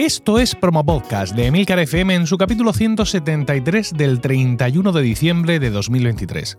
Esto 0.00 0.38
es 0.38 0.54
Promo 0.54 0.82
Podcast 0.82 1.36
de 1.36 1.48
Emilcar 1.48 1.78
FM 1.78 2.14
en 2.14 2.26
su 2.26 2.38
capítulo 2.38 2.72
173 2.72 3.92
del 3.92 4.22
31 4.22 4.92
de 4.92 5.02
diciembre 5.02 5.60
de 5.60 5.68
2023. 5.68 6.56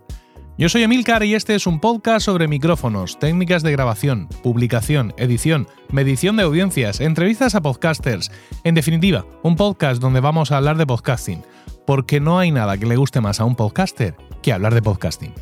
Yo 0.59 0.69
soy 0.69 0.83
Emilcar 0.83 1.23
y 1.23 1.33
este 1.33 1.55
es 1.55 1.65
un 1.65 1.79
podcast 1.79 2.23
sobre 2.27 2.47
micrófonos, 2.47 3.17
técnicas 3.17 3.63
de 3.63 3.71
grabación, 3.71 4.29
publicación, 4.43 5.15
edición, 5.17 5.67
medición 5.91 6.37
de 6.37 6.43
audiencias, 6.43 7.01
entrevistas 7.01 7.55
a 7.55 7.61
podcasters. 7.61 8.31
En 8.63 8.75
definitiva, 8.75 9.25
un 9.41 9.55
podcast 9.55 9.99
donde 9.99 10.19
vamos 10.19 10.51
a 10.51 10.57
hablar 10.57 10.77
de 10.77 10.85
podcasting, 10.85 11.41
porque 11.87 12.19
no 12.19 12.37
hay 12.37 12.51
nada 12.51 12.77
que 12.77 12.85
le 12.85 12.95
guste 12.95 13.21
más 13.21 13.39
a 13.39 13.45
un 13.45 13.55
podcaster 13.55 14.15
que 14.43 14.53
hablar 14.53 14.75
de 14.75 14.83
podcasting. 14.83 15.33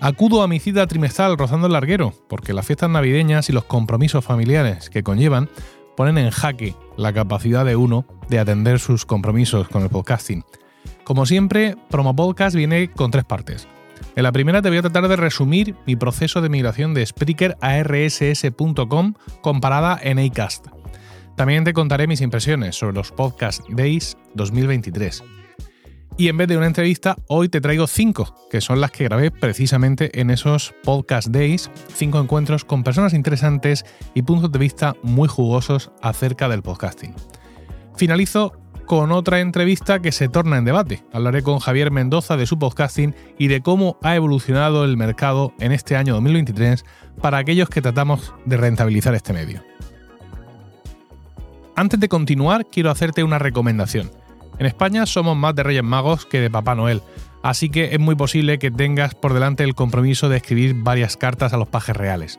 Acudo 0.00 0.40
a 0.42 0.48
mi 0.48 0.58
cita 0.58 0.86
trimestral 0.86 1.36
rozando 1.36 1.66
el 1.66 1.74
larguero, 1.74 2.14
porque 2.26 2.54
las 2.54 2.64
fiestas 2.64 2.88
navideñas 2.88 3.50
y 3.50 3.52
los 3.52 3.64
compromisos 3.64 4.24
familiares 4.24 4.88
que 4.88 5.02
conllevan 5.02 5.50
ponen 5.96 6.18
en 6.18 6.30
jaque 6.30 6.74
la 6.96 7.12
capacidad 7.12 7.64
de 7.64 7.76
uno 7.76 8.04
de 8.28 8.38
atender 8.38 8.78
sus 8.78 9.06
compromisos 9.06 9.68
con 9.68 9.82
el 9.82 9.90
podcasting. 9.90 10.44
Como 11.04 11.26
siempre, 11.26 11.76
Promo 11.88 12.14
Podcast 12.14 12.54
viene 12.54 12.90
con 12.90 13.10
tres 13.10 13.24
partes. 13.24 13.68
En 14.16 14.22
la 14.22 14.32
primera 14.32 14.62
te 14.62 14.68
voy 14.68 14.78
a 14.78 14.82
tratar 14.82 15.08
de 15.08 15.16
resumir 15.16 15.74
mi 15.86 15.96
proceso 15.96 16.40
de 16.40 16.48
migración 16.48 16.94
de 16.94 17.06
Spreaker 17.06 17.56
a 17.60 17.82
rss.com 17.82 19.14
comparada 19.40 19.98
en 20.02 20.18
Acast. 20.18 20.66
También 21.36 21.64
te 21.64 21.72
contaré 21.72 22.06
mis 22.06 22.20
impresiones 22.20 22.76
sobre 22.76 22.94
los 22.94 23.12
Podcast 23.12 23.62
Days 23.70 24.16
2023. 24.34 25.22
Y 26.20 26.28
en 26.28 26.36
vez 26.36 26.48
de 26.48 26.58
una 26.58 26.66
entrevista, 26.66 27.16
hoy 27.28 27.48
te 27.48 27.62
traigo 27.62 27.86
cinco, 27.86 28.36
que 28.50 28.60
son 28.60 28.78
las 28.78 28.90
que 28.90 29.04
grabé 29.04 29.30
precisamente 29.30 30.20
en 30.20 30.28
esos 30.28 30.74
Podcast 30.84 31.28
Days, 31.28 31.70
cinco 31.94 32.20
encuentros 32.20 32.66
con 32.66 32.84
personas 32.84 33.14
interesantes 33.14 33.86
y 34.12 34.20
puntos 34.20 34.52
de 34.52 34.58
vista 34.58 34.94
muy 35.02 35.28
jugosos 35.28 35.90
acerca 36.02 36.50
del 36.50 36.60
podcasting. 36.60 37.14
Finalizo 37.96 38.52
con 38.84 39.12
otra 39.12 39.40
entrevista 39.40 40.00
que 40.00 40.12
se 40.12 40.28
torna 40.28 40.58
en 40.58 40.66
debate. 40.66 41.02
Hablaré 41.10 41.42
con 41.42 41.58
Javier 41.58 41.90
Mendoza 41.90 42.36
de 42.36 42.44
su 42.44 42.58
podcasting 42.58 43.14
y 43.38 43.48
de 43.48 43.62
cómo 43.62 43.96
ha 44.02 44.14
evolucionado 44.14 44.84
el 44.84 44.98
mercado 44.98 45.54
en 45.58 45.72
este 45.72 45.96
año 45.96 46.12
2023 46.12 46.84
para 47.22 47.38
aquellos 47.38 47.70
que 47.70 47.80
tratamos 47.80 48.34
de 48.44 48.58
rentabilizar 48.58 49.14
este 49.14 49.32
medio. 49.32 49.62
Antes 51.76 51.98
de 51.98 52.10
continuar, 52.10 52.66
quiero 52.66 52.90
hacerte 52.90 53.24
una 53.24 53.38
recomendación. 53.38 54.19
En 54.58 54.66
España 54.66 55.06
somos 55.06 55.36
más 55.36 55.54
de 55.54 55.62
Reyes 55.62 55.84
Magos 55.84 56.26
que 56.26 56.40
de 56.40 56.50
Papá 56.50 56.74
Noel, 56.74 57.02
así 57.42 57.70
que 57.70 57.94
es 57.94 58.00
muy 58.00 58.14
posible 58.14 58.58
que 58.58 58.70
tengas 58.70 59.14
por 59.14 59.32
delante 59.32 59.64
el 59.64 59.74
compromiso 59.74 60.28
de 60.28 60.36
escribir 60.36 60.74
varias 60.74 61.16
cartas 61.16 61.52
a 61.52 61.56
los 61.56 61.68
pajes 61.68 61.96
reales. 61.96 62.38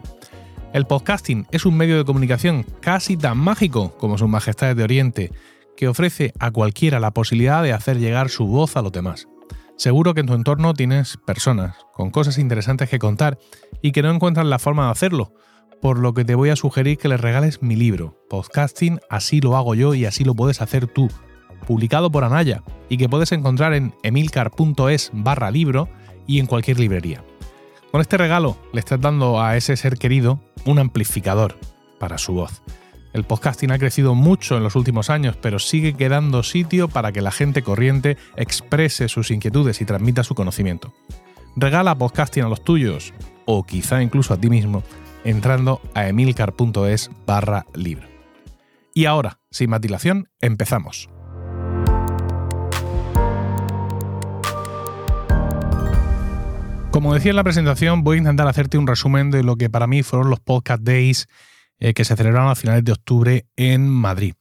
El 0.74 0.86
podcasting 0.86 1.48
es 1.52 1.66
un 1.66 1.76
medio 1.76 1.98
de 1.98 2.06
comunicación 2.06 2.66
casi 2.80 3.18
tan 3.18 3.38
mágico 3.38 3.98
como 3.98 4.18
sus 4.18 4.30
majestades 4.30 4.76
de 4.76 4.84
Oriente, 4.84 5.32
que 5.76 5.88
ofrece 5.88 6.34
a 6.40 6.52
cualquiera 6.52 7.00
la 7.00 7.12
posibilidad 7.12 7.64
de 7.64 7.74
hacer 7.74 7.98
llegar 7.98 8.30
su 8.30 8.46
voz 8.46 8.78
a 8.78 8.82
los 8.82 8.92
demás. 8.92 9.28
Seguro 9.76 10.14
que 10.14 10.22
en 10.22 10.28
tu 10.28 10.34
entorno 10.34 10.74
tienes 10.74 11.18
personas 11.18 11.76
con 11.94 12.12
cosas 12.12 12.38
interesantes 12.38 12.88
que 12.88 13.00
contar 13.00 13.40
y 13.82 13.92
que 13.92 14.04
no 14.04 14.12
encuentran 14.12 14.50
la 14.50 14.60
forma 14.60 14.86
de 14.86 14.92
hacerlo, 14.92 15.34
por 15.82 15.98
lo 15.98 16.14
que 16.14 16.24
te 16.24 16.36
voy 16.36 16.52
a 16.52 16.56
sugerir 16.56 16.98
que 16.98 17.08
les 17.10 17.20
regales 17.20 17.64
mi 17.64 17.76
libro, 17.76 18.24
Podcasting, 18.30 19.00
así 19.10 19.42
lo 19.42 19.58
hago 19.58 19.74
yo 19.74 19.96
y 19.96 20.06
así 20.06 20.24
lo 20.24 20.36
puedes 20.36 20.62
hacer 20.62 20.88
tú, 20.88 21.10
publicado 21.62 22.12
por 22.12 22.24
Anaya 22.24 22.64
y 22.90 22.98
que 22.98 23.10
puedes 23.10 23.32
encontrar 23.32 23.74
en 23.74 23.94
emilcar.es 24.04 25.12
barra 25.14 25.52
libro 25.52 25.88
y 26.28 26.40
en 26.40 26.48
cualquier 26.48 26.80
librería. 26.80 27.24
Con 27.92 28.02
este 28.02 28.18
regalo 28.18 28.58
le 28.74 28.80
estás 28.80 29.02
dando 29.02 29.42
a 29.42 29.58
ese 29.58 29.76
ser 29.76 29.98
querido 29.98 30.40
un 30.66 30.80
amplificador 30.80 31.58
para 32.00 32.18
su 32.18 32.34
voz. 32.34 32.62
El 33.14 33.26
podcasting 33.26 33.72
ha 33.72 33.80
crecido 33.80 34.16
mucho 34.16 34.56
en 34.56 34.64
los 34.64 34.76
últimos 34.76 35.10
años, 35.10 35.36
pero 35.36 35.60
sigue 35.60 35.94
quedando 35.94 36.44
sitio 36.44 36.88
para 36.88 37.12
que 37.12 37.22
la 37.22 37.32
gente 37.32 37.62
corriente 37.62 38.18
exprese 38.38 39.10
sus 39.10 39.32
inquietudes 39.32 39.82
y 39.82 39.86
transmita 39.86 40.24
su 40.24 40.34
conocimiento. 40.34 40.94
Regala 41.58 41.98
podcasting 41.98 42.46
a 42.46 42.50
los 42.50 42.64
tuyos, 42.64 43.14
o 43.46 43.64
quizá 43.64 44.02
incluso 44.02 44.34
a 44.34 44.38
ti 44.38 44.50
mismo, 44.50 44.84
entrando 45.26 45.82
a 45.94 46.08
emilcar.es 46.08 47.12
barra 47.26 47.66
libro. 47.74 48.08
Y 48.94 49.06
ahora, 49.06 49.40
sin 49.50 49.70
más 49.70 49.82
dilación, 49.82 50.30
empezamos. 50.40 51.10
Como 57.02 57.16
decía 57.16 57.32
en 57.32 57.36
la 57.36 57.44
presentación, 57.44 58.04
voy 58.04 58.18
a 58.18 58.20
intentar 58.20 58.48
hacerte 58.48 58.78
un 58.78 58.86
resumen 58.86 59.32
de 59.32 59.42
lo 59.42 59.56
que 59.56 59.72
para 59.72 59.88
mí 59.88 60.04
fueron 60.04 60.30
los 60.30 60.40
Podcast 60.40 60.84
Days 60.84 61.28
eh, 61.80 61.96
que 61.96 62.06
se 62.06 62.16
celebraron 62.16 62.52
a 62.52 62.54
finales 62.54 62.84
de 62.84 62.92
octubre 62.92 63.48
en 63.56 63.90
Madrid. 63.90 64.36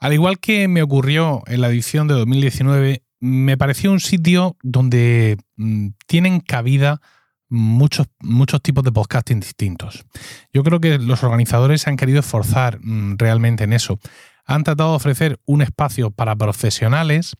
Al 0.00 0.14
igual 0.14 0.38
que 0.38 0.66
me 0.66 0.80
ocurrió 0.80 1.42
en 1.46 1.60
la 1.60 1.68
edición 1.68 2.08
de 2.08 2.14
2019, 2.14 3.02
me 3.20 3.58
pareció 3.58 3.92
un 3.92 4.00
sitio 4.00 4.56
donde 4.62 5.36
mm, 5.56 5.88
tienen 6.06 6.40
cabida 6.40 7.02
muchos, 7.50 8.06
muchos 8.20 8.62
tipos 8.62 8.82
de 8.82 8.92
podcasting 8.92 9.40
distintos. 9.40 10.06
Yo 10.54 10.64
creo 10.64 10.80
que 10.80 10.98
los 10.98 11.22
organizadores 11.22 11.82
se 11.82 11.90
han 11.90 11.98
querido 11.98 12.20
esforzar 12.20 12.78
mm, 12.80 13.16
realmente 13.18 13.64
en 13.64 13.74
eso. 13.74 13.98
Han 14.46 14.64
tratado 14.64 14.92
de 14.92 14.96
ofrecer 14.96 15.38
un 15.44 15.60
espacio 15.60 16.10
para 16.10 16.34
profesionales, 16.34 17.36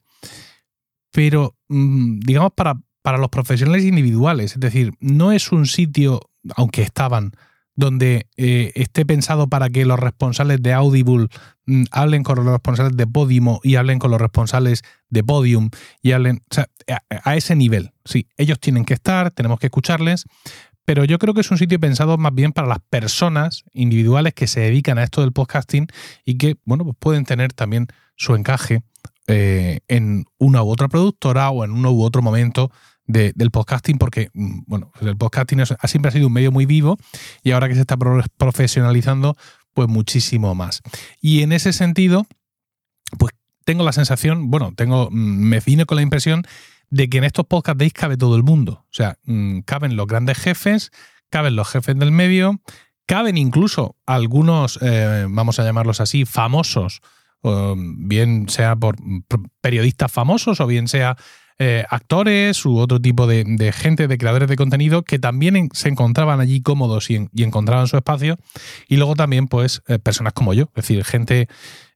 pero 1.13 1.57
mm, 1.69 2.19
digamos 2.19 2.53
para 2.55 2.75
para 3.07 3.19
los 3.19 3.29
profesionales 3.29 3.85
individuales. 3.85 4.55
Es 4.55 4.59
decir, 4.59 4.93
no 4.99 5.31
es 5.31 5.53
un 5.53 5.67
sitio, 5.67 6.23
aunque 6.57 6.83
estaban, 6.83 7.31
donde 7.77 8.27
eh, 8.37 8.73
esté 8.75 9.07
pensado 9.07 9.47
para 9.47 9.71
que 9.71 9.85
los 9.85 10.01
responsables 10.01 10.61
de 10.61 10.73
Audible 10.73 11.29
mm, 11.67 11.85
hablen 11.93 12.25
con 12.25 12.35
los 12.35 12.47
responsables 12.47 12.97
de 12.97 13.07
Podimo 13.07 13.61
y 13.63 13.77
hablen 13.77 14.01
con 14.01 14.11
los 14.11 14.21
responsables 14.21 14.83
de 15.09 15.23
Podium 15.23 15.71
y 16.03 16.11
hablen 16.11 16.43
a, 17.23 17.37
ese 17.37 17.55
nivel. 17.55 17.93
Sí, 18.05 18.27
ellos 18.37 18.59
tienen 18.59 18.85
que 18.85 18.95
estar, 18.95 19.31
tenemos 19.31 19.61
que 19.61 19.67
escucharles, 19.67 20.25
pero 20.85 21.05
yo 21.05 21.21
creo 21.21 21.33
que 21.33 21.43
es 21.43 21.51
un 21.53 21.59
sitio 21.59 21.79
pensado 21.79 22.19
más 22.19 22.35
bien 22.35 22.51
para 22.51 22.67
las 22.67 22.81
personas 22.91 23.63
individuales 23.73 24.35
que 24.35 24.49
se 24.49 24.59
dedican 24.59 24.99
a 24.99 25.05
esto 25.05 25.21
del 25.21 25.31
podcasting 25.31 25.87
y 26.25 26.39
que, 26.39 26.57
bueno, 26.65 26.83
pues 26.83 26.97
pueden 26.99 27.25
tener 27.25 27.53
también 27.53 27.87
su 28.17 28.35
encaje 28.35 28.83
eh, 29.29 29.79
en 29.87 30.25
una 30.39 30.65
u 30.65 30.71
otra 30.71 30.89
productora 30.89 31.51
o 31.51 31.65
en 31.65 31.71
uno 31.71 31.93
u 31.93 32.03
otro 32.03 32.21
momento 32.21 32.73
del 33.07 33.51
podcasting 33.51 33.99
porque, 33.99 34.31
mm, 34.35 34.61
bueno, 34.67 34.93
el 35.01 35.17
podcasting 35.17 35.65
siempre 35.85 36.09
ha 36.09 36.13
sido 36.13 36.27
un 36.27 36.33
medio 36.33 36.53
muy 36.53 36.67
vivo 36.67 36.99
y 37.43 37.53
ahora 37.53 37.69
que 37.69 37.75
se 37.75 37.81
está 37.83 37.97
profesionalizando, 37.97 39.37
pues 39.75 39.89
muchísimo 39.89 40.55
más. 40.55 40.83
Y 41.21 41.43
en 41.43 41.53
ese 41.53 41.73
sentido, 41.73 42.27
pues 43.19 43.33
tengo 43.65 43.85
la 43.85 43.93
sensación, 43.93 44.51
bueno, 44.51 44.73
tengo, 44.77 45.09
mm, 45.11 45.15
me 45.15 45.61
vine 45.61 45.87
con 45.87 45.97
la 45.97 46.03
impresión 46.03 46.45
de 46.91 47.09
que 47.09 47.19
en 47.19 47.25
estos 47.25 47.47
podcast 47.47 47.79
days 47.79 47.93
cabe 47.93 48.17
todo 48.17 48.37
el 48.37 48.43
mundo. 48.43 48.85
O 48.85 48.95
sea, 48.95 49.19
mm, 49.25 49.61
caben 49.61 49.97
los 49.97 50.07
grandes 50.07 50.39
jefes, 50.39 50.91
caben 51.31 51.57
los 51.57 51.69
jefes 51.69 51.99
del 51.99 52.13
medio, 52.13 52.61
caben 53.07 53.37
incluso 53.37 53.97
algunos, 54.07 54.79
eh, 54.83 55.27
vamos 55.29 55.59
a 55.59 55.65
llamarlos 55.65 56.01
así, 56.01 56.25
famosos, 56.25 57.01
bien 57.99 58.49
sea 58.49 58.75
por 58.75 58.97
periodistas 59.61 60.11
famosos 60.11 60.61
o 60.61 60.67
bien 60.67 60.89
sea 60.89 61.17
eh, 61.59 61.87
actores 61.89 62.67
u 62.67 62.77
otro 62.77 63.01
tipo 63.01 63.27
de, 63.27 63.73
gente, 63.73 64.09
de 64.09 64.19
creadores 64.19 64.47
de 64.47 64.57
contenido 64.57 65.03
que 65.05 65.19
también 65.19 65.71
se 65.73 65.89
encontraban 65.89 66.39
allí 66.39 66.61
cómodos 66.61 67.09
y, 67.11 67.29
encontraban 67.37 67.87
su 67.87 67.97
espacio. 67.97 68.37
Y 68.89 68.97
luego 68.97 69.15
también, 69.15 69.49
pues, 69.49 69.83
eh, 69.89 69.99
personas 69.99 70.35
como 70.35 70.53
yo, 70.53 70.65
es 70.65 70.75
decir, 70.75 71.03
gente, 71.05 71.49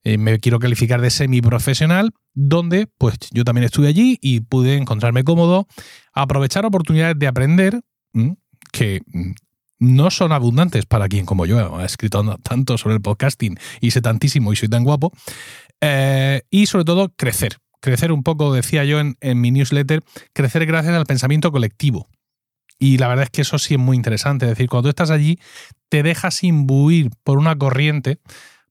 eh, 0.02 0.16
me 0.16 0.38
quiero 0.38 0.58
calificar 0.60 1.02
de 1.02 1.10
semi-profesional, 1.10 2.12
donde, 2.32 2.86
pues, 2.96 3.18
yo 3.32 3.44
también 3.44 3.64
estuve 3.64 3.88
allí 3.88 4.18
y 4.22 4.40
pude 4.40 4.76
encontrarme 4.76 5.24
cómodo, 5.24 5.66
aprovechar 6.14 6.64
oportunidades 6.64 7.18
de 7.18 7.26
aprender, 7.26 7.80
que 8.72 9.02
mm, 9.12 9.32
no 9.78 10.10
son 10.10 10.32
abundantes 10.32 10.86
para 10.86 11.06
quien 11.08 11.26
como 11.26 11.44
yo 11.44 11.76
ha 11.76 11.84
escrito 11.84 12.38
tanto 12.42 12.78
sobre 12.78 12.94
el 12.94 13.02
podcasting 13.02 13.58
y 13.80 13.90
sé 13.90 14.00
tantísimo 14.00 14.52
y 14.52 14.56
soy 14.56 14.68
tan 14.68 14.84
guapo, 14.84 15.12
y 16.50 16.66
sobre 16.66 16.84
todo 16.84 17.12
crecer 17.16 17.56
crecer 17.80 18.12
un 18.12 18.22
poco, 18.22 18.52
decía 18.52 18.84
yo 18.84 19.00
en, 19.00 19.40
mi 19.40 19.50
newsletter, 19.50 20.02
crecer 20.32 20.66
gracias 20.66 20.94
al 20.94 21.06
pensamiento 21.06 21.50
colectivo. 21.50 22.08
Y 22.78 22.98
la 22.98 23.08
verdad 23.08 23.24
es 23.24 23.30
que 23.30 23.42
eso 23.42 23.58
sí 23.58 23.74
es 23.74 23.80
muy 23.80 23.96
interesante. 23.96 24.46
Es 24.46 24.50
decir, 24.50 24.68
cuando 24.68 24.84
tú 24.84 24.90
estás 24.90 25.10
allí, 25.10 25.38
te 25.88 26.02
dejas 26.02 26.42
imbuir 26.44 27.10
por 27.24 27.38
una 27.38 27.56
corriente, 27.56 28.20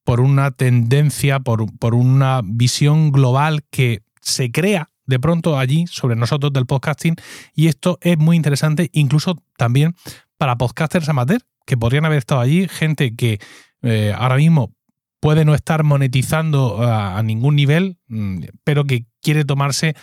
por 0.04 0.22
una 0.22 0.52
tendencia, 0.52 1.40
por, 1.40 1.66
por 1.78 1.94
una 1.94 2.42
visión 2.44 3.12
global 3.12 3.64
que 3.70 4.02
se 4.22 4.52
crea 4.52 4.90
de 5.06 5.20
pronto 5.20 5.58
allí 5.58 5.86
sobre 5.88 6.16
nosotros 6.16 6.54
del 6.54 6.66
podcasting. 6.66 7.16
Y 7.54 7.68
esto 7.68 8.00
es 8.02 8.18
muy 8.18 8.36
interesante, 8.36 8.90
incluso 8.94 9.36
también 9.58 9.96
para 10.38 10.58
podcasters 10.58 11.10
amateur, 11.10 11.42
que 11.66 11.78
podrían 11.78 12.06
haber 12.06 12.20
estado 12.20 12.42
allí, 12.42 12.68
gente 12.68 13.16
que 13.16 13.40
eh, 13.82 14.14
ahora 14.16 14.38
mismo 14.38 14.74
puede 15.19 15.45
no 15.45 15.56
estar 15.56 15.83
monetizando 15.83 16.81
a, 16.81 17.21
ningún 17.24 17.56
nivel, 17.56 17.98
mm, 18.07 18.44
pero 18.63 18.86
que 18.86 19.06
quiere 19.21 19.45
tomarse 19.45 19.95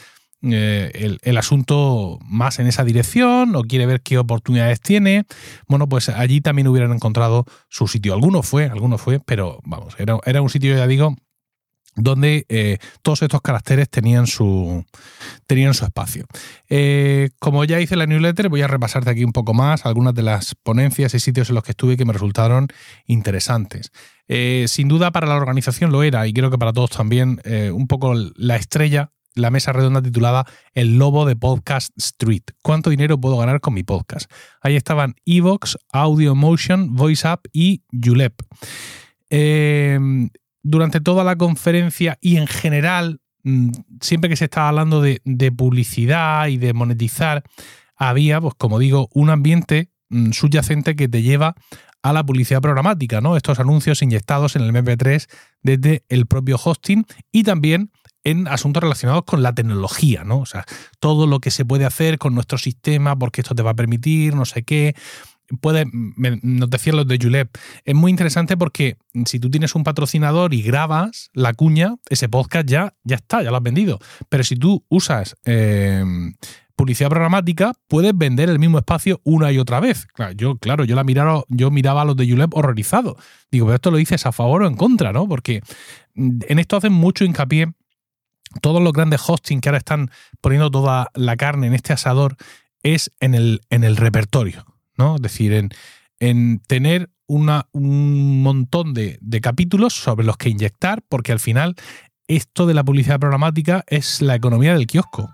eh, 0.43 1.19
el, 1.23 1.39
asunto 1.39 2.19
más 2.23 2.59
en 2.59 2.67
esa 2.67 2.85
dirección 2.85 3.57
o 3.57 3.63
quiere 3.63 3.87
ver 3.87 4.03
qué 4.03 4.19
oportunidades 4.19 4.81
tiene, 4.81 5.25
bueno, 5.67 5.89
pues 5.89 6.09
allí 6.09 6.41
también 6.41 6.69
hubieran 6.69 6.93
encontrado 6.93 7.47
su 7.69 7.89
sitio. 7.89 8.15
Alguno 8.15 8.43
fue, 8.43 8.67
alguno 8.67 8.99
fue, 8.99 9.21
pero 9.21 9.61
vamos, 9.65 9.97
era 9.99 10.43
un 10.43 10.51
sitio, 10.51 10.77
ya 10.77 10.87
digo, 10.87 11.17
donde 11.97 12.45
eh, 12.49 12.79
todos 13.03 13.23
estos 13.23 13.41
caracteres 13.41 13.89
tenían 13.89 14.27
su, 14.27 14.85
tenían 15.47 15.75
su 15.75 15.85
espacio. 15.85 16.27
Eh, 16.69 17.31
como 17.41 17.65
ya 17.65 17.81
hice 17.81 17.97
la 17.97 18.07
newsletter, 18.07 18.49
voy 18.49 18.63
a 18.63 18.69
repasarte 18.69 19.11
aquí 19.11 19.25
un 19.25 19.33
poco 19.33 19.55
más 19.55 19.87
algunas 19.87 20.15
de 20.15 20.23
las 20.23 20.55
ponencias 20.55 21.15
y 21.15 21.21
sitios 21.21 21.49
en 21.49 21.55
los 21.57 21.65
que 21.65 21.73
estuve 21.73 21.97
que 21.97 22.05
me 22.05 22.13
resultaron 22.13 22.69
interesantes. 23.07 23.91
Eh, 24.29 24.67
sin 24.69 24.89
duda 24.89 25.11
para 25.11 25.27
la 25.27 25.37
organización 25.37 25.91
lo 25.91 26.03
era 26.03 26.27
y 26.27 26.33
creo 26.33 26.51
que 26.51 26.59
para 26.59 26.73
todos 26.73 26.91
también 26.91 27.41
un 27.73 27.87
poco 27.87 28.15
la 28.35 28.57
estrella, 28.57 29.13
la 29.35 29.51
mesa 29.51 29.73
redonda 29.73 30.03
titulada 30.03 30.45
El 30.75 30.99
lobo 30.99 31.25
de 31.27 31.37
Podcast 31.37 31.97
Street. 31.97 32.43
¿Cuánto 32.63 32.91
dinero 32.91 33.19
puedo 33.19 33.39
ganar 33.39 33.61
con 33.61 33.75
mi 33.75 33.85
podcast? 33.85 34.31
Ahí 34.61 34.77
estaban 34.77 35.15
Evox, 35.25 35.79
Audio 35.93 36.35
Motion, 36.35 36.95
VoiceUp 36.95 37.47
y 37.53 37.83
Julep 37.93 38.43
durante 40.67 41.01
toda 41.01 41.23
la 41.23 41.37
conferencia 41.37 42.19
y 42.21 42.37
en 42.37 42.49
general, 42.49 43.21
mm, 43.45 43.71
siempre 44.01 44.29
que 44.29 44.37
se 44.37 44.47
estaba 44.47 44.69
hablando 44.69 45.01
de, 45.01 45.21
publicidad 45.57 46.49
y 46.49 46.57
de 46.57 46.73
monetizar, 46.73 47.45
había, 47.95 48.41
pues 48.41 48.55
como 48.59 48.81
digo, 48.81 49.09
un 49.15 49.31
ambiente 49.31 49.91
mm, 50.09 50.33
subyacente 50.33 50.97
que 50.97 51.09
te 51.09 51.23
lleva 51.23 51.55
a 52.03 52.13
la 52.13 52.27
publicidad 52.27 52.61
programática, 52.61 53.21
¿no? 53.21 53.37
Estos 53.37 53.61
anuncios 53.61 54.03
inyectados 54.03 54.57
en 54.57 54.63
el 54.63 54.75
MP3 54.75 55.29
desde 55.63 56.05
el 56.09 56.27
propio 56.27 56.59
hosting 56.63 57.07
y 57.33 57.45
también 57.45 57.93
en 58.25 58.49
asuntos 58.49 58.83
relacionados 58.83 59.23
con 59.25 59.43
la 59.43 59.55
tecnología, 59.55 60.25
¿no? 60.25 60.39
O 60.39 60.47
sea, 60.47 60.65
todo 60.99 61.29
lo 61.29 61.39
que 61.39 61.53
se 61.53 61.65
puede 61.65 61.85
hacer 61.85 62.19
con 62.19 62.35
nuestro 62.35 62.59
sistema, 62.59 63.17
porque 63.17 63.41
esto 63.41 63.55
te 63.55 63.63
va 63.63 63.71
a 63.71 63.75
permitir, 63.75 64.35
no 64.35 64.45
sé 64.45 64.65
qué 64.65 64.97
puede, 65.61 65.87
nos 66.43 66.71
decían 66.71 66.97
los 66.97 67.07
de 67.07 67.19
Julep, 67.21 67.57
es 67.85 67.95
muy 67.95 68.11
interesante 68.11 68.57
porque 68.57 68.97
si 69.25 69.41
tú 69.41 69.51
tienes 69.51 69.75
un 69.75 69.85
patrocinador 69.85 70.55
y 70.55 70.63
grabas 70.63 71.31
la 71.33 71.55
cuña, 71.55 71.97
ese 72.09 72.29
podcast 72.29 72.67
ya, 72.67 72.95
ya 73.05 73.17
está, 73.17 73.43
ya 73.43 73.51
lo 73.51 73.57
has 73.57 73.63
vendido. 73.63 73.99
Pero 74.29 74.45
si 74.45 74.57
tú 74.57 74.85
usas 74.89 75.37
em, 75.45 76.35
publicidad 76.75 77.09
programática, 77.09 77.73
puedes 77.89 78.17
vender 78.17 78.51
el 78.51 78.59
mismo 78.59 78.79
espacio 78.79 79.21
una 79.25 79.51
y 79.53 79.59
otra 79.59 79.81
vez. 79.81 80.07
Claro, 80.07 80.33
yo, 80.33 80.57
claro, 80.59 80.85
yo 80.85 80.95
la 80.95 81.05
miraba, 81.05 81.43
yo 81.49 81.71
miraba 81.71 82.03
a 82.03 82.05
los 82.05 82.17
de 82.17 82.29
Julep 82.29 82.55
horrorizado. 82.55 83.17
Digo, 83.51 83.67
pero 83.67 83.77
esto 83.77 83.91
lo 83.91 83.97
dices 83.97 84.27
a 84.27 84.33
favor 84.33 84.63
o 84.63 84.67
en 84.67 84.75
contra, 84.75 85.13
¿no? 85.13 85.29
Porque 85.29 85.63
mm, 86.15 86.41
en 86.49 86.59
esto 86.59 86.77
hacen 86.77 86.93
mucho 86.93 87.25
hincapié 87.25 87.73
todos 88.61 88.83
los 88.83 88.93
grandes 88.93 89.21
hosting 89.27 89.61
que 89.61 89.69
ahora 89.69 89.79
están 89.79 90.11
poniendo 90.41 90.71
toda 90.71 91.11
la 91.15 91.37
carne 91.37 91.67
en 91.67 91.75
este 91.75 91.93
asador 91.93 92.37
es 92.83 93.13
en 93.21 93.35
el, 93.35 93.61
en 93.71 93.85
el 93.85 93.97
repertorio. 93.97 94.65
¿No? 94.97 95.17
Es 95.17 95.23
decir, 95.23 95.71
en, 96.19 96.59
tener 96.67 97.11
una, 97.27 97.69
un 97.73 98.43
montón 98.43 98.95
de, 98.95 99.19
capítulos 99.43 99.95
sobre 99.95 100.27
los 100.27 100.37
que 100.37 100.49
inyectar, 100.49 101.03
porque 101.09 101.33
al 101.33 101.41
final 101.41 101.75
esto 102.29 102.67
de 102.67 102.75
la 102.75 102.85
publicidad 102.85 103.21
programática 103.21 103.85
es 103.87 104.23
la 104.23 104.35
economía 104.35 104.75
del 104.75 104.87
kiosco. 104.87 105.31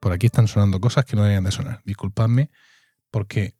Por 0.00 0.12
aquí 0.12 0.26
están 0.26 0.48
sonando 0.48 0.80
cosas 0.80 1.04
que 1.04 1.16
no 1.16 1.22
deberían 1.22 1.44
de 1.44 1.52
sonar. 1.52 1.82
Disculpadme, 1.84 2.50
porque 3.10 3.54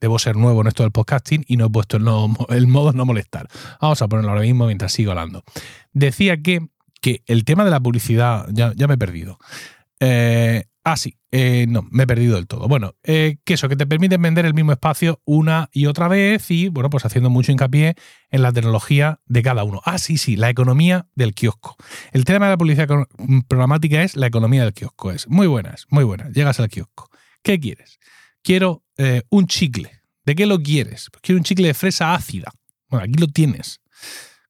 debo 0.00 0.18
ser 0.18 0.36
nuevo 0.36 0.60
en 0.60 0.66
esto 0.66 0.82
del 0.82 0.92
podcasting 0.92 1.44
y 1.46 1.56
no 1.56 1.66
he 1.66 1.70
puesto 1.70 1.96
el, 1.96 2.04
el 2.48 2.66
modo 2.66 2.92
no 2.92 3.04
molestar. 3.04 3.48
Vamos 3.80 4.02
a 4.02 4.08
ponerlo 4.08 4.30
ahora 4.30 4.42
mismo 4.42 4.66
mientras 4.66 4.92
sigo 4.92 5.12
hablando. 5.12 5.44
Decía 5.92 6.42
que, 6.42 6.68
que 7.00 7.22
el 7.26 7.44
tema 7.44 7.64
de 7.64 7.70
la 7.70 7.80
publicidad, 7.80 8.46
ya, 8.50 8.72
ya 8.74 8.88
me 8.88 8.94
he 8.94 8.98
perdido. 8.98 9.38
Eh, 10.00 10.64
Ah, 10.90 10.96
sí. 10.96 11.16
Eh, 11.30 11.66
no, 11.68 11.86
me 11.92 12.02
he 12.02 12.06
perdido 12.08 12.34
del 12.34 12.48
todo. 12.48 12.66
Bueno, 12.66 12.96
eh, 13.04 13.36
que 13.44 13.54
eso, 13.54 13.68
que 13.68 13.76
te 13.76 13.86
permiten 13.86 14.20
vender 14.20 14.44
el 14.44 14.54
mismo 14.54 14.72
espacio 14.72 15.20
una 15.24 15.68
y 15.72 15.86
otra 15.86 16.08
vez 16.08 16.50
y, 16.50 16.68
bueno, 16.68 16.90
pues 16.90 17.04
haciendo 17.04 17.30
mucho 17.30 17.52
hincapié 17.52 17.94
en 18.30 18.42
la 18.42 18.52
tecnología 18.52 19.20
de 19.26 19.42
cada 19.42 19.62
uno. 19.62 19.80
Ah, 19.84 19.98
sí, 19.98 20.18
sí, 20.18 20.34
la 20.34 20.50
economía 20.50 21.06
del 21.14 21.32
kiosco. 21.32 21.76
El 22.10 22.24
tema 22.24 22.46
de 22.46 22.54
la 22.54 22.58
publicidad 22.58 22.88
programática 23.46 24.02
es 24.02 24.16
la 24.16 24.26
economía 24.26 24.64
del 24.64 24.72
kiosco. 24.72 25.12
Es 25.12 25.28
muy 25.28 25.46
buenas, 25.46 25.86
muy 25.90 26.02
buenas. 26.02 26.32
Llegas 26.32 26.58
al 26.58 26.68
kiosco. 26.68 27.08
¿Qué 27.44 27.60
quieres? 27.60 28.00
Quiero 28.42 28.82
eh, 28.96 29.22
un 29.30 29.46
chicle. 29.46 30.02
¿De 30.24 30.34
qué 30.34 30.44
lo 30.44 30.60
quieres? 30.60 31.06
Pues 31.12 31.22
quiero 31.22 31.38
un 31.38 31.44
chicle 31.44 31.68
de 31.68 31.74
fresa 31.74 32.14
ácida. 32.14 32.50
Bueno, 32.88 33.04
aquí 33.04 33.14
lo 33.14 33.28
tienes. 33.28 33.80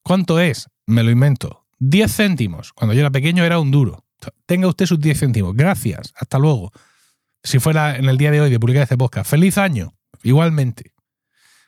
¿Cuánto 0.03 0.41
es? 0.41 0.71
Me 0.87 1.03
lo 1.03 1.11
invento. 1.11 1.67
10 1.81 2.17
céntimos. 2.17 2.73
Cuando 2.73 2.95
yo 2.95 3.01
era 3.01 3.11
pequeño 3.11 3.45
era 3.45 3.59
un 3.59 3.71
duro. 3.71 4.07
Tenga 4.47 4.69
usted 4.69 4.87
sus 4.87 5.01
10 5.01 5.19
céntimos. 5.19 5.55
Gracias. 5.55 6.13
Hasta 6.17 6.39
luego. 6.39 6.73
Si 7.43 7.59
fuera 7.59 7.97
en 7.97 8.07
el 8.07 8.19
día 8.19 8.31
de 8.31 8.41
hoy 8.41 8.51
de 8.51 8.61
publicar 8.61 8.83
este 8.83 8.99
podcast. 8.99 9.31
Feliz 9.31 9.59
año. 9.59 9.95
Igualmente. 10.23 10.93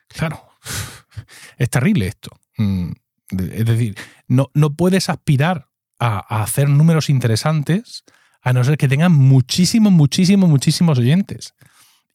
Claro. 0.07 0.41
Es 1.57 1.69
terrible 1.69 2.07
esto. 2.07 2.31
Mm, 2.57 2.91
es 3.29 3.65
decir, 3.65 3.95
no, 4.27 4.49
no 4.53 4.73
puedes 4.73 5.09
aspirar 5.09 5.67
a, 5.99 6.41
hacer 6.41 6.69
números 6.69 7.09
interesantes 7.09 8.03
a 8.41 8.53
no 8.53 8.63
ser 8.63 8.77
que 8.77 8.87
tengan 8.87 9.11
muchísimos, 9.13 9.91
muchísimos, 9.91 10.49
muchísimos 10.49 10.99
oyentes. 10.99 11.53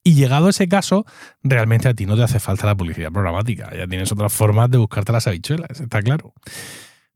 Y 0.03 0.13
llegado 0.13 0.47
a 0.47 0.49
ese 0.51 0.67
caso, 0.67 1.05
realmente 1.41 1.87
a 1.87 1.93
ti 1.93 2.05
no 2.05 2.15
te 2.15 2.23
hace 2.23 2.39
falta 2.39 2.67
la 2.67 2.75
publicidad 2.75 3.11
programática. 3.11 3.75
Ya 3.75 3.87
tienes 3.87 4.11
otras 4.11 4.31
formas 4.31 4.69
de 4.69 4.77
buscarte 4.77 5.11
las 5.11 5.27
habichuelas, 5.27 5.79
está 5.79 6.01
claro. 6.01 6.33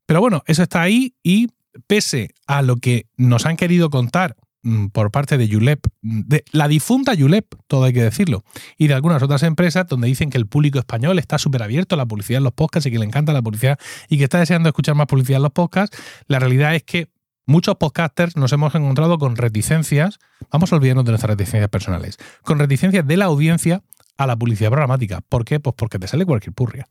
Pero 0.05 0.19
bueno, 0.19 0.43
eso 0.47 0.63
está 0.63 0.81
ahí 0.81 1.15
y 1.23 1.49
pese 1.87 2.29
a 2.47 2.61
lo 2.61 2.77
que 2.77 3.07
nos 3.17 3.45
han 3.45 3.57
querido 3.57 3.89
contar 3.89 4.35
mm, 4.63 4.87
por 4.87 5.11
parte 5.11 5.37
de 5.37 5.47
Julep, 5.47 5.85
de 6.01 6.43
la 6.51 6.67
difunta 6.67 7.15
Julep, 7.17 7.55
todo 7.67 7.85
hay 7.85 7.93
que 7.93 8.03
decirlo, 8.03 8.43
y 8.77 8.87
de 8.87 8.93
algunas 8.93 9.21
otras 9.23 9.43
empresas 9.43 9.87
donde 9.87 10.07
dicen 10.07 10.29
que 10.29 10.37
el 10.37 10.47
público 10.47 10.79
español 10.79 11.19
está 11.19 11.37
súper 11.37 11.63
abierto 11.63 11.95
a 11.95 11.97
la 11.97 12.05
publicidad 12.05 12.37
en 12.37 12.43
los 12.43 12.53
podcasts 12.53 12.87
y 12.87 12.91
que 12.91 12.99
le 12.99 13.05
encanta 13.05 13.33
la 13.33 13.41
publicidad 13.41 13.79
y 14.09 14.17
que 14.17 14.25
está 14.25 14.39
deseando 14.39 14.69
escuchar 14.69 14.95
más 14.95 15.07
publicidad 15.07 15.37
en 15.37 15.43
los 15.43 15.51
podcasts, 15.51 15.97
la 16.27 16.39
realidad 16.39 16.75
es 16.75 16.83
que 16.83 17.09
muchos 17.45 17.75
podcasters 17.75 18.37
nos 18.37 18.51
hemos 18.53 18.73
encontrado 18.75 19.17
con 19.17 19.35
reticencias, 19.35 20.19
vamos 20.51 20.71
a 20.71 20.75
olvidarnos 20.75 21.05
de 21.05 21.11
nuestras 21.11 21.31
reticencias 21.31 21.69
personales, 21.69 22.17
con 22.43 22.59
reticencias 22.59 23.05
de 23.05 23.17
la 23.17 23.25
audiencia 23.25 23.83
a 24.17 24.27
la 24.27 24.35
publicidad 24.35 24.69
programática. 24.69 25.21
¿Por 25.27 25.45
qué? 25.45 25.59
Pues 25.59 25.75
porque 25.77 25.99
te 25.99 26.07
sale 26.07 26.25
cualquier 26.25 26.53
purria. 26.53 26.87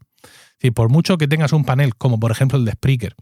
Es 0.59 0.73
por 0.73 0.89
mucho 0.89 1.19
que 1.19 1.29
tengas 1.29 1.53
un 1.53 1.65
panel 1.65 1.97
como 1.97 2.21
por 2.21 2.31
ejemplo 2.31 2.59
el 2.59 2.65
de 2.65 2.73
Spreaker, 2.73 3.15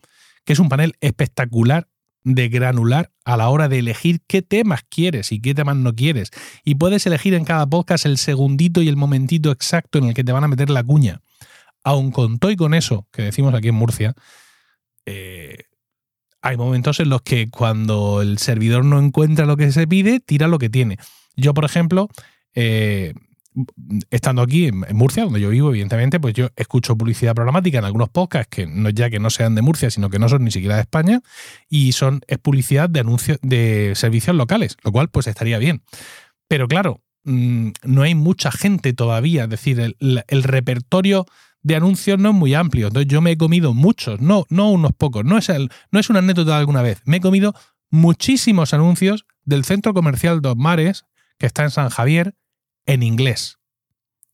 que 0.45 0.53
es 0.53 0.59
un 0.59 0.69
panel 0.69 0.95
espectacular 1.01 1.89
de 2.23 2.49
granular 2.49 3.13
a 3.25 3.37
la 3.37 3.49
hora 3.49 3.69
de 3.69 3.79
elegir 3.79 4.21
qué 4.27 4.43
temas 4.43 4.83
quieres 4.89 5.33
y 5.33 5.41
qué 5.41 5.55
temas 5.55 5.77
no 5.77 5.95
quieres. 5.95 6.31
Y 6.65 6.75
puedes 6.75 7.07
elegir 7.07 7.35
en 7.35 7.45
cada 7.45 7.67
podcast 7.67 8.07
el 8.07 8.19
segundito 8.19 8.83
y 8.83 8.89
el 8.89 8.97
momentito 8.97 9.51
exacto 9.51 9.99
en 9.99 10.05
el 10.05 10.15
que 10.15 10.25
te 10.25 10.33
van 10.33 10.45
a 10.45 10.49
meter 10.49 10.71
la 10.71 10.85
cuña. 10.85 11.21
Aun 11.83 12.11
con 12.11 12.39
todo 12.39 12.51
y 12.51 12.57
con 12.57 12.75
eso 12.75 13.07
que 13.11 13.23
decimos 13.23 13.55
aquí 13.55 13.69
en 13.69 13.75
Murcia, 13.75 14.15
eh, 15.07 15.65
hay 16.43 16.57
momentos 16.57 17.01
en 17.01 17.09
los 17.09 17.23
que 17.23 17.51
cuando 17.51 18.23
el 18.23 18.39
servidor 18.39 18.85
no 18.85 18.99
encuentra 18.99 19.47
lo 19.47 19.57
que 19.57 19.73
se 19.73 19.87
pide, 19.87 20.21
tira 20.21 20.49
lo 20.49 20.59
que 20.59 20.71
tiene. 20.71 20.99
Yo, 21.37 21.55
por 21.55 21.65
ejemplo, 21.65 22.09
eh, 22.55 23.15
estando 24.11 24.43
aquí 24.43 24.67
en, 24.67 24.85
Murcia, 24.93 25.25
donde 25.25 25.41
yo 25.41 25.51
vivo, 25.51 25.71
evidentemente, 25.71 26.21
pues 26.21 26.35
yo 26.35 26.49
escucho 26.57 26.97
publicidad 26.97 27.35
programática 27.35 27.79
en 27.79 27.85
algunos 27.85 28.09
podcasts 28.09 28.49
que 28.51 28.67
no 28.67 28.91
ya 28.91 29.11
que 29.11 29.19
no 29.19 29.31
sean 29.31 29.55
de 29.55 29.63
Murcia, 29.63 29.91
sino 29.91 30.11
que 30.11 30.19
no 30.19 30.29
son 30.29 30.45
ni 30.45 30.51
siquiera 30.51 30.77
de 30.77 30.83
España, 30.83 31.21
y 31.69 31.93
son 31.93 32.21
es 32.29 32.39
publicidad 32.39 32.89
de 32.89 33.01
anuncios 33.01 33.39
de 33.43 33.93
servicios 33.97 34.37
locales, 34.37 34.77
lo 34.83 34.93
cual 34.93 35.09
pues 35.09 35.27
estaría 35.27 35.59
bien. 35.59 35.83
Pero 36.49 36.69
claro, 36.69 37.03
mm, 37.25 37.71
no 37.85 38.03
hay 38.03 38.15
mucha 38.15 38.51
gente 38.51 38.93
todavía, 38.93 39.45
es 39.45 39.51
decir, 39.51 39.81
el, 39.81 40.43
repertorio 40.43 41.27
de 41.63 41.77
anuncios 41.77 42.19
no 42.19 42.31
es 42.31 42.35
muy 42.35 42.55
amplio. 42.55 42.87
Entonces 42.87 43.11
yo 43.11 43.21
me 43.21 43.33
he 43.33 43.37
comido 43.37 43.75
muchos, 43.75 44.21
no, 44.21 44.47
no 44.49 44.71
unos 44.71 44.93
pocos, 44.93 45.25
no 45.25 45.39
es, 45.39 45.49
el, 45.49 45.71
no 45.91 46.01
es 46.01 46.09
una 46.09 46.21
anécdota 46.21 46.53
de 46.53 46.59
alguna 46.59 46.83
vez, 46.83 47.03
me 47.05 47.19
he 47.19 47.21
comido 47.21 47.55
muchísimos 47.91 48.73
anuncios 48.73 49.27
del 49.45 49.65
centro 49.65 49.93
comercial 49.93 50.41
Dos 50.41 50.57
Mares, 50.57 51.05
que 51.39 51.47
está 51.47 51.65
en 51.65 51.71
San 51.71 51.89
Javier, 51.89 52.35
en 52.91 53.03
inglés. 53.03 53.59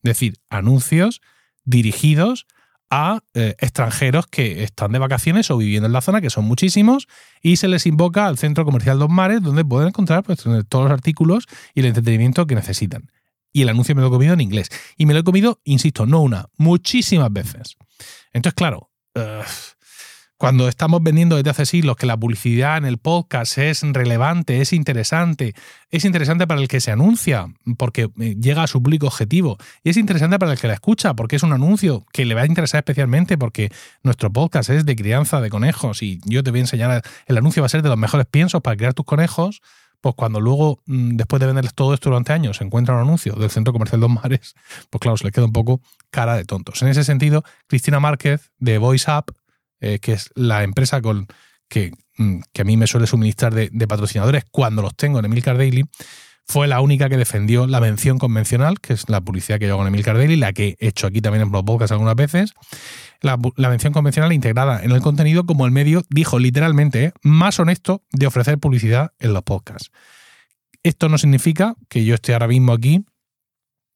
Es 0.02 0.10
decir, 0.10 0.38
anuncios 0.48 1.20
dirigidos 1.64 2.46
a 2.90 3.20
eh, 3.34 3.54
extranjeros 3.58 4.26
que 4.28 4.62
están 4.62 4.92
de 4.92 4.98
vacaciones 4.98 5.50
o 5.50 5.56
viviendo 5.58 5.86
en 5.86 5.92
la 5.92 6.00
zona, 6.00 6.20
que 6.20 6.30
son 6.30 6.44
muchísimos, 6.44 7.08
y 7.42 7.56
se 7.56 7.68
les 7.68 7.84
invoca 7.86 8.26
al 8.26 8.38
Centro 8.38 8.64
Comercial 8.64 8.98
Dos 8.98 9.10
Mares, 9.10 9.42
donde 9.42 9.64
pueden 9.64 9.88
encontrar 9.88 10.22
pues, 10.22 10.44
todos 10.68 10.84
los 10.84 10.92
artículos 10.92 11.46
y 11.74 11.80
el 11.80 11.86
entretenimiento 11.86 12.46
que 12.46 12.54
necesitan. 12.54 13.10
Y 13.52 13.62
el 13.62 13.68
anuncio 13.68 13.94
me 13.94 14.02
lo 14.02 14.08
he 14.08 14.10
comido 14.10 14.34
en 14.34 14.40
inglés. 14.40 14.68
Y 14.96 15.06
me 15.06 15.14
lo 15.14 15.20
he 15.20 15.24
comido, 15.24 15.60
insisto, 15.64 16.06
no 16.06 16.20
una, 16.22 16.46
muchísimas 16.56 17.32
veces. 17.32 17.76
Entonces, 18.32 18.54
claro, 18.54 18.90
cuando 20.38 20.68
estamos 20.68 21.02
vendiendo 21.02 21.36
desde 21.36 21.50
hace 21.50 21.66
siglos 21.66 21.96
que 21.96 22.06
la 22.06 22.16
publicidad 22.16 22.76
en 22.76 22.84
el 22.84 22.98
podcast 22.98 23.56
es 23.58 23.82
relevante, 23.82 24.60
es 24.60 24.72
interesante, 24.72 25.54
es 25.90 26.04
interesante 26.04 26.46
para 26.46 26.60
el 26.60 26.68
que 26.68 26.80
se 26.80 26.90
anuncia 26.90 27.48
porque 27.78 28.10
eh, 28.20 28.36
llega 28.38 28.62
a 28.62 28.66
su 28.66 28.82
público 28.82 29.06
objetivo 29.06 29.56
y 29.82 29.90
es 29.90 29.96
interesante 29.96 30.38
para 30.38 30.52
el 30.52 30.58
que 30.58 30.68
la 30.68 30.74
escucha 30.74 31.14
porque 31.14 31.36
es 31.36 31.42
un 31.42 31.52
anuncio 31.52 32.04
que 32.12 32.24
le 32.26 32.34
va 32.34 32.42
a 32.42 32.46
interesar 32.46 32.80
especialmente 32.80 33.38
porque 33.38 33.70
nuestro 34.02 34.30
podcast 34.30 34.68
es 34.70 34.84
de 34.84 34.94
crianza 34.94 35.40
de 35.40 35.48
conejos 35.48 36.02
y 36.02 36.20
yo 36.24 36.42
te 36.42 36.50
voy 36.50 36.60
a 36.60 36.64
enseñar, 36.64 37.02
el 37.26 37.38
anuncio 37.38 37.62
va 37.62 37.66
a 37.66 37.70
ser 37.70 37.82
de 37.82 37.88
los 37.88 37.98
mejores 37.98 38.26
piensos 38.26 38.60
para 38.60 38.76
criar 38.76 38.92
tus 38.92 39.06
conejos 39.06 39.62
pues 40.02 40.14
cuando 40.14 40.40
luego, 40.40 40.82
mm, 40.86 41.16
después 41.16 41.40
de 41.40 41.46
venderles 41.46 41.74
todo 41.74 41.94
esto 41.94 42.10
durante 42.10 42.32
años, 42.32 42.58
se 42.58 42.64
encuentra 42.64 42.94
un 42.94 43.00
anuncio 43.00 43.32
del 43.34 43.50
Centro 43.50 43.72
Comercial 43.72 44.00
Dos 44.00 44.10
Mares, 44.10 44.54
pues 44.90 45.00
claro, 45.00 45.16
se 45.16 45.24
le 45.24 45.32
queda 45.32 45.46
un 45.46 45.52
poco 45.52 45.80
cara 46.10 46.36
de 46.36 46.44
tontos. 46.44 46.82
En 46.82 46.88
ese 46.88 47.02
sentido, 47.02 47.42
Cristina 47.66 47.98
Márquez 47.98 48.52
de 48.58 48.78
Voice 48.78 49.10
Up 49.10 49.34
eh, 49.80 49.98
que 49.98 50.12
es 50.12 50.30
la 50.34 50.62
empresa 50.62 51.00
con, 51.02 51.26
que, 51.68 51.92
mm, 52.18 52.38
a 52.58 52.64
mí 52.64 52.76
me 52.76 52.86
suele 52.86 53.06
suministrar 53.06 53.54
de, 53.54 53.88
patrocinadores 53.88 54.44
cuando 54.50 54.82
los 54.82 54.94
tengo 54.96 55.18
en 55.18 55.24
Emilcar 55.26 55.58
Daily, 55.58 55.84
fue 56.48 56.68
la 56.68 56.80
única 56.80 57.08
que 57.08 57.16
defendió 57.16 57.66
la 57.66 57.80
mención 57.80 58.18
convencional, 58.18 58.80
que 58.80 58.92
es 58.92 59.08
la 59.08 59.20
publicidad 59.20 59.58
que 59.58 59.66
yo 59.66 59.72
hago 59.72 59.82
en 59.82 59.88
Emilcar 59.88 60.16
Daily, 60.16 60.36
la 60.36 60.52
que 60.52 60.76
he 60.78 60.88
hecho 60.88 61.08
aquí 61.08 61.20
también 61.20 61.42
en 61.42 61.50
Podcast 61.50 61.90
algunas 61.90 62.14
veces. 62.14 62.54
La, 63.20 63.36
mención 63.68 63.92
convencional 63.92 64.32
integrada 64.32 64.82
en 64.84 64.92
el 64.92 65.00
contenido 65.00 65.44
como 65.44 65.66
el 65.66 65.72
medio, 65.72 66.02
dijo 66.08 66.38
literalmente, 66.38 67.12
más 67.22 67.58
honesto 67.58 68.04
de 68.12 68.28
ofrecer 68.28 68.58
publicidad 68.58 69.12
en 69.18 69.32
los 69.32 69.42
podcasts. 69.42 69.90
Esto 70.84 71.08
no 71.08 71.18
significa 71.18 71.74
que 71.88 72.04
yo 72.04 72.14
esté 72.14 72.32
ahora 72.32 72.46
mismo 72.46 72.72
aquí 72.72 73.04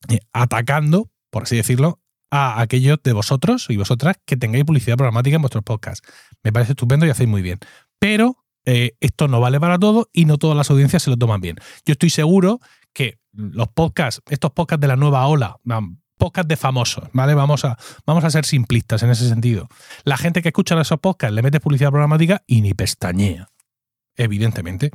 eh, 0.09 0.19
atacando, 0.33 1.09
por 1.31 1.45
así 1.45 1.57
decirlo, 1.57 2.01
a 2.31 2.61
aquellos 2.61 2.99
de 3.03 3.13
vosotros 3.13 3.67
y 3.69 3.77
vosotras 3.77 4.17
que 4.25 4.37
tengáis 4.37 4.65
publicidad 4.65 4.97
programática 4.97 5.37
en 5.37 5.43
vuestros 5.43 5.65
podcasts. 5.65 6.09
Me 6.43 6.53
parece 6.53 6.73
estupendo 6.73 7.07
y 7.07 7.11
hacéis 7.11 7.29
muy 7.29 7.43
bien. 7.43 7.59
Pero 7.99 8.37
eh, 8.65 8.93
esto 9.01 9.29
no 9.29 9.41
vale 9.41 9.59
para 9.59 9.79
todo 9.79 10.09
y 10.13 10.25
no 10.25 10.39
todas 10.39 10.57
las 10.57 10.71
audiencias 10.71 11.03
se 11.03 11.11
lo 11.11 11.17
toman 11.17 11.41
bien. 11.41 11.57
Yo 11.85 11.93
estoy 11.93 12.11
seguro 12.11 12.61
que 12.93 13.19
los 13.33 13.69
podcasts, 13.69 14.23
estos 14.29 14.53
podcasts 14.53 14.81
de 14.81 14.89
la 14.89 14.97
nueva 14.97 15.27
ola, 15.27 15.57
podcasts 16.19 16.49
de 16.49 16.57
famosos, 16.57 17.05
¿vale? 17.13 17.35
Vamos 17.35 17.65
a, 17.65 17.79
vamos 18.07 18.25
a 18.25 18.31
ser 18.31 18.45
simplistas 18.45 19.03
en 19.03 19.11
ese 19.11 19.29
sentido. 19.29 19.69
La 20.05 20.17
gente 20.17 20.43
que 20.43 20.49
escucha 20.49 20.81
esos 20.81 21.01
podcasts 21.01 21.35
le 21.35 21.43
mete 21.43 21.61
publicidad 21.61 21.91
programática 21.91 22.43
y 22.47 22.61
ni 22.61 22.75
pestañea, 22.75 23.49
evidentemente 24.17 24.91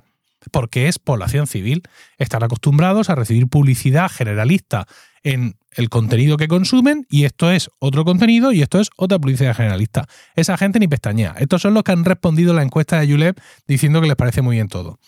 porque 0.52 0.88
es 0.88 1.00
población 1.00 1.48
civil. 1.48 1.84
Están 2.18 2.44
acostumbrados 2.44 3.10
a 3.10 3.16
recibir 3.16 3.48
publicidad 3.48 4.10
generalista 4.10 4.88
en 5.24 5.58
el 5.72 5.90
contenido 5.90 6.38
que 6.38 6.48
consumen 6.48 7.06
y 7.10 7.25
esto 7.25 7.52
es 7.52 7.70
otro 7.80 8.06
contenido 8.06 8.52
y 8.52 8.62
esto 8.62 8.80
es 8.80 8.90
otra 8.96 9.20
publicidad 9.20 9.56
generalista. 9.56 10.08
Esa 10.36 10.58
gente 10.58 10.80
ni 10.80 10.88
pestañea. 10.88 11.36
Estos 11.40 11.62
son 11.62 11.74
los 11.74 11.84
que 11.84 11.92
han 11.92 12.06
respondido 12.06 12.54
la 12.54 12.64
encuesta 12.64 13.00
de 13.00 13.12
Julep 13.12 13.40
diciendo 13.68 14.02
que 14.02 14.08
les 14.08 14.16
parece 14.16 14.42
muy 14.42 14.56
bien 14.56 14.68
todo. 14.68 15.00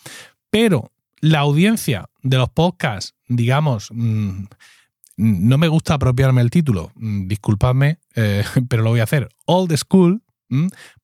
Pero 0.50 0.92
la 1.20 1.40
audiencia 1.40 2.08
de 2.22 2.36
los 2.36 2.50
podcasts, 2.50 3.14
digamos, 3.28 3.88
mm, 3.92 4.44
no 5.16 5.58
me 5.58 5.68
gusta 5.68 5.94
apropiarme 5.94 6.42
el 6.42 6.50
título, 6.50 6.92
mm, 6.94 7.26
disculpadme, 7.28 7.98
eh, 8.14 8.44
pero 8.68 8.82
lo 8.82 8.90
voy 8.90 9.00
a 9.00 9.04
hacer. 9.04 9.28
Old 9.46 9.76
School, 9.76 10.22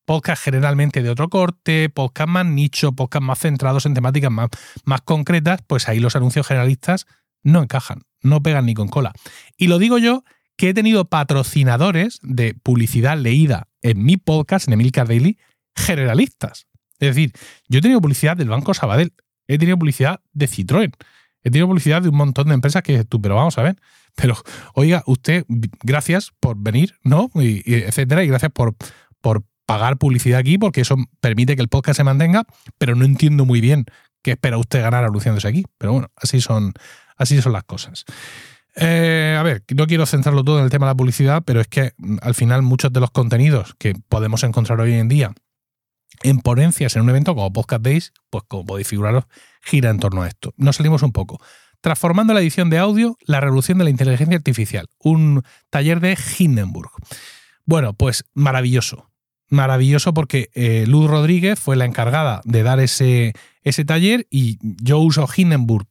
podcast 0.05 0.43
generalmente 0.43 1.03
de 1.03 1.09
otro 1.09 1.29
corte, 1.29 1.89
podcast 1.89 2.29
más 2.29 2.45
nicho, 2.45 2.93
podcast 2.93 3.23
más 3.23 3.39
centrados 3.39 3.85
en 3.85 3.93
temáticas 3.93 4.31
más, 4.31 4.49
más 4.85 5.01
concretas, 5.01 5.61
pues 5.67 5.89
ahí 5.89 5.99
los 5.99 6.15
anuncios 6.15 6.47
generalistas 6.47 7.07
no 7.43 7.61
encajan, 7.61 8.03
no 8.21 8.41
pegan 8.41 8.65
ni 8.65 8.73
con 8.73 8.87
cola. 8.87 9.13
Y 9.57 9.67
lo 9.67 9.79
digo 9.79 9.97
yo 9.97 10.23
que 10.57 10.69
he 10.69 10.73
tenido 10.73 11.05
patrocinadores 11.05 12.19
de 12.21 12.53
publicidad 12.53 13.17
leída 13.17 13.67
en 13.81 14.03
mi 14.03 14.17
podcast, 14.17 14.67
en 14.67 14.73
Emilcar 14.73 15.07
Daily, 15.07 15.37
generalistas. 15.75 16.67
Es 16.99 17.15
decir, 17.15 17.33
yo 17.67 17.79
he 17.79 17.81
tenido 17.81 18.01
publicidad 18.01 18.37
del 18.37 18.49
Banco 18.49 18.73
Sabadell, 18.73 19.13
he 19.47 19.57
tenido 19.57 19.77
publicidad 19.77 20.21
de 20.31 20.47
Citroën, 20.47 20.93
he 21.43 21.51
tenido 21.51 21.67
publicidad 21.67 22.01
de 22.01 22.09
un 22.09 22.15
montón 22.15 22.47
de 22.47 22.53
empresas 22.53 22.81
que 22.83 23.03
tú, 23.03 23.21
pero 23.21 23.35
vamos 23.35 23.57
a 23.57 23.63
ver. 23.63 23.75
Pero, 24.15 24.35
oiga, 24.73 25.03
usted, 25.05 25.45
gracias 25.83 26.31
por 26.39 26.57
venir, 26.57 26.95
¿no? 27.03 27.29
Y, 27.35 27.61
etcétera, 27.73 28.23
y 28.23 28.27
gracias 28.27 28.51
por, 28.51 28.75
por 29.19 29.43
pagar 29.65 29.97
publicidad 29.97 30.39
aquí 30.39 30.57
porque 30.57 30.81
eso 30.81 30.95
permite 31.19 31.55
que 31.55 31.61
el 31.61 31.69
podcast 31.69 31.97
se 31.97 32.03
mantenga, 32.03 32.45
pero 32.77 32.95
no 32.95 33.05
entiendo 33.05 33.45
muy 33.45 33.61
bien 33.61 33.85
qué 34.21 34.31
espera 34.31 34.57
usted 34.57 34.81
ganar 34.81 35.03
anunciándose 35.03 35.47
aquí. 35.47 35.65
Pero 35.77 35.93
bueno, 35.93 36.07
así 36.15 36.41
son, 36.41 36.73
así 37.17 37.41
son 37.41 37.53
las 37.53 37.63
cosas. 37.63 38.05
Eh, 38.75 39.35
a 39.39 39.43
ver, 39.43 39.63
no 39.75 39.87
quiero 39.87 40.05
centrarlo 40.05 40.43
todo 40.43 40.59
en 40.59 40.65
el 40.65 40.69
tema 40.69 40.87
de 40.87 40.91
la 40.91 40.97
publicidad, 40.97 41.43
pero 41.45 41.61
es 41.61 41.67
que 41.67 41.93
mm, 41.97 42.17
al 42.21 42.35
final 42.35 42.61
muchos 42.61 42.91
de 42.91 42.99
los 42.99 43.11
contenidos 43.11 43.75
que 43.77 43.93
podemos 44.09 44.43
encontrar 44.43 44.79
hoy 44.81 44.93
en 44.93 45.07
día 45.07 45.33
en 46.23 46.39
ponencias 46.39 46.95
en 46.95 47.03
un 47.03 47.09
evento 47.09 47.35
como 47.35 47.51
Podcast 47.53 47.83
Days, 47.83 48.13
pues 48.29 48.43
como 48.47 48.65
podéis 48.65 48.87
figuraros, 48.87 49.25
gira 49.61 49.89
en 49.89 49.99
torno 49.99 50.23
a 50.23 50.27
esto. 50.27 50.53
Nos 50.57 50.77
salimos 50.77 51.03
un 51.03 51.11
poco. 51.11 51.39
Transformando 51.81 52.33
la 52.33 52.41
edición 52.41 52.69
de 52.69 52.79
audio, 52.79 53.17
la 53.25 53.41
revolución 53.41 53.77
de 53.77 53.83
la 53.83 53.89
inteligencia 53.89 54.35
artificial, 54.35 54.87
un 54.99 55.43
taller 55.69 55.99
de 55.99 56.17
Hindenburg. 56.37 56.91
Bueno, 57.65 57.93
pues 57.93 58.25
maravilloso 58.33 59.09
maravilloso 59.49 60.13
porque 60.13 60.49
eh, 60.53 60.85
Luz 60.87 61.09
Rodríguez 61.09 61.59
fue 61.59 61.75
la 61.75 61.85
encargada 61.85 62.41
de 62.45 62.63
dar 62.63 62.79
ese, 62.79 63.33
ese 63.63 63.85
taller 63.85 64.27
y 64.29 64.57
yo 64.61 64.99
uso 64.99 65.27
Hindenburg 65.35 65.87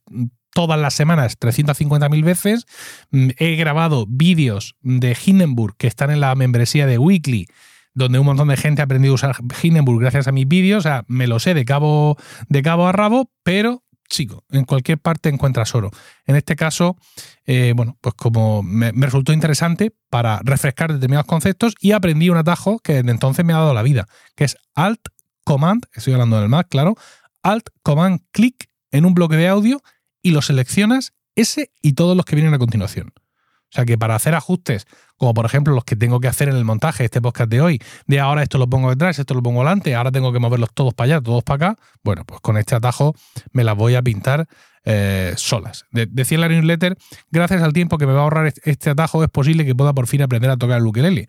todas 0.53 0.79
las 0.79 0.93
semanas 0.93 1.37
350.000 1.39 2.23
veces. 2.23 2.65
Mm, 3.11 3.29
he 3.37 3.55
grabado 3.55 4.05
vídeos 4.07 4.75
de 4.81 5.15
Hindenburg 5.25 5.75
que 5.77 5.87
están 5.87 6.11
en 6.11 6.21
la 6.21 6.33
membresía 6.35 6.85
de 6.87 6.97
Weekly 6.97 7.47
donde 7.95 8.19
un 8.19 8.25
montón 8.25 8.49
de 8.49 8.57
gente 8.57 8.81
ha 8.81 8.85
aprendido 8.85 9.13
a 9.13 9.15
usar 9.15 9.35
Hindenburg 9.63 10.01
gracias 10.01 10.27
a 10.27 10.31
mis 10.33 10.47
vídeos. 10.47 10.79
O 10.79 10.81
sea, 10.87 11.05
me 11.07 11.27
lo 11.27 11.39
sé 11.39 11.53
de 11.53 11.65
cabo, 11.65 12.17
de 12.49 12.61
cabo 12.61 12.87
a 12.87 12.91
rabo, 12.91 13.31
pero 13.41 13.83
chico, 14.15 14.43
en 14.49 14.65
cualquier 14.65 14.97
parte 14.97 15.29
encuentras 15.29 15.75
oro. 15.75 15.91
En 16.25 16.35
este 16.35 16.55
caso, 16.55 16.97
eh, 17.45 17.73
bueno, 17.75 17.97
pues 18.01 18.15
como 18.15 18.63
me, 18.63 18.91
resultó 18.91 19.33
interesante 19.33 19.93
para 20.09 20.39
refrescar 20.43 20.93
determinados 20.93 21.27
conceptos 21.27 21.75
y 21.79 21.91
aprendí 21.91 22.29
un 22.29 22.37
atajo 22.37 22.79
que 22.79 22.93
desde 22.93 23.11
entonces 23.11 23.43
me 23.45 23.53
ha 23.53 23.57
dado 23.57 23.73
la 23.73 23.83
vida, 23.83 24.07
que 24.35 24.45
es 24.45 24.57
Alt 24.73 25.01
Command, 25.43 25.85
estoy 25.93 26.13
hablando 26.13 26.39
del 26.39 26.49
Mac, 26.49 26.67
claro, 26.69 26.95
Alt 27.43 27.69
Command 27.83 28.21
Click 28.31 28.69
en 28.91 29.05
un 29.05 29.13
bloque 29.13 29.35
de 29.35 29.49
audio 29.49 29.83
y 30.21 30.31
lo 30.31 30.41
seleccionas 30.41 31.13
ese 31.35 31.71
y 31.81 31.93
todos 31.93 32.15
los 32.15 32.25
que 32.25 32.35
vienen 32.35 32.53
a 32.53 32.57
continuación. 32.57 33.13
O 33.17 33.75
sea 33.75 33.85
que 33.85 33.97
para 33.97 34.15
hacer 34.15 34.33
ajustes, 34.35 34.87
como 35.17 35.33
por 35.33 35.45
ejemplo 35.45 35.73
los 35.73 35.83
que 35.83 35.95
tengo 35.95 36.19
que 36.19 36.27
hacer 36.27 36.49
en 36.49 36.55
el 36.55 36.65
montaje 36.65 37.03
de 37.03 37.05
este 37.05 37.21
podcast 37.21 37.49
de 37.49 37.61
hoy, 37.61 37.81
de 38.07 38.19
ahora 38.19 38.43
esto 38.43 38.57
lo 38.57 38.67
pongo 38.67 38.89
detrás, 38.89 39.19
esto 39.19 39.33
lo 39.33 39.41
pongo 39.41 39.59
delante, 39.59 39.95
ahora 39.95 40.11
tengo 40.11 40.33
que 40.33 40.39
moverlos 40.39 40.69
todos 40.73 40.93
para 40.93 41.15
allá, 41.15 41.21
todos 41.21 41.43
para 41.43 41.69
acá, 41.71 41.81
bueno, 42.03 42.23
pues 42.25 42.41
con 42.41 42.57
este 42.57 42.75
atajo 42.75 43.15
me 43.51 43.63
las 43.63 43.75
voy 43.75 43.95
a 43.95 44.01
pintar 44.01 44.47
eh, 44.83 45.33
solas. 45.35 45.85
decía 45.91 46.35
en 46.35 46.41
la 46.41 46.47
newsletter, 46.47 46.97
gracias 47.31 47.63
al 47.63 47.73
tiempo 47.73 47.97
que 47.97 48.05
me 48.05 48.13
va 48.13 48.19
a 48.19 48.23
ahorrar 48.23 48.53
este 48.63 48.89
atajo, 48.89 49.23
es 49.23 49.29
posible 49.29 49.65
que 49.65 49.73
pueda 49.73 49.93
por 49.93 50.07
fin 50.07 50.21
aprender 50.21 50.51
a 50.51 50.57
tocar 50.57 50.77
el 50.77 50.85
ukelele. 50.85 51.27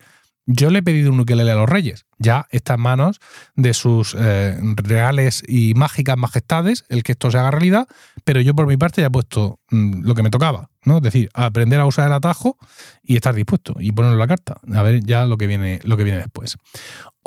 Yo 0.49 0.69
le 0.69 0.79
he 0.79 0.83
pedido 0.83 1.11
un 1.11 1.19
ukelele 1.19 1.51
a 1.51 1.55
los 1.55 1.67
reyes. 1.67 2.05
Ya 2.19 2.47
está 2.51 2.75
en 2.75 2.79
manos 2.79 3.19
de 3.55 3.73
sus 3.73 4.15
eh, 4.17 4.57
reales 4.77 5.43
y 5.45 5.73
mágicas 5.73 6.17
majestades 6.17 6.85
el 6.87 7.03
que 7.03 7.11
esto 7.11 7.29
se 7.29 7.37
haga 7.37 7.51
realidad, 7.51 7.87
pero 8.23 8.39
yo 8.39 8.55
por 8.55 8.65
mi 8.65 8.77
parte 8.77 9.01
ya 9.01 9.07
he 9.07 9.11
puesto 9.11 9.59
mm, 9.69 10.05
lo 10.05 10.15
que 10.15 10.23
me 10.23 10.29
tocaba, 10.29 10.69
¿no? 10.85 10.97
Es 10.97 11.03
decir, 11.03 11.29
aprender 11.33 11.81
a 11.81 11.85
usar 11.85 12.07
el 12.07 12.13
atajo 12.13 12.57
y 13.03 13.17
estar 13.17 13.35
dispuesto 13.35 13.75
y 13.77 13.91
ponerlo 13.91 14.15
en 14.15 14.19
la 14.19 14.27
carta. 14.27 14.61
A 14.73 14.83
ver 14.83 15.03
ya 15.03 15.25
lo 15.25 15.37
que 15.37 15.47
viene, 15.47 15.81
lo 15.83 15.97
que 15.97 16.05
viene 16.05 16.19
después. 16.19 16.57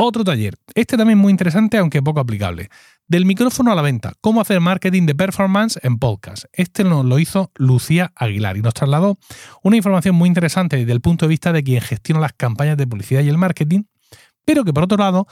Otro 0.02 0.25
taller. 0.25 0.57
Este 0.75 0.97
también 0.97 1.19
muy 1.19 1.30
interesante, 1.30 1.76
aunque 1.76 2.00
poco 2.00 2.21
aplicable. 2.21 2.71
Del 3.07 3.26
micrófono 3.26 3.71
a 3.71 3.75
la 3.75 3.83
venta, 3.83 4.14
cómo 4.23 4.40
hacer 4.40 4.59
marketing 4.59 5.04
de 5.04 5.14
performance 5.14 5.78
en 5.83 5.99
podcast. 5.99 6.45
Este 6.54 6.85
nos 6.85 7.04
lo 7.04 7.19
hizo 7.19 7.52
Lucía 7.54 8.11
Aguilar 8.16 8.57
y 8.57 8.62
nos 8.62 8.73
trasladó 8.73 9.19
una 9.62 9.76
información 9.76 10.14
muy 10.14 10.26
interesante 10.26 10.78
desde 10.78 10.92
el 10.92 11.02
punto 11.02 11.26
de 11.26 11.28
vista 11.28 11.52
de 11.52 11.62
quien 11.62 11.83
gestiona 11.83 12.19
las 12.19 12.33
campañas 12.33 12.78
de 12.78 12.87
publicidad 12.87 13.21
y 13.21 13.28
el 13.28 13.37
marketing, 13.37 13.83
pero 14.47 14.64
que 14.64 14.73
por 14.73 14.85
otro 14.85 14.97
lado 14.97 15.26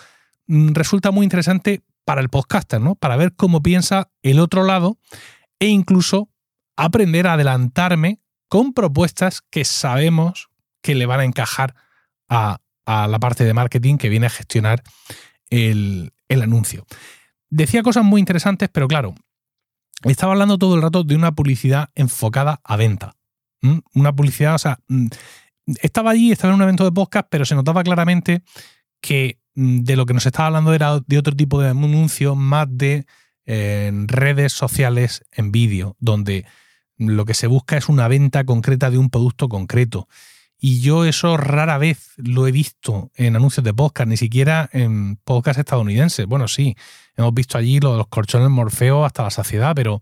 mm, 0.48 0.74
resulta 0.74 1.12
muy 1.12 1.24
interesante 1.24 1.80
para 2.04 2.20
el 2.20 2.28
podcaster, 2.28 2.78
¿no? 2.78 2.94
Para 2.94 3.16
ver 3.16 3.34
cómo 3.34 3.62
piensa 3.62 4.10
el 4.20 4.38
otro 4.38 4.64
lado 4.64 4.98
e 5.60 5.68
incluso 5.68 6.28
aprender 6.76 7.26
a 7.26 7.32
adelantarme 7.32 8.20
con 8.50 8.74
propuestas 8.74 9.40
que 9.48 9.64
sabemos 9.64 10.50
que 10.82 10.94
le 10.94 11.06
van 11.06 11.20
a 11.20 11.24
encajar 11.24 11.74
a, 12.28 12.58
la 12.88 13.18
parte 13.18 13.44
de 13.44 13.54
marketing 13.54 13.96
que 13.96 14.08
viene 14.08 14.26
a 14.26 14.30
gestionar 14.30 14.82
el, 15.50 16.12
el 16.28 16.42
anuncio. 16.42 16.86
Decía 17.50 17.82
cosas 17.82 18.04
muy 18.04 18.20
interesantes, 18.20 18.68
pero 18.72 18.88
claro, 18.88 19.14
estaba 20.04 20.32
hablando 20.32 20.58
todo 20.58 20.74
el 20.74 20.82
rato 20.82 21.04
de 21.04 21.14
una 21.14 21.32
publicidad 21.32 21.90
enfocada 21.94 22.60
a 22.64 22.76
venta. 22.76 23.14
Una 23.94 24.14
publicidad, 24.14 24.54
o 24.54 24.58
sea, 24.58 24.78
estaba 25.82 26.12
allí, 26.12 26.30
estaba 26.32 26.52
en 26.52 26.56
un 26.56 26.62
evento 26.62 26.84
de 26.84 26.92
podcast, 26.92 27.26
pero 27.30 27.44
se 27.44 27.54
notaba 27.54 27.82
claramente 27.82 28.42
que 29.00 29.38
de 29.54 29.96
lo 29.96 30.06
que 30.06 30.14
nos 30.14 30.24
estaba 30.24 30.46
hablando 30.46 30.72
era 30.72 31.00
de 31.04 31.18
otro 31.18 31.34
tipo 31.34 31.60
de 31.60 31.70
anuncio, 31.70 32.36
más 32.36 32.68
de 32.70 33.06
redes 33.44 34.52
sociales 34.52 35.24
en 35.32 35.50
vídeo, 35.50 35.96
donde 35.98 36.44
lo 36.96 37.24
que 37.24 37.34
se 37.34 37.46
busca 37.46 37.76
es 37.76 37.88
una 37.88 38.06
venta 38.06 38.44
concreta 38.44 38.90
de 38.90 38.98
un 38.98 39.10
producto 39.10 39.48
concreto. 39.48 40.08
Y 40.60 40.80
yo 40.80 41.04
eso 41.04 41.36
rara 41.36 41.78
vez 41.78 42.12
lo 42.16 42.46
he 42.46 42.52
visto 42.52 43.10
en 43.14 43.36
anuncios 43.36 43.62
de 43.64 43.72
podcast, 43.72 44.08
ni 44.08 44.16
siquiera 44.16 44.68
en 44.72 45.16
podcast 45.16 45.58
estadounidenses. 45.58 46.26
Bueno, 46.26 46.48
sí, 46.48 46.76
hemos 47.16 47.32
visto 47.32 47.58
allí 47.58 47.78
lo 47.78 47.92
de 47.92 47.98
los 47.98 48.08
colchones 48.08 48.50
Morfeo 48.50 49.04
hasta 49.04 49.22
la 49.22 49.30
saciedad, 49.30 49.74
pero 49.76 50.00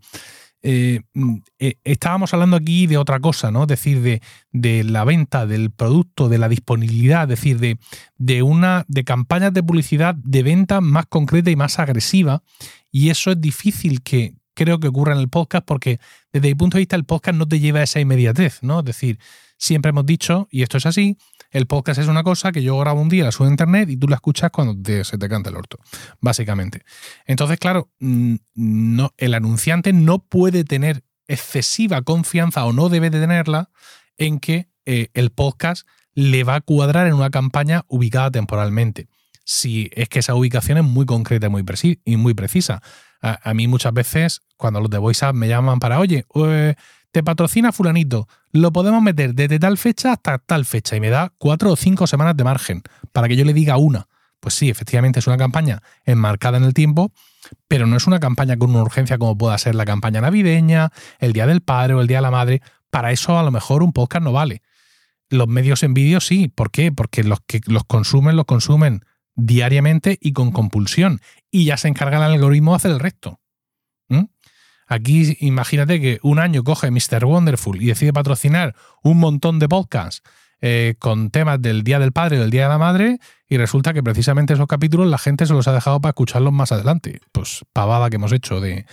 eh, 0.63 1.01
mm, 1.13 1.35
eh, 1.59 1.75
estábamos 1.83 2.33
hablando 2.33 2.57
aquí 2.57 2.87
de 2.87 2.97
otra 2.97 3.19
cosa, 3.19 3.51
¿no? 3.51 3.63
Es 3.63 3.67
decir, 3.67 4.01
de, 4.01 4.21
de, 4.51 4.83
la 4.83 5.03
venta 5.03 5.45
del 5.45 5.69
producto, 5.69 6.27
de 6.27 6.39
la 6.39 6.49
disponibilidad, 6.49 7.23
es 7.23 7.29
decir, 7.39 7.59
de, 7.59 7.77
de, 8.17 8.41
una, 8.41 8.83
de 8.87 9.03
campañas 9.03 9.53
de 9.53 9.61
publicidad 9.61 10.15
de 10.15 10.41
venta 10.41 10.81
más 10.81 11.05
concreta 11.05 11.51
y 11.51 11.55
más 11.55 11.77
agresiva. 11.77 12.41
Y 12.91 13.11
eso 13.11 13.31
es 13.31 13.39
difícil 13.39 14.01
que, 14.01 14.33
creo 14.57 14.79
que 14.79 14.87
ocurre 14.87 15.13
en 15.13 15.19
el 15.19 15.29
podcast 15.29 15.65
porque 15.65 15.99
desde 16.33 16.49
mi 16.49 16.55
punto 16.55 16.77
de 16.77 16.81
vista 16.81 16.95
el 16.95 17.05
podcast 17.05 17.37
no 17.37 17.47
te 17.47 17.59
lleva 17.59 17.79
a 17.79 17.83
esa 17.83 17.99
inmediatez, 17.99 18.63
¿no? 18.63 18.79
Es 18.79 18.85
decir, 18.85 19.19
siempre 19.57 19.89
hemos 19.89 20.05
dicho, 20.05 20.47
y 20.51 20.61
esto 20.61 20.77
es 20.77 20.85
así, 20.85 21.17
el 21.51 21.65
podcast 21.65 21.99
es 21.99 22.07
una 22.07 22.23
cosa 22.23 22.51
que 22.51 22.61
yo 22.61 22.77
grabo 22.79 23.01
un 23.01 23.09
día, 23.09 23.23
la 23.23 23.31
subo 23.31 23.47
a 23.47 23.51
internet 23.51 23.89
y 23.89 23.97
tú 23.97 24.07
la 24.07 24.15
escuchas 24.15 24.51
cuando 24.51 24.75
se 25.03 25.17
te 25.17 25.29
canta 25.29 25.49
el 25.49 25.55
orto, 25.55 25.79
básicamente. 26.19 26.83
Entonces, 27.25 27.57
claro, 27.57 27.89
no, 27.99 29.13
el 29.17 29.33
anunciante 29.33 29.93
no 29.93 30.19
puede 30.19 30.63
tener 30.63 31.03
excesiva 31.27 32.01
confianza 32.01 32.65
o 32.65 32.73
no 32.73 32.89
debe 32.89 33.09
de 33.09 33.19
tenerla 33.19 33.69
en 34.17 34.39
que 34.39 34.69
eh, 34.85 35.09
el 35.13 35.31
podcast 35.31 35.87
le 36.13 36.43
va 36.43 36.55
a 36.55 36.61
cuadrar 36.61 37.07
en 37.07 37.13
una 37.13 37.29
campaña 37.29 37.85
ubicada 37.87 38.31
temporalmente. 38.31 39.07
Si 39.43 39.89
es 39.93 40.09
que 40.09 40.19
esa 40.19 40.35
ubicación 40.35 40.77
es 40.77 40.83
muy 40.83 41.05
concreta 41.05 41.47
muy 41.49 41.63
y 42.05 42.17
muy 42.17 42.33
precisa. 42.33 42.81
A, 43.21 43.53
mí 43.53 43.67
muchas 43.67 43.93
veces, 43.93 44.41
cuando 44.57 44.79
los 44.79 44.89
de 44.89 44.99
VoiceUp 44.99 45.33
me 45.33 45.47
llaman 45.47 45.79
para, 45.79 45.99
oye, 45.99 46.25
eh, 46.35 46.75
patrocina 47.23 47.71
fulanito, 47.71 48.27
lo 48.51 48.71
podemos 48.71 49.01
meter 49.01 49.33
desde 49.33 49.59
tal 49.59 49.77
fecha 49.77 50.13
hasta 50.13 50.37
tal 50.39 50.65
fecha 50.65 50.95
y 50.95 50.99
me 50.99 51.09
da 51.09 51.33
cuatro 51.37 51.71
o 51.71 51.75
cinco 51.75 52.07
semanas 52.07 52.35
de 52.35 52.43
margen 52.43 52.81
para 53.11 53.27
que 53.27 53.35
yo 53.35 53.45
le 53.45 53.53
diga 53.53 53.77
una. 53.77 54.07
Pues 54.39 54.53
sí, 54.53 54.69
efectivamente 54.69 55.19
es 55.19 55.27
una 55.27 55.37
campaña 55.37 55.81
enmarcada 56.05 56.57
en 56.57 56.63
el 56.63 56.73
tiempo, 56.73 57.11
pero 57.67 57.87
no 57.87 57.97
es 57.97 58.07
una 58.07 58.19
campaña 58.19 58.57
con 58.57 58.69
una 58.69 58.83
urgencia 58.83 59.17
como 59.17 59.37
pueda 59.37 59.57
ser 59.57 59.75
la 59.75 59.85
campaña 59.85 60.21
navideña, 60.21 60.91
el 61.19 61.33
Día 61.33 61.47
del 61.47 61.61
Padre 61.61 61.95
o 61.95 62.01
el 62.01 62.07
Día 62.07 62.17
de 62.17 62.23
la 62.23 62.31
Madre. 62.31 62.61
Para 62.89 63.11
eso 63.11 63.37
a 63.37 63.43
lo 63.43 63.51
mejor 63.51 63.83
un 63.83 63.93
podcast 63.93 64.23
no 64.23 64.31
vale. 64.31 64.61
Los 65.29 65.47
medios 65.47 65.83
en 65.83 65.93
vídeo 65.93 66.19
sí. 66.21 66.47
¿Por 66.47 66.71
qué? 66.71 66.91
Porque 66.91 67.23
los 67.23 67.39
que 67.45 67.61
los 67.65 67.83
consumen, 67.83 68.35
los 68.35 68.45
consumen 68.45 69.01
diariamente 69.35 70.17
y 70.21 70.33
con 70.33 70.51
compulsión. 70.51 71.19
Y 71.51 71.65
ya 71.65 71.77
se 71.77 71.87
encarga 71.87 72.17
el 72.17 72.33
algoritmo 72.33 72.71
de 72.71 72.75
hacer 72.77 72.91
el 72.91 72.99
resto. 72.99 73.39
Aquí 74.87 75.37
imagínate 75.39 75.99
que 75.99 76.19
un 76.23 76.39
año 76.39 76.63
coge 76.63 76.91
Mr. 76.91 77.25
Wonderful 77.25 77.81
y 77.81 77.87
decide 77.87 78.13
patrocinar 78.13 78.75
un 79.03 79.17
montón 79.17 79.59
de 79.59 79.67
podcasts 79.67 80.23
eh, 80.59 80.95
con 80.97 81.29
temas 81.29 81.61
del 81.61 81.83
Día 81.83 81.99
del 81.99 82.13
Padre 82.13 82.37
o 82.37 82.41
del 82.41 82.49
Día 82.49 82.63
de 82.63 82.69
la 82.69 82.77
Madre 82.77 83.19
y 83.47 83.57
resulta 83.57 83.93
que 83.93 84.01
precisamente 84.01 84.53
esos 84.53 84.65
capítulos 84.65 85.07
la 85.07 85.19
gente 85.19 85.45
se 85.45 85.53
los 85.53 85.67
ha 85.67 85.73
dejado 85.73 86.01
para 86.01 86.11
escucharlos 86.11 86.51
más 86.51 86.71
adelante. 86.71 87.19
Pues 87.31 87.63
pavada 87.73 88.09
que 88.09 88.15
hemos 88.15 88.31
hecho 88.31 88.59
de 88.59 88.85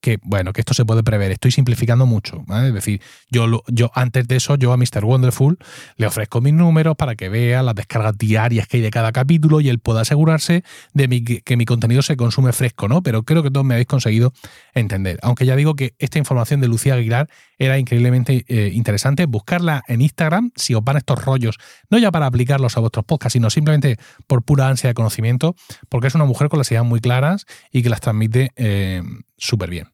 que, 0.00 0.18
bueno, 0.22 0.52
que 0.52 0.60
esto 0.60 0.74
se 0.74 0.84
puede 0.84 1.02
prever. 1.02 1.30
Estoy 1.30 1.50
simplificando 1.50 2.06
mucho. 2.06 2.44
Es 2.64 2.74
decir, 2.74 3.00
yo, 3.30 3.62
yo 3.68 3.90
antes 3.94 4.26
de 4.26 4.36
eso, 4.36 4.56
yo 4.56 4.72
a 4.72 4.76
Mr. 4.76 5.04
Wonderful 5.04 5.58
le 5.96 6.06
ofrezco 6.06 6.40
mis 6.40 6.54
números 6.54 6.96
para 6.96 7.14
que 7.14 7.28
vea 7.28 7.62
las 7.62 7.74
descargas 7.74 8.16
diarias 8.16 8.66
que 8.66 8.78
hay 8.78 8.82
de 8.82 8.90
cada 8.90 9.12
capítulo 9.12 9.60
y 9.60 9.68
él 9.68 9.78
pueda 9.78 10.02
asegurarse 10.02 10.64
de 10.94 11.42
que 11.44 11.56
mi 11.56 11.64
contenido 11.64 12.02
se 12.02 12.16
consume 12.16 12.52
fresco, 12.52 12.88
¿no? 12.88 13.02
Pero 13.02 13.22
creo 13.22 13.42
que 13.42 13.50
todos 13.50 13.66
me 13.66 13.74
habéis 13.74 13.88
conseguido 13.88 14.32
entender. 14.74 15.18
Aunque 15.22 15.46
ya 15.46 15.56
digo 15.56 15.74
que 15.74 15.94
esta 15.98 16.18
información 16.18 16.60
de 16.60 16.68
Lucía 16.68 16.94
Aguilar 16.94 17.28
era 17.58 17.78
increíblemente 17.78 18.44
eh, 18.48 18.70
interesante. 18.72 19.26
Buscarla 19.26 19.82
en 19.86 20.00
Instagram 20.00 20.50
si 20.56 20.74
os 20.74 20.82
van 20.82 20.96
estos 20.96 21.22
rollos, 21.24 21.58
no 21.90 21.98
ya 21.98 22.10
para 22.10 22.26
aplicarlos 22.26 22.76
a 22.76 22.80
vuestros 22.80 23.04
podcasts, 23.04 23.34
sino 23.34 23.50
simplemente 23.50 23.98
por 24.26 24.42
pura 24.42 24.68
ansia 24.68 24.88
de 24.88 24.94
conocimiento, 24.94 25.54
porque 25.88 26.08
es 26.08 26.14
una 26.14 26.24
mujer 26.24 26.48
con 26.48 26.58
las 26.58 26.70
ideas 26.70 26.84
muy 26.84 27.00
claras 27.00 27.44
y 27.70 27.82
que 27.82 27.90
las 27.90 28.00
transmite 28.00 28.50
eh, 28.56 29.02
súper 29.40 29.70
bien. 29.70 29.88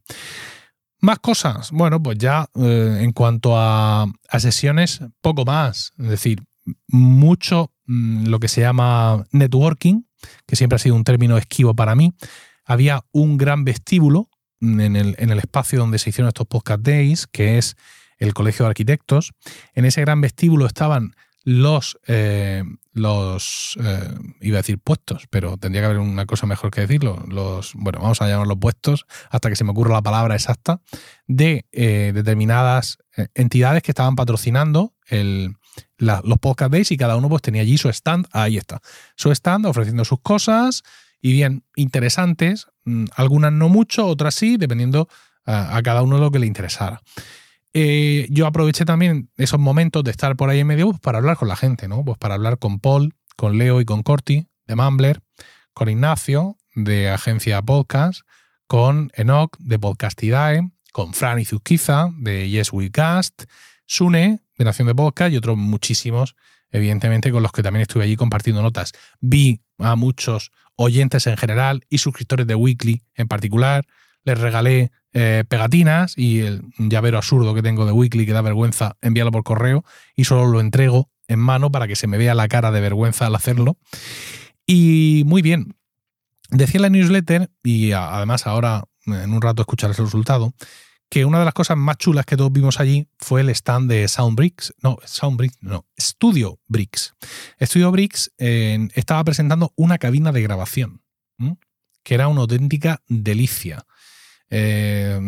Más 1.01 1.19
cosas. 1.19 1.71
Bueno, 1.71 2.03
pues 2.03 2.19
ya 2.19 2.49
eh, 2.55 2.99
en 3.01 3.13
cuanto 3.13 3.57
a, 3.57 4.07
sesiones, 4.39 5.01
poco 5.21 5.45
más. 5.45 5.93
Es 5.99 6.09
decir, 6.09 6.43
mucho 6.89 7.73
mm, 7.87 8.27
lo 8.27 8.41
que 8.41 8.49
se 8.49 8.63
llama 8.63 9.25
networking, 9.31 10.03
que 10.47 10.57
siempre 10.57 10.77
ha 10.77 10.81
sido 10.81 10.97
un 10.97 11.05
término 11.05 11.37
esquivo 11.37 11.75
para 11.75 11.95
mí. 11.95 12.15
Había 12.65 13.05
un 13.13 13.37
gran 13.37 13.65
vestíbulo 13.65 14.29
en 14.61 14.97
el, 14.97 15.15
en 15.19 15.31
el 15.31 15.39
espacio 15.39 15.79
donde 15.79 15.99
se 15.99 16.11
hicieron 16.11 16.29
estos 16.29 16.47
podcast 16.47 16.81
days, 16.81 17.27
que 17.27 17.59
es 17.59 17.77
el 18.19 18.35
Colegio 18.35 18.65
de 18.65 18.71
Arquitectos. 18.71 19.33
En 19.75 19.85
ese 19.85 20.01
gran 20.01 20.21
vestíbulo 20.21 20.67
estaban 20.67 21.15
los, 21.47 21.97
eh, 22.09 22.65
los 22.93 23.79
eh, 23.81 24.19
iba 24.41 24.57
a 24.57 24.63
decir 24.63 24.81
puestos, 24.81 25.29
pero 25.31 25.57
tendría 25.57 25.83
que 25.83 25.87
haber 25.87 25.99
una 26.01 26.27
cosa 26.27 26.45
mejor 26.45 26.73
que 26.73 26.81
decirlo, 26.81 27.25
los, 27.29 27.73
bueno, 27.75 28.01
vamos 28.01 28.21
a 28.21 28.29
llamarlos 28.29 28.59
puestos 28.59 29.07
hasta 29.31 29.49
que 29.49 29.55
se 29.55 29.63
me 29.63 29.71
ocurra 29.71 29.95
la 29.95 30.03
palabra 30.03 30.35
exacta, 30.35 30.81
de 31.29 31.65
eh, 31.71 32.11
determinadas 32.13 32.99
entidades 33.35 33.85
que 33.85 33.93
estaban 33.93 34.17
patrocinando 34.17 34.95
el, 35.07 35.55
los 35.99 36.39
podcast 36.41 36.73
days 36.73 36.91
y 36.91 36.97
cada 36.97 37.15
uno 37.15 37.29
pues 37.29 37.43
tenía 37.43 37.63
allí 37.63 37.79
su 37.79 37.91
stand, 37.91 38.27
ahí 38.33 38.57
está, 38.57 38.81
su 39.15 39.31
stand 39.31 39.67
ofreciendo 39.67 40.05
sus 40.05 40.19
cosas 40.23 40.83
y 41.23 41.31
bien, 41.31 41.63
interesantes, 41.77 42.67
mm, 42.87 43.05
algunas 43.15 43.53
no 43.53 43.69
mucho, 43.69 44.09
otras 44.09 44.35
sí, 44.35 44.57
dependiendo 44.57 45.09
a, 45.45 45.77
a 45.77 45.83
cada 45.85 46.03
uno 46.03 46.19
lo 46.19 46.33
que 46.33 46.41
le 46.41 46.47
interesara. 46.49 47.01
Eh, 47.79 48.27
yo 48.31 48.47
aproveché 48.47 48.87
también 48.87 49.29
esos 49.37 49.61
momentos 49.61 50.03
de 50.03 50.11
estar 50.11 50.35
por 50.35 50.49
ahí 50.49 50.61
en 50.61 50.67
medio 50.67 50.87
pues, 50.87 51.01
para 51.01 51.19
hablar 51.19 51.37
con 51.37 51.47
la 51.47 51.57
gente, 51.57 51.89
¿no? 51.89 52.03
Pues 52.07 52.17
para 52.17 52.33
hablar 52.33 52.59
con 52.59 52.81
Paul, 52.81 53.13
con 53.37 53.59
Leo 53.59 53.83
y 53.83 53.85
con 53.85 54.03
Corti 54.03 54.49
de 54.67 54.77
Mumbler, 54.77 55.21
con 55.75 55.91
Ignacio 55.91 56.57
de 56.75 57.11
Agencia 57.11 57.61
Podcast, 57.61 58.23
con 58.67 59.11
Enoch 59.13 59.55
de 59.59 59.79
Podcastidae, 59.79 60.71
con 60.91 61.13
Fran 61.13 61.39
Izuzquiza 61.39 62.09
de 62.17 62.49
Yes 62.49 62.73
We 62.73 62.91
Cast, 62.91 63.43
Sune 63.85 64.41
de 64.57 64.65
Nación 64.65 64.89
de 64.89 64.95
Podcast 64.95 65.35
y 65.35 65.37
otros 65.37 65.59
muchísimos, 65.59 66.35
evidentemente, 66.71 67.31
con 67.31 67.43
los 67.43 67.53
que 67.53 67.63
también 67.63 67.83
estuve 67.83 68.05
allí 68.05 68.17
compartiendo 68.17 68.63
notas. 68.63 68.93
Vi 69.21 69.61
a 69.77 69.97
muchos 69.97 70.51
oyentes 70.77 71.27
en 71.27 71.37
general 71.37 71.85
y 71.91 71.99
suscriptores 71.99 72.47
de 72.47 72.55
Weekly 72.55 73.03
en 73.17 73.29
particular. 73.29 73.85
Les 74.27 74.39
regalé 74.39 74.91
eh, 75.15 75.45
pegatinas 75.49 76.13
y 76.19 76.41
el 76.41 76.63
llavero 76.77 77.17
absurdo 77.17 77.55
que 77.55 77.63
tengo 77.63 77.87
de 77.87 77.93
Weekly 77.93 78.27
que 78.27 78.35
da 78.35 78.43
vergüenza 78.43 78.99
enviarlo 79.01 79.33
por 79.33 79.45
correo 79.45 79.83
y 80.15 80.25
solo 80.25 80.45
lo 80.45 80.61
entrego 80.61 81.09
en 81.27 81.39
mano 81.39 81.71
para 81.71 81.89
que 81.89 81.97
se 81.97 82.07
me 82.07 82.19
vea 82.19 82.35
la 82.35 82.49
cara 82.49 82.71
de 82.71 82.83
vergüenza 82.83 83.27
al 83.27 83.35
hacerlo. 83.35 83.79
Y 84.67 85.23
muy 85.25 85.41
bien, 85.41 85.75
decía 86.51 86.79
en 86.79 86.83
la 86.83 86.91
newsletter, 86.91 87.51
y 87.63 87.93
además 87.93 88.47
ahora 88.47 88.85
en 89.07 89.33
un 89.33 89.41
rato 89.41 89.63
escucharás 89.63 89.99
el 89.99 90.05
resultado, 90.05 90.53
que 91.09 91.25
una 91.25 91.39
de 91.39 91.45
las 91.45 91.55
cosas 91.55 91.77
más 91.77 91.97
chulas 91.97 92.27
que 92.27 92.37
todos 92.37 92.53
vimos 92.53 92.81
allí 92.81 93.09
fue 93.19 93.41
el 93.41 93.49
stand 93.49 93.89
de 93.89 94.09
Soundbricks, 94.09 94.75
no, 94.83 94.99
Soundbricks, 95.05 95.57
no, 95.63 95.87
Studio 95.99 96.59
Bricks. 96.67 97.15
Studio 97.61 97.91
Bricks 97.91 98.33
estaba 98.37 99.25
presentando 99.25 99.73
una 99.77 99.99
cabina 99.99 100.33
de 100.33 100.43
grabación, 100.43 101.01
que 102.03 102.15
era 102.15 102.29
una 102.29 102.43
auténtica 102.43 103.03
delicia. 103.09 103.86
Eh, 104.51 105.19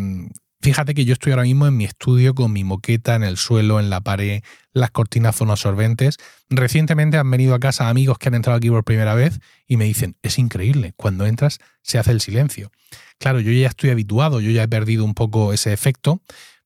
fíjate 0.60 0.94
que 0.94 1.04
yo 1.04 1.12
estoy 1.12 1.32
ahora 1.32 1.44
mismo 1.44 1.66
en 1.66 1.76
mi 1.76 1.84
estudio 1.84 2.34
con 2.34 2.52
mi 2.52 2.64
moqueta 2.64 3.14
en 3.14 3.22
el 3.22 3.36
suelo, 3.36 3.80
en 3.80 3.90
la 3.90 4.00
pared, 4.00 4.42
las 4.72 4.90
cortinas 4.90 5.36
son 5.36 5.50
absorbentes. 5.50 6.18
Recientemente 6.48 7.16
han 7.16 7.30
venido 7.30 7.54
a 7.54 7.60
casa 7.60 7.88
amigos 7.88 8.18
que 8.18 8.28
han 8.28 8.34
entrado 8.34 8.56
aquí 8.56 8.70
por 8.70 8.84
primera 8.84 9.14
vez 9.14 9.40
y 9.66 9.76
me 9.76 9.84
dicen, 9.84 10.16
es 10.22 10.38
increíble, 10.38 10.94
cuando 10.96 11.26
entras 11.26 11.58
se 11.82 11.98
hace 11.98 12.12
el 12.12 12.20
silencio. 12.20 12.70
Claro, 13.18 13.40
yo 13.40 13.52
ya 13.52 13.68
estoy 13.68 13.90
habituado, 13.90 14.40
yo 14.40 14.50
ya 14.50 14.62
he 14.62 14.68
perdido 14.68 15.04
un 15.04 15.14
poco 15.14 15.52
ese 15.52 15.72
efecto, 15.72 16.22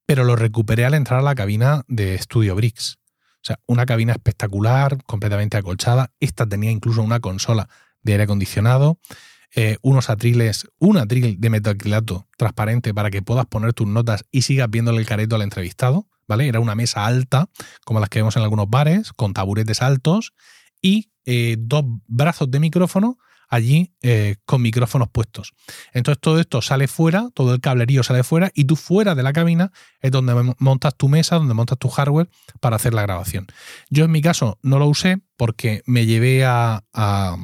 pero 0.06 0.24
lo 0.24 0.36
recuperé 0.36 0.84
al 0.84 0.94
entrar 0.94 1.20
a 1.20 1.22
la 1.22 1.34
cabina 1.34 1.82
de 1.88 2.18
Studio 2.18 2.54
Bricks. 2.54 2.98
O 3.42 3.44
sea, 3.44 3.58
una 3.66 3.86
cabina 3.86 4.12
espectacular, 4.12 5.02
completamente 5.04 5.56
acolchada. 5.56 6.12
Esta 6.20 6.46
tenía 6.46 6.70
incluso 6.70 7.02
una 7.02 7.18
consola 7.18 7.68
de 8.02 8.12
aire 8.12 8.24
acondicionado. 8.24 8.98
Eh, 9.54 9.76
unos 9.82 10.08
atriles, 10.08 10.66
un 10.78 10.96
atril 10.96 11.38
de 11.38 11.50
metacrilato 11.50 12.26
transparente 12.38 12.94
para 12.94 13.10
que 13.10 13.20
puedas 13.20 13.44
poner 13.44 13.74
tus 13.74 13.86
notas 13.86 14.24
y 14.30 14.42
sigas 14.42 14.70
viéndole 14.70 14.98
el 14.98 15.06
careto 15.06 15.36
al 15.36 15.42
entrevistado, 15.42 16.08
¿vale? 16.26 16.48
Era 16.48 16.58
una 16.58 16.74
mesa 16.74 17.04
alta, 17.04 17.50
como 17.84 18.00
las 18.00 18.08
que 18.08 18.20
vemos 18.20 18.34
en 18.36 18.42
algunos 18.42 18.70
bares, 18.70 19.12
con 19.12 19.34
taburetes 19.34 19.82
altos 19.82 20.32
y 20.80 21.10
eh, 21.26 21.56
dos 21.58 21.84
brazos 22.06 22.50
de 22.50 22.60
micrófono 22.60 23.18
allí 23.52 23.92
eh, 24.00 24.36
con 24.46 24.62
micrófonos 24.62 25.10
puestos. 25.10 25.52
Entonces 25.92 26.18
todo 26.18 26.40
esto 26.40 26.62
sale 26.62 26.88
fuera, 26.88 27.28
todo 27.34 27.52
el 27.52 27.60
cablerío 27.60 28.02
sale 28.02 28.24
fuera 28.24 28.50
y 28.54 28.64
tú 28.64 28.76
fuera 28.76 29.14
de 29.14 29.22
la 29.22 29.34
cabina 29.34 29.70
es 30.00 30.10
donde 30.10 30.54
montas 30.58 30.96
tu 30.96 31.10
mesa, 31.10 31.36
donde 31.36 31.52
montas 31.52 31.76
tu 31.78 31.90
hardware 31.90 32.30
para 32.60 32.76
hacer 32.76 32.94
la 32.94 33.02
grabación. 33.02 33.46
Yo 33.90 34.06
en 34.06 34.10
mi 34.10 34.22
caso 34.22 34.58
no 34.62 34.78
lo 34.78 34.86
usé 34.86 35.20
porque 35.36 35.82
me 35.84 36.06
llevé 36.06 36.46
a 36.46 36.84
a 36.94 37.36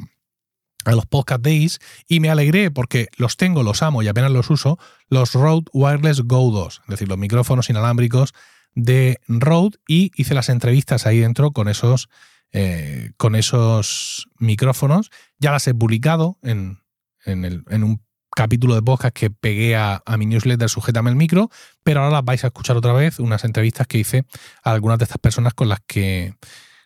los 0.85 1.05
Podcast 1.05 1.41
Days 1.41 1.79
y 2.07 2.19
me 2.19 2.29
alegré 2.29 2.71
porque 2.71 3.09
los 3.17 3.37
tengo, 3.37 3.63
los 3.63 3.83
amo 3.83 4.01
y 4.01 4.07
apenas 4.07 4.31
los 4.31 4.49
uso, 4.49 4.79
los 5.09 5.33
Rode 5.33 5.65
Wireless 5.73 6.21
Go 6.21 6.51
2, 6.51 6.81
es 6.83 6.89
decir, 6.89 7.07
los 7.07 7.17
micrófonos 7.17 7.69
inalámbricos 7.69 8.33
de 8.75 9.19
Rode 9.27 9.77
y 9.87 10.11
hice 10.15 10.33
las 10.33 10.49
entrevistas 10.49 11.05
ahí 11.05 11.19
dentro 11.19 11.51
con 11.51 11.67
esos, 11.67 12.09
eh, 12.51 13.11
con 13.17 13.35
esos 13.35 14.29
micrófonos. 14.37 15.11
Ya 15.37 15.51
las 15.51 15.67
he 15.67 15.73
publicado 15.73 16.37
en, 16.43 16.79
en, 17.25 17.83
un 17.83 18.01
capítulo 18.35 18.75
de 18.75 18.81
podcast 18.81 19.15
que 19.15 19.29
pegué 19.29 19.75
a, 19.75 20.01
a, 20.05 20.17
mi 20.17 20.25
newsletter 20.25 20.69
Sujétame 20.69 21.09
el 21.09 21.15
micro, 21.15 21.49
pero 21.83 22.01
ahora 22.01 22.13
las 22.13 22.25
vais 22.25 22.43
a 22.43 22.47
escuchar 22.47 22.77
otra 22.77 22.93
vez, 22.93 23.19
unas 23.19 23.43
entrevistas 23.43 23.87
que 23.87 23.97
hice 23.97 24.25
a 24.63 24.71
algunas 24.71 24.99
de 24.99 25.03
estas 25.03 25.17
personas 25.17 25.53
con 25.53 25.67
las 25.67 25.79
que, 25.85 26.35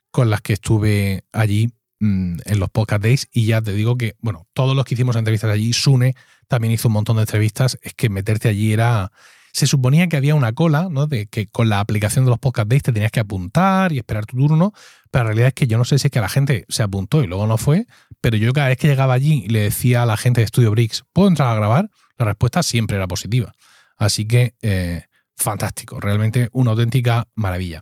con 0.10 0.29
las 0.29 0.41
que 0.41 0.53
estuve 0.53 1.25
allí 1.32 1.69
Mm, 2.06 2.39
en 2.44 2.60
los 2.60 2.70
podcast 2.70 3.02
days 3.02 3.30
y 3.32 3.46
ya 3.46 3.62
te 3.62 3.72
digo 3.72 3.98
que, 3.98 4.18
bueno, 4.20 4.46
todos 4.52 4.76
los 4.76 4.84
que 4.84 4.94
hicimos 4.94 5.16
entrevistas 5.16 5.50
allí, 5.50 5.72
Sune 5.72 6.16
también 6.50 6.74
hizo 6.74 6.89
un 6.89 6.96
montón 6.96 7.16
de 7.16 7.22
entrevistas, 7.22 7.80
es 7.82 7.94
que 7.94 8.10
meterte 8.10 8.50
allí 8.50 8.74
era... 8.74 9.13
Se 9.54 9.68
suponía 9.68 10.10
que 10.10 10.18
había 10.18 10.36
una 10.36 10.52
cola, 10.52 10.89
¿no? 10.92 11.08
De 11.08 11.28
que 11.28 11.48
con 11.48 11.70
la 11.70 11.80
aplicación 11.80 12.26
de 12.26 12.32
los 12.32 12.39
podcast 12.39 12.68
days 12.68 12.84
te 12.84 12.92
tenías 12.92 13.10
que 13.10 13.22
apuntar 13.22 13.94
y 13.94 14.00
esperar 14.00 14.26
tu 14.26 14.36
turno, 14.36 14.74
pero 15.12 15.24
la 15.24 15.28
realidad 15.30 15.48
es 15.48 15.54
que 15.54 15.66
yo 15.66 15.78
no 15.78 15.86
sé 15.86 15.98
si 15.98 16.08
es 16.08 16.12
que 16.12 16.20
la 16.20 16.28
gente 16.28 16.66
se 16.68 16.84
apuntó 16.84 17.24
y 17.24 17.28
luego 17.28 17.48
no 17.48 17.58
fue, 17.58 17.88
pero 18.20 18.36
yo 18.36 18.52
cada 18.52 18.68
vez 18.68 18.78
que 18.78 18.89
llegaba 18.89 19.13
allí 19.13 19.46
y 19.46 19.48
le 19.48 19.62
decía 19.62 20.04
a 20.04 20.06
la 20.06 20.18
gente 20.18 20.42
de 20.42 20.48
Studio 20.48 20.72
Bricks, 20.72 21.06
¿puedo 21.13 21.30
entrar 21.30 21.48
a 21.48 21.56
grabar? 21.56 21.89
La 22.18 22.26
respuesta 22.26 22.63
siempre 22.63 22.98
era 22.98 23.08
positiva. 23.08 23.54
Así 23.96 24.26
que, 24.26 24.56
eh, 24.62 25.04
fantástico, 25.38 26.02
realmente 26.02 26.50
una 26.52 26.72
auténtica 26.72 27.30
maravilla. 27.36 27.82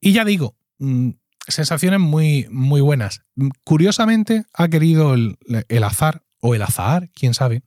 Y 0.00 0.12
ya 0.12 0.24
digo, 0.24 0.56
mm, 0.78 1.10
sensaciones 1.48 2.00
muy, 2.00 2.46
muy 2.50 2.80
buenas. 2.80 3.22
Curiosamente, 3.64 4.44
ha 4.52 4.68
querido 4.68 5.14
el, 5.14 5.36
azar, 5.84 6.22
o 6.40 6.54
el 6.54 6.62
azar, 6.62 7.10
quién 7.14 7.34
sabe, 7.34 7.62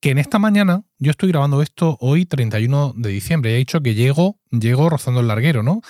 que 0.00 0.10
en 0.10 0.18
esta 0.18 0.38
mañana, 0.38 0.84
yo 0.98 1.10
estoy 1.10 1.30
grabando 1.30 1.62
esto 1.62 1.96
hoy, 2.00 2.26
31 2.26 2.94
de 2.96 3.10
diciembre, 3.10 3.50
y 3.50 3.54
he 3.54 3.58
dicho 3.58 3.80
que 3.80 3.94
llego, 3.94 4.38
llego 4.50 4.90
rozando 4.90 5.20
el 5.20 5.28
larguero, 5.28 5.62
¿no? 5.62 5.80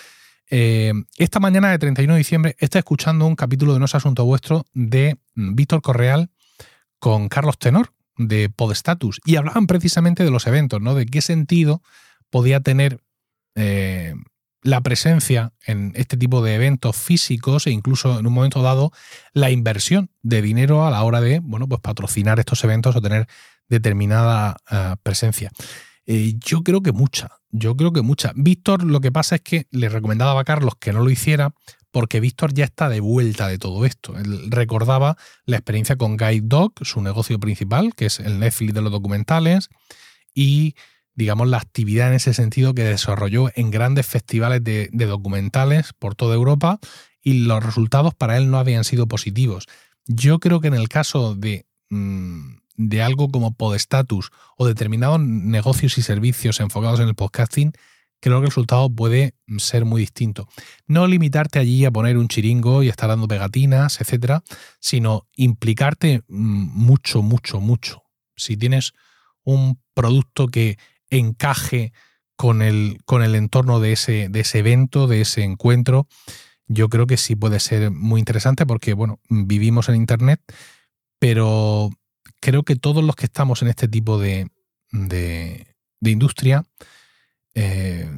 Eh, 0.50 0.92
esta 1.16 1.40
mañana 1.40 1.70
de 1.70 1.78
31 1.78 2.14
de 2.14 2.18
diciembre 2.18 2.56
está 2.58 2.78
escuchando 2.78 3.26
un 3.26 3.34
capítulo 3.34 3.72
de 3.72 3.78
No 3.78 3.86
es 3.86 3.94
Asunto 3.94 4.24
Vuestro 4.24 4.66
de 4.72 5.16
Víctor 5.34 5.82
Correal 5.82 6.30
con 6.98 7.28
Carlos 7.28 7.58
Tenor 7.58 7.92
de 8.16 8.50
Podestatus 8.50 9.20
y 9.24 9.36
hablaban 9.36 9.66
precisamente 9.66 10.22
de 10.22 10.30
los 10.30 10.46
eventos, 10.46 10.80
¿no? 10.80 10.94
De 10.94 11.06
qué 11.06 11.22
sentido 11.22 11.82
podía 12.30 12.60
tener 12.60 13.00
eh, 13.54 14.14
la 14.64 14.80
presencia 14.80 15.52
en 15.66 15.92
este 15.94 16.16
tipo 16.16 16.42
de 16.42 16.54
eventos 16.54 16.96
físicos 16.96 17.66
e 17.66 17.70
incluso 17.70 18.18
en 18.18 18.26
un 18.26 18.32
momento 18.32 18.62
dado 18.62 18.92
la 19.34 19.50
inversión 19.50 20.10
de 20.22 20.40
dinero 20.40 20.86
a 20.86 20.90
la 20.90 21.02
hora 21.04 21.20
de 21.20 21.38
bueno, 21.40 21.68
pues 21.68 21.82
patrocinar 21.82 22.40
estos 22.40 22.64
eventos 22.64 22.96
o 22.96 23.02
tener 23.02 23.28
determinada 23.68 24.56
eh, 24.70 24.96
presencia. 25.02 25.50
Eh, 26.06 26.34
yo 26.38 26.62
creo 26.62 26.82
que 26.82 26.92
mucha, 26.92 27.28
yo 27.50 27.76
creo 27.76 27.92
que 27.92 28.00
mucha. 28.00 28.32
Víctor 28.34 28.84
lo 28.84 29.00
que 29.00 29.12
pasa 29.12 29.36
es 29.36 29.42
que 29.42 29.66
le 29.70 29.90
recomendaba 29.90 30.40
a 30.40 30.44
Carlos 30.44 30.74
que 30.80 30.94
no 30.94 31.02
lo 31.02 31.10
hiciera 31.10 31.54
porque 31.90 32.20
Víctor 32.20 32.54
ya 32.54 32.64
está 32.64 32.88
de 32.88 33.00
vuelta 33.00 33.48
de 33.48 33.58
todo 33.58 33.84
esto. 33.84 34.18
Él 34.18 34.50
recordaba 34.50 35.18
la 35.44 35.58
experiencia 35.58 35.96
con 35.96 36.16
Guide 36.16 36.40
Dog, 36.42 36.72
su 36.80 37.02
negocio 37.02 37.38
principal, 37.38 37.94
que 37.94 38.06
es 38.06 38.18
el 38.18 38.40
Netflix 38.40 38.72
de 38.72 38.82
los 38.82 38.90
documentales, 38.90 39.68
y 40.34 40.74
digamos, 41.14 41.48
la 41.48 41.58
actividad 41.58 42.08
en 42.08 42.14
ese 42.14 42.34
sentido 42.34 42.74
que 42.74 42.84
desarrolló 42.84 43.50
en 43.54 43.70
grandes 43.70 44.06
festivales 44.06 44.62
de, 44.64 44.88
documentales 44.92 45.92
por 45.98 46.14
toda 46.14 46.34
Europa 46.34 46.78
y 47.22 47.44
los 47.44 47.64
resultados 47.64 48.14
para 48.14 48.36
él 48.36 48.50
no 48.50 48.58
habían 48.58 48.84
sido 48.84 49.06
positivos. 49.06 49.66
Yo 50.06 50.38
creo 50.38 50.60
que 50.60 50.68
en 50.68 50.74
el 50.74 50.88
caso 50.88 51.34
de, 51.34 51.66
mm, 51.90 52.56
de 52.76 53.02
algo 53.02 53.28
como 53.28 53.54
Podestatus 53.54 54.30
o 54.56 54.66
determinados 54.66 55.20
negocios 55.20 55.96
y 55.98 56.02
servicios 56.02 56.60
enfocados 56.60 57.00
en 57.00 57.08
el 57.08 57.14
podcasting, 57.14 57.72
creo 58.20 58.40
que 58.40 58.46
el 58.46 58.50
resultado 58.50 58.90
puede 58.90 59.34
ser 59.58 59.84
muy 59.84 60.00
distinto. 60.00 60.48
No 60.86 61.06
limitarte 61.06 61.58
allí 61.58 61.84
a 61.84 61.90
poner 61.90 62.16
un 62.16 62.28
chiringo 62.28 62.82
y 62.82 62.88
estar 62.88 63.08
dando 63.08 63.28
pegatinas, 63.28 64.00
etcétera, 64.00 64.42
sino 64.80 65.28
implicarte 65.36 66.22
mm, 66.28 66.84
mucho, 66.84 67.22
mucho, 67.22 67.60
mucho. 67.60 68.02
Si 68.36 68.56
tienes 68.56 68.94
un 69.44 69.78
producto 69.94 70.48
que 70.48 70.78
encaje 71.10 71.92
con 72.36 72.62
el, 72.62 72.98
con 73.04 73.22
el 73.22 73.34
entorno 73.34 73.80
de 73.80 73.92
ese, 73.92 74.30
ese 74.34 74.58
evento, 74.58 75.06
de 75.06 75.20
ese 75.20 75.42
encuentro, 75.42 76.08
yo 76.66 76.88
creo 76.88 77.06
que 77.06 77.16
sí 77.16 77.36
puede 77.36 77.60
ser 77.60 77.90
muy 77.90 78.20
interesante 78.20 78.66
porque, 78.66 78.94
bueno, 78.94 79.20
vivimos 79.28 79.88
en 79.88 79.96
Internet, 79.96 80.40
pero 81.18 81.90
creo 82.40 82.62
que 82.62 82.76
todos 82.76 83.04
los 83.04 83.16
que 83.16 83.26
estamos 83.26 83.62
en 83.62 83.68
este 83.68 83.88
tipo 83.88 84.18
de, 84.18 84.48
de, 84.90 85.66
industria 86.00 86.64
eh, 87.54 88.10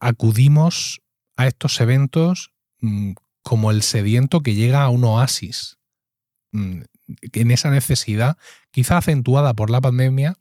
acudimos 0.00 1.00
a 1.36 1.46
estos 1.46 1.80
eventos 1.80 2.52
mm, 2.80 3.12
como 3.42 3.70
el 3.70 3.82
sediento 3.82 4.40
que 4.40 4.54
llega 4.54 4.82
a 4.82 4.88
un 4.90 5.04
oasis, 5.04 5.78
mm, 6.52 6.82
en 7.32 7.50
esa 7.50 7.70
necesidad, 7.70 8.36
quizá 8.70 8.98
acentuada 8.98 9.54
por 9.54 9.70
la 9.70 9.80
pandemia, 9.80 10.36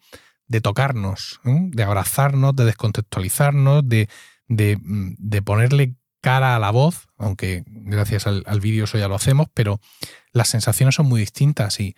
de 0.48 0.62
tocarnos, 0.62 1.40
de 1.44 1.84
abrazarnos, 1.84 2.56
de 2.56 2.66
descontextualizarnos, 2.66 3.88
de, 3.88 4.08
mm, 4.48 5.16
de, 5.18 5.42
ponerle 5.42 5.96
cara 6.22 6.56
a 6.56 6.60
la 6.60 6.72
voz, 6.72 7.08
aunque 7.18 7.64
gracias 7.68 8.28
al, 8.28 8.60
vídeo 8.62 8.86
eso 8.86 8.98
ya 8.98 9.08
lo 9.08 9.16
hacemos, 9.16 9.48
pero 9.54 9.80
las 10.32 10.50
sensaciones 10.50 10.96
son 10.96 11.08
muy 11.08 11.20
distintas 11.20 11.80
y 11.80 11.96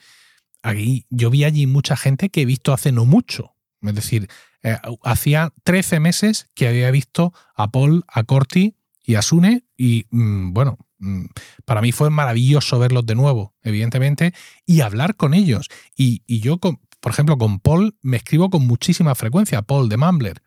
aquí 0.62 1.06
yo 1.10 1.30
vi 1.30 1.44
allí 1.44 1.68
mucha 1.68 1.96
gente 1.96 2.30
que 2.30 2.42
he 2.42 2.46
visto 2.46 2.74
hace 2.74 2.92
no 2.92 3.06
mucho. 3.06 3.56
Es 3.82 3.96
decir, 3.96 4.28
eh, 4.64 4.78
hacía 5.04 5.54
13 5.64 6.00
meses 6.00 6.50
que 6.54 6.68
había 6.68 6.92
visto 6.92 7.34
a 7.56 7.72
Paul, 7.72 8.04
a 8.08 8.24
Corti 8.24 8.76
y 9.06 9.16
a 9.16 9.22
Sune 9.22 9.64
y 9.78 10.06
mm, 10.10 10.54
bueno, 10.54 10.78
mm, 10.98 11.26
para 11.66 11.82
mí 11.82 11.92
fue 11.92 12.10
maravilloso 12.10 12.78
verlos 12.78 13.06
de 13.06 13.16
nuevo, 13.16 13.56
evidentemente, 13.62 14.34
y 14.66 14.82
hablar 14.82 15.16
con 15.16 15.34
ellos. 15.34 15.70
Y, 15.96 16.24
y 16.28 16.42
yo 16.42 16.60
por 17.00 17.12
ejemplo, 17.12 17.38
con 17.38 17.60
Paul 17.60 17.96
me 18.02 18.18
escribo 18.18 18.50
con 18.50 18.66
muchísima 18.68 19.16
frecuencia, 19.16 19.62
Paul 19.62 19.90
de 19.90 19.98
Mumbler. 19.98 20.42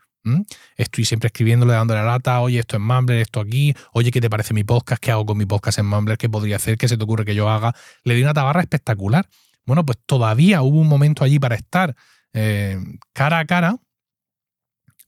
Estoy 0.76 1.04
siempre 1.04 1.26
escribiéndole, 1.26 1.72
dándole 1.72 2.00
la 2.00 2.06
lata, 2.06 2.40
oye, 2.40 2.60
esto 2.60 2.76
es 2.76 2.82
Mumbler, 2.82 3.18
esto 3.18 3.40
aquí, 3.40 3.74
oye, 3.92 4.10
¿qué 4.12 4.20
te 4.20 4.30
parece 4.30 4.54
mi 4.54 4.62
podcast? 4.62 5.02
¿Qué 5.02 5.10
hago 5.10 5.26
con 5.26 5.36
mi 5.36 5.46
podcast 5.46 5.78
en 5.78 5.86
Mumbler? 5.86 6.16
¿Qué 6.16 6.28
podría 6.28 6.56
hacer? 6.56 6.78
¿Qué 6.78 6.86
se 6.86 6.96
te 6.96 7.04
ocurre 7.04 7.24
que 7.24 7.34
yo 7.34 7.48
haga? 7.48 7.74
Le 8.04 8.14
di 8.14 8.22
una 8.22 8.32
tabarra 8.32 8.60
espectacular. 8.60 9.28
Bueno, 9.66 9.84
pues 9.84 9.98
todavía 10.06 10.62
hubo 10.62 10.80
un 10.80 10.88
momento 10.88 11.24
allí 11.24 11.38
para 11.38 11.56
estar 11.56 11.96
eh, 12.34 12.78
cara 13.12 13.40
a 13.40 13.44
cara, 13.46 13.76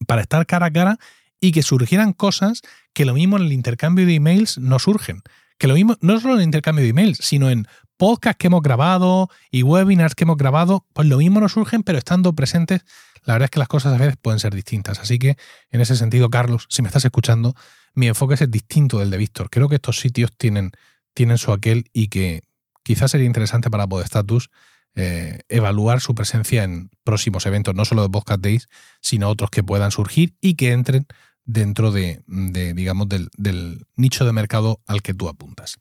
para 0.07 0.23
estar 0.23 0.45
cara 0.47 0.67
a 0.67 0.73
cara 0.73 0.99
y 1.41 1.53
que 1.53 1.63
surgieran 1.63 2.13
cosas 2.13 2.63
que 2.93 3.05
lo 3.05 3.15
mismo 3.15 3.37
en 3.37 3.45
el 3.45 3.53
intercambio 3.53 4.07
de 4.07 4.15
emails 4.15 4.59
no 4.59 4.79
surgen. 4.79 5.23
Que 5.59 5.69
lo 5.69 5.75
mismo, 5.75 5.97
no 6.01 6.19
solo 6.19 6.35
en 6.35 6.41
el 6.41 6.47
intercambio 6.47 6.83
de 6.83 6.91
emails, 6.91 7.19
sino 7.19 7.51
en 7.51 7.69
podcasts 8.05 8.37
que 8.37 8.49
hemos 8.49 8.61
grabado 8.61 9.31
y 9.51 9.63
webinars 9.63 10.15
que 10.15 10.25
hemos 10.25 10.37
grabado, 10.37 10.85
pues 10.93 11.09
lo 11.09 11.17
mismo 11.17 11.41
nos 11.41 11.53
surgen, 11.53 11.83
pero 11.83 11.97
estando 11.97 12.35
presentes, 12.35 12.85
la 13.23 13.33
verdad 13.33 13.47
es 13.47 13.51
que 13.51 13.59
las 13.59 13.69
cosas 13.69 13.95
a 13.95 13.97
veces 13.97 14.19
pueden 14.21 14.41
ser 14.41 14.55
distintas. 14.55 14.99
Así 14.99 15.19
que 15.19 15.39
en 15.71 15.81
ese 15.81 15.97
sentido, 15.97 16.29
Carlos, 16.29 16.67
si 16.69 16.83
me 16.83 16.89
estás 16.89 17.07
escuchando, 17.07 17.55
mi 17.95 18.07
enfoque 18.07 18.35
es 18.35 18.51
distinto 18.51 18.99
del 18.99 19.09
de 19.09 19.17
Víctor. 19.17 19.49
Creo 19.49 19.71
que 19.71 19.77
estos 19.77 20.01
sitios 20.01 20.37
tienen, 20.37 20.73
tienen 21.15 21.39
su 21.39 21.51
aquel 21.51 21.87
y 21.95 22.09
que 22.09 22.43
quizás 22.83 23.11
sería 23.11 23.27
interesante 23.27 23.71
para 23.71 23.87
Podestatus 23.87 24.51
eh, 24.97 25.41
evaluar 25.49 26.03
su 26.03 26.15
presencia 26.15 26.63
en 26.63 26.91
próximos 27.05 27.47
eventos, 27.47 27.75
no 27.75 27.87
solo 27.87 28.03
de 28.03 28.11
Podcast 28.11 28.43
Days, 28.43 28.69
sino 29.01 29.31
otros 29.31 29.49
que 29.49 29.63
puedan 29.63 29.93
surgir 29.93 30.37
y 30.43 30.57
que 30.57 30.73
entren 30.73 31.07
dentro 31.47 31.91
de, 31.91 32.23
digamos, 32.27 33.09
del, 33.09 33.29
del, 33.37 33.87
nicho 33.97 34.25
de 34.25 34.33
mercado 34.33 34.81
al 34.87 35.03
que 35.03 35.15
tú 35.15 35.29
apuntas. 35.29 35.79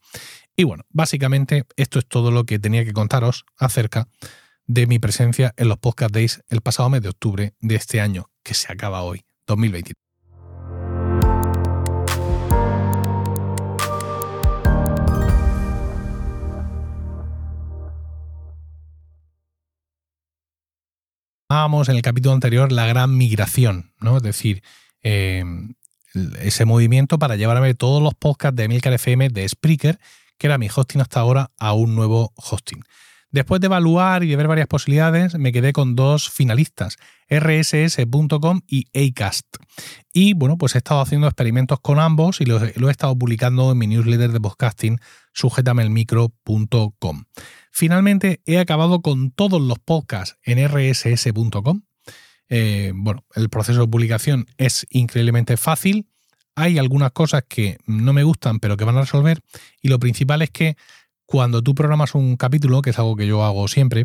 Y 0.56 0.64
bueno, 0.64 0.84
básicamente 0.90 1.64
esto 1.76 1.98
es 1.98 2.06
todo 2.06 2.30
lo 2.30 2.44
que 2.44 2.60
tenía 2.60 2.84
que 2.84 2.92
contaros 2.92 3.44
acerca 3.58 4.06
de 4.66 4.86
mi 4.86 5.00
presencia 5.00 5.52
en 5.56 5.68
los 5.68 5.78
Podcast 5.78 6.14
Days 6.14 6.44
el 6.48 6.60
pasado 6.60 6.88
mes 6.90 7.02
de 7.02 7.08
octubre 7.08 7.54
de 7.60 7.74
este 7.74 8.00
año 8.00 8.30
que 8.44 8.54
se 8.54 8.72
acaba 8.72 9.02
hoy, 9.02 9.24
2023. 9.48 9.96
Vamos 21.48 21.88
en 21.88 21.96
el 21.96 22.02
capítulo 22.02 22.32
anterior 22.32 22.70
la 22.70 22.86
gran 22.86 23.16
migración, 23.16 23.92
¿no? 24.00 24.16
Es 24.16 24.22
decir, 24.22 24.62
eh, 25.02 25.44
ese 26.40 26.64
movimiento 26.64 27.18
para 27.18 27.34
llevarme 27.36 27.74
todos 27.74 28.00
los 28.02 28.14
podcasts 28.14 28.56
de 28.56 28.68
Milcar 28.68 28.92
FM 28.92 29.30
de 29.30 29.48
Spreaker 29.48 29.98
que 30.38 30.46
era 30.46 30.58
mi 30.58 30.68
hosting 30.74 31.00
hasta 31.00 31.20
ahora, 31.20 31.50
a 31.58 31.72
un 31.72 31.94
nuevo 31.94 32.32
hosting. 32.36 32.82
Después 33.34 33.60
de 33.60 33.66
evaluar 33.66 34.22
y 34.22 34.28
de 34.28 34.36
ver 34.36 34.46
varias 34.46 34.68
posibilidades, 34.68 35.34
me 35.34 35.50
quedé 35.50 35.72
con 35.72 35.96
dos 35.96 36.30
finalistas, 36.30 36.98
rss.com 37.28 38.60
y 38.68 38.86
Acast. 38.94 39.56
Y 40.12 40.34
bueno, 40.34 40.56
pues 40.56 40.76
he 40.76 40.78
estado 40.78 41.00
haciendo 41.00 41.26
experimentos 41.26 41.80
con 41.80 41.98
ambos 41.98 42.40
y 42.40 42.44
lo, 42.44 42.62
he 42.62 42.90
estado 42.92 43.18
publicando 43.18 43.72
en 43.72 43.78
mi 43.78 43.88
newsletter 43.88 44.30
de 44.30 44.40
podcasting, 44.40 45.00
sujetamelmicro.com. 45.32 47.24
Finalmente 47.72 48.40
he 48.46 48.60
acabado 48.60 49.02
con 49.02 49.32
todos 49.32 49.60
los 49.60 49.80
podcasts 49.80 50.38
en 50.44 50.64
rss.com. 50.68 51.82
Eh, 52.48 52.92
bueno, 52.94 53.24
el 53.34 53.48
proceso 53.48 53.80
de 53.80 53.88
publicación 53.88 54.46
es 54.58 54.86
increíblemente 54.90 55.56
fácil 55.56 56.06
hay 56.54 56.78
algunas 56.78 57.12
cosas 57.12 57.44
que 57.48 57.78
no 57.86 58.12
me 58.12 58.22
gustan, 58.24 58.60
pero 58.60 58.76
que 58.76 58.84
van 58.84 58.96
a 58.96 59.02
resolver. 59.02 59.40
Y 59.82 59.88
lo 59.88 59.98
principal 59.98 60.42
es 60.42 60.50
que 60.50 60.76
cuando 61.26 61.62
tú 61.62 61.74
programas 61.74 62.14
un 62.14 62.36
capítulo, 62.36 62.82
que 62.82 62.90
es 62.90 62.98
algo 62.98 63.16
que 63.16 63.26
yo 63.26 63.44
hago 63.44 63.66
siempre, 63.68 64.04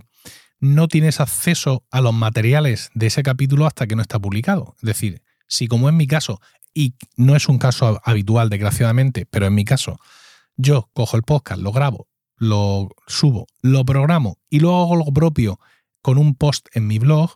no 0.60 0.88
tienes 0.88 1.20
acceso 1.20 1.84
a 1.92 2.02
los 2.02 2.14
materiales 2.14 2.90
de 2.94 3.08
ese 3.08 3.24
capítulo 3.24 3.66
hasta 3.66 3.88
que 3.88 3.96
no 3.96 4.02
está 4.02 4.20
publicado. 4.20 4.76
Es 4.78 4.88
decir, 4.88 5.22
si 5.48 5.68
como 5.68 5.90
en 5.90 5.98
mi 5.98 6.08
caso, 6.08 6.40
y 6.74 6.96
no 7.16 7.36
es 7.36 7.48
un 7.48 7.58
caso 7.58 8.02
habitual, 8.04 8.50
desgraciadamente, 8.50 9.26
pero 9.26 9.48
en 9.48 9.56
mi 9.56 9.66
caso, 9.66 10.00
yo 10.56 10.90
cojo 10.94 11.18
el 11.18 11.24
podcast, 11.24 11.62
lo 11.62 11.72
grabo, 11.72 12.08
lo 12.38 12.90
subo, 13.08 13.48
lo 13.62 13.86
programo 13.86 14.38
y 14.50 14.60
luego 14.60 14.82
hago 14.82 14.96
lo 14.96 15.06
propio 15.06 15.60
con 16.02 16.18
un 16.18 16.36
post 16.36 16.68
en 16.74 16.88
mi 16.88 17.00
blog, 17.00 17.32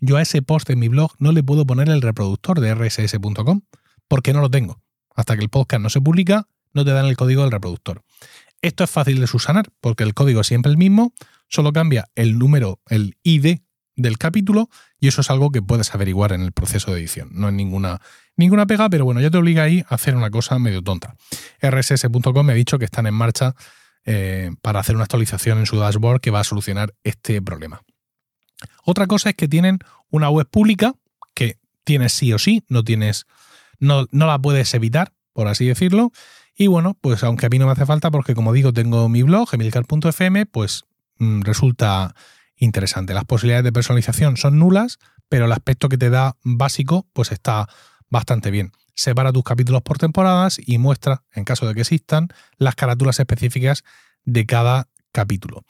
yo 0.00 0.16
a 0.16 0.22
ese 0.22 0.42
post 0.42 0.70
en 0.70 0.78
mi 0.78 0.88
blog 0.88 1.12
no 1.18 1.32
le 1.32 1.42
puedo 1.42 1.66
poner 1.66 1.88
el 1.88 2.02
reproductor 2.02 2.60
de 2.60 2.74
rss.com 2.74 3.62
porque 4.08 4.32
no 4.32 4.40
lo 4.40 4.50
tengo. 4.50 4.80
Hasta 5.14 5.36
que 5.36 5.42
el 5.42 5.48
podcast 5.48 5.82
no 5.82 5.90
se 5.90 6.00
publica, 6.00 6.48
no 6.72 6.84
te 6.84 6.90
dan 6.92 7.06
el 7.06 7.16
código 7.16 7.42
del 7.42 7.50
reproductor. 7.50 8.02
Esto 8.62 8.84
es 8.84 8.90
fácil 8.90 9.20
de 9.20 9.26
subsanar 9.26 9.66
porque 9.80 10.02
el 10.02 10.14
código 10.14 10.40
es 10.40 10.46
siempre 10.46 10.70
el 10.70 10.78
mismo, 10.78 11.12
solo 11.48 11.72
cambia 11.72 12.08
el 12.14 12.38
número, 12.38 12.80
el 12.88 13.16
ID 13.22 13.58
del 13.94 14.18
capítulo 14.18 14.68
y 14.98 15.08
eso 15.08 15.20
es 15.20 15.30
algo 15.30 15.50
que 15.50 15.60
puedes 15.60 15.94
averiguar 15.94 16.32
en 16.32 16.42
el 16.42 16.52
proceso 16.52 16.92
de 16.92 17.00
edición. 17.00 17.28
No 17.32 17.48
es 17.48 17.54
ninguna, 17.54 18.00
ninguna 18.36 18.66
pega, 18.66 18.88
pero 18.88 19.04
bueno, 19.04 19.20
ya 19.20 19.30
te 19.30 19.38
obliga 19.38 19.64
ahí 19.64 19.84
a 19.88 19.94
hacer 19.94 20.16
una 20.16 20.30
cosa 20.30 20.58
medio 20.58 20.82
tonta. 20.82 21.16
rss.com 21.60 22.46
me 22.46 22.52
ha 22.52 22.56
dicho 22.56 22.78
que 22.78 22.84
están 22.84 23.06
en 23.06 23.14
marcha 23.14 23.54
eh, 24.04 24.50
para 24.62 24.80
hacer 24.80 24.94
una 24.94 25.04
actualización 25.04 25.58
en 25.58 25.66
su 25.66 25.76
dashboard 25.76 26.20
que 26.20 26.30
va 26.30 26.40
a 26.40 26.44
solucionar 26.44 26.94
este 27.04 27.42
problema. 27.42 27.82
Otra 28.84 29.06
cosa 29.06 29.30
es 29.30 29.36
que 29.36 29.48
tienen 29.48 29.78
una 30.10 30.30
web 30.30 30.48
pública 30.48 30.94
que 31.34 31.58
tienes 31.84 32.12
sí 32.12 32.32
o 32.32 32.38
sí, 32.38 32.64
no 32.68 32.84
tienes, 32.84 33.26
no, 33.78 34.06
no 34.10 34.26
la 34.26 34.38
puedes 34.38 34.72
evitar, 34.74 35.12
por 35.32 35.48
así 35.48 35.66
decirlo. 35.66 36.12
Y 36.56 36.66
bueno, 36.66 36.96
pues 37.00 37.22
aunque 37.22 37.46
a 37.46 37.48
mí 37.48 37.58
no 37.58 37.66
me 37.66 37.72
hace 37.72 37.86
falta, 37.86 38.10
porque 38.10 38.34
como 38.34 38.52
digo, 38.52 38.72
tengo 38.72 39.08
mi 39.08 39.22
blog, 39.22 39.48
emilcar.fm, 39.52 40.46
pues 40.46 40.84
mm, 41.18 41.42
resulta 41.42 42.14
interesante. 42.56 43.14
Las 43.14 43.24
posibilidades 43.24 43.64
de 43.64 43.72
personalización 43.72 44.36
son 44.36 44.58
nulas, 44.58 44.98
pero 45.28 45.46
el 45.46 45.52
aspecto 45.52 45.88
que 45.88 45.98
te 45.98 46.10
da 46.10 46.36
básico, 46.42 47.06
pues 47.12 47.32
está 47.32 47.68
bastante 48.08 48.50
bien. 48.50 48.72
Separa 48.94 49.32
tus 49.32 49.44
capítulos 49.44 49.82
por 49.82 49.98
temporadas 49.98 50.58
y 50.64 50.78
muestra, 50.78 51.22
en 51.32 51.44
caso 51.44 51.66
de 51.68 51.74
que 51.74 51.82
existan, 51.82 52.28
las 52.56 52.74
carátulas 52.74 53.20
específicas 53.20 53.84
de 54.24 54.44
cada 54.46 54.88
capítulo. 55.12 55.64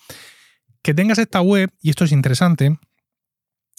Que 0.82 0.94
tengas 0.94 1.18
esta 1.18 1.42
web, 1.42 1.70
y 1.82 1.90
esto 1.90 2.04
es 2.04 2.12
interesante, 2.12 2.78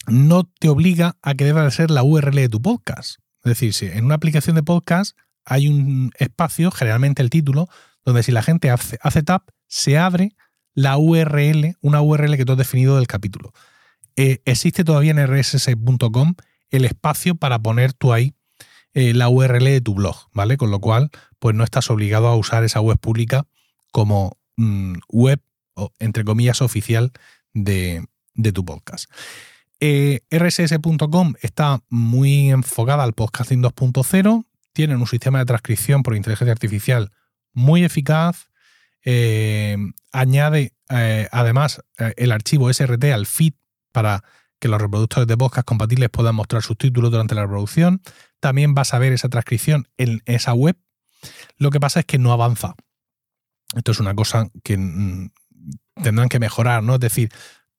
no 0.06 0.44
te 0.44 0.68
obliga 0.68 1.16
a 1.22 1.34
que 1.34 1.44
deba 1.44 1.64
de 1.64 1.70
ser 1.70 1.90
la 1.90 2.02
URL 2.02 2.36
de 2.36 2.48
tu 2.48 2.62
podcast. 2.62 3.16
Es 3.44 3.50
decir, 3.50 3.72
si 3.72 3.86
en 3.86 4.04
una 4.04 4.14
aplicación 4.14 4.56
de 4.56 4.62
podcast 4.62 5.16
hay 5.44 5.68
un 5.68 6.12
espacio, 6.18 6.70
generalmente 6.70 7.22
el 7.22 7.30
título, 7.30 7.68
donde 8.04 8.22
si 8.22 8.32
la 8.32 8.42
gente 8.42 8.70
hace, 8.70 9.22
tap, 9.22 9.48
se 9.66 9.98
abre 9.98 10.36
la 10.74 10.96
URL, 10.96 11.76
una 11.80 12.00
URL 12.00 12.36
que 12.36 12.44
tú 12.44 12.52
has 12.52 12.58
definido 12.58 12.96
del 12.96 13.06
capítulo. 13.06 13.52
Eh, 14.16 14.40
existe 14.44 14.84
todavía 14.84 15.12
en 15.12 15.26
rss.com 15.26 16.34
el 16.70 16.84
espacio 16.84 17.34
para 17.34 17.58
poner 17.58 17.92
tú 17.92 18.12
ahí 18.12 18.34
eh, 18.92 19.14
la 19.14 19.28
URL 19.28 19.64
de 19.64 19.80
tu 19.80 19.94
blog, 19.94 20.16
¿vale? 20.32 20.56
Con 20.56 20.70
lo 20.70 20.80
cual, 20.80 21.10
pues 21.38 21.54
no 21.54 21.64
estás 21.64 21.90
obligado 21.90 22.26
a 22.26 22.36
usar 22.36 22.64
esa 22.64 22.80
web 22.80 22.98
pública 22.98 23.46
como 23.92 24.36
mm, 24.56 24.94
web, 25.08 25.40
o, 25.74 25.92
entre 25.98 26.24
comillas, 26.24 26.60
oficial 26.60 27.12
de, 27.54 28.04
tu 28.52 28.64
podcast. 28.64 29.10
Eh, 29.80 30.20
rss.com 30.30 31.34
está 31.40 31.82
muy 31.88 32.50
enfocada 32.50 33.02
al 33.02 33.14
podcasting 33.14 33.62
2.0, 33.62 34.44
tienen 34.72 34.98
un 34.98 35.06
sistema 35.06 35.38
de 35.38 35.46
transcripción 35.46 36.02
por 36.02 36.14
inteligencia 36.14 36.52
artificial 36.52 37.10
muy 37.52 37.84
eficaz, 37.84 38.50
eh, 39.04 39.76
añade 40.12 40.74
además 41.30 41.82
el 42.16 42.32
archivo 42.32 42.68
SRT 42.68 43.04
al 43.12 43.26
feed 43.26 43.54
para 43.92 44.22
que 44.60 44.68
los 44.68 44.80
reproductores 44.80 45.26
de 45.26 45.36
podcast 45.36 45.66
compatibles 45.66 46.10
puedan 46.10 46.34
mostrar 46.34 46.62
sus 46.62 46.76
títulos 46.76 47.10
durante 47.10 47.34
la 47.34 47.42
reproducción. 47.42 48.02
También 48.38 48.74
vas 48.74 48.94
a 48.94 48.98
ver 48.98 49.12
esa 49.12 49.28
transcripción 49.28 49.88
en 49.96 50.22
esa 50.26 50.52
web. 50.52 50.76
Lo 51.56 51.70
que 51.70 51.80
pasa 51.80 52.00
es 52.00 52.06
que 52.06 52.18
no 52.18 52.32
avanza. 52.32 52.74
Esto 53.74 53.92
es 53.92 54.00
una 54.00 54.14
cosa 54.14 54.48
que 54.62 54.76
mm, 54.76 55.30
tendrán 56.02 56.28
que 56.28 56.38
mejorar, 56.38 56.82
¿no? 56.82 56.94
Es 56.94 57.00
decir, 57.00 57.30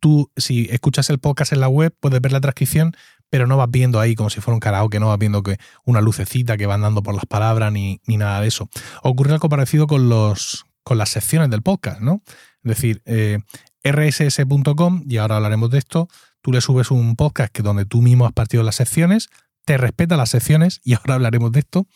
tú 0.01 0.29
si 0.35 0.67
escuchas 0.71 1.09
el 1.09 1.19
podcast 1.19 1.53
en 1.53 1.61
la 1.61 1.69
web 1.69 1.95
puedes 2.01 2.19
ver 2.19 2.33
la 2.33 2.41
transcripción, 2.41 2.93
pero 3.29 3.47
no 3.47 3.55
vas 3.55 3.69
viendo 3.71 4.01
ahí 4.01 4.15
como 4.15 4.29
si 4.29 4.41
fuera 4.41 4.55
un 4.55 4.59
karaoke, 4.59 4.99
no 4.99 5.07
vas 5.07 5.19
viendo 5.19 5.41
que 5.41 5.57
una 5.85 6.01
lucecita 6.01 6.57
que 6.57 6.65
van 6.65 6.81
dando 6.81 7.01
por 7.01 7.15
las 7.15 7.25
palabras 7.25 7.71
ni, 7.71 8.01
nada 8.05 8.41
de 8.41 8.49
eso. 8.49 8.67
Ocurre 9.03 9.31
algo 9.31 9.47
parecido 9.47 9.87
con, 9.87 10.09
los, 10.09 10.65
con 10.83 10.97
las 10.97 11.09
secciones 11.09 11.49
del 11.49 11.61
podcast, 11.61 12.01
¿no? 12.01 12.21
Es 12.63 12.75
decir, 12.75 13.01
eh, 13.05 13.39
rss.com, 13.83 15.03
y 15.07 15.17
ahora 15.17 15.37
hablaremos 15.37 15.69
de 15.69 15.77
esto, 15.77 16.09
tú 16.41 16.51
le 16.51 16.59
subes 16.59 16.91
un 16.91 17.15
podcast 17.15 17.53
que 17.53 17.63
donde 17.63 17.85
tú 17.85 18.01
mismo 18.01 18.25
has 18.25 18.33
partido 18.33 18.63
las 18.63 18.75
secciones, 18.75 19.29
te 19.63 19.77
respeta 19.77 20.17
las 20.17 20.31
secciones, 20.31 20.81
y 20.83 20.95
ahora 20.95 21.13
hablaremos 21.13 21.51
de 21.53 21.59
esto, 21.59 21.87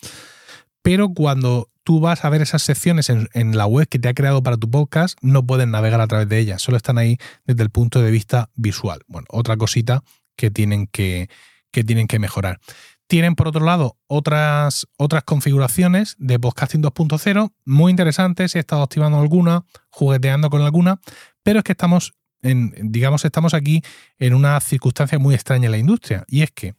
pero 0.81 1.09
cuando 1.09 1.69
tú 1.85 1.99
vas 1.99 2.25
a 2.25 2.29
ver 2.29 2.41
esas 2.41 2.63
secciones 2.63 3.09
en, 3.09 3.57
la 3.57 3.67
web 3.67 3.87
que 3.87 3.99
te 3.99 4.09
ha 4.09 4.13
creado 4.13 4.41
para 4.41 4.57
tu 4.57 4.69
podcast, 4.69 5.17
no 5.21 5.45
puedes 5.45 5.67
navegar 5.67 6.01
a 6.01 6.07
través 6.07 6.27
de 6.27 6.39
ellas, 6.39 6.61
solo 6.61 6.77
están 6.77 6.97
ahí 6.97 7.17
desde 7.45 7.61
el 7.61 7.69
punto 7.69 8.01
de 8.01 8.09
vista 8.09 8.49
visual. 8.55 9.01
Bueno, 9.07 9.27
otra 9.29 9.55
cosita 9.55 10.03
que 10.35 10.49
tienen 10.49 10.87
que, 10.87 11.29
que 11.71 11.83
tienen 11.83 12.07
que 12.07 12.17
mejorar. 12.17 12.59
Tienen, 13.07 13.35
por 13.35 13.47
otro 13.47 13.63
lado, 13.63 13.97
otras, 14.07 14.87
otras 14.97 15.23
configuraciones 15.23 16.15
de 16.17 16.39
podcasting 16.39 16.81
2.0 16.81 17.53
muy 17.65 17.91
interesantes. 17.91 18.55
He 18.55 18.59
estado 18.59 18.81
activando 18.81 19.19
alguna, 19.19 19.63
jugueteando 19.91 20.49
con 20.49 20.63
alguna, 20.63 20.99
pero 21.43 21.59
es 21.59 21.63
que 21.63 21.73
estamos 21.73 22.13
digamos, 22.43 23.25
estamos 23.25 23.55
aquí 23.55 23.81
en 24.19 24.35
una 24.35 24.59
circunstancia 24.59 25.17
muy 25.17 25.33
extraña 25.33 25.65
en 25.65 25.71
la 25.71 25.77
industria, 25.79 26.25
y 26.27 26.43
es 26.43 26.51
que 26.51 26.75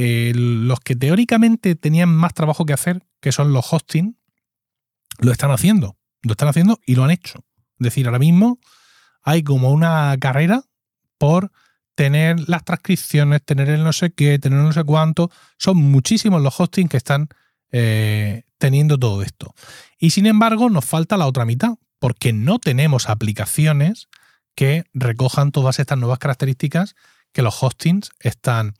eh, 0.00 0.32
los 0.32 0.78
que 0.78 0.94
teóricamente 0.94 1.74
tenían 1.74 2.08
más 2.08 2.32
trabajo 2.32 2.64
que 2.64 2.72
hacer, 2.72 3.04
que 3.20 3.32
son 3.32 3.52
los 3.52 3.72
hosting, 3.72 4.16
lo 5.18 5.32
están 5.32 5.50
haciendo, 5.50 5.96
lo 6.22 6.34
están 6.34 6.46
haciendo 6.46 6.78
y 6.86 6.94
lo 6.94 7.02
han 7.02 7.10
hecho. 7.10 7.44
Es 7.80 7.84
decir, 7.86 8.06
ahora 8.06 8.20
mismo 8.20 8.60
hay 9.22 9.42
como 9.42 9.72
una 9.72 10.16
carrera 10.20 10.62
por 11.18 11.50
tener 11.96 12.48
las 12.48 12.64
transcripciones, 12.64 13.44
tener 13.44 13.68
el 13.70 13.82
no 13.82 13.92
sé 13.92 14.12
qué, 14.12 14.38
tener 14.38 14.60
no 14.60 14.72
sé 14.72 14.84
cuánto. 14.84 15.32
Son 15.56 15.76
muchísimos 15.76 16.42
los 16.42 16.60
hosting 16.60 16.86
que 16.86 16.96
están 16.96 17.26
eh, 17.72 18.44
teniendo 18.58 18.98
todo 18.98 19.22
esto. 19.22 19.52
Y 19.98 20.10
sin 20.10 20.26
embargo, 20.26 20.70
nos 20.70 20.84
falta 20.84 21.16
la 21.16 21.26
otra 21.26 21.44
mitad, 21.44 21.74
porque 21.98 22.32
no 22.32 22.60
tenemos 22.60 23.08
aplicaciones 23.08 24.06
que 24.54 24.84
recojan 24.94 25.50
todas 25.50 25.80
estas 25.80 25.98
nuevas 25.98 26.20
características 26.20 26.94
que 27.32 27.42
los 27.42 27.60
hostings 27.60 28.12
están 28.20 28.74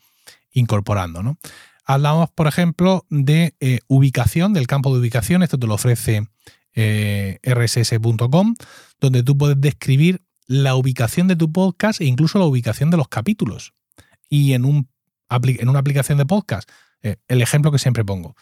incorporando. 0.53 1.23
¿no? 1.23 1.39
Hablamos, 1.85 2.31
por 2.31 2.47
ejemplo, 2.47 3.07
de 3.11 3.55
eh, 3.61 3.81
ubicación, 3.87 4.53
del 4.53 4.67
campo 4.67 4.93
de 4.93 5.01
ubicación. 5.01 5.43
Esto 5.43 5.59
te 5.59 5.67
lo 5.67 5.75
ofrece 5.75 6.29
eh, 6.75 7.39
rss.com, 7.43 8.55
donde 9.01 9.23
tú 9.23 9.37
puedes 9.37 9.61
describir 9.61 10.23
la 10.47 10.75
ubicación 10.75 11.29
de 11.29 11.37
tu 11.37 11.53
podcast 11.53 12.01
e 12.01 12.07
incluso 12.07 12.39
la 12.39 12.47
ubicación 12.47 12.91
de 12.91 12.97
los 12.97 13.09
capítulos. 13.09 13.75
Y 14.29 14.53
en, 14.53 14.65
un, 14.65 14.89
en 15.31 15.69
una 15.69 15.79
aplicación 15.79 16.19
de 16.19 16.27
podcast, 16.27 16.69
eh, 17.03 17.17
el 17.29 17.43
ejemplo 17.43 17.73
que 17.73 17.79
siempre 17.79 18.05
pongo. 18.05 18.35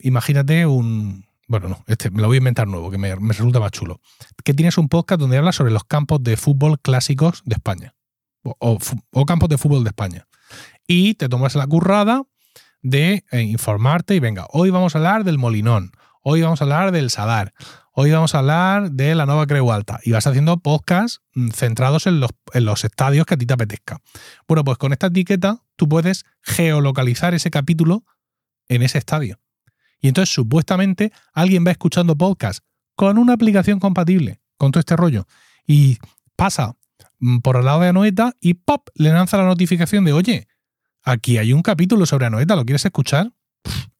imagínate 0.00 0.66
un, 0.66 1.24
bueno, 1.50 1.68
no, 1.68 1.84
este 1.88 2.10
me 2.10 2.22
lo 2.22 2.28
voy 2.28 2.36
a 2.36 2.38
inventar 2.38 2.68
nuevo, 2.68 2.92
que 2.92 2.96
me, 2.96 3.12
resulta 3.12 3.58
más 3.58 3.72
chulo. 3.72 4.00
Que 4.44 4.54
tienes 4.54 4.78
un 4.78 4.88
podcast 4.88 5.20
donde 5.20 5.36
hablas 5.36 5.56
sobre 5.56 5.72
los 5.72 5.82
campos 5.82 6.22
de 6.22 6.36
fútbol 6.36 6.78
clásicos 6.78 7.42
de 7.44 7.54
España. 7.54 7.96
O, 8.44 8.78
campos 9.26 9.48
de 9.48 9.58
fútbol 9.58 9.82
de 9.82 9.88
España. 9.88 10.28
Y 10.92 11.14
te 11.14 11.28
tomas 11.28 11.54
la 11.54 11.68
currada 11.68 12.24
de 12.82 13.24
eh, 13.30 13.42
informarte 13.42 14.16
y 14.16 14.18
venga, 14.18 14.48
hoy 14.50 14.70
vamos 14.70 14.92
a 14.92 14.98
hablar 14.98 15.22
del 15.22 15.38
Molinón, 15.38 15.92
hoy 16.20 16.42
vamos 16.42 16.60
a 16.60 16.64
hablar 16.64 16.90
del 16.90 17.10
Sadar, 17.10 17.54
hoy 17.92 18.10
vamos 18.10 18.34
a 18.34 18.40
hablar 18.40 18.90
de 18.90 19.14
la 19.14 19.24
nueva 19.24 19.46
Creu 19.46 19.70
Alta. 19.70 20.00
Y 20.02 20.10
vas 20.10 20.26
haciendo 20.26 20.56
podcasts 20.56 21.22
mm, 21.34 21.50
centrados 21.50 22.08
en 22.08 22.18
los, 22.18 22.30
en 22.54 22.64
los 22.64 22.84
estadios 22.84 23.24
que 23.24 23.34
a 23.34 23.36
ti 23.36 23.46
te 23.46 23.54
apetezca. 23.54 24.00
Bueno, 24.48 24.64
pues 24.64 24.78
con 24.78 24.92
esta 24.92 25.06
etiqueta 25.06 25.62
tú 25.76 25.88
puedes 25.88 26.24
geolocalizar 26.42 27.34
ese 27.34 27.52
capítulo 27.52 28.04
en 28.66 28.82
ese 28.82 28.98
estadio. 28.98 29.38
Y 30.00 30.08
entonces 30.08 30.34
supuestamente 30.34 31.12
alguien 31.32 31.64
va 31.64 31.70
escuchando 31.70 32.18
podcast 32.18 32.64
con 32.96 33.16
una 33.16 33.34
aplicación 33.34 33.78
compatible 33.78 34.40
con 34.56 34.72
todo 34.72 34.80
este 34.80 34.96
rollo 34.96 35.28
y 35.64 35.98
pasa 36.34 36.74
mm, 37.20 37.38
por 37.38 37.58
el 37.58 37.66
lado 37.66 37.78
de 37.78 37.90
Anoeta 37.90 38.34
y 38.40 38.54
¡pop! 38.54 38.88
le 38.96 39.10
lanza 39.10 39.36
la 39.36 39.44
notificación 39.44 40.04
de, 40.04 40.14
oye, 40.14 40.48
aquí 41.02 41.38
hay 41.38 41.52
un 41.52 41.62
capítulo 41.62 42.06
sobre 42.06 42.26
Anoeta, 42.26 42.56
¿lo 42.56 42.64
quieres 42.64 42.84
escuchar? 42.84 43.32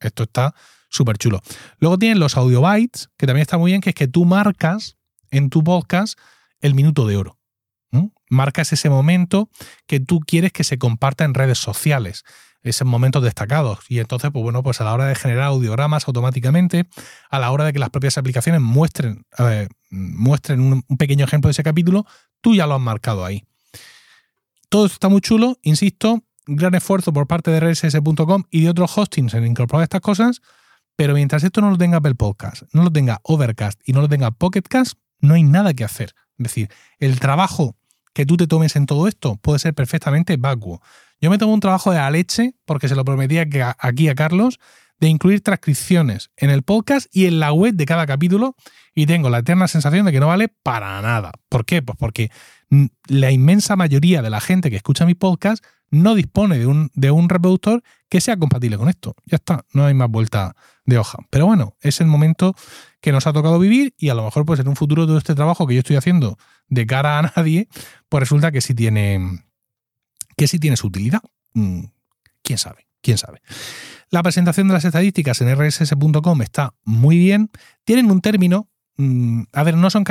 esto 0.01 0.23
está 0.25 0.55
súper 0.89 1.19
chulo. 1.19 1.41
Luego 1.79 1.99
tienen 1.99 2.19
los 2.19 2.37
audio 2.37 2.61
bytes, 2.61 3.11
que 3.17 3.27
también 3.27 3.43
está 3.43 3.59
muy 3.59 3.73
bien, 3.73 3.81
que 3.81 3.91
es 3.91 3.95
que 3.95 4.09
tú 4.09 4.25
marcas 4.25 4.97
en 5.31 5.51
tu 5.51 5.63
podcast 5.63 6.19
el 6.61 6.75
minuto 6.75 7.07
de 7.07 7.17
oro. 7.17 7.37
Marcas 8.33 8.73
ese 8.73 8.89
momento 8.89 9.51
que 9.89 9.99
tú 9.99 10.21
quieres 10.21 10.53
que 10.53 10.63
se 10.63 10.79
comparta 10.79 11.25
en 11.25 11.35
redes 11.35 11.59
sociales 11.59 12.25
esos 12.63 12.87
momentos 12.87 13.23
destacados. 13.23 13.81
Y 13.89 13.99
entonces, 13.99 14.31
pues 14.33 14.43
bueno, 14.43 14.63
pues 14.63 14.81
a 14.81 14.85
la 14.85 14.93
hora 14.93 15.07
de 15.07 15.15
generar 15.15 15.45
audiogramas 15.45 16.07
automáticamente, 16.07 16.87
a 17.31 17.39
la 17.39 17.51
hora 17.51 17.65
de 17.65 17.73
que 17.73 17.79
las 17.79 17.91
propias 17.91 18.19
aplicaciones 18.19 18.61
muestren, 18.61 19.25
muestren 19.91 20.61
un, 20.61 20.97
pequeño 20.99 21.25
ejemplo 21.25 21.49
de 21.49 21.53
ese 21.53 21.63
capítulo, 21.63 22.07
tú 22.41 22.55
ya 22.55 22.67
lo 22.67 22.75
has 22.75 22.81
marcado 22.81 23.25
ahí. 23.25 23.45
Todo 24.69 24.87
esto 24.87 24.95
está 24.95 25.09
muy 25.09 25.21
chulo, 25.21 25.59
insisto, 25.63 26.23
gran 26.57 26.75
esfuerzo 26.75 27.13
por 27.13 27.27
parte 27.27 27.51
de 27.51 27.61
rss.com 27.61 28.45
y 28.51 28.63
de 28.63 28.71
otros 28.71 28.97
hostings 28.97 29.35
en 29.35 29.47
incorporar 29.47 29.85
estas 29.85 30.01
cosas, 30.01 30.43
pero 30.97 31.15
mientras 31.15 31.45
esto 31.45 31.61
no 31.61 31.71
lo 31.71 31.79
tenga 31.79 31.99
Apple 31.99 32.15
Podcast, 32.15 32.63
no 32.73 32.83
lo 32.83 32.91
tenga 32.91 33.21
Overcast 33.23 33.81
y 33.87 33.93
no 33.93 34.01
lo 34.01 34.09
tenga 34.09 34.31
Pocketcast, 34.31 34.95
no 35.21 35.35
hay 35.35 35.43
nada 35.43 35.75
que 35.75 35.85
hacer. 35.85 36.15
Es 36.39 36.45
decir, 36.45 36.71
el 36.99 37.21
trabajo 37.21 37.77
que 38.13 38.27
tú 38.27 38.37
te 38.37 38.47
tomes 38.47 38.77
en 38.77 38.87
todo 38.87 39.07
esto 39.07 39.37
puede 39.37 39.59
ser 39.59 39.75
perfectamente 39.75 40.37
vacuo. 40.37 40.83
Yo 41.21 41.31
me 41.31 41.39
tomo 41.39 41.55
un 41.55 41.61
trabajo 41.61 41.91
de 41.91 41.99
la 41.99 42.11
leche, 42.11 42.55
porque 42.65 42.89
se 42.89 42.95
lo 42.95 43.05
prometía 43.05 43.47
aquí 43.79 44.09
a 44.09 44.15
Carlos, 44.15 44.59
de 44.99 45.09
incluir 45.09 45.43
transcripciones 45.43 46.31
en 46.37 46.51
el 46.51 46.63
podcast 46.63 47.07
y 47.15 47.27
en 47.27 47.41
la 47.41 47.53
web 47.53 47.75
de 47.75 47.87
cada 47.87 48.07
capítulo 48.07 48.55
y 48.95 49.07
tengo 49.07 49.31
la 49.31 49.39
eterna 49.39 49.67
sensación 49.67 50.05
de 50.05 50.13
que 50.13 50.21
no 50.21 50.27
vale 50.27 50.49
para 50.49 51.01
nada. 51.01 51.33
¿Por 51.49 51.65
qué? 51.65 51.81
Pues 51.81 51.97
porque 51.99 52.31
la 53.09 53.31
inmensa 53.31 53.77
mayoría 53.77 54.21
de 54.21 54.31
la 54.31 54.41
gente 54.41 54.71
que 54.71 54.77
escucha 54.77 55.07
mi 55.07 55.15
podcast 55.15 55.65
no 55.91 56.15
dispone 56.15 56.59
de 56.59 56.67
un, 56.67 56.91
de 56.95 57.11
un 57.11 57.29
reproductor 57.29 57.83
que 58.09 58.21
sea 58.21 58.37
compatible 58.37 58.79
con 58.79 58.89
esto. 58.89 59.15
Ya 59.27 59.37
está, 59.37 59.65
no 59.73 59.85
hay 59.85 59.95
más 59.95 60.11
vuelta 60.11 60.55
de 60.85 60.99
hoja. 60.99 61.19
Pero 61.31 61.47
bueno, 61.47 61.77
es 61.81 62.01
el 62.01 62.07
momento 62.07 62.55
que 63.01 63.13
nos 63.13 63.27
ha 63.27 63.33
tocado 63.33 63.59
vivir 63.59 63.95
y 63.99 64.09
a 64.09 64.15
lo 64.15 64.25
mejor 64.25 64.45
pues 64.45 64.61
en 64.61 64.69
un 64.69 64.77
futuro 64.77 65.07
todo 65.07 65.19
este 65.19 65.35
trabajo 65.35 65.67
que 65.67 65.75
yo 65.75 65.81
estoy 65.81 65.97
haciendo 65.97 66.39
de 66.69 66.87
cara 66.87 67.19
a 67.19 67.23
nadie, 67.37 67.69
pues 68.09 68.21
resulta 68.21 68.53
que 68.53 68.61
sí 68.61 68.75
tiene, 68.75 69.45
que 70.37 70.49
sí 70.49 70.59
tiene 70.59 70.77
su 70.77 70.87
utilidad. 70.87 71.23
Mm, 71.55 71.85
¿Quién 72.43 72.59
sabe? 72.59 72.87
¿Quién 73.03 73.19
sabe? 73.19 73.43
La 74.11 74.23
presentación 74.23 74.69
de 74.69 74.75
las 74.75 74.85
estadísticas 74.85 75.41
en 75.41 75.57
rss.com 75.57 76.43
está 76.43 76.75
muy 76.85 77.17
bien. 77.17 77.51
Tienen 77.85 78.11
un 78.11 78.21
término, 78.21 78.69
mm, 78.97 79.43
a 79.53 79.63
ver, 79.63 79.77
no 79.77 79.91
son, 79.91 80.05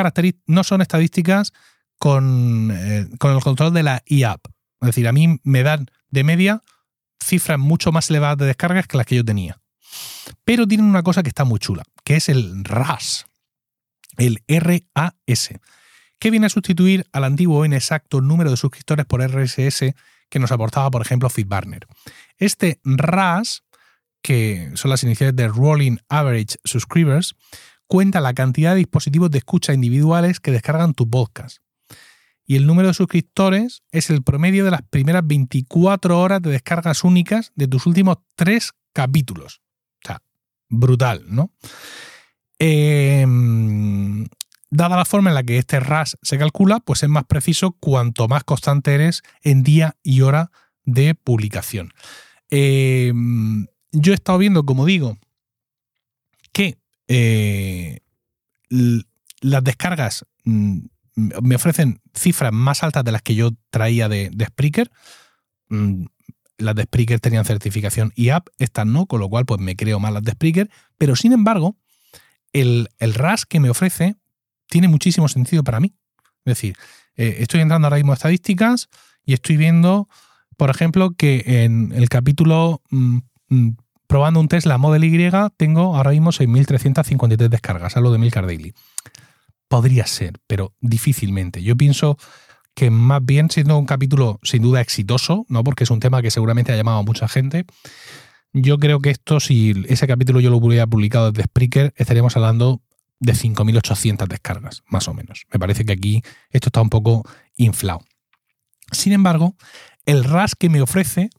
no 0.47 0.63
son 0.63 0.81
estadísticas 0.81 1.53
con, 1.97 2.71
eh, 2.73 3.07
con 3.19 3.33
el 3.33 3.41
control 3.41 3.73
de 3.73 3.83
la 3.83 4.03
IAP. 4.05 4.39
Es 4.81 4.87
decir, 4.87 5.07
a 5.07 5.11
mí 5.11 5.39
me 5.43 5.63
dan 5.63 5.87
de 6.09 6.23
media 6.23 6.63
cifras 7.23 7.59
mucho 7.59 7.91
más 7.91 8.09
elevadas 8.09 8.37
de 8.37 8.45
descargas 8.45 8.87
que 8.87 8.97
las 8.97 9.05
que 9.05 9.15
yo 9.15 9.25
tenía. 9.25 9.59
Pero 10.43 10.67
tienen 10.67 10.85
una 10.85 11.03
cosa 11.03 11.23
que 11.23 11.29
está 11.29 11.43
muy 11.43 11.59
chula, 11.59 11.83
que 12.03 12.15
es 12.15 12.29
el 12.29 12.63
RAS. 12.63 13.25
El 14.17 14.43
RAS, 14.47 15.13
que 16.19 16.31
viene 16.31 16.47
a 16.47 16.49
sustituir 16.49 17.07
al 17.11 17.23
antiguo 17.23 17.65
inexacto 17.65 18.21
número 18.21 18.51
de 18.51 18.57
suscriptores 18.57 19.05
por 19.05 19.21
RSS 19.21 19.93
que 20.29 20.39
nos 20.39 20.51
aportaba, 20.51 20.91
por 20.91 21.01
ejemplo, 21.01 21.29
FeedBurner. 21.29 21.87
Este 22.37 22.79
RAS, 22.83 23.63
que 24.21 24.71
son 24.75 24.91
las 24.91 25.03
iniciales 25.03 25.35
de 25.35 25.47
Rolling 25.47 25.97
Average 26.09 26.57
Subscribers, 26.63 27.35
cuenta 27.87 28.21
la 28.21 28.33
cantidad 28.33 28.71
de 28.71 28.77
dispositivos 28.77 29.31
de 29.31 29.39
escucha 29.39 29.73
individuales 29.73 30.39
que 30.39 30.51
descargan 30.51 30.93
tu 30.93 31.09
podcast. 31.09 31.57
Y 32.49 32.55
el 32.55 32.65
número 32.65 32.87
de 32.87 32.95
suscriptores 32.95 33.83
es 33.91 34.09
el 34.09 34.23
promedio 34.23 34.65
de 34.65 34.71
las 34.71 34.81
primeras 34.81 35.21
24 35.23 36.19
horas 36.19 36.41
de 36.41 36.49
descargas 36.49 37.03
únicas 37.03 37.51
de 37.53 37.67
tus 37.67 37.85
últimos 37.85 38.17
tres 38.35 38.71
capítulos. 38.91 39.61
O 40.03 40.07
sea, 40.07 40.23
brutal, 40.67 41.25
¿no? 41.27 41.53
Em, 42.57 44.25
dada 44.71 44.97
la 44.97 45.05
forma 45.05 45.29
en 45.29 45.35
la 45.35 45.43
que 45.43 45.59
este 45.59 45.79
RAS 45.79 46.17
se 46.23 46.39
calcula, 46.39 46.79
pues 46.79 47.03
es 47.03 47.09
más 47.09 47.25
preciso 47.25 47.73
cuanto 47.73 48.27
más 48.27 48.43
constante 48.45 48.95
eres 48.95 49.21
en 49.43 49.61
día 49.61 49.95
y 50.01 50.21
hora 50.21 50.49
de 50.85 51.13
publicación. 51.13 51.93
Em, 52.49 53.67
yo 53.91 54.11
he 54.11 54.15
estado 54.15 54.39
viendo, 54.39 54.65
como 54.65 54.87
digo, 54.87 55.19
que 56.51 56.79
eh, 57.07 57.99
las 58.69 59.63
descargas 59.63 60.25
mm, 60.45 60.79
me 61.41 61.55
ofrecen 61.55 62.01
cifras 62.13 62.51
más 62.53 62.83
altas 62.83 63.03
de 63.03 63.11
las 63.11 63.21
que 63.21 63.35
yo 63.35 63.51
traía 63.69 64.09
de, 64.09 64.31
Spreaker. 64.47 64.91
Mm, 65.69 66.05
las 66.57 66.75
de 66.75 66.83
Spreaker 66.83 67.19
tenían 67.19 67.45
certificación 67.45 68.11
y 68.15 68.29
app, 68.29 68.47
estas 68.57 68.85
no, 68.85 69.05
con 69.05 69.19
lo 69.19 69.29
cual 69.29 69.45
pues 69.45 69.61
me 69.61 69.75
creo 69.75 69.99
más 69.99 70.13
las 70.13 70.23
de 70.23 70.31
Spreaker, 70.31 70.69
pero 70.97 71.15
sin 71.15 71.31
embargo, 71.31 71.77
el, 72.51 72.89
el 72.99 73.13
RAS 73.13 73.45
que 73.45 73.59
me 73.59 73.69
ofrece 73.69 74.15
tiene 74.67 74.87
muchísimo 74.87 75.27
sentido 75.27 75.63
para 75.63 75.79
mí. 75.79 75.93
Es 76.45 76.55
decir, 76.57 76.75
eh, 77.15 77.37
estoy 77.39 77.61
entrando 77.61 77.87
ahora 77.87 77.97
mismo 77.97 78.13
a 78.13 78.15
estadísticas 78.15 78.89
y 79.25 79.33
estoy 79.33 79.57
viendo, 79.57 80.07
por 80.57 80.69
ejemplo, 80.69 81.11
que 81.11 81.43
en 81.45 81.91
el 81.93 82.07
capítulo 82.09 82.81
mm, 82.91 83.17
mm, 83.49 83.69
probando 84.07 84.39
un 84.39 84.47
Tesla 84.47 84.77
Model 84.77 85.03
Y 85.03 85.29
tengo 85.57 85.95
ahora 85.95 86.11
mismo 86.11 86.31
6.353 86.31 87.49
descargas, 87.49 87.97
a 87.97 88.01
lo 88.01 88.11
de 88.11 88.17
Milcar 88.17 88.45
Daily. 88.45 88.73
Podría 89.69 90.05
ser, 90.05 90.39
pero 90.47 90.73
difícilmente. 90.81 91.63
Yo 91.63 91.77
pienso 91.77 92.17
que 92.75 92.89
más 92.89 93.23
bien 93.23 93.49
siendo 93.49 93.77
un 93.77 93.85
capítulo 93.85 94.39
sin 94.43 94.61
duda 94.61 94.81
exitoso, 94.81 95.45
¿no? 95.47 95.63
porque 95.63 95.85
es 95.85 95.91
un 95.91 96.01
tema 96.01 96.21
que 96.21 96.31
seguramente 96.31 96.73
ha 96.73 96.75
llamado 96.75 96.99
a 96.99 97.03
mucha 97.03 97.27
gente, 97.27 97.65
yo 98.51 98.79
creo 98.79 98.99
que 98.99 99.11
esto, 99.11 99.39
si 99.39 99.85
ese 99.87 100.07
capítulo 100.07 100.39
yo 100.39 100.49
lo 100.49 100.57
hubiera 100.57 100.87
publicado 100.87 101.31
desde 101.31 101.43
Spreaker, 101.43 101.93
estaríamos 101.95 102.35
hablando 102.35 102.81
de 103.19 103.33
5.800 103.33 104.27
descargas, 104.27 104.81
más 104.87 105.07
o 105.07 105.13
menos. 105.13 105.45
Me 105.51 105.59
parece 105.59 105.85
que 105.85 105.93
aquí 105.93 106.23
esto 106.49 106.69
está 106.69 106.81
un 106.81 106.89
poco 106.89 107.23
inflado. 107.57 108.01
Sin 108.91 109.13
embargo, 109.13 109.55
el 110.05 110.23
RAS 110.23 110.55
que 110.55 110.69
me 110.69 110.81
ofrece, 110.81 111.29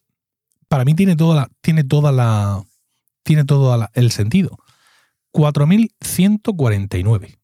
para 0.69 0.85
mí 0.85 0.95
tiene 0.95 1.17
toda 1.17 1.35
la, 1.35 1.51
tiene 1.63 1.83
toda 1.83 2.13
la, 2.13 2.63
tiene 3.25 3.45
todo 3.45 3.89
el 3.95 4.13
sentido. 4.13 4.57
4.149. 5.33 7.40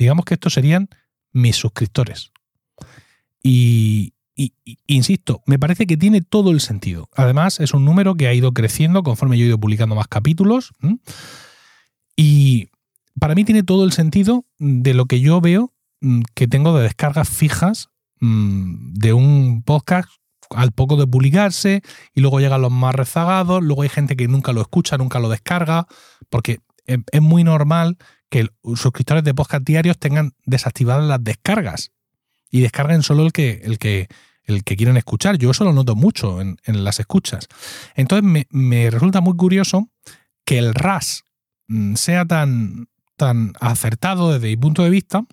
Digamos 0.00 0.24
que 0.24 0.34
estos 0.34 0.54
serían 0.54 0.88
mis 1.32 1.56
suscriptores. 1.56 2.32
Y, 3.42 4.14
insisto, 4.86 5.42
me 5.44 5.58
parece 5.58 5.86
que 5.86 5.98
tiene 5.98 6.22
todo 6.22 6.50
el 6.50 6.60
sentido. 6.60 7.10
Además, 7.14 7.60
es 7.60 7.74
un 7.74 7.84
número 7.84 8.14
que 8.14 8.26
ha 8.26 8.32
ido 8.32 8.52
creciendo 8.54 9.02
conforme 9.02 9.36
yo 9.36 9.44
he 9.44 9.48
ido 9.48 9.60
publicando 9.60 9.94
más 9.94 10.08
capítulos. 10.08 10.72
Y 12.16 12.70
para 13.18 13.34
mí 13.34 13.44
tiene 13.44 13.62
todo 13.62 13.84
el 13.84 13.92
sentido 13.92 14.46
de 14.58 14.94
lo 14.94 15.04
que 15.04 15.20
yo 15.20 15.42
veo 15.42 15.74
que 16.34 16.48
tengo 16.48 16.74
de 16.76 16.84
descargas 16.84 17.28
fijas 17.28 17.90
de 18.20 19.12
un 19.12 19.62
podcast 19.62 20.08
al 20.48 20.72
poco 20.72 20.96
de 20.96 21.06
publicarse 21.06 21.82
y 22.14 22.22
luego 22.22 22.40
llegan 22.40 22.62
los 22.62 22.72
más 22.72 22.94
rezagados, 22.94 23.62
luego 23.62 23.82
hay 23.82 23.90
gente 23.90 24.16
que 24.16 24.28
nunca 24.28 24.52
lo 24.52 24.62
escucha, 24.62 24.96
nunca 24.96 25.20
lo 25.20 25.28
descarga, 25.28 25.86
porque 26.30 26.60
es 26.86 27.20
muy 27.20 27.44
normal 27.44 27.98
que 28.30 28.48
los 28.62 28.80
suscriptores 28.80 29.24
de 29.24 29.34
podcast 29.34 29.64
diarios 29.64 29.98
tengan 29.98 30.32
desactivadas 30.44 31.06
las 31.06 31.22
descargas 31.22 31.92
y 32.50 32.60
descarguen 32.60 33.02
solo 33.02 33.24
el 33.24 33.32
que, 33.32 33.60
el 33.64 33.78
que, 33.78 34.08
el 34.44 34.64
que 34.64 34.76
quieren 34.76 34.96
escuchar. 34.96 35.36
Yo 35.36 35.50
eso 35.50 35.64
lo 35.64 35.72
noto 35.72 35.96
mucho 35.96 36.40
en, 36.40 36.56
las 36.64 37.00
escuchas. 37.00 37.48
Entonces 37.94 38.24
me, 38.24 38.46
me, 38.50 38.90
resulta 38.90 39.20
muy 39.20 39.36
curioso 39.36 39.90
que 40.44 40.58
el 40.58 40.74
RAS 40.74 41.24
mm, 41.68 41.94
sea 41.96 42.24
tan, 42.24 42.88
tan 43.16 43.52
acertado 43.60 44.32
desde 44.32 44.48
mi 44.48 44.56
punto 44.56 44.82
de 44.82 44.90
vista 44.90 45.24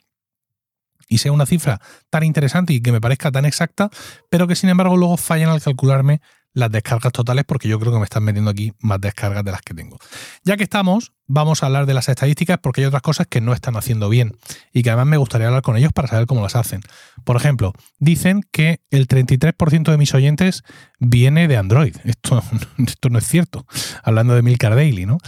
y 1.08 1.20
sea 1.20 1.32
una 1.32 1.46
cifra 1.46 1.80
tan 2.10 2.24
interesante 2.24 2.74
y 2.74 2.82
que 2.82 2.92
me 2.92 3.00
parezca 3.00 3.32
tan 3.32 3.46
exacta, 3.46 3.90
pero 4.30 4.48
que 4.48 4.56
sin 4.56 4.70
embargo 4.70 4.98
luego 4.98 5.18
fallen 5.18 5.50
al 5.50 5.62
calcularme 5.62 6.22
las 6.58 6.72
descargas 6.72 7.14
totales 7.14 7.46
porque 7.46 7.68
yo 7.68 7.80
creo 7.80 7.94
que 7.94 8.00
me 8.00 8.04
están 8.04 8.24
metiendo 8.24 8.50
aquí 8.50 8.74
más 8.80 9.00
descargas 9.00 9.46
de 9.46 9.52
las 9.52 9.62
que 9.62 9.76
tengo. 9.76 10.00
Ya 10.44 10.58
que 10.58 10.64
estamos, 10.64 11.14
vamos 11.28 11.62
a 11.62 11.68
hablar 11.68 11.86
de 11.86 11.94
las 11.94 12.10
estadísticas 12.10 12.58
porque 12.58 12.82
hay 12.82 12.88
otras 12.88 13.04
cosas 13.04 13.28
que 13.28 13.42
no 13.42 13.54
están 13.54 13.78
haciendo 13.78 14.10
bien 14.10 14.36
y 14.74 14.82
que 14.82 14.90
además 14.90 15.06
me 15.06 15.18
gustaría 15.18 15.48
hablar 15.48 15.62
con 15.62 15.78
ellos 15.78 15.94
para 15.94 16.08
saber 16.08 16.26
cómo 16.26 16.42
las 16.42 16.56
hacen. 16.56 16.82
Por 17.24 17.36
ejemplo, 17.36 17.74
dicen 18.00 18.42
que 18.52 18.82
el 18.90 19.08
33% 19.08 19.92
de 19.92 19.98
mis 19.98 20.16
oyentes 20.16 20.64
viene 21.00 21.48
de 21.48 21.58
Android. 21.58 21.96
Esto, 22.04 22.42
esto 22.80 23.10
no 23.10 23.20
es 23.20 23.28
cierto, 23.28 23.68
hablando 24.02 24.34
de 24.34 24.42
Milcar 24.42 24.74
Daily, 24.74 25.06
¿no? 25.06 25.20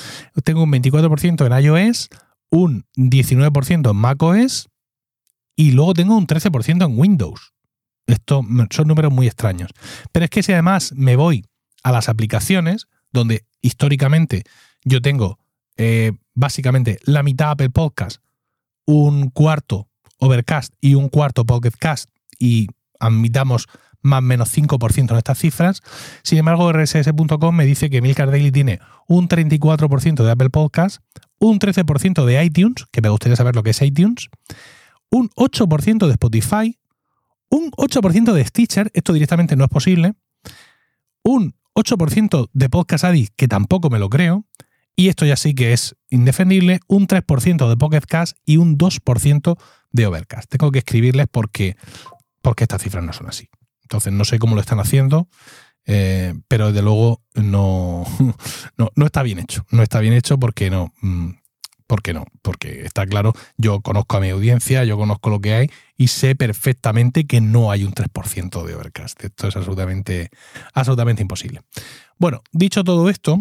Tengo 0.44 0.63
un 0.63 0.72
24% 0.72 1.46
en 1.46 1.63
iOS, 1.63 2.10
un 2.50 2.86
19% 2.96 3.92
en 3.92 3.96
macOS 3.96 4.70
y 5.56 5.72
luego 5.74 5.94
tengo 5.94 6.18
un 6.18 6.26
13% 6.26 6.86
en 6.86 7.00
Windows. 7.00 7.54
Esto 8.10 8.41
son 8.72 8.88
números 8.88 9.12
muy 9.13 9.28
extraños. 9.28 9.72
Pero 10.12 10.26
es 10.26 10.30
que 10.30 10.43
si 10.43 10.52
además 10.52 10.93
me 10.95 11.15
voy 11.15 11.45
a 11.84 11.91
las 11.91 12.10
aplicaciones, 12.10 12.88
donde 13.12 13.45
históricamente 13.62 14.43
yo 14.84 15.02
tengo 15.02 15.39
eh, 15.78 16.12
básicamente 16.34 17.00
la 17.04 17.24
mitad 17.24 17.52
Apple 17.52 17.69
Podcast, 17.69 18.22
un 18.86 19.29
cuarto 19.29 19.90
Overcast 20.17 20.73
y 20.81 20.96
un 20.96 21.10
cuarto 21.10 21.46
Pocket 21.46 21.71
Cast, 21.77 22.10
y 22.38 22.67
admitamos 23.00 23.67
más 24.02 24.19
o 24.19 24.21
menos 24.21 24.58
5% 24.58 25.12
en 25.12 25.17
estas 25.17 25.38
cifras. 25.38 25.81
Sin 26.23 26.38
embargo, 26.38 26.71
RSS.com 26.71 27.56
me 27.56 27.65
dice 27.65 27.90
que 27.90 28.02
Milcar 28.02 28.31
Daily 28.31 28.52
tiene 28.52 28.79
un 29.08 29.27
34% 29.27 30.23
de 30.23 30.31
Apple 30.31 30.50
Podcast, 30.50 31.02
un 31.40 31.60
13% 31.60 32.25
de 32.25 32.44
iTunes, 32.44 32.86
que 32.92 33.02
me 33.02 33.10
gustaría 33.10 33.36
saber 33.36 33.56
lo 33.56 33.63
que 33.63 33.71
es 33.71 33.81
iTunes, 33.81 34.29
un 35.12 35.29
8% 35.31 36.06
de 36.06 36.12
Spotify, 36.12 36.79
un 37.50 37.71
8% 37.71 38.33
de 38.33 38.45
Stitcher, 38.45 38.91
esto 38.93 39.13
directamente 39.13 39.56
no 39.56 39.63
es 39.63 39.69
posible, 39.69 40.13
un 41.23 41.56
8% 41.73 42.50
de 42.54 42.69
Podcast 42.69 43.04
Addict, 43.06 43.33
que 43.35 43.47
tampoco 43.47 43.89
me 43.89 44.00
lo 44.00 44.10
creo, 44.10 44.45
y 44.95 45.08
esto 45.08 45.25
ya 45.25 45.37
sí 45.37 45.56
que 45.56 45.71
es 45.71 45.95
indefendible, 46.10 46.81
un 46.87 47.08
3% 47.08 47.69
de 47.69 47.77
Pocket 47.77 48.02
Cast 48.02 48.37
y 48.45 48.58
un 48.58 48.77
2% 48.77 49.58
de 49.91 50.06
Overcast. 50.06 50.50
Tengo 50.50 50.71
que 50.71 50.79
escribirles 50.79 51.27
porque, 51.31 51.77
porque 52.41 52.65
estas 52.65 52.83
cifras 52.83 53.04
no 53.04 53.13
son 53.13 53.27
así. 53.27 53.47
Entonces 53.83 54.12
no 54.12 54.25
sé 54.25 54.39
cómo 54.39 54.56
lo 54.56 54.62
están 54.62 54.79
haciendo, 54.79 55.29
eh, 55.85 56.33
pero 56.47 56.67
desde 56.67 56.81
luego 56.81 57.21
no, 57.33 58.04
no, 58.77 59.06
está 59.06 59.23
bien 59.23 59.39
hecho. 59.39 59.65
No 59.71 59.83
está 59.83 60.02
bien 60.02 60.13
hecho 60.13 60.37
porque 60.37 60.69
no, 60.69 60.93
mm, 61.02 61.29
¿Por 61.90 62.04
qué 62.04 62.13
no? 62.13 62.25
Porque 62.44 62.85
está 62.85 63.08
claro, 63.08 63.33
yo 63.58 63.81
conozco 63.81 64.15
a 64.15 64.19
mi 64.19 64.29
audiencia, 64.29 64.83
yo 64.83 64.96
conozco 64.96 65.31
lo 65.31 65.42
que 65.42 65.56
hay 65.56 65.71
y 65.98 66.10
sé 66.10 66.35
perfectamente 66.35 67.25
que 67.25 67.42
no 67.42 67.71
hay 67.71 67.83
un 67.83 67.96
3% 67.96 68.63
de 68.63 68.75
Overcast. 68.75 69.23
Esto 69.23 69.48
es 69.48 69.56
absolutamente, 69.56 70.29
absolutamente 70.75 71.23
imposible. 71.23 71.62
Bueno, 72.19 72.44
dicho 72.52 72.83
todo 72.83 73.10
esto, 73.10 73.40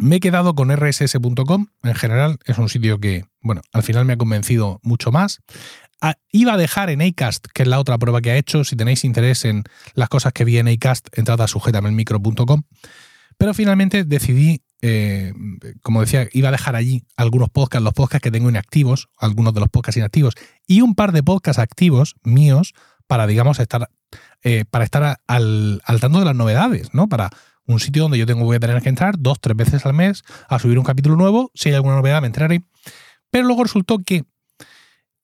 me 0.00 0.16
he 0.16 0.20
quedado 0.20 0.54
con 0.54 0.70
rss.com. 0.70 1.66
En 1.82 1.94
general, 1.96 2.38
es 2.44 2.58
un 2.58 2.68
sitio 2.68 3.00
que, 3.00 3.24
bueno, 3.40 3.62
al 3.72 3.82
final 3.82 4.04
me 4.04 4.12
ha 4.12 4.18
convencido 4.18 4.78
mucho 4.84 5.10
más. 5.10 5.40
Ah, 6.00 6.14
iba 6.30 6.52
a 6.52 6.56
dejar 6.56 6.90
en 6.90 7.02
Acast, 7.02 7.48
que 7.52 7.62
es 7.62 7.68
la 7.68 7.80
otra 7.80 7.98
prueba 7.98 8.20
que 8.20 8.30
ha 8.30 8.36
hecho. 8.36 8.62
Si 8.62 8.76
tenéis 8.76 9.02
interés 9.02 9.44
en 9.44 9.64
las 9.94 10.08
cosas 10.08 10.32
que 10.32 10.44
vi 10.44 10.58
en 10.58 10.68
Acast, 10.68 11.08
entrad 11.18 11.40
a 11.40 11.48
sujetamelmicro.com. 11.48 12.62
Pero 13.36 13.52
finalmente 13.52 14.04
decidí 14.04 14.62
eh, 14.84 15.32
como 15.80 16.00
decía, 16.00 16.28
iba 16.32 16.48
a 16.48 16.52
dejar 16.52 16.74
allí 16.74 17.04
algunos 17.16 17.48
podcasts, 17.48 17.84
los 17.84 17.94
podcasts 17.94 18.24
que 18.24 18.32
tengo 18.32 18.50
inactivos, 18.50 19.08
algunos 19.16 19.54
de 19.54 19.60
los 19.60 19.68
podcasts 19.68 19.96
inactivos, 19.96 20.34
y 20.66 20.80
un 20.80 20.96
par 20.96 21.12
de 21.12 21.22
podcasts 21.22 21.60
activos 21.60 22.16
míos 22.24 22.74
para, 23.06 23.28
digamos, 23.28 23.60
estar, 23.60 23.88
eh, 24.42 24.64
para 24.68 24.84
estar 24.84 25.20
al, 25.26 25.82
tanto 26.00 26.18
de 26.18 26.24
las 26.24 26.34
novedades, 26.34 26.92
¿no? 26.94 27.08
Para 27.08 27.30
un 27.64 27.78
sitio 27.78 28.02
donde 28.02 28.18
yo 28.18 28.26
tengo, 28.26 28.44
voy 28.44 28.56
a 28.56 28.60
tener 28.60 28.82
que 28.82 28.88
entrar 28.88 29.14
dos, 29.18 29.40
tres 29.40 29.56
veces 29.56 29.86
al 29.86 29.94
mes 29.94 30.24
a 30.48 30.58
subir 30.58 30.78
un 30.78 30.84
capítulo 30.84 31.14
nuevo. 31.14 31.52
Si 31.54 31.68
hay 31.68 31.76
alguna 31.76 31.94
novedad, 31.94 32.20
me 32.20 32.26
entraré. 32.26 32.64
Pero 33.30 33.46
luego 33.46 33.62
resultó 33.62 34.00
que, 34.00 34.24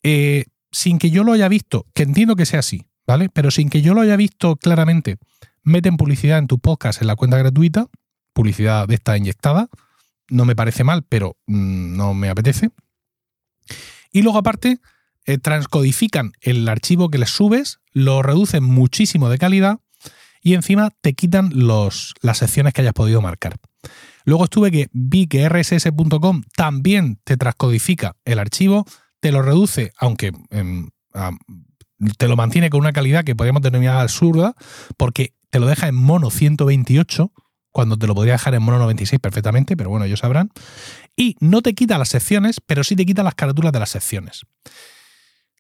eh, 0.05 0.45
sin 0.71 0.99
que 0.99 1.11
yo 1.11 1.25
lo 1.25 1.33
haya 1.33 1.49
visto, 1.49 1.85
que 1.95 2.05
entiendo 2.05 2.37
que 2.37 2.47
sea 2.47 2.61
así, 2.61 2.87
¿vale? 3.09 3.29
Pero 3.29 3.51
sin 3.51 3.71
que 3.71 3.83
yo 3.83 3.93
lo 3.95 4.03
haya 4.03 4.17
visto 4.17 4.55
claramente, 4.55 5.17
meten 5.65 5.97
publicidad 5.97 6.39
en 6.39 6.47
tu 6.47 6.61
podcast 6.61 7.01
en 7.01 7.09
la 7.09 7.17
cuenta 7.17 7.39
gratuita 7.39 7.89
publicidad 8.39 8.87
de 8.87 8.95
esta 8.95 9.17
inyectada. 9.17 9.69
No 10.31 10.45
me 10.45 10.55
parece 10.55 10.85
mal, 10.85 11.03
pero 11.09 11.37
mm, 11.49 11.97
no 11.97 12.15
me 12.15 12.29
apetece. 12.29 12.71
Y 14.13 14.23
luego 14.23 14.39
aparte, 14.39 14.79
eh, 15.27 15.39
transcodifican 15.39 16.31
el 16.41 16.69
archivo 16.69 17.11
que 17.11 17.19
les 17.19 17.31
subes, 17.31 17.81
lo 17.93 18.23
reducen 18.23 18.63
muchísimo 18.63 19.29
de 19.29 19.39
calidad 19.39 19.81
y 20.41 20.55
encima 20.55 20.93
te 21.01 21.15
quitan 21.15 21.51
los, 21.53 22.15
las 22.23 22.39
secciones 22.39 22.75
que 22.75 22.83
hayas 22.83 22.95
podido 22.95 23.21
marcar. 23.21 23.57
Luego 24.25 24.45
estuve 24.45 24.71
que 24.71 24.89
vi 24.93 25.27
que 25.27 25.49
rss.com 25.49 26.43
también 26.55 27.19
te 27.25 27.37
transcodifica 27.37 28.15
el 28.25 28.39
archivo, 28.39 28.87
te 29.19 29.33
lo 29.33 29.43
reduce, 29.43 29.91
aunque 29.99 30.33
em, 30.51 30.91
te 32.19 32.29
lo 32.29 32.37
mantiene 32.37 32.71
con 32.71 32.81
una 32.81 32.93
calidad 32.93 33.25
que 33.25 33.35
podríamos 33.35 33.63
denominar 33.63 33.97
absurda, 33.97 34.55
porque 34.97 35.35
te 35.51 35.59
lo 35.59 35.67
deja 35.67 35.89
en 35.89 35.97
mono 35.97 36.31
128 36.31 37.33
cuando 37.73 37.97
te 37.97 38.07
lo 38.07 38.15
podría 38.15 38.35
dejar 38.35 38.55
en 38.55 38.63
mono 38.63 38.79
96 38.79 39.21
perfectamente, 39.21 39.77
pero 39.77 39.91
bueno, 39.91 40.07
ellos 40.07 40.21
sabrán. 40.21 40.51
Y 41.17 41.37
no 41.41 41.63
te 41.63 41.75
quita 41.75 41.99
las 41.99 42.09
secciones, 42.09 42.61
pero 42.65 42.85
sí 42.85 42.97
te 42.97 43.05
quita 43.05 43.23
las 43.23 43.35
carátulas 43.35 43.73
de 43.73 43.81
las 43.81 43.91
secciones. 43.91 44.43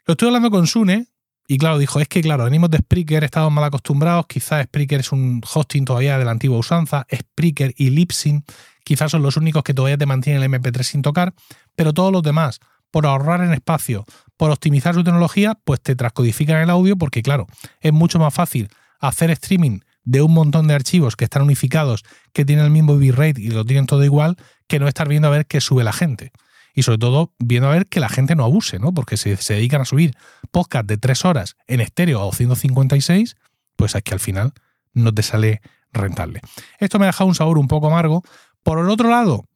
Lo 0.07 0.13
estoy 0.13 0.29
hablando 0.29 0.51
con 0.51 0.67
Sune, 0.67 1.07
y 1.51 1.57
claro, 1.57 1.79
dijo, 1.79 1.99
es 1.99 2.09
que 2.09 2.21
claro, 2.21 2.45
venimos 2.45 2.71
de 2.71 2.79
Spreaker, 2.79 3.25
estamos 3.25 3.51
mal 3.51 3.65
acostumbrados, 3.65 4.27
quizás 4.27 4.65
Spreaker 4.65 5.01
es 5.01 5.13
un 5.13 5.41
hosting 5.43 5.87
todavía 5.87 6.19
de 6.19 6.25
la 6.27 6.31
antigua 6.31 6.59
usanza, 6.59 7.07
Spreaker 7.11 7.73
y 7.77 7.89
Lipsyn 7.89 8.45
quizás 8.85 9.11
son 9.11 9.23
los 9.23 9.37
únicos 9.39 9.63
que 9.63 9.75
todavía 9.75 9.97
te 9.97 10.05
mantienen 10.07 10.43
el 10.43 10.51
MP3 10.51 10.83
sin 10.83 11.03
tocar, 11.03 11.35
pero 11.75 11.95
todos 11.95 12.13
los 12.13 12.23
demás, 12.23 12.61
por 12.91 13.07
ahorrar 13.07 13.43
en 13.43 13.53
espacio, 13.53 14.05
por 14.37 14.51
optimizar 14.51 14.95
su 14.95 15.05
tecnología, 15.05 15.59
pues 15.65 15.81
te 15.81 15.97
transcodifican 15.97 16.59
el 16.63 16.71
audio 16.71 16.97
porque 16.97 17.23
claro, 17.23 17.47
es 17.81 17.93
mucho 17.93 18.19
más 18.19 18.33
fácil 18.33 18.69
hacer 19.01 19.31
streaming 19.31 19.81
de 20.05 20.23
un 20.23 20.33
montón 20.33 20.69
de 20.69 20.75
archivos 20.75 21.17
que 21.17 21.25
están 21.25 21.43
unificados, 21.43 22.05
que 22.33 22.45
tienen 22.45 22.65
el 22.65 22.71
mismo 22.71 22.97
bitrate 22.97 23.41
y 23.41 23.49
lo 23.49 23.65
tienen 23.65 23.87
todo 23.87 24.05
igual, 24.05 24.37
que 24.67 24.79
no 24.79 24.89
estar 24.89 25.09
viendo 25.09 25.29
a 25.29 25.31
ver 25.31 25.47
qué 25.47 25.61
sube 25.61 25.85
la 25.85 25.93
gente. 25.93 26.33
Y 26.75 26.83
sobre 26.83 26.99
todo 26.99 27.35
viendo 27.39 27.69
a 27.69 27.73
ver 27.73 27.87
que 27.87 28.01
la 28.01 28.09
gente 28.09 28.37
no 28.37 28.45
abuse, 28.45 28.79
¿no? 28.79 28.93
Porque 28.95 29.17
si 29.17 29.37
se 29.37 29.55
dedican 29.55 29.81
a 29.81 29.85
subir 29.85 30.17
podcast 30.51 30.87
de 30.87 30.97
tres 30.97 31.25
horas 31.25 31.57
en 31.67 31.81
estéreo 31.81 32.21
a 32.21 32.25
256, 32.25 33.37
pues 33.77 33.95
es 33.95 34.03
que 34.03 34.15
al 34.15 34.21
final 34.21 34.53
no 34.93 35.13
te 35.13 35.23
sale 35.23 35.61
rentable. 35.93 36.41
Esto 36.79 36.99
me 36.99 37.07
ha 37.07 37.09
dejado 37.09 37.29
un 37.29 37.35
sabor 37.35 37.59
un 37.59 37.69
poco 37.69 37.89
amargo. 37.89 38.23
Por 38.63 38.79
el 38.79 38.91
otro 38.91 39.09
lado, 39.09 39.47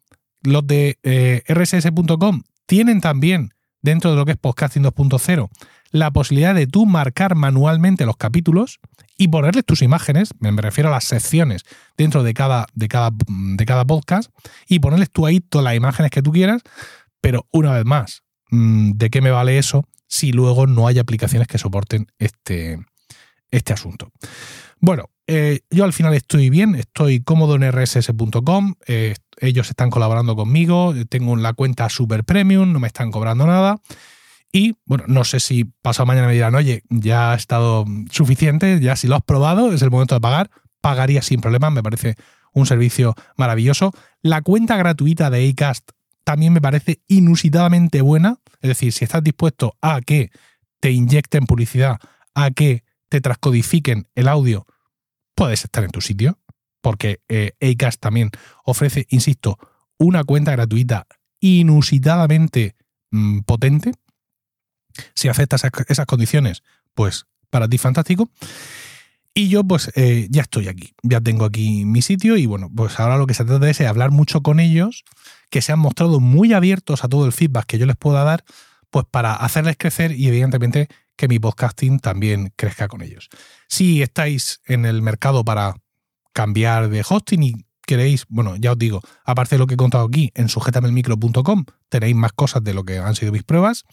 los 0.42 0.66
de 0.66 0.98
eh, 1.02 1.42
rss.com 1.46 2.42
tienen 2.66 3.00
también, 3.00 3.54
dentro 3.80 4.10
de 4.10 4.16
lo 4.16 4.24
que 4.24 4.32
es 4.32 4.38
podcasting 4.38 4.82
2.0, 4.82 5.48
la 5.92 6.10
posibilidad 6.10 6.54
de 6.54 6.66
tú 6.66 6.86
marcar 6.86 7.36
manualmente 7.36 8.06
los 8.06 8.16
capítulos 8.16 8.80
y 9.16 9.28
ponerles 9.28 9.64
tus 9.64 9.82
imágenes, 9.82 10.30
me 10.40 10.50
refiero 10.60 10.88
a 10.88 10.92
las 10.92 11.04
secciones 11.04 11.62
dentro 11.96 12.22
de 12.24 12.34
cada, 12.34 12.66
de 12.74 12.88
cada, 12.88 13.10
de 13.28 13.66
cada 13.66 13.84
podcast, 13.84 14.32
y 14.66 14.80
ponerles 14.80 15.10
tú 15.10 15.26
ahí 15.26 15.40
todas 15.40 15.64
las 15.64 15.76
imágenes 15.76 16.10
que 16.10 16.22
tú 16.22 16.32
quieras, 16.32 16.62
pero 17.20 17.46
una 17.52 17.72
vez 17.72 17.84
más, 17.84 18.22
mm, 18.50 18.92
¿de 18.92 19.10
qué 19.10 19.20
me 19.20 19.30
vale 19.30 19.58
eso 19.58 19.86
si 20.08 20.32
luego 20.32 20.66
no 20.66 20.88
hay 20.88 20.98
aplicaciones 20.98 21.46
que 21.46 21.58
soporten 21.58 22.06
este, 22.18 22.84
este 23.50 23.72
asunto? 23.72 24.10
Bueno, 24.80 25.10
eh, 25.26 25.60
yo 25.70 25.84
al 25.84 25.92
final 25.92 26.14
estoy 26.14 26.50
bien, 26.50 26.74
estoy 26.74 27.20
cómodo 27.20 27.54
en 27.54 27.70
rss.com, 27.70 28.74
eh, 28.86 29.14
ellos 29.38 29.68
están 29.70 29.90
colaborando 29.90 30.34
conmigo, 30.34 30.94
tengo 31.08 31.36
la 31.36 31.52
cuenta 31.52 31.88
super 31.88 32.24
premium, 32.24 32.72
no 32.72 32.80
me 32.80 32.88
están 32.88 33.10
cobrando 33.10 33.46
nada. 33.46 33.78
Y 34.52 34.76
bueno, 34.84 35.04
no 35.08 35.24
sé 35.24 35.40
si 35.40 35.64
pasado 35.64 36.06
mañana 36.06 36.26
me 36.26 36.34
dirán, 36.34 36.54
oye, 36.54 36.82
ya 36.90 37.32
ha 37.32 37.34
estado 37.34 37.86
suficiente, 38.10 38.78
ya 38.80 38.96
si 38.96 39.08
lo 39.08 39.16
has 39.16 39.22
probado, 39.22 39.72
es 39.72 39.80
el 39.80 39.90
momento 39.90 40.14
de 40.14 40.20
pagar. 40.20 40.50
Pagaría 40.82 41.22
sin 41.22 41.40
problemas, 41.40 41.72
me 41.72 41.82
parece 41.82 42.16
un 42.52 42.66
servicio 42.66 43.14
maravilloso. 43.36 43.92
La 44.20 44.42
cuenta 44.42 44.76
gratuita 44.76 45.30
de 45.30 45.48
Acast 45.48 45.92
también 46.24 46.52
me 46.52 46.60
parece 46.60 47.00
inusitadamente 47.08 48.02
buena. 48.02 48.40
Es 48.60 48.68
decir, 48.68 48.92
si 48.92 49.04
estás 49.04 49.24
dispuesto 49.24 49.74
a 49.80 50.02
que 50.02 50.30
te 50.80 50.90
inyecten 50.90 51.46
publicidad, 51.46 51.98
a 52.34 52.50
que 52.50 52.84
te 53.08 53.22
transcodifiquen 53.22 54.08
el 54.14 54.28
audio, 54.28 54.66
puedes 55.34 55.64
estar 55.64 55.82
en 55.82 55.90
tu 55.90 56.02
sitio. 56.02 56.38
Porque 56.82 57.20
eh, 57.28 57.52
Acast 57.60 58.00
también 58.00 58.30
ofrece, 58.64 59.06
insisto, 59.08 59.56
una 59.98 60.24
cuenta 60.24 60.52
gratuita 60.52 61.06
inusitadamente 61.40 62.74
mm, 63.12 63.40
potente 63.40 63.92
si 65.14 65.28
aceptas 65.28 65.62
esas 65.88 66.06
condiciones, 66.06 66.62
pues 66.94 67.26
para 67.50 67.68
ti 67.68 67.78
fantástico. 67.78 68.30
Y 69.34 69.48
yo 69.48 69.64
pues 69.64 69.90
eh, 69.94 70.26
ya 70.30 70.42
estoy 70.42 70.68
aquí, 70.68 70.94
ya 71.02 71.20
tengo 71.20 71.46
aquí 71.46 71.86
mi 71.86 72.02
sitio 72.02 72.36
y 72.36 72.44
bueno, 72.44 72.70
pues 72.74 73.00
ahora 73.00 73.16
lo 73.16 73.26
que 73.26 73.32
se 73.32 73.44
trata 73.44 73.68
es 73.70 73.80
hablar 73.80 74.10
mucho 74.10 74.42
con 74.42 74.60
ellos, 74.60 75.04
que 75.48 75.62
se 75.62 75.72
han 75.72 75.78
mostrado 75.78 76.20
muy 76.20 76.52
abiertos 76.52 77.02
a 77.02 77.08
todo 77.08 77.24
el 77.24 77.32
feedback 77.32 77.64
que 77.64 77.78
yo 77.78 77.86
les 77.86 77.96
pueda 77.96 78.24
dar, 78.24 78.44
pues 78.90 79.06
para 79.10 79.32
hacerles 79.32 79.76
crecer 79.78 80.12
y 80.12 80.28
evidentemente 80.28 80.88
que 81.16 81.28
mi 81.28 81.38
podcasting 81.38 81.98
también 81.98 82.52
crezca 82.56 82.88
con 82.88 83.00
ellos. 83.00 83.30
Si 83.68 84.02
estáis 84.02 84.60
en 84.66 84.84
el 84.84 85.00
mercado 85.00 85.44
para 85.44 85.76
cambiar 86.34 86.90
de 86.90 87.02
hosting 87.08 87.42
y 87.42 87.54
queréis, 87.86 88.26
bueno, 88.28 88.56
ya 88.56 88.72
os 88.72 88.78
digo, 88.78 89.00
aparte 89.24 89.54
de 89.54 89.60
lo 89.60 89.66
que 89.66 89.74
he 89.74 89.78
contado 89.78 90.04
aquí, 90.04 90.30
en 90.34 90.48
sujetamelmicro.com 90.48 91.64
tenéis 91.88 92.16
más 92.16 92.32
cosas 92.32 92.62
de 92.64 92.74
lo 92.74 92.84
que 92.84 92.98
han 92.98 93.14
sido 93.14 93.32
mis 93.32 93.44
pruebas. 93.44 93.84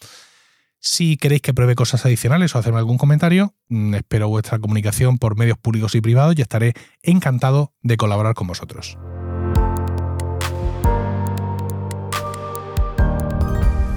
Si 0.82 1.18
queréis 1.18 1.42
que 1.42 1.54
pruebe 1.54 1.76
cosas 1.76 2.06
adicionales 2.06 2.56
o 2.56 2.60
hacerme 2.60 2.80
algún 2.80 2.98
comentario, 2.98 3.54
mm, 3.68 3.96
espero 3.96 4.30
vuestra 4.30 4.60
comunicación 4.60 5.18
por 5.18 5.38
medios 5.38 5.58
públicos 5.58 5.94
y 5.96 6.02
privados 6.02 6.36
y 6.38 6.42
estaré 6.42 6.74
encantado 7.04 7.74
de 7.82 7.98
colaborar 7.98 8.34
con 8.34 8.48
vosotros. 8.48 8.98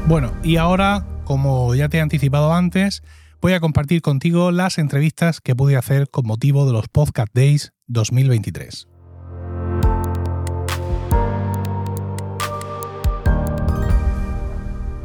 Bueno, 0.08 0.32
y 0.42 0.56
ahora, 0.56 1.06
como 1.24 1.74
ya 1.76 1.88
te 1.88 1.98
he 1.98 2.00
anticipado 2.00 2.52
antes, 2.52 3.04
voy 3.40 3.52
a 3.52 3.60
compartir 3.60 4.02
contigo 4.02 4.50
las 4.50 4.78
entrevistas 4.78 5.40
que 5.40 5.54
pude 5.54 5.76
hacer 5.76 6.10
con 6.10 6.26
motivo 6.26 6.66
de 6.66 6.72
los 6.72 6.88
Podcast 6.88 7.32
Days 7.32 7.72
2023. 7.86 8.88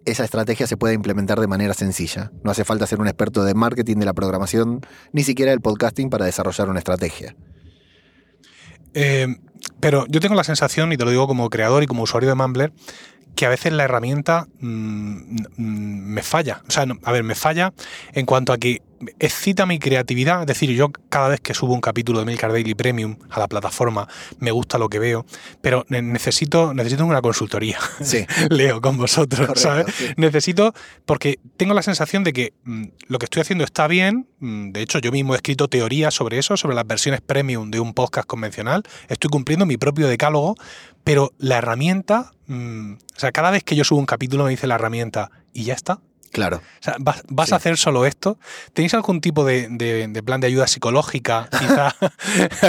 esa 0.04 0.24
estrategia 0.24 0.66
se 0.66 0.76
pueda 0.76 0.94
implementar 0.94 1.40
de 1.40 1.46
manera 1.46 1.74
sencilla. 1.74 2.32
No 2.42 2.50
hace 2.50 2.64
falta 2.64 2.86
ser 2.86 3.00
un 3.00 3.06
experto 3.06 3.44
de 3.44 3.54
marketing, 3.54 3.96
de 3.96 4.06
la 4.06 4.14
programación, 4.14 4.80
ni 5.12 5.24
siquiera 5.24 5.50
del 5.50 5.60
podcasting 5.60 6.10
para 6.10 6.24
desarrollar 6.24 6.68
una 6.68 6.78
estrategia. 6.78 7.34
Eh, 8.94 9.28
pero 9.80 10.06
yo 10.08 10.20
tengo 10.20 10.34
la 10.34 10.44
sensación, 10.44 10.92
y 10.92 10.96
te 10.96 11.04
lo 11.04 11.10
digo 11.10 11.26
como 11.26 11.48
creador 11.50 11.82
y 11.82 11.86
como 11.86 12.02
usuario 12.02 12.28
de 12.28 12.34
Mumbler, 12.34 12.72
que 13.34 13.46
a 13.46 13.48
veces 13.48 13.72
la 13.72 13.84
herramienta 13.84 14.46
mm, 14.60 15.36
mm, 15.56 16.14
me 16.14 16.22
falla. 16.22 16.62
O 16.68 16.70
sea, 16.70 16.86
a 17.02 17.12
ver, 17.12 17.24
me 17.24 17.34
falla 17.34 17.72
en 18.12 18.26
cuanto 18.26 18.52
a 18.52 18.58
que 18.58 18.82
excita 19.18 19.66
mi 19.66 19.78
creatividad. 19.78 20.40
Es 20.40 20.46
decir, 20.46 20.70
yo 20.70 20.90
cada 21.08 21.28
vez 21.28 21.40
que 21.40 21.54
subo 21.54 21.74
un 21.74 21.80
capítulo 21.80 22.20
de 22.20 22.26
Milcar 22.26 22.52
Daily 22.52 22.74
Premium 22.74 23.16
a 23.30 23.38
la 23.38 23.48
plataforma, 23.48 24.08
me 24.38 24.50
gusta 24.50 24.78
lo 24.78 24.88
que 24.88 24.98
veo, 24.98 25.26
pero 25.60 25.84
necesito, 25.88 26.74
necesito 26.74 27.04
una 27.04 27.22
consultoría. 27.22 27.78
Sí. 28.02 28.26
Leo 28.50 28.80
con 28.80 28.96
vosotros, 28.96 29.60
¿sabes? 29.60 29.86
Necesito, 30.16 30.74
porque 31.06 31.38
tengo 31.56 31.74
la 31.74 31.82
sensación 31.82 32.24
de 32.24 32.32
que 32.32 32.52
mm, 32.64 32.84
lo 33.08 33.18
que 33.18 33.26
estoy 33.26 33.42
haciendo 33.42 33.64
está 33.64 33.86
bien. 33.86 34.28
Mm, 34.40 34.70
de 34.70 34.82
hecho, 34.82 34.98
yo 34.98 35.12
mismo 35.12 35.34
he 35.34 35.36
escrito 35.36 35.68
teorías 35.68 36.14
sobre 36.14 36.38
eso, 36.38 36.56
sobre 36.56 36.74
las 36.74 36.86
versiones 36.86 37.20
premium 37.20 37.70
de 37.70 37.80
un 37.80 37.94
podcast 37.94 38.26
convencional. 38.26 38.82
Estoy 39.08 39.30
cumpliendo 39.30 39.66
mi 39.66 39.76
propio 39.76 40.08
decálogo, 40.08 40.56
pero 41.04 41.32
la 41.38 41.58
herramienta, 41.58 42.32
mm, 42.46 42.92
o 42.94 43.18
sea, 43.18 43.32
cada 43.32 43.50
vez 43.50 43.64
que 43.64 43.76
yo 43.76 43.84
subo 43.84 43.98
un 43.98 44.06
capítulo 44.06 44.44
me 44.44 44.50
dice 44.50 44.66
la 44.66 44.76
herramienta, 44.76 45.30
y 45.52 45.64
ya 45.64 45.74
está. 45.74 46.00
Claro. 46.32 46.56
O 46.56 46.82
sea, 46.82 46.96
¿vas, 46.98 47.52
a 47.52 47.56
hacer 47.56 47.76
solo 47.76 48.06
esto? 48.06 48.38
¿Tenéis 48.72 48.94
algún 48.94 49.20
tipo 49.20 49.44
de, 49.44 49.68
plan 50.24 50.40
de 50.40 50.46
ayuda 50.46 50.66
psicológica, 50.66 51.48
quizá, 51.58 51.94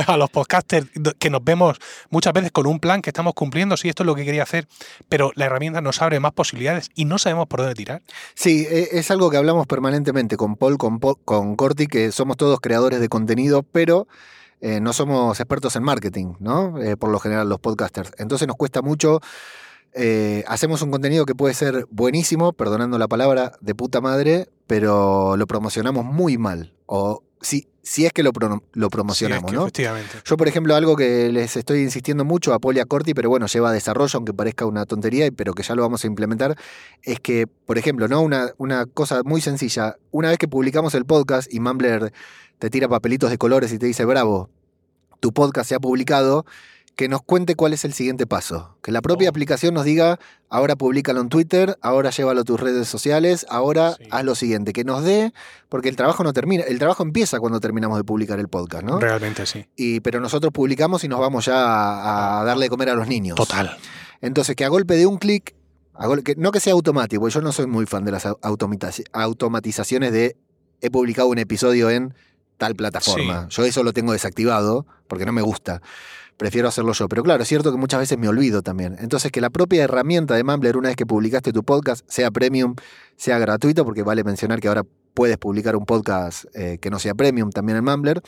a 0.08 0.18
los 0.18 0.30
podcasters 0.30 0.88
que 1.18 1.30
nos 1.30 1.44
vemos 1.44 1.78
muchas 2.10 2.34
veces 2.34 2.52
con 2.52 2.68
un 2.68 2.80
plan 2.80 3.02
que 3.02 3.10
estamos 3.10 3.34
cumpliendo? 3.34 3.78
Sí, 3.78 3.88
esto 3.88 4.04
es 4.04 4.08
lo 4.08 4.16
que 4.16 4.26
quería 4.26 4.44
hacer, 4.44 4.68
pero 5.08 5.32
la 5.36 5.46
herramienta 5.46 5.80
nos 5.80 6.02
abre 6.02 6.20
más 6.20 6.34
posibilidades 6.34 6.90
y 6.94 7.06
no 7.06 7.18
sabemos 7.18 7.48
por 7.48 7.62
dónde 7.62 7.76
tirar. 7.76 8.02
Sí, 8.36 8.68
e, 8.70 8.90
es 9.00 9.10
algo 9.12 9.30
que 9.30 9.38
hablamos 9.38 9.66
permanentemente 9.66 10.36
con 10.36 10.58
Paul, 10.58 10.78
con, 10.78 11.00
con 11.00 11.56
Corti, 11.56 11.88
que 11.88 12.12
somos 12.12 12.36
todos 12.36 12.60
creadores 12.60 13.00
de 13.00 13.08
contenido, 13.08 13.64
pero 13.64 14.08
eh, 14.60 14.80
no 14.80 14.92
somos 14.92 15.40
expertos 15.40 15.76
en 15.78 15.84
marketing, 15.84 16.34
¿no? 16.40 16.82
Eh, 16.82 16.98
por 16.98 17.10
lo 17.12 17.20
general, 17.20 17.50
los 17.50 17.60
podcasters. 17.60 18.12
Entonces 18.18 18.48
nos 18.48 18.58
cuesta 18.58 18.82
mucho 18.82 19.22
eh, 19.94 20.44
hacemos 20.48 20.82
un 20.82 20.92
contenido 20.92 21.26
que 21.26 21.36
puede 21.36 21.54
ser 21.54 21.88
buenísimo, 21.92 22.54
perdonando 22.54 22.98
la 22.98 23.08
palabra, 23.08 23.54
de 23.62 23.76
puta 23.76 24.02
madre, 24.02 24.50
pero 24.68 25.38
lo 25.38 25.48
promocionamos 25.48 26.06
muy 26.06 26.38
mal. 26.38 26.74
O 26.86 27.24
si, 27.42 27.68
si 27.84 28.06
es 28.06 28.14
que 28.14 28.24
lo, 28.24 28.32
lo 28.74 28.90
promocionamos, 28.90 29.52
¿no? 29.52 29.64
Efectivamente. 29.64 30.18
Yo, 30.26 30.38
por 30.38 30.48
ejemplo, 30.48 30.76
algo 30.76 30.96
que 30.96 31.32
les 31.32 31.56
estoy 31.58 31.82
insistiendo 31.82 32.26
mucho 32.26 32.54
a 32.54 32.60
Polia 32.60 32.86
Corti, 32.86 33.14
pero 33.14 33.30
bueno, 33.30 33.46
lleva 33.46 33.70
a 33.70 33.74
desarrollo, 33.74 34.18
aunque 34.18 34.34
parezca 34.34 34.66
una 34.66 34.86
tontería, 34.86 35.30
pero 35.36 35.54
que 35.54 35.64
ya 35.64 35.76
lo 35.76 35.84
vamos 35.84 36.04
a 36.04 36.08
implementar, 36.08 36.58
es 37.04 37.20
que, 37.20 37.46
por 37.46 37.78
ejemplo, 37.78 38.08
¿no? 38.08 38.22
Una, 38.22 38.52
una 38.58 38.86
cosa 38.86 39.22
muy 39.24 39.42
sencilla. 39.42 39.98
Una 40.12 40.30
vez 40.30 40.38
que 40.40 40.48
publicamos 40.48 40.96
el 40.96 41.06
podcast 41.06 41.54
y 41.54 41.60
Mumbler 41.60 42.14
te 42.58 42.70
tira 42.70 42.88
papelitos 42.88 43.30
de 43.30 43.38
colores 43.38 43.72
y 43.74 43.78
te 43.78 43.86
dice, 43.86 44.06
bravo, 44.06 44.50
tu 45.20 45.34
podcast 45.34 45.70
se 45.70 45.76
ha 45.76 45.80
publicado 45.80 46.46
que 46.96 47.10
nos 47.10 47.22
cuente 47.24 47.56
cuál 47.56 47.74
es 47.74 47.86
el 47.86 47.94
siguiente 47.94 48.28
paso. 48.28 48.78
Que 48.84 48.92
la 48.92 49.02
propia 49.02 49.30
oh. 49.30 49.32
aplicación 49.32 49.74
nos 49.74 49.86
diga, 49.86 50.20
ahora 50.50 50.76
públicalo 50.76 51.22
en 51.22 51.30
Twitter, 51.30 51.78
ahora 51.82 52.12
llévalo 52.12 52.42
a 52.42 52.44
tus 52.44 52.60
redes 52.60 52.88
sociales, 52.88 53.46
ahora 53.50 53.98
haz 54.12 54.24
lo 54.24 54.36
siguiente. 54.36 54.74
Que 54.74 54.84
nos 54.84 55.04
dé, 55.04 55.34
porque 55.70 55.90
el 55.90 55.96
trabajo 55.96 56.24
no 56.24 56.34
termina, 56.34 56.64
el 56.64 56.78
trabajo 56.78 57.04
empieza 57.04 57.40
cuando 57.40 57.60
terminamos 57.60 57.98
de 57.98 58.04
publicar 58.04 58.40
el 58.40 58.48
podcast, 58.48 58.84
¿no? 58.84 59.00
Realmente 59.00 59.46
sí. 59.46 59.66
Y, 59.76 60.02
pero 60.02 60.20
nosotros 60.20 60.54
publicamos 60.54 61.04
y 61.04 61.08
nos 61.08 61.20
vamos 61.20 61.46
ya 61.46 62.40
a, 62.40 62.44
darle 62.44 62.66
de 62.66 62.70
comer 62.70 62.90
a 62.90 62.96
los 62.96 63.08
niños. 63.08 63.36
Total. 63.36 63.76
Entonces, 64.22 64.56
que 64.56 64.64
a 64.64 64.70
golpe 64.70 64.96
de 64.96 65.08
un 65.08 65.18
clic, 65.18 65.56
no 66.38 66.52
que 66.52 66.60
sea 66.60 66.74
automático, 66.74 67.28
yo 67.28 67.42
no 67.42 67.52
soy 67.52 67.68
muy 67.68 67.86
fan 67.86 68.06
de 68.06 68.12
las 68.12 68.28
automatizaciones 69.14 70.12
de 70.12 70.38
he 70.82 70.92
publicado 70.92 71.30
un 71.30 71.40
episodio 71.40 71.90
en 71.90 72.14
tal 72.58 72.76
plataforma. 72.76 73.48
Yo 73.50 73.66
eso 73.66 73.84
lo 73.84 73.94
tengo 73.94 74.14
desactivado 74.14 74.86
porque 75.08 75.26
no 75.26 75.32
me 75.32 75.42
gusta 75.42 75.82
prefiero 76.38 76.68
hacerlo 76.68 76.94
yo. 76.94 77.08
Pero 77.08 77.24
claro, 77.24 77.44
es 77.44 77.50
cierto 77.50 77.72
que 77.72 77.78
muchas 77.78 78.00
veces 78.00 78.18
me 78.18 78.28
olvido 78.28 78.62
también. 78.62 78.96
Entonces, 79.00 79.32
que 79.32 79.42
la 79.42 79.50
propia 79.50 79.84
herramienta 79.84 80.36
de 80.36 80.44
Mumbler, 80.44 80.78
una 80.78 80.90
vez 80.90 80.96
que 80.96 81.06
publicaste 81.06 81.52
tu 81.52 81.64
podcast, 81.64 82.06
sea 82.08 82.32
premium, 82.32 82.76
sea 83.16 83.40
gratuito, 83.40 83.86
porque 83.86 84.04
vale 84.04 84.24
mencionar 84.24 84.60
que 84.60 84.68
ahora 84.68 84.84
puedes 85.14 85.38
publicar 85.38 85.76
un 85.76 85.86
podcast 85.86 86.46
eh, 86.54 86.80
que 86.82 86.90
no 86.90 87.00
sea 87.00 87.14
premium 87.14 87.52
también 87.52 87.78
en 87.78 87.84
Mumbler, 87.84 88.22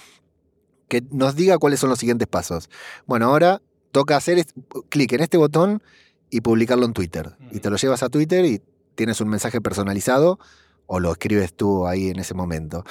que 0.88 1.04
nos 1.12 1.36
diga 1.36 1.58
cuáles 1.58 1.80
son 1.80 1.90
los 1.90 2.00
siguientes 2.00 2.28
pasos. 2.28 2.70
Bueno, 3.06 3.26
ahora 3.26 3.62
toca 3.92 4.18
hacer 4.18 4.46
clic 4.90 5.14
en 5.14 5.22
este 5.22 5.38
botón 5.38 5.82
y 6.30 6.42
publicarlo 6.42 6.86
en 6.86 6.94
Twitter. 6.94 7.36
Y 7.52 7.60
te 7.60 7.70
lo 7.70 7.78
llevas 7.78 8.04
a 8.04 8.10
Twitter 8.10 8.46
y 8.46 8.62
tienes 8.96 9.22
un 9.22 9.30
mensaje 9.30 9.62
personalizado 9.62 10.40
o 10.88 11.00
lo 11.00 11.12
escribes 11.12 11.54
tú 11.54 11.88
ahí 11.88 12.10
en 12.10 12.20
ese 12.20 12.34
momento. 12.34 12.84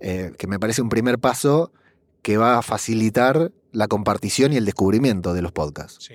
Eh, 0.00 0.32
que 0.38 0.46
me 0.46 0.58
parece 0.58 0.82
un 0.82 0.88
primer 0.88 1.18
paso 1.18 1.72
que 2.22 2.36
va 2.36 2.58
a 2.58 2.62
facilitar 2.62 3.52
la 3.72 3.88
compartición 3.88 4.52
y 4.52 4.56
el 4.56 4.64
descubrimiento 4.64 5.34
de 5.34 5.42
los 5.42 5.52
podcasts. 5.52 6.10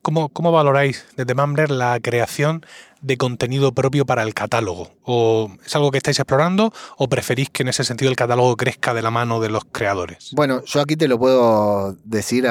¿Cómo, 0.00 0.28
¿Cómo, 0.30 0.50
valoráis 0.50 1.04
desde 1.16 1.34
Mumbler 1.34 1.70
la 1.70 2.00
creación 2.00 2.64
de 3.02 3.16
contenido 3.16 3.72
propio 3.72 4.06
para 4.06 4.22
el 4.22 4.32
catálogo? 4.32 4.92
¿O 5.02 5.50
es 5.64 5.76
algo 5.76 5.90
que 5.90 5.98
estáis 5.98 6.18
explorando 6.18 6.72
o 6.96 7.08
preferís 7.08 7.50
que 7.50 7.64
en 7.64 7.68
ese 7.68 7.84
sentido 7.84 8.10
el 8.10 8.16
catálogo 8.16 8.56
crezca 8.56 8.94
de 8.94 9.02
la 9.02 9.10
mano 9.10 9.40
de 9.40 9.50
los 9.50 9.64
creadores? 9.70 10.30
Bueno, 10.32 10.64
yo 10.64 10.80
aquí 10.80 10.96
te 10.96 11.08
lo 11.08 11.18
puedo 11.18 11.96
decir 12.04 12.46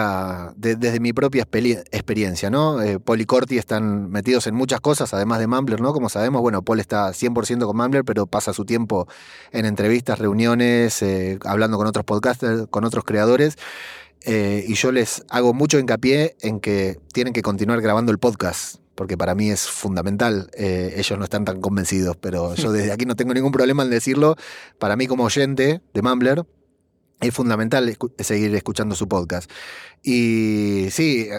desde 0.56 1.00
mi 1.00 1.14
propia 1.14 1.42
experiencia, 1.42 2.50
¿no? 2.50 2.82
Eh, 2.82 3.00
Paul 3.00 3.22
y 3.22 3.26
Corti 3.26 3.58
están 3.58 4.12
metidos 4.12 4.46
en 4.48 4.56
muchas 4.56 4.80
cosas, 4.80 5.14
además 5.14 5.40
de 5.40 5.48
Mumbler, 5.48 5.82
¿no? 5.82 5.94
Como 5.94 6.10
sabemos, 6.10 6.42
bueno, 6.42 6.62
Paul 6.62 6.80
está 6.80 7.10
100% 7.10 7.66
con 7.66 7.78
Mumbler, 7.78 8.04
pero 8.04 8.28
pasa 8.28 8.54
su 8.54 8.66
tiempo 8.66 9.08
en 9.52 9.66
entrevistas, 9.66 10.20
reuniones, 10.20 11.02
eh, 11.02 11.40
hablando 11.46 11.78
con 11.78 11.88
otros 11.88 12.06
podcasters, 12.06 12.68
con 12.70 12.84
otros 12.84 13.04
creadores. 13.06 13.58
Eh, 14.24 14.66
y 14.68 14.76
yo 14.76 14.92
les 14.92 15.24
hago 15.30 15.54
mucho 15.54 15.80
hincapié 15.80 16.36
en 16.42 16.60
que 16.60 17.00
tienen 17.14 17.34
que 17.34 17.42
continuar 17.42 17.82
grabando 17.82 18.12
el 18.12 18.20
podcast, 18.20 18.78
porque 18.96 19.18
para 19.18 19.36
mí 19.36 19.50
es 19.50 19.68
fundamental. 19.68 20.50
Eh, 20.54 20.94
ellos 20.98 21.18
no 21.18 21.24
están 21.24 21.46
tan 21.46 21.60
convencidos, 21.62 22.18
pero 22.18 22.56
yo 22.56 22.72
desde 22.74 22.92
aquí 22.92 23.06
no 23.06 23.16
tengo 23.16 23.34
ningún 23.34 23.52
problema 23.52 23.84
en 23.84 23.90
decirlo. 23.90 24.36
Para 24.80 24.96
mí 24.96 25.08
como 25.08 25.24
oyente 25.24 25.82
de 25.94 26.02
Mumbler, 26.02 26.46
es 27.20 27.34
fundamental 27.34 27.98
seguir 28.20 28.54
escuchando 28.56 28.96
su 28.96 29.08
podcast. 29.08 29.50
Y 30.04 30.88
sí, 30.92 31.30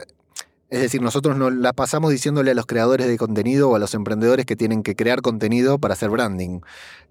es 0.73 0.81
decir, 0.81 1.03
nosotros 1.03 1.37
nos 1.37 1.53
la 1.53 1.75
pasamos 1.75 2.11
diciéndole 2.11 2.53
a 2.53 2.55
los 2.55 2.65
creadores 2.65 3.07
de 3.07 3.19
contenido 3.19 3.69
o 3.69 3.77
a 3.77 3.79
los 3.79 3.93
emprendedores 3.95 4.47
que 4.47 4.57
tienen 4.57 4.83
que 4.83 4.97
crear 4.97 5.21
contenido 5.21 5.79
para 5.79 5.93
hacer 5.95 6.09
branding. 6.09 6.61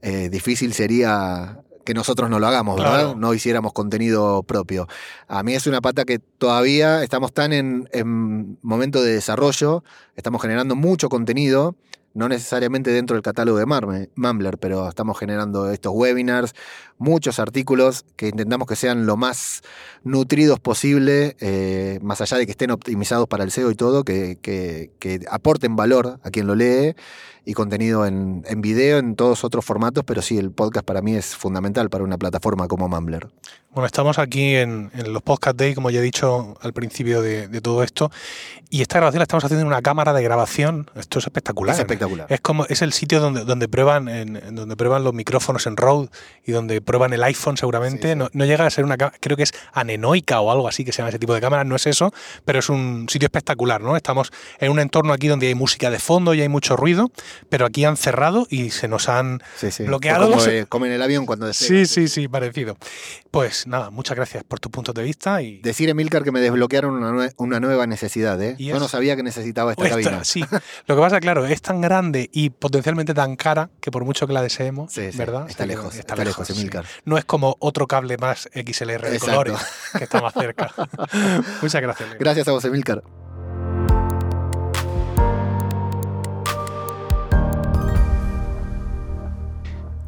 Eh, 0.02 0.30
difícil 0.30 0.74
sería 0.74 1.60
que 1.84 1.94
nosotros 1.94 2.30
no 2.30 2.40
lo 2.40 2.48
hagamos, 2.48 2.78
¿verdad? 2.78 3.16
No 3.16 3.34
hiciéramos 3.34 3.74
contenido 3.74 4.44
propio. 4.44 4.88
A 5.28 5.44
mí 5.44 5.54
es 5.54 5.68
una 5.68 5.82
pata 5.82 6.06
que 6.06 6.20
todavía 6.20 7.04
estamos 7.04 7.34
tan 7.34 7.54
en, 7.54 7.90
en 7.92 8.58
momento 8.62 9.02
de 9.02 9.14
desarrollo, 9.14 9.84
estamos 10.16 10.42
generando 10.42 10.76
mucho 10.76 11.10
contenido 11.10 11.76
no 12.14 12.28
necesariamente 12.28 12.92
dentro 12.92 13.16
del 13.16 13.24
catálogo 13.24 13.58
de 13.58 14.10
Mumbler, 14.16 14.58
pero 14.58 14.88
estamos 14.88 15.18
generando 15.18 15.72
estos 15.72 15.94
webinars, 15.94 16.54
muchos 16.98 17.40
artículos 17.40 18.06
que 18.16 18.28
intentamos 18.28 18.68
que 18.68 18.76
sean 18.76 19.06
lo 19.06 19.18
más 19.18 19.62
nutridos 20.04 20.60
posible, 20.60 21.36
eh, 21.40 22.00
más 22.02 22.22
allá 22.22 22.38
de 22.38 22.46
que 22.46 22.52
estén 22.52 22.72
optimizados 22.72 23.28
para 23.28 23.44
el 23.44 23.52
SEO 23.52 23.72
y 23.72 23.76
todo, 23.76 24.04
que, 24.04 24.92
aporten 25.30 25.76
valor 25.76 26.20
a 26.24 26.32
quien 26.32 26.48
lo 26.48 26.56
lee 26.56 26.96
y 27.44 27.54
contenido 27.54 28.06
en, 28.06 28.44
en, 28.48 28.62
video, 28.62 29.00
en 29.00 29.16
todos 29.16 29.44
otros 29.44 29.66
formatos, 29.66 30.04
pero 30.06 30.22
sí, 30.22 30.38
el 30.38 30.52
podcast 30.52 30.86
para 30.86 31.02
mí 31.02 31.16
es 31.16 31.36
fundamental 31.36 31.90
para 31.90 32.04
una 32.04 32.18
plataforma 32.18 32.68
como 32.68 32.88
Mumbler. 32.88 33.30
Bueno, 33.74 33.86
estamos 33.86 34.20
aquí 34.20 34.56
en, 34.56 34.92
los 35.08 35.22
Podcast 35.22 35.58
Day, 35.58 35.74
como 35.74 35.90
ya 35.92 36.00
he 36.00 36.04
dicho 36.04 36.58
al 36.62 36.74
principio 36.74 37.22
de, 37.22 37.48
todo 37.62 37.84
esto, 37.84 38.12
y 38.70 38.82
esta 38.82 38.98
grabación 38.98 39.20
la 39.20 39.24
estamos 39.24 39.46
haciendo 39.46 39.62
en 39.62 39.68
una 39.68 39.82
cámara 39.82 40.12
de 40.12 40.22
grabación. 40.22 40.92
Esto 40.94 41.20
es 41.20 41.26
espectacular. 41.26 41.74
Es 41.74 41.80
espectacular. 41.80 42.01
Es 42.30 42.42
como 42.42 42.66
es 42.66 42.82
el 42.82 42.94
sitio 42.94 43.20
donde, 43.20 43.44
donde 43.46 43.68
prueban 43.68 44.08
en, 44.10 44.56
donde 44.56 44.76
prueban 44.76 45.04
los 45.04 45.14
micrófonos 45.14 45.66
en 45.68 45.78
Rode 45.78 46.10
y 46.46 46.52
donde 46.52 46.82
prueban 46.82 47.14
el 47.14 47.24
iPhone 47.24 47.58
seguramente. 47.58 48.08
Sí, 48.08 48.14
sí. 48.14 48.16
No, 48.18 48.30
no 48.34 48.46
llega 48.46 48.66
a 48.66 48.70
ser 48.70 48.84
una 48.86 48.98
cámara, 48.98 49.18
creo 49.20 49.38
que 49.38 49.44
es 49.44 49.54
anenoica 49.74 50.40
o 50.42 50.52
algo 50.52 50.68
así 50.68 50.84
que 50.86 50.92
se 50.92 51.00
llama 51.00 51.10
ese 51.10 51.20
tipo 51.20 51.34
de 51.34 51.42
cámara, 51.42 51.64
no 51.64 51.76
es 51.76 51.88
eso, 51.88 52.14
pero 52.46 52.60
es 52.60 52.70
un 52.70 53.08
sitio 53.10 53.26
espectacular, 53.28 53.82
¿no? 53.82 53.96
Estamos 53.96 54.32
en 54.60 54.72
un 54.72 54.80
entorno 54.80 55.14
aquí 55.14 55.28
donde 55.28 55.48
hay 55.48 55.56
música 55.56 55.90
de 55.90 56.00
fondo 56.00 56.34
y 56.34 56.42
hay 56.42 56.50
mucho 56.50 56.76
ruido, 56.76 57.12
pero 57.50 57.66
aquí 57.66 57.86
han 57.86 57.98
cerrado 57.98 58.48
y 58.50 58.70
se 58.72 58.88
nos 58.88 59.10
han 59.10 59.42
Sí, 59.58 59.84
bloqueado. 59.84 60.30
Como, 60.32 60.46
eh, 60.48 60.66
como 60.68 60.86
en 60.86 60.92
el 60.94 61.02
avión 61.02 61.26
cuando 61.26 61.46
despega. 61.48 61.68
Sí, 61.70 61.86
sí, 61.86 62.08
sí, 62.08 62.28
parecido. 62.28 62.78
Pues 63.32 63.66
nada, 63.68 63.90
muchas 63.92 64.16
gracias 64.18 64.44
por 64.44 64.60
tus 64.60 64.72
puntos 64.72 64.94
de 64.94 65.04
vista 65.04 65.42
y 65.42 65.60
Decir, 65.62 65.90
Emilcar, 65.90 66.24
que 66.24 66.32
me 66.32 66.40
desbloquearon 66.42 66.94
una, 66.96 67.12
nue- 67.12 67.34
una 67.38 67.60
nueva 67.60 67.88
necesidad, 67.88 68.42
¿eh? 68.42 68.56
Yo 68.60 68.80
no 68.80 68.88
sabía 68.88 69.16
que 69.16 69.24
necesitaba 69.24 69.72
esta 69.72 69.86
Esta- 69.86 69.96
cabina. 70.02 70.24
sí, 70.24 70.44
lo 70.88 70.96
que 70.96 71.02
pasa, 71.02 71.20
claro, 71.20 71.46
es 71.46 71.62
tan 71.62 71.82
grande 71.92 72.30
y 72.32 72.50
potencialmente 72.52 73.14
tan 73.14 73.36
cara 73.36 73.70
que 73.82 73.92
por 73.92 74.06
mucho 74.06 74.26
que 74.28 74.34
la 74.34 74.42
deseemos, 74.42 74.92
Sí, 74.94 75.12
sí, 75.12 75.18
¿verdad? 75.18 75.50
está 75.50 75.66
lejos, 75.66 75.96
está 75.96 76.16
lejos, 76.16 76.48
sí. 76.48 76.54
Emilcar. 76.54 76.86
No 77.06 77.18
es 77.18 77.26
como 77.26 77.58
otro 77.60 77.88
cable 77.88 78.18
más 78.18 78.50
XLR 78.54 79.02
de 79.10 79.16
Exacto. 79.16 79.26
colores 79.26 79.58
que 79.98 80.04
está 80.06 80.22
más 80.22 80.34
cerca. 80.34 80.72
Muchas 81.62 81.82
gracias. 81.82 82.10
Gracias 82.18 82.48
a 82.48 82.52
vos, 82.52 82.64
Emilcar. 82.66 83.04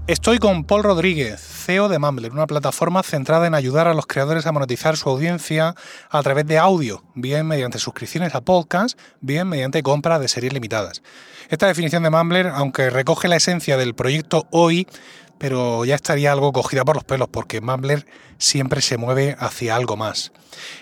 Estoy 0.06 0.38
con 0.38 0.66
Paul 0.66 0.84
Rodríguez, 0.84 1.40
CEO 1.40 1.88
de 1.88 1.98
Mumbler, 1.98 2.34
una 2.34 2.46
plataforma 2.46 3.04
centrada 3.04 3.48
en 3.48 3.56
ayudar 3.56 3.88
a 3.88 3.94
los 3.94 4.06
creadores 4.06 4.46
a 4.46 4.52
monetizar 4.52 4.98
su 4.98 5.08
audiencia 5.08 5.76
a 6.10 6.22
través 6.22 6.46
de 6.46 6.58
audio, 6.58 7.06
bien 7.16 7.48
mediante 7.48 7.80
suscripciones 7.80 8.36
a 8.36 8.42
podcast, 8.42 9.00
bien 9.22 9.48
mediante 9.48 9.82
compra 9.82 10.20
de 10.20 10.28
series 10.28 10.52
limitadas. 10.52 11.02
Esta 11.48 11.68
definición 11.68 12.04
de 12.04 12.10
Mumbler, 12.10 12.48
aunque 12.48 12.90
recoge 12.90 13.30
la 13.30 13.38
esencia 13.38 13.78
del 13.78 13.96
proyecto 13.96 14.46
hoy, 14.52 14.90
pero 15.38 15.86
ya 15.86 15.96
estaría 15.96 16.34
algo 16.34 16.52
cogida 16.52 16.84
por 16.84 16.98
los 16.98 17.06
pelos, 17.06 17.30
porque 17.30 17.62
Mumbler 17.62 18.06
siempre 18.38 18.82
se 18.82 18.98
mueve 18.98 19.38
hacia 19.40 19.74
algo 19.78 19.96
más. 19.96 20.34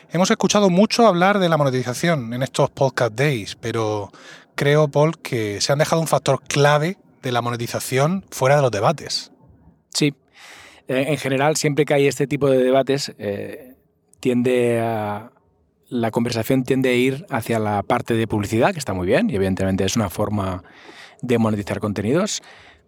Hemos 0.09 0.31
escuchado 0.31 0.71
mucho 0.71 1.05
hablar 1.05 1.37
de 1.37 1.47
la 1.47 1.57
monetización 1.57 2.33
en 2.33 2.41
estos 2.41 2.71
podcast 2.71 3.13
days, 3.13 3.55
pero 3.55 4.11
creo, 4.55 4.87
Paul, 4.87 5.19
que 5.19 5.61
se 5.61 5.71
han 5.71 5.77
dejado 5.77 6.01
un 6.01 6.07
factor 6.07 6.41
clave 6.41 6.97
de 7.21 7.31
la 7.31 7.41
monetización 7.41 8.25
fuera 8.31 8.55
de 8.55 8.61
los 8.61 8.71
debates. 8.71 9.31
Sí. 9.93 10.13
Eh, 10.87 11.05
en 11.07 11.17
general, 11.17 11.55
siempre 11.55 11.85
que 11.85 11.93
hay 11.93 12.07
este 12.07 12.27
tipo 12.27 12.49
de 12.49 12.57
debates, 12.63 13.13
eh, 13.17 13.75
tiende 14.19 14.79
a. 14.79 15.31
La 15.89 16.09
conversación 16.11 16.63
tiende 16.63 16.89
a 16.89 16.93
ir 16.93 17.25
hacia 17.29 17.59
la 17.59 17.83
parte 17.83 18.13
de 18.13 18.25
publicidad, 18.25 18.71
que 18.71 18.79
está 18.79 18.93
muy 18.93 19.05
bien, 19.05 19.29
y 19.29 19.35
evidentemente 19.35 19.83
es 19.83 19.97
una 19.97 20.09
forma 20.09 20.63
de 21.21 21.37
monetizar 21.37 21.81
contenidos. 21.81 22.41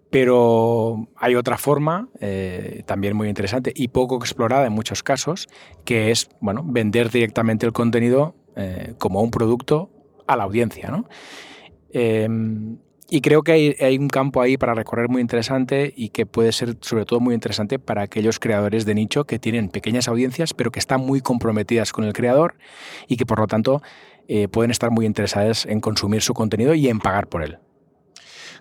Pero 0.10 1.10
hay 1.18 1.36
otra 1.36 1.58
forma, 1.58 2.08
eh, 2.22 2.84
también 2.86 3.16
muy 3.18 3.28
interesante 3.28 3.74
y 3.76 3.90
poco 3.90 4.16
explorada 4.16 4.66
en 4.68 4.72
muchos 4.72 5.04
casos, 5.04 5.50
que 5.84 6.12
es 6.12 6.30
bueno, 6.40 6.64
vender 6.66 7.10
directamente 7.10 7.66
el 7.66 7.74
contenido 7.74 8.36
como 9.00 9.22
un 9.22 9.32
producto 9.32 9.90
a 10.28 10.36
la 10.36 10.44
audiencia. 10.44 10.90
¿no? 10.90 11.06
Eh, 11.92 12.28
y 13.14 13.22
creo 13.22 13.44
que 13.44 13.52
hay, 13.52 13.76
hay, 13.80 14.00
un 14.00 14.08
campo 14.08 14.42
ahí 14.42 14.58
para 14.58 14.74
recorrer 14.74 15.08
muy 15.08 15.22
interesante 15.22 15.94
y 15.96 16.10
que 16.10 16.26
puede 16.26 16.52
ser 16.52 16.78
sobre 16.82 17.06
todo 17.06 17.20
muy 17.20 17.36
interesante 17.36 17.78
para 17.78 18.02
aquellos 18.02 18.40
creadores 18.40 18.88
de 18.88 18.96
nicho 18.96 19.26
que 19.26 19.38
tienen 19.38 19.70
pequeñas 19.70 20.08
audiencias 20.08 20.56
pero 20.56 20.72
que 20.72 20.80
están 20.80 21.02
muy 21.02 21.22
comprometidas 21.22 21.92
con 21.92 22.06
el 22.06 22.14
creador 22.14 22.56
y 23.08 23.16
que 23.16 23.28
por 23.28 23.38
lo 23.38 23.46
tanto 23.46 23.84
eh, 24.28 24.48
pueden 24.48 24.72
estar 24.72 24.90
muy 24.90 25.06
interesadas 25.06 25.68
en 25.68 25.80
consumir 25.80 26.24
su 26.24 26.34
contenido 26.34 26.74
y 26.74 26.88
en 26.88 26.98
pagar 26.98 27.28
por 27.28 27.44
él. 27.44 27.60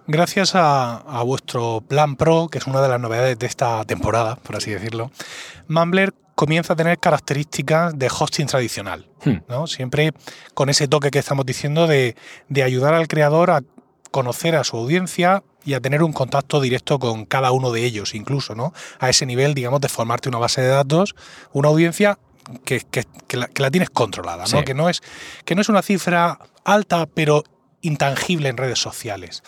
Gracias 0.07 0.55
a, 0.55 0.98
a, 0.98 1.22
vuestro 1.22 1.80
Plan 1.80 2.16
Pro, 2.16 2.48
que 2.50 2.59
es 2.59 2.66
una 2.66 2.82
de 2.82 2.88
las 2.90 3.00
novedades 3.00 3.38
de 3.38 3.46
esta 3.46 3.82
temporada, 3.86 4.36
por 4.36 4.57
así 4.57 4.70
decirlo, 4.70 5.11
Mumbler 5.66 6.12
comienza 6.34 6.74
a 6.74 6.76
tener 6.76 6.98
características 6.98 7.98
de 7.98 8.09
hosting 8.09 8.48
tradicional, 8.48 9.09
hmm. 9.24 9.44
¿no? 9.48 9.66
Siempre 9.66 10.12
con 10.53 10.68
ese 10.68 10.88
toque 10.88 11.11
que 11.11 11.20
estamos 11.20 11.46
diciendo 11.46 11.86
de, 11.86 12.16
de 12.50 12.62
ayudar 12.62 12.92
al 12.92 13.09
creador 13.09 13.50
a 13.50 13.62
conocer 14.13 14.55
a 14.55 14.63
su 14.63 14.77
audiencia 14.77 15.43
y 15.65 15.75
a 15.75 15.81
tener 15.81 16.05
un 16.05 16.13
contacto 16.13 16.61
directo 16.61 17.01
con 17.01 17.25
cada 17.25 17.51
uno 17.51 17.73
de 17.73 17.85
ellos, 17.85 18.15
incluso, 18.15 18.55
¿no? 18.55 18.73
A 19.01 19.09
ese 19.09 19.27
nivel, 19.27 19.55
digamos, 19.55 19.81
de 19.81 19.89
formarte 19.89 20.29
una 20.29 20.39
base 20.39 20.61
de 20.61 20.69
datos, 20.69 21.17
una 21.53 21.69
audiencia 21.69 22.21
que, 22.65 22.81
que, 22.81 23.05
que, 23.27 23.37
la, 23.37 23.49
que 23.49 23.63
la, 23.63 23.71
tienes 23.73 23.91
controlada, 23.91 24.45
¿no? 24.53 24.65
Que, 24.65 24.75
no 24.75 24.89
es, 24.89 25.01
que 25.45 25.57
no 25.57 25.63
es 25.63 25.69
una 25.69 25.83
cifra 25.83 26.39
alta, 26.65 27.07
pero 27.07 27.43
intangible 27.81 28.49
en 28.49 28.57
redes 28.57 28.79
sociales. 28.79 29.43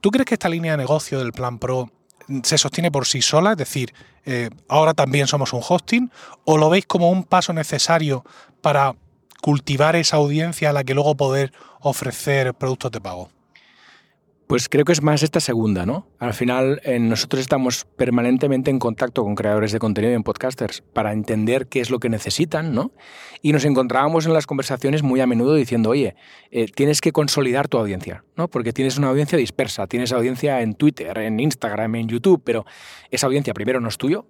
¿Tú 0.00 0.10
crees 0.10 0.26
que 0.26 0.34
esta 0.34 0.48
línea 0.48 0.72
de 0.72 0.78
negocio 0.78 1.18
del 1.18 1.32
Plan 1.32 1.58
Pro 1.58 1.90
se 2.44 2.56
sostiene 2.56 2.90
por 2.90 3.06
sí 3.06 3.20
sola? 3.20 3.52
Es 3.52 3.58
decir, 3.58 3.92
eh, 4.24 4.48
ahora 4.68 4.94
también 4.94 5.26
somos 5.26 5.52
un 5.52 5.60
hosting, 5.66 6.10
o 6.44 6.56
lo 6.56 6.70
veis 6.70 6.86
como 6.86 7.10
un 7.10 7.24
paso 7.24 7.52
necesario 7.52 8.24
para 8.62 8.94
cultivar 9.40 9.96
esa 9.96 10.16
audiencia 10.16 10.70
a 10.70 10.72
la 10.72 10.84
que 10.84 10.94
luego 10.94 11.16
poder 11.16 11.52
ofrecer 11.80 12.54
productos 12.54 12.92
de 12.92 13.00
pago? 13.00 13.30
Pues 14.48 14.70
creo 14.70 14.86
que 14.86 14.92
es 14.92 15.02
más 15.02 15.22
esta 15.22 15.40
segunda, 15.40 15.84
¿no? 15.84 16.06
Al 16.18 16.32
final, 16.32 16.80
eh, 16.82 16.98
nosotros 16.98 17.42
estamos 17.42 17.84
permanentemente 17.84 18.70
en 18.70 18.78
contacto 18.78 19.22
con 19.22 19.34
creadores 19.34 19.72
de 19.72 19.78
contenido 19.78 20.10
y 20.10 20.16
en 20.16 20.22
podcasters 20.22 20.80
para 20.94 21.12
entender 21.12 21.66
qué 21.66 21.80
es 21.80 21.90
lo 21.90 21.98
que 21.98 22.08
necesitan, 22.08 22.74
¿no? 22.74 22.90
Y 23.42 23.52
nos 23.52 23.66
encontrábamos 23.66 24.24
en 24.24 24.32
las 24.32 24.46
conversaciones 24.46 25.02
muy 25.02 25.20
a 25.20 25.26
menudo 25.26 25.54
diciendo, 25.54 25.90
oye, 25.90 26.16
eh, 26.50 26.66
tienes 26.74 27.02
que 27.02 27.12
consolidar 27.12 27.68
tu 27.68 27.76
audiencia, 27.76 28.24
¿no? 28.36 28.48
Porque 28.48 28.72
tienes 28.72 28.96
una 28.96 29.08
audiencia 29.08 29.36
dispersa, 29.36 29.86
tienes 29.86 30.12
audiencia 30.12 30.62
en 30.62 30.74
Twitter, 30.76 31.18
en 31.18 31.40
Instagram, 31.40 31.96
en 31.96 32.08
YouTube, 32.08 32.40
pero 32.42 32.64
esa 33.10 33.26
audiencia 33.26 33.52
primero 33.52 33.80
no 33.80 33.88
es 33.88 33.98
tuyo, 33.98 34.24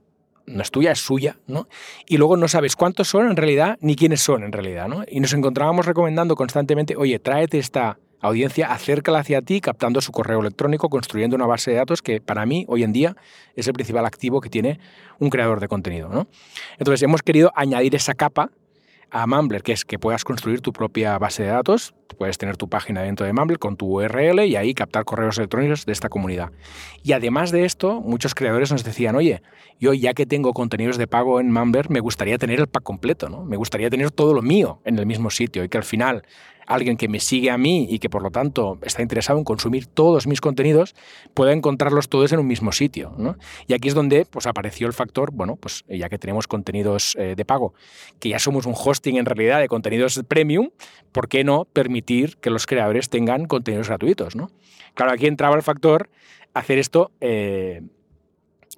no 0.47 0.63
es 0.63 0.73
tuya, 0.73 0.91
es 0.91 0.99
suya, 0.99 1.39
¿no? 1.47 1.69
Y 2.09 2.17
luego 2.17 2.37
no 2.37 2.49
sabes 2.49 2.75
cuántos 2.75 3.07
son 3.07 3.31
en 3.31 3.37
realidad 3.37 3.79
ni 3.81 3.95
quiénes 3.95 4.21
son 4.21 4.43
en 4.43 4.51
realidad, 4.51 4.89
¿no? 4.89 5.05
Y 5.09 5.21
nos 5.21 5.33
encontrábamos 5.33 5.87
recomendando 5.87 6.35
constantemente, 6.35 6.97
oye, 6.97 7.21
tráete 7.21 7.61
esta 7.61 8.01
audiencia, 8.21 8.73
acércala 8.73 9.21
hacia 9.21 9.43
ti 9.43 9.61
captando 9.61 10.01
su 10.01 10.13
correo 10.13 10.41
electrónico, 10.41 10.89
construyendo 10.89 11.37
una 11.37 11.47
base 11.47 11.71
de 11.71 11.77
datos 11.79 12.03
que 12.03 12.21
para 12.21 12.47
mí 12.47 12.65
hoy 12.69 12.83
en 12.83 12.93
día 12.93 13.17
es 13.55 13.67
el 13.67 13.75
principal 13.75 14.07
activo 14.07 14.41
que 14.41 14.51
tiene 14.51 14.81
un 15.19 15.31
creador 15.31 15.61
de 15.61 15.69
contenido. 15.69 16.27
Entonces 16.79 17.03
hemos 17.03 17.23
querido 17.23 17.53
añadir 17.55 17.95
esa 17.95 18.15
capa 18.15 18.51
a 19.11 19.27
Mumbler, 19.27 19.63
que 19.63 19.73
es 19.73 19.85
que 19.85 19.99
puedas 19.99 20.25
construir 20.25 20.61
tu 20.61 20.73
propia 20.73 21.19
base 21.19 21.43
de 21.43 21.49
datos, 21.51 21.95
puedes 22.17 22.39
tener 22.39 22.57
tu 22.57 22.69
página 22.69 23.03
dentro 23.03 23.27
de 23.27 23.33
Mumbler 23.33 23.59
con 23.59 23.77
tu 23.77 24.01
URL 24.01 24.45
y 24.47 24.57
ahí 24.57 24.75
captar 24.75 25.05
correos 25.05 25.39
electrónicos 25.39 25.87
de 25.87 25.93
esta 25.93 26.09
comunidad. 26.09 26.51
Y 27.03 27.13
además 27.13 27.51
de 27.51 27.65
esto, 27.65 28.01
muchos 28.01 28.35
creadores 28.35 28.73
nos 28.73 28.85
decían, 28.85 29.17
oye, 29.17 29.43
yo 29.79 29.95
ya 29.95 30.15
que 30.15 30.27
tengo 30.27 30.53
contenidos 30.53 30.99
de 30.99 31.07
pago 31.07 31.41
en 31.41 31.53
Mumbler, 31.53 31.91
me 31.91 32.01
gustaría 32.01 32.39
tener 32.39 32.61
el 32.61 32.67
pack 32.67 32.83
completo, 32.83 33.29
¿no? 33.29 33.45
Me 33.45 33.57
gustaría 33.57 33.91
tener 33.91 34.11
todo 34.11 34.35
lo 34.35 34.43
mío 34.43 34.81
en 34.85 34.99
el 34.99 35.07
mismo 35.07 35.31
sitio 35.31 35.65
y 35.65 35.69
que 35.69 35.79
al 35.79 35.85
final 35.85 36.23
alguien 36.69 36.97
que 36.97 37.09
me 37.09 37.19
sigue 37.19 37.51
a 37.51 37.59
mí 37.59 37.87
y 37.91 37.99
que 37.99 38.11
por 38.11 38.23
lo 38.23 38.31
tanto 38.31 38.79
está 38.83 39.03
interesado 39.03 39.39
en 39.39 39.45
consumir 39.45 39.87
todos 39.87 40.27
mis 40.27 40.41
contenidos, 40.41 40.95
pueda 41.35 41.53
encontrarlos 41.53 42.09
todos 42.09 42.31
en 42.33 42.41
un 42.41 42.47
mismo 42.47 42.73
sitio. 42.73 43.15
¿no? 43.17 43.37
Y 43.67 43.73
aquí 43.73 43.89
es 43.89 43.95
donde 43.95 44.27
pues, 44.27 44.47
apareció 44.47 44.87
el 44.87 44.93
factor, 44.93 45.33
bueno, 45.33 45.57
pues 45.57 45.85
ya 45.89 46.09
que 46.09 46.19
tenemos 46.19 46.47
contenidos 46.47 47.17
eh, 47.17 47.35
de 47.37 47.45
pago, 47.45 47.73
que 48.21 48.29
ya 48.29 48.39
somos 48.39 48.67
un 48.67 48.75
hosting 48.77 49.17
en 49.17 49.25
realidad 49.25 49.61
de 49.61 49.69
contenidos 49.69 50.21
premium, 50.29 50.69
¿por 51.11 51.29
qué 51.29 51.43
no 51.43 51.65
permitir 51.65 51.98
que 52.03 52.51
los 52.51 52.67
creadores 52.67 53.09
tengan 53.09 53.47
contenidos 53.47 53.89
gratuitos? 53.89 54.37
¿no? 54.37 54.51
Claro, 54.95 55.13
aquí 55.13 55.27
entraba 55.27 55.57
el 55.57 55.63
factor 55.63 56.11
hacer 56.55 56.79
esto... 56.79 57.13
Eh, 57.21 57.83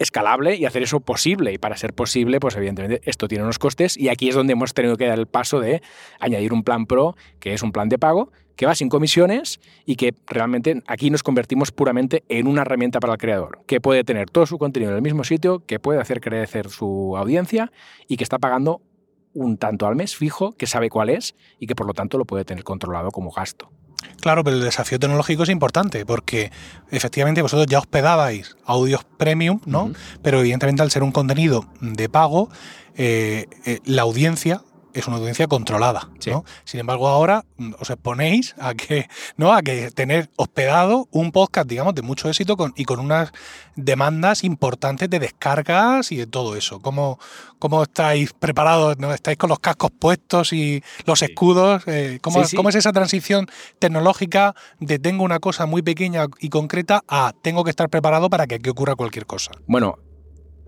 escalable 0.00 0.56
y 0.56 0.64
hacer 0.64 0.82
eso 0.82 1.00
posible. 1.00 1.52
Y 1.52 1.58
para 1.58 1.76
ser 1.76 1.92
posible, 1.92 2.40
pues 2.40 2.56
evidentemente 2.56 3.02
esto 3.04 3.28
tiene 3.28 3.44
unos 3.44 3.58
costes 3.58 3.96
y 3.96 4.08
aquí 4.08 4.30
es 4.30 4.34
donde 4.34 4.54
hemos 4.54 4.74
tenido 4.74 4.96
que 4.96 5.06
dar 5.06 5.18
el 5.18 5.26
paso 5.26 5.60
de 5.60 5.82
añadir 6.18 6.52
un 6.52 6.64
plan 6.64 6.86
pro, 6.86 7.16
que 7.38 7.52
es 7.52 7.62
un 7.62 7.70
plan 7.70 7.88
de 7.90 7.98
pago, 7.98 8.32
que 8.56 8.66
va 8.66 8.74
sin 8.74 8.88
comisiones 8.88 9.60
y 9.84 9.96
que 9.96 10.14
realmente 10.26 10.82
aquí 10.86 11.10
nos 11.10 11.22
convertimos 11.22 11.70
puramente 11.70 12.24
en 12.28 12.46
una 12.46 12.62
herramienta 12.62 12.98
para 12.98 13.12
el 13.12 13.18
creador, 13.18 13.60
que 13.66 13.80
puede 13.80 14.02
tener 14.02 14.30
todo 14.30 14.46
su 14.46 14.58
contenido 14.58 14.90
en 14.90 14.96
el 14.96 15.02
mismo 15.02 15.22
sitio, 15.22 15.64
que 15.66 15.78
puede 15.78 16.00
hacer 16.00 16.20
crecer 16.20 16.70
su 16.70 17.14
audiencia 17.16 17.70
y 18.08 18.16
que 18.16 18.24
está 18.24 18.38
pagando 18.38 18.80
un 19.34 19.56
tanto 19.56 19.86
al 19.86 19.96
mes 19.96 20.16
fijo, 20.16 20.52
que 20.56 20.66
sabe 20.66 20.90
cuál 20.90 21.10
es 21.10 21.34
y 21.58 21.66
que 21.66 21.74
por 21.74 21.86
lo 21.86 21.94
tanto 21.94 22.18
lo 22.18 22.24
puede 22.24 22.44
tener 22.44 22.64
controlado 22.64 23.10
como 23.10 23.30
gasto. 23.30 23.70
Claro, 24.20 24.44
pero 24.44 24.56
el 24.56 24.62
desafío 24.62 24.98
tecnológico 24.98 25.42
es 25.42 25.48
importante 25.48 26.06
porque 26.06 26.50
efectivamente 26.90 27.42
vosotros 27.42 27.66
ya 27.66 27.78
hospedabais 27.78 28.56
audios 28.64 29.04
premium, 29.18 29.60
¿no? 29.66 29.84
Uh 29.84 29.88
-huh. 29.88 29.96
Pero 30.22 30.40
evidentemente 30.40 30.82
al 30.82 30.90
ser 30.90 31.02
un 31.02 31.12
contenido 31.12 31.66
de 31.80 32.08
pago, 32.08 32.48
eh, 32.96 33.46
eh, 33.66 33.80
la 33.84 34.02
audiencia 34.02 34.62
es 34.94 35.06
una 35.06 35.16
audiencia 35.16 35.46
controlada. 35.46 36.08
Sí. 36.18 36.30
¿no? 36.30 36.44
Sin 36.64 36.80
embargo, 36.80 37.08
ahora 37.08 37.44
mm, 37.56 37.72
os 37.78 37.90
exponéis 37.90 38.54
a 38.58 38.74
que, 38.74 39.08
¿no? 39.36 39.52
a 39.52 39.62
que 39.62 39.90
tener 39.90 40.30
hospedado 40.36 41.08
un 41.10 41.32
podcast, 41.32 41.68
digamos, 41.68 41.94
de 41.94 42.02
mucho 42.02 42.28
éxito 42.28 42.56
con, 42.56 42.72
y 42.76 42.84
con 42.84 43.00
unas 43.00 43.32
demandas 43.76 44.44
importantes 44.44 45.08
de 45.08 45.18
descargas 45.18 46.12
y 46.12 46.16
de 46.16 46.26
todo 46.26 46.56
eso. 46.56 46.80
¿Cómo, 46.80 47.18
cómo 47.58 47.82
estáis 47.82 48.32
preparados? 48.32 48.98
¿no? 48.98 49.12
¿Estáis 49.12 49.38
con 49.38 49.48
los 49.48 49.60
cascos 49.60 49.90
puestos 49.90 50.52
y 50.52 50.82
los 51.06 51.22
escudos? 51.22 51.82
Eh, 51.86 52.18
¿cómo, 52.20 52.42
Sí, 52.42 52.50
sí. 52.50 52.56
cómo 52.56 52.68
es 52.68 52.74
esa 52.74 52.92
transición 52.92 53.46
tecnológica 53.78 54.54
de 54.78 54.98
tengo 54.98 55.24
una 55.24 55.40
cosa 55.40 55.66
muy 55.66 55.82
pequeña 55.82 56.26
y 56.38 56.48
concreta 56.48 57.02
a 57.08 57.32
tengo 57.42 57.64
que 57.64 57.70
estar 57.70 57.88
preparado 57.88 58.30
para 58.30 58.46
que 58.46 58.56
aquí 58.56 58.70
ocurra 58.70 58.94
cualquier 58.96 59.26
cosa? 59.26 59.52
Bueno, 59.66 59.98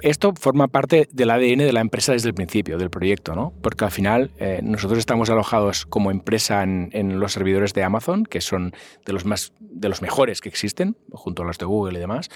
esto 0.03 0.35
forma 0.39 0.69
parte 0.69 1.09
del 1.13 1.31
ADN 1.31 1.59
de 1.59 1.73
la 1.73 1.81
empresa 1.81 2.13
desde 2.13 2.29
el 2.29 2.35
principio, 2.35 2.77
del 2.77 2.91
proyecto, 2.91 3.35
¿no? 3.35 3.53
Porque 3.63 3.85
al 3.85 3.91
final 3.91 4.31
eh, 4.39 4.61
nosotros 4.63 4.99
estamos 4.99 5.31
alojados 5.31 5.87
como 5.87 6.11
empresa 6.11 6.63
en, 6.63 7.21
los 7.21 7.33
servidores 7.33 7.73
de 7.73 7.85
Amazon, 7.85 8.25
que 8.25 8.41
son 8.41 8.75
de 9.07 9.13
los, 9.13 9.25
más, 9.25 9.53
de 9.61 9.89
los 9.89 10.03
mejores 10.03 10.41
que 10.41 10.49
existen, 10.49 10.97
junto 11.13 11.43
a 11.43 11.47
los 11.47 11.59
de 11.59 11.67
Google 11.67 11.99
y 11.99 12.01
demás. 12.01 12.29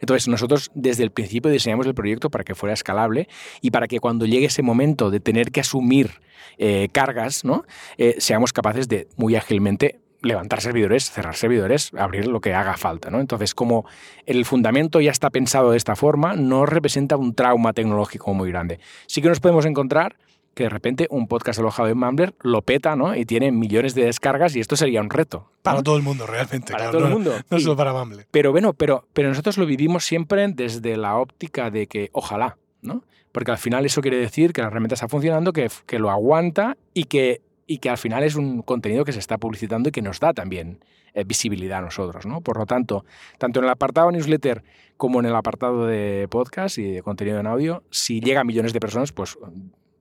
Entonces, 0.00 0.26
nosotros 0.26 0.70
desde 0.74 1.04
el 1.04 1.12
principio 1.12 1.50
diseñamos 1.50 1.86
el 1.86 1.94
proyecto 1.94 2.28
para 2.28 2.42
que 2.42 2.56
fuera 2.56 2.74
escalable 2.74 3.28
y 3.60 3.70
para 3.70 3.86
que 3.86 4.00
cuando 4.00 4.26
llegue 4.26 4.46
ese 4.46 4.62
momento 4.62 5.10
de 5.10 5.20
tener 5.20 5.52
que 5.52 5.60
asumir 5.60 6.10
eh, 6.58 6.88
cargas, 6.92 7.44
¿no? 7.44 7.64
Eh, 7.98 8.16
seamos 8.18 8.52
capaces 8.52 8.88
de 8.88 9.08
muy 9.16 9.36
ágilmente 9.36 10.01
levantar 10.22 10.60
servidores, 10.60 11.10
cerrar 11.10 11.36
servidores, 11.36 11.92
abrir 11.94 12.26
lo 12.26 12.40
que 12.40 12.54
haga 12.54 12.76
falta. 12.76 13.10
¿no? 13.10 13.20
Entonces, 13.20 13.54
como 13.54 13.84
el 14.26 14.44
fundamento 14.44 15.00
ya 15.00 15.10
está 15.10 15.30
pensado 15.30 15.72
de 15.72 15.76
esta 15.76 15.96
forma, 15.96 16.34
no 16.34 16.66
representa 16.66 17.16
un 17.16 17.34
trauma 17.34 17.72
tecnológico 17.72 18.32
muy 18.34 18.50
grande. 18.50 18.80
Sí 19.06 19.20
que 19.20 19.28
nos 19.28 19.40
podemos 19.40 19.66
encontrar 19.66 20.16
que 20.54 20.64
de 20.64 20.68
repente 20.68 21.06
un 21.10 21.28
podcast 21.28 21.58
alojado 21.58 21.88
en 21.88 21.98
Mumbler 21.98 22.34
lo 22.42 22.62
peta 22.62 22.94
¿no? 22.94 23.16
y 23.16 23.24
tiene 23.24 23.50
millones 23.52 23.94
de 23.94 24.04
descargas 24.04 24.54
y 24.54 24.60
esto 24.60 24.76
sería 24.76 25.00
un 25.00 25.10
reto. 25.10 25.38
¿no? 25.38 25.62
Para 25.62 25.82
todo 25.82 25.96
el 25.96 26.02
mundo, 26.02 26.26
realmente. 26.26 26.72
Para 26.72 26.84
claro, 26.84 26.98
todo 26.98 27.08
el 27.08 27.12
mundo. 27.12 27.34
No 27.50 27.58
solo 27.58 27.76
para 27.76 27.92
Mumble. 27.92 28.26
pero 28.30 28.52
bueno, 28.52 28.74
pero, 28.74 29.06
pero 29.12 29.28
nosotros 29.28 29.56
lo 29.58 29.66
vivimos 29.66 30.04
siempre 30.04 30.46
desde 30.48 30.96
la 30.96 31.16
óptica 31.16 31.70
de 31.70 31.86
que 31.86 32.10
ojalá, 32.12 32.58
¿no? 32.82 33.04
Porque 33.32 33.50
al 33.50 33.58
final 33.58 33.86
eso 33.86 34.02
quiere 34.02 34.18
decir 34.18 34.52
que 34.52 34.60
la 34.60 34.66
herramienta 34.66 34.94
está 34.94 35.08
funcionando, 35.08 35.54
que, 35.54 35.70
que 35.86 35.98
lo 35.98 36.10
aguanta 36.10 36.76
y 36.92 37.04
que, 37.04 37.40
y 37.66 37.78
que 37.78 37.90
al 37.90 37.98
final 37.98 38.22
es 38.24 38.34
un 38.34 38.62
contenido 38.62 39.04
que 39.04 39.12
se 39.12 39.18
está 39.18 39.38
publicitando 39.38 39.88
y 39.88 39.92
que 39.92 40.02
nos 40.02 40.20
da 40.20 40.32
también 40.32 40.84
eh, 41.14 41.24
visibilidad 41.24 41.78
a 41.78 41.82
nosotros, 41.82 42.26
¿no? 42.26 42.40
Por 42.40 42.58
lo 42.58 42.66
tanto, 42.66 43.04
tanto 43.38 43.60
en 43.60 43.64
el 43.64 43.70
apartado 43.70 44.10
newsletter 44.10 44.62
como 44.96 45.20
en 45.20 45.26
el 45.26 45.34
apartado 45.34 45.86
de 45.86 46.26
podcast 46.30 46.78
y 46.78 46.90
de 46.90 47.02
contenido 47.02 47.40
en 47.40 47.46
audio, 47.46 47.82
si 47.90 48.20
llega 48.20 48.40
a 48.40 48.44
millones 48.44 48.72
de 48.72 48.80
personas, 48.80 49.12
pues 49.12 49.36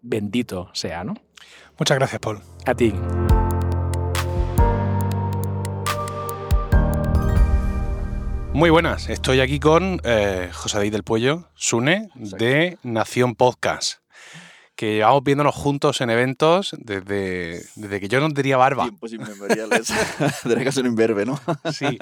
bendito 0.01 0.69
sea, 0.73 1.03
¿no? 1.03 1.15
Muchas 1.77 1.97
gracias, 1.97 2.19
Paul. 2.19 2.39
A 2.65 2.73
ti. 2.73 2.93
Muy 8.53 8.69
buenas, 8.69 9.09
estoy 9.09 9.39
aquí 9.39 9.59
con 9.59 10.01
eh, 10.03 10.49
José 10.51 10.77
David 10.77 10.91
del 10.91 11.03
Puello, 11.03 11.47
Sune, 11.55 12.09
de 12.15 12.77
Nación 12.83 13.33
Podcast, 13.35 14.00
que 14.81 14.95
llevamos 14.95 15.23
viéndonos 15.23 15.53
juntos 15.53 16.01
en 16.01 16.09
eventos 16.09 16.75
desde, 16.79 17.63
desde 17.75 17.99
que 17.99 18.07
yo 18.07 18.19
no 18.19 18.31
tenía 18.31 18.57
barba. 18.57 18.85
Tiempos 18.85 19.13
inmemoriales. 19.13 19.93
Tendría 20.41 20.63
que 20.63 20.71
ser 20.71 20.85
un 20.85 20.89
imberbe, 20.89 21.23
¿no? 21.23 21.39
Sí. 21.71 21.99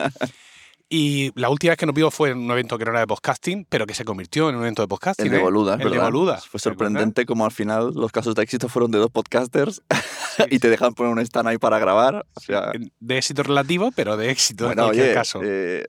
Y 0.88 1.38
la 1.38 1.50
última 1.50 1.72
vez 1.72 1.78
que 1.78 1.86
nos 1.86 1.94
vimos 1.94 2.14
fue 2.14 2.30
en 2.30 2.38
un 2.38 2.50
evento 2.52 2.78
que 2.78 2.86
no 2.86 2.92
era 2.92 3.02
de 3.02 3.08
podcasting, 3.08 3.66
pero 3.68 3.86
que 3.86 3.94
se 3.94 4.06
convirtió 4.06 4.48
en 4.48 4.56
un 4.56 4.62
evento 4.62 4.82
de 4.82 4.88
podcasting. 4.88 5.26
El 5.26 5.32
de 5.34 5.38
¿eh? 5.40 5.42
Boluda, 5.42 5.74
El 5.74 5.92
de. 5.92 6.00
Boluda. 6.00 6.38
Fue 6.38 6.58
sorprendente 6.58 7.26
como 7.26 7.44
al 7.44 7.52
final 7.52 7.92
los 7.94 8.14
casos 8.14 8.34
de 8.34 8.44
éxito 8.44 8.70
fueron 8.70 8.92
de 8.92 9.00
dos 9.00 9.12
podcasters 9.12 9.82
y 10.50 10.60
te 10.60 10.70
dejan 10.70 10.94
poner 10.94 11.12
un 11.12 11.20
stand 11.20 11.50
ahí 11.50 11.58
para 11.58 11.80
grabar. 11.80 12.26
O 12.34 12.40
sea. 12.40 12.72
De 13.02 13.18
éxito 13.18 13.44
relativo, 13.44 13.92
pero 13.94 14.16
de 14.16 14.32
éxito 14.32 14.68
bueno, 14.68 14.84
en 14.84 14.88
cualquier 14.88 15.06
oye, 15.08 15.14
caso. 15.14 15.42
eh, 15.44 15.88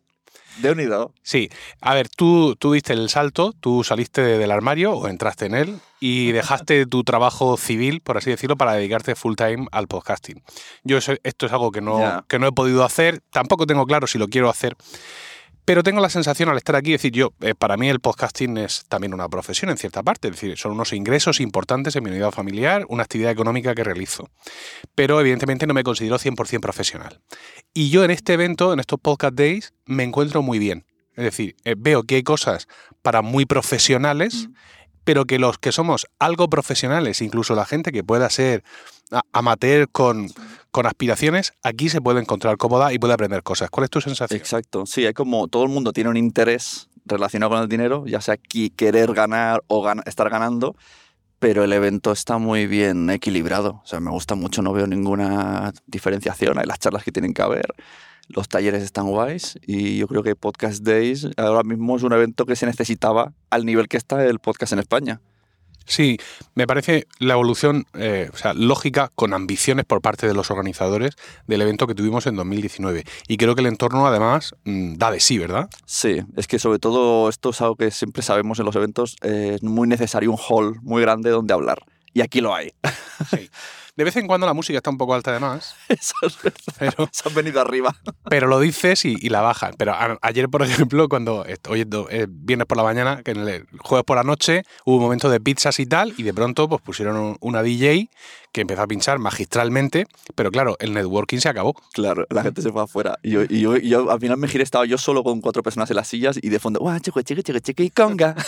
de 0.58 0.70
unido. 0.72 1.12
Sí, 1.22 1.48
a 1.80 1.94
ver, 1.94 2.08
tú, 2.08 2.56
tú 2.56 2.72
diste 2.72 2.92
el 2.92 3.08
salto, 3.08 3.52
tú 3.60 3.84
saliste 3.84 4.22
del 4.22 4.50
armario 4.50 4.92
o 4.92 5.08
entraste 5.08 5.46
en 5.46 5.54
él 5.54 5.78
y 6.00 6.32
dejaste 6.32 6.86
tu 6.86 7.04
trabajo 7.04 7.56
civil, 7.56 8.00
por 8.00 8.16
así 8.18 8.30
decirlo, 8.30 8.56
para 8.56 8.72
dedicarte 8.74 9.14
full 9.14 9.34
time 9.36 9.66
al 9.72 9.86
podcasting. 9.86 10.42
Yo 10.84 10.98
eso- 10.98 11.14
esto 11.22 11.46
es 11.46 11.52
algo 11.52 11.70
que 11.72 11.80
no, 11.80 11.98
que 12.28 12.38
no 12.38 12.46
he 12.48 12.52
podido 12.52 12.84
hacer, 12.84 13.20
tampoco 13.30 13.66
tengo 13.66 13.86
claro 13.86 14.06
si 14.06 14.18
lo 14.18 14.28
quiero 14.28 14.48
hacer, 14.50 14.76
pero 15.70 15.84
tengo 15.84 16.00
la 16.00 16.10
sensación 16.10 16.48
al 16.48 16.56
estar 16.56 16.74
aquí, 16.74 16.94
es 16.94 17.00
decir, 17.00 17.12
yo, 17.12 17.32
eh, 17.42 17.54
para 17.54 17.76
mí 17.76 17.88
el 17.88 18.00
podcasting 18.00 18.58
es 18.58 18.82
también 18.88 19.14
una 19.14 19.28
profesión 19.28 19.70
en 19.70 19.76
cierta 19.76 20.02
parte, 20.02 20.26
es 20.26 20.32
decir, 20.32 20.58
son 20.58 20.72
unos 20.72 20.92
ingresos 20.92 21.38
importantes 21.38 21.94
en 21.94 22.02
mi 22.02 22.10
unidad 22.10 22.32
familiar, 22.32 22.84
una 22.88 23.04
actividad 23.04 23.30
económica 23.30 23.72
que 23.72 23.84
realizo, 23.84 24.28
pero 24.96 25.20
evidentemente 25.20 25.68
no 25.68 25.74
me 25.74 25.84
considero 25.84 26.18
100% 26.18 26.58
profesional. 26.58 27.20
Y 27.72 27.90
yo 27.90 28.02
en 28.02 28.10
este 28.10 28.32
evento, 28.32 28.72
en 28.72 28.80
estos 28.80 28.98
podcast 28.98 29.36
days, 29.36 29.72
me 29.86 30.02
encuentro 30.02 30.42
muy 30.42 30.58
bien. 30.58 30.86
Es 31.14 31.22
decir, 31.22 31.54
eh, 31.62 31.76
veo 31.78 32.02
que 32.02 32.16
hay 32.16 32.24
cosas 32.24 32.66
para 33.00 33.22
muy 33.22 33.46
profesionales, 33.46 34.48
Mm. 34.48 34.54
pero 35.04 35.24
que 35.24 35.38
los 35.38 35.58
que 35.58 35.70
somos 35.70 36.08
algo 36.18 36.50
profesionales, 36.50 37.22
incluso 37.22 37.54
la 37.54 37.64
gente 37.64 37.92
que 37.92 38.02
pueda 38.02 38.28
ser 38.28 38.64
amateur 39.32 39.88
con, 39.88 40.32
con 40.70 40.86
aspiraciones, 40.86 41.52
aquí 41.62 41.88
se 41.88 42.00
puede 42.00 42.20
encontrar 42.20 42.56
cómoda 42.56 42.92
y 42.92 42.98
puede 42.98 43.14
aprender 43.14 43.42
cosas. 43.42 43.70
¿Cuál 43.70 43.84
es 43.84 43.90
tu 43.90 44.00
sensación? 44.00 44.38
Exacto. 44.38 44.86
Sí, 44.86 45.04
hay 45.06 45.12
como 45.14 45.48
todo 45.48 45.64
el 45.64 45.68
mundo 45.70 45.92
tiene 45.92 46.10
un 46.10 46.16
interés 46.16 46.88
relacionado 47.06 47.50
con 47.50 47.60
el 47.62 47.68
dinero, 47.68 48.04
ya 48.06 48.20
sea 48.20 48.36
qui- 48.36 48.72
querer 48.74 49.12
ganar 49.12 49.62
o 49.66 49.90
estar 50.06 50.30
ganando, 50.30 50.76
pero 51.38 51.64
el 51.64 51.72
evento 51.72 52.12
está 52.12 52.38
muy 52.38 52.66
bien 52.66 53.10
equilibrado. 53.10 53.80
O 53.82 53.86
sea, 53.86 53.98
me 54.00 54.10
gusta 54.10 54.34
mucho, 54.34 54.62
no 54.62 54.72
veo 54.72 54.86
ninguna 54.86 55.72
diferenciación. 55.86 56.58
Hay 56.58 56.66
las 56.66 56.78
charlas 56.78 57.02
que 57.02 57.12
tienen 57.12 57.32
que 57.34 57.42
haber, 57.42 57.66
los 58.28 58.48
talleres 58.48 58.82
están 58.84 59.08
guays 59.08 59.58
y 59.66 59.96
yo 59.96 60.06
creo 60.06 60.22
que 60.22 60.36
Podcast 60.36 60.84
Days 60.84 61.26
ahora 61.36 61.64
mismo 61.64 61.96
es 61.96 62.02
un 62.04 62.12
evento 62.12 62.46
que 62.46 62.54
se 62.54 62.66
necesitaba 62.66 63.32
al 63.48 63.64
nivel 63.66 63.88
que 63.88 63.96
está 63.96 64.24
el 64.24 64.38
podcast 64.38 64.72
en 64.74 64.78
España. 64.78 65.20
Sí, 65.86 66.18
me 66.54 66.66
parece 66.66 67.06
la 67.18 67.34
evolución 67.34 67.86
eh, 67.94 68.30
o 68.32 68.36
sea, 68.36 68.54
lógica 68.54 69.10
con 69.14 69.34
ambiciones 69.34 69.84
por 69.84 70.00
parte 70.00 70.26
de 70.26 70.34
los 70.34 70.50
organizadores 70.50 71.16
del 71.46 71.62
evento 71.62 71.86
que 71.86 71.94
tuvimos 71.94 72.26
en 72.26 72.36
2019. 72.36 73.04
Y 73.28 73.36
creo 73.36 73.54
que 73.54 73.60
el 73.60 73.66
entorno 73.66 74.06
además 74.06 74.54
mm, 74.64 74.94
da 74.94 75.10
de 75.10 75.20
sí, 75.20 75.38
¿verdad? 75.38 75.68
Sí, 75.86 76.22
es 76.36 76.46
que 76.46 76.58
sobre 76.58 76.78
todo 76.78 77.28
esto 77.28 77.50
es 77.50 77.60
algo 77.60 77.76
que 77.76 77.90
siempre 77.90 78.22
sabemos 78.22 78.58
en 78.58 78.66
los 78.66 78.76
eventos, 78.76 79.16
eh, 79.22 79.52
es 79.56 79.62
muy 79.62 79.88
necesario 79.88 80.30
un 80.30 80.38
hall 80.38 80.78
muy 80.82 81.02
grande 81.02 81.30
donde 81.30 81.54
hablar. 81.54 81.82
Y 82.12 82.22
aquí 82.22 82.40
lo 82.40 82.54
hay. 82.54 82.72
De 84.00 84.04
vez 84.04 84.16
en 84.16 84.26
cuando 84.26 84.46
la 84.46 84.54
música 84.54 84.78
está 84.78 84.88
un 84.88 84.96
poco 84.96 85.12
alta 85.12 85.30
además, 85.30 85.74
Eso 85.90 86.14
es 86.22 86.42
verdad. 86.42 86.58
pero, 86.78 87.06
Se 87.12 87.28
han 87.28 87.34
venido 87.34 87.60
arriba. 87.60 87.94
pero 88.30 88.46
lo 88.46 88.58
dices 88.58 89.04
y, 89.04 89.14
y 89.20 89.28
la 89.28 89.42
bajan. 89.42 89.74
Pero 89.76 89.92
a- 89.92 90.16
ayer, 90.22 90.48
por 90.48 90.62
ejemplo, 90.62 91.06
cuando 91.06 91.44
hoy 91.68 91.80
es 92.08 92.26
viernes 92.30 92.66
por 92.66 92.78
la 92.78 92.82
mañana, 92.82 93.22
que 93.22 93.32
en 93.32 93.46
el 93.46 93.66
jueves 93.78 94.06
por 94.06 94.16
la 94.16 94.22
noche 94.22 94.62
hubo 94.86 94.96
un 94.96 95.02
momento 95.02 95.28
de 95.28 95.38
pizzas 95.38 95.78
y 95.80 95.84
tal, 95.84 96.14
y 96.16 96.22
de 96.22 96.32
pronto 96.32 96.66
pues 96.66 96.80
pusieron 96.80 97.16
un- 97.18 97.36
una 97.42 97.62
DJ 97.62 98.08
que 98.52 98.62
empezó 98.62 98.80
a 98.80 98.86
pinchar 98.86 99.18
magistralmente, 99.18 100.06
pero 100.34 100.50
claro, 100.50 100.76
el 100.80 100.94
networking 100.94 101.36
se 101.38 101.50
acabó. 101.50 101.74
Claro, 101.92 102.24
la 102.30 102.42
gente 102.42 102.62
se 102.62 102.72
fue 102.72 102.82
afuera. 102.82 103.18
Y 103.22 103.32
yo, 103.32 103.42
y 103.46 103.60
yo, 103.60 103.76
y 103.76 103.90
yo 103.90 104.10
al 104.10 104.18
final 104.18 104.38
me 104.38 104.48
giré, 104.48 104.64
estaba 104.64 104.86
yo 104.86 104.96
solo 104.96 105.22
con 105.22 105.42
cuatro 105.42 105.62
personas 105.62 105.90
en 105.90 105.96
las 105.96 106.08
sillas 106.08 106.38
y 106.40 106.48
de 106.48 106.58
fondo, 106.58 106.80
¡guau, 106.80 106.98
chico, 107.00 107.20
chiqui, 107.20 107.42
chiqui, 107.42 107.60
chiqui, 107.60 107.90
conga! 107.90 108.34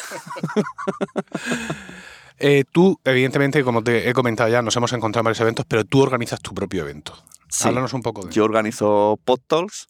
Eh, 2.45 2.65
tú, 2.73 2.99
evidentemente, 3.05 3.63
como 3.63 3.85
te 3.85 4.09
he 4.09 4.13
comentado 4.13 4.51
ya, 4.51 4.63
nos 4.63 4.75
hemos 4.75 4.93
encontrado 4.93 5.21
en 5.21 5.27
varios 5.27 5.41
eventos, 5.41 5.65
pero 5.65 5.85
tú 5.85 6.01
organizas 6.01 6.41
tu 6.41 6.53
propio 6.53 6.83
evento. 6.83 7.15
Sí, 7.49 7.69
Háblanos 7.69 7.93
un 7.93 8.03
poco 8.03 8.27
de 8.27 8.33
yo 8.33 8.43
organizo 8.45 9.17
Pod 9.25 9.39
Talks, 9.47 9.87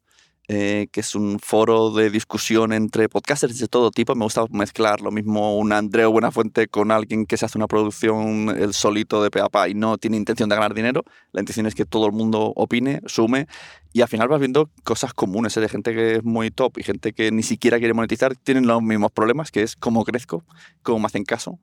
eh, 0.48 0.88
que 0.92 1.00
es 1.00 1.14
un 1.14 1.38
foro 1.38 1.92
de 1.92 2.10
discusión 2.10 2.74
entre 2.74 3.08
podcasters 3.08 3.58
de 3.58 3.68
todo 3.68 3.90
tipo. 3.90 4.14
Me 4.14 4.24
gusta 4.24 4.44
mezclar 4.50 5.00
lo 5.00 5.10
mismo 5.10 5.56
un 5.56 5.72
Andreu 5.72 6.12
Buenafuente 6.12 6.68
con 6.68 6.90
alguien 6.90 7.24
que 7.24 7.38
se 7.38 7.46
hace 7.46 7.56
una 7.56 7.68
producción 7.68 8.50
el 8.50 8.74
solito 8.74 9.22
de 9.22 9.30
peapa 9.30 9.70
y 9.70 9.74
no 9.74 9.96
tiene 9.96 10.18
intención 10.18 10.50
de 10.50 10.56
ganar 10.56 10.74
dinero. 10.74 11.04
La 11.32 11.40
intención 11.40 11.64
es 11.64 11.74
que 11.74 11.86
todo 11.86 12.04
el 12.04 12.12
mundo 12.12 12.52
opine, 12.54 13.00
sume 13.06 13.46
y 13.94 14.02
al 14.02 14.08
final 14.08 14.28
vas 14.28 14.40
viendo 14.40 14.68
cosas 14.84 15.14
comunes 15.14 15.56
¿eh? 15.56 15.60
de 15.60 15.68
gente 15.68 15.94
que 15.94 16.16
es 16.16 16.24
muy 16.24 16.50
top 16.50 16.78
y 16.78 16.82
gente 16.82 17.12
que 17.12 17.30
ni 17.30 17.42
siquiera 17.42 17.78
quiere 17.78 17.94
monetizar. 17.94 18.36
Tienen 18.36 18.66
los 18.66 18.82
mismos 18.82 19.12
problemas, 19.12 19.50
que 19.50 19.62
es 19.62 19.76
cómo 19.76 20.04
crezco, 20.04 20.44
cómo 20.82 20.98
me 20.98 21.06
hacen 21.06 21.24
caso, 21.24 21.58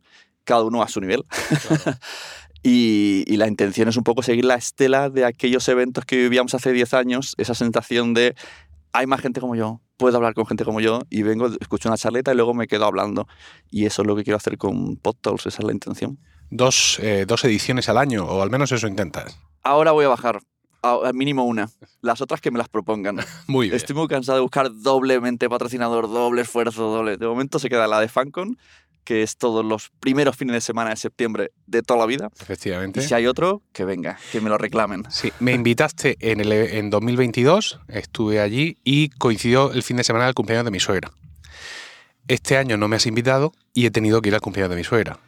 cada 0.49 0.63
uno 0.63 0.81
a 0.81 0.87
su 0.87 0.99
nivel. 0.99 1.25
Y, 2.61 3.23
y 3.25 3.37
la 3.37 3.47
intención 3.47 3.87
es 3.87 3.95
un 3.95 4.03
poco 4.03 4.21
seguir 4.21 4.43
la 4.43 4.55
estela 4.55 5.09
de 5.09 5.23
aquellos 5.23 5.65
eventos 5.69 6.03
que 6.03 6.17
vivíamos 6.17 6.53
hace 6.53 6.73
10 6.73 6.93
años, 6.93 7.33
esa 7.37 7.55
sensación 7.55 8.13
de 8.13 8.35
hay 8.91 9.07
más 9.07 9.21
gente 9.21 9.39
como 9.39 9.55
yo, 9.55 9.79
puedo 9.95 10.17
hablar 10.17 10.33
con 10.33 10.45
gente 10.45 10.65
como 10.65 10.81
yo 10.81 11.03
y 11.09 11.23
vengo, 11.23 11.47
escucho 11.61 11.87
una 11.87 11.97
charleta 11.97 12.33
y 12.33 12.35
luego 12.35 12.53
me 12.53 12.67
quedo 12.67 12.85
hablando. 12.85 13.29
Y 13.71 13.85
eso 13.85 14.01
es 14.01 14.07
lo 14.09 14.15
que 14.17 14.25
quiero 14.25 14.35
hacer 14.35 14.57
con 14.57 14.97
PodTalks, 14.97 15.45
esa 15.45 15.59
es 15.61 15.65
la 15.65 15.71
intención. 15.71 16.19
dos, 16.49 16.99
eh, 17.01 17.23
dos 17.25 17.45
ediciones 17.45 17.87
al 17.87 17.97
año, 17.97 18.25
o 18.25 18.41
al 18.41 18.49
menos 18.49 18.73
eso 18.73 18.87
intentas. 18.87 19.39
Ahora 19.63 19.93
voy 19.93 20.03
a 20.03 20.09
bajar, 20.09 20.41
al 20.81 21.13
mínimo 21.13 21.43
una. 21.45 21.69
Las 22.01 22.21
otras 22.21 22.41
que 22.41 22.51
me 22.51 22.57
las 22.57 22.69
propongan. 22.69 23.19
Muy 23.47 23.67
bien. 23.67 23.75
Estoy 23.75 23.95
muy 23.95 24.07
cansado 24.07 24.37
de 24.37 24.41
buscar 24.41 24.69
doblemente 24.73 25.49
patrocinador, 25.49 26.09
doble 26.09 26.41
esfuerzo, 26.41 26.89
doble. 26.89 27.17
De 27.17 27.27
momento 27.27 27.59
se 27.59 27.69
queda 27.69 27.87
la 27.87 27.99
de 27.99 28.07
Fancon, 28.07 28.57
que 29.03 29.23
es 29.23 29.37
todos 29.37 29.65
los 29.65 29.89
primeros 29.99 30.35
fines 30.35 30.53
de 30.53 30.61
semana 30.61 30.91
de 30.91 30.95
septiembre 30.95 31.51
de 31.65 31.81
toda 31.81 31.99
la 31.99 32.05
vida. 32.05 32.29
Efectivamente. 32.39 32.99
Y 32.99 33.03
si 33.03 33.13
hay 33.13 33.27
otro, 33.27 33.61
que 33.73 33.85
venga, 33.85 34.17
que 34.31 34.41
me 34.41 34.49
lo 34.49 34.57
reclamen. 34.57 35.03
Sí, 35.09 35.31
me 35.39 35.53
invitaste 35.53 36.17
en, 36.19 36.39
el, 36.41 36.51
en 36.51 36.89
2022, 36.89 37.79
estuve 37.87 38.39
allí 38.39 38.77
y 38.83 39.09
coincidió 39.09 39.71
el 39.71 39.83
fin 39.83 39.97
de 39.97 40.03
semana 40.03 40.25
del 40.25 40.33
cumpleaños 40.33 40.65
de 40.65 40.71
mi 40.71 40.79
suegra. 40.79 41.11
Este 42.27 42.57
año 42.57 42.77
no 42.77 42.87
me 42.87 42.95
has 42.95 43.07
invitado 43.07 43.53
y 43.73 43.87
he 43.87 43.91
tenido 43.91 44.21
que 44.21 44.29
ir 44.29 44.35
al 44.35 44.41
cumpleaños 44.41 44.69
de 44.69 44.75
mi 44.75 44.83
suegra. 44.83 45.19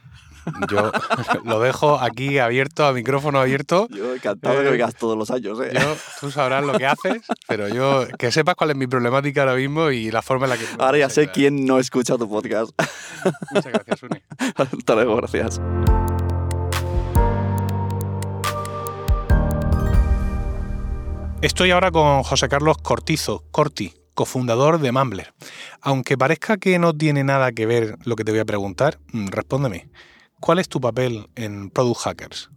Yo 0.70 0.92
lo 1.46 1.60
dejo 1.60 2.00
aquí 2.00 2.40
abierto, 2.40 2.86
a 2.86 2.94
micrófono 2.94 3.40
abierto. 3.40 3.88
Yo 3.90 4.16
encantado 4.16 4.56
de 4.58 4.64
que 4.64 4.68
Eh, 4.70 4.72
vengas 4.72 4.96
todos 4.96 5.18
los 5.18 5.30
años. 5.32 5.60
¿eh? 5.62 5.72
Yo, 5.74 5.96
tú 6.20 6.32
sabrás 6.32 6.64
lo 6.64 6.74
que 6.78 6.86
haces, 6.86 7.22
pero 7.48 7.68
yo 7.68 8.08
que 8.18 8.32
sepas 8.32 8.56
cuál 8.56 8.72
es 8.72 8.76
mi 8.76 8.88
problemática 8.88 9.42
ahora 9.42 9.56
mismo 9.56 9.90
y 9.92 10.12
la 10.12 10.22
forma 10.22 10.46
en 10.46 10.50
la 10.52 10.58
que... 10.58 10.66
Ahora 10.80 10.98
ya 10.98 11.10
sé 11.10 11.30
quién 11.30 11.66
no 11.66 11.80
escucha 11.80 12.18
tu 12.18 12.30
podcast. 12.30 12.72
Muchas 13.52 13.72
gracias, 13.72 14.04
Uni. 14.04 14.22
Hasta 14.56 14.96
luego, 14.96 15.16
gracias. 15.18 15.60
Estoy 21.42 21.72
ahora 21.72 21.92
con 21.92 22.22
José 22.24 22.48
Carlos 22.48 22.78
Cortizo, 22.78 23.44
Corti, 23.52 23.94
cofundador 24.14 24.80
de 24.80 24.92
Mumbler. 24.92 25.34
Aunque 25.82 26.18
parezca 26.18 26.58
que 26.58 26.78
no 26.78 26.94
tiene 26.94 27.24
nada 27.24 27.52
que 27.52 27.66
ver 27.66 27.98
lo 28.06 28.16
que 28.16 28.24
te 28.24 28.32
voy 28.32 28.40
a 28.42 28.46
preguntar, 28.46 29.00
mm, 29.12 29.28
respóndeme. 29.28 29.90
¿Cuál 30.42 30.60
es 30.60 30.68
tu 30.68 30.82
papel 30.82 31.28
en 31.36 31.70
Product 31.70 32.00
Hackers? 32.02 32.50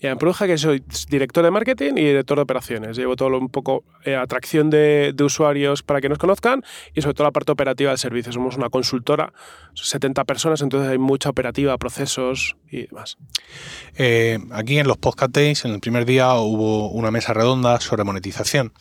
En 0.00 0.18
Product 0.18 0.40
Hackers 0.40 0.60
soy 0.62 0.82
director 1.10 1.44
de 1.44 1.52
marketing 1.52 1.92
y 1.92 2.00
director 2.06 2.36
de 2.36 2.42
operaciones. 2.42 2.96
Llevo 2.96 3.14
todo 3.14 3.30
lo- 3.30 3.38
un 3.38 3.48
poco 3.48 3.84
eh, 4.04 4.16
atracción 4.16 4.68
de, 4.68 5.12
de 5.14 5.22
usuarios 5.22 5.84
para 5.84 6.00
que 6.00 6.08
nos 6.08 6.18
conozcan 6.18 6.64
y 6.92 7.02
sobre 7.02 7.14
todo 7.14 7.28
la 7.28 7.30
parte 7.30 7.52
operativa 7.52 7.90
del 7.92 7.98
servicio. 7.98 8.32
Somos 8.32 8.56
una 8.56 8.68
consultora, 8.68 9.32
70 9.74 10.24
personas, 10.24 10.60
entonces 10.60 10.90
hay 10.90 10.98
mucha 10.98 11.30
operativa, 11.30 11.78
procesos 11.78 12.56
y 12.68 12.86
demás. 12.88 13.16
Eh, 13.96 14.40
aquí 14.50 14.78
en 14.78 14.88
los 14.88 14.96
Podcast 14.98 15.30
Days, 15.36 15.64
en 15.64 15.70
el 15.70 15.78
primer 15.78 16.04
día, 16.04 16.34
hubo 16.34 16.90
una 16.90 17.12
mesa 17.12 17.32
redonda 17.32 17.78
sobre 17.78 18.02
monetización 18.02 18.72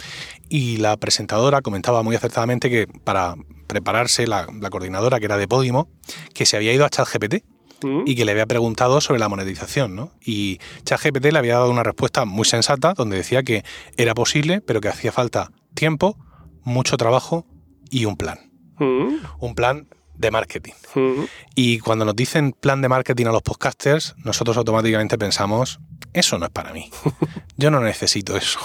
y 0.50 0.78
la 0.78 0.98
presentadora 0.98 1.62
comentaba 1.62 2.02
muy 2.02 2.16
acertadamente 2.16 2.72
que 2.72 2.88
para 2.88 3.36
prepararse, 3.68 4.26
la, 4.26 4.48
la 4.60 4.72
coordinadora, 4.72 5.20
que 5.20 5.26
era 5.26 5.38
de 5.38 5.48
Podimo, 5.48 5.88
que 6.34 6.48
se 6.48 6.58
había 6.58 6.74
ido 6.74 6.84
a 6.84 6.90
ChatGPT 6.90 7.46
¿Mm? 7.84 8.04
y 8.06 8.16
que 8.16 8.26
le 8.26 8.32
había 8.32 8.46
preguntado 8.46 9.02
sobre 9.02 9.20
la 9.20 9.30
monetización, 9.30 9.96
¿no? 9.96 10.12
Y 10.24 10.60
ChatGPT 10.84 11.32
le 11.32 11.40
había 11.40 11.56
dado 11.56 11.70
una 11.70 11.84
respuesta 11.84 12.26
muy 12.26 12.46
sensata 12.46 12.94
donde 12.94 13.18
decía 13.18 13.44
que 13.44 13.64
era 13.98 14.14
posible, 14.14 14.62
pero 14.62 14.82
que 14.82 14.90
hacía 14.90 15.12
falta 15.12 15.52
tiempo, 15.74 16.18
mucho 16.64 16.98
trabajo 16.98 17.46
y 17.90 18.06
un 18.06 18.18
plan. 18.18 18.52
¿Mm? 18.78 19.16
Un 19.40 19.56
plan 19.56 19.88
de 20.16 20.32
marketing. 20.32 20.74
¿Mm? 20.96 21.24
Y 21.56 21.80
cuando 21.80 22.06
nos 22.06 22.16
dicen 22.16 22.54
plan 22.54 22.82
de 22.82 22.90
marketing 22.90 23.26
a 23.26 23.32
los 23.32 23.42
podcasters, 23.42 24.16
nosotros 24.24 24.58
automáticamente 24.58 25.18
pensamos, 25.18 25.80
eso 26.14 26.38
no 26.38 26.46
es 26.46 26.52
para 26.52 26.74
mí. 26.74 26.90
Yo 27.58 27.72
no 27.72 27.82
necesito 27.82 28.38
eso. 28.38 28.60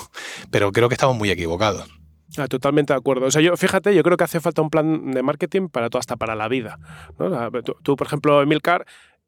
Pero 0.51 0.73
creo 0.73 0.89
que 0.89 0.95
estamos 0.95 1.17
muy 1.17 1.31
equivocados. 1.31 1.89
Ah, 2.39 2.49
totalmente 2.49 2.93
de 2.93 2.99
acuerdo. 2.99 3.27
O 3.27 3.31
sea, 3.31 3.41
yo, 3.41 3.57
fíjate, 3.57 3.95
yo 3.95 4.03
creo 4.03 4.17
que 4.17 4.25
hace 4.25 4.41
falta 4.41 4.63
un 4.63 4.71
plan 4.71 5.13
de 5.13 5.23
marketing 5.23 5.69
para 5.69 5.91
todo, 5.91 6.01
hasta 6.01 6.17
para 6.17 6.35
la 6.35 6.49
vida. 6.49 6.79
¿no? 7.19 7.27
O 7.27 7.31
sea, 7.31 7.51
tú, 7.63 7.77
tú, 7.83 7.97
por 7.97 8.07
ejemplo, 8.07 8.43
Emilcar, 8.43 8.85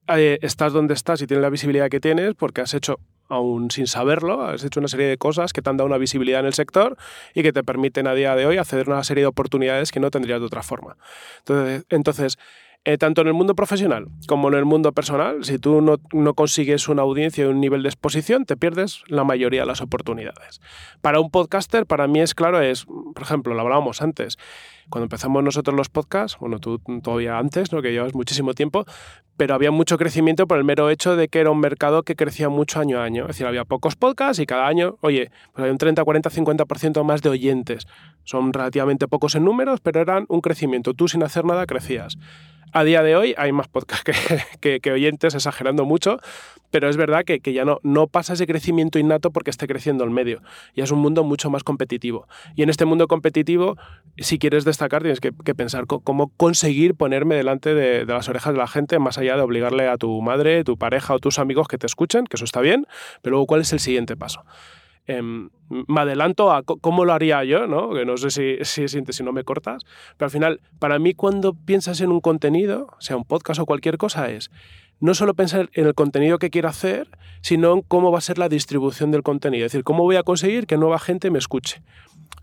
eh, 0.08 0.38
estás 0.42 0.72
donde 0.72 0.94
estás 0.94 1.20
y 1.20 1.26
tienes 1.26 1.42
la 1.42 1.50
visibilidad 1.50 1.90
que 1.90 2.00
tienes 2.00 2.34
porque 2.34 2.62
has 2.62 2.72
hecho, 2.74 2.98
aún 3.28 3.70
sin 3.70 3.86
saberlo, 3.86 4.42
has 4.42 4.64
hecho 4.64 4.80
una 4.80 4.88
serie 4.88 5.06
de 5.06 5.18
cosas 5.18 5.52
que 5.52 5.60
te 5.60 5.68
han 5.68 5.76
dado 5.76 5.86
una 5.86 5.98
visibilidad 5.98 6.40
en 6.40 6.46
el 6.46 6.54
sector 6.54 6.96
y 7.34 7.42
que 7.42 7.52
te 7.52 7.62
permiten 7.62 8.06
a 8.06 8.14
día 8.14 8.34
de 8.34 8.46
hoy 8.46 8.56
acceder 8.56 8.88
a 8.88 8.92
una 8.94 9.04
serie 9.04 9.22
de 9.22 9.26
oportunidades 9.26 9.92
que 9.92 10.00
no 10.00 10.10
tendrías 10.10 10.40
de 10.40 10.46
otra 10.46 10.62
forma. 10.62 10.96
Entonces, 11.40 11.84
entonces 11.90 12.38
eh, 12.84 12.96
tanto 12.96 13.20
en 13.20 13.26
el 13.26 13.34
mundo 13.34 13.54
profesional 13.54 14.06
como 14.26 14.48
en 14.48 14.54
el 14.54 14.64
mundo 14.64 14.92
personal, 14.92 15.44
si 15.44 15.58
tú 15.58 15.80
no, 15.80 15.96
no, 16.12 16.34
consigues 16.34 16.88
una 16.88 17.02
audiencia 17.02 17.44
y 17.44 17.48
un 17.48 17.60
nivel 17.60 17.82
de 17.82 17.88
exposición, 17.88 18.44
te 18.44 18.56
pierdes 18.56 19.02
la 19.08 19.24
mayoría 19.24 19.60
de 19.60 19.66
las 19.66 19.80
oportunidades. 19.80 20.60
Para 21.00 21.20
un 21.20 21.30
podcaster, 21.30 21.86
para 21.86 22.06
mí 22.06 22.20
es 22.20 22.34
claro, 22.34 22.60
es, 22.60 22.86
por 22.86 23.22
ejemplo, 23.22 23.54
lo 23.54 23.60
hablábamos 23.60 24.00
antes, 24.00 24.38
cuando 24.88 25.04
empezamos 25.04 25.44
nosotros 25.44 25.76
los 25.76 25.88
podcasts, 25.88 26.38
bueno, 26.38 26.60
tú 26.60 26.80
todavía 27.02 27.38
antes, 27.38 27.72
¿no? 27.72 27.82
que 27.82 27.92
llevas 27.92 28.14
muchísimo 28.14 28.54
tiempo, 28.54 28.86
pero 29.36 29.54
había 29.54 29.70
mucho 29.70 29.98
crecimiento 29.98 30.46
por 30.46 30.58
el 30.58 30.64
mero 30.64 30.88
hecho 30.88 31.14
de 31.14 31.28
que 31.28 31.40
era 31.40 31.50
un 31.50 31.60
mercado 31.60 32.02
que 32.02 32.16
crecía 32.16 32.48
mucho 32.48 32.80
año 32.80 32.98
a 32.98 33.04
año. 33.04 33.24
Es 33.24 33.28
decir, 33.28 33.46
había 33.46 33.64
pocos 33.64 33.96
podcasts 33.96 34.40
y 34.40 34.46
cada 34.46 34.66
año, 34.66 34.96
oye, 35.00 35.30
pues 35.52 35.64
hay 35.64 35.70
un 35.70 35.78
30, 35.78 36.02
40, 36.02 36.30
50% 36.30 37.04
más 37.04 37.22
de 37.22 37.28
oyentes. 37.28 37.86
Son 38.24 38.52
relativamente 38.52 39.08
pocos 39.08 39.34
en 39.34 39.44
números, 39.44 39.80
pero 39.80 40.00
eran 40.00 40.24
un 40.28 40.40
crecimiento. 40.40 40.94
Tú 40.94 41.06
sin 41.06 41.22
hacer 41.22 41.44
nada 41.44 41.66
crecías. 41.66 42.16
A 42.72 42.84
día 42.84 43.02
de 43.02 43.16
hoy 43.16 43.34
hay 43.38 43.52
más 43.52 43.68
podcasts 43.68 44.04
que, 44.60 44.90
oyentes, 44.92 45.34
exagerando 45.34 45.84
mucho, 45.84 46.18
pero 46.70 46.88
es 46.90 46.96
verdad 46.96 47.24
que, 47.24 47.40
ya 47.52 47.64
no, 47.64 47.78
no 47.82 48.08
pasa 48.08 48.34
ese 48.34 48.46
crecimiento 48.46 48.98
innato 48.98 49.30
porque 49.30 49.50
esté 49.50 49.66
creciendo 49.66 50.04
el 50.04 50.10
medio. 50.10 50.42
Ya 50.76 50.84
es 50.84 50.90
un 50.90 50.98
mundo 50.98 51.24
mucho 51.24 51.48
más 51.48 51.64
competitivo. 51.64 52.28
Y 52.56 52.62
en 52.62 52.68
este 52.68 52.84
mundo 52.84 53.08
competitivo, 53.08 53.76
si 54.18 54.38
quieres 54.38 54.64
destacar, 54.64 55.02
tienes 55.02 55.20
que, 55.20 55.32
que 55.44 55.54
pensar 55.54 55.86
cómo 55.86 56.28
conseguir 56.36 56.94
ponerme 56.94 57.36
delante 57.36 57.74
de, 57.74 58.04
de, 58.04 58.12
las 58.12 58.28
orejas 58.28 58.52
de 58.52 58.58
la 58.58 58.68
gente, 58.68 58.98
más 58.98 59.16
allá 59.16 59.36
de 59.36 59.42
obligarle 59.42 59.88
a 59.88 59.96
tu 59.96 60.20
madre, 60.20 60.62
tu 60.64 60.76
pareja 60.76 61.14
o 61.14 61.18
tus 61.18 61.38
amigos 61.38 61.68
que 61.68 61.78
te 61.78 61.86
escuchen, 61.86 62.26
que 62.26 62.36
eso 62.36 62.44
está 62.44 62.60
bien, 62.60 62.86
pero 63.22 63.32
luego 63.32 63.46
cuál 63.46 63.62
es 63.62 63.72
el 63.72 63.80
siguiente 63.80 64.16
paso. 64.16 64.44
Eh, 65.08 65.22
me 65.22 66.00
adelanto 66.00 66.52
a 66.52 66.62
cómo 66.62 67.04
lo 67.04 67.12
haría 67.12 67.42
yo, 67.44 67.66
¿no? 67.66 67.92
que 67.92 68.04
no 68.04 68.16
sé 68.16 68.30
si, 68.30 68.56
si, 68.62 68.88
si, 68.88 69.02
si 69.08 69.22
no 69.22 69.32
me 69.32 69.44
cortas, 69.44 69.84
pero 70.16 70.26
al 70.26 70.30
final, 70.30 70.60
para 70.78 70.98
mí 70.98 71.14
cuando 71.14 71.54
piensas 71.54 72.00
en 72.00 72.10
un 72.10 72.20
contenido, 72.20 72.88
sea 73.00 73.16
un 73.16 73.24
podcast 73.24 73.60
o 73.60 73.66
cualquier 73.66 73.98
cosa, 73.98 74.30
es 74.30 74.50
no 75.00 75.14
solo 75.14 75.34
pensar 75.34 75.70
en 75.74 75.86
el 75.86 75.94
contenido 75.94 76.38
que 76.38 76.50
quiero 76.50 76.68
hacer, 76.68 77.08
sino 77.40 77.72
en 77.72 77.82
cómo 77.82 78.10
va 78.10 78.18
a 78.18 78.22
ser 78.22 78.38
la 78.38 78.48
distribución 78.48 79.10
del 79.10 79.22
contenido. 79.22 79.66
Es 79.66 79.72
decir, 79.72 79.84
cómo 79.84 80.02
voy 80.02 80.16
a 80.16 80.22
conseguir 80.22 80.66
que 80.66 80.76
nueva 80.76 80.98
gente 80.98 81.30
me 81.30 81.38
escuche. 81.38 81.82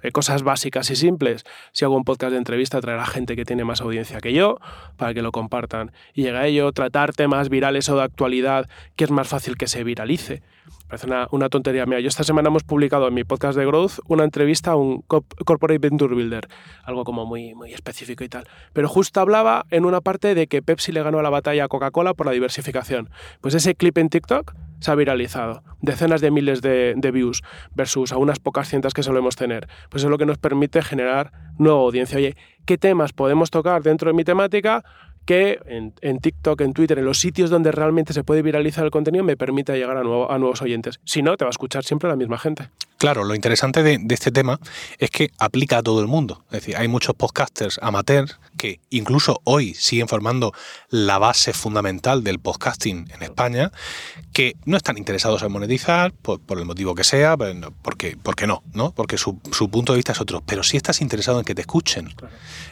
Eh, 0.02 0.12
cosas 0.12 0.44
básicas 0.44 0.90
y 0.92 0.96
simples. 0.96 1.44
Si 1.72 1.86
hago 1.86 1.96
un 1.96 2.04
podcast 2.04 2.32
de 2.32 2.38
entrevista, 2.38 2.82
traer 2.82 3.00
a 3.00 3.06
gente 3.06 3.36
que 3.36 3.46
tiene 3.46 3.64
más 3.64 3.82
audiencia 3.82 4.20
que 4.20 4.34
yo 4.34 4.60
para 4.98 5.14
que 5.14 5.22
lo 5.22 5.32
compartan. 5.32 5.92
Y 6.14 6.24
llega 6.24 6.42
a 6.42 6.48
ello, 6.48 6.72
tratar 6.72 7.14
temas 7.14 7.50
virales 7.50 7.90
o 7.90 7.96
de 7.96 8.04
actualidad, 8.04 8.70
que 8.96 9.04
es 9.04 9.12
más 9.12 9.28
fácil 9.28 9.58
que 9.58 9.68
se 9.68 9.84
viralice. 9.84 10.42
Parece 10.88 11.08
una, 11.08 11.28
una, 11.32 11.50
tontería 11.50 11.86
mía. 11.86 12.00
Yo 12.00 12.08
esta 12.08 12.24
semana 12.24 12.50
hemos 12.50 12.64
publicado 12.64 13.08
en 13.08 13.14
mi 13.14 13.24
podcast 13.24 13.58
de 13.58 13.66
Growth 13.66 14.00
una 14.08 14.24
entrevista 14.24 14.72
a 14.72 14.76
un 14.76 15.02
Corporate 15.02 15.80
Venture 15.80 16.14
Builder, 16.14 16.48
algo 16.84 17.04
como 17.04 17.26
muy, 17.26 17.54
muy 17.56 17.74
específico 17.74 18.24
y 18.24 18.30
tal. 18.30 18.48
Pero 18.74 18.88
justo 18.88 19.20
hablaba 19.20 19.66
en 19.72 19.86
una 19.86 20.02
parte 20.02 20.36
de 20.36 20.48
que 20.48 20.62
Pepsi 20.62 20.92
le 20.92 21.04
ganó 21.04 21.22
la 21.22 21.30
batalla 21.30 21.66
a 21.66 21.68
Coca-Cola 21.68 22.14
por 22.14 22.26
la 22.28 22.32
diversificación. 22.32 23.10
Pues 23.42 23.54
ese 23.56 23.76
clip 23.76 23.98
en 23.98 24.10
TikTok 24.10 24.54
se 24.80 24.92
ha 24.92 24.96
viralizado. 24.96 25.64
Decenas 25.82 26.22
de 26.22 26.32
miles 26.32 26.62
de, 26.62 27.12
views 27.14 27.42
versus 27.76 28.12
a 28.12 28.18
unas 28.18 28.40
pocas 28.40 28.70
cientos 28.70 28.94
que 28.94 29.04
solemos 29.04 29.36
tener. 29.36 29.68
Pues 29.90 30.04
es 30.04 30.10
lo 30.10 30.18
que 30.18 30.26
nos 30.26 30.38
permite 30.38 30.82
generar 30.82 31.32
nueva 31.58 31.80
audiencia. 31.80 32.18
Oye, 32.18 32.36
¿qué 32.66 32.78
temas 32.78 33.14
podemos 33.14 33.52
tocar 33.52 33.84
dentro 33.84 34.10
de 34.10 34.16
mi 34.16 34.24
temática? 34.24 34.84
que 35.26 35.60
en, 35.66 36.20
TikTok, 36.20 36.62
en 36.62 36.74
Twitter, 36.74 37.00
en 37.00 37.06
los 37.06 37.18
sitios 37.18 37.50
donde 37.50 37.72
realmente 37.72 38.14
se 38.14 38.24
puede 38.24 38.44
viralizar 38.44 38.86
el 38.86 38.92
contenido, 38.92 39.24
me 39.24 39.36
permita 39.36 39.74
llegar 39.74 39.98
a 39.98 40.04
nuevos 40.04 40.62
oyentes. 40.62 41.00
Si 41.04 41.24
no, 41.24 41.36
te 41.36 41.46
va 41.46 41.50
a 41.50 41.50
escuchar 41.50 41.84
siempre 41.84 42.08
la 42.08 42.16
misma 42.16 42.38
gente. 42.38 42.70
Claro, 43.06 43.24
lo 43.24 43.36
interesante 43.36 43.84
de, 43.84 44.00
de, 44.02 44.16
este 44.16 44.32
tema 44.32 44.60
es 44.98 45.12
que 45.12 45.30
aplica 45.38 45.78
a 45.78 45.84
todo 45.84 46.02
el 46.02 46.08
mundo. 46.08 46.44
Es 46.46 46.62
decir, 46.62 46.76
hay 46.76 46.88
muchos 46.88 47.14
podcasters 47.14 47.78
amateurs 47.84 48.40
que 48.58 48.80
incluso 48.90 49.42
hoy 49.44 49.76
siguen 49.76 50.08
formando 50.08 50.54
la 50.90 51.20
base 51.20 51.54
fundamental 51.54 52.24
del 52.24 52.40
podcasting 52.40 53.08
en 53.14 53.22
España, 53.22 53.72
que 54.34 54.56
no 54.66 54.76
están 54.76 54.98
interesados 54.98 55.44
en 55.44 55.52
monetizar 55.52 56.14
por, 56.14 56.40
por 56.40 56.58
el 56.58 56.66
motivo 56.66 56.96
que 56.96 57.04
sea, 57.04 57.38
porque, 57.84 58.18
porque 58.24 58.48
no, 58.48 58.64
¿no? 58.74 58.92
Porque 58.92 59.20
su, 59.20 59.40
su, 59.52 59.70
punto 59.70 59.94
de 59.94 59.98
vista 59.98 60.14
es 60.14 60.20
otro. 60.20 60.42
Pero 60.44 60.64
sí 60.64 60.76
estás 60.76 61.00
interesado 61.00 61.38
en 61.38 61.46
que 61.46 61.54
te 61.54 61.62
escuchen. 61.62 62.12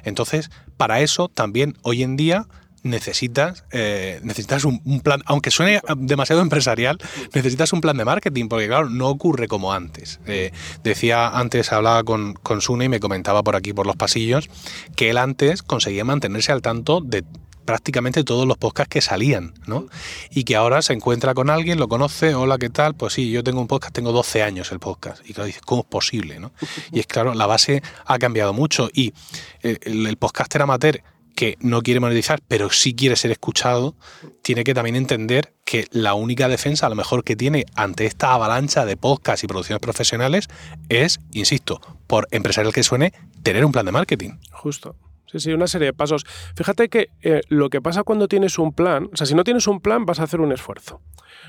Entonces, 0.04 0.50
para 0.78 1.02
eso 1.02 1.30
también 1.30 1.78
hoy 1.84 2.02
en 2.02 2.16
día 2.16 2.48
necesitas, 2.84 3.64
eh, 3.72 4.20
necesitas 4.24 4.66
un, 4.66 4.80
plan, 5.02 5.22
aunque 5.26 5.52
suene 5.52 5.82
demasiado 5.98 6.42
empresarial, 6.42 6.98
necesitas 7.34 7.74
un 7.74 7.82
plan 7.82 7.98
de 7.98 8.06
marketing, 8.06 8.48
porque 8.48 8.68
claro, 8.68 8.90
no 8.90 9.10
ocurre 9.10 9.48
como 9.48 9.74
antes. 9.74 10.20
Eh, 10.28 10.52
decía 10.84 11.30
antes, 11.30 11.72
hablaba 11.72 12.04
con, 12.04 12.34
con 12.34 12.62
Sune 12.62 12.86
y 12.86 12.90
me 12.90 13.00
comentaba 13.00 13.44
por 13.44 13.56
aquí, 13.56 13.74
por 13.74 13.88
los 13.88 13.96
pasillos, 13.96 14.50
que 14.96 15.10
él 15.10 15.18
antes 15.18 15.64
conseguía 15.64 16.04
mantenerse 16.04 16.52
al 16.52 16.62
tanto 16.62 17.02
de 17.02 17.24
prácticamente 17.66 18.24
todos 18.24 18.46
los 18.46 18.58
podcasts 18.58 18.90
que 18.90 19.02
salían, 19.02 19.54
¿no? 19.66 19.88
Y 20.30 20.44
que 20.44 20.56
ahora 20.56 20.82
se 20.82 20.94
encuentra 20.94 21.34
con 21.34 21.50
alguien, 21.50 21.80
lo 21.80 21.88
conoce, 21.88 22.36
hola, 22.36 22.58
¿qué 22.58 22.70
tal? 22.70 22.94
Pues 22.94 23.14
sí, 23.14 23.32
yo 23.32 23.44
tengo 23.44 23.62
un 23.62 23.68
podcast, 23.68 23.94
tengo 23.94 24.12
12 24.12 24.44
años 24.44 24.72
el 24.72 24.80
podcast. 24.80 25.22
Y 25.28 25.34
claro, 25.34 25.48
dices, 25.48 25.62
¿cómo 25.62 25.82
es 25.82 25.88
posible, 25.88 26.40
no? 26.40 26.52
Y 26.92 27.00
es 27.00 27.08
claro, 27.08 27.34
la 27.34 27.46
base 27.46 27.82
ha 28.06 28.20
cambiado 28.20 28.54
mucho 28.54 28.90
y 28.94 29.14
el, 29.62 29.80
el 29.86 30.18
podcaster 30.18 30.62
amateur 30.62 31.02
que 31.36 31.58
no 31.60 31.82
quiere 31.82 32.00
monetizar, 32.00 32.42
pero 32.48 32.70
sí 32.70 32.94
quiere 32.94 33.16
ser 33.16 33.32
escuchado, 33.32 33.96
tiene 34.42 34.64
que 34.64 34.74
también 34.74 34.96
entender 34.96 35.54
que 35.66 35.88
la 35.92 36.14
única 36.14 36.48
defensa, 36.48 36.86
a 36.86 36.90
lo 36.90 36.96
mejor, 36.96 37.24
que 37.24 37.36
tiene 37.36 37.66
ante 37.76 38.06
esta 38.06 38.34
avalancha 38.34 38.86
de 38.86 38.98
podcasts 38.98 39.44
y 39.44 39.48
producciones 39.48 39.82
profesionales 39.82 40.48
es, 40.90 41.20
insisto, 41.32 41.82
por 42.08 42.28
empresarial 42.32 42.74
que 42.74 42.84
suene, 42.84 43.14
tener 43.42 43.66
un 43.66 43.72
plan 43.72 43.86
de 43.86 43.92
marketing. 43.92 44.32
Justo. 44.52 44.96
Sí, 45.34 45.40
sí, 45.40 45.54
una 45.54 45.66
serie 45.66 45.88
de 45.88 45.94
pasos. 45.94 46.26
Fíjate 46.56 46.90
que 46.90 47.10
eh, 47.24 47.42
lo 47.50 47.72
que 47.72 47.82
pasa 47.82 48.04
cuando 48.04 48.28
tienes 48.28 48.60
un 48.60 48.72
plan, 48.72 49.10
o 49.12 49.18
sea, 49.18 49.26
si 49.26 49.34
no 49.34 49.44
tienes 49.44 49.66
un 49.68 49.82
plan 49.82 50.06
vas 50.06 50.20
a 50.20 50.24
hacer 50.24 50.40
un 50.42 50.52
esfuerzo. 50.52 51.02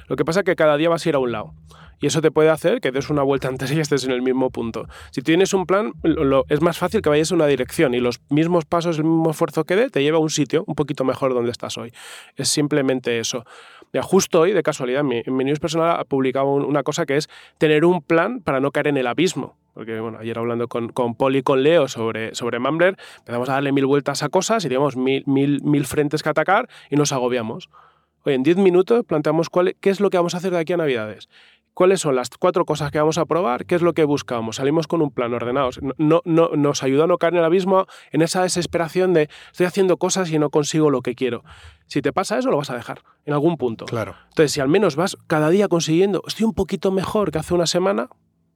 Lo 0.08 0.16
que 0.16 0.24
pasa 0.24 0.40
es 0.40 0.44
que 0.44 0.56
cada 0.56 0.78
día 0.78 0.88
vas 0.88 1.04
a 1.04 1.08
ir 1.10 1.14
a 1.14 1.18
un 1.18 1.32
lado. 1.32 1.54
Y 2.00 2.06
eso 2.06 2.22
te 2.22 2.30
puede 2.30 2.48
hacer 2.48 2.80
que 2.80 2.92
des 2.92 3.10
una 3.10 3.22
vuelta 3.22 3.48
antes 3.50 3.70
y 3.72 3.78
estés 3.78 4.04
en 4.04 4.10
el 4.10 4.22
mismo 4.22 4.48
punto. 4.48 4.86
Si 5.10 5.20
tienes 5.20 5.52
un 5.52 5.66
plan, 5.66 5.92
es 6.48 6.62
más 6.62 6.78
fácil 6.78 7.02
que 7.02 7.10
vayas 7.10 7.30
en 7.30 7.36
una 7.36 7.46
dirección 7.46 7.92
y 7.92 8.00
los 8.00 8.22
mismos 8.30 8.64
pasos, 8.64 8.96
el 8.96 9.04
mismo 9.04 9.30
esfuerzo 9.30 9.64
que 9.64 9.76
dé, 9.76 9.90
te 9.90 10.02
lleva 10.02 10.16
a 10.16 10.20
un 10.20 10.30
sitio 10.30 10.64
un 10.66 10.76
poquito 10.76 11.04
mejor 11.04 11.34
donde 11.34 11.50
estás 11.50 11.76
hoy. 11.76 11.92
Es 12.36 12.48
simplemente 12.48 13.18
eso. 13.18 13.44
Ya, 13.92 14.02
justo 14.02 14.40
hoy, 14.40 14.52
de 14.52 14.62
casualidad, 14.62 15.04
mi, 15.04 15.22
mi 15.26 15.44
news 15.44 15.60
personal 15.60 16.00
ha 16.00 16.04
publicado 16.04 16.46
una 16.46 16.82
cosa 16.82 17.04
que 17.04 17.18
es 17.18 17.28
tener 17.58 17.84
un 17.84 18.00
plan 18.00 18.40
para 18.40 18.60
no 18.60 18.70
caer 18.72 18.88
en 18.88 18.96
el 18.96 19.06
abismo. 19.06 19.56
Porque 19.74 20.00
bueno, 20.00 20.18
ayer 20.18 20.38
hablando 20.38 20.68
con, 20.68 20.88
con 20.88 21.14
Paul 21.16 21.36
y 21.36 21.42
con 21.42 21.62
Leo 21.62 21.88
sobre, 21.88 22.34
sobre 22.34 22.58
Mumbler, 22.58 22.96
empezamos 23.18 23.48
a 23.48 23.54
darle 23.54 23.72
mil 23.72 23.86
vueltas 23.86 24.22
a 24.22 24.28
cosas 24.28 24.64
y 24.64 24.68
tenemos 24.68 24.96
mil, 24.96 25.24
mil, 25.26 25.60
mil 25.62 25.84
frentes 25.84 26.22
que 26.22 26.28
atacar 26.28 26.68
y 26.90 26.96
nos 26.96 27.12
agobiamos. 27.12 27.68
Hoy 28.24 28.34
en 28.34 28.42
10 28.42 28.56
minutos 28.56 29.04
planteamos 29.04 29.50
cuál, 29.50 29.76
qué 29.80 29.90
es 29.90 30.00
lo 30.00 30.08
que 30.08 30.16
vamos 30.16 30.34
a 30.34 30.38
hacer 30.38 30.52
de 30.52 30.58
aquí 30.58 30.72
a 30.72 30.78
Navidades. 30.78 31.28
¿Cuáles 31.74 32.00
son 32.00 32.14
las 32.14 32.30
cuatro 32.30 32.64
cosas 32.64 32.92
que 32.92 32.98
vamos 32.98 33.18
a 33.18 33.26
probar? 33.26 33.66
¿Qué 33.66 33.74
es 33.74 33.82
lo 33.82 33.94
que 33.94 34.04
buscamos? 34.04 34.56
Salimos 34.56 34.86
con 34.86 35.02
un 35.02 35.10
plan 35.10 35.34
ordenado. 35.34 35.70
No, 35.98 36.22
no, 36.24 36.50
nos 36.54 36.84
ayuda 36.84 37.04
a 37.04 37.06
no 37.08 37.18
caer 37.18 37.34
en 37.34 37.40
el 37.40 37.44
abismo, 37.44 37.86
en 38.12 38.22
esa 38.22 38.42
desesperación 38.42 39.12
de 39.12 39.28
estoy 39.50 39.66
haciendo 39.66 39.96
cosas 39.96 40.30
y 40.30 40.38
no 40.38 40.50
consigo 40.50 40.90
lo 40.90 41.02
que 41.02 41.16
quiero. 41.16 41.42
Si 41.88 42.00
te 42.00 42.12
pasa 42.12 42.38
eso, 42.38 42.48
lo 42.50 42.58
vas 42.58 42.70
a 42.70 42.76
dejar 42.76 43.02
en 43.26 43.34
algún 43.34 43.56
punto. 43.56 43.86
Claro. 43.86 44.14
Entonces, 44.28 44.52
si 44.52 44.60
al 44.60 44.68
menos 44.68 44.94
vas 44.94 45.16
cada 45.26 45.50
día 45.50 45.66
consiguiendo, 45.66 46.22
estoy 46.28 46.46
un 46.46 46.54
poquito 46.54 46.92
mejor 46.92 47.32
que 47.32 47.38
hace 47.38 47.54
una 47.54 47.66
semana, 47.66 48.08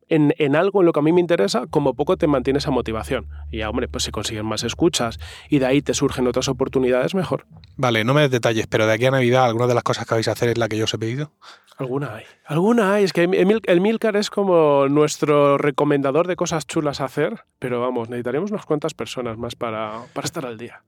en, 0.08 0.34
en, 0.38 0.56
algo 0.56 0.80
en 0.80 0.86
lo 0.86 0.92
que 0.92 1.00
a 1.00 1.02
mí 1.02 1.12
me 1.12 1.20
interesa, 1.20 1.66
como 1.68 1.94
poco 1.94 2.16
te 2.16 2.26
mantiene 2.26 2.58
esa 2.58 2.70
motivación. 2.70 3.28
Y 3.50 3.58
ya, 3.58 3.70
hombre, 3.70 3.88
pues 3.88 4.04
si 4.04 4.10
consiguen 4.10 4.46
más 4.46 4.64
escuchas 4.64 5.18
y 5.48 5.58
de 5.58 5.66
ahí 5.66 5.82
te 5.82 5.94
surgen 5.94 6.26
otras 6.26 6.48
oportunidades, 6.48 7.14
mejor. 7.14 7.46
Vale, 7.76 8.04
no 8.04 8.14
me 8.14 8.22
des 8.22 8.30
detalles, 8.30 8.66
pero 8.66 8.86
de 8.86 8.92
aquí 8.92 9.06
a 9.06 9.10
Navidad, 9.10 9.44
¿alguna 9.44 9.66
de 9.66 9.74
las 9.74 9.82
cosas 9.82 10.06
que 10.06 10.14
vais 10.14 10.28
a 10.28 10.32
hacer 10.32 10.48
es 10.48 10.58
la 10.58 10.68
que 10.68 10.76
yo 10.76 10.84
os 10.84 10.94
he 10.94 10.98
pedido? 10.98 11.32
Alguna 11.78 12.16
hay. 12.16 12.24
Alguna 12.44 12.94
hay. 12.94 13.04
Es 13.04 13.12
que 13.12 13.22
Emil, 13.22 13.60
el 13.64 13.80
Milcar 13.80 14.16
es 14.16 14.30
como 14.30 14.88
nuestro 14.88 15.58
recomendador 15.58 16.26
de 16.26 16.34
cosas 16.34 16.66
chulas 16.66 17.00
a 17.00 17.04
hacer, 17.04 17.44
pero 17.60 17.80
vamos, 17.80 18.08
necesitaríamos 18.08 18.50
unas 18.50 18.66
cuantas 18.66 18.94
personas 18.94 19.38
más 19.38 19.54
para, 19.54 20.02
para 20.12 20.24
estar 20.24 20.44
al 20.44 20.58
día. 20.58 20.82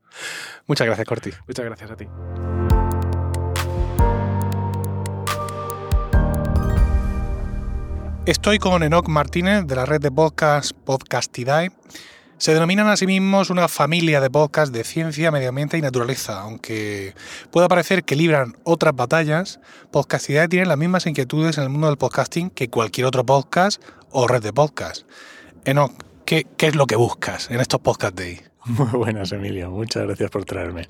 Muchas 0.67 0.87
gracias, 0.87 1.07
Corti. 1.07 1.31
Muchas 1.47 1.65
gracias 1.65 1.91
a 1.91 1.95
ti. 1.95 2.07
Estoy 8.27 8.59
con 8.59 8.83
Enoc 8.83 9.07
Martínez 9.07 9.65
de 9.65 9.75
la 9.75 9.87
red 9.87 9.99
de 9.99 10.11
podcast 10.11 10.73
Podcastidae. 10.73 11.71
Se 12.37 12.53
denominan 12.53 12.87
a 12.87 12.95
sí 12.95 13.07
mismos 13.07 13.49
una 13.49 13.67
familia 13.67 14.21
de 14.21 14.29
podcasts 14.29 14.71
de 14.71 14.83
ciencia, 14.83 15.31
medio 15.31 15.49
ambiente 15.49 15.75
y 15.79 15.81
naturaleza. 15.81 16.39
Aunque 16.41 17.15
pueda 17.49 17.67
parecer 17.67 18.03
que 18.03 18.15
libran 18.15 18.55
otras 18.63 18.95
batallas, 18.95 19.59
Podcastidae 19.91 20.47
tiene 20.47 20.67
las 20.67 20.77
mismas 20.77 21.07
inquietudes 21.07 21.57
en 21.57 21.63
el 21.63 21.69
mundo 21.69 21.87
del 21.87 21.97
podcasting 21.97 22.51
que 22.51 22.69
cualquier 22.69 23.07
otro 23.07 23.25
podcast 23.25 23.81
o 24.11 24.27
red 24.27 24.43
de 24.43 24.53
podcast. 24.53 25.07
Enoc, 25.65 25.91
¿qué, 26.23 26.45
qué 26.57 26.67
es 26.67 26.75
lo 26.75 26.85
que 26.85 26.97
buscas 26.97 27.49
en 27.49 27.59
estos 27.59 27.81
Podcast 27.81 28.15
Day? 28.15 28.39
Muy 28.65 28.91
buenas, 28.91 29.31
Emilio. 29.31 29.71
Muchas 29.71 30.03
gracias 30.03 30.29
por 30.29 30.45
traerme. 30.45 30.89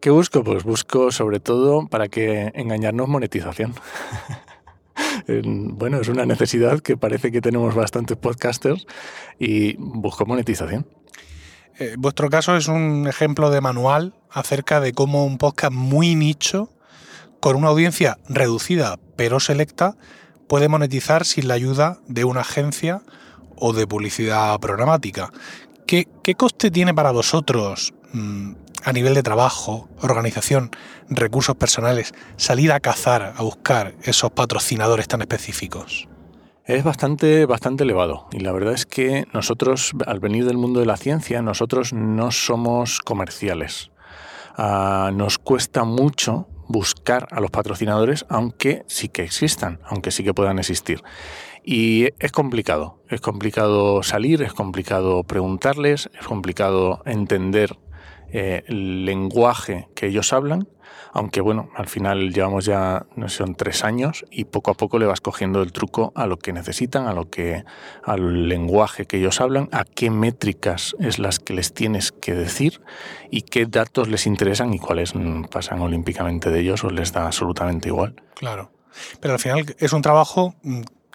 ¿Qué 0.00 0.10
busco? 0.10 0.42
Pues 0.42 0.64
busco 0.64 1.12
sobre 1.12 1.38
todo 1.38 1.86
para 1.86 2.08
que 2.08 2.50
engañarnos 2.56 3.06
monetización. 3.06 3.74
bueno, 5.26 6.00
es 6.00 6.08
una 6.08 6.26
necesidad 6.26 6.80
que 6.80 6.96
parece 6.96 7.32
que 7.32 7.40
tenemos 7.40 7.74
bastantes 7.74 8.16
podcasters 8.16 8.86
y 9.38 9.76
busco 9.78 10.26
monetización. 10.26 10.86
Eh, 11.78 11.94
vuestro 11.98 12.30
caso 12.30 12.56
es 12.56 12.68
un 12.68 13.06
ejemplo 13.08 13.50
de 13.50 13.60
manual 13.60 14.14
acerca 14.30 14.80
de 14.80 14.92
cómo 14.92 15.26
un 15.26 15.38
podcast 15.38 15.72
muy 15.72 16.14
nicho, 16.14 16.70
con 17.40 17.56
una 17.56 17.68
audiencia 17.68 18.18
reducida 18.28 18.98
pero 19.16 19.40
selecta, 19.40 19.96
puede 20.48 20.68
monetizar 20.68 21.24
sin 21.24 21.48
la 21.48 21.54
ayuda 21.54 21.98
de 22.06 22.24
una 22.24 22.40
agencia 22.42 23.02
o 23.56 23.72
de 23.72 23.86
publicidad 23.86 24.58
programática. 24.60 25.32
¿Qué, 25.86 26.06
coste 26.36 26.70
tiene 26.70 26.94
para 26.94 27.10
vosotros 27.12 27.92
mmm, 28.12 28.52
a 28.84 28.92
nivel 28.92 29.14
de 29.14 29.22
trabajo, 29.22 29.88
organización, 30.00 30.70
recursos 31.08 31.56
personales, 31.56 32.14
salir 32.36 32.72
a 32.72 32.80
cazar, 32.80 33.34
a 33.36 33.42
buscar 33.42 33.94
esos 34.02 34.30
patrocinadores 34.30 35.08
tan 35.08 35.22
específicos? 35.22 36.08
Es 36.66 36.84
bastante, 36.84 37.44
bastante 37.46 37.84
elevado. 37.84 38.26
Y 38.32 38.40
la 38.40 38.52
verdad 38.52 38.72
es 38.72 38.86
que 38.86 39.26
nosotros, 39.32 39.92
al 40.06 40.20
venir 40.20 40.46
del 40.46 40.56
mundo 40.56 40.80
de 40.80 40.86
la 40.86 40.96
ciencia, 40.96 41.42
nosotros 41.42 41.92
no 41.92 42.30
somos 42.30 43.00
comerciales. 43.00 43.90
Uh, 44.56 45.10
nos 45.12 45.38
cuesta 45.38 45.84
mucho 45.84 46.48
buscar 46.68 47.28
a 47.32 47.40
los 47.40 47.50
patrocinadores, 47.50 48.24
aunque 48.28 48.84
sí 48.86 49.08
que 49.08 49.22
existan, 49.22 49.80
aunque 49.84 50.10
sí 50.10 50.24
que 50.24 50.32
puedan 50.32 50.58
existir. 50.58 51.02
Y 51.64 52.08
es 52.18 52.32
complicado, 52.32 52.98
es 53.08 53.20
complicado 53.20 54.02
salir, 54.02 54.42
es 54.42 54.52
complicado 54.52 55.22
preguntarles, 55.24 56.10
es 56.18 56.26
complicado 56.26 57.02
entender 57.06 57.78
eh, 58.36 58.64
el 58.66 59.04
lenguaje 59.04 59.86
que 59.94 60.08
ellos 60.08 60.32
hablan, 60.32 60.66
aunque 61.12 61.40
bueno, 61.40 61.70
al 61.76 61.86
final 61.86 62.34
llevamos 62.34 62.64
ya, 62.64 63.06
no 63.14 63.28
sé, 63.28 63.36
son 63.36 63.54
tres 63.54 63.84
años 63.84 64.24
y 64.28 64.46
poco 64.46 64.72
a 64.72 64.74
poco 64.74 64.98
le 64.98 65.06
vas 65.06 65.20
cogiendo 65.20 65.62
el 65.62 65.70
truco 65.70 66.12
a 66.16 66.26
lo 66.26 66.36
que 66.36 66.52
necesitan, 66.52 67.06
a 67.06 67.12
lo 67.12 67.30
que, 67.30 67.62
al 68.02 68.48
lenguaje 68.48 69.06
que 69.06 69.18
ellos 69.18 69.40
hablan, 69.40 69.68
a 69.70 69.84
qué 69.84 70.10
métricas 70.10 70.96
es 70.98 71.20
las 71.20 71.38
que 71.38 71.54
les 71.54 71.72
tienes 71.74 72.10
que 72.10 72.34
decir 72.34 72.80
y 73.30 73.42
qué 73.42 73.66
datos 73.66 74.08
les 74.08 74.26
interesan 74.26 74.74
y 74.74 74.80
cuáles 74.80 75.14
pasan 75.48 75.80
olímpicamente 75.80 76.50
de 76.50 76.58
ellos 76.58 76.82
o 76.82 76.90
les 76.90 77.12
da 77.12 77.26
absolutamente 77.26 77.86
igual. 77.86 78.16
Claro. 78.34 78.72
Pero 79.20 79.34
al 79.34 79.40
final 79.40 79.76
es 79.78 79.92
un 79.92 80.02
trabajo 80.02 80.56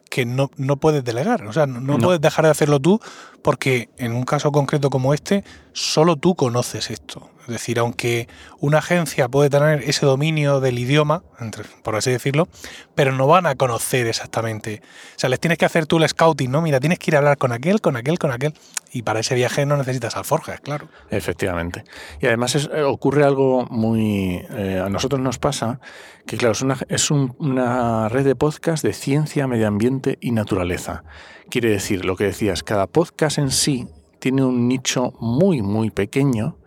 que 0.10 0.26
no, 0.26 0.50
no 0.58 0.78
puedes 0.78 1.04
delegar, 1.04 1.46
o 1.46 1.54
sea, 1.54 1.68
no, 1.68 1.80
no, 1.80 1.98
puedes 1.98 2.20
dejar 2.20 2.46
de 2.46 2.52
hacerlo 2.52 2.80
tú 2.80 3.00
porque 3.42 3.90
en 3.98 4.14
un 4.14 4.24
caso 4.24 4.52
concreto 4.52 4.90
como 4.90 5.14
este, 5.14 5.44
solo 5.74 6.16
tú 6.16 6.36
conoces 6.36 6.90
esto. 6.90 7.30
Es 7.50 7.62
decir, 7.62 7.80
aunque 7.80 8.28
una 8.60 8.80
agencia 8.80 9.28
puede 9.28 9.50
tener 9.50 9.84
ese 9.84 10.06
dominio 10.06 10.60
del 10.60 10.78
idioma, 10.78 11.24
entre, 11.40 11.64
por 11.84 11.96
así 11.96 12.12
decirlo, 12.12 12.48
pero 12.96 13.12
no 13.12 13.28
van 13.28 13.46
a 13.46 13.56
conocer 13.56 14.08
exactamente. 14.08 14.82
O 15.16 15.20
sea, 15.20 15.30
les 15.30 15.40
tienes 15.40 15.58
que 15.58 15.66
hacer 15.66 15.86
tú 15.86 15.98
el 15.98 16.08
scouting, 16.08 16.52
¿no? 16.52 16.62
Mira, 16.62 16.80
tienes 16.80 17.00
que 17.00 17.12
ir 17.12 17.16
a 17.16 17.20
hablar 17.20 17.38
con 17.38 17.52
aquel, 17.52 17.82
con 17.82 17.98
aquel, 17.98 18.20
con 18.20 18.32
aquel. 18.32 18.54
Y 18.92 19.04
para 19.04 19.20
ese 19.20 19.36
viaje 19.36 19.66
no 19.66 19.78
necesitas 19.78 20.16
alforjas, 20.16 20.60
claro. 20.62 20.90
Efectivamente. 21.10 21.84
Y 22.22 22.28
además 22.28 22.56
eh, 22.56 22.84
ocurre 22.84 23.24
algo 23.24 23.66
muy... 23.70 24.46
Eh, 24.52 24.82
a 24.84 24.90
nosotros 24.90 25.22
nos 25.22 25.40
pasa 25.40 25.80
que, 26.26 26.38
claro, 26.38 26.54
es, 26.54 26.62
una, 26.62 26.78
es 26.88 27.12
un, 27.12 27.36
una 27.40 28.10
red 28.10 28.26
de 28.26 28.36
podcast 28.36 28.84
de 28.84 28.94
ciencia, 28.94 29.48
medio 29.48 29.68
ambiente 29.68 30.18
y 30.22 30.32
naturaleza. 30.32 31.04
Quiere 31.50 31.70
decir, 31.70 32.06
lo 32.06 32.16
que 32.16 32.26
decías, 32.26 32.62
cada 32.62 32.86
podcast 32.86 33.40
en 33.40 33.50
sí 33.50 33.88
tiene 34.20 34.44
un 34.44 34.68
nicho 34.68 35.14
muy, 35.20 35.62
muy 35.62 35.90
pequeño, 35.90 36.59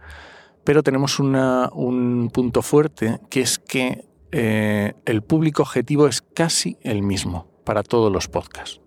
pero 0.64 0.82
tenemos 0.82 1.18
un 1.18 2.30
punto 2.32 2.62
fuerte 2.62 3.20
que 3.30 3.40
es 3.40 3.58
que 3.58 4.06
eh, 4.32 4.94
el 5.04 5.22
público 5.22 5.62
objetivo 5.62 6.06
es 6.08 6.22
casi 6.22 6.78
el 6.80 7.02
mismo 7.02 7.48
para 7.64 7.82
todos 7.82 8.10
los 8.10 8.28
podcasts. 8.28 8.80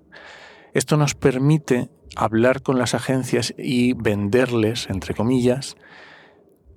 Esto 0.73 0.97
nos 0.97 1.13
permite 1.13 1.89
hablar 2.15 2.61
con 2.63 2.80
las 2.80 2.95
agencias 2.95 3.53
y 3.57 3.93
venderles, 3.93 4.89
entre 4.89 5.13
comillas, 5.13 5.78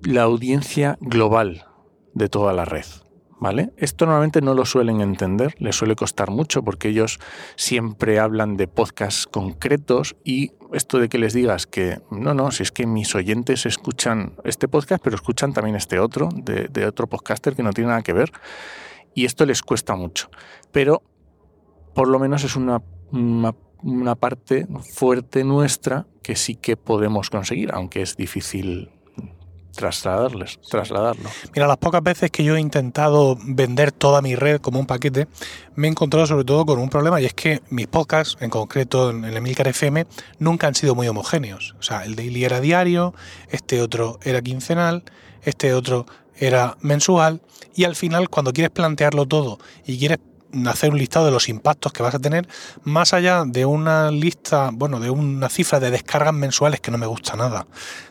la 0.01 0.23
audiencia 0.23 0.97
global 1.01 1.65
de 2.13 2.29
toda 2.29 2.53
la 2.53 2.65
red. 2.65 2.85
Esto 3.77 4.05
normalmente 4.05 4.41
no 4.41 4.53
lo 4.53 4.65
suelen 4.65 4.99
entender, 4.99 5.55
les 5.59 5.75
suele 5.75 5.95
costar 5.95 6.29
mucho 6.29 6.61
porque 6.61 6.89
ellos 6.89 7.19
siempre 7.55 8.19
hablan 8.19 8.57
de 8.57 8.67
podcasts 8.67 9.27
concretos 9.27 10.17
y 10.25 10.51
esto 10.73 10.99
de 10.99 11.07
que 11.07 11.17
les 11.17 11.33
digas 11.33 11.65
que 11.65 12.01
no, 12.11 12.33
no, 12.33 12.51
si 12.51 12.63
es 12.63 12.71
que 12.71 12.85
mis 12.85 13.15
oyentes 13.15 13.65
escuchan 13.65 14.33
este 14.43 14.67
podcast, 14.67 15.01
pero 15.01 15.15
escuchan 15.15 15.53
también 15.53 15.77
este 15.77 15.99
otro, 15.99 16.29
de, 16.33 16.85
otro 16.85 17.07
podcaster 17.07 17.55
que 17.55 17.63
no 17.63 17.71
tiene 17.71 17.89
nada 17.89 18.01
que 18.01 18.13
ver, 18.13 18.31
y 19.15 19.25
esto 19.25 19.45
les 19.45 19.61
cuesta 19.61 19.95
mucho. 19.95 20.29
Pero 20.71 21.01
por 21.95 22.09
lo 22.09 22.19
menos 22.19 22.43
es 22.43 22.55
una, 22.57 22.83
una 23.11 24.15
parte 24.15 24.67
fuerte 24.93 25.45
nuestra 25.45 26.07
que 26.21 26.35
sí 26.35 26.55
que 26.55 26.75
podemos 26.75 27.29
conseguir, 27.29 27.71
aunque 27.73 28.01
es 28.01 28.17
difícil 28.17 28.91
trasladarles, 29.79 30.59
trasladarlo. 30.69 31.29
Mira, 31.55 31.65
las 31.65 31.77
pocas 31.77 32.03
veces 32.03 32.29
que 32.31 32.43
yo 32.43 32.57
he 32.57 32.59
intentado 32.59 33.37
vender 33.41 33.93
toda 33.93 34.21
mi 34.21 34.35
red 34.35 34.59
como 34.59 34.77
un 34.77 34.85
paquete, 34.85 35.29
me 35.75 35.87
he 35.87 35.89
encontrado 35.89 36.27
sobre 36.27 36.43
todo 36.43 36.65
con 36.65 36.79
un 36.79 36.89
problema 36.89 37.21
y 37.21 37.25
es 37.25 37.33
que 37.33 37.61
mis 37.69 37.87
podcasts, 37.87 38.35
en 38.41 38.49
concreto 38.49 39.11
en 39.11 39.23
el 39.23 39.37
Emilcar 39.37 39.69
FM, 39.69 40.05
nunca 40.37 40.67
han 40.67 40.75
sido 40.75 40.95
muy 40.95 41.07
homogéneos. 41.07 41.75
O 41.79 41.81
sea, 41.81 42.03
el 42.03 42.17
daily 42.17 42.43
era 42.43 42.59
diario, 42.59 43.13
este 43.51 43.81
otro 43.81 44.19
era 44.21 44.41
quincenal, 44.41 45.03
este 45.43 45.73
otro 45.73 46.05
era 46.35 46.75
mensual 46.81 47.39
y 47.73 47.85
al 47.85 47.95
final 47.95 48.27
cuando 48.29 48.51
quieres 48.51 48.71
plantearlo 48.71 49.27
todo 49.27 49.59
y 49.85 49.97
quieres 49.97 50.19
hacer 50.65 50.91
un 50.91 50.97
listado 50.97 51.25
de 51.25 51.31
los 51.31 51.47
impactos 51.47 51.93
que 51.93 52.03
vas 52.03 52.15
a 52.15 52.19
tener, 52.19 52.49
más 52.83 53.13
allá 53.13 53.43
de 53.45 53.65
una 53.65 54.11
lista, 54.11 54.71
bueno, 54.73 54.99
de 54.99 55.09
una 55.09 55.47
cifra 55.47 55.79
de 55.79 55.89
descargas 55.89 56.33
mensuales 56.33 56.81
que 56.81 56.91
no 56.91 56.97
me 56.97 57.05
gusta 57.05 57.37
nada. 57.37 57.65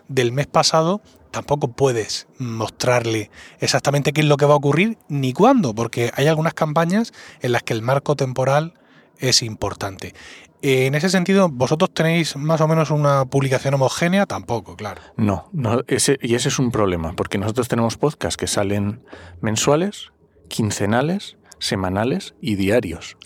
Del 0.08 0.32
mes 0.32 0.46
pasado 0.46 1.02
tampoco 1.30 1.68
puedes 1.68 2.28
mostrarle 2.38 3.30
exactamente 3.60 4.12
qué 4.12 4.20
es 4.22 4.26
lo 4.26 4.36
que 4.36 4.46
va 4.46 4.54
a 4.54 4.58
ocurrir 4.58 4.98
ni 5.08 5.32
cuándo, 5.32 5.74
porque 5.74 6.10
hay 6.14 6.26
algunas 6.26 6.54
campañas 6.54 7.12
en 7.40 7.52
las 7.52 7.62
que 7.62 7.72
el 7.72 7.82
marco 7.82 8.16
temporal 8.16 8.74
es 9.18 9.42
importante. 9.42 10.14
En 10.60 10.96
ese 10.96 11.08
sentido, 11.08 11.48
¿vosotros 11.48 11.94
tenéis 11.94 12.36
más 12.36 12.60
o 12.60 12.66
menos 12.66 12.90
una 12.90 13.24
publicación 13.26 13.74
homogénea? 13.74 14.26
Tampoco, 14.26 14.74
claro. 14.76 15.00
No, 15.16 15.48
no 15.52 15.82
ese, 15.86 16.18
y 16.20 16.34
ese 16.34 16.48
es 16.48 16.58
un 16.58 16.72
problema, 16.72 17.12
porque 17.14 17.38
nosotros 17.38 17.68
tenemos 17.68 17.96
podcasts 17.96 18.36
que 18.36 18.48
salen 18.48 19.04
mensuales, 19.40 20.10
quincenales, 20.48 21.36
semanales 21.60 22.34
y 22.40 22.56
diarios. 22.56 23.16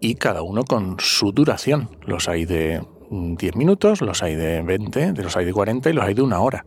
Y 0.00 0.16
cada 0.16 0.42
uno 0.42 0.64
con 0.64 0.96
su 0.98 1.30
duración. 1.30 1.96
Los 2.04 2.28
hay 2.28 2.44
de 2.46 2.84
10 3.10 3.54
minutos, 3.54 4.00
los 4.00 4.22
hay 4.22 4.34
de 4.34 4.62
20, 4.62 5.12
los 5.22 5.36
hay 5.36 5.44
de 5.44 5.52
40 5.52 5.90
y 5.90 5.92
los 5.92 6.04
hay 6.04 6.14
de 6.14 6.22
una 6.22 6.40
hora. 6.40 6.66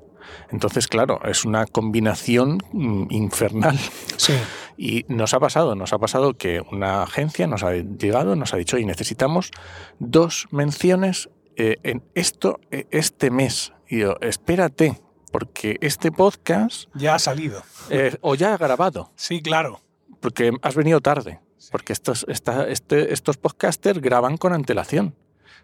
Entonces, 0.49 0.87
claro, 0.87 1.19
es 1.25 1.45
una 1.45 1.65
combinación 1.65 2.59
mm, 2.71 3.07
infernal. 3.09 3.79
Sí. 4.17 4.33
Y 4.77 5.05
nos 5.07 5.33
ha 5.33 5.39
pasado, 5.39 5.75
nos 5.75 5.93
ha 5.93 5.99
pasado 5.99 6.33
que 6.33 6.61
una 6.71 7.03
agencia 7.03 7.47
nos 7.47 7.63
ha 7.63 7.73
llegado, 7.73 8.35
nos 8.35 8.53
ha 8.53 8.57
dicho, 8.57 8.77
y 8.77 8.85
necesitamos 8.85 9.51
dos 9.99 10.47
menciones 10.51 11.29
eh, 11.55 11.77
en 11.83 12.03
esto 12.13 12.59
eh, 12.71 12.85
este 12.91 13.31
mes. 13.31 13.73
Y 13.87 13.99
yo, 13.99 14.15
espérate, 14.19 15.01
porque 15.31 15.77
este 15.81 16.11
podcast... 16.11 16.89
Ya 16.93 17.15
ha 17.15 17.19
salido. 17.19 17.63
Eh, 17.89 18.17
o 18.21 18.35
ya 18.35 18.53
ha 18.53 18.57
grabado. 18.57 19.11
Sí, 19.15 19.41
claro. 19.41 19.81
Porque 20.19 20.51
has 20.61 20.75
venido 20.75 21.01
tarde. 21.01 21.39
Porque 21.71 21.93
estos, 21.93 22.25
esta, 22.29 22.67
este, 22.67 23.13
estos 23.13 23.37
podcasters 23.37 24.01
graban 24.01 24.37
con 24.37 24.53
antelación. 24.53 25.15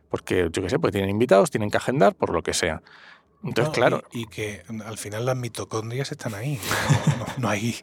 Porque, 0.10 0.50
yo 0.52 0.62
qué 0.62 0.70
sé, 0.70 0.80
pues 0.80 0.92
tienen 0.92 1.10
invitados, 1.10 1.52
tienen 1.52 1.70
que 1.70 1.78
agendar, 1.78 2.16
por 2.16 2.34
lo 2.34 2.44
que 2.44 2.54
sea. 2.54 2.82
Entonces, 3.44 3.70
No, 3.70 3.72
claro, 3.74 4.04
Y, 4.12 4.22
y 4.22 4.26
que 4.28 4.62
al 4.86 4.98
final 5.00 5.26
las 5.26 5.36
mitocondrias 5.36 6.12
están 6.12 6.36
ahí. 6.36 6.60
No, 7.08 7.18
no- 7.18 7.26
no 7.38 7.50
hay, 7.50 7.76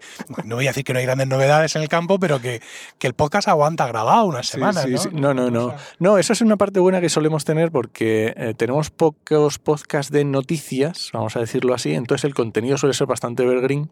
no 0.45 0.55
voy 0.57 0.67
a 0.67 0.71
decir 0.71 0.85
que 0.85 0.93
no 0.93 0.99
hay 1.01 1.05
grandes 1.07 1.27
novedades 1.27 1.75
en 1.75 1.83
el 1.83 1.89
campo, 1.89 2.19
pero 2.21 2.41
que, 2.41 2.61
que 2.99 3.07
el 3.09 3.15
podcast 3.15 3.49
aguanta 3.49 3.87
grabado 3.89 4.25
unas 4.27 4.47
semanas. 4.47 4.85
sí, 4.85 4.91
¿no? 4.93 4.99
sí. 4.99 5.09
No, 5.13 5.35
no, 5.35 5.51
no. 5.51 5.67
O 5.67 5.71
sea, 5.71 5.79
No, 5.99 6.19
eso 6.19 6.33
es 6.33 6.41
una 6.43 6.57
parte 6.57 6.79
buena 6.81 7.01
que 7.01 7.09
solemos 7.09 7.45
tener 7.45 7.73
porque 7.73 8.35
eh, 8.37 8.55
tenemos 8.57 8.91
pocos 8.91 9.59
podcasts 9.59 10.13
de 10.13 10.25
noticias, 10.25 11.11
vamos 11.13 11.37
a 11.37 11.41
decirlo 11.41 11.75
así, 11.75 11.93
entonces 11.95 12.25
el 12.25 12.35
contenido 12.35 12.79
suele 12.79 12.95
ser 12.95 13.07
bastante 13.09 13.43
evergreen, 13.43 13.91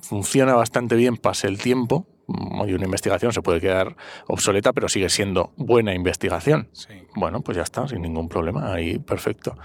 funciona 0.00 0.54
bastante 0.54 0.96
bien, 0.96 1.16
pase 1.16 1.46
el 1.46 1.58
tiempo, 1.58 2.06
mm, 2.32 2.68
y 2.68 2.74
una 2.74 2.84
investigación 2.84 3.32
se 3.32 3.42
puede 3.42 3.60
quedar 3.60 3.96
obsoleta, 4.26 4.72
pero 4.72 4.88
sigue 4.88 5.08
siendo 5.08 5.52
buena 5.56 5.94
investigación. 5.94 6.68
Sí. 6.72 6.94
Bueno, 7.14 7.40
pues 7.40 7.56
ya 7.56 7.62
está, 7.62 7.86
sin 7.88 8.02
ningún 8.02 8.28
problema, 8.28 8.72
ahí 8.72 8.98
perfecto. 8.98 9.56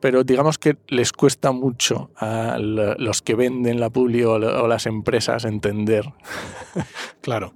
Pero 0.00 0.24
digamos 0.24 0.58
que 0.58 0.76
les 0.88 1.12
cuesta 1.12 1.52
mucho 1.52 2.10
a 2.16 2.58
los 2.58 3.22
que 3.22 3.34
venden 3.34 3.80
la 3.80 3.90
publi 3.90 4.24
o 4.24 4.38
las 4.38 4.86
empresas 4.86 5.44
entender. 5.44 6.04
Claro. 7.20 7.54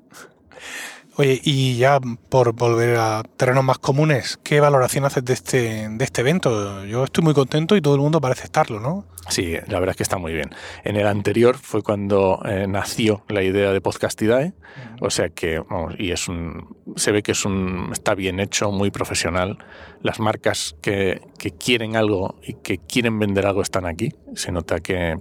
Oye, 1.20 1.40
y 1.42 1.76
ya 1.76 1.98
por 2.28 2.52
volver 2.52 2.96
a 2.96 3.24
terrenos 3.36 3.64
más 3.64 3.78
comunes, 3.78 4.38
¿qué 4.44 4.60
valoración 4.60 5.04
haces 5.04 5.24
de 5.24 5.32
este, 5.32 5.88
de 5.88 6.04
este 6.04 6.20
evento? 6.20 6.84
Yo 6.84 7.02
estoy 7.02 7.24
muy 7.24 7.34
contento 7.34 7.74
y 7.74 7.80
todo 7.80 7.96
el 7.96 8.00
mundo 8.00 8.20
parece 8.20 8.44
estarlo, 8.44 8.78
¿no? 8.78 9.04
Sí, 9.28 9.54
la 9.66 9.80
verdad 9.80 9.90
es 9.90 9.96
que 9.96 10.04
está 10.04 10.16
muy 10.16 10.32
bien. 10.32 10.50
En 10.84 10.94
el 10.94 11.08
anterior 11.08 11.56
fue 11.56 11.82
cuando 11.82 12.40
eh, 12.44 12.66
nació 12.68 13.24
la 13.26 13.42
idea 13.42 13.72
de 13.72 13.80
Podcastidae, 13.80 14.52
o 15.00 15.10
sea 15.10 15.28
que, 15.30 15.58
vamos, 15.58 15.96
y 15.98 16.12
es 16.12 16.28
un, 16.28 16.76
se 16.94 17.10
ve 17.10 17.24
que 17.24 17.32
es 17.32 17.44
un, 17.44 17.88
está 17.90 18.14
bien 18.14 18.38
hecho, 18.38 18.70
muy 18.70 18.92
profesional. 18.92 19.58
Las 20.02 20.20
marcas 20.20 20.76
que, 20.80 21.20
que 21.36 21.50
quieren 21.50 21.96
algo 21.96 22.36
y 22.44 22.54
que 22.54 22.78
quieren 22.78 23.18
vender 23.18 23.44
algo 23.44 23.62
están 23.62 23.86
aquí. 23.86 24.12
Se 24.36 24.52
nota 24.52 24.78
que 24.78 25.18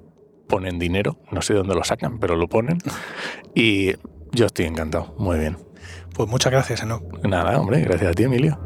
ponen 0.48 0.78
dinero, 0.78 1.18
no 1.32 1.42
sé 1.42 1.54
de 1.54 1.60
dónde 1.60 1.74
lo 1.74 1.84
sacan, 1.84 2.20
pero 2.20 2.36
lo 2.36 2.48
ponen. 2.48 2.78
Y 3.56 3.94
yo 4.32 4.46
estoy 4.46 4.66
encantado, 4.66 5.16
muy 5.18 5.40
bien. 5.40 5.67
Pues 6.18 6.28
muchas 6.30 6.52
gracias, 6.52 6.82
Enoch. 6.82 7.04
Nada, 7.24 7.60
hombre, 7.60 7.80
gracias 7.82 8.10
a 8.10 8.14
ti, 8.14 8.24
Emilio. 8.24 8.60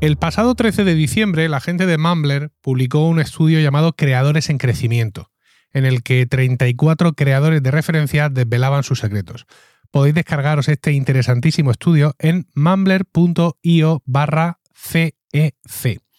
El 0.00 0.16
pasado 0.16 0.54
13 0.54 0.84
de 0.84 0.94
diciembre, 0.94 1.48
la 1.48 1.58
gente 1.58 1.86
de 1.86 1.98
Mumbler 1.98 2.52
publicó 2.60 3.08
un 3.08 3.18
estudio 3.18 3.58
llamado 3.58 3.94
Creadores 3.94 4.48
en 4.48 4.58
Crecimiento, 4.58 5.32
en 5.72 5.84
el 5.84 6.04
que 6.04 6.24
34 6.26 7.14
creadores 7.14 7.64
de 7.64 7.72
referencia 7.72 8.28
desvelaban 8.28 8.84
sus 8.84 9.00
secretos. 9.00 9.46
Podéis 9.90 10.14
descargaros 10.14 10.68
este 10.68 10.92
interesantísimo 10.92 11.72
estudio 11.72 12.14
en 12.20 12.46
mumbler.io 12.54 14.02
barra 14.06 14.60
CEC. 14.72 16.09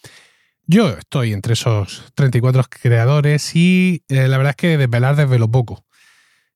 Yo 0.72 0.88
estoy 0.88 1.34
entre 1.34 1.52
esos 1.52 2.02
34 2.14 2.64
creadores 2.80 3.54
y 3.54 4.04
eh, 4.08 4.26
la 4.26 4.38
verdad 4.38 4.52
es 4.52 4.56
que 4.56 4.78
desvelar 4.78 5.16
desvelo 5.16 5.50
poco. 5.50 5.84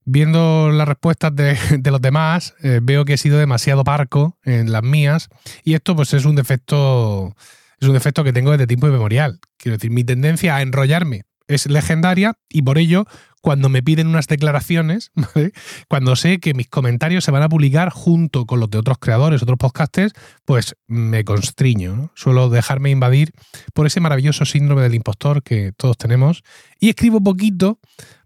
Viendo 0.07 0.71
las 0.71 0.89
respuestas 0.89 1.37
de, 1.37 1.59
los 1.91 2.01
demás, 2.01 2.55
eh, 2.63 2.81
veo 2.83 3.05
que 3.05 3.13
he 3.13 3.19
sido 3.19 3.39
demasiado 3.39 3.85
parco 3.85 4.39
en 4.43 4.73
las 4.73 4.83
mías 4.83 5.29
y 5.65 5.75
esto 5.75 5.95
pues 5.95 6.15
es 6.15 6.25
un 6.25 6.35
defecto 6.35 7.37
es 7.79 7.89
un 7.89 7.93
defecto 7.93 8.25
que 8.25 8.33
tengo 8.33 8.53
desde 8.53 8.67
tiempo 8.67 8.87
inmemorial. 8.87 9.39
Quiero 9.59 9.77
decir, 9.77 9.91
mi 9.91 10.03
tendencia 10.03 10.57
a 10.57 10.63
enrollarme 10.63 11.25
es 11.47 11.67
legendaria 11.67 12.39
y 12.49 12.63
por 12.63 12.79
ello 12.79 13.05
cuando 13.47 13.69
me 13.69 13.81
piden 13.81 14.09
unas 14.09 14.27
declaraciones, 14.27 15.13
¿vale? 15.15 15.53
cuando 15.87 16.17
sé 16.17 16.41
que 16.41 16.53
mis 16.53 16.67
comentarios 16.67 17.23
se 17.23 17.31
van 17.31 17.45
a 17.45 17.49
publicar 17.49 17.91
junto 17.91 18.45
con 18.45 18.59
los 18.59 18.69
de 18.71 18.79
otros 18.79 18.99
creadores, 18.99 19.41
otros 19.41 19.57
podcasters, 19.57 20.15
pues 20.45 20.75
me 20.89 21.23
constriño. 21.23 21.95
¿no? 21.95 22.11
Suelo 22.17 22.51
dejarme 22.51 22.91
invadir 22.91 23.31
por 23.73 23.87
ese 23.87 24.01
maravilloso 24.01 24.45
síndrome 24.47 24.83
del 24.83 24.97
impostor 24.97 25.45
que 25.45 25.71
todos 25.77 25.97
tenemos 25.97 26.43
y 26.81 26.89
escribo 26.89 27.21
poquito 27.21 27.79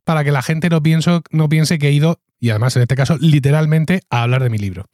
para 0.05 0.25
que 0.25 0.33
la 0.33 0.41
gente 0.41 0.71
no, 0.71 0.81
piense 1.51 1.79
que 1.79 1.89
he 1.89 1.93
ido, 1.93 2.19
y 2.39 2.49
además 2.49 2.77
en 2.77 2.83
este 2.83 2.95
caso 2.95 3.19
literalmente, 3.21 4.01
a 4.09 4.23
hablar 4.23 4.43
de 4.43 4.49
mi 4.49 4.57
libro. 4.57 4.87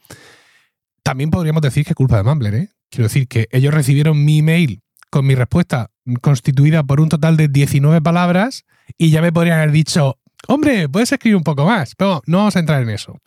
También 1.05 1.31
podríamos 1.31 1.63
decir 1.63 1.85
que 1.85 1.91
es 1.91 1.97
culpa 1.97 2.17
de 2.17 2.25
Mumbler, 2.25 2.55
¿eh? 2.57 2.71
Quiero 2.91 3.05
decir 3.05 3.29
que 3.29 3.47
ellos 3.53 3.73
recibieron 3.73 4.25
mi 4.25 4.41
email 4.41 4.83
con 5.09 5.25
mi 5.25 5.37
respuesta 5.37 5.93
constituida 6.21 6.83
por 6.83 7.01
un 7.01 7.11
total 7.11 7.37
de 7.37 7.47
19 7.47 8.03
palabras 8.03 8.65
y 8.99 9.11
ya 9.11 9.23
me 9.23 9.33
podrían 9.33 9.59
haber 9.59 9.73
dicho, 9.73 10.19
hombre, 10.49 10.89
puedes 10.89 11.13
escribir 11.13 11.37
un 11.37 11.45
poco 11.45 11.65
más, 11.65 11.95
pero 11.97 12.23
no 12.27 12.39
vamos 12.39 12.57
a 12.57 12.61
entrar 12.61 12.83
en 12.83 12.91
eso. 12.91 13.21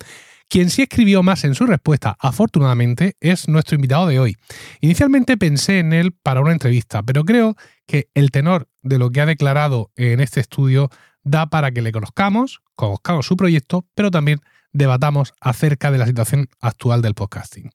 Quien 0.50 0.72
sí 0.72 0.82
escribió 0.82 1.22
más 1.22 1.44
en 1.44 1.54
su 1.54 1.68
respuesta, 1.68 2.18
afortunadamente, 2.20 3.16
es 3.20 3.48
nuestro 3.48 3.76
invitado 3.76 4.08
de 4.08 4.20
hoy. 4.20 4.36
Inicialmente 4.82 5.38
pensé 5.38 5.78
en 5.78 5.94
él 5.94 6.12
para 6.12 6.42
una 6.42 6.54
entrevista, 6.54 7.04
pero 7.04 7.24
creo 7.24 7.56
que 7.86 8.10
el 8.16 8.32
tenor 8.32 8.68
de 8.82 8.98
lo 8.98 9.12
que 9.12 9.22
ha 9.22 9.28
declarado 9.28 9.92
en 9.96 10.20
este 10.20 10.40
estudio 10.40 10.90
da 11.24 11.52
para 11.52 11.72
que 11.72 11.84
le 11.84 11.92
conozcamos, 11.92 12.62
conozcamos 12.76 13.28
su 13.28 13.38
proyecto, 13.38 13.86
pero 13.94 14.10
también 14.10 14.42
debatamos 14.72 15.34
acerca 15.40 15.92
de 15.92 16.00
la 16.00 16.08
situación 16.08 16.50
actual 16.62 17.04
del 17.04 17.14
podcasting. 17.14 17.70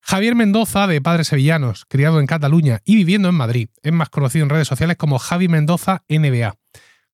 Javier 0.00 0.34
Mendoza, 0.34 0.86
de 0.86 1.00
Padres 1.00 1.28
Sevillanos, 1.28 1.84
criado 1.86 2.20
en 2.20 2.26
Cataluña 2.26 2.80
y 2.84 2.96
viviendo 2.96 3.28
en 3.28 3.34
Madrid, 3.34 3.68
es 3.82 3.92
más 3.92 4.10
conocido 4.10 4.44
en 4.44 4.50
redes 4.50 4.68
sociales 4.68 4.96
como 4.96 5.18
Javi 5.18 5.48
Mendoza 5.48 6.02
NBA. 6.08 6.54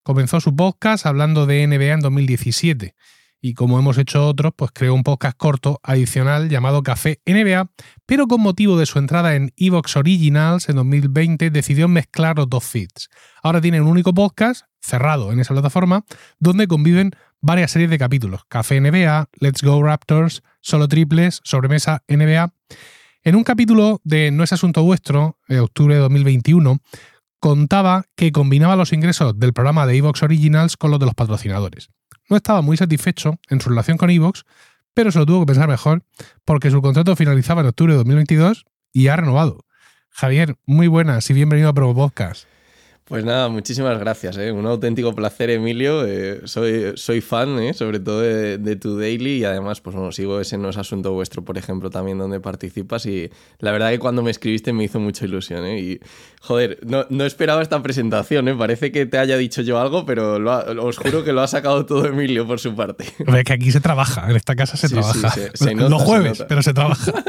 Comenzó 0.03 0.41
su 0.41 0.55
podcast 0.55 1.05
hablando 1.05 1.45
de 1.45 1.65
NBA 1.67 1.93
en 1.93 1.99
2017 1.99 2.95
y 3.41 3.55
como 3.55 3.79
hemos 3.79 3.97
hecho 3.97 4.27
otros, 4.27 4.53
pues 4.55 4.71
creó 4.71 4.93
un 4.93 5.03
podcast 5.03 5.35
corto 5.35 5.79
adicional 5.83 6.47
llamado 6.47 6.83
Café 6.83 7.19
NBA, 7.25 7.71
pero 8.05 8.27
con 8.27 8.39
motivo 8.41 8.77
de 8.77 8.85
su 8.85 8.99
entrada 8.99 9.35
en 9.35 9.51
Evox 9.57 9.97
Originals 9.97 10.69
en 10.69 10.75
2020 10.75 11.49
decidió 11.49 11.87
mezclar 11.87 12.37
los 12.37 12.47
dos 12.49 12.63
feeds. 12.63 13.09
Ahora 13.41 13.59
tiene 13.59 13.81
un 13.81 13.87
único 13.87 14.13
podcast, 14.13 14.65
cerrado 14.79 15.31
en 15.31 15.39
esa 15.39 15.53
plataforma, 15.53 16.05
donde 16.39 16.67
conviven 16.67 17.11
varias 17.41 17.71
series 17.71 17.89
de 17.89 17.97
capítulos, 17.97 18.41
Café 18.47 18.79
NBA, 18.79 19.29
Let's 19.39 19.63
Go 19.63 19.81
Raptors, 19.81 20.43
Solo 20.61 20.87
Triples, 20.87 21.41
Sobremesa 21.43 22.03
NBA. 22.07 22.53
En 23.23 23.35
un 23.35 23.43
capítulo 23.43 24.01
de 24.03 24.31
No 24.31 24.43
es 24.43 24.53
Asunto 24.53 24.83
Vuestro, 24.83 25.39
de 25.47 25.59
octubre 25.59 25.95
de 25.95 26.01
2021, 26.01 26.79
contaba 27.41 28.05
que 28.15 28.31
combinaba 28.31 28.77
los 28.77 28.93
ingresos 28.93 29.37
del 29.37 29.51
programa 29.51 29.85
de 29.85 29.97
Evox 29.97 30.23
Originals 30.23 30.77
con 30.77 30.91
los 30.91 30.99
de 30.99 31.07
los 31.07 31.15
patrocinadores. 31.15 31.89
No 32.29 32.37
estaba 32.37 32.61
muy 32.61 32.77
satisfecho 32.77 33.39
en 33.49 33.59
su 33.59 33.69
relación 33.69 33.97
con 33.97 34.11
Evox, 34.11 34.45
pero 34.93 35.11
se 35.11 35.19
lo 35.19 35.25
tuvo 35.25 35.41
que 35.41 35.47
pensar 35.47 35.67
mejor 35.67 36.03
porque 36.45 36.69
su 36.69 36.81
contrato 36.81 37.15
finalizaba 37.15 37.61
en 37.61 37.67
octubre 37.67 37.93
de 37.93 37.97
2022 37.97 38.65
y 38.93 39.07
ha 39.07 39.15
renovado. 39.15 39.65
Javier, 40.09 40.55
muy 40.65 40.87
buenas 40.87 41.29
y 41.29 41.33
bienvenido 41.33 41.69
a 41.69 41.73
Promo 41.73 41.95
Podcast. 41.95 42.50
Pues 43.05 43.25
nada, 43.25 43.49
muchísimas 43.49 43.99
gracias. 43.99 44.37
¿eh? 44.37 44.53
Un 44.53 44.65
auténtico 44.65 45.13
placer, 45.13 45.49
Emilio. 45.49 46.05
Eh, 46.07 46.41
soy, 46.45 46.93
soy 46.95 47.19
fan, 47.19 47.59
¿eh? 47.59 47.73
sobre 47.73 47.99
todo 47.99 48.21
de, 48.21 48.57
de, 48.57 48.75
tu 48.77 48.97
daily 48.97 49.39
y 49.39 49.43
además, 49.43 49.81
pues 49.81 49.97
bueno, 49.97 50.13
sigo 50.13 50.39
ese 50.39 50.57
No 50.57 50.69
es 50.69 50.77
Asunto 50.77 51.11
Vuestro, 51.11 51.43
por 51.43 51.57
ejemplo, 51.57 51.89
también 51.89 52.17
donde 52.19 52.39
participas 52.39 53.05
y 53.05 53.29
la 53.59 53.73
verdad 53.73 53.89
que 53.89 53.99
cuando 53.99 54.23
me 54.23 54.31
escribiste 54.31 54.71
me 54.71 54.85
hizo 54.85 55.01
mucha 55.01 55.25
ilusión. 55.25 55.65
¿eh? 55.65 55.79
Y, 55.81 55.99
joder, 56.39 56.79
no, 56.85 57.05
no, 57.09 57.25
esperaba 57.25 57.61
esta 57.61 57.83
presentación, 57.83 58.47
¿eh? 58.47 58.55
parece 58.55 58.93
que 58.93 59.05
te 59.05 59.17
haya 59.17 59.35
dicho 59.35 59.61
yo 59.61 59.81
algo, 59.81 60.05
pero 60.05 60.39
lo 60.39 60.51
ha, 60.53 60.59
os 60.81 60.97
juro 60.97 61.25
que 61.25 61.33
lo 61.33 61.41
ha 61.41 61.47
sacado 61.47 61.85
todo 61.85 62.05
Emilio 62.05 62.47
por 62.47 62.61
su 62.61 62.75
parte. 62.75 63.03
Es 63.41 63.43
que 63.43 63.53
aquí 63.53 63.71
se 63.71 63.81
trabaja, 63.81 64.29
en 64.29 64.37
esta 64.37 64.55
casa 64.55 64.77
se 64.77 64.87
Sí, 64.87 64.93
trabaja. 64.93 65.31
sí, 65.31 65.41
se- 65.41 65.51
se 65.65 65.75
nota, 65.75 65.89
Los 65.89 66.01
se 66.01 66.07
jueves, 66.07 66.31
nota. 66.39 66.47
pero 66.47 66.61
se 66.61 66.73
trabaja. 66.73 67.11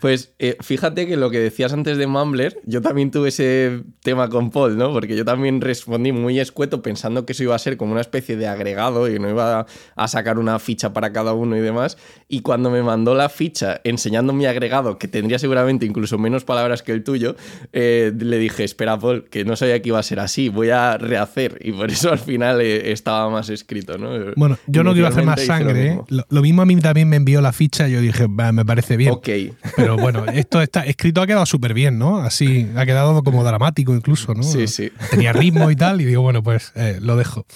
Pues 0.00 0.34
eh, 0.38 0.56
fíjate 0.60 1.06
que 1.06 1.16
lo 1.16 1.30
que 1.30 1.38
decías 1.38 1.72
antes 1.72 1.96
de 1.96 2.06
Mumbler, 2.06 2.60
yo 2.66 2.82
también 2.82 3.10
tuve 3.10 3.28
ese 3.30 3.82
tema 4.02 4.28
con 4.28 4.50
Paul, 4.50 4.67
¿no? 4.76 4.92
Porque 4.92 5.16
yo 5.16 5.24
también 5.24 5.60
respondí 5.60 6.12
muy 6.12 6.40
escueto 6.40 6.82
pensando 6.82 7.26
que 7.26 7.32
eso 7.32 7.42
iba 7.42 7.54
a 7.54 7.58
ser 7.58 7.76
como 7.76 7.92
una 7.92 8.00
especie 8.00 8.36
de 8.36 8.46
agregado 8.46 9.08
y 9.08 9.18
no 9.18 9.28
iba 9.28 9.66
a, 9.96 10.08
sacar 10.08 10.38
una 10.38 10.58
ficha 10.58 10.92
para 10.92 11.12
cada 11.12 11.32
uno 11.32 11.56
y 11.56 11.60
demás. 11.60 11.98
Y 12.28 12.40
cuando 12.40 12.70
me 12.70 12.82
mandó 12.82 13.14
la 13.14 13.28
ficha 13.28 13.80
enseñando 13.84 14.32
mi 14.32 14.46
agregado, 14.46 14.98
que 14.98 15.08
tendría 15.08 15.38
seguramente 15.38 15.86
incluso 15.86 16.18
menos 16.18 16.44
palabras 16.44 16.82
que 16.82 16.92
el 16.92 17.04
tuyo, 17.04 17.36
eh, 17.72 18.12
le 18.18 18.38
dije, 18.38 18.64
espera 18.64 18.98
Paul, 18.98 19.24
que 19.30 19.44
no 19.44 19.56
sabía 19.56 19.80
que 19.82 19.88
iba 19.88 19.98
a 19.98 20.02
ser 20.02 20.20
así, 20.20 20.48
voy 20.48 20.70
a 20.70 20.98
rehacer. 20.98 21.58
Y 21.62 21.72
por 21.72 21.90
eso 21.90 22.10
al 22.12 22.18
final 22.18 22.60
eh, 22.60 22.92
estaba 22.92 23.28
más 23.30 23.48
escrito, 23.48 23.98
¿no? 23.98 24.10
Bueno, 24.36 24.58
yo 24.66 24.82
no 24.82 24.92
quiero 24.92 25.08
hacer 25.08 25.24
más 25.24 25.38
lo 25.40 25.46
sangre. 25.46 25.86
¿eh? 25.88 26.00
Lo, 26.08 26.24
lo 26.28 26.42
mismo 26.42 26.62
a 26.62 26.66
mí 26.66 26.76
también 26.76 27.08
me 27.08 27.16
envió 27.16 27.40
la 27.40 27.52
ficha 27.52 27.88
y 27.88 27.92
yo 27.92 28.00
dije, 28.00 28.26
"Va, 28.26 28.52
me 28.52 28.64
parece 28.64 28.96
bien. 28.96 29.12
Ok. 29.12 29.28
Pero 29.76 29.96
bueno, 29.96 30.24
esto 30.26 30.60
está 30.60 30.84
escrito 30.84 31.22
ha 31.22 31.26
quedado 31.26 31.46
súper 31.46 31.74
bien, 31.74 31.98
¿no? 31.98 32.18
Así, 32.18 32.68
ha 32.76 32.84
quedado 32.86 33.22
como 33.22 33.44
dramático 33.44 33.94
incluso, 33.94 34.34
¿no? 34.34 34.42
Sí, 34.42 34.57
sí. 34.66 34.90
Tenía 35.10 35.32
ritmo 35.32 35.70
y 35.70 35.76
tal, 35.76 36.00
y 36.00 36.04
digo, 36.04 36.22
bueno, 36.22 36.42
pues 36.42 36.72
eh, 36.74 36.98
lo 37.00 37.16
dejo. 37.16 37.46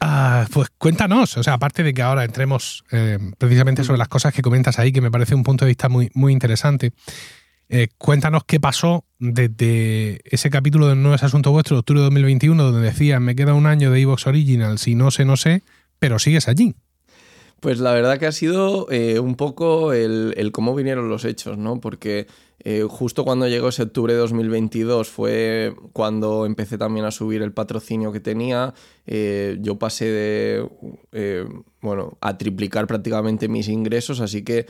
Ah, 0.00 0.46
pues 0.52 0.68
cuéntanos, 0.78 1.36
o 1.36 1.42
sea, 1.42 1.54
aparte 1.54 1.82
de 1.82 1.92
que 1.92 2.02
ahora 2.02 2.24
entremos 2.24 2.84
eh, 2.92 3.18
precisamente 3.38 3.84
sobre 3.84 3.98
las 3.98 4.08
cosas 4.08 4.32
que 4.32 4.42
comentas 4.42 4.78
ahí, 4.78 4.92
que 4.92 5.00
me 5.00 5.10
parece 5.10 5.34
un 5.34 5.42
punto 5.42 5.64
de 5.64 5.70
vista 5.70 5.88
muy, 5.88 6.10
muy 6.14 6.32
interesante. 6.32 6.92
eh, 7.68 7.88
cuéntanos 7.98 8.44
qué 8.44 8.60
pasó 8.60 9.04
desde 9.18 10.20
ese 10.24 10.50
capítulo 10.50 10.86
de 10.88 10.96
No 10.96 11.14
es 11.14 11.22
Asunto 11.22 11.50
Vuestro 11.50 11.76
de 11.76 11.80
octubre 11.80 12.00
de 12.00 12.04
2021, 12.04 12.62
donde 12.62 12.80
decías, 12.86 13.20
me 13.20 13.34
queda 13.34 13.54
un 13.54 13.66
año 13.66 13.90
de 13.90 14.00
Evox 14.00 14.26
Originals 14.26 14.86
y 14.86 14.94
no 14.94 15.10
sé, 15.10 15.24
no 15.24 15.36
sé, 15.36 15.62
pero 15.98 16.18
sigues 16.18 16.46
allí. 16.48 16.74
Pues 17.64 17.80
la 17.80 17.94
verdad 17.94 18.18
que 18.18 18.26
ha 18.26 18.32
sido 18.32 18.88
eh, 18.90 19.18
un 19.20 19.36
poco 19.36 19.94
el, 19.94 20.50
cómo 20.52 20.74
vinieron 20.74 21.08
los 21.08 21.24
hechos, 21.24 21.56
¿no? 21.56 21.80
Porque 21.80 22.26
eh, 22.62 22.84
justo 22.86 23.24
cuando 23.24 23.48
llegó 23.48 23.68
ese 23.70 23.84
octubre 23.84 24.12
de 24.12 24.18
2022 24.18 25.08
fue 25.08 25.74
cuando 25.94 26.44
empecé 26.44 26.76
también 26.76 27.06
a 27.06 27.10
subir 27.10 27.40
el 27.40 27.54
patrocinio 27.54 28.12
que 28.12 28.20
tenía. 28.20 28.74
Eh, 29.06 29.56
yo 29.62 29.78
pasé 29.78 30.04
de, 30.04 31.48
bueno, 31.80 32.18
a 32.20 32.36
triplicar 32.36 32.86
prácticamente 32.86 33.48
mis 33.48 33.68
ingresos, 33.68 34.20
así 34.20 34.44
que 34.44 34.66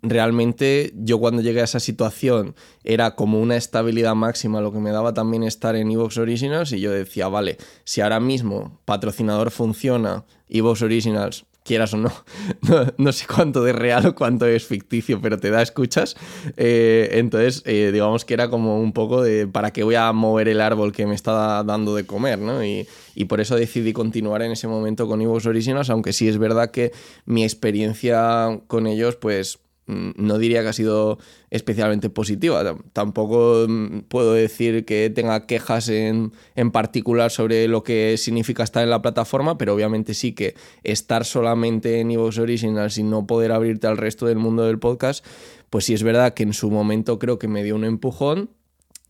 realmente 0.00 0.94
yo 0.96 1.18
cuando 1.18 1.42
llegué 1.42 1.60
a 1.60 1.64
esa 1.64 1.80
situación 1.80 2.54
era 2.82 3.14
como 3.14 3.42
una 3.42 3.58
estabilidad 3.58 4.14
máxima 4.14 4.62
lo 4.62 4.72
que 4.72 4.78
me 4.78 4.90
daba 4.90 5.12
también 5.12 5.42
estar 5.42 5.76
en 5.76 5.90
Evox 5.90 6.16
Originals 6.16 6.72
y 6.72 6.80
yo 6.80 6.92
decía, 6.92 7.28
vale, 7.28 7.58
si 7.84 8.00
ahora 8.00 8.20
mismo 8.20 8.80
patrocinador 8.86 9.50
funciona, 9.50 10.24
Evox 10.48 10.80
Originals 10.80 11.44
quieras 11.66 11.92
o 11.92 11.98
no, 11.98 12.12
no, 12.62 12.94
no 12.96 13.12
sé 13.12 13.26
cuánto 13.26 13.62
de 13.62 13.72
real 13.72 14.06
o 14.06 14.14
cuánto 14.14 14.46
es 14.46 14.64
ficticio, 14.64 15.20
pero 15.20 15.38
te 15.38 15.50
da 15.50 15.60
escuchas. 15.60 16.16
Eh, 16.56 17.10
entonces, 17.12 17.62
eh, 17.66 17.90
digamos 17.92 18.24
que 18.24 18.34
era 18.34 18.48
como 18.48 18.80
un 18.80 18.92
poco 18.92 19.22
de 19.22 19.46
para 19.46 19.72
qué 19.72 19.82
voy 19.82 19.96
a 19.96 20.12
mover 20.12 20.48
el 20.48 20.60
árbol 20.60 20.92
que 20.92 21.06
me 21.06 21.14
está 21.14 21.62
dando 21.64 21.94
de 21.94 22.06
comer, 22.06 22.38
¿no? 22.38 22.64
Y, 22.64 22.86
y 23.14 23.24
por 23.26 23.40
eso 23.40 23.56
decidí 23.56 23.92
continuar 23.92 24.42
en 24.42 24.52
ese 24.52 24.68
momento 24.68 25.06
con 25.08 25.20
Evox 25.20 25.46
Originals, 25.46 25.90
aunque 25.90 26.12
sí 26.12 26.28
es 26.28 26.38
verdad 26.38 26.70
que 26.70 26.92
mi 27.24 27.42
experiencia 27.42 28.60
con 28.68 28.86
ellos, 28.86 29.16
pues 29.16 29.58
no 29.86 30.38
diría 30.38 30.62
que 30.62 30.68
ha 30.68 30.72
sido 30.72 31.18
especialmente 31.50 32.10
positiva. 32.10 32.62
Tam- 32.64 32.82
Tampoco 32.92 33.66
mm, 33.68 34.00
puedo 34.08 34.32
decir 34.34 34.84
que 34.84 35.10
tenga 35.10 35.46
quejas 35.46 35.88
en, 35.88 36.32
en 36.56 36.70
particular 36.72 37.30
sobre 37.30 37.68
lo 37.68 37.82
que 37.84 38.16
significa 38.18 38.62
estar 38.64 38.82
en 38.82 38.90
la 38.90 39.00
plataforma, 39.02 39.56
pero 39.58 39.74
obviamente 39.74 40.14
sí 40.14 40.32
que 40.32 40.54
estar 40.82 41.24
solamente 41.24 42.00
en 42.00 42.10
Evox 42.10 42.38
Originals 42.38 42.98
y 42.98 43.02
no 43.04 43.26
poder 43.26 43.52
abrirte 43.52 43.86
al 43.86 43.96
resto 43.96 44.26
del 44.26 44.38
mundo 44.38 44.64
del 44.66 44.78
podcast, 44.78 45.24
pues 45.70 45.84
sí 45.84 45.94
es 45.94 46.02
verdad 46.02 46.34
que 46.34 46.42
en 46.42 46.52
su 46.52 46.70
momento 46.70 47.18
creo 47.18 47.38
que 47.38 47.48
me 47.48 47.62
dio 47.62 47.74
un 47.76 47.84
empujón 47.84 48.50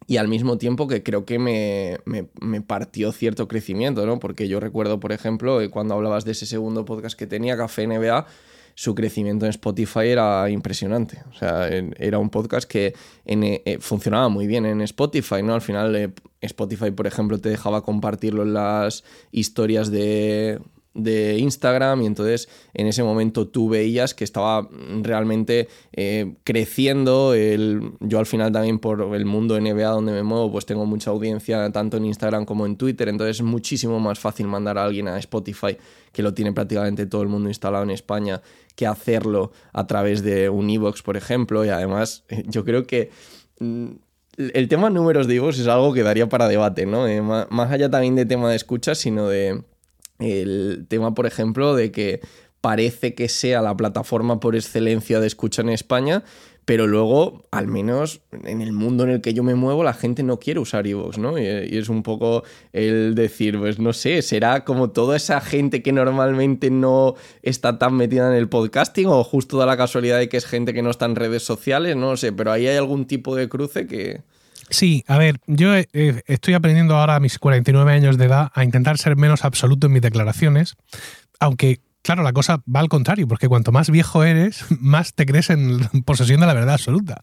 y 0.08 0.18
al 0.18 0.28
mismo 0.28 0.56
tiempo 0.56 0.86
que 0.86 1.02
creo 1.02 1.24
que 1.24 1.38
me, 1.38 1.98
me- 2.04 2.28
me 2.40 2.60
partió 2.60 3.10
cierto 3.12 3.48
crecimiento, 3.48 4.06
¿no? 4.06 4.20
Porque 4.20 4.46
yo 4.46 4.60
recuerdo, 4.60 5.00
por 5.00 5.10
ejemplo, 5.12 5.60
eh, 5.60 5.68
cuando 5.68 5.94
hablabas 5.94 6.24
de 6.24 6.32
ese 6.32 6.46
segundo 6.46 6.84
podcast 6.84 7.18
que 7.18 7.26
tenía, 7.26 7.56
Café 7.56 7.86
NBA, 7.88 8.24
su 8.76 8.94
crecimiento 8.94 9.46
en 9.46 9.50
Spotify 9.50 10.08
era 10.08 10.48
impresionante. 10.50 11.22
O 11.30 11.34
sea, 11.34 11.66
era 11.66 12.18
un 12.18 12.28
podcast 12.28 12.70
que 12.70 12.94
en, 13.24 13.42
eh, 13.42 13.62
eh, 13.64 13.78
funcionaba 13.80 14.28
muy 14.28 14.46
bien 14.46 14.66
en 14.66 14.82
Spotify, 14.82 15.42
¿no? 15.42 15.54
Al 15.54 15.62
final, 15.62 15.96
eh, 15.96 16.10
Spotify, 16.42 16.90
por 16.90 17.06
ejemplo, 17.06 17.38
te 17.40 17.48
dejaba 17.48 17.82
compartirlo 17.82 18.42
en 18.42 18.52
las 18.52 19.02
historias 19.32 19.90
de, 19.90 20.60
de 20.92 21.38
Instagram 21.38 22.02
y 22.02 22.06
entonces 22.06 22.50
en 22.74 22.86
ese 22.86 23.02
momento 23.02 23.48
tú 23.48 23.70
veías 23.70 24.12
que 24.12 24.24
estaba 24.24 24.68
realmente 25.00 25.68
creciendo. 26.44 27.32
El, 27.32 27.92
yo 28.00 28.18
al 28.18 28.26
final 28.26 28.52
también 28.52 28.78
por 28.78 29.14
el 29.14 29.24
mundo 29.24 29.58
NBA 29.58 29.88
donde 29.88 30.12
me 30.12 30.22
muevo 30.22 30.52
pues 30.52 30.66
tengo 30.66 30.84
mucha 30.84 31.10
audiencia 31.10 31.72
tanto 31.72 31.96
en 31.96 32.04
Instagram 32.04 32.44
como 32.44 32.66
en 32.66 32.76
Twitter, 32.76 33.08
entonces 33.08 33.38
es 33.38 33.42
muchísimo 33.42 33.98
más 34.00 34.18
fácil 34.18 34.46
mandar 34.46 34.76
a 34.76 34.84
alguien 34.84 35.08
a 35.08 35.18
Spotify 35.18 35.78
que 36.16 36.22
lo 36.22 36.32
tiene 36.32 36.54
prácticamente 36.54 37.04
todo 37.04 37.20
el 37.20 37.28
mundo 37.28 37.50
instalado 37.50 37.84
en 37.84 37.90
España 37.90 38.40
que 38.74 38.86
hacerlo 38.86 39.52
a 39.74 39.86
través 39.86 40.22
de 40.22 40.48
un 40.48 40.70
iVoox, 40.70 41.02
por 41.02 41.18
ejemplo, 41.18 41.62
y 41.62 41.68
además 41.68 42.24
yo 42.46 42.64
creo 42.64 42.86
que 42.86 43.10
mm, 43.60 43.88
el 44.38 44.68
tema 44.68 44.88
números 44.88 45.26
de 45.26 45.34
iVoox 45.34 45.58
es 45.58 45.66
algo 45.66 45.92
que 45.92 46.02
daría 46.02 46.26
para 46.26 46.48
debate, 46.48 46.86
¿no? 46.86 47.06
Eh, 47.06 47.20
más 47.20 47.70
allá 47.70 47.90
también 47.90 48.14
de 48.14 48.24
tema 48.24 48.48
de 48.48 48.56
escuchas, 48.56 48.96
sino 48.96 49.28
de 49.28 49.62
el 50.18 50.86
tema, 50.88 51.12
por 51.14 51.26
ejemplo, 51.26 51.74
de 51.74 51.92
que 51.92 52.22
parece 52.62 53.14
que 53.14 53.28
sea 53.28 53.60
la 53.60 53.76
plataforma 53.76 54.40
por 54.40 54.56
excelencia 54.56 55.20
de 55.20 55.26
escucha 55.26 55.60
en 55.60 55.68
España, 55.68 56.24
pero 56.66 56.88
luego, 56.88 57.44
al 57.52 57.68
menos 57.68 58.22
en 58.32 58.60
el 58.60 58.72
mundo 58.72 59.04
en 59.04 59.10
el 59.10 59.20
que 59.20 59.32
yo 59.32 59.44
me 59.44 59.54
muevo, 59.54 59.84
la 59.84 59.94
gente 59.94 60.24
no 60.24 60.40
quiere 60.40 60.58
usar 60.58 60.84
iVoox, 60.84 61.16
¿no? 61.16 61.38
Y, 61.38 61.46
es 61.46 61.88
un 61.88 62.02
poco 62.02 62.42
el 62.72 63.14
decir, 63.14 63.56
pues 63.56 63.78
no 63.78 63.92
sé, 63.92 64.20
será 64.20 64.64
como 64.64 64.90
toda 64.90 65.16
esa 65.16 65.40
gente 65.40 65.80
que 65.80 65.92
normalmente 65.92 66.68
no 66.72 67.14
está 67.42 67.78
tan 67.78 67.94
metida 67.94 68.28
en 68.28 68.36
el 68.36 68.48
podcasting 68.48 69.06
o 69.06 69.22
justo 69.22 69.58
da 69.58 69.64
la 69.64 69.76
casualidad 69.76 70.18
de 70.18 70.28
que 70.28 70.38
es 70.38 70.44
gente 70.44 70.74
que 70.74 70.82
no 70.82 70.90
está 70.90 71.04
en 71.06 71.14
redes 71.14 71.44
sociales, 71.44 71.94
no 71.94 72.10
lo 72.10 72.16
sé, 72.16 72.32
pero 72.32 72.50
ahí 72.50 72.66
hay 72.66 72.76
algún 72.76 73.06
tipo 73.06 73.36
de 73.36 73.48
cruce 73.48 73.86
que... 73.86 74.22
Sí, 74.68 75.04
a 75.06 75.18
ver, 75.18 75.38
yo 75.46 75.72
eh, 75.72 75.88
eh, 75.92 76.22
estoy 76.26 76.54
aprendiendo 76.54 76.96
ahora 76.96 77.14
a 77.14 77.20
mis 77.20 77.38
49 77.38 77.92
años 77.92 78.18
de 78.18 78.24
edad 78.24 78.50
a 78.52 78.64
intentar 78.64 78.98
ser 78.98 79.14
menos 79.14 79.44
absoluto 79.44 79.86
en 79.86 79.92
mis 79.92 80.02
declaraciones, 80.02 80.74
aunque, 81.38 81.78
claro, 82.06 82.22
la 82.22 82.32
cosa 82.32 82.62
va 82.72 82.80
al 82.80 82.88
contrario, 82.88 83.26
porque 83.26 83.48
cuanto 83.48 83.72
más 83.72 83.90
viejo 83.90 84.22
eres, 84.22 84.64
más 84.80 85.12
te 85.12 85.26
crees 85.26 85.50
en 85.50 85.80
posesión 86.04 86.40
de 86.40 86.46
la 86.46 86.54
verdad 86.54 86.74
absoluta. 86.74 87.22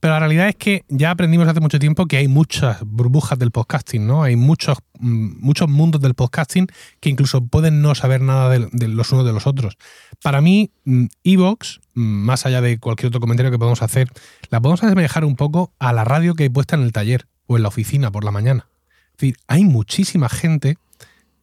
Pero 0.00 0.14
la 0.14 0.20
realidad 0.20 0.48
es 0.48 0.56
que 0.56 0.84
ya 0.88 1.10
aprendimos 1.10 1.48
hace 1.48 1.60
mucho 1.60 1.78
tiempo 1.78 2.06
que 2.06 2.18
hay 2.18 2.28
muchas 2.28 2.78
burbujas 2.84 3.38
del 3.38 3.50
podcasting, 3.50 4.06
¿no? 4.06 4.24
Hay 4.24 4.36
muchos, 4.36 4.78
mm, 4.98 5.40
muchos 5.40 5.68
mundos 5.68 6.02
del 6.02 6.14
podcasting 6.14 6.66
que 7.00 7.08
incluso 7.08 7.46
pueden 7.46 7.80
no 7.80 7.94
saber 7.94 8.20
nada 8.20 8.50
de, 8.50 8.88
los 8.88 9.12
unos 9.12 9.24
de 9.24 9.32
los 9.32 9.46
otros. 9.46 9.78
Para 10.22 10.40
mí, 10.40 10.70
mm, 10.84 11.06
Evox, 11.24 11.80
mm, 11.94 12.00
más 12.00 12.46
allá 12.46 12.60
de 12.60 12.78
cualquier 12.78 13.08
otro 13.08 13.20
comentario 13.20 13.50
que 13.50 13.58
podamos 13.58 13.80
hacer, 13.80 14.08
la 14.50 14.60
podemos 14.60 14.82
asemejar 14.82 15.24
un 15.24 15.36
poco 15.36 15.72
a 15.78 15.92
la 15.92 16.04
radio 16.04 16.34
que 16.34 16.42
hay 16.42 16.48
puesta 16.50 16.76
en 16.76 16.82
el 16.82 16.92
taller 16.92 17.26
o 17.46 17.56
en 17.56 17.62
la 17.62 17.68
oficina 17.68 18.10
por 18.10 18.24
la 18.24 18.32
mañana. 18.32 18.68
Es 19.12 19.18
decir, 19.18 19.36
hay 19.46 19.64
muchísima 19.64 20.28
gente 20.28 20.76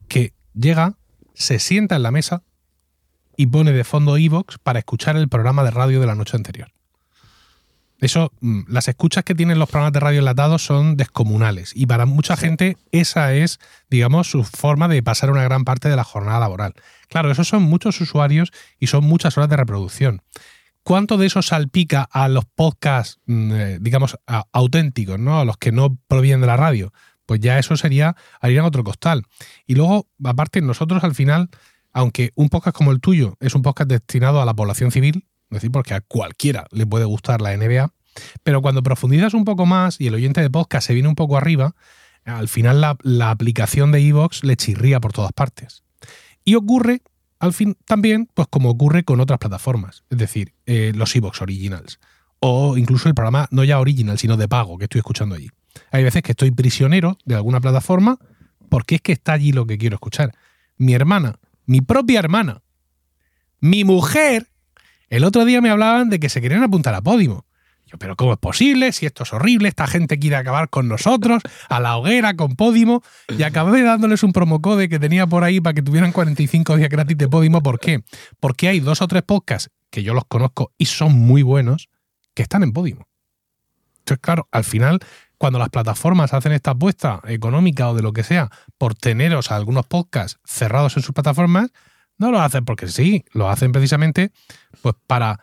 que 0.08 0.34
llega, 0.54 0.96
se 1.34 1.58
sienta 1.58 1.96
en 1.96 2.04
la 2.04 2.12
mesa 2.12 2.44
y 3.38 3.48
pone 3.48 3.72
de 3.72 3.84
fondo 3.84 4.18
Evox 4.18 4.58
para 4.60 4.80
escuchar 4.80 5.16
el 5.18 5.30
programa 5.30 5.64
de 5.64 5.72
radio 5.72 6.00
de 6.00 6.08
la 6.08 6.16
noche 6.16 6.38
anterior. 6.38 6.72
Eso, 8.00 8.34
mm, 8.42 8.64
las 8.68 8.88
escuchas 8.90 9.24
que 9.24 9.34
tienen 9.36 9.60
los 9.60 9.70
programas 9.70 9.94
de 9.94 10.02
radio 10.02 10.20
enlatados 10.20 10.66
son 10.66 10.98
descomunales 10.98 11.72
y 11.74 11.86
para 11.86 12.06
mucha 12.06 12.36
gente 12.36 12.78
esa 12.92 13.34
es, 13.34 13.60
digamos, 13.90 14.30
su 14.30 14.44
forma 14.44 14.90
de 14.90 15.02
pasar 15.02 15.30
una 15.32 15.44
gran 15.44 15.64
parte 15.64 15.88
de 15.88 15.96
la 15.96 16.04
jornada 16.04 16.40
laboral. 16.40 16.74
Claro, 17.08 17.32
esos 17.32 17.48
son 17.48 17.64
muchos 17.64 18.02
usuarios 18.02 18.52
y 18.78 18.88
son 18.88 19.06
muchas 19.06 19.38
horas 19.38 19.50
de 19.50 19.56
reproducción. 19.58 20.22
¿Cuánto 20.84 21.16
de 21.16 21.28
eso 21.28 21.42
salpica 21.42 22.02
a 22.12 22.28
los 22.28 22.44
podcasts, 22.44 23.20
mm, 23.26 23.52
eh, 23.54 23.78
digamos, 23.80 24.18
a- 24.28 24.44
auténticos, 24.52 25.18
¿no? 25.18 25.40
A 25.40 25.46
los 25.46 25.56
que 25.56 25.72
no 25.72 25.98
provienen 26.08 26.42
de 26.42 26.48
la 26.48 26.58
radio? 26.58 26.92
Pues 27.26 27.40
ya 27.40 27.58
eso 27.58 27.78
sería 27.78 28.18
harían 28.42 28.66
otro 28.66 28.84
costal. 28.84 29.24
Y 29.66 29.76
luego, 29.76 30.08
aparte, 30.26 30.60
nosotros 30.60 31.06
al 31.06 31.16
final, 31.16 31.50
aunque 31.94 32.32
un 32.36 32.50
podcast 32.50 32.76
como 32.76 32.92
el 32.92 33.00
tuyo 33.00 33.38
es 33.40 33.56
un 33.56 33.62
podcast 33.62 33.90
destinado 33.90 34.42
a 34.42 34.46
la 34.46 34.54
población 34.54 34.92
civil, 34.92 35.28
es 35.50 35.56
decir, 35.56 35.72
porque 35.72 35.94
a 35.94 36.02
cualquiera 36.02 36.66
le 36.72 36.86
puede 36.86 37.06
gustar 37.06 37.42
la 37.42 37.56
NBA, 37.56 37.94
pero 38.44 38.62
cuando 38.62 38.84
profundizas 38.84 39.34
un 39.34 39.46
poco 39.46 39.66
más 39.66 40.02
y 40.02 40.08
el 40.08 40.16
oyente 40.16 40.42
de 40.42 40.50
podcast 40.50 40.88
se 40.88 40.94
viene 40.94 41.10
un 41.10 41.16
poco 41.16 41.38
arriba, 41.38 41.76
al 42.26 42.48
final 42.48 42.82
la, 42.82 43.30
aplicación 43.30 43.92
de 43.92 44.02
iVoox 44.02 44.44
le 44.44 44.56
chirría 44.56 45.00
por 45.00 45.14
todas 45.14 45.34
partes. 45.34 45.84
Y 46.44 46.56
ocurre, 46.56 47.02
al 47.40 47.54
fin, 47.54 47.78
también, 47.86 48.30
pues 48.34 48.48
como 48.50 48.70
ocurre 48.70 49.04
con 49.04 49.20
otras 49.20 49.40
plataformas, 49.40 50.04
es 50.10 50.18
decir, 50.18 50.54
eh, 50.66 50.92
los 50.96 51.16
iVoox 51.16 51.42
originals, 51.42 52.00
o 52.40 52.78
incluso 52.78 53.08
el 53.08 53.16
programa 53.16 53.48
no 53.52 53.64
ya 53.64 53.80
original, 53.80 54.18
sino 54.18 54.38
de 54.38 54.48
pago 54.48 54.78
que 54.78 54.86
estoy 54.86 55.00
escuchando 55.00 55.36
allí. 55.36 55.50
Hay 55.92 56.04
veces 56.04 56.22
que 56.24 56.32
estoy 56.34 56.52
prisionero 56.52 57.18
de 57.26 57.36
alguna 57.36 57.62
plataforma 57.62 58.20
porque 58.70 58.96
es 58.96 59.02
que 59.02 59.12
está 59.12 59.34
allí 59.34 59.52
lo 59.52 59.66
que 59.66 59.78
quiero 59.78 59.96
escuchar. 59.96 60.34
Mi 60.78 60.94
hermana, 60.94 61.40
mi 61.66 61.82
propia 61.82 62.20
hermana, 62.20 62.62
mi 63.60 63.84
mujer, 63.84 64.48
el 65.10 65.24
otro 65.24 65.46
día 65.46 65.62
me 65.62 65.70
hablaban 65.70 66.10
de 66.10 66.20
que 66.20 66.30
se 66.30 66.42
querían 66.42 66.64
apuntar 66.64 66.94
a 66.96 67.02
Podimo. 67.02 67.46
Yo, 67.86 67.98
pero 67.98 68.16
¿cómo 68.16 68.34
es 68.34 68.40
posible? 68.40 68.92
Si 68.92 69.06
esto 69.06 69.24
es 69.24 69.34
horrible, 69.34 69.70
esta 69.70 69.88
gente 69.88 70.20
quiere 70.20 70.36
acabar 70.36 70.70
con 70.70 70.88
nosotros, 70.88 71.42
a 71.70 71.80
la 71.80 71.98
hoguera, 71.98 72.36
con 72.36 72.56
Podimo. 72.56 73.04
Y 73.38 73.44
acabé 73.44 73.84
dándoles 73.84 74.24
un 74.24 74.34
promocode 74.34 74.90
que 74.90 75.00
tenía 75.00 75.28
por 75.28 75.44
ahí 75.44 75.62
para 75.62 75.74
que 75.74 75.82
tuvieran 75.82 76.12
45 76.12 76.78
días 76.78 76.90
gratis 76.90 77.18
de 77.18 77.28
Podimo. 77.28 77.62
¿Por 77.62 77.80
qué? 77.80 78.04
Porque 78.40 78.68
hay 78.68 78.80
dos 78.80 79.02
o 79.02 79.08
tres 79.08 79.24
podcasts 79.24 79.70
que 79.90 80.04
yo 80.04 80.14
los 80.14 80.26
conozco 80.26 80.74
y 80.78 80.86
son 80.86 81.14
muy 81.14 81.44
buenos 81.44 81.90
que 82.34 82.44
están 82.44 82.64
en 82.64 82.74
Podimo. 82.74 83.08
Entonces, 84.00 84.20
claro, 84.22 84.48
al 84.52 84.64
final, 84.66 85.00
cuando 85.38 85.60
las 85.60 85.70
plataformas 85.70 86.34
hacen 86.34 86.52
esta 86.52 86.72
apuesta 86.72 87.22
económica 87.28 87.90
o 87.90 87.96
de 87.96 88.02
lo 88.02 88.12
que 88.12 88.24
sea 88.24 88.50
por 88.84 88.96
teneros 88.96 89.50
algunos 89.50 89.86
podcasts 89.86 90.42
cerrados 90.44 90.98
en 90.98 91.04
sus 91.04 91.14
plataformas, 91.16 91.72
no 92.18 92.32
lo 92.32 92.42
hacen 92.42 92.66
porque 92.66 92.90
sí, 92.90 93.24
lo 93.32 93.50
hacen 93.50 93.72
precisamente 93.72 94.34
pues 94.82 94.94
para 95.08 95.40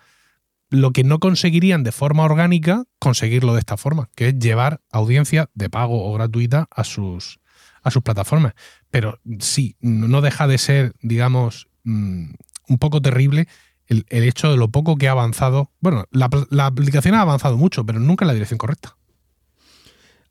lo 0.69 0.91
que 0.93 1.05
no 1.05 1.21
conseguirían 1.21 1.83
de 1.83 1.91
forma 1.91 2.23
orgánica, 2.23 2.85
conseguirlo 2.99 3.55
de 3.55 3.61
esta 3.61 3.79
forma, 3.79 4.11
que 4.15 4.29
es 4.29 4.39
llevar 4.39 4.83
audiencia 4.93 5.49
de 5.55 5.71
pago 5.71 6.05
o 6.05 6.13
gratuita 6.13 6.69
a 6.71 6.85
sus, 6.85 7.41
a 7.83 7.91
sus 7.91 8.03
plataformas. 8.03 8.53
Pero 8.91 9.21
sí, 9.39 9.79
no 9.81 10.21
deja 10.21 10.47
de 10.47 10.59
ser, 10.59 10.93
digamos, 11.01 11.67
mm, 11.85 12.33
un 12.69 12.79
poco 12.79 13.01
terrible 13.01 13.49
el, 13.87 14.05
hecho 14.11 14.51
de 14.51 14.59
lo 14.59 14.69
poco 14.69 14.97
que 14.97 15.09
ha 15.09 15.13
avanzado. 15.13 15.71
Bueno, 15.81 16.05
la 16.11 16.67
aplicación 16.67 17.15
ha 17.15 17.23
avanzado 17.23 17.57
mucho, 17.57 17.87
pero 17.87 18.01
nunca 18.01 18.27
en 18.27 18.29
la 18.29 18.35
dirección 18.35 18.59
correcta. 18.59 18.99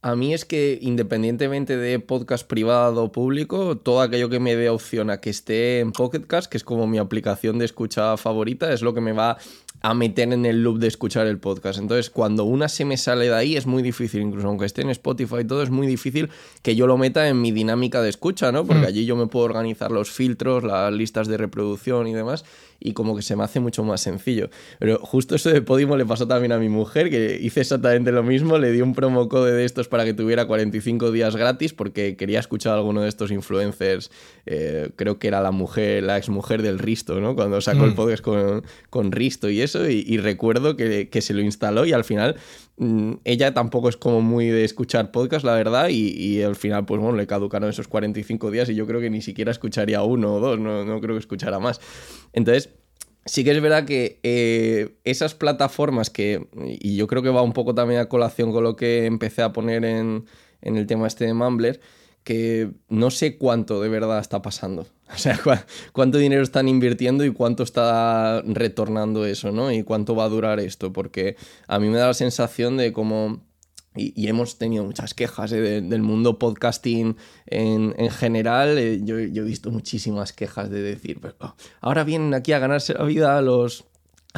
A 0.02 0.16
mí 0.16 0.34
es 0.34 0.46
que 0.46 0.80
independientemente 0.82 1.76
de 1.76 2.00
podcast 2.00 2.48
privado 2.48 3.04
o 3.04 3.12
público, 3.12 3.76
todo 3.78 4.00
aquello 4.00 4.30
que 4.30 4.40
me 4.40 4.56
dé 4.56 4.70
opción 4.70 5.10
a 5.10 5.20
que 5.20 5.30
esté 5.30 5.82
en 5.82 5.92
Pocket 5.92 6.22
Cast, 6.26 6.50
que 6.50 6.56
es 6.56 6.64
como 6.64 6.88
mi 6.88 7.00
aplicación 7.00 7.60
de 7.60 7.66
escucha 7.66 8.16
favorita, 8.16 8.72
es 8.72 8.82
lo 8.82 8.94
que 8.94 9.02
me 9.02 9.12
va 9.12 9.38
a 9.82 9.94
meter 9.94 10.32
en 10.32 10.46
el 10.46 10.64
loop 10.64 10.80
de 10.80 10.88
escuchar 10.88 11.28
el 11.28 11.38
podcast. 11.38 11.80
Entonces, 11.80 12.10
cuando 12.10 12.46
una 12.46 12.70
se 12.70 12.86
me 12.86 12.96
sale 12.96 13.26
de 13.26 13.36
ahí, 13.36 13.58
es 13.58 13.66
muy 13.66 13.84
difícil, 13.84 14.22
incluso 14.22 14.48
aunque 14.48 14.66
esté 14.66 14.84
en 14.84 14.90
Spotify 14.90 15.40
y 15.42 15.46
todo, 15.46 15.64
es 15.64 15.70
muy 15.70 15.86
difícil 15.86 16.30
que 16.62 16.76
yo 16.78 16.88
lo 16.88 16.98
meta 16.98 17.28
en 17.28 17.42
mi 17.42 17.52
dinámica 17.52 18.02
de 18.02 18.10
escucha, 18.10 18.54
¿no? 18.54 18.66
Porque 18.66 18.84
Mm. 18.84 18.88
allí 18.90 19.06
yo 19.06 19.18
me 19.18 19.28
puedo 19.28 19.44
organizar 19.46 19.92
los 19.92 20.10
filtros, 20.12 20.64
las 20.64 20.94
listas 20.94 21.28
de 21.28 21.36
reproducción 21.38 22.08
y 22.08 22.14
demás, 22.14 22.46
y 22.80 22.94
como 22.94 23.16
que 23.16 23.22
se 23.22 23.36
me 23.36 23.44
hace 23.44 23.60
mucho 23.60 23.84
más 23.84 24.02
sencillo. 24.02 24.50
Pero 24.80 25.00
justo 25.00 25.36
eso 25.36 25.50
de 25.50 25.62
Podimo 25.62 25.98
le 25.98 26.06
pasó 26.06 26.28
también 26.28 26.52
a 26.52 26.58
mi 26.60 26.70
mujer, 26.70 27.10
que 27.10 27.38
hice 27.42 27.62
exactamente 27.62 28.12
lo 28.12 28.24
mismo, 28.24 28.58
le 28.58 28.72
di 28.72 28.82
un 28.82 28.94
promo 28.96 29.28
code 29.30 29.52
de 29.54 29.66
estos 29.66 29.88
para 29.88 30.06
que 30.06 30.14
tuviera 30.14 30.46
45 30.46 31.12
días 31.12 31.36
gratis, 31.36 31.74
porque 31.74 32.16
quería 32.16 32.40
escuchar 32.40 32.74
a 32.74 32.76
alguno 32.78 33.02
de 33.02 33.10
estos 33.10 33.32
influencers, 33.32 34.12
eh, 34.46 34.90
creo 34.96 35.20
que 35.20 35.28
era 35.28 35.42
la 35.42 35.52
mujer, 35.52 36.04
la 36.04 36.18
exmujer 36.18 36.62
del 36.62 36.80
Risto, 36.80 37.20
¿no? 37.20 37.36
Cuando 37.36 37.60
sacó 37.62 37.84
el 37.86 37.92
Mm. 37.92 37.96
podcast 37.96 38.24
con, 38.24 38.64
con 38.90 39.12
Risto 39.12 39.50
y 39.50 39.62
eso, 39.62 39.90
y, 39.90 40.04
y 40.08 40.18
recuerdo 40.18 40.76
que, 40.78 41.10
que 41.10 41.22
se 41.22 41.34
lo 41.34 41.42
instaló 41.42 41.86
y 41.86 41.94
al 41.94 42.04
final 42.04 42.36
ella 43.26 43.54
tampoco 43.54 43.90
es 43.90 43.98
como 43.98 44.22
muy 44.22 44.48
de 44.48 44.64
escuchar 44.64 45.12
podcast, 45.12 45.44
la 45.44 45.54
verdad, 45.54 45.90
y, 45.90 46.12
y 46.12 46.42
al 46.42 46.56
final, 46.56 46.86
pues 46.86 47.02
bueno, 47.02 47.18
le 47.18 47.28
caducaron 47.28 47.70
esos 47.70 47.88
45 47.88 48.52
días 48.52 48.70
y 48.70 48.76
yo 48.76 48.88
creo 48.88 49.02
que 49.02 49.10
ni 49.10 49.22
siquiera 49.22 49.52
escucharía 49.52 50.02
uno 50.02 50.36
o 50.36 50.40
dos, 50.40 50.60
no, 50.60 50.86
no 50.86 51.02
creo 51.02 51.16
que 51.16 51.20
escuchara 51.20 51.60
más. 51.60 51.82
Entonces, 52.32 52.70
sí 53.26 53.44
que 53.44 53.52
es 53.52 53.62
verdad 53.62 53.86
que 53.86 54.20
eh, 54.24 54.98
esas 55.04 55.36
plataformas 55.36 56.10
que, 56.10 56.48
y 56.66 56.96
yo 56.96 57.08
creo 57.08 57.22
que 57.22 57.30
va 57.30 57.42
un 57.42 57.54
poco 57.54 57.76
también 57.76 58.00
a 58.00 58.08
colación 58.08 58.52
con 58.52 58.64
lo 58.64 58.76
que 58.76 59.06
empecé 59.06 59.42
a 59.42 59.52
poner 59.52 59.84
en, 59.84 60.26
en 60.62 60.78
el 60.78 60.88
tema 60.88 61.08
este 61.08 61.26
de 61.26 61.34
Mumbler, 61.34 61.82
que 62.24 62.72
no 62.90 63.10
sé 63.12 63.38
cuánto 63.38 63.82
de 63.82 63.90
verdad 63.90 64.20
está 64.20 64.42
pasando. 64.42 64.86
O 65.12 65.18
sea, 65.18 65.40
cu- 65.44 65.50
cuánto 65.92 66.20
dinero 66.20 66.44
están 66.44 66.68
invirtiendo 66.68 67.26
y 67.26 67.34
cuánto 67.34 67.64
está 67.64 68.44
retornando 68.46 69.26
eso, 69.26 69.52
¿no? 69.52 69.72
Y 69.72 69.82
cuánto 69.82 70.14
va 70.16 70.26
a 70.26 70.30
durar 70.30 70.60
esto, 70.60 70.94
porque 70.94 71.36
a 71.68 71.80
mí 71.80 71.90
me 71.90 71.98
da 71.98 72.06
la 72.08 72.14
sensación 72.14 72.78
de 72.78 72.94
como... 72.94 73.42
Y, 73.96 74.28
hemos 74.28 74.60
tenido 74.60 74.84
muchas 74.86 75.16
quejas 75.16 75.52
¿eh? 75.52 75.60
de- 75.62 75.82
del 75.82 76.04
mundo 76.04 76.38
podcasting 76.38 77.18
en, 77.48 77.96
en 77.98 78.12
general. 78.12 78.78
eh, 78.78 79.02
yo, 79.04 79.20
yo 79.20 79.42
he 79.42 79.46
visto 79.48 79.72
muchísimas 79.72 80.32
quejas 80.32 80.70
de 80.70 80.80
decir, 80.84 81.18
"Pero, 81.20 81.36
oh, 81.40 81.56
ahora 81.82 82.04
vienen 82.04 82.36
aquí 82.36 82.52
a 82.54 82.60
ganarse 82.60 82.94
la 82.94 83.04
vida 83.06 83.42
los 83.42 83.86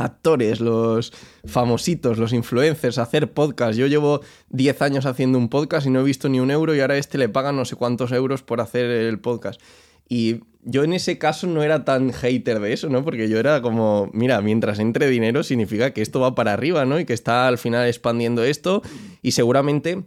actores, 0.03 0.59
los 0.59 1.13
famositos, 1.45 2.17
los 2.17 2.33
influencers, 2.33 2.97
hacer 2.97 3.31
podcast. 3.31 3.77
Yo 3.77 3.87
llevo 3.87 4.21
10 4.49 4.81
años 4.81 5.05
haciendo 5.05 5.37
un 5.37 5.49
podcast 5.49 5.87
y 5.87 5.89
no 5.89 6.01
he 6.01 6.03
visto 6.03 6.29
ni 6.29 6.39
un 6.39 6.51
euro 6.51 6.75
y 6.75 6.79
ahora 6.81 6.95
a 6.95 6.97
este 6.97 7.17
le 7.17 7.29
pagan 7.29 7.55
no 7.55 7.65
sé 7.65 7.75
cuántos 7.75 8.11
euros 8.11 8.43
por 8.43 8.61
hacer 8.61 8.85
el 8.85 9.19
podcast. 9.19 9.61
Y 10.07 10.41
yo 10.63 10.83
en 10.83 10.93
ese 10.93 11.17
caso 11.17 11.47
no 11.47 11.63
era 11.63 11.85
tan 11.85 12.11
hater 12.11 12.59
de 12.59 12.73
eso, 12.73 12.89
¿no? 12.89 13.03
Porque 13.03 13.29
yo 13.29 13.39
era 13.39 13.61
como, 13.61 14.09
mira, 14.13 14.41
mientras 14.41 14.79
entre 14.79 15.07
dinero 15.07 15.43
significa 15.43 15.91
que 15.91 16.01
esto 16.01 16.19
va 16.19 16.35
para 16.35 16.53
arriba, 16.53 16.85
¿no? 16.85 16.99
Y 16.99 17.05
que 17.05 17.13
está 17.13 17.47
al 17.47 17.57
final 17.57 17.87
expandiendo 17.87 18.43
esto 18.43 18.81
y 19.21 19.31
seguramente 19.31 20.03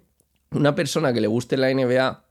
una 0.50 0.74
persona 0.74 1.12
que 1.12 1.20
le 1.20 1.26
guste 1.26 1.56
la 1.56 1.72
NBA 1.72 2.22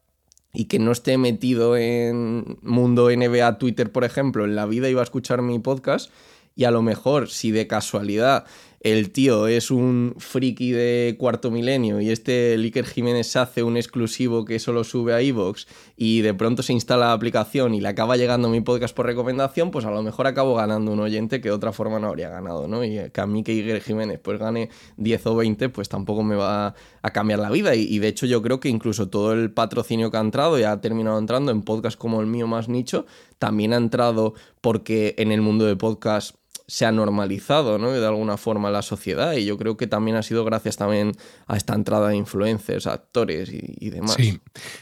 y 0.53 0.65
que 0.65 0.79
no 0.79 0.91
esté 0.91 1.17
metido 1.17 1.75
en 1.75 2.57
mundo 2.61 3.09
NBA, 3.09 3.57
Twitter, 3.57 3.91
por 3.91 4.03
ejemplo, 4.03 4.45
en 4.45 4.55
la 4.55 4.65
vida 4.67 4.87
iba 4.87 5.01
a 5.01 5.03
escuchar 5.03 5.41
mi 5.41 5.57
podcast 5.59 6.11
y 6.55 6.65
a 6.65 6.71
lo 6.71 6.81
mejor 6.81 7.29
si 7.29 7.51
de 7.51 7.67
casualidad 7.67 8.45
el 8.83 9.11
tío 9.11 9.47
es 9.47 9.71
un 9.71 10.13
friki 10.17 10.71
de 10.71 11.15
cuarto 11.17 11.51
milenio 11.51 12.01
y 12.01 12.11
este 12.11 12.57
Liker 12.57 12.85
Jiménez 12.85 13.33
hace 13.37 13.63
un 13.63 13.77
exclusivo 13.77 14.43
que 14.43 14.59
solo 14.59 14.83
sube 14.83 15.13
a 15.13 15.21
Evox 15.21 15.67
y 15.95 16.19
de 16.19 16.33
pronto 16.33 16.63
se 16.63 16.73
instala 16.73 17.05
la 17.05 17.13
aplicación 17.13 17.73
y 17.73 17.79
le 17.79 17.87
acaba 17.87 18.17
llegando 18.17 18.49
mi 18.49 18.59
podcast 18.59 18.93
por 18.93 19.05
recomendación, 19.05 19.71
pues 19.71 19.85
a 19.85 19.91
lo 19.91 20.03
mejor 20.03 20.27
acabo 20.27 20.55
ganando 20.55 20.91
un 20.91 20.99
oyente 20.99 21.39
que 21.39 21.47
de 21.47 21.55
otra 21.55 21.71
forma 21.71 21.97
no 21.97 22.07
habría 22.07 22.27
ganado, 22.27 22.67
¿no? 22.67 22.83
Y 22.83 23.09
que 23.09 23.21
a 23.21 23.25
mí 23.25 23.41
que 23.41 23.53
Iker 23.53 23.81
Jiménez 23.81 24.19
pues 24.21 24.37
gane 24.37 24.69
10 24.97 25.27
o 25.27 25.35
20, 25.37 25.69
pues 25.69 25.87
tampoco 25.87 26.23
me 26.23 26.35
va 26.35 26.75
a 27.01 27.09
cambiar 27.11 27.39
la 27.39 27.49
vida. 27.49 27.75
Y, 27.75 27.83
y 27.83 27.99
de 27.99 28.09
hecho 28.09 28.25
yo 28.25 28.41
creo 28.41 28.59
que 28.59 28.67
incluso 28.67 29.07
todo 29.07 29.31
el 29.31 29.49
patrocinio 29.53 30.11
que 30.11 30.17
ha 30.17 30.21
entrado 30.21 30.59
y 30.59 30.63
ha 30.63 30.81
terminado 30.81 31.19
entrando 31.19 31.53
en 31.53 31.61
podcasts 31.61 31.95
como 31.95 32.19
el 32.19 32.27
mío 32.27 32.47
más 32.47 32.67
nicho, 32.67 33.05
también 33.39 33.71
ha 33.71 33.77
entrado 33.77 34.33
porque 34.59 35.15
en 35.17 35.31
el 35.31 35.41
mundo 35.41 35.65
de 35.65 35.77
podcast 35.77 36.35
se 36.73 36.87
ha 36.87 36.91
normalizado, 36.91 37.77
¿no? 37.77 37.91
De 37.91 38.03
alguna 38.03 38.35
forma 38.35 38.71
la 38.71 38.81
sociedad. 38.81 39.33
Y 39.33 39.45
yo 39.45 39.59
creo 39.59 39.77
que 39.77 39.85
también 39.85 40.17
ha 40.17 40.23
sido 40.23 40.43
gracias 40.43 40.75
también 40.75 41.11
a 41.45 41.55
esta 41.55 41.75
entrada 41.75 42.09
de 42.09 42.15
influencers, 42.15 42.87
actores 42.87 43.51
y, 43.53 43.91
demás. 43.91 44.15
Sí. 44.15 44.41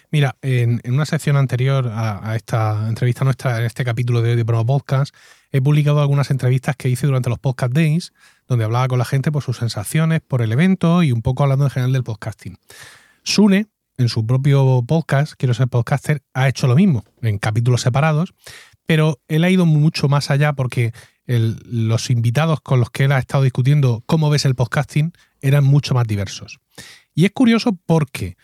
Mira, 0.09 0.37
en, 0.41 0.79
una 0.85 1.05
sección 1.05 1.35
anterior 1.35 1.91
a, 1.93 2.33
esta 2.37 2.87
entrevista 2.87 3.25
nuestra, 3.25 3.59
en 3.59 3.65
este 3.65 3.83
capítulo 3.83 4.21
de 4.21 4.37
de 4.37 4.45
Promo 4.45 4.65
Podcast, 4.65 5.13
he 5.51 5.61
publicado 5.61 5.99
algunas 5.99 6.31
entrevistas 6.31 6.77
que 6.77 6.87
hice 6.87 7.07
durante 7.07 7.29
los 7.29 7.39
Podcast 7.39 7.73
Days, 7.73 8.13
donde 8.47 8.63
hablaba 8.63 8.87
con 8.87 8.97
la 8.97 9.03
gente 9.03 9.29
por 9.29 9.43
sus 9.43 9.57
sensaciones, 9.57 10.21
por 10.25 10.41
el 10.41 10.53
evento 10.53 11.03
y 11.03 11.11
un 11.11 11.21
poco 11.21 11.43
hablando 11.43 11.65
en 11.65 11.71
general 11.71 11.91
del 11.91 12.05
podcasting. 12.05 12.57
Sune, 13.23 13.67
en 13.97 14.07
su 14.07 14.25
propio 14.25 14.81
podcast, 14.87 15.33
Quiero 15.37 15.53
ser 15.53 15.67
podcaster, 15.67 16.23
ha 16.33 16.47
hecho 16.47 16.67
lo 16.67 16.75
mismo, 16.75 17.03
en 17.21 17.37
capítulos 17.37 17.81
separados, 17.81 18.33
pero 18.91 19.21
él 19.29 19.45
ha 19.45 19.49
ido 19.49 19.65
mucho 19.65 20.09
más 20.09 20.31
allá 20.31 20.51
porque 20.51 20.91
los 21.25 22.09
invitados 22.09 22.59
con 22.59 22.81
los 22.81 22.89
que 22.89 23.05
él 23.05 23.13
ha 23.13 23.19
estado 23.19 23.43
discutiendo 23.43 24.03
cómo 24.05 24.29
ves 24.29 24.43
el 24.43 24.53
podcasting 24.53 25.13
eran 25.39 25.63
mucho 25.63 25.93
más 25.93 26.05
diversos. 26.05 26.59
Y 27.15 27.23
es 27.23 27.31
curioso 27.31 27.79
porque 27.85 28.35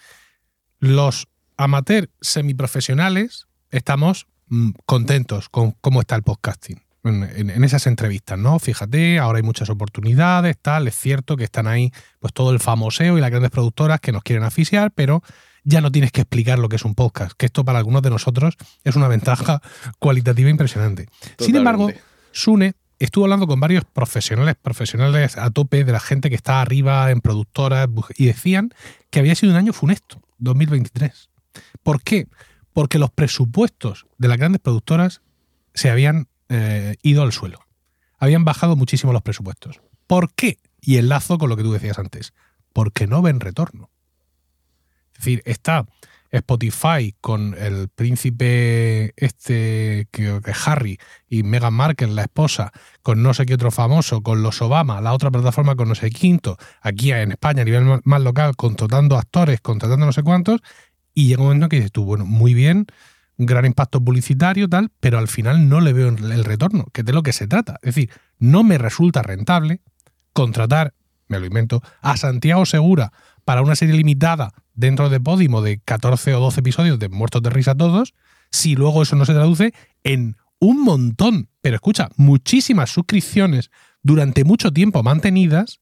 los 0.80 1.28
amateurs 1.58 2.08
semiprofesionales 2.22 3.48
estamos 3.72 4.28
mm, 4.48 4.70
contentos 4.86 5.50
con 5.50 5.74
cómo 5.82 6.00
está 6.00 6.16
el 6.16 6.24
podcasting. 6.24 6.82
En 7.04 7.64
esas 7.66 7.86
entrevistas, 7.86 8.40
¿no? 8.40 8.58
Fíjate, 8.58 9.20
ahora 9.20 9.40
hay 9.40 9.44
muchas 9.44 9.70
oportunidades, 9.70 10.58
tal, 10.62 10.88
es 10.88 10.96
cierto 10.96 11.36
que 11.36 11.44
están 11.44 11.68
ahí 11.68 11.92
pues 12.20 12.32
todo 12.32 12.52
el 12.52 12.60
famoseo 12.62 13.18
y 13.18 13.22
las 13.22 13.32
grandes 13.32 13.52
productoras 13.52 14.00
que 14.00 14.14
nos 14.14 14.24
quieren 14.24 14.46
asfixiar, 14.46 14.92
pero 14.92 15.22
ya 15.68 15.82
no 15.82 15.92
tienes 15.92 16.14
que 16.14 16.22
explicar 16.22 16.60
lo 16.60 16.70
que 16.70 16.78
es 16.78 16.86
un 16.86 16.96
podcast, 16.96 17.34
que 17.38 17.46
esto 17.46 17.66
para 17.66 17.80
algunos 17.80 18.02
de 18.02 18.10
nosotros 18.10 18.56
es 18.86 18.96
una 18.96 19.10
ventaja 19.10 19.62
cualitativa 20.00 20.50
impresionante. 20.50 21.08
Sin 21.38 21.56
embargo. 21.56 21.92
Sune 22.32 22.76
estuvo 23.00 23.26
hablando 23.26 23.48
con 23.48 23.60
varios 23.60 23.84
profesionales, 23.84 24.56
profesionales 24.62 25.38
a 25.38 25.50
tope 25.50 25.84
de 25.84 25.92
la 25.92 26.00
gente 26.00 26.30
que 26.30 26.36
está 26.36 26.62
arriba 26.62 27.12
en 27.12 27.20
productoras 27.20 27.90
y 28.16 28.28
decían 28.28 28.74
que 29.10 29.20
había 29.20 29.36
sido 29.36 29.52
un 29.52 29.58
año 29.58 29.74
funesto, 29.74 30.22
2023. 30.38 31.30
¿Por 31.84 32.02
qué? 32.02 32.28
Porque 32.74 32.98
los 32.98 33.12
presupuestos 33.12 34.06
de 34.18 34.28
las 34.30 34.38
grandes 34.38 34.62
productoras 34.62 35.22
se 35.74 35.90
habían 35.90 36.28
eh, 36.48 36.96
ido 37.02 37.24
al 37.24 37.34
suelo. 37.34 37.60
Habían 38.20 38.46
bajado 38.46 38.76
muchísimo 38.76 39.14
los 39.14 39.22
presupuestos. 39.22 39.82
¿Por 40.06 40.34
qué? 40.34 40.60
Y 40.80 40.98
enlazo 40.98 41.38
con 41.38 41.50
lo 41.50 41.58
que 41.58 41.64
tú 41.64 41.74
decías 41.74 42.00
antes. 42.00 42.34
Porque 42.72 43.06
no 43.06 43.22
ven 43.22 43.40
retorno. 43.42 43.90
Es 45.18 45.26
decir, 45.26 45.42
está 45.46 45.86
Spotify 46.30 47.16
con 47.22 47.56
el 47.58 47.90
príncipe 47.90 49.14
este 49.16 50.08
que, 50.12 50.40
Harry 50.66 51.00
y 51.30 51.44
Meghan 51.44 51.74
Markle, 51.74 52.10
la 52.10 52.24
esposa, 52.24 52.72
con 53.02 53.24
no 53.24 53.34
sé 53.34 53.46
qué 53.46 53.54
otro 53.54 53.72
famoso, 53.72 54.22
con 54.22 54.44
los 54.44 54.62
Obama, 54.62 55.02
la 55.02 55.14
otra 55.14 55.32
plataforma 55.32 55.76
con 55.76 55.88
no 55.88 55.96
sé 55.96 56.10
quinto, 56.10 56.58
aquí 56.82 57.12
en 57.12 57.32
España 57.32 57.62
a 57.62 57.66
nivel 57.66 57.86
más- 57.86 58.02
más 58.04 58.22
local, 58.22 58.56
contratando 58.56 59.18
actores, 59.18 59.62
contratando 59.62 60.06
no 60.06 60.12
sé 60.12 60.24
cuántos, 60.24 60.62
y 61.14 61.28
llega 61.28 61.42
un 61.42 61.48
momento 61.48 61.70
que 61.70 61.78
dices 61.78 61.92
tú, 61.92 62.04
bueno, 62.04 62.26
muy 62.26 62.54
bien, 62.54 62.86
gran 63.38 63.66
impacto 63.66 64.02
publicitario, 64.04 64.68
tal, 64.68 64.92
pero 65.00 65.18
al 65.18 65.28
final 65.28 65.70
no 65.70 65.80
le 65.80 65.94
veo 65.94 66.10
el 66.10 66.44
retorno, 66.44 66.86
que 66.92 67.02
es 67.02 67.06
de 67.06 67.14
lo 67.14 67.24
que 67.24 67.34
se 67.34 67.48
trata. 67.48 67.80
Es 67.82 67.96
decir, 67.96 68.12
no 68.40 68.64
me 68.64 68.78
resulta 68.78 69.22
rentable 69.24 69.82
contratar, 70.34 70.94
me 71.28 71.40
lo 71.40 71.46
invento, 71.46 71.82
a 72.02 72.18
Santiago 72.18 72.66
Segura 72.66 73.12
para 73.48 73.62
una 73.62 73.78
serie 73.78 73.96
limitada 73.96 74.52
dentro 74.74 75.08
de 75.08 75.22
Podimo 75.22 75.62
de 75.62 75.80
14 75.80 76.36
o 76.36 76.42
12 76.42 76.60
episodios 76.60 77.00
de 77.00 77.08
Muertos 77.08 77.42
de 77.42 77.50
Risa 77.50 77.76
todos, 77.76 78.14
si 78.52 78.76
luego 78.76 79.04
eso 79.04 79.16
no 79.16 79.24
se 79.24 79.34
traduce 79.34 79.74
en 80.04 80.36
un 80.60 80.84
montón, 80.84 81.48
pero 81.62 81.76
escucha, 81.76 82.10
muchísimas 82.18 82.90
suscripciones 82.90 83.72
durante 84.04 84.44
mucho 84.44 84.74
tiempo 84.74 85.02
mantenidas 85.02 85.80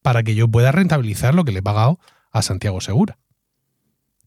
para 0.00 0.22
que 0.22 0.36
yo 0.36 0.46
pueda 0.46 0.70
rentabilizar 0.70 1.34
lo 1.34 1.44
que 1.44 1.50
le 1.50 1.58
he 1.58 1.62
pagado 1.62 1.98
a 2.30 2.40
Santiago 2.42 2.80
Segura. 2.80 3.18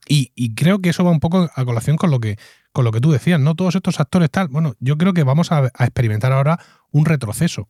Y, 0.06 0.54
creo 0.56 0.80
que 0.80 0.90
eso 0.90 1.06
va 1.06 1.12
un 1.12 1.22
poco 1.22 1.50
a 1.56 1.64
colación 1.64 1.96
con 1.96 2.12
lo 2.12 2.20
que, 2.20 2.38
con 2.74 2.84
lo 2.84 2.92
que 2.92 3.00
tú 3.00 3.10
decías, 3.14 3.40
¿no? 3.40 3.56
Todos 3.56 3.76
estos 3.76 4.02
actores 4.02 4.30
tal. 4.30 4.50
Bueno, 4.50 4.76
yo 4.82 4.98
creo 4.98 5.14
que 5.14 5.24
vamos 5.24 5.54
a 5.54 5.68
experimentar 5.68 6.34
ahora 6.34 6.60
un 6.92 7.06
retroceso 7.06 7.70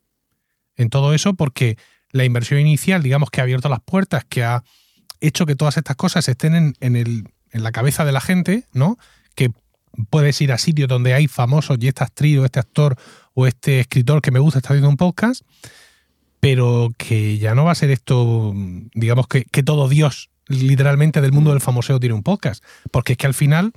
en 0.74 0.90
todo 0.90 1.14
eso 1.14 1.34
porque 1.34 1.78
la 2.10 2.24
inversión 2.24 2.58
inicial, 2.58 3.04
digamos, 3.04 3.30
que 3.30 3.40
ha 3.40 3.44
abierto 3.44 3.68
las 3.68 3.82
puertas, 3.84 4.24
que 4.28 4.42
ha 4.42 4.64
hecho 5.22 5.46
que 5.46 5.56
todas 5.56 5.76
estas 5.76 5.96
cosas 5.96 6.28
estén 6.28 6.54
en, 6.54 6.74
en 7.52 7.62
la 7.62 7.72
cabeza 7.72 8.04
de 8.04 8.12
la 8.12 8.20
gente, 8.20 8.64
¿no? 8.72 8.98
Que 9.34 9.50
puedes 10.10 10.40
ir 10.40 10.52
a 10.52 10.58
sitios 10.58 10.88
donde 10.88 11.14
hay 11.14 11.28
famosos 11.28 11.78
y 11.80 11.88
esta 11.88 12.04
actriz 12.04 12.38
o 12.38 12.44
este 12.44 12.60
actor 12.60 12.96
o 13.34 13.46
este 13.46 13.80
escritor 13.80 14.22
que 14.22 14.30
me 14.30 14.38
gusta 14.38 14.58
está 14.58 14.70
haciendo 14.70 14.88
un 14.88 14.96
podcast, 14.96 15.42
pero 16.40 16.90
que 16.96 17.38
ya 17.38 17.54
no 17.54 17.64
va 17.64 17.72
a 17.72 17.76
ser 17.76 17.90
esto, 17.90 18.52
digamos, 18.94 19.26
que, 19.28 19.44
que 19.44 19.62
todo 19.62 19.88
Dios 19.88 20.30
literalmente 20.48 21.20
del 21.20 21.32
mundo 21.32 21.50
del 21.50 21.60
famoseo 21.60 22.00
tiene 22.00 22.14
un 22.14 22.22
podcast, 22.22 22.64
porque 22.90 23.12
es 23.12 23.18
que 23.18 23.26
al 23.26 23.34
final 23.34 23.72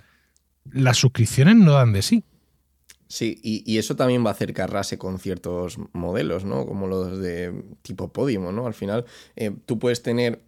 las 0.72 0.98
suscripciones 0.98 1.56
no 1.56 1.74
dan 1.74 1.94
de 1.94 2.02
sí. 2.02 2.24
Sí, 3.08 3.40
y, 3.44 3.64
y 3.72 3.78
eso 3.78 3.96
también 3.96 4.26
va 4.26 4.30
a 4.30 4.34
hacer 4.34 4.52
que 4.54 4.64
arrase 4.64 4.98
con 4.98 5.20
ciertos 5.20 5.78
modelos, 5.94 6.44
¿no? 6.44 6.66
Como 6.66 6.88
los 6.88 7.20
de 7.20 7.54
tipo 7.84 8.12
Podimo, 8.12 8.52
¿no? 8.52 8.66
Al 8.66 8.74
final, 8.74 9.06
eh, 9.36 9.56
tú 9.68 9.78
puedes 9.78 10.02
tener 10.02 10.42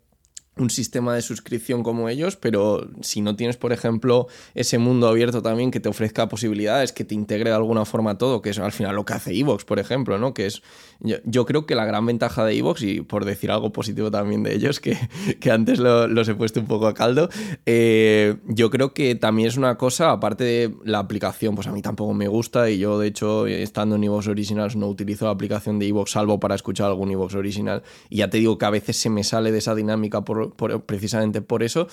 un 0.60 0.70
sistema 0.70 1.16
de 1.16 1.22
suscripción 1.22 1.84
como 1.84 2.10
ellos, 2.10 2.36
pero 2.36 2.88
si 3.02 3.22
no 3.22 3.36
tienes, 3.36 3.58
por 3.58 3.74
ejemplo, 3.74 4.28
ese 4.56 4.78
mundo 4.78 5.08
abierto 5.08 5.42
también 5.42 5.72
que 5.72 5.80
te 5.80 5.90
ofrezca 5.90 6.28
posibilidades, 6.30 6.92
que 6.94 7.04
te 7.04 7.16
integre 7.16 7.50
de 7.50 7.56
alguna 7.56 7.86
forma 7.86 8.18
todo, 8.18 8.42
que 8.42 8.50
es 8.52 8.60
al 8.60 8.72
final 8.72 8.96
lo 8.96 9.06
que 9.06 9.14
hace 9.14 9.34
Evox, 9.38 9.66
por 9.66 9.80
ejemplo, 9.80 10.18
¿no? 10.18 10.34
Que 10.34 10.46
es, 10.48 10.62
yo, 11.00 11.18
yo 11.26 11.46
creo 11.46 11.66
que 11.66 11.76
la 11.76 11.86
gran 11.86 12.06
ventaja 12.06 12.46
de 12.46 12.58
Evox, 12.58 12.82
y 12.84 13.02
por 13.02 13.26
decir 13.26 13.52
algo 13.52 13.72
positivo 13.72 14.12
también 14.12 14.44
de 14.44 14.56
ellos, 14.56 14.80
que, 14.80 14.98
que 15.40 15.52
antes 15.52 15.80
lo- 15.80 16.08
los 16.08 16.28
he 16.30 16.36
puesto 16.36 16.60
un 16.60 16.68
poco 16.68 16.88
a 16.88 16.94
caldo, 16.94 17.30
eh, 17.66 18.36
yo 18.48 18.70
creo 18.70 18.94
que 18.94 19.16
también 19.16 19.48
es 19.48 19.58
una 19.58 19.78
cosa, 19.78 20.12
aparte 20.12 20.44
de 20.44 20.76
la 20.86 21.00
aplicación, 21.00 21.56
pues 21.56 21.68
a 21.68 21.72
mí 21.72 21.82
tampoco 21.82 22.14
me 22.14 22.28
gusta, 22.28 22.70
y 22.70 22.78
yo 22.80 22.98
de 23.00 23.08
hecho, 23.08 23.46
estando 23.48 23.96
en 23.96 24.04
Evox 24.04 24.28
Originals, 24.28 24.76
no 24.76 24.88
utilizo 24.88 25.26
la 25.26 25.32
aplicación 25.32 25.80
de 25.80 25.88
Evox 25.88 26.12
salvo 26.12 26.40
para 26.40 26.56
escuchar 26.56 26.88
algún 26.88 27.12
Evox 27.12 27.36
original, 27.36 27.84
y 28.10 28.18
ya 28.18 28.30
te 28.30 28.38
digo 28.38 28.58
que 28.58 28.66
a 28.66 28.70
veces 28.70 28.98
se 28.98 29.10
me 29.10 29.24
sale 29.24 29.52
de 29.52 29.58
esa 29.60 29.76
dinámica 29.76 30.22
por, 30.24 30.47
precisamente 30.52 31.42
por 31.42 31.64
eso, 31.64 31.88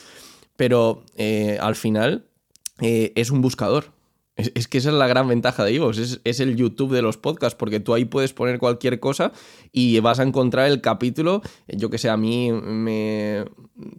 pero 0.56 1.04
eh, 1.16 1.58
al 1.60 1.74
final 1.74 2.26
eh, 2.80 3.12
es 3.16 3.30
un 3.30 3.40
buscador. 3.40 3.93
Es, 4.36 4.50
es 4.54 4.66
que 4.66 4.78
esa 4.78 4.88
es 4.88 4.96
la 4.96 5.06
gran 5.06 5.28
ventaja 5.28 5.64
de 5.64 5.74
Evox, 5.74 5.98
es, 5.98 6.20
es 6.24 6.40
el 6.40 6.56
YouTube 6.56 6.92
de 6.92 7.02
los 7.02 7.16
podcasts, 7.16 7.56
porque 7.56 7.78
tú 7.78 7.94
ahí 7.94 8.04
puedes 8.04 8.32
poner 8.32 8.58
cualquier 8.58 8.98
cosa 8.98 9.32
y 9.70 9.98
vas 10.00 10.18
a 10.18 10.24
encontrar 10.24 10.68
el 10.68 10.80
capítulo. 10.80 11.42
Yo 11.68 11.88
que 11.90 11.98
sé, 11.98 12.08
a 12.10 12.16
mí 12.16 12.50
me 12.52 13.44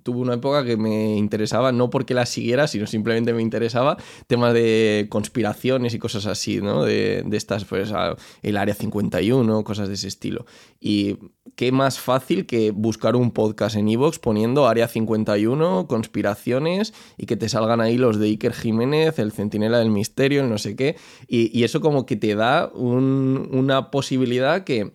tuve 0.03 0.19
una 0.19 0.35
época 0.35 0.63
que 0.65 0.77
me 0.77 1.15
interesaba, 1.15 1.71
no 1.71 1.89
porque 1.89 2.13
la 2.13 2.25
siguiera, 2.25 2.67
sino 2.67 2.87
simplemente 2.87 3.33
me 3.33 3.41
interesaba 3.41 3.97
temas 4.27 4.53
de 4.53 5.07
conspiraciones 5.09 5.93
y 5.93 5.99
cosas 5.99 6.25
así, 6.25 6.61
¿no? 6.61 6.83
De, 6.83 7.23
de 7.25 7.37
estas, 7.37 7.65
pues, 7.65 7.93
el 8.41 8.57
Área 8.57 8.75
51, 8.75 9.63
cosas 9.63 9.87
de 9.87 9.93
ese 9.93 10.07
estilo. 10.07 10.45
Y 10.79 11.17
qué 11.55 11.71
más 11.71 11.99
fácil 11.99 12.45
que 12.45 12.71
buscar 12.71 13.15
un 13.15 13.31
podcast 13.31 13.75
en 13.75 13.87
Evox 13.87 14.19
poniendo 14.19 14.67
Área 14.67 14.87
51, 14.87 15.87
conspiraciones 15.87 16.93
y 17.17 17.25
que 17.25 17.37
te 17.37 17.49
salgan 17.49 17.81
ahí 17.81 17.97
los 17.97 18.19
de 18.19 18.27
Iker 18.27 18.53
Jiménez, 18.53 19.19
el 19.19 19.31
Centinela 19.31 19.79
del 19.79 19.89
Misterio, 19.89 20.24
no 20.47 20.57
sé 20.57 20.75
qué. 20.75 20.95
Y, 21.27 21.63
eso 21.63 21.81
como 21.81 22.05
que 22.05 22.15
te 22.15 22.35
da 22.35 22.71
un- 22.73 23.49
una 23.51 23.91
posibilidad 23.91 24.63
que 24.63 24.93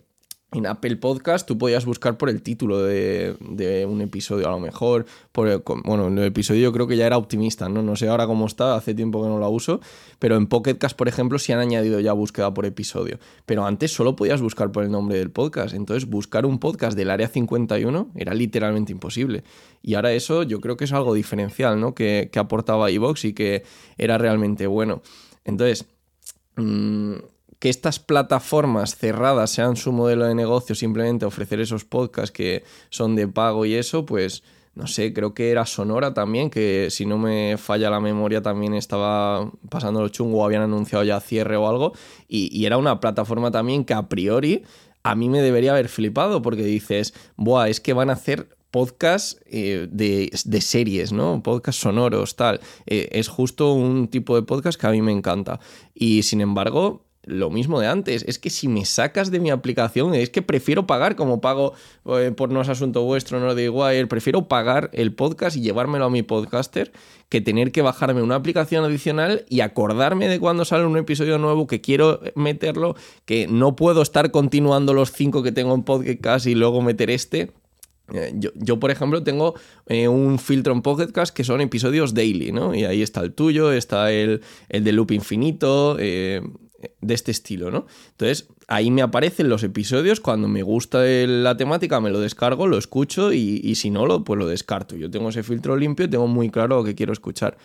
en 0.53 0.67
Apple 0.67 0.97
Podcast 0.97 1.47
tú 1.47 1.57
podías 1.57 1.85
buscar 1.85 2.17
por 2.17 2.29
el 2.29 2.41
título 2.41 2.83
de, 2.83 3.37
de 3.39 3.85
un 3.85 4.01
episodio, 4.01 4.47
a 4.47 4.51
lo 4.51 4.59
mejor. 4.59 5.05
Por 5.31 5.63
bueno, 5.85 6.07
el 6.07 6.25
episodio 6.25 6.61
yo 6.61 6.73
creo 6.73 6.87
que 6.87 6.97
ya 6.97 7.07
era 7.07 7.17
optimista, 7.17 7.69
¿no? 7.69 7.81
No 7.81 7.95
sé 7.95 8.09
ahora 8.09 8.27
cómo 8.27 8.47
está, 8.47 8.75
hace 8.75 8.93
tiempo 8.93 9.23
que 9.23 9.29
no 9.29 9.39
la 9.39 9.47
uso. 9.47 9.79
Pero 10.19 10.35
en 10.35 10.47
Pocket 10.47 10.75
Cast, 10.75 10.97
por 10.97 11.07
ejemplo, 11.07 11.39
sí 11.39 11.53
han 11.53 11.59
añadido 11.59 12.01
ya 12.01 12.11
búsqueda 12.11 12.53
por 12.53 12.65
episodio. 12.65 13.17
Pero 13.45 13.65
antes 13.65 13.93
solo 13.93 14.17
podías 14.17 14.41
buscar 14.41 14.73
por 14.73 14.83
el 14.83 14.91
nombre 14.91 15.17
del 15.17 15.31
podcast. 15.31 15.73
Entonces, 15.73 16.09
buscar 16.09 16.45
un 16.45 16.59
podcast 16.59 16.97
del 16.97 17.11
área 17.11 17.29
51 17.29 18.11
era 18.15 18.33
literalmente 18.33 18.91
imposible. 18.91 19.43
Y 19.81 19.93
ahora 19.93 20.11
eso 20.11 20.43
yo 20.43 20.59
creo 20.59 20.75
que 20.75 20.83
es 20.83 20.91
algo 20.91 21.13
diferencial, 21.13 21.79
¿no? 21.79 21.95
Que, 21.95 22.29
que 22.29 22.39
aportaba 22.39 22.91
iVoox 22.91 23.23
y 23.23 23.33
que 23.33 23.63
era 23.97 24.17
realmente 24.17 24.67
bueno. 24.67 25.01
Entonces, 25.45 25.85
mm, 26.57 27.15
que 27.61 27.69
estas 27.69 27.99
plataformas 27.99 28.95
cerradas 28.95 29.51
sean 29.51 29.75
su 29.75 29.91
modelo 29.91 30.25
de 30.25 30.33
negocio, 30.33 30.73
simplemente 30.73 31.27
ofrecer 31.27 31.61
esos 31.61 31.85
podcasts 31.85 32.31
que 32.31 32.63
son 32.89 33.15
de 33.15 33.27
pago 33.27 33.67
y 33.67 33.75
eso, 33.75 34.03
pues 34.03 34.41
no 34.73 34.87
sé, 34.87 35.13
creo 35.13 35.35
que 35.35 35.51
era 35.51 35.67
Sonora 35.67 36.11
también, 36.15 36.49
que 36.49 36.87
si 36.89 37.05
no 37.05 37.19
me 37.19 37.57
falla 37.59 37.91
la 37.91 37.99
memoria 37.99 38.41
también 38.41 38.73
estaba 38.73 39.51
pasando 39.69 40.01
lo 40.01 40.09
chungo, 40.09 40.43
habían 40.43 40.63
anunciado 40.63 41.03
ya 41.03 41.19
cierre 41.19 41.55
o 41.55 41.69
algo, 41.69 41.93
y, 42.27 42.65
era 42.65 42.77
una 42.77 42.99
plataforma 42.99 43.51
también 43.51 43.85
que 43.85 43.93
a 43.93 44.09
priori 44.09 44.63
a 45.03 45.13
mí 45.13 45.29
me 45.29 45.43
debería 45.43 45.73
haber 45.73 45.87
flipado, 45.87 46.41
porque 46.41 46.63
dices, 46.63 47.13
buah, 47.35 47.69
es 47.69 47.79
que 47.79 47.93
van 47.93 48.09
a 48.09 48.13
hacer 48.13 48.57
podcasts 48.71 49.39
eh, 49.45 49.87
de, 49.91 50.61
series, 50.61 51.11
¿no? 51.11 51.43
Podcasts 51.43 51.81
sonoros, 51.81 52.35
tal. 52.35 52.59
Eh, 52.87 53.09
es 53.11 53.27
justo 53.27 53.73
un 53.73 54.07
tipo 54.07 54.35
de 54.35 54.41
podcast 54.41 54.81
que 54.81 54.87
a 54.87 54.91
mí 54.91 55.01
me 55.03 55.11
encanta. 55.11 55.59
Y 55.93 56.23
sin 56.23 56.39
embargo, 56.39 57.03
lo 57.23 57.49
mismo 57.49 57.79
de 57.79 57.87
antes. 57.87 58.23
Es 58.27 58.39
que 58.39 58.49
si 58.49 58.67
me 58.67 58.85
sacas 58.85 59.31
de 59.31 59.39
mi 59.39 59.49
aplicación, 59.51 60.15
es 60.15 60.29
que 60.29 60.41
prefiero 60.41 60.87
pagar 60.87 61.15
como 61.15 61.41
pago 61.41 61.73
eh, 62.05 62.31
por 62.35 62.51
No 62.51 62.61
es 62.61 62.69
Asunto 62.69 63.03
Vuestro, 63.03 63.39
no 63.39 63.55
de 63.55 63.69
Wire. 63.69 64.07
Prefiero 64.07 64.47
pagar 64.47 64.89
el 64.93 65.13
podcast 65.13 65.57
y 65.57 65.61
llevármelo 65.61 66.05
a 66.05 66.09
mi 66.09 66.23
podcaster 66.23 66.91
que 67.29 67.39
tener 67.39 67.71
que 67.71 67.81
bajarme 67.81 68.21
una 68.21 68.35
aplicación 68.35 68.83
adicional 68.83 69.45
y 69.47 69.61
acordarme 69.61 70.27
de 70.27 70.39
cuando 70.39 70.65
sale 70.65 70.85
un 70.85 70.97
episodio 70.97 71.37
nuevo 71.37 71.65
que 71.65 71.79
quiero 71.79 72.19
meterlo, 72.35 72.95
que 73.25 73.47
no 73.47 73.75
puedo 73.75 74.01
estar 74.01 74.31
continuando 74.31 74.93
los 74.93 75.13
cinco 75.13 75.41
que 75.41 75.53
tengo 75.53 75.73
en 75.73 75.83
podcast 75.83 76.45
y 76.45 76.55
luego 76.55 76.81
meter 76.81 77.09
este. 77.09 77.51
Eh, 78.13 78.33
Yo, 78.35 78.49
yo, 78.55 78.79
por 78.79 78.91
ejemplo, 78.91 79.23
tengo 79.23 79.55
eh, 79.87 80.09
un 80.09 80.39
filtro 80.39 80.73
en 80.73 80.81
Pocket 80.81 81.13
Cast 81.13 81.33
que 81.33 81.45
son 81.45 81.61
episodios 81.61 82.13
daily, 82.13 82.51
¿no? 82.51 82.75
Y 82.75 82.83
ahí 82.83 83.01
está 83.01 83.21
el 83.21 83.33
tuyo, 83.33 83.71
está 83.71 84.11
el, 84.11 84.41
el 84.67 84.83
de 84.83 84.91
Loop 84.91 85.11
Infinito, 85.11 85.95
eh, 85.99 86.41
de 87.01 87.13
este 87.13 87.31
estilo, 87.31 87.71
¿no? 87.71 87.85
Entonces, 88.11 88.47
ahí 88.67 88.91
me 88.91 89.01
aparecen 89.01 89.49
los 89.49 89.63
episodios, 89.63 90.19
cuando 90.19 90.47
me 90.47 90.63
gusta 90.63 91.03
la 91.03 91.57
temática 91.57 91.99
me 91.99 92.09
lo 92.09 92.19
descargo, 92.19 92.67
lo 92.67 92.77
escucho 92.77 93.33
y, 93.33 93.61
y 93.63 93.75
si 93.75 93.89
no, 93.89 94.05
lo, 94.05 94.23
pues 94.23 94.39
lo 94.39 94.47
descarto. 94.47 94.95
Yo 94.95 95.09
tengo 95.09 95.29
ese 95.29 95.43
filtro 95.43 95.75
limpio 95.75 96.05
y 96.05 96.09
tengo 96.09 96.27
muy 96.27 96.49
claro 96.49 96.77
lo 96.77 96.83
que 96.83 96.95
quiero 96.95 97.13
escuchar. 97.13 97.57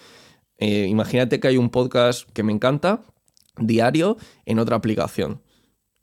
Eh, 0.58 0.86
imagínate 0.88 1.40
que 1.40 1.48
hay 1.48 1.56
un 1.56 1.70
podcast 1.70 2.28
que 2.32 2.42
me 2.42 2.52
encanta, 2.52 3.02
diario, 3.58 4.16
en 4.44 4.58
otra 4.58 4.76
aplicación. 4.76 5.40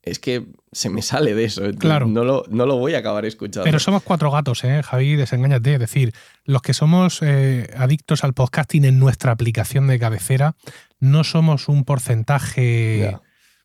Es 0.06 0.20
que 0.20 0.46
se 0.74 0.90
me 0.90 1.02
sale 1.02 1.34
de 1.34 1.46
eso. 1.46 1.64
Claro. 1.80 2.08
No 2.08 2.26
lo, 2.26 2.44
no 2.50 2.66
lo 2.66 2.76
voy 2.78 2.94
a 2.94 2.98
acabar 2.98 3.24
escuchando. 3.26 3.64
Pero 3.64 3.80
somos 3.80 4.04
cuatro 4.04 4.30
gatos, 4.32 4.64
¿eh? 4.66 4.82
Javi, 4.84 5.16
desengáñate. 5.16 5.76
Es 5.76 5.80
decir, 5.80 6.14
los 6.44 6.62
que 6.62 6.74
somos 6.74 7.20
eh, 7.22 7.70
adictos 7.78 8.26
al 8.26 8.34
podcasting 8.34 8.84
en 8.84 9.00
nuestra 9.00 9.32
aplicación 9.32 9.88
de 9.88 9.98
cabecera, 10.00 10.56
no 11.00 11.24
somos 11.24 11.70
un 11.70 11.86
porcentaje 11.86 13.18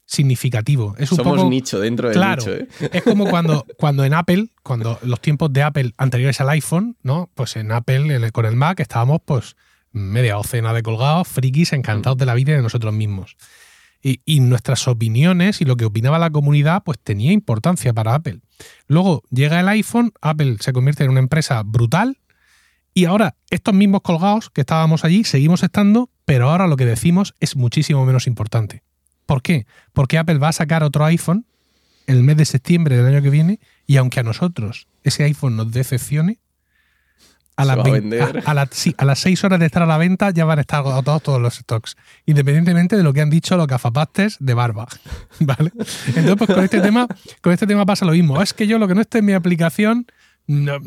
significativo. 0.05 0.95
Es 0.99 1.11
un 1.13 1.17
Somos 1.19 1.37
poco, 1.37 1.51
nicho 1.51 1.81
dentro 1.81 2.09
del 2.09 2.17
Claro. 2.17 2.41
nicho, 2.43 2.55
¿eh? 2.55 2.69
Es 2.93 3.03
como 3.03 3.27
cuando, 3.31 3.67
cuando 3.77 4.05
en 4.05 4.15
Apple, 4.15 4.49
cuando 4.63 4.99
los 5.03 5.21
tiempos 5.21 5.53
de 5.53 5.63
Apple 5.63 5.93
anteriores 5.99 6.41
al 6.41 6.49
iPhone, 6.51 6.97
¿no? 7.03 7.31
Pues 7.35 7.57
en 7.57 7.73
Apple, 7.73 8.15
en 8.15 8.25
el- 8.25 8.33
con 8.33 8.47
el 8.47 8.57
Mac, 8.57 8.81
estábamos 8.81 9.21
pues 9.25 9.57
media 9.93 10.35
docena 10.35 10.73
de 10.73 10.83
colgados, 10.83 11.29
frikis, 11.29 11.73
encantados 11.73 12.17
de 12.17 12.27
la 12.27 12.35
vida 12.35 12.53
y 12.53 12.57
de 12.57 12.63
nosotros 12.63 12.95
mismos. 12.95 13.37
Y, 14.01 14.41
nuestras 14.41 14.87
opiniones 14.87 15.61
y 15.61 15.65
lo 15.65 15.77
que 15.77 15.85
opinaba 15.85 16.19
la 16.19 16.31
comunidad, 16.31 16.83
pues 16.85 16.99
tenía 17.03 17.33
importancia 17.33 17.93
para 17.93 18.15
Apple. 18.15 18.41
Luego 18.87 19.23
llega 19.31 19.61
el 19.61 19.69
iPhone, 19.69 20.13
Apple 20.21 20.57
se 20.61 20.73
convierte 20.73 21.05
en 21.05 21.11
una 21.11 21.21
empresa 21.21 21.63
brutal 21.65 22.19
Y 22.95 23.05
ahora, 23.05 23.37
estos 23.51 23.75
mismos 23.75 24.03
colgados 24.03 24.51
que 24.51 24.63
estábamos 24.63 25.05
allí, 25.05 25.25
seguimos 25.25 25.63
estando, 25.63 26.11
pero 26.25 26.51
ahora 26.51 26.69
lo 26.69 26.77
que 26.77 26.87
decimos 26.87 27.35
es 27.41 27.57
muchísimo 27.57 28.07
menos 28.07 28.27
importante. 28.27 28.83
¿Por 29.27 29.43
qué? 29.43 29.67
Porque 29.93 30.17
Apple 30.17 30.39
va 30.39 30.49
a 30.49 30.53
sacar 30.53 30.83
otro 30.83 31.05
iPhone 31.05 31.45
el 32.07 32.23
mes 32.23 32.39
de 32.39 32.47
septiembre 32.47 32.97
del 32.97 33.07
año 33.07 33.23
que 33.23 33.31
viene 33.31 33.61
y 33.87 33.99
aunque 33.99 34.21
a 34.21 34.23
nosotros 34.23 34.89
ese 35.05 35.25
iPhone 35.25 35.57
nos 35.57 35.71
decepcione, 35.71 36.39
a, 37.59 37.63
Se 37.65 37.69
las, 37.77 37.79
a 37.79 37.91
vender. 37.91 38.43
a- 38.47 38.69
sí, 38.71 38.95
a 38.97 39.05
las 39.05 39.19
seis 39.19 39.43
horas 39.45 39.59
de 39.61 39.67
estar 39.67 39.83
a 39.83 39.87
la 39.87 39.99
venta 39.99 40.31
ya 40.31 40.45
van 40.45 40.59
a 40.59 40.61
estar 40.63 40.79
agotados 40.81 41.23
todos 41.23 41.41
los 41.43 41.55
stocks, 41.57 41.97
independientemente 42.25 42.97
de 42.97 43.03
lo 43.03 43.13
que 43.13 43.21
han 43.21 43.31
dicho 43.31 43.57
los 43.57 43.67
gafapastes 43.67 44.37
de 44.41 44.55
barba. 44.55 44.87
¿Vale? 45.41 45.73
Entonces, 46.07 46.35
pues 46.37 46.51
con 46.55 46.65
este 46.65 46.81
tema, 46.81 47.07
con 47.43 47.53
este 47.53 47.67
tema 47.67 47.85
pasa 47.85 48.05
lo 48.05 48.13
mismo. 48.13 48.41
Es 48.41 48.55
que 48.55 48.67
yo 48.67 48.79
lo 48.79 48.87
que 48.89 48.95
no 48.95 49.01
esté 49.01 49.19
en 49.19 49.25
mi 49.27 49.33
aplicación, 49.33 50.07
no- 50.47 50.79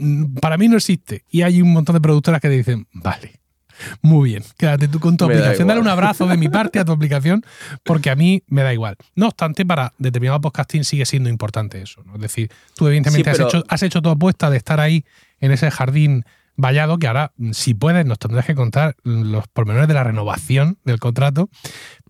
para 0.42 0.58
mí 0.58 0.68
no 0.70 0.78
existe. 0.78 1.26
Y 1.30 1.42
hay 1.42 1.62
un 1.62 1.74
montón 1.74 1.94
de 1.96 2.02
productoras 2.02 2.40
que 2.42 2.48
te 2.48 2.56
dicen, 2.58 2.88
vale, 2.94 3.40
muy 4.02 4.30
bien, 4.30 4.44
quédate 4.58 4.88
tú 4.88 5.00
con 5.00 5.18
tu 5.18 5.28
Me 5.28 5.34
da 5.34 5.40
aplicación. 5.40 5.68
Dale 5.68 5.82
un 5.82 5.88
abrazo 5.88 6.28
de 6.28 6.38
mi 6.38 6.50
parte 6.50 6.78
a 6.80 6.86
tu 6.86 6.92
aplicación, 6.92 7.44
porque 7.84 8.12
a 8.12 8.16
mí 8.16 8.44
me 8.48 8.62
da 8.62 8.74
igual. 8.74 8.96
No 9.16 9.28
obstante, 9.28 9.66
para 9.66 9.94
determinado 9.98 10.40
podcasting 10.40 10.84
sigue 10.84 11.06
siendo 11.06 11.30
importante 11.30 11.82
eso. 11.82 12.04
¿no? 12.06 12.16
Es 12.16 12.22
decir, 12.22 12.52
tú 12.76 12.88
evidentemente 12.88 13.34
Sí, 13.34 13.42
has, 13.42 13.48
hecho, 13.48 13.64
has 13.68 13.82
hecho 13.84 14.02
tu 14.02 14.10
apuesta 14.10 14.50
de 14.52 14.58
estar 14.58 14.80
ahí 14.80 15.04
en 15.40 15.52
ese 15.52 15.72
jardín 15.72 16.26
vallado, 16.62 16.98
que 17.00 17.08
ahora, 17.08 17.34
mm, 17.38 17.52
si 17.52 17.74
puedes, 17.74 18.06
nos 18.06 18.20
tendrás 18.20 18.46
que 18.46 18.56
contar 18.56 18.96
los 19.04 19.48
pormenores 19.48 19.88
de 19.88 19.94
la 19.94 20.04
renovación 20.04 20.78
del 20.86 21.00
contrato. 21.00 21.50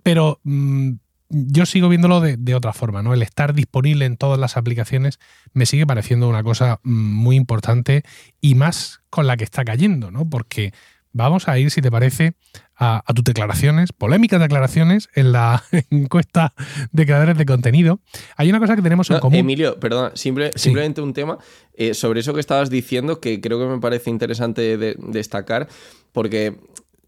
Pero 0.03 0.39
mm, 0.43 0.91
yo 1.29 1.65
sigo 1.65 1.89
viéndolo 1.89 2.19
de, 2.19 2.37
de 2.37 2.55
otra 2.55 2.73
forma, 2.73 3.01
¿no? 3.01 3.13
El 3.13 3.21
estar 3.21 3.53
disponible 3.53 4.05
en 4.05 4.17
todas 4.17 4.39
las 4.39 4.57
aplicaciones 4.57 5.19
me 5.53 5.65
sigue 5.65 5.87
pareciendo 5.87 6.27
una 6.27 6.43
cosa 6.43 6.79
mm, 6.83 6.91
muy 6.91 7.35
importante 7.35 8.03
y 8.41 8.55
más 8.55 9.01
con 9.09 9.27
la 9.27 9.37
que 9.37 9.43
está 9.43 9.63
cayendo, 9.63 10.11
¿no? 10.11 10.29
Porque 10.29 10.73
vamos 11.13 11.47
a 11.47 11.57
ir, 11.59 11.71
si 11.71 11.81
te 11.81 11.91
parece, 11.91 12.33
a, 12.75 13.01
a 13.05 13.13
tus 13.13 13.23
declaraciones, 13.23 13.91
polémicas 13.93 14.39
declaraciones 14.39 15.09
en 15.15 15.31
la 15.31 15.63
encuesta 15.89 16.53
de 16.91 17.05
creadores 17.05 17.37
de 17.37 17.45
contenido. 17.45 17.99
Hay 18.37 18.49
una 18.49 18.59
cosa 18.59 18.75
que 18.75 18.81
tenemos 18.81 19.09
en 19.11 19.19
común. 19.19 19.37
Emilio, 19.39 19.79
perdona, 19.79 20.11
simple- 20.15 20.51
Sí. 20.55 20.59
simplemente 20.63 21.01
un 21.01 21.13
tema 21.13 21.37
eh, 21.73 21.93
sobre 21.93 22.19
eso 22.21 22.33
que 22.33 22.39
estabas 22.39 22.69
diciendo 22.69 23.19
que 23.19 23.39
creo 23.41 23.59
que 23.59 23.65
me 23.65 23.79
parece 23.79 24.09
interesante 24.09 24.77
de- 24.77 24.95
destacar, 24.99 25.67
porque 26.11 26.57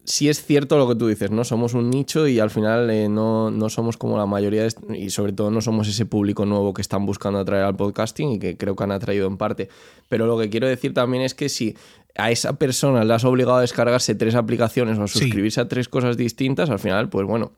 sí 0.04 0.28
es 0.28 0.44
cierto 0.44 0.76
lo 0.78 0.86
que 0.88 0.94
tú 0.94 1.06
dices, 1.08 1.30
¿no? 1.30 1.44
Somos 1.44 1.74
un 1.74 1.90
nicho 1.90 2.26
y 2.28 2.38
al 2.38 2.50
final 2.50 2.90
eh, 2.90 3.08
no, 3.08 3.50
no 3.50 3.68
somos 3.70 3.96
como 3.96 4.16
la 4.18 4.26
mayoría, 4.26 4.62
de 4.64 4.98
y 4.98 5.10
sobre 5.10 5.32
todo 5.32 5.50
no 5.50 5.60
somos 5.60 5.88
ese 5.88 6.06
público 6.06 6.44
nuevo 6.46 6.74
que 6.74 6.82
están 6.82 7.06
buscando 7.06 7.38
atraer 7.38 7.64
al 7.64 7.76
podcasting 7.76 8.32
y 8.32 8.38
que 8.38 8.56
creo 8.56 8.76
que 8.76 8.84
han 8.84 8.92
atraído 8.92 9.26
en 9.26 9.36
parte. 9.36 9.68
Pero 10.08 10.26
lo 10.26 10.38
que 10.38 10.50
quiero 10.50 10.68
decir 10.68 10.92
también 10.94 11.22
es 11.22 11.34
que 11.34 11.48
si 11.48 11.76
a 12.16 12.30
esa 12.30 12.58
persona 12.58 13.04
le 13.04 13.12
has 13.14 13.24
obligado 13.24 13.56
a 13.56 13.60
descargarse 13.62 14.14
tres 14.14 14.34
aplicaciones 14.34 14.98
o 14.98 15.02
a 15.04 15.08
Sí. 15.08 15.18
suscribirse 15.20 15.60
a 15.60 15.68
tres 15.68 15.88
cosas 15.88 16.16
distintas, 16.16 16.70
al 16.70 16.78
final, 16.78 17.08
pues 17.08 17.26
bueno, 17.26 17.52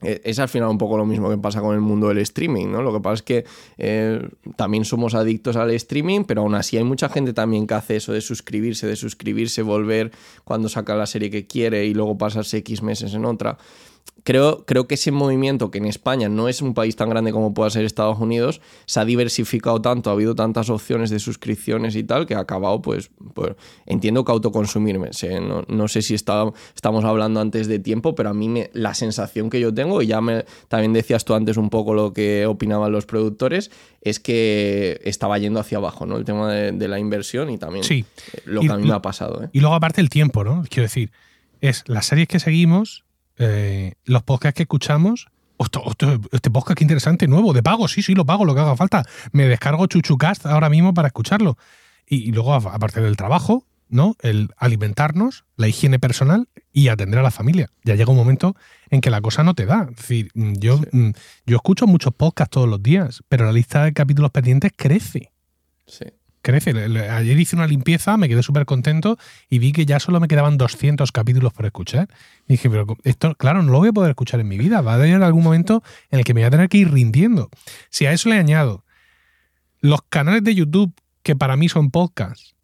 es 0.00 0.38
al 0.38 0.48
final 0.48 0.68
un 0.68 0.78
poco 0.78 0.96
lo 0.96 1.04
mismo 1.04 1.28
que 1.28 1.38
pasa 1.38 1.60
con 1.60 1.74
el 1.74 1.80
mundo 1.80 2.08
del 2.08 2.18
streaming, 2.18 2.68
¿no? 2.68 2.82
Lo 2.82 2.92
que 2.92 3.00
pasa 3.00 3.14
es 3.14 3.22
que 3.22 3.44
eh, 3.78 4.28
también 4.56 4.84
somos 4.84 5.14
adictos 5.14 5.56
al 5.56 5.72
streaming, 5.72 6.24
pero 6.24 6.42
aún 6.42 6.54
así 6.54 6.76
hay 6.76 6.84
mucha 6.84 7.08
gente 7.08 7.32
también 7.32 7.66
que 7.66 7.74
hace 7.74 7.96
eso 7.96 8.12
de 8.12 8.20
suscribirse, 8.20 8.86
de 8.86 8.94
suscribirse, 8.94 9.62
volver 9.62 10.12
cuando 10.44 10.68
saca 10.68 10.94
la 10.94 11.06
serie 11.06 11.30
que 11.30 11.46
quiere 11.46 11.84
y 11.86 11.94
luego 11.94 12.16
pasarse 12.16 12.58
X 12.58 12.82
meses 12.82 13.12
en 13.14 13.24
otra. 13.24 13.58
Creo, 14.24 14.66
creo 14.66 14.86
que 14.86 14.96
ese 14.96 15.10
movimiento, 15.10 15.70
que 15.70 15.78
en 15.78 15.86
España 15.86 16.28
no 16.28 16.48
es 16.48 16.60
un 16.60 16.74
país 16.74 16.96
tan 16.96 17.08
grande 17.08 17.32
como 17.32 17.54
pueda 17.54 17.70
ser 17.70 17.84
Estados 17.86 18.18
Unidos, 18.18 18.60
se 18.84 19.00
ha 19.00 19.06
diversificado 19.06 19.80
tanto, 19.80 20.10
ha 20.10 20.12
habido 20.12 20.34
tantas 20.34 20.68
opciones 20.68 21.08
de 21.08 21.18
suscripciones 21.18 21.96
y 21.96 22.02
tal, 22.04 22.26
que 22.26 22.34
ha 22.34 22.40
acabado, 22.40 22.82
pues, 22.82 23.10
pues 23.32 23.52
entiendo 23.86 24.24
que 24.26 24.32
autoconsumirme. 24.32 25.10
no, 25.40 25.62
no 25.66 25.88
sé 25.88 26.02
si 26.02 26.14
está- 26.14 26.52
estamos 26.74 27.04
hablando 27.04 27.40
antes 27.40 27.68
de 27.68 27.78
tiempo, 27.78 28.14
pero 28.14 28.28
a 28.28 28.34
mí 28.34 28.48
me- 28.50 28.70
la 28.74 28.92
sensación 28.92 29.48
que 29.48 29.60
yo 29.60 29.72
tengo, 29.72 30.02
y 30.02 30.08
ya 30.08 30.20
me, 30.20 30.44
también 30.68 30.92
decías 30.92 31.24
tú 31.24 31.32
antes 31.34 31.56
un 31.56 31.70
poco 31.70 31.94
lo 31.94 32.12
que 32.12 32.44
opinaban 32.44 32.92
los 32.92 33.06
productores, 33.06 33.70
es 34.02 34.20
que 34.20 35.00
estaba 35.04 35.38
yendo 35.38 35.58
hacia 35.60 35.78
abajo, 35.78 36.04
¿no? 36.04 36.18
El 36.18 36.24
tema 36.26 36.52
de, 36.52 36.72
de 36.72 36.88
la 36.88 36.98
inversión 36.98 37.48
y 37.48 37.56
también 37.56 37.82
Sí. 37.84 38.04
lo 38.44 38.62
Y- 38.62 38.66
que 38.66 38.72
a 38.72 38.76
mí 38.76 38.86
me 38.86 38.92
ha 38.94 39.00
pasado, 39.00 39.44
¿eh? 39.44 39.48
Y 39.54 39.60
luego, 39.60 39.74
aparte, 39.74 40.02
el 40.02 40.10
tiempo, 40.10 40.44
¿no? 40.44 40.64
Quiero 40.68 40.82
decir, 40.82 41.12
es 41.62 41.82
las 41.86 42.04
series 42.06 42.28
que 42.28 42.40
seguimos, 42.40 43.04
eh, 43.38 43.94
los 44.04 44.22
podcasts 44.22 44.56
que 44.56 44.62
escuchamos. 44.64 45.28
Ostras, 45.56 45.84
ostras, 45.86 46.18
este 46.30 46.50
podcast 46.50 46.78
qué 46.78 46.84
interesante, 46.84 47.26
nuevo, 47.26 47.52
de 47.52 47.62
pago, 47.64 47.88
sí, 47.88 48.00
sí, 48.02 48.14
lo 48.14 48.24
pago, 48.24 48.44
lo 48.44 48.54
que 48.54 48.60
haga 48.60 48.76
falta. 48.76 49.04
Me 49.32 49.48
descargo 49.48 49.86
Chuchucast 49.86 50.46
ahora 50.46 50.68
mismo 50.70 50.94
para 50.94 51.08
escucharlo. 51.08 51.58
Y, 52.06 52.28
y 52.28 52.32
luego, 52.32 52.54
a- 52.54 52.74
aparte 52.74 53.00
del 53.00 53.16
trabajo, 53.16 53.66
¿no? 53.88 54.14
El 54.20 54.50
alimentarnos, 54.56 55.44
la 55.56 55.66
higiene 55.66 55.98
personal 55.98 56.48
y 56.72 56.88
atender 56.88 57.18
a 57.18 57.22
la 57.22 57.30
familia. 57.32 57.70
Ya 57.84 57.96
llega 57.96 58.10
un 58.12 58.16
momento 58.16 58.54
en 58.90 59.00
que 59.00 59.10
la 59.10 59.20
cosa 59.20 59.42
no 59.42 59.54
te 59.54 59.66
da. 59.66 59.88
Es 59.90 59.96
decir, 59.96 60.30
mm, 60.34 60.52
yo, 60.58 60.80
mm, 60.92 61.10
yo 61.46 61.56
escucho 61.56 61.86
muchos 61.88 62.14
podcasts 62.14 62.52
todos 62.52 62.68
los 62.68 62.80
días, 62.82 63.22
pero 63.28 63.44
la 63.46 63.52
lista 63.52 63.82
de 63.84 63.92
capítulos 63.92 64.30
pendientes 64.30 64.72
crece 64.76 65.32
Sí. 65.86 66.04
Crece. 66.42 66.70
Ayer 66.70 67.38
hice 67.38 67.56
una 67.56 67.66
limpieza, 67.66 68.16
me 68.16 68.28
quedé 68.28 68.42
súper 68.42 68.64
contento 68.64 69.18
y 69.48 69.58
vi 69.58 69.72
que 69.72 69.86
ya 69.86 70.00
solo 70.00 70.20
me 70.20 70.28
quedaban 70.28 70.58
200 70.58 71.10
capítulos 71.12 71.52
por 71.52 71.66
escuchar. 71.66 72.08
Y 72.46 72.54
dije, 72.54 72.70
pero 72.70 72.86
esto, 73.04 73.34
claro, 73.34 73.62
no 73.62 73.72
lo 73.72 73.78
voy 73.78 73.88
a 73.88 73.92
poder 73.92 74.10
escuchar 74.10 74.40
en 74.40 74.48
mi 74.48 74.58
vida. 74.58 74.80
Va 74.80 74.92
a 74.92 74.94
haber 74.94 75.22
algún 75.22 75.44
momento 75.44 75.82
en 76.10 76.18
el 76.20 76.24
que 76.24 76.34
me 76.34 76.40
voy 76.40 76.46
a 76.46 76.50
tener 76.50 76.68
que 76.68 76.78
ir 76.78 76.90
rindiendo. 76.90 77.50
Si 77.90 78.06
a 78.06 78.12
eso 78.12 78.28
le 78.28 78.36
añado 78.36 78.84
los 79.80 80.00
canales 80.08 80.42
de 80.44 80.54
YouTube 80.54 80.92
que 81.22 81.36
para 81.36 81.56
mí 81.56 81.68
son 81.68 81.90
podcasts 81.90 82.54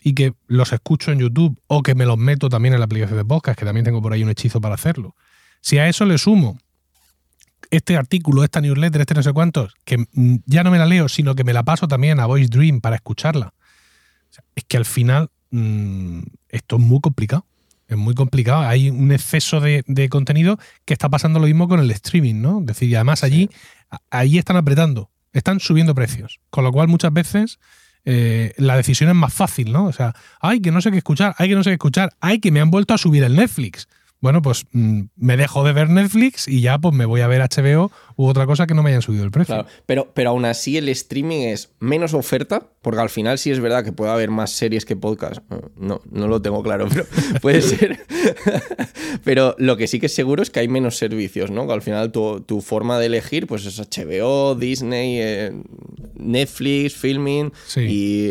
y 0.00 0.14
que 0.14 0.34
los 0.46 0.72
escucho 0.72 1.10
en 1.10 1.18
YouTube 1.18 1.60
o 1.66 1.82
que 1.82 1.94
me 1.94 2.06
los 2.06 2.18
meto 2.18 2.48
también 2.48 2.74
en 2.74 2.80
la 2.80 2.86
aplicación 2.86 3.18
de 3.18 3.24
podcast, 3.24 3.58
que 3.58 3.64
también 3.64 3.84
tengo 3.84 4.00
por 4.00 4.12
ahí 4.12 4.22
un 4.22 4.30
hechizo 4.30 4.60
para 4.60 4.74
hacerlo. 4.74 5.16
Si 5.60 5.78
a 5.78 5.88
eso 5.88 6.04
le 6.04 6.16
sumo 6.18 6.58
este 7.70 7.96
artículo, 7.96 8.44
esta 8.44 8.60
newsletter, 8.60 9.00
este 9.00 9.14
no 9.14 9.22
sé 9.22 9.32
cuántos, 9.32 9.74
que 9.84 9.98
mm, 10.12 10.36
ya 10.46 10.62
no 10.64 10.70
me 10.70 10.78
la 10.78 10.86
leo, 10.86 11.08
sino 11.08 11.34
que 11.34 11.44
me 11.44 11.52
la 11.52 11.62
paso 11.64 11.88
también 11.88 12.20
a 12.20 12.26
Voice 12.26 12.48
Dream 12.48 12.80
para 12.80 12.96
escucharla. 12.96 13.48
O 14.30 14.32
sea, 14.32 14.44
es 14.54 14.64
que 14.64 14.76
al 14.76 14.84
final 14.84 15.30
mm, 15.50 16.20
esto 16.48 16.76
es 16.76 16.82
muy 16.82 17.00
complicado. 17.00 17.46
Es 17.88 17.96
muy 17.96 18.14
complicado. 18.14 18.62
Hay 18.62 18.90
un 18.90 19.12
exceso 19.12 19.60
de, 19.60 19.84
de 19.86 20.08
contenido 20.08 20.58
que 20.84 20.92
está 20.92 21.08
pasando 21.08 21.38
lo 21.38 21.46
mismo 21.46 21.68
con 21.68 21.78
el 21.78 21.90
streaming, 21.92 22.40
¿no? 22.40 22.60
Es 22.60 22.66
decir, 22.66 22.88
y 22.88 22.94
además 22.96 23.22
allí, 23.22 23.48
a- 23.90 24.00
ahí 24.10 24.38
están 24.38 24.56
apretando, 24.56 25.10
están 25.32 25.60
subiendo 25.60 25.94
precios. 25.94 26.40
Con 26.50 26.64
lo 26.64 26.72
cual, 26.72 26.88
muchas 26.88 27.12
veces 27.12 27.60
eh, 28.04 28.54
la 28.56 28.76
decisión 28.76 29.08
es 29.10 29.14
más 29.14 29.32
fácil, 29.32 29.70
¿no? 29.72 29.84
O 29.86 29.92
sea, 29.92 30.14
hay 30.40 30.60
que 30.60 30.72
no 30.72 30.80
sé 30.80 30.90
qué 30.90 30.98
escuchar, 30.98 31.34
hay 31.38 31.48
que 31.48 31.54
no 31.54 31.62
sé 31.62 31.70
qué 31.70 31.74
escuchar, 31.74 32.12
hay 32.20 32.40
que 32.40 32.50
me 32.50 32.60
han 32.60 32.70
vuelto 32.72 32.92
a 32.92 32.98
subir 32.98 33.22
el 33.22 33.36
Netflix. 33.36 33.86
Bueno, 34.26 34.42
pues 34.42 34.66
mm, 34.72 35.02
me 35.14 35.36
dejo 35.36 35.62
de 35.62 35.72
ver 35.72 35.88
Netflix 35.88 36.48
y 36.48 36.60
ya 36.60 36.78
pues 36.78 36.92
me 36.92 37.04
voy 37.04 37.20
a 37.20 37.28
ver 37.28 37.42
HBO 37.42 37.92
u 38.16 38.26
otra 38.26 38.46
cosa 38.46 38.66
que 38.66 38.74
no 38.74 38.82
me 38.82 38.90
hayan 38.90 39.02
subido 39.02 39.24
el 39.24 39.30
precio. 39.30 39.54
Claro, 39.54 39.68
pero, 39.86 40.10
pero 40.14 40.30
aún 40.30 40.44
así 40.46 40.76
el 40.76 40.88
streaming 40.88 41.42
es 41.48 41.70
menos 41.80 42.14
oferta, 42.14 42.66
porque 42.82 43.00
al 43.00 43.10
final 43.10 43.38
sí 43.38 43.50
es 43.50 43.60
verdad 43.60 43.84
que 43.84 43.92
puede 43.92 44.10
haber 44.10 44.30
más 44.30 44.50
series 44.50 44.84
que 44.84 44.96
podcast. 44.96 45.40
No, 45.76 46.00
no 46.10 46.26
lo 46.28 46.40
tengo 46.40 46.62
claro, 46.62 46.86
pero 46.92 47.04
puede 47.42 47.60
ser. 47.62 47.98
pero 49.24 49.54
lo 49.58 49.76
que 49.76 49.86
sí 49.86 50.00
que 50.00 50.06
es 50.06 50.14
seguro 50.14 50.42
es 50.42 50.50
que 50.50 50.60
hay 50.60 50.68
menos 50.68 50.96
servicios, 50.96 51.50
¿no? 51.50 51.66
Que 51.66 51.72
al 51.74 51.82
final 51.82 52.12
tu, 52.12 52.40
tu 52.40 52.60
forma 52.60 52.98
de 52.98 53.06
elegir 53.06 53.46
pues 53.46 53.66
es 53.66 53.78
HBO, 53.78 54.54
Disney, 54.54 55.18
eh, 55.20 55.52
Netflix, 56.14 56.94
Filming 56.94 57.52
Sí. 57.66 57.80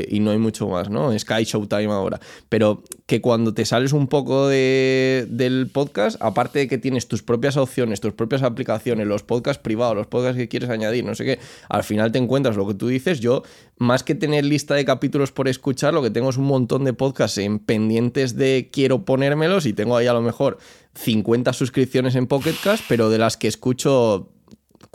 y, 0.10 0.16
y 0.16 0.20
no 0.20 0.32
hay 0.32 0.38
mucho 0.38 0.68
más, 0.68 0.90
¿no? 0.90 1.18
Sky 1.18 1.44
Showtime 1.44 1.92
ahora. 1.92 2.20
Pero 2.50 2.84
que 3.06 3.22
cuando 3.22 3.54
te 3.54 3.66
sales 3.66 3.94
un 3.94 4.08
poco 4.08 4.48
de- 4.48 5.28
del 5.30 5.70
podcast, 5.72 6.18
aparte 6.22 6.60
de 6.60 6.68
que 6.68 6.78
tienes 6.78 7.08
tus 7.08 7.22
propias 7.24 7.56
opciones, 7.58 8.02
tus 8.02 8.14
propias 8.14 8.42
aplicaciones, 8.44 9.06
los 9.08 9.24
podcasts 9.24 9.62
privados, 9.62 9.75
los 9.76 10.08
podcasts 10.08 10.38
que 10.38 10.48
quieres 10.48 10.70
añadir, 10.70 11.06
no 11.06 11.16
sé 11.16 11.26
qué, 11.26 11.40
al 11.70 11.84
final 11.84 12.12
te 12.12 12.18
encuentras 12.18 12.56
lo 12.56 12.68
que 12.68 12.74
tú 12.74 12.88
dices. 12.88 13.20
Yo, 13.20 13.44
más 13.78 14.04
que 14.04 14.16
tener 14.16 14.46
lista 14.46 14.76
de 14.76 14.86
capítulos 14.86 15.32
por 15.32 15.48
escuchar, 15.48 15.94
lo 15.94 16.02
que 16.02 16.10
tengo 16.10 16.30
es 16.30 16.38
un 16.38 16.46
montón 16.46 16.84
de 16.86 16.94
podcasts 16.94 17.38
en 17.38 17.60
pendientes 17.60 18.36
de 18.36 18.70
quiero 18.72 19.06
ponérmelos 19.06 19.66
y 19.66 19.74
tengo 19.74 19.98
ahí 19.98 20.08
a 20.08 20.14
lo 20.14 20.22
mejor 20.22 20.58
50 20.96 21.54
suscripciones 21.54 22.16
en 22.16 22.28
Pocket 22.28 22.56
Cast, 22.64 22.84
pero 22.88 23.10
de 23.10 23.18
las 23.18 23.38
que 23.38 23.48
escucho 23.48 24.32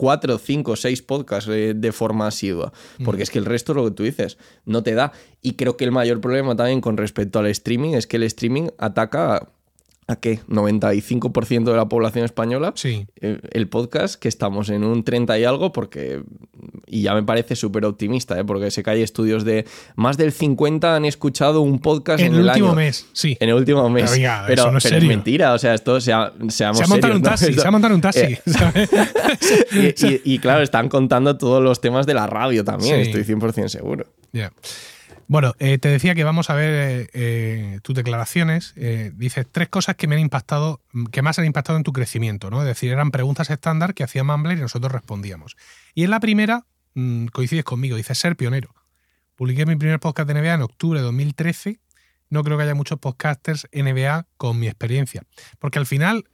cuatro, 0.01 0.39
cinco, 0.39 0.75
seis 0.75 1.03
podcasts 1.03 1.47
eh, 1.53 1.73
de 1.75 1.91
forma 1.91 2.25
asidua. 2.25 2.73
Porque 3.05 3.21
es 3.21 3.29
que 3.29 3.37
el 3.37 3.45
resto, 3.45 3.75
lo 3.75 3.85
que 3.85 3.91
tú 3.91 4.01
dices, 4.01 4.39
no 4.65 4.81
te 4.81 4.95
da. 4.95 5.11
Y 5.43 5.53
creo 5.53 5.77
que 5.77 5.85
el 5.85 5.91
mayor 5.91 6.19
problema 6.21 6.55
también 6.55 6.81
con 6.81 6.97
respecto 6.97 7.37
al 7.37 7.45
streaming 7.45 7.93
es 7.93 8.07
que 8.07 8.17
el 8.17 8.23
streaming 8.23 8.69
ataca 8.79 9.49
a, 10.11 10.13
¿a 10.13 10.19
qué? 10.19 10.39
95% 10.49 11.63
de 11.71 11.75
la 11.75 11.87
población 11.87 12.25
española. 12.25 12.73
Sí. 12.75 13.07
Eh, 13.21 13.39
El 13.51 13.67
podcast, 13.67 14.15
que 14.15 14.27
estamos 14.27 14.69
en 14.69 14.83
un 14.83 15.03
30 15.03 15.39
y 15.39 15.43
algo, 15.45 15.71
porque. 15.71 16.21
Y 16.85 17.03
ya 17.03 17.13
me 17.15 17.23
parece 17.23 17.55
súper 17.55 17.85
optimista, 17.85 18.37
¿eh? 18.39 18.43
porque 18.45 18.69
sé 18.69 18.83
que 18.83 18.89
hay 18.91 19.01
estudios 19.01 19.43
de 19.45 19.65
más 19.95 20.17
del 20.17 20.31
50 20.31 20.95
han 20.95 21.05
escuchado 21.05 21.61
un 21.61 21.79
podcast 21.79 22.19
en, 22.19 22.27
En 22.27 22.33
el 22.41 22.45
último 22.47 22.67
año. 22.67 22.75
mes, 22.75 23.07
sí. 23.13 23.35
En 23.39 23.49
el 23.49 23.55
último 23.55 23.89
mes. 23.89 24.11
Pero, 24.47 24.61
eso 24.63 24.71
no 24.71 24.77
es 24.77 24.83
pero 24.83 24.95
serio. 24.95 25.09
mentira, 25.09 25.53
o 25.53 25.57
sea, 25.57 25.73
esto 25.73 25.99
sea, 26.01 26.33
seamos 26.49 26.77
Se 26.77 26.83
ha 26.83 26.87
montado 26.87 27.13
serios, 27.13 27.15
un 27.15 27.23
taxi, 27.23 27.53
se 27.53 27.67
ha 27.67 27.71
montado 27.71 27.95
un 27.95 28.01
taxi. 28.01 28.19
eh, 29.71 29.95
y, 30.01 30.05
y- 30.07 30.21
y 30.35 30.39
claro, 30.39 30.61
están 30.61 30.89
contando 30.89 31.37
todos 31.37 31.63
los 31.63 31.81
temas 31.81 32.05
de 32.05 32.13
la 32.13 32.27
radio 32.27 32.63
también, 32.63 33.05
Sí. 33.05 33.11
estoy 33.11 33.23
100% 33.35 33.67
seguro. 33.69 34.05
Ya. 34.33 34.51
Bueno, 35.31 35.53
eh, 35.59 35.77
te 35.77 35.87
decía 35.87 36.13
que 36.13 36.25
vamos 36.25 36.49
a 36.49 36.55
ver 36.55 36.73
eh, 36.73 37.09
eh, 37.13 37.79
tus 37.83 37.95
declaraciones. 37.95 38.73
Dices 39.13 39.47
tres 39.49 39.69
cosas 39.69 39.95
que 39.95 40.05
me 40.05 40.15
han 40.15 40.21
impactado, 40.21 40.81
que 41.09 41.21
más 41.21 41.39
han 41.39 41.45
impactado 41.45 41.77
en 41.77 41.83
tu 41.83 41.93
crecimiento, 41.93 42.49
¿no? 42.49 42.59
Es 42.59 42.67
decir, 42.67 42.91
eran 42.91 43.11
preguntas 43.11 43.49
estándar 43.49 43.93
que 43.93 44.03
hacía 44.03 44.25
Mumbler 44.25 44.57
y 44.57 44.61
nosotros 44.61 44.91
respondíamos. 44.91 45.55
Y 45.95 46.03
en 46.03 46.09
la 46.09 46.19
primera, 46.19 46.65
mm, 46.95 47.27
coincides 47.27 47.63
conmigo, 47.63 47.95
dices 47.95 48.17
ser 48.17 48.35
pionero. 48.35 48.75
Publiqué 49.35 49.65
mi 49.65 49.77
primer 49.77 50.01
podcast 50.01 50.27
de 50.27 50.33
NBA 50.33 50.55
en 50.55 50.63
octubre 50.63 50.99
de 50.99 51.05
2013. 51.05 51.79
No 52.29 52.43
creo 52.43 52.57
que 52.57 52.63
haya 52.63 52.75
muchos 52.75 52.99
podcasters 52.99 53.69
NBA 53.71 54.27
con 54.35 54.59
mi 54.59 54.67
experiencia. 54.67 55.23
Porque 55.59 55.79
al 55.79 55.85
final, 55.85 56.25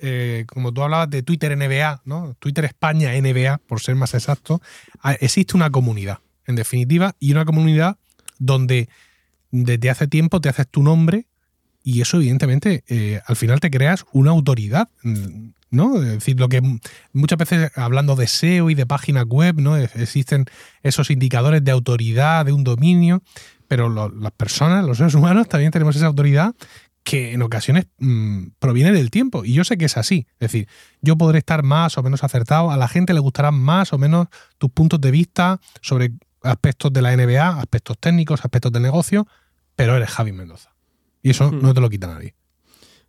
como 0.47 0.73
tú 0.73 0.81
hablabas 0.81 1.11
de 1.11 1.21
Twitter 1.21 1.55
NBA, 1.55 2.01
¿no? 2.05 2.35
Twitter 2.39 2.65
España 2.65 3.11
NBA, 3.13 3.59
por 3.59 3.79
ser 3.79 3.93
más 3.93 4.15
exacto, 4.15 4.59
ah, 5.03 5.13
existe 5.13 5.55
una 5.55 5.69
comunidad, 5.69 6.17
en 6.47 6.55
definitiva, 6.55 7.15
y 7.19 7.31
una 7.31 7.45
comunidad 7.45 7.99
donde 8.39 8.89
desde 9.51 9.89
hace 9.89 10.07
tiempo 10.07 10.41
te 10.41 10.49
haces 10.49 10.67
tu 10.67 10.83
nombre 10.83 11.27
y 11.83 12.01
eso 12.01 12.17
evidentemente 12.17 12.83
eh, 12.87 13.21
al 13.25 13.37
final 13.37 13.61
te 13.61 13.71
creas 13.71 14.05
una 14.11 14.31
autoridad, 14.31 14.89
mm, 15.03 15.49
¿no? 15.71 16.01
Es 16.01 16.09
decir, 16.09 16.37
lo 16.37 16.49
que 16.49 16.61
muchas 17.13 17.37
veces 17.37 17.71
hablando 17.75 18.17
de 18.17 18.27
SEO 18.27 18.69
y 18.69 18.75
de 18.75 18.85
páginas 18.85 19.25
web, 19.25 19.55
¿no? 19.59 19.77
Existen 19.77 20.45
esos 20.83 21.09
indicadores 21.11 21.63
de 21.63 21.71
autoridad, 21.71 22.45
de 22.45 22.51
un 22.51 22.65
dominio, 22.65 23.23
pero 23.69 23.89
las 24.09 24.31
personas, 24.33 24.85
los 24.85 24.97
seres 24.97 25.13
humanos 25.13 25.47
también 25.47 25.71
tenemos 25.71 25.95
esa 25.95 26.07
autoridad 26.07 26.53
que 27.07 27.31
en 27.31 27.41
ocasiones 27.41 27.87
mm, 27.99 28.47
proviene 28.59 28.91
del 28.91 29.09
tiempo. 29.09 29.45
Y 29.45 29.53
yo 29.53 29.63
sé 29.63 29.77
que 29.77 29.85
es 29.85 29.95
así. 29.95 30.27
Es 30.33 30.51
decir, 30.51 30.67
yo 31.01 31.17
podré 31.17 31.39
estar 31.39 31.63
más 31.63 31.97
o 31.97 32.03
menos 32.03 32.21
acertado, 32.25 32.69
a 32.69 32.75
la 32.75 32.89
gente 32.89 33.13
le 33.13 33.21
gustarán 33.21 33.55
más 33.55 33.93
o 33.93 33.97
menos 33.97 34.27
tus 34.57 34.71
puntos 34.71 34.99
de 34.99 35.11
vista 35.11 35.61
sobre 35.81 36.11
aspectos 36.41 36.91
de 36.93 37.01
la 37.01 37.15
NBA, 37.15 37.59
aspectos 37.59 37.97
técnicos, 37.99 38.41
aspectos 38.43 38.71
de 38.71 38.79
negocio, 38.79 39.27
pero 39.75 39.95
eres 39.95 40.09
Javi 40.09 40.31
Mendoza. 40.31 40.73
Y 41.21 41.31
eso 41.31 41.51
Hmm. 41.51 41.61
no 41.61 41.73
te 41.73 41.81
lo 41.81 41.89
quita 41.89 42.07
nadie. 42.07 42.35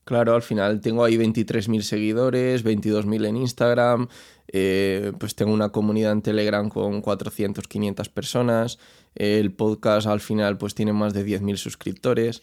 Claro, 0.04 0.34
al 0.34 0.42
final 0.42 0.80
tengo 0.80 1.04
ahí 1.04 1.18
23.000 1.18 1.82
seguidores, 1.82 2.64
22.000 2.64 3.26
en 3.26 3.36
Instagram, 3.36 4.08
eh, 4.50 5.12
pues 5.18 5.34
tengo 5.34 5.52
una 5.52 5.68
comunidad 5.68 6.12
en 6.12 6.22
Telegram 6.22 6.70
con 6.70 7.02
400, 7.02 7.68
500 7.68 8.08
personas, 8.08 8.78
el 9.14 9.52
podcast 9.52 10.06
al 10.06 10.20
final 10.20 10.56
pues 10.56 10.74
tiene 10.74 10.94
más 10.94 11.12
de 11.12 11.24
10.000 11.24 11.58
suscriptores. 11.58 12.40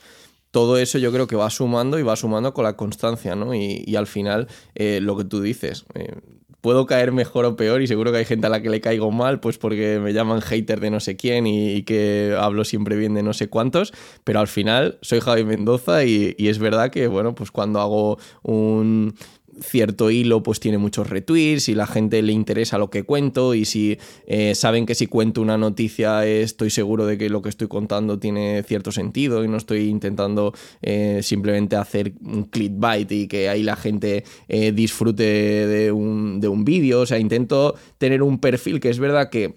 Todo 0.52 0.78
eso 0.78 1.00
yo 1.00 1.12
creo 1.12 1.26
que 1.26 1.36
va 1.36 1.50
sumando 1.50 1.98
y 1.98 2.04
va 2.04 2.16
sumando 2.16 2.54
con 2.54 2.64
la 2.66 2.78
constancia, 2.78 3.36
¿no? 3.36 3.56
Y, 3.56 3.84
y 3.86 3.96
al 3.96 4.06
final, 4.08 4.48
eh, 4.76 5.00
lo 5.02 5.18
que 5.18 5.26
tú 5.26 5.42
dices, 5.42 5.86
eh, 5.96 6.22
puedo 6.66 6.88
caer 6.88 7.12
mejor 7.12 7.46
o 7.46 7.56
peor 7.56 7.84
y 7.84 7.88
seguro 7.88 8.12
que 8.12 8.18
hay 8.18 8.26
gente 8.26 8.48
a 8.48 8.50
la 8.50 8.60
que 8.60 8.72
le 8.72 8.82
caigo 8.82 9.12
mal, 9.12 9.40
pues 9.40 9.60
porque 9.60 10.00
me 10.00 10.14
llaman 10.14 10.42
hater 10.42 10.80
de 10.80 10.90
no 10.90 11.00
sé 11.00 11.16
quién 11.16 11.46
y, 11.46 11.84
que 11.84 12.36
hablo 12.40 12.64
siempre 12.64 12.96
bien 12.96 13.14
de 13.14 13.22
no 13.22 13.34
sé 13.34 13.50
cuántos, 13.50 13.94
pero 14.24 14.40
al 14.40 14.48
final 14.48 14.98
soy 15.02 15.20
Javi 15.20 15.44
Mendoza 15.44 16.06
y 16.06 16.36
es 16.40 16.58
verdad 16.58 16.90
que, 16.90 17.06
bueno, 17.06 17.36
pues 17.36 17.52
cuando 17.52 17.82
hago 17.82 18.18
un 18.42 19.14
cierto 19.62 20.12
hilo 20.12 20.44
pues 20.44 20.60
tiene 20.60 20.78
muchos 20.78 21.10
retweets 21.10 21.70
y 21.70 21.76
la 21.76 21.88
gente 21.88 22.22
le 22.22 22.34
interesa 22.34 22.78
lo 22.78 22.90
que 22.90 23.04
cuento 23.04 23.54
y 23.54 23.66
si 23.66 23.98
eh, 24.28 24.56
saben 24.56 24.86
que 24.86 24.96
si 24.96 25.08
cuento 25.08 25.42
una 25.42 25.58
noticia 25.58 26.26
estoy 26.26 26.70
seguro 26.70 27.06
de 27.06 27.18
que 27.18 27.30
lo 27.30 27.42
que 27.42 27.50
estoy 27.50 27.68
contando 27.68 28.20
tiene 28.20 28.64
cierto 28.64 28.92
sentido 28.92 29.44
y 29.44 29.48
no 29.48 29.58
estoy 29.58 29.90
intentando 29.90 30.54
eh, 30.82 31.20
simplemente 31.24 31.76
hacer 31.76 32.14
un 32.22 32.44
clickbait 32.46 33.12
y 33.12 33.28
que 33.28 33.50
ahí 33.50 33.64
la 33.64 33.76
gente 33.76 34.24
eh, 34.48 34.72
disfrute 34.72 35.24
de 35.24 35.92
un, 35.92 36.40
de 36.40 36.48
un 36.48 36.66
vídeo, 36.66 37.02
o 37.02 37.06
sea, 37.06 37.20
intento 37.20 37.76
tener 37.98 38.22
un 38.22 38.40
perfil 38.40 38.80
que 38.80 38.90
es 38.90 39.00
verdad 39.00 39.30
que 39.30 39.56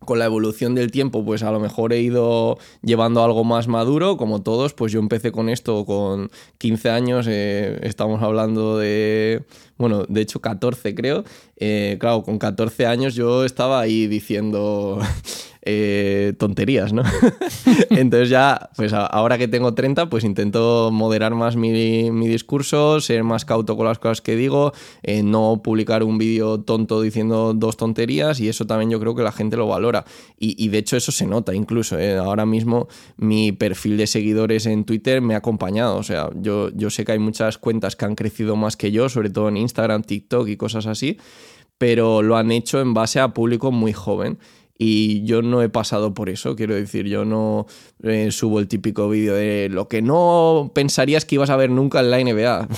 con 0.00 0.18
la 0.18 0.24
evolución 0.24 0.74
del 0.74 0.90
tiempo, 0.90 1.24
pues 1.24 1.42
a 1.42 1.50
lo 1.50 1.60
mejor 1.60 1.92
he 1.92 2.00
ido 2.00 2.58
llevando 2.82 3.22
algo 3.22 3.44
más 3.44 3.68
maduro, 3.68 4.16
como 4.16 4.42
todos, 4.42 4.74
pues 4.74 4.92
yo 4.92 5.00
empecé 5.00 5.32
con 5.32 5.48
esto 5.48 5.84
con 5.84 6.30
15 6.58 6.90
años, 6.90 7.26
eh, 7.28 7.78
estamos 7.82 8.22
hablando 8.22 8.78
de, 8.78 9.44
bueno, 9.76 10.04
de 10.08 10.20
hecho 10.20 10.40
14 10.40 10.94
creo, 10.94 11.24
eh, 11.56 11.96
claro, 12.00 12.22
con 12.22 12.38
14 12.38 12.86
años 12.86 13.14
yo 13.14 13.44
estaba 13.44 13.80
ahí 13.80 14.06
diciendo 14.06 14.98
eh, 15.70 16.32
tonterías, 16.38 16.94
¿no? 16.94 17.02
Entonces 17.90 18.30
ya, 18.30 18.70
pues 18.74 18.94
ahora 18.94 19.36
que 19.36 19.48
tengo 19.48 19.74
30, 19.74 20.08
pues 20.08 20.24
intento 20.24 20.88
moderar 20.90 21.34
más 21.34 21.56
mi, 21.56 22.10
mi 22.10 22.26
discurso, 22.26 23.00
ser 23.02 23.22
más 23.22 23.44
cauto 23.44 23.76
con 23.76 23.84
las 23.84 23.98
cosas 23.98 24.22
que 24.22 24.34
digo, 24.34 24.72
eh, 25.02 25.22
no 25.22 25.60
publicar 25.62 26.02
un 26.04 26.16
vídeo 26.16 26.60
tonto 26.60 27.02
diciendo 27.02 27.52
dos 27.52 27.76
tonterías 27.76 28.40
y 28.40 28.48
eso 28.48 28.66
también 28.66 28.88
yo 28.90 28.98
creo 28.98 29.14
que 29.14 29.22
la 29.22 29.30
gente 29.32 29.58
lo 29.58 29.66
valora. 29.66 30.06
Y, 30.38 30.56
y 30.64 30.68
de 30.68 30.78
hecho 30.78 30.96
eso 30.96 31.12
se 31.12 31.26
nota 31.26 31.54
incluso. 31.54 31.98
eh. 31.98 32.16
Ahora 32.16 32.46
mismo 32.46 32.88
mi 33.18 33.52
perfil 33.52 33.98
de 33.98 34.06
seguidores 34.06 34.64
en 34.64 34.84
Twitter 34.84 35.20
me 35.20 35.34
ha 35.34 35.38
acompañado. 35.38 35.96
O 35.98 36.02
sea, 36.02 36.30
yo, 36.34 36.70
yo 36.74 36.88
sé 36.88 37.04
que 37.04 37.12
hay 37.12 37.18
muchas 37.18 37.58
cuentas 37.58 37.94
que 37.94 38.06
han 38.06 38.14
crecido 38.14 38.56
más 38.56 38.78
que 38.78 38.90
yo, 38.90 39.10
sobre 39.10 39.28
todo 39.28 39.50
en 39.50 39.58
Instagram, 39.58 40.02
TikTok 40.02 40.48
y 40.48 40.56
cosas 40.56 40.86
así, 40.86 41.18
pero 41.76 42.22
lo 42.22 42.36
han 42.36 42.50
hecho 42.50 42.80
en 42.80 42.94
base 42.94 43.20
a 43.20 43.28
público 43.34 43.70
muy 43.70 43.92
joven. 43.92 44.38
Y 44.80 45.24
yo 45.24 45.42
no 45.42 45.60
he 45.60 45.68
pasado 45.68 46.14
por 46.14 46.28
eso, 46.28 46.54
quiero 46.54 46.76
decir, 46.76 47.06
yo 47.06 47.24
no 47.24 47.66
eh, 48.04 48.30
subo 48.30 48.60
el 48.60 48.68
típico 48.68 49.08
vídeo 49.08 49.34
de 49.34 49.68
lo 49.68 49.88
que 49.88 50.02
no 50.02 50.70
pensarías 50.72 51.24
que 51.24 51.34
ibas 51.34 51.50
a 51.50 51.56
ver 51.56 51.68
nunca 51.68 51.98
en 51.98 52.10
la 52.12 52.18
NBA. 52.18 52.68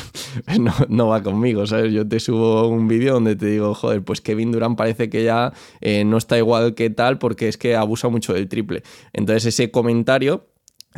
no, 0.88 1.08
va 1.08 1.22
conmigo, 1.22 1.66
¿sabes? 1.66 1.92
Yo 1.92 2.08
te 2.08 2.18
subo 2.18 2.68
un 2.68 2.88
vídeo 2.88 3.12
donde 3.12 3.36
te 3.36 3.46
digo, 3.46 3.74
joder, 3.74 4.02
pues 4.02 4.22
Kevin 4.22 4.50
Durant 4.50 4.78
parece 4.78 5.10
que 5.10 5.24
ya 5.24 5.52
eh, 5.82 6.04
no 6.06 6.16
está 6.16 6.38
igual 6.38 6.74
que 6.74 6.88
tal 6.88 7.18
porque 7.18 7.48
es 7.48 7.58
que 7.58 7.76
abusa 7.76 8.08
mucho 8.08 8.32
del 8.32 8.48
triple. 8.48 8.82
Entonces 9.12 9.44
ese 9.44 9.70
comentario 9.70 10.49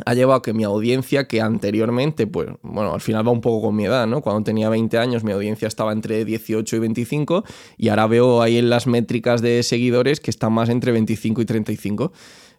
ha 0.05 0.13
llevado 0.13 0.39
a 0.39 0.41
que 0.41 0.53
mi 0.53 0.63
audiencia, 0.63 1.27
que 1.27 1.41
anteriormente, 1.41 2.25
pues 2.25 2.49
bueno, 2.63 2.93
al 2.93 3.01
final 3.01 3.27
va 3.27 3.31
un 3.31 3.41
poco 3.41 3.67
con 3.67 3.75
mi 3.75 3.85
edad, 3.85 4.07
¿no? 4.07 4.21
Cuando 4.21 4.43
tenía 4.43 4.69
20 4.69 4.97
años 4.97 5.23
mi 5.23 5.31
audiencia 5.31 5.67
estaba 5.67 5.91
entre 5.91 6.25
18 6.25 6.75
y 6.75 6.79
25 6.79 7.43
y 7.77 7.89
ahora 7.89 8.07
veo 8.07 8.41
ahí 8.41 8.57
en 8.57 8.69
las 8.69 8.87
métricas 8.87 9.41
de 9.41 9.61
seguidores 9.61 10.19
que 10.19 10.31
están 10.31 10.53
más 10.53 10.69
entre 10.69 10.91
25 10.91 11.41
y 11.41 11.45
35 11.45 12.11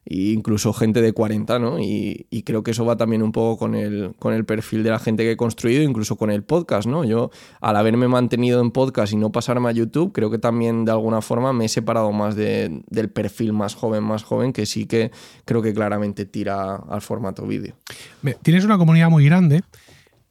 e 0.06 0.32
incluso 0.32 0.72
gente 0.72 1.00
de 1.00 1.12
40, 1.12 1.58
¿no? 1.58 1.78
Y, 1.80 2.26
y 2.30 2.42
creo 2.42 2.62
que 2.62 2.72
eso 2.72 2.84
va 2.84 2.96
también 2.96 3.22
un 3.22 3.32
poco 3.32 3.56
con 3.58 3.74
el, 3.74 4.14
con 4.18 4.34
el 4.34 4.44
perfil 4.44 4.82
de 4.82 4.90
la 4.90 4.98
gente 4.98 5.22
que 5.22 5.32
he 5.32 5.36
construido, 5.36 5.82
incluso 5.82 6.16
con 6.16 6.30
el 6.30 6.42
podcast, 6.42 6.86
¿no? 6.86 7.04
Yo, 7.04 7.30
al 7.60 7.76
haberme 7.76 8.06
mantenido 8.08 8.60
en 8.60 8.70
podcast 8.70 9.12
y 9.12 9.16
no 9.16 9.32
pasarme 9.32 9.68
a 9.68 9.72
YouTube, 9.72 10.12
creo 10.12 10.30
que 10.30 10.38
también 10.38 10.84
de 10.84 10.92
alguna 10.92 11.22
forma 11.22 11.52
me 11.52 11.64
he 11.64 11.68
separado 11.68 12.12
más 12.12 12.36
de- 12.36 12.82
del 12.90 13.08
perfil 13.10 13.52
más 13.52 13.74
joven, 13.74 14.04
más 14.04 14.22
joven, 14.24 14.52
que 14.52 14.66
sí 14.66 14.86
que 14.86 15.10
creo 15.44 15.62
que 15.62 15.72
claramente 15.72 16.26
tira 16.26 16.76
al 16.76 17.00
formato 17.00 17.46
vídeo. 17.46 17.74
Tienes 18.42 18.64
una 18.64 18.76
comunidad 18.78 19.10
muy 19.10 19.24
grande, 19.24 19.62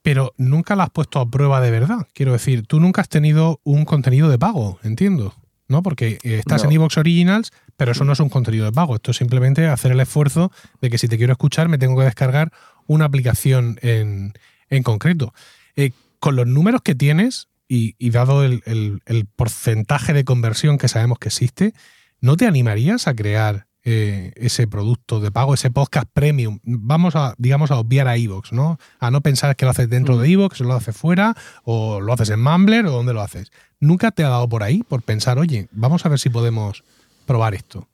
pero 0.02 0.34
nunca 0.38 0.76
la 0.76 0.84
has 0.84 0.90
puesto 0.90 1.20
a 1.20 1.30
prueba 1.30 1.62
de 1.62 1.72
verdad. 1.72 2.08
Quiero 2.14 2.34
decir, 2.34 2.68
tú 2.68 2.80
nunca 2.80 3.02
has 3.02 3.10
tenido 3.10 3.60
un 3.64 3.86
contenido 3.86 4.30
de 4.30 4.38
pago, 4.38 4.78
entiendo. 4.84 5.34
¿No? 5.74 5.84
Porque 5.84 6.20
eh, 6.24 6.38
estás 6.40 6.64
No. 6.64 6.70
en 6.70 6.76
Evox 6.76 6.98
Originals, 6.98 7.52
pero 7.76 7.92
eso 7.92 8.06
no 8.06 8.14
es 8.14 8.20
un 8.22 8.30
contenido 8.30 8.64
de 8.66 8.72
pago. 8.72 8.96
Esto 8.96 9.12
es 9.12 9.18
simplemente 9.18 9.68
hacer 9.68 9.92
el 9.92 10.00
esfuerzo 10.00 10.52
de 10.82 10.90
que 10.90 10.98
si 10.98 11.08
te 11.08 11.18
quiero 11.18 11.34
escuchar, 11.34 11.68
me 11.68 11.78
tengo 11.78 11.98
que 11.98 12.06
descargar 12.06 12.52
una 12.88 13.06
aplicación 13.06 13.80
en, 13.82 14.34
en 14.70 14.84
concreto. 14.84 15.34
Eh, 15.76 15.92
con 16.20 16.36
los 16.36 16.48
números 16.48 16.82
que 16.84 16.96
tienes 16.96 17.48
y, 17.68 17.96
y 17.98 18.12
dado 18.12 18.44
el, 18.46 18.62
el- 18.66 19.02
el 19.08 19.26
porcentaje 19.26 20.14
de 20.14 20.24
conversión 20.24 20.78
que 20.78 20.88
sabemos 20.88 21.18
que 21.20 21.30
existe, 21.30 21.74
¿no 22.22 22.38
te 22.38 22.46
animarías 22.46 23.08
a 23.08 23.16
crear 23.16 23.66
eh, 23.84 24.34
ese 24.36 24.68
producto 24.68 25.20
de 25.20 25.32
pago, 25.32 25.54
ese 25.54 25.72
podcast 25.72 26.08
premium? 26.12 26.60
Vamos 26.64 27.16
a, 27.16 27.36
digamos, 27.38 27.72
a 27.72 27.78
obviar 27.78 28.08
a 28.08 28.16
Evox, 28.16 28.54
¿no? 28.54 28.80
A 29.00 29.12
no 29.12 29.22
pensar 29.22 29.56
que 29.56 29.66
lo 29.66 29.72
haces 29.72 29.90
dentro 29.90 30.18
de 30.18 30.30
Evox, 30.30 30.60
lo 30.62 30.74
haces 30.74 30.96
fuera, 30.96 31.36
o 31.64 32.00
lo 32.02 32.14
haces 32.14 32.30
en 32.30 32.42
Mumbler, 32.42 32.86
o 32.86 32.92
dónde 32.92 33.14
lo 33.14 33.22
haces. 33.22 33.52
¿Nunca 33.80 34.12
te 34.12 34.24
ha 34.24 34.30
dado 34.30 34.48
por 34.48 34.64
ahí, 34.64 34.84
por 34.84 35.02
pensar, 35.02 35.38
oye, 35.38 35.68
vamos 35.72 36.06
a 36.06 36.10
ver 36.10 36.20
si 36.20 36.30
podemos 36.30 36.84
probar 37.26 37.54
esto? 37.54 37.88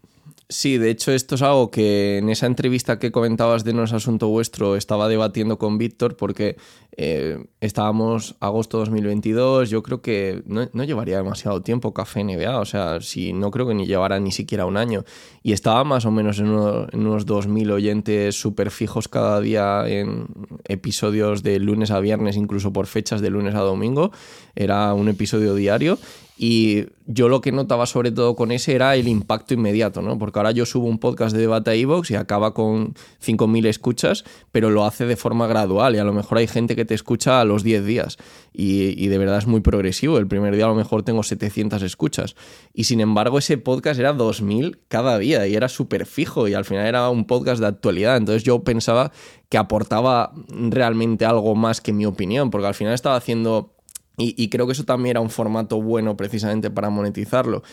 Sí, 0.52 0.80
de 0.80 0.90
hecho 0.90 1.12
esto 1.12 1.36
es 1.36 1.44
algo 1.44 1.70
que 1.70 2.18
en 2.18 2.30
esa 2.30 2.48
entrevista 2.48 2.98
que 2.98 3.12
comentabas 3.12 3.64
de 3.64 3.74
No 3.74 3.84
es 3.84 3.94
Asunto 3.94 4.30
Vuestro 4.30 4.76
estaba 4.76 5.08
debatiendo 5.08 5.60
con 5.60 5.78
Víctor 5.78 6.18
porque 6.18 6.58
eh, 6.98 7.38
estábamos 7.62 8.36
agosto 8.40 8.80
2022, 8.80 9.70
yo 9.70 9.84
creo 9.84 10.02
que 10.02 10.42
no, 10.48 10.66
llevaría 10.86 11.18
demasiado 11.18 11.62
tiempo 11.62 11.94
Café 11.94 12.24
NBA, 12.24 12.60
o 12.60 12.66
sea, 12.66 13.00
si 13.00 13.32
no 13.32 13.52
creo 13.52 13.68
que 13.68 13.76
ni 13.76 13.86
llevara 13.86 14.20
ni 14.20 14.32
siquiera 14.32 14.66
un 14.66 14.78
año. 14.78 15.04
Y 15.44 15.52
estaba 15.54 15.84
más 15.84 16.06
o 16.08 16.12
menos 16.12 16.40
en, 16.40 16.48
uno- 16.50 16.88
en 16.92 17.06
unos 17.06 17.28
2.000 17.28 17.70
oyentes 17.72 18.34
súper 18.34 18.72
fijos 18.72 19.08
cada 19.08 19.40
día 19.42 19.88
en 19.88 20.26
episodios 20.68 21.44
de 21.44 21.60
lunes 21.60 21.92
a 21.92 22.00
viernes, 22.00 22.36
incluso 22.38 22.74
por 22.74 22.88
fechas 22.88 23.22
de 23.22 23.30
lunes 23.30 23.54
a 23.54 23.60
domingo, 23.60 24.12
era 24.56 24.96
un 24.96 25.10
episodio 25.10 25.54
diario 25.54 26.00
y 26.42 26.86
yo 27.06 27.28
lo 27.28 27.42
que 27.42 27.52
notaba 27.52 27.86
sobre 27.86 28.14
todo 28.14 28.38
con 28.38 28.54
ese 28.54 28.74
era 28.74 28.96
el 28.96 29.10
impacto 29.10 29.54
inmediato, 29.54 30.02
¿no? 30.02 30.18
Porque 30.18 30.40
ahora 30.40 30.52
yo 30.52 30.66
subo 30.66 30.88
un 30.88 30.98
podcast 30.98 31.36
de 31.36 31.42
debate 31.42 31.72
a 31.72 31.76
iVoox 31.76 32.12
y 32.12 32.16
acaba 32.16 32.54
con 32.54 32.94
5.000 33.22 33.66
escuchas, 33.66 34.24
pero 34.54 34.70
lo 34.70 34.86
hace 34.86 35.06
de 35.06 35.18
forma 35.18 35.48
gradual 35.48 35.96
y 35.96 35.98
a 35.98 36.06
lo 36.06 36.14
mejor 36.14 36.38
hay 36.38 36.48
gente 36.48 36.78
que 36.78 36.86
te 36.86 36.94
escucha 36.94 37.42
a 37.42 37.44
los 37.44 37.64
10 37.64 37.86
días. 37.86 38.16
Y, 38.54 39.04
y 39.04 39.10
de 39.10 39.18
verdad 39.18 39.38
es 39.38 39.48
muy 39.48 39.60
progresivo. 39.60 40.18
El 40.18 40.28
primer 40.28 40.56
día 40.56 40.64
a 40.64 40.70
lo 40.70 40.76
mejor 40.76 41.04
tengo 41.04 41.24
700 41.24 41.84
escuchas. 41.84 42.38
Y 42.74 42.86
sin 42.86 43.02
embargo, 43.02 43.38
ese 43.38 43.58
podcast 43.58 44.00
era 44.00 44.14
2000 44.14 44.80
cada 44.88 45.18
día 45.18 45.46
y 45.46 45.56
era 45.56 45.68
súper 45.68 46.06
fijo. 46.06 46.48
Y 46.48 46.54
al 46.54 46.64
final 46.64 46.86
era 46.86 47.10
un 47.10 47.26
podcast 47.26 47.60
de 47.60 47.68
actualidad. 47.68 48.16
Entonces 48.16 48.44
yo 48.44 48.64
pensaba 48.64 49.12
que 49.50 49.58
aportaba 49.58 50.32
realmente 50.48 51.26
algo 51.26 51.54
más 51.56 51.82
que 51.82 51.92
mi 51.92 52.06
opinión, 52.06 52.50
porque 52.50 52.68
al 52.68 52.76
final 52.76 52.94
estaba 52.94 53.18
haciendo. 53.18 53.76
Y, 54.20 54.50
creo 54.50 54.66
que 54.66 54.74
eso 54.74 54.84
también 54.84 55.12
era 55.12 55.22
un 55.22 55.30
formato 55.30 55.82
bueno 55.82 56.18
precisamente 56.18 56.70
para 56.70 56.90
monetizarlo. 56.90 57.64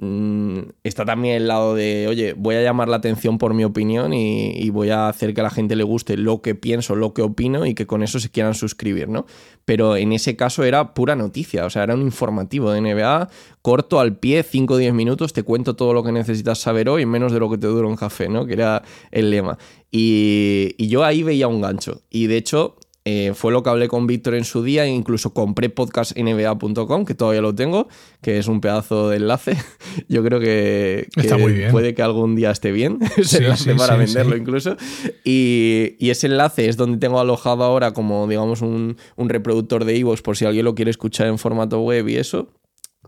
Mm, 0.00 0.60
está 0.84 1.04
también 1.04 1.34
el 1.34 1.48
lado 1.48 1.74
de, 1.74 2.06
oye, 2.08 2.32
voy 2.36 2.54
a 2.54 2.62
llamar 2.62 2.88
la 2.88 2.96
atención 2.98 3.38
por 3.38 3.52
mi 3.54 3.64
opinión 3.64 4.12
y, 4.12 4.70
voy 4.70 4.90
a 4.90 5.08
hacer 5.08 5.34
que 5.34 5.40
a 5.40 5.44
la 5.44 5.50
gente 5.50 5.76
le 5.76 5.84
guste 5.84 6.16
lo 6.16 6.40
que 6.42 6.54
pienso, 6.54 6.94
lo 6.96 7.14
que 7.14 7.22
opino 7.22 7.66
y 7.66 7.74
que 7.74 7.86
con 7.86 8.02
eso 8.02 8.20
se 8.20 8.30
quieran 8.30 8.54
suscribir, 8.54 9.08
¿no? 9.08 9.26
Pero 9.64 9.96
en 9.96 10.12
ese 10.12 10.36
caso 10.36 10.64
era 10.64 10.94
pura 10.94 11.16
noticia, 11.16 11.64
o 11.64 11.70
sea, 11.70 11.84
era 11.84 11.94
un 11.94 12.02
informativo 12.02 12.70
de 12.72 12.80
NBA, 12.80 13.28
corto 13.62 14.00
al 14.00 14.18
pie, 14.18 14.42
5 14.42 14.74
o 14.74 14.76
10 14.76 14.94
minutos, 14.94 15.32
te 15.32 15.42
cuento 15.42 15.74
todo 15.76 15.92
lo 15.92 16.02
que 16.02 16.12
necesitas 16.12 16.58
saber 16.58 16.88
hoy 16.88 17.02
en 17.02 17.10
menos 17.10 17.32
de 17.32 17.40
lo 17.40 17.50
que 17.50 17.58
te 17.58 17.66
dura 17.66 17.88
un 17.88 17.96
café, 17.96 18.28
¿no? 18.28 18.46
Que 18.46 18.54
era 18.54 18.82
el 19.10 19.30
lema. 19.30 19.58
Y 19.90 20.88
yo 20.88 21.04
ahí 21.04 21.22
veía 21.22 21.48
un 21.48 21.60
gancho. 21.60 22.02
Y 22.10 22.26
de 22.26 22.36
hecho, 22.36 22.76
eh, 23.04 23.32
fue 23.34 23.52
lo 23.52 23.62
que 23.62 23.70
hablé 23.70 23.88
con 23.88 24.06
Víctor 24.06 24.34
en 24.34 24.44
su 24.44 24.62
día, 24.62 24.84
e 24.84 24.88
incluso 24.88 25.32
compré 25.32 25.70
podcastnba.com, 25.70 27.04
que 27.04 27.14
todavía 27.14 27.40
lo 27.40 27.54
tengo, 27.54 27.88
que 28.20 28.38
es 28.38 28.48
un 28.48 28.60
pedazo 28.60 29.08
de 29.08 29.16
enlace. 29.16 29.56
Yo 30.08 30.22
creo 30.22 30.40
que, 30.40 31.08
que 31.14 31.20
Está 31.20 31.38
muy 31.38 31.52
bien. 31.52 31.70
puede 31.70 31.94
que 31.94 32.02
algún 32.02 32.36
día 32.36 32.50
esté 32.50 32.70
bien, 32.72 32.98
ese 33.16 33.24
Sí, 33.24 33.36
enlace 33.44 33.72
sí, 33.72 33.78
para 33.78 33.94
sí, 33.94 34.00
venderlo 34.00 34.36
incluso. 34.36 34.76
Y, 35.24 35.96
y 35.98 36.10
ese 36.10 36.26
enlace 36.26 36.68
es 36.68 36.76
donde 36.76 36.98
tengo 36.98 37.18
alojado 37.20 37.64
ahora 37.64 37.92
como, 37.92 38.26
digamos, 38.28 38.60
un, 38.62 38.96
un 39.16 39.28
reproductor 39.28 39.84
de 39.84 39.96
iVoox 39.96 40.20
por 40.22 40.36
si 40.36 40.44
alguien 40.44 40.64
lo 40.64 40.74
quiere 40.74 40.90
escuchar 40.90 41.28
en 41.28 41.38
formato 41.38 41.80
web 41.80 42.08
y 42.08 42.16
eso. 42.16 42.50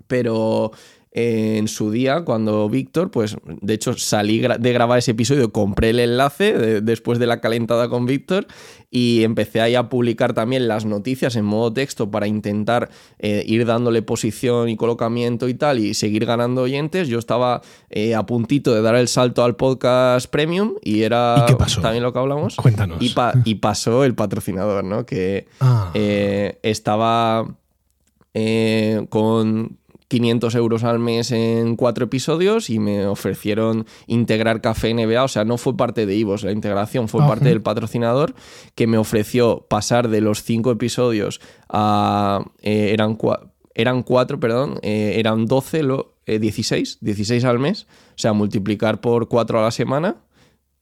Pero 0.07 0.73
en 1.13 1.67
su 1.67 1.91
día, 1.91 2.21
cuando 2.25 2.69
Víctor, 2.69 3.11
pues 3.11 3.37
de 3.45 3.75
hecho 3.75 3.95
salí 3.99 4.39
de 4.41 4.73
grabar 4.73 4.99
ese 5.01 5.11
episodio, 5.11 5.51
compré 5.51 5.91
el 5.91 5.99
enlace 5.99 6.53
de- 6.57 6.81
después 6.83 7.19
de 7.19 7.27
la 7.27 7.41
calentada 7.41 7.89
con 7.89 8.07
Víctor 8.07 8.47
y 8.93 9.25
empecé 9.25 9.61
ahí 9.61 9.75
a 9.75 9.89
publicar 9.89 10.35
también 10.35 10.69
las 10.69 10.85
noticias 10.85 11.35
en 11.35 11.45
modo 11.45 11.73
texto 11.73 12.13
para 12.13 12.29
intentar 12.29 12.91
eh, 13.19 13.43
ir 13.45 13.67
dándole 13.67 14.03
posición 14.03 14.69
y 14.69 14.77
colocamiento 14.77 15.49
y 15.49 15.55
tal 15.55 15.81
y 15.81 15.95
seguir 15.95 16.27
ganando 16.27 16.63
oyentes. 16.63 17.09
Yo 17.09 17.19
estaba 17.19 17.61
eh, 17.89 18.15
a 18.15 18.25
puntito 18.25 18.73
de 18.73 18.81
dar 18.83 18.95
el 18.95 19.09
salto 19.09 19.43
al 19.43 19.57
podcast 19.57 20.31
premium 20.31 20.75
y 20.85 21.03
era 21.03 21.43
¿Y 21.43 21.47
qué 21.51 21.57
pasó? 21.57 21.81
también 21.81 22.05
lo 22.05 22.13
que 22.13 22.21
hablamos. 22.21 22.55
Cuéntanos. 22.55 22.99
Y, 23.03 23.09
pa- 23.09 23.35
y 23.45 23.57
pasó 23.57 24.05
el 24.05 24.15
patrocinador, 24.15 24.85
¿no? 24.85 25.05
Que 25.07 25.47
Ah. 25.59 25.91
eh, 25.95 26.59
estaba 26.63 27.57
eh, 28.33 29.07
con 29.09 29.77
500 30.11 30.57
euros 30.57 30.83
al 30.83 30.99
mes 30.99 31.31
en 31.31 31.77
cuatro 31.77 32.07
episodios 32.07 32.69
y 32.69 32.81
me 32.81 33.07
ofrecieron 33.07 33.87
integrar 34.09 34.61
Café 34.61 34.93
NBA, 34.93 35.23
o 35.23 35.29
sea, 35.29 35.45
no 35.45 35.57
fue 35.57 35.77
parte 35.77 36.05
de 36.05 36.17
Ivos, 36.17 36.43
la 36.43 36.51
integración 36.51 37.09
fue 37.09 37.21
Ajá. 37.21 37.31
parte 37.31 37.49
del 37.49 37.63
patrocinador 37.63 38.35
que 38.75 38.89
me 38.89 38.99
ofreció 38.99 39.67
pasar 39.71 40.09
de 40.09 40.21
los 40.21 40.43
cinco 40.43 40.73
episodios 40.73 41.41
a... 41.69 42.45
eh, 42.61 42.91
eran, 42.93 43.17
cua- 43.17 43.53
eran 43.75 44.03
cuatro, 44.03 44.41
perdón, 44.41 44.81
eh, 44.83 45.15
eran 45.17 45.47
12, 45.47 45.85
lo, 45.85 46.17
eh, 46.27 46.41
16, 46.41 46.99
16 47.01 47.45
al 47.45 47.61
mes, 47.61 47.87
o 48.11 48.19
sea, 48.19 48.33
multiplicar 48.33 49.01
por 49.01 49.29
cuatro 49.29 49.61
a 49.61 49.63
la 49.63 49.71
semana. 49.71 50.17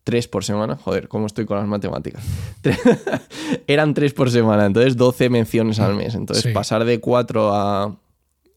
Tres 0.04 0.26
por 0.26 0.42
semana, 0.42 0.76
joder, 0.76 1.06
¿cómo 1.08 1.26
estoy 1.26 1.44
con 1.44 1.58
las 1.58 1.66
matemáticas? 1.68 2.24
Eran 3.66 3.92
tres 3.92 4.14
por 4.14 4.30
semana, 4.30 4.64
entonces 4.64 4.96
12 4.96 5.28
menciones 5.28 5.80
al 5.80 5.94
mes. 5.96 6.14
Entonces 6.14 6.44
Sí. 6.44 6.52
pasar 6.52 6.84
de 6.86 6.98
4 6.98 7.52
a, 7.54 7.96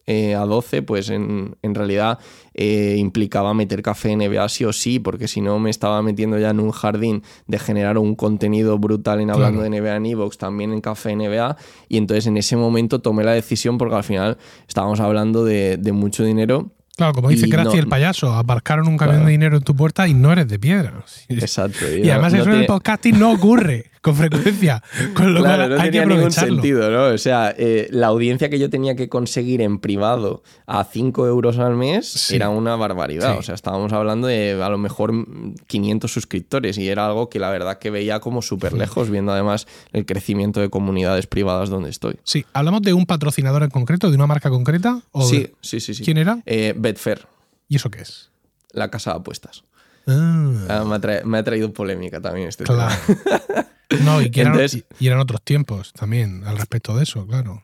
eh, 0.06 0.34
a 0.34 0.40
12, 0.40 0.82
pues 0.82 1.10
en, 1.10 1.56
en 1.62 1.74
realidad 1.74 2.18
eh, 2.54 2.96
implicaba 2.98 3.54
meter 3.54 3.82
café 3.82 4.16
NBA 4.16 4.48
sí 4.48 4.64
o 4.64 4.72
sí, 4.72 4.98
porque 4.98 5.28
si 5.28 5.40
no 5.40 5.58
me 5.58 5.70
estaba 5.70 6.02
metiendo 6.02 6.38
ya 6.38 6.50
en 6.50 6.60
un 6.60 6.70
jardín 6.72 7.22
de 7.46 7.58
generar 7.58 7.98
un 7.98 8.14
contenido 8.16 8.78
brutal 8.78 9.20
en 9.20 9.30
hablando 9.30 9.60
Claro. 9.60 9.74
de 9.74 9.80
NBA 9.80 9.96
en 9.96 10.06
Evox, 10.06 10.38
también 10.38 10.72
en 10.72 10.80
café 10.80 11.14
NBA. 11.14 11.56
Y 11.88 11.96
entonces 11.98 12.26
en 12.26 12.36
ese 12.36 12.56
momento 12.56 13.00
tomé 13.00 13.22
la 13.24 13.32
decisión 13.32 13.78
porque 13.78 13.94
al 13.94 14.04
final 14.04 14.38
estábamos 14.68 14.98
hablando 15.00 15.44
de, 15.44 15.76
de 15.76 15.92
mucho 15.92 16.24
dinero. 16.24 16.72
Claro, 16.96 17.14
como 17.14 17.30
dice 17.30 17.46
y 17.46 17.50
Crazy 17.50 17.76
no- 17.76 17.82
el 17.82 17.88
payaso, 17.88 18.34
aparcaron 18.34 18.86
un 18.88 18.98
camión 18.98 19.16
Claro. 19.18 19.26
de 19.26 19.32
dinero 19.32 19.56
en 19.56 19.62
tu 19.62 19.74
puerta 19.74 20.06
y 20.08 20.14
no 20.14 20.30
eres 20.32 20.46
de 20.48 20.58
piedra. 20.58 21.04
Exacto. 21.28 21.86
Y 21.90 22.10
además 22.10 22.32
no 22.34 22.40
eso 22.42 22.50
en 22.50 22.56
el 22.60 22.66
podcasting 22.66 23.18
no 23.18 23.32
ocurre 23.32 23.91
con 24.02 24.16
frecuencia, 24.16 24.82
con 25.14 25.32
lo 25.32 25.40
Claro, 25.40 25.58
cual 25.62 25.68
no 25.70 25.74
hay 25.76 25.90
que 25.90 25.98
tenía 26.00 26.14
ningún 26.16 26.32
sentido, 26.32 26.90
¿no? 26.90 27.14
O 27.14 27.18
sea, 27.18 27.54
eh, 27.56 27.86
la 27.92 28.08
audiencia 28.08 28.50
que 28.50 28.58
yo 28.58 28.68
tenía 28.68 28.96
que 28.96 29.08
conseguir 29.08 29.62
en 29.62 29.78
privado 29.78 30.42
a 30.66 30.82
5 30.84 31.26
euros 31.28 31.58
al 31.58 31.76
mes 31.76 32.08
Sí. 32.08 32.34
era 32.34 32.48
una 32.48 32.74
barbaridad. 32.74 33.32
Sí. 33.34 33.38
O 33.38 33.42
sea, 33.42 33.54
estábamos 33.54 33.92
hablando 33.92 34.26
de 34.26 34.60
a 34.60 34.68
lo 34.68 34.76
mejor 34.76 35.12
mm, 35.12 35.54
500 35.68 36.12
suscriptores 36.12 36.76
y 36.78 36.88
era 36.88 37.06
algo 37.06 37.28
que 37.30 37.38
la 37.38 37.50
verdad 37.50 37.78
que 37.78 37.90
veía 37.90 38.18
como 38.18 38.42
súper 38.42 38.72
lejos, 38.72 39.08
viendo 39.08 39.30
además 39.32 39.68
el 39.92 40.04
crecimiento 40.04 40.60
de 40.60 40.68
comunidades 40.68 41.28
privadas 41.28 41.70
donde 41.70 41.90
estoy. 41.90 42.18
Sí, 42.24 42.44
¿hablamos 42.52 42.82
de 42.82 42.92
un 42.94 43.06
patrocinador 43.06 43.62
en 43.62 43.70
concreto, 43.70 44.10
de 44.10 44.16
una 44.16 44.26
marca 44.26 44.50
concreta? 44.50 45.00
¿O 45.12 45.22
Sí, 45.22 45.38
de- 45.38 45.54
sí, 45.60 45.78
sí, 45.80 45.94
sí. 45.94 46.02
¿Quién 46.04 46.18
era? 46.18 46.38
Eh, 46.44 46.74
Betfair, 46.76 47.26
¿Y 47.68 47.76
eso 47.76 47.88
qué 47.90 48.00
es? 48.02 48.30
la 48.72 48.90
casa 48.90 49.12
de 49.12 49.18
apuestas. 49.18 49.62
Ah, 50.08 50.50
Ah, 50.68 50.84
me, 50.84 50.96
ha 50.96 51.00
tra- 51.00 51.22
me 51.22 51.38
ha 51.38 51.44
traído 51.44 51.72
polémica 51.72 52.20
también 52.20 52.48
este 52.48 52.64
claro. 52.64 52.92
tema. 53.06 53.66
No, 54.04 54.20
y, 54.22 54.30
que 54.30 54.40
eran, 54.42 54.54
Entonces- 54.54 54.84
y 54.98 55.06
eran 55.06 55.18
otros 55.20 55.42
tiempos 55.42 55.92
también 55.92 56.42
al 56.44 56.56
respecto 56.58 56.96
de 56.96 57.02
eso, 57.04 57.26
claro. 57.26 57.62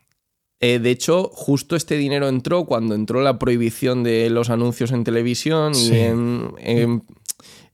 Eh, 0.61 0.79
de 0.79 0.91
hecho, 0.91 1.29
justo 1.33 1.75
este 1.77 1.95
dinero 1.95 2.27
entró 2.27 2.65
cuando 2.65 2.93
entró 2.93 3.21
la 3.21 3.39
prohibición 3.39 4.03
de 4.03 4.29
los 4.29 4.49
anuncios 4.49 4.91
en 4.91 5.03
televisión 5.05 5.73
Sí. 5.73 5.93
y 5.93 5.97
en, 5.99 6.51
en- 6.57 7.03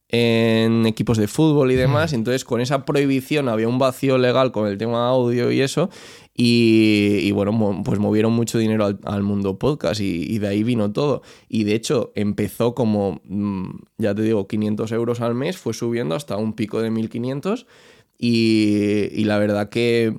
en 0.07 0.86
equipos 0.86 1.18
de 1.18 1.27
fútbol 1.27 1.72
y 1.72 1.76
demás. 1.76 2.11
Hmm. 2.11 2.15
Entonces, 2.15 2.45
con 2.45 2.61
esa 2.61 2.86
prohibición 2.86 3.49
había 3.49 3.68
un 3.68 3.80
vacío 3.80 4.18
legal 4.18 4.52
con 4.52 4.68
el 4.68 4.77
tema 4.77 5.10
audio 5.10 5.52
y 5.52 5.61
eso. 5.61 5.90
Y, 6.34 7.19
y 7.23 7.32
bueno, 7.32 7.82
pues 7.84 7.98
movieron 7.99 8.32
mucho 8.34 8.57
dinero 8.60 8.86
al, 8.86 8.99
al 9.03 9.23
mundo 9.23 9.57
podcast 9.57 9.99
y, 10.02 10.23
y 10.32 10.38
de 10.38 10.48
ahí 10.48 10.64
vino 10.64 10.91
todo. 10.91 11.22
Y 11.49 11.64
de 11.64 11.73
hecho, 11.76 12.11
empezó 12.15 12.76
como, 12.76 13.22
mm, 13.26 13.69
ya 13.98 14.14
te 14.14 14.22
digo, 14.22 14.48
500 14.48 14.91
euros 14.91 15.22
al 15.22 15.34
mes, 15.34 15.57
fue 15.57 15.73
subiendo 15.73 16.14
hasta 16.15 16.38
un 16.38 16.53
pico 16.53 16.82
de 16.82 16.91
1500. 16.91 17.65
Y, 18.17 19.09
y 19.11 19.25
la 19.25 19.37
verdad 19.37 19.69
que 19.69 20.17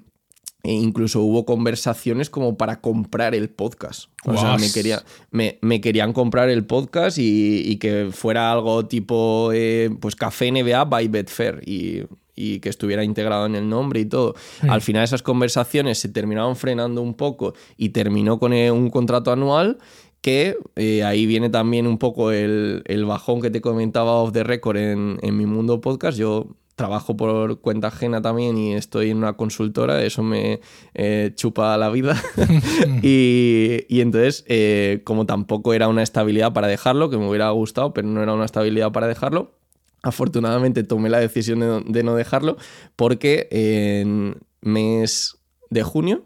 e 0.67 0.73
incluso 0.73 1.21
hubo 1.21 1.47
conversaciones 1.47 2.29
como 2.29 2.57
para 2.57 2.81
comprar 2.81 3.37
el 3.37 3.49
podcast. 3.49 4.11
O 4.25 4.33
sea, 4.37 4.51
Guas. 4.51 4.61
me, 4.61 4.73
quería, 4.73 5.05
me, 5.31 5.59
me 5.63 5.81
querían 5.81 6.13
comprar 6.13 6.49
el 6.51 6.67
podcast 6.67 7.19
y, 7.19 7.63
y 7.65 7.77
que 7.77 8.09
fuera 8.11 8.51
algo 8.51 8.85
tipo 8.87 9.51
eh, 9.55 9.91
pues 10.01 10.17
Café 10.17 10.51
NBA 10.51 10.85
by 10.87 11.07
Betfair 11.07 11.63
y, 11.65 12.03
y 12.35 12.59
que 12.59 12.69
estuviera 12.69 13.05
integrado 13.05 13.47
en 13.47 13.55
el 13.55 13.69
nombre 13.69 14.01
y 14.01 14.07
todo. 14.07 14.35
Sí. 14.61 14.67
Al 14.69 14.83
final 14.83 15.05
esas 15.05 15.23
conversaciones 15.23 15.99
se 15.99 16.09
terminaron 16.09 16.57
frenando 16.57 17.01
un 17.01 17.15
poco 17.15 17.55
y 17.77 17.91
terminó 17.91 18.41
con 18.41 18.53
eh, 18.53 18.73
un 18.73 18.91
contrato 18.91 19.31
anual 19.31 19.79
que 20.21 20.57
eh, 20.75 21.05
ahí 21.05 21.27
viene 21.27 21.49
también 21.49 21.87
un 21.87 21.99
poco 21.99 22.33
el, 22.33 22.83
el 22.87 23.05
bajón 23.05 23.41
que 23.41 23.51
te 23.51 23.61
comentaba 23.61 24.15
off 24.17 24.33
the 24.33 24.43
record 24.43 24.79
en, 24.79 25.21
en 25.23 25.37
mi 25.37 25.47
mundo 25.47 25.81
podcast. 25.81 26.19
Yo 26.19 26.57
trabajo 26.77 27.17
por 27.17 27.61
cuenta 27.61 27.89
ajena 27.89 28.23
también 28.23 28.57
y 28.57 28.75
estoy 28.75 29.11
en 29.11 29.17
una 29.17 29.33
consultora, 29.33 30.05
eso 30.05 30.23
me 30.23 30.61
eh, 30.95 31.33
chupa 31.35 31.77
la 31.77 31.89
vida. 31.91 32.23
y, 33.03 33.85
y 33.89 34.01
entonces, 34.03 34.45
eh, 34.47 35.01
como 35.05 35.27
tampoco 35.27 35.75
era 35.75 35.89
una 35.89 36.03
estabilidad 36.03 36.53
para 36.53 36.69
dejarlo, 36.69 37.11
que 37.11 37.17
me 37.17 37.29
hubiera 37.29 37.51
gustado, 37.51 37.93
pero 37.93 38.07
no 38.07 38.23
era 38.23 38.35
una 38.35 38.45
estabilidad 38.45 38.93
para 38.93 39.09
dejarlo, 39.09 39.57
afortunadamente 40.03 40.85
tomé 40.85 41.09
la 41.09 41.19
decisión 41.19 41.61
de 41.61 41.67
no, 41.67 41.81
de 41.81 42.03
no 42.05 42.15
dejarlo 42.15 42.57
porque 42.95 43.49
en 43.51 44.37
mes 44.61 45.36
de 45.71 45.83
junio, 45.83 46.25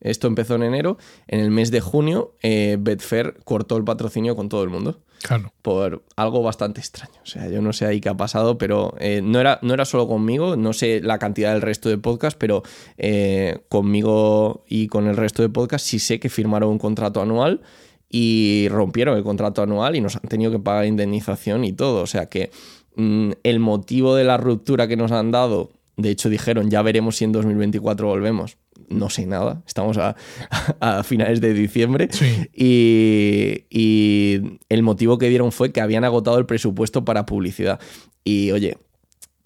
esto 0.00 0.26
empezó 0.26 0.54
en 0.56 0.62
enero, 0.62 0.98
en 1.26 1.40
el 1.40 1.50
mes 1.50 1.70
de 1.70 1.80
junio 1.80 2.34
eh, 2.42 2.76
Betfair 2.78 3.38
cortó 3.44 3.76
el 3.76 3.84
patrocinio 3.84 4.36
con 4.36 4.48
todo 4.48 4.62
el 4.62 4.70
mundo 4.70 5.00
Claro. 5.22 5.54
por 5.62 6.04
algo 6.16 6.42
bastante 6.42 6.80
extraño. 6.80 7.14
O 7.22 7.26
sea, 7.26 7.48
yo 7.48 7.62
no 7.62 7.72
sé 7.72 7.86
ahí 7.86 8.00
qué 8.00 8.10
ha 8.10 8.16
pasado, 8.16 8.58
pero 8.58 8.94
eh, 9.00 9.22
no, 9.24 9.40
era, 9.40 9.58
no 9.62 9.72
era 9.72 9.86
solo 9.86 10.06
conmigo, 10.06 10.54
no 10.56 10.74
sé 10.74 11.00
la 11.02 11.18
cantidad 11.18 11.52
del 11.54 11.62
resto 11.62 11.88
de 11.88 11.96
podcast, 11.96 12.36
pero 12.38 12.62
eh, 12.98 13.60
conmigo 13.70 14.64
y 14.68 14.88
con 14.88 15.06
el 15.06 15.16
resto 15.16 15.40
de 15.42 15.48
podcast 15.48 15.86
sí 15.86 15.98
sé 15.98 16.20
que 16.20 16.28
firmaron 16.28 16.68
un 16.70 16.78
contrato 16.78 17.22
anual 17.22 17.62
y 18.10 18.68
rompieron 18.70 19.16
el 19.16 19.24
contrato 19.24 19.62
anual 19.62 19.96
y 19.96 20.00
nos 20.02 20.16
han 20.16 20.28
tenido 20.28 20.50
que 20.50 20.58
pagar 20.58 20.84
indemnización 20.84 21.64
y 21.64 21.72
todo. 21.72 22.02
O 22.02 22.06
sea 22.06 22.26
que 22.26 22.50
mm, 22.96 23.30
el 23.42 23.60
motivo 23.60 24.14
de 24.14 24.24
la 24.24 24.36
ruptura 24.36 24.86
que 24.88 24.96
nos 24.96 25.10
han 25.10 25.30
dado, 25.30 25.70
de 25.96 26.10
hecho 26.10 26.28
dijeron, 26.28 26.70
ya 26.70 26.82
veremos 26.82 27.16
si 27.16 27.24
en 27.24 27.32
2024 27.32 28.06
volvemos. 28.06 28.58
No 28.88 29.10
sé 29.10 29.26
nada, 29.26 29.62
estamos 29.66 29.96
a, 29.98 30.14
a 30.80 31.02
finales 31.02 31.40
de 31.40 31.54
diciembre. 31.54 32.08
Sí. 32.10 32.48
Y, 32.52 33.64
y 33.70 34.58
el 34.68 34.82
motivo 34.82 35.18
que 35.18 35.28
dieron 35.28 35.52
fue 35.52 35.72
que 35.72 35.80
habían 35.80 36.04
agotado 36.04 36.38
el 36.38 36.46
presupuesto 36.46 37.04
para 37.04 37.26
publicidad. 37.26 37.80
Y 38.24 38.50
oye, 38.52 38.76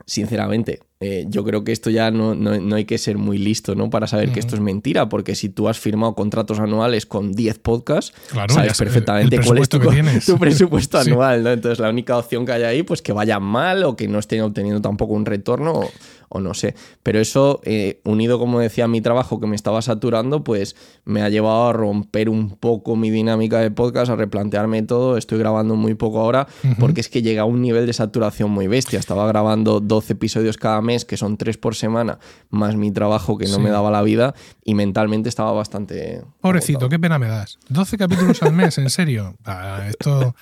sinceramente, 0.06 0.80
eh, 1.00 1.26
yo 1.28 1.44
creo 1.44 1.62
que 1.62 1.70
esto 1.72 1.90
ya 1.90 2.10
no, 2.10 2.34
no- 2.34 2.58
no 2.60 2.76
hay 2.76 2.84
que 2.84 2.98
ser 2.98 3.18
muy 3.18 3.38
listo, 3.38 3.74
¿no? 3.76 3.88
Para 3.90 4.06
saber 4.08 4.32
que 4.32 4.40
esto 4.40 4.54
es 4.56 4.60
mentira, 4.60 5.08
porque 5.08 5.34
si 5.36 5.48
tú 5.48 5.68
has 5.68 5.78
firmado 5.78 6.14
contratos 6.14 6.58
anuales 6.58 7.06
con 7.06 7.32
10 7.32 7.58
podcasts, 7.60 8.12
Claro, 8.30 8.52
sabes 8.52 8.76
perfectamente 8.76 9.38
cuál 9.44 9.58
es 9.58 9.68
tu, 9.68 9.78
presupuesto 9.78 9.80
que 9.80 9.88
tienes. 9.94 10.26
tu 10.26 10.38
presupuesto 10.38 11.02
Sí. 11.02 11.10
anual, 11.10 11.44
¿no? 11.44 11.50
Entonces 11.52 11.78
la 11.78 11.88
única 11.90 12.16
opción 12.18 12.44
que 12.44 12.52
hay 12.52 12.62
ahí, 12.64 12.82
pues 12.82 13.00
que 13.02 13.12
vayan 13.12 13.42
mal 13.42 13.84
o 13.84 13.94
que 13.96 14.08
no 14.08 14.18
estén 14.18 14.40
obteniendo 14.42 14.80
tampoco 14.80 15.14
un 15.14 15.24
retorno 15.24 15.72
o, 15.72 15.90
o 16.30 16.40
no 16.40 16.52
sé. 16.54 16.74
Pero 17.04 17.20
eso, 17.20 17.60
eh, 17.64 18.00
unido, 18.04 18.38
como 18.40 18.58
decía, 18.58 18.84
a 18.84 18.88
mi 18.88 19.00
trabajo 19.00 19.38
que 19.40 19.46
me 19.46 19.54
estaba 19.56 19.80
saturando, 19.82 20.42
pues 20.42 20.74
me 21.04 21.22
ha 21.22 21.28
llevado 21.28 21.68
a 21.68 21.72
romper 21.72 22.28
un 22.28 22.50
poco 22.56 22.96
mi 22.96 23.10
dinámica 23.10 23.60
de 23.60 23.70
podcast, 23.70 24.10
a 24.10 24.16
replantearme 24.16 24.82
todo. 24.82 25.16
Estoy 25.16 25.38
grabando 25.38 25.76
muy 25.76 25.94
poco 25.94 26.18
ahora 26.20 26.48
porque 26.80 27.00
es 27.00 27.08
que 27.08 27.22
llega 27.22 27.42
a 27.42 27.44
un 27.44 27.62
nivel 27.62 27.86
de 27.86 27.92
saturación 27.92 28.50
muy 28.50 28.66
bestia. 28.66 28.98
Estaba 28.98 29.26
grabando 29.28 29.78
12 29.80 30.14
episodios 30.14 30.56
cada 30.56 30.82
mes, 30.82 30.87
que 31.04 31.16
son 31.16 31.36
3 31.36 31.56
por 31.58 31.74
semana, 31.74 32.18
más 32.50 32.76
mi 32.76 32.90
trabajo 32.90 33.36
que 33.38 33.46
no 33.46 33.56
Sí. 33.56 33.60
me 33.60 33.70
daba 33.70 33.90
la 33.90 34.02
vida 34.02 34.34
y 34.64 34.74
mentalmente 34.74 35.28
estaba 35.28 35.52
bastante... 35.52 36.22
Pobrecito, 36.40 36.78
agotado. 36.78 36.88
qué 36.90 36.98
pena 36.98 37.18
me 37.18 37.28
das. 37.28 37.58
12 37.68 37.96
capítulos 37.98 38.42
al 38.42 38.52
mes, 38.52 38.78
en 38.78 38.90
serio. 38.90 39.36
Ah, 39.44 39.82
esto. 39.88 40.34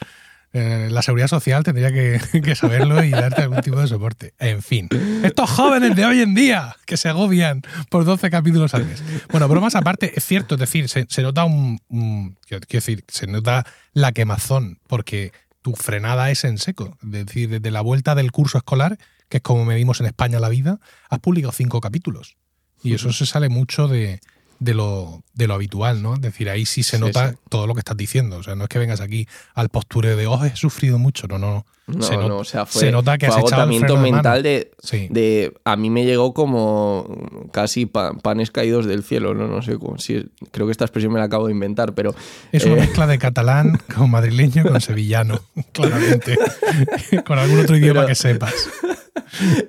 eh, 0.52 0.89
la 0.90 1.02
seguridad 1.02 1.28
social 1.28 1.62
tendría 1.64 1.93
que, 1.93 2.18
que 2.43 2.55
saberlo 2.55 3.02
y 3.05 3.10
darte 3.10 3.43
algún 3.43 3.60
tipo 3.60 3.78
de 3.81 3.86
soporte. 3.89 4.32
En 4.39 4.62
fin, 4.62 4.89
estos 5.23 5.51
jóvenes 5.51 5.94
de 5.97 6.05
hoy 6.06 6.20
en 6.23 6.35
día 6.35 6.77
que 6.86 6.97
se 6.97 7.09
agobian 7.10 7.60
por 7.90 8.05
12 8.06 8.31
capítulos 8.31 8.73
al 8.73 8.86
mes. 8.86 9.02
Bueno, 9.31 9.48
bromas 9.48 9.74
aparte, 9.74 10.12
es 10.16 10.24
cierto, 10.24 10.55
es 10.55 10.60
decir, 10.60 10.89
se, 10.89 11.06
se 11.10 11.23
nota 11.23 11.44
un, 11.44 11.81
un- 11.89 12.39
Quiero 12.47 12.64
quiero 12.66 12.82
decir, 12.85 13.05
se 13.09 13.27
nota 13.27 13.66
la 13.93 14.12
quemazón, 14.12 14.78
porque 14.86 15.32
tu 15.60 15.74
frenada 15.74 16.31
es 16.31 16.44
en 16.44 16.56
seco. 16.59 16.97
Es 17.02 17.10
decir, 17.27 17.51
desde 17.51 17.70
la 17.70 17.81
vuelta 17.82 18.14
del 18.14 18.31
curso 18.32 18.56
escolar, 18.56 18.98
que 19.28 19.38
es 19.38 19.42
como 19.42 19.64
medimos 19.64 20.00
en 20.00 20.06
España 20.06 20.40
la 20.40 20.48
vida, 20.48 20.80
has 21.08 21.18
publicado 21.20 21.52
cinco 21.52 21.80
capítulos. 21.80 22.36
Y 22.82 22.94
eso 22.94 23.12
se 23.12 23.26
sale 23.26 23.48
mucho 23.48 23.88
de, 23.88 24.20
de 24.58 24.74
lo, 24.74 25.22
de 25.34 25.46
lo 25.46 25.54
habitual, 25.54 26.02
¿no? 26.02 26.14
Es 26.14 26.20
decir, 26.20 26.48
ahí 26.48 26.66
sí 26.66 26.82
se 26.82 26.98
nota 26.98 27.30
sí. 27.30 27.36
todo 27.48 27.66
lo 27.66 27.74
que 27.74 27.80
estás 27.80 27.96
diciendo. 27.96 28.36
O 28.36 28.42
sea, 28.42 28.54
no 28.54 28.64
es 28.64 28.68
que 28.68 28.78
vengas 28.78 29.00
aquí 29.00 29.26
al 29.54 29.68
postureo 29.68 30.16
de, 30.16 30.26
oh, 30.26 30.44
he 30.44 30.54
sufrido 30.56 30.98
mucho. 30.98 31.26
No, 31.26 31.38
no. 31.38 31.48
No, 31.48 31.66
se, 32.00 32.16
not- 32.16 32.28
no, 32.28 32.36
o 32.38 32.44
sea, 32.44 32.66
fue, 32.66 32.80
se 32.80 32.90
nota 32.90 33.16
que 33.16 33.26
fue 33.26 33.36
has 33.36 33.42
echado 33.42 33.62
el 33.62 33.68
agotamiento 33.68 33.96
mental 33.96 34.42
de, 34.42 34.72
Sí. 34.82 35.06
de... 35.10 35.54
A 35.64 35.76
mí 35.76 35.88
me 35.90 36.04
llegó 36.04 36.34
como 36.34 37.48
casi 37.52 37.86
pa- 37.86 38.12
panes 38.14 38.50
caídos 38.50 38.86
del 38.86 39.04
cielo, 39.04 39.34
¿no? 39.34 39.46
No 39.46 39.62
sé 39.62 39.78
cómo... 39.78 39.96
Sí, 39.98 40.26
creo 40.50 40.66
que 40.66 40.72
esta 40.72 40.84
expresión 40.84 41.12
me 41.12 41.18
la 41.20 41.26
acabo 41.26 41.46
de 41.46 41.52
inventar, 41.52 41.94
pero... 41.94 42.14
Es 42.52 42.64
una 42.64 42.74
eh, 42.74 42.80
mezcla 42.80 43.06
de 43.06 43.18
catalán 43.18 43.78
con 43.96 44.10
madrileño 44.10 44.64
con 44.64 44.80
sevillano, 44.80 45.40
claramente. 45.72 46.36
con 47.26 47.38
algún 47.38 47.60
otro 47.60 47.76
idioma 47.76 48.00
Pero- 48.00 48.08
que 48.08 48.14
sepas. 48.16 48.68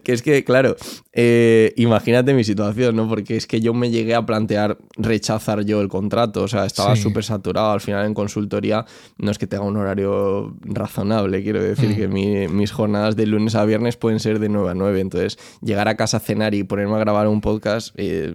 que 0.04 0.14
es 0.14 0.22
que, 0.22 0.44
claro, 0.44 0.76
eh, 1.14 1.74
imagínate 1.78 2.34
mi 2.34 2.44
situación, 2.44 2.96
¿no? 2.96 3.08
Porque 3.10 3.38
es 3.38 3.48
que 3.48 3.60
yo 3.60 3.74
me 3.74 3.90
llegué 3.90 4.14
a 4.16 4.26
plantear 4.26 4.78
rechazar 4.98 5.64
yo 5.66 5.82
el 5.82 5.88
contrato, 5.88 6.44
o 6.44 6.48
sea, 6.48 6.66
estaba 6.66 6.96
Sí. 6.96 7.02
súper 7.02 7.24
saturado. 7.24 7.72
Al 7.72 7.82
final 7.82 8.06
en 8.06 8.14
consultoría 8.14 8.86
no 9.18 9.32
es 9.32 9.38
que 9.38 9.48
tenga 9.48 9.64
un 9.64 9.78
horario 9.78 10.56
razonable, 10.64 11.44
quiero 11.44 11.62
decir 11.64 11.90
Mm. 11.90 11.96
que 11.96 12.07
mi- 12.08 12.48
mis 12.48 12.72
jornadas 12.72 13.16
de 13.16 13.26
lunes 13.26 13.56
a 13.56 13.66
viernes 13.66 13.98
pueden 13.98 14.20
ser 14.20 14.40
de 14.40 14.50
9 14.50 14.72
a 14.72 14.74
9, 14.74 15.00
entonces 15.00 15.38
llegar 15.62 15.88
a 15.88 15.96
casa 15.96 16.18
a 16.18 16.20
cenar 16.20 16.54
y 16.56 16.64
ponerme 16.64 16.96
a 16.96 17.00
grabar 17.00 17.28
un 17.28 17.42
podcast... 17.42 17.94
eh, 17.98 18.34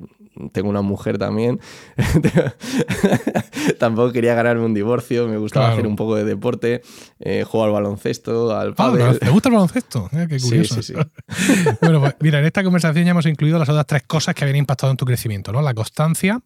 tengo 0.53 0.71
una 0.71 0.81
mujer 0.81 1.19
también. 1.19 1.61
Tampoco 3.79 4.13
quería 4.13 4.35
ganarme 4.35 4.65
un 4.65 4.75
divorcio. 4.75 5.29
Me 5.29 5.37
gustaba 5.37 5.67
Claro. 5.67 5.75
hacer 5.79 5.87
un 5.87 5.97
poco 5.97 6.17
de 6.17 6.25
deporte. 6.25 6.83
Eh, 7.21 7.45
juego 7.45 7.67
al 7.67 7.73
baloncesto, 7.73 8.57
al 8.57 8.71
Ah, 8.71 8.75
pádel. 8.75 9.19
¿Te 9.19 9.29
gusta 9.31 9.49
el 9.51 9.55
baloncesto? 9.55 10.09
Qué 10.29 10.39
curioso. 10.41 10.83
sí, 10.83 10.95
sí. 10.95 11.69
bueno, 11.83 12.01
pues 12.01 12.17
mira, 12.21 12.39
en 12.41 12.47
esta 12.47 12.65
conversación 12.65 13.05
ya 13.05 13.11
hemos 13.11 13.27
incluido 13.27 13.59
las 13.59 13.69
otras 13.69 13.87
tres 13.87 14.03
cosas 14.05 14.35
que 14.35 14.45
habían 14.45 14.57
impactado 14.57 14.91
en 14.91 14.97
tu 14.97 15.05
crecimiento, 15.05 15.53
¿no? 15.53 15.61
La 15.63 15.75
constancia 15.75 16.41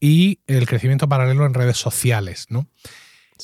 y 0.00 0.40
el 0.46 0.66
crecimiento 0.66 1.08
paralelo 1.08 1.46
en 1.46 1.54
redes 1.54 1.76
sociales, 1.78 2.46
¿no? 2.48 2.68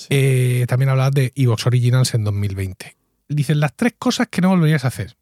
Eh, 0.08 0.64
también 0.68 0.88
hablabas 0.90 1.12
de 1.12 1.32
Evox 1.34 1.66
Originals 1.66 2.14
en 2.14 2.24
2020. 2.24 2.96
Dicen 3.34 3.60
las 3.60 3.74
tres 3.74 3.94
cosas 3.98 4.28
que 4.28 4.40
no 4.40 4.50
volverías 4.50 4.84
a 4.84 4.88
hacer. 4.88 5.16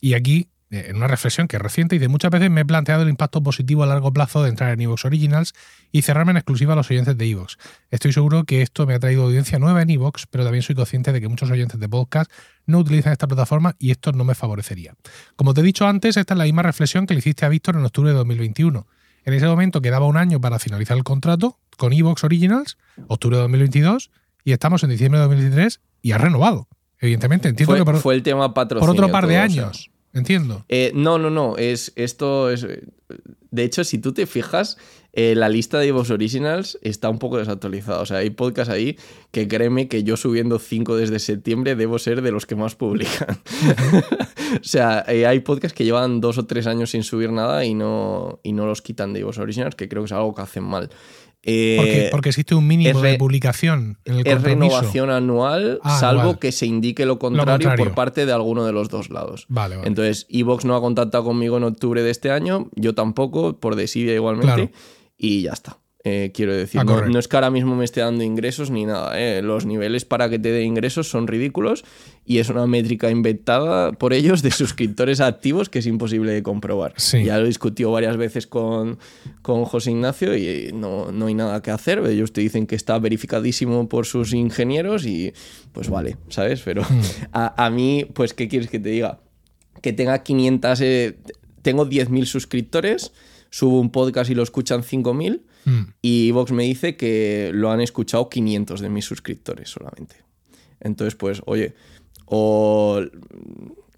Y 0.00 0.14
aquí, 0.14 0.48
eh, 0.70 0.86
en 0.88 0.96
una 0.96 1.06
reflexión 1.06 1.48
que 1.48 1.56
es 1.56 1.62
reciente, 1.62 1.96
y 1.96 1.98
de 1.98 2.08
muchas 2.08 2.30
veces 2.30 2.50
me 2.50 2.60
he 2.62 2.64
planteado 2.64 3.02
el 3.02 3.08
impacto 3.08 3.42
positivo 3.42 3.82
a 3.82 3.86
largo 3.86 4.12
plazo 4.12 4.42
de 4.42 4.50
entrar 4.50 4.72
en 4.72 4.80
Evox 4.80 5.04
Originals 5.04 5.54
y 5.92 6.02
cerrarme 6.02 6.32
en 6.32 6.36
exclusiva 6.38 6.74
a 6.74 6.76
los 6.76 6.90
oyentes 6.90 7.16
de 7.16 7.26
Evox. 7.26 7.58
Estoy 7.90 8.12
seguro 8.12 8.44
que 8.44 8.62
esto 8.62 8.86
me 8.86 8.94
ha 8.94 8.98
traído 8.98 9.24
audiencia 9.24 9.58
nueva 9.58 9.82
en 9.82 9.90
Evox, 9.90 10.26
pero 10.26 10.44
también 10.44 10.62
soy 10.62 10.74
consciente 10.74 11.12
de 11.12 11.20
que 11.20 11.28
muchos 11.28 11.50
oyentes 11.50 11.80
de 11.80 11.88
podcast 11.88 12.30
no 12.66 12.78
utilizan 12.78 13.12
esta 13.12 13.26
plataforma 13.26 13.74
y 13.78 13.90
esto 13.90 14.12
no 14.12 14.24
me 14.24 14.34
favorecería. 14.34 14.94
Como 15.36 15.54
te 15.54 15.60
he 15.60 15.64
dicho 15.64 15.86
antes, 15.86 16.16
esta 16.16 16.34
es 16.34 16.38
la 16.38 16.44
misma 16.44 16.62
reflexión 16.62 17.06
que 17.06 17.14
le 17.14 17.18
hiciste 17.18 17.46
a 17.46 17.48
Víctor 17.48 17.76
en 17.76 17.84
octubre 17.84 18.10
de 18.10 18.16
2021. 18.16 18.86
En 19.24 19.34
ese 19.34 19.46
momento 19.46 19.80
quedaba 19.80 20.06
un 20.06 20.16
año 20.16 20.40
para 20.40 20.58
finalizar 20.58 20.96
el 20.96 21.04
contrato 21.04 21.58
con 21.76 21.92
Evox 21.92 22.24
Originals, 22.24 22.78
octubre 23.08 23.36
de 23.36 23.42
2022, 23.42 24.10
y 24.44 24.52
estamos 24.52 24.82
en 24.84 24.90
diciembre 24.90 25.20
de 25.20 25.26
2023 25.26 25.80
y 26.02 26.12
ha 26.12 26.18
renovado. 26.18 26.68
Evidentemente, 27.00 27.48
entiendo 27.48 27.72
Fue, 27.72 27.78
que 27.78 27.84
por, 27.84 27.96
fue 27.98 28.14
el 28.14 28.22
tema 28.22 28.52
patrocinio. 28.54 28.86
por 28.86 28.96
otro 28.96 29.12
par 29.12 29.26
de 29.26 29.36
años. 29.36 29.90
Entiendo. 30.12 30.64
Eh, 30.68 30.90
no, 30.94 31.18
no, 31.18 31.30
no. 31.30 31.56
Es, 31.56 31.92
esto 31.96 32.50
es. 32.50 32.66
De 33.50 33.64
hecho, 33.64 33.84
si 33.84 33.98
tú 33.98 34.12
te 34.12 34.26
fijas, 34.26 34.78
eh, 35.20 35.34
la 35.34 35.48
lista 35.48 35.80
de 35.80 35.88
Evox 35.88 36.10
Originals 36.10 36.78
está 36.80 37.08
un 37.10 37.18
poco 37.18 37.38
desactualizada. 37.38 38.00
O 38.02 38.06
sea, 38.06 38.18
hay 38.18 38.30
podcasts 38.30 38.72
ahí 38.72 38.96
que 39.32 39.48
créeme 39.48 39.88
que 39.88 40.04
yo 40.04 40.16
subiendo 40.16 40.60
5 40.60 40.96
desde 40.96 41.18
septiembre 41.18 41.74
debo 41.74 41.98
ser 41.98 42.22
de 42.22 42.30
los 42.30 42.46
que 42.46 42.54
más 42.54 42.76
publican. 42.76 43.36
o 44.60 44.62
sea, 44.64 45.04
eh, 45.08 45.26
hay 45.26 45.40
podcasts 45.40 45.76
que 45.76 45.84
llevan 45.84 46.20
dos 46.20 46.38
o 46.38 46.46
tres 46.46 46.66
años 46.68 46.90
sin 46.90 47.02
subir 47.02 47.32
nada 47.32 47.64
y 47.64 47.74
no, 47.74 48.38
y 48.44 48.52
no 48.52 48.66
los 48.66 48.80
quitan 48.82 49.12
de 49.12 49.20
Evox 49.20 49.38
Originals, 49.38 49.74
que 49.74 49.88
creo 49.88 50.02
que 50.02 50.06
es 50.06 50.12
algo 50.12 50.34
que 50.34 50.42
hacen 50.42 50.62
mal. 50.64 50.88
Eh, 51.42 51.76
Porque, 51.78 52.08
porque 52.10 52.28
existe 52.30 52.54
un 52.54 52.66
mínimo 52.66 53.00
re- 53.00 53.12
de 53.12 53.18
publicación 53.18 53.98
en 54.04 54.16
el 54.16 54.26
es 54.26 54.42
renovación 54.42 55.08
anual, 55.10 55.78
Ah, 55.82 55.98
salvo 55.98 56.38
que 56.38 56.50
se 56.52 56.66
indique 56.66 57.06
lo 57.06 57.18
contrario, 57.18 57.52
contrario. 57.54 57.84
por 57.84 57.94
parte 57.94 58.26
de 58.26 58.32
alguno 58.32 58.64
de 58.66 58.72
los 58.72 58.88
dos 58.88 59.08
lados. 59.10 59.46
Vale, 59.48 59.76
vale. 59.76 59.88
Entonces, 59.88 60.26
Evox 60.30 60.64
no 60.64 60.74
ha 60.76 60.80
contactado 60.80 61.24
conmigo 61.24 61.56
en 61.56 61.62
octubre 61.64 62.02
de 62.02 62.10
este 62.10 62.30
año, 62.32 62.68
yo 62.74 62.94
tampoco, 62.94 63.56
por 63.58 63.76
desidia 63.76 64.14
igualmente, 64.14 64.46
Claro. 64.52 64.70
Y 65.18 65.42
ya 65.42 65.52
está. 65.52 65.78
Eh, 66.04 66.30
quiero 66.32 66.54
decir, 66.54 66.82
no, 66.84 66.92
no 67.12 67.18
es 67.18 67.26
que 67.26 67.36
ahora 67.36 67.50
mismo 67.50 67.74
me 67.74 67.84
esté 67.84 68.00
dando 68.00 68.22
ingresos 68.22 68.70
ni 68.70 68.86
nada. 68.86 69.20
eh. 69.20 69.42
Los 69.42 69.66
niveles 69.66 70.04
para 70.04 70.30
que 70.30 70.38
te 70.38 70.52
dé 70.52 70.62
ingresos 70.62 71.10
son 71.10 71.26
ridículos 71.26 71.84
y 72.24 72.38
es 72.38 72.48
una 72.50 72.66
métrica 72.68 73.10
inventada 73.10 73.90
por 73.92 74.12
ellos 74.14 74.40
de 74.42 74.50
suscriptores 74.52 75.20
activos 75.20 75.68
que 75.68 75.80
es 75.80 75.86
imposible 75.86 76.32
de 76.32 76.42
comprobar. 76.44 76.94
Sí. 76.96 77.24
Ya 77.24 77.36
lo 77.38 77.46
discutió 77.46 77.90
varias 77.90 78.16
veces 78.16 78.46
con, 78.46 78.98
con 79.42 79.64
José 79.64 79.90
Ignacio 79.90 80.34
y 80.36 80.70
no, 80.72 81.10
no 81.10 81.26
hay 81.26 81.34
nada 81.34 81.60
que 81.62 81.72
hacer. 81.72 81.98
Ellos 82.06 82.32
te 82.32 82.40
dicen 82.42 82.66
que 82.68 82.76
está 82.76 82.98
verificadísimo 83.00 83.88
por 83.88 84.06
sus 84.06 84.32
ingenieros 84.32 85.04
y 85.04 85.34
pues 85.72 85.90
vale, 85.90 86.16
¿sabes? 86.28 86.62
Pero 86.64 86.82
Hmm. 86.84 87.00
a, 87.32 87.66
a 87.66 87.70
mí, 87.70 88.06
pues, 88.14 88.34
¿qué 88.34 88.46
quieres 88.48 88.70
que 88.70 88.78
te 88.78 88.88
diga? 88.90 89.18
Que 89.82 89.92
tenga 89.92 90.22
500, 90.22 90.80
eh, 90.80 91.18
tengo 91.62 91.84
10.000 91.86 92.24
suscriptores, 92.24 93.12
subo 93.50 93.80
un 93.80 93.90
podcast 93.90 94.30
y 94.30 94.34
lo 94.34 94.42
escuchan 94.42 94.82
5.000 94.82 95.42
Mm. 95.64 95.82
y 96.00 96.30
Vox 96.30 96.50
me 96.52 96.62
dice 96.62 96.96
que 96.96 97.50
lo 97.52 97.70
han 97.70 97.80
escuchado 97.82 98.28
500 98.30 98.80
de 98.80 98.88
mis 98.88 99.04
suscriptores 99.04 99.68
solamente. 99.68 100.16
Entonces, 100.80 101.14
pues, 101.14 101.42
oye, 101.46 101.74
o... 102.26 103.02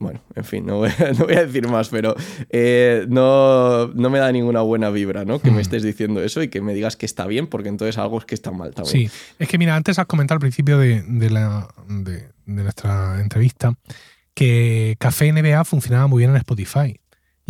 Bueno, 0.00 0.22
en 0.34 0.44
fin, 0.44 0.64
no 0.64 0.78
voy, 0.78 0.88
a- 0.88 1.12
no 1.18 1.26
voy 1.26 1.34
a 1.34 1.44
decir 1.44 1.68
más, 1.68 1.90
pero 1.90 2.14
eh, 2.48 3.04
no, 3.10 3.88
no 3.88 4.08
me 4.08 4.18
da 4.18 4.32
ninguna 4.32 4.62
buena 4.62 4.88
vibra, 4.88 5.26
¿no? 5.26 5.40
Que 5.40 5.50
me 5.50 5.60
estés 5.60 5.82
diciendo 5.82 6.22
eso 6.22 6.42
y 6.42 6.48
que 6.48 6.62
me 6.62 6.72
digas 6.72 6.96
que 6.96 7.04
está 7.04 7.26
bien, 7.26 7.46
porque 7.46 7.68
entonces 7.68 7.98
algo 7.98 8.18
es 8.18 8.24
que 8.24 8.34
está 8.34 8.50
mal 8.50 8.74
también. 8.74 9.10
Sí, 9.10 9.16
es 9.38 9.46
que 9.48 9.58
mira, 9.58 9.76
antes 9.76 9.98
has 9.98 10.06
comentado 10.06 10.36
al 10.36 10.40
principio 10.40 10.78
de, 10.78 11.02
de 11.02 11.28
la, 11.28 11.68
de, 11.86 12.12
de 12.46 12.62
nuestra 12.62 13.20
entrevista 13.20 13.74
que 14.32 14.96
Café 14.98 15.30
NBA 15.32 15.64
funcionaba 15.64 16.06
muy 16.06 16.20
bien 16.20 16.30
en 16.30 16.36
Spotify. 16.38 16.98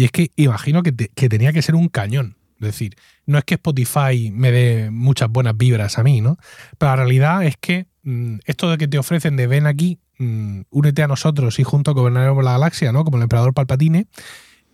Y 0.00 0.04
es 0.04 0.12
que 0.12 0.30
imagino 0.36 0.82
que, 0.82 0.92
te- 0.92 1.08
que 1.14 1.28
tenía 1.28 1.52
que 1.52 1.60
ser 1.60 1.74
un 1.74 1.90
cañón. 1.90 2.38
Es 2.58 2.68
decir, 2.68 2.96
no 3.26 3.36
es 3.36 3.44
que 3.44 3.56
Spotify 3.56 4.30
me 4.32 4.50
dé 4.50 4.90
muchas 4.90 5.28
buenas 5.28 5.54
vibras 5.58 5.98
a 5.98 6.02
mí, 6.02 6.22
¿no? 6.22 6.38
Pero 6.78 6.92
la 6.92 6.96
realidad 6.96 7.44
es 7.44 7.58
que 7.58 7.86
mm, 8.04 8.36
esto 8.46 8.70
de 8.70 8.78
que 8.78 8.88
te 8.88 8.96
ofrecen 8.98 9.36
de 9.36 9.46
ven 9.46 9.66
aquí, 9.66 9.98
mm, 10.18 10.62
únete 10.70 11.02
a 11.02 11.06
nosotros 11.06 11.58
y 11.58 11.64
juntos 11.64 11.92
gobernaremos 11.94 12.42
la 12.42 12.52
galaxia, 12.52 12.92
¿no? 12.92 13.04
Como 13.04 13.18
el 13.18 13.24
emperador 13.24 13.52
Palpatine, 13.52 14.06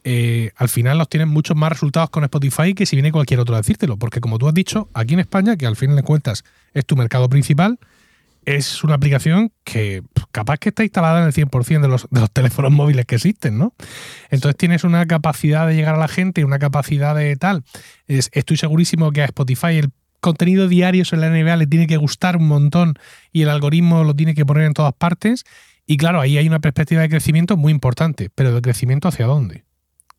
eh, 0.04 0.52
al 0.54 0.68
final 0.68 0.96
los 0.98 1.08
tienen 1.08 1.28
muchos 1.28 1.56
más 1.56 1.70
resultados 1.72 2.10
con 2.10 2.22
Spotify 2.22 2.72
que 2.74 2.86
si 2.86 2.94
viene 2.94 3.10
cualquier 3.10 3.40
otro 3.40 3.56
a 3.56 3.58
decírtelo. 3.58 3.96
Porque 3.96 4.20
como 4.20 4.38
tú 4.38 4.46
has 4.46 4.54
dicho, 4.54 4.90
aquí 4.94 5.14
en 5.14 5.20
España, 5.20 5.56
que 5.56 5.66
al 5.66 5.74
fin 5.74 5.96
de 5.96 6.04
cuentas 6.04 6.44
es 6.72 6.86
tu 6.86 6.94
mercado 6.94 7.28
principal, 7.28 7.80
es 8.46 8.82
una 8.84 8.94
aplicación 8.94 9.52
que 9.64 10.02
capaz 10.32 10.58
que 10.58 10.70
está 10.70 10.82
instalada 10.84 11.20
en 11.20 11.26
el 11.26 11.32
100% 11.32 11.80
de 11.82 11.88
los, 11.88 12.06
de 12.10 12.20
los 12.20 12.30
teléfonos 12.30 12.72
móviles 12.72 13.04
que 13.04 13.16
existen, 13.16 13.58
¿no? 13.58 13.74
Entonces 14.30 14.56
tienes 14.56 14.84
una 14.84 15.04
capacidad 15.06 15.66
de 15.66 15.74
llegar 15.74 15.96
a 15.96 15.98
la 15.98 16.08
gente, 16.08 16.44
una 16.44 16.58
capacidad 16.58 17.14
de 17.14 17.36
tal. 17.36 17.64
Es- 18.06 18.30
estoy 18.32 18.56
segurísimo 18.56 19.10
que 19.12 19.22
a 19.22 19.26
Spotify 19.26 19.76
el 19.78 19.90
contenido 20.20 20.68
diario 20.68 21.04
sobre 21.04 21.22
la 21.22 21.28
NBA 21.28 21.56
le 21.56 21.66
tiene 21.66 21.86
que 21.86 21.96
gustar 21.98 22.36
un 22.36 22.48
montón 22.48 22.94
y 23.32 23.42
el 23.42 23.48
algoritmo 23.50 24.04
lo 24.04 24.14
tiene 24.14 24.34
que 24.34 24.46
poner 24.46 24.64
en 24.64 24.72
todas 24.72 24.94
partes. 24.94 25.44
Y 25.86 25.96
claro, 25.98 26.20
ahí 26.20 26.38
hay 26.38 26.46
una 26.48 26.60
perspectiva 26.60 27.02
de 27.02 27.08
crecimiento 27.08 27.56
muy 27.56 27.72
importante, 27.72 28.30
pero 28.34 28.54
¿de 28.54 28.62
crecimiento 28.62 29.08
hacia 29.08 29.26
dónde? 29.26 29.64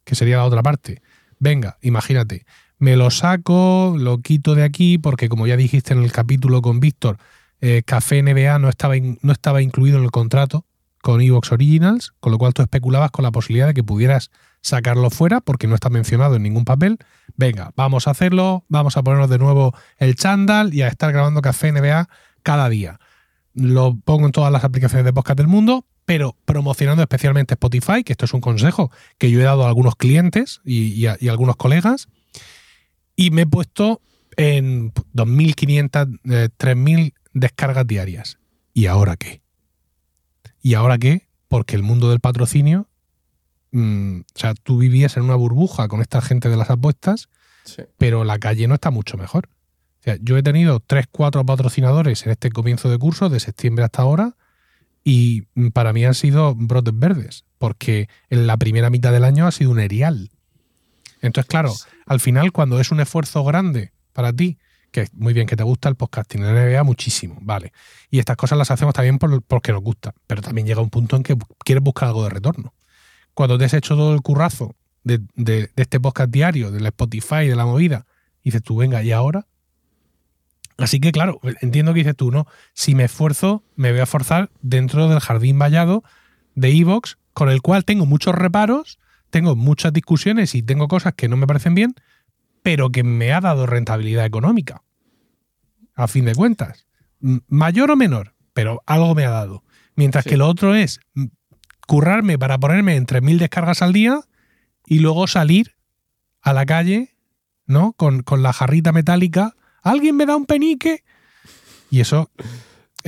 que 0.03 0.15
sería 0.15 0.37
la 0.37 0.45
otra 0.45 0.63
parte. 0.63 1.01
Venga, 1.37 1.77
imagínate, 1.81 2.45
me 2.79 2.95
lo 2.95 3.11
saco, 3.11 3.95
lo 3.99 4.19
quito 4.21 4.55
de 4.55 4.63
aquí, 4.63 4.97
porque 4.97 5.27
como 5.27 5.47
ya 5.47 5.57
dijiste 5.57 5.93
en 5.93 6.01
el 6.01 6.13
capítulo 6.13 6.61
con 6.61 6.79
Víctor, 6.79 7.17
eh, 7.61 7.81
Café 7.85 8.21
NBA 8.21 8.59
no 8.59 8.69
estaba, 8.69 8.95
no 8.97 9.31
estaba 9.31 9.61
incluido 9.61 9.97
en 9.97 10.03
el 10.03 10.11
contrato 10.11 10.65
con 11.01 11.21
Evox 11.21 11.51
Originals, 11.51 12.13
con 12.19 12.31
lo 12.31 12.37
cual 12.37 12.53
tú 12.53 12.61
especulabas 12.61 13.11
con 13.11 13.23
la 13.23 13.31
posibilidad 13.31 13.67
de 13.67 13.73
que 13.73 13.83
pudieras 13.83 14.29
sacarlo 14.61 15.09
fuera 15.09 15.41
porque 15.41 15.67
no 15.67 15.75
está 15.75 15.89
mencionado 15.89 16.35
en 16.35 16.43
ningún 16.43 16.65
papel. 16.65 16.97
Venga, 17.35 17.71
vamos 17.75 18.07
a 18.07 18.11
hacerlo, 18.11 18.65
vamos 18.67 18.97
a 18.97 19.03
ponernos 19.03 19.29
de 19.29 19.37
nuevo 19.37 19.73
el 19.97 20.15
chándal 20.15 20.73
y 20.73 20.81
a 20.81 20.87
estar 20.87 21.11
grabando 21.11 21.41
Café 21.41 21.71
NBA 21.71 22.09
cada 22.43 22.69
día. 22.69 22.99
Lo 23.53 23.97
pongo 24.03 24.25
en 24.25 24.31
todas 24.31 24.51
las 24.51 24.63
aplicaciones 24.63 25.05
de 25.05 25.13
podcast 25.13 25.37
del 25.37 25.47
mundo, 25.47 25.85
pero 26.05 26.35
promocionando 26.45 27.01
especialmente 27.01 27.55
Spotify, 27.55 28.03
que 28.03 28.13
esto 28.13 28.25
es 28.25 28.33
un 28.33 28.41
consejo 28.41 28.91
que 29.17 29.31
yo 29.31 29.39
he 29.39 29.43
dado 29.43 29.65
a 29.65 29.67
algunos 29.67 29.95
clientes 29.95 30.61
y, 30.63 31.05
a, 31.05 31.17
algunos 31.29 31.55
colegas, 31.55 32.07
y 33.15 33.31
me 33.31 33.43
he 33.43 33.47
puesto 33.47 34.01
en 34.35 34.93
2.500, 34.93 36.19
3.000 36.23 36.99
eh, 36.99 37.13
descargas 37.39 37.87
diarias. 37.87 38.37
¿Y 38.73 38.85
ahora 38.85 39.15
qué? 39.15 39.41
¿Y 40.61 40.73
ahora 40.73 40.97
qué? 40.97 41.27
Porque 41.47 41.75
el 41.75 41.83
mundo 41.83 42.09
del 42.09 42.19
patrocinio 42.19 42.87
Mm, 43.71 44.21
o 44.21 44.39
sea, 44.39 44.53
tú 44.55 44.77
vivías 44.77 45.17
en 45.17 45.23
una 45.23 45.35
burbuja 45.35 45.87
con 45.87 46.01
esta 46.01 46.21
gente 46.21 46.49
de 46.49 46.57
las 46.57 46.69
apuestas, 46.69 47.29
pero 47.97 48.23
la 48.23 48.39
calle 48.39 48.67
no 48.67 48.75
está 48.75 48.91
mucho 48.91 49.17
mejor. 49.17 49.49
O 49.99 50.03
sea, 50.03 50.17
yo 50.21 50.37
he 50.37 50.43
tenido 50.43 50.79
tres, 50.79 51.05
cuatro 51.11 51.45
patrocinadores 51.45 52.25
en 52.25 52.31
este 52.31 52.49
comienzo 52.49 52.89
de 52.89 52.97
curso, 52.97 53.29
de 53.29 53.39
septiembre 53.39 53.83
hasta 53.83 54.01
ahora, 54.01 54.35
y 55.03 55.43
mm, 55.55 55.69
para 55.69 55.93
mí 55.93 56.05
han 56.05 56.13
sido 56.13 56.55
brotes 56.55 56.97
verdes, 56.97 57.45
porque 57.57 58.07
en 58.29 58.47
la 58.47 58.57
primera 58.57 58.89
mitad 58.89 59.11
del 59.11 59.25
año 59.25 59.47
ha 59.47 59.51
sido 59.51 59.71
un 59.71 59.79
erial. 59.79 60.31
Entonces, 61.21 61.49
claro, 61.49 61.73
al 62.05 62.19
final, 62.19 62.51
cuando 62.51 62.79
es 62.79 62.91
un 62.91 62.99
esfuerzo 62.99 63.43
grande 63.43 63.91
para 64.13 64.31
ti, 64.31 64.59
muy 65.13 65.33
bien, 65.33 65.47
que 65.47 65.55
te 65.55 65.63
gusta 65.63 65.89
el 65.89 65.95
podcasting, 65.95 66.43
la 66.43 66.51
NBA 66.53 66.83
muchísimo, 66.83 67.37
vale. 67.41 67.71
Y 68.09 68.19
estas 68.19 68.37
cosas 68.37 68.57
las 68.57 68.71
hacemos 68.71 68.93
también 68.93 69.19
porque 69.19 69.71
nos 69.71 69.81
gusta, 69.81 70.13
pero 70.27 70.41
también 70.41 70.67
llega 70.67 70.81
un 70.81 70.89
punto 70.89 71.15
en 71.15 71.23
que 71.23 71.35
quieres 71.63 71.83
buscar 71.83 72.09
algo 72.09 72.23
de 72.23 72.29
retorno 72.29 72.73
cuando 73.37 73.59
te 73.59 73.65
has 73.65 73.73
hecho 73.75 73.95
todo 73.95 74.15
el 74.15 74.23
currazo 74.23 74.75
de, 75.03 75.69
este 75.75 75.99
podcast 75.99 76.31
diario, 76.31 76.71
de 76.71 76.79
la 76.79 76.87
Spotify, 76.87 77.47
de 77.47 77.55
la 77.55 77.67
movida, 77.67 78.07
dices 78.43 78.63
tú, 78.63 78.77
venga, 78.77 79.03
¿y 79.03 79.11
ahora? 79.11 79.45
Así 80.79 80.99
que, 80.99 81.11
claro, 81.11 81.39
entiendo 81.61 81.93
que 81.93 81.99
dices 81.99 82.15
tú, 82.15 82.31
¿no? 82.31 82.47
Si 82.73 82.95
me 82.95 83.03
esfuerzo, 83.03 83.61
me 83.75 83.91
voy 83.91 83.99
a 83.99 84.07
forzar 84.07 84.49
dentro 84.63 85.07
del 85.07 85.19
jardín 85.19 85.59
vallado 85.59 86.03
de 86.55 86.69
Evox, 86.71 87.19
con 87.33 87.51
el 87.51 87.61
cual 87.61 87.85
tengo 87.85 88.07
muchos 88.07 88.33
reparos, 88.33 88.97
tengo 89.29 89.55
muchas 89.55 89.93
discusiones 89.93 90.55
y 90.55 90.63
tengo 90.63 90.87
cosas 90.87 91.13
que 91.13 91.29
no 91.29 91.37
me 91.37 91.45
parecen 91.45 91.75
bien, 91.75 91.93
pero 92.63 92.89
que 92.89 93.03
me 93.03 93.33
ha 93.33 93.39
dado 93.39 93.67
rentabilidad 93.67 94.25
económica. 94.25 94.81
A 95.97 96.07
fin 96.07 96.23
de 96.23 96.35
cuentas. 96.35 96.85
Mayor 97.19 97.91
o 97.91 97.97
menor, 97.97 98.35
pero 98.53 98.81
algo 98.85 99.15
me 99.15 99.25
ha 99.25 99.31
dado. 99.31 99.63
Mientras 99.95 100.23
que 100.23 100.37
lo 100.37 100.47
otro 100.47 100.75
es 100.75 100.99
currarme 101.87 102.37
para 102.37 102.57
ponerme 102.57 102.95
entre 102.95 103.19
mil 103.19 103.39
descargas 103.39 103.81
al 103.81 103.91
día 103.91 104.21
y 104.85 104.99
luego 104.99 105.27
salir 105.27 105.75
a 106.41 106.53
la 106.53 106.65
calle, 106.65 107.15
¿no? 107.65 107.93
Con, 107.93 108.21
con 108.21 108.43
la 108.43 108.53
jarrita 108.53 108.91
metálica. 108.91 109.55
¿Alguien 109.81 110.15
me 110.15 110.25
da 110.25 110.35
un 110.35 110.45
penique? 110.45 111.03
Y 111.89 112.01
eso 112.01 112.29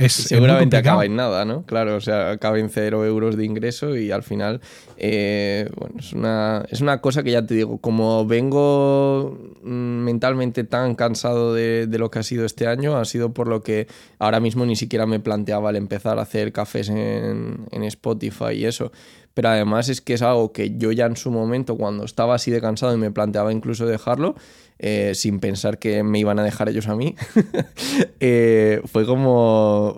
seguramente 0.08 0.76
acaba 0.76 1.04
en 1.04 1.16
nada, 1.16 1.44
¿no? 1.44 1.64
Claro, 1.64 1.96
o 1.96 2.00
sea, 2.00 2.30
acaba 2.30 2.58
en 2.58 2.70
cero 2.70 3.04
euros 3.04 3.36
de 3.36 3.44
ingreso 3.44 3.96
y 3.96 4.10
al 4.10 4.22
final, 4.22 4.60
eh, 4.96 5.68
bueno, 5.76 5.96
es 5.98 6.12
una, 6.12 6.64
es 6.70 6.80
una 6.80 7.00
cosa 7.00 7.22
que 7.22 7.32
ya 7.32 7.44
te 7.44 7.54
digo, 7.54 7.78
como 7.78 8.26
vengo 8.26 9.38
mm, 9.62 9.70
mentalmente 9.70 10.64
tan 10.64 10.94
cansado 10.94 11.54
de, 11.54 11.86
lo 11.90 12.10
que 12.10 12.20
ha 12.20 12.22
sido 12.22 12.44
este 12.44 12.66
año, 12.66 12.96
ha 12.96 13.04
sido 13.04 13.34
por 13.34 13.46
lo 13.48 13.62
que 13.62 13.86
ahora 14.18 14.40
mismo 14.40 14.64
ni 14.64 14.76
siquiera 14.76 15.06
me 15.06 15.20
planteaba 15.20 15.70
el 15.70 15.76
empezar 15.76 16.18
a 16.18 16.22
hacer 16.22 16.52
cafés 16.52 16.88
en, 16.88 17.66
en 17.70 17.82
Spotify 17.84 18.52
y 18.54 18.64
eso 18.64 18.92
pero 19.34 19.48
además 19.48 19.88
es 19.88 20.00
que 20.00 20.14
es 20.14 20.22
algo 20.22 20.52
que 20.52 20.76
yo 20.76 20.92
ya 20.92 21.06
en 21.06 21.16
su 21.16 21.30
momento, 21.30 21.76
cuando 21.76 22.04
estaba 22.04 22.34
así 22.34 22.50
de 22.50 22.60
cansado 22.60 22.94
y 22.94 22.98
me 22.98 23.10
planteaba 23.10 23.52
incluso 23.52 23.86
dejarlo, 23.86 24.34
eh, 24.78 25.12
sin 25.14 25.40
pensar 25.40 25.78
que 25.78 26.02
me 26.02 26.18
iban 26.18 26.38
a 26.38 26.44
dejar 26.44 26.68
ellos 26.68 26.88
a 26.88 26.96
mí, 26.96 27.14
eh, 28.20 28.80
fue 28.86 29.06
como... 29.06 29.96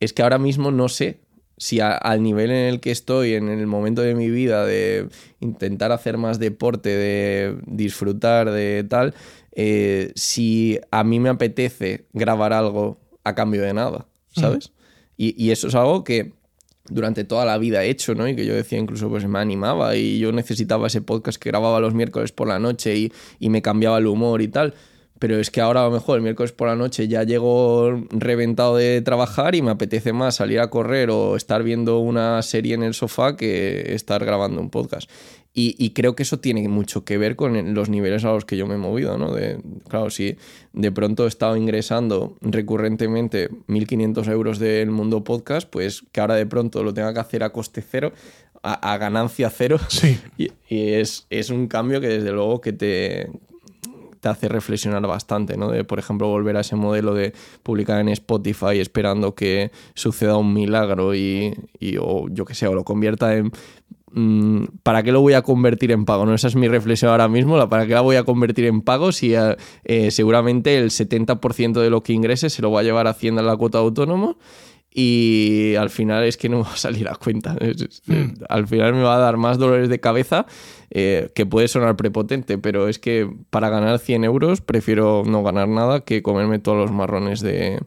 Es 0.00 0.12
que 0.12 0.22
ahora 0.22 0.38
mismo 0.38 0.70
no 0.70 0.88
sé 0.88 1.20
si 1.56 1.80
al 1.80 2.22
nivel 2.22 2.52
en 2.52 2.68
el 2.68 2.80
que 2.80 2.92
estoy, 2.92 3.34
en 3.34 3.48
el 3.48 3.66
momento 3.66 4.00
de 4.00 4.14
mi 4.14 4.30
vida, 4.30 4.64
de 4.64 5.08
intentar 5.40 5.90
hacer 5.90 6.16
más 6.16 6.38
deporte, 6.38 6.90
de 6.90 7.58
disfrutar, 7.66 8.52
de 8.52 8.86
tal, 8.88 9.14
eh, 9.52 10.12
si 10.14 10.78
a 10.92 11.02
mí 11.02 11.18
me 11.18 11.30
apetece 11.30 12.06
grabar 12.12 12.52
algo 12.52 13.00
a 13.24 13.34
cambio 13.34 13.62
de 13.62 13.74
nada, 13.74 14.06
¿sabes? 14.30 14.72
y, 15.16 15.50
eso 15.50 15.66
es 15.66 15.74
algo 15.74 16.04
que 16.04 16.37
durante 16.90 17.24
toda 17.24 17.44
la 17.44 17.58
vida 17.58 17.84
hecho, 17.84 18.14
¿no? 18.14 18.28
Y 18.28 18.36
que 18.36 18.46
yo 18.46 18.54
decía 18.54 18.78
incluso 18.78 19.08
pues 19.08 19.26
me 19.26 19.38
animaba 19.38 19.96
y 19.96 20.18
yo 20.18 20.32
necesitaba 20.32 20.86
ese 20.86 21.00
podcast 21.00 21.40
que 21.40 21.50
grababa 21.50 21.80
los 21.80 21.94
miércoles 21.94 22.32
por 22.32 22.48
la 22.48 22.58
noche 22.58 22.96
y, 22.96 23.12
y 23.38 23.50
me 23.50 23.62
cambiaba 23.62 23.98
el 23.98 24.06
humor 24.06 24.42
y 24.42 24.48
tal. 24.48 24.74
Pero 25.18 25.38
es 25.38 25.50
que 25.50 25.60
ahora 25.60 25.80
a 25.80 25.84
lo 25.84 25.90
mejor 25.90 26.16
el 26.16 26.22
miércoles 26.22 26.52
por 26.52 26.68
la 26.68 26.76
noche 26.76 27.08
ya 27.08 27.24
llego 27.24 28.04
reventado 28.10 28.76
de 28.76 29.02
trabajar 29.02 29.54
y 29.56 29.62
me 29.62 29.72
apetece 29.72 30.12
más 30.12 30.36
salir 30.36 30.60
a 30.60 30.70
correr 30.70 31.10
o 31.10 31.34
estar 31.34 31.62
viendo 31.64 31.98
una 31.98 32.40
serie 32.42 32.74
en 32.74 32.84
el 32.84 32.94
sofá 32.94 33.36
que 33.36 33.94
estar 33.94 34.24
grabando 34.24 34.60
un 34.60 34.70
podcast. 34.70 35.10
Y, 35.54 35.90
creo 35.90 36.14
que 36.14 36.22
eso 36.22 36.38
tiene 36.38 36.68
mucho 36.68 37.04
que 37.04 37.18
ver 37.18 37.34
con 37.34 37.74
los 37.74 37.88
niveles 37.88 38.24
a 38.24 38.32
los 38.32 38.44
que 38.44 38.56
yo 38.56 38.68
me 38.68 38.74
he 38.74 38.78
movido, 38.78 39.18
¿no? 39.18 39.32
De, 39.32 39.60
claro, 39.88 40.08
si 40.08 40.36
de 40.72 40.92
pronto 40.92 41.24
he 41.24 41.28
estado 41.28 41.56
ingresando 41.56 42.36
recurrentemente 42.40 43.50
1.500 43.66 44.30
euros 44.30 44.60
del 44.60 44.92
mundo 44.92 45.24
podcast, 45.24 45.68
pues 45.68 46.04
que 46.12 46.20
ahora 46.20 46.36
de 46.36 46.46
pronto 46.46 46.84
lo 46.84 46.94
tenga 46.94 47.12
que 47.12 47.18
hacer 47.18 47.42
a 47.42 47.50
coste 47.50 47.82
cero, 47.82 48.12
a, 48.62 48.96
ganancia 48.98 49.50
cero. 49.50 49.78
Sí. 49.88 50.20
Y, 50.36 50.52
es, 50.68 51.26
es, 51.28 51.50
un 51.50 51.66
cambio 51.66 52.00
que 52.00 52.08
desde 52.08 52.30
luego 52.30 52.60
que 52.60 52.72
te, 52.72 53.28
te 54.20 54.28
hace 54.28 54.48
reflexionar 54.48 55.02
bastante, 55.06 55.56
¿no? 55.56 55.70
De, 55.70 55.82
por 55.82 55.98
ejemplo, 55.98 56.28
volver 56.28 56.56
a 56.56 56.60
ese 56.60 56.76
modelo 56.76 57.14
de 57.14 57.32
publicar 57.62 58.00
en 58.00 58.08
Spotify 58.10 58.78
esperando 58.78 59.34
que 59.34 59.72
suceda 59.94 60.36
un 60.36 60.52
milagro 60.52 61.14
y, 61.14 61.54
y 61.80 61.96
o 61.98 62.28
yo 62.28 62.44
que 62.44 62.54
sé, 62.54 62.68
o 62.68 62.74
lo 62.74 62.84
convierta 62.84 63.34
en 63.34 63.50
¿para 64.82 65.02
qué 65.02 65.12
lo 65.12 65.20
voy 65.20 65.34
a 65.34 65.42
convertir 65.42 65.92
en 65.92 66.04
pago? 66.04 66.26
¿no? 66.26 66.34
Esa 66.34 66.48
es 66.48 66.56
mi 66.56 66.68
reflexión 66.68 67.10
ahora 67.10 67.28
mismo, 67.28 67.68
¿para 67.68 67.86
qué 67.86 67.94
la 67.94 68.00
voy 68.00 68.16
a 68.16 68.24
convertir 68.24 68.66
en 68.66 68.82
pago 68.82 69.12
si 69.12 69.34
eh, 69.34 69.56
eh, 69.84 70.10
seguramente 70.10 70.78
el 70.78 70.90
70% 70.90 71.80
de 71.80 71.90
lo 71.90 72.02
que 72.02 72.12
ingrese 72.12 72.50
se 72.50 72.62
lo 72.62 72.70
va 72.70 72.80
a 72.80 72.82
llevar 72.82 73.06
Hacienda 73.06 73.40
en 73.40 73.46
la 73.46 73.56
cuota 73.56 73.78
autónomo 73.78 74.38
y 74.90 75.74
al 75.76 75.90
final 75.90 76.24
es 76.24 76.36
que 76.36 76.48
no 76.48 76.60
va 76.60 76.72
a 76.72 76.76
salir 76.76 77.08
a 77.08 77.14
cuenta. 77.14 77.56
Hmm. 78.06 78.34
Al 78.48 78.66
final 78.66 78.94
me 78.94 79.02
va 79.02 79.16
a 79.16 79.18
dar 79.18 79.36
más 79.36 79.58
dolores 79.58 79.88
de 79.88 80.00
cabeza, 80.00 80.46
eh, 80.90 81.30
que 81.34 81.46
puede 81.46 81.68
sonar 81.68 81.96
prepotente, 81.96 82.58
pero 82.58 82.88
es 82.88 82.98
que 82.98 83.30
para 83.50 83.68
ganar 83.68 83.98
100 83.98 84.24
euros 84.24 84.60
prefiero 84.60 85.22
no 85.26 85.42
ganar 85.42 85.68
nada 85.68 86.00
que 86.00 86.22
comerme 86.22 86.58
todos 86.58 86.78
los 86.78 86.90
marrones 86.90 87.40
de, 87.40 87.80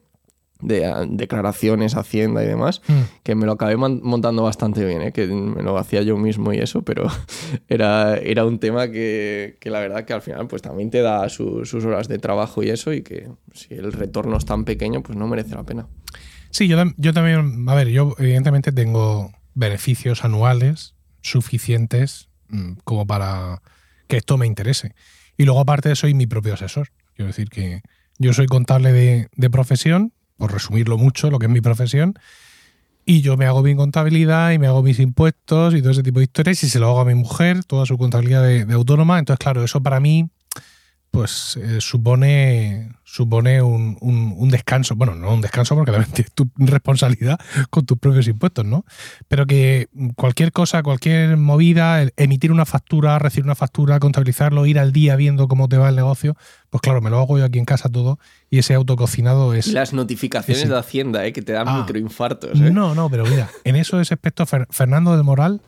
de 0.61 0.85
ah, 0.85 1.05
declaraciones, 1.07 1.95
Hacienda 1.95 2.43
y 2.43 2.47
demás, 2.47 2.81
mm. 2.87 3.01
que 3.23 3.35
me 3.35 3.45
lo 3.45 3.53
acabé 3.53 3.77
montando 3.77 4.43
bastante 4.43 4.85
bien, 4.85 5.01
¿eh? 5.01 5.11
que 5.11 5.27
me 5.27 5.63
lo 5.63 5.77
hacía 5.77 6.01
yo 6.01 6.17
mismo 6.17 6.53
y 6.53 6.57
eso, 6.57 6.83
pero 6.83 7.07
era, 7.69 8.17
era 8.17 8.45
un 8.45 8.59
tema 8.59 8.89
que, 8.89 9.57
la 9.63 9.79
verdad 9.79 10.05
que 10.05 10.13
al 10.13 10.21
final 10.21 10.47
pues 10.47 10.61
también 10.61 10.89
te 10.89 11.01
da 11.01 11.27
sus 11.29 11.73
horas 11.73 12.07
de 12.07 12.19
trabajo 12.19 12.63
y 12.63 12.69
eso, 12.69 12.93
y 12.93 13.01
que 13.01 13.29
si 13.53 13.73
el 13.73 13.91
retorno 13.91 14.37
es 14.37 14.45
tan 14.45 14.65
pequeño, 14.65 15.01
pues 15.01 15.17
no 15.17 15.27
merece 15.27 15.55
la 15.55 15.63
pena. 15.63 15.87
Sí, 16.51 16.67
yo, 16.67 16.77
yo 16.97 17.13
también, 17.13 17.65
a 17.67 17.75
ver, 17.75 17.87
yo 17.87 18.13
evidentemente 18.19 18.71
tengo 18.71 19.31
beneficios 19.53 20.23
anuales 20.23 20.95
suficientes 21.21 22.29
mm, 22.49 22.73
como 22.83 23.07
para 23.07 23.61
que 24.07 24.17
esto 24.17 24.37
me 24.37 24.47
interese. 24.47 24.93
Y 25.37 25.45
luego 25.45 25.61
aparte 25.61 25.95
soy 25.95 26.13
mi 26.13 26.27
propio 26.27 26.53
asesor. 26.53 26.89
Quiero 27.15 27.27
decir 27.27 27.49
que 27.49 27.81
yo 28.17 28.33
soy 28.33 28.47
contable 28.47 28.91
de, 28.91 29.29
de 29.35 29.49
profesión, 29.49 30.13
por 30.41 30.51
resumirlo 30.51 30.97
mucho, 30.97 31.29
lo 31.29 31.37
que 31.37 31.45
es 31.45 31.51
mi 31.51 31.61
profesión. 31.61 32.15
Y 33.05 33.21
yo 33.21 33.37
me 33.37 33.45
hago 33.45 33.61
mi 33.61 33.75
contabilidad 33.75 34.51
y 34.51 34.57
me 34.57 34.65
hago 34.65 34.81
mis 34.81 34.99
impuestos 34.99 35.75
y 35.75 35.81
todo 35.81 35.91
ese 35.91 36.01
tipo 36.01 36.19
de 36.19 36.23
historias 36.23 36.63
y 36.63 36.69
se 36.69 36.79
lo 36.79 36.87
hago 36.87 36.99
a 36.99 37.05
mi 37.05 37.13
mujer, 37.13 37.63
toda 37.63 37.85
su 37.85 37.95
contabilidad 37.95 38.43
de, 38.43 38.73
autónoma. 38.73 39.19
Entonces, 39.19 39.39
claro, 39.39 39.63
eso 39.63 39.81
para 39.83 39.99
mí 39.99 40.29
pues 41.11 41.59
eh, 41.61 41.81
supone, 41.81 42.93
supone 43.03 43.61
un, 43.61 44.49
descanso. 44.49 44.95
Bueno, 44.95 45.13
no 45.13 45.33
un 45.33 45.41
descanso 45.41 45.75
porque 45.75 45.91
también 45.91 46.11
tienes 46.13 46.31
tu 46.31 46.49
responsabilidad 46.55 47.37
con 47.69 47.85
tus 47.85 47.97
propios 47.97 48.27
impuestos, 48.29 48.65
¿no? 48.65 48.85
Pero 49.27 49.45
que 49.45 49.89
cualquier 50.15 50.53
cosa, 50.53 50.81
cualquier 50.81 51.35
movida, 51.35 52.07
emitir 52.15 52.51
una 52.51 52.65
factura, 52.65 53.19
recibir 53.19 53.43
una 53.43 53.55
factura, 53.55 53.99
contabilizarlo, 53.99 54.65
ir 54.65 54.79
al 54.79 54.93
día 54.93 55.17
viendo 55.17 55.49
cómo 55.49 55.67
te 55.67 55.77
va 55.77 55.89
el 55.89 55.97
negocio, 55.97 56.37
pues 56.69 56.81
claro, 56.81 57.01
me 57.01 57.09
lo 57.09 57.19
hago 57.19 57.37
yo 57.37 57.43
aquí 57.43 57.59
en 57.59 57.65
casa 57.65 57.89
todo 57.89 58.17
y 58.49 58.59
ese 58.59 58.73
autococinado 58.73 59.53
es... 59.53 59.67
Las 59.67 59.91
notificaciones 59.91 60.69
de 60.69 60.77
Hacienda, 60.77 61.25
¿eh? 61.25 61.33
que 61.33 61.41
te 61.41 61.51
dan 61.51 61.67
ah. 61.67 61.79
microinfartos. 61.79 62.59
¿eh? 62.59 62.71
No, 62.71 62.95
no, 62.95 63.09
pero 63.09 63.25
mira, 63.25 63.49
en 63.65 63.75
eso 63.75 63.99
ese 63.99 64.13
aspecto 64.13 64.45
Fernando 64.45 65.17
de 65.17 65.23
Moral 65.23 65.61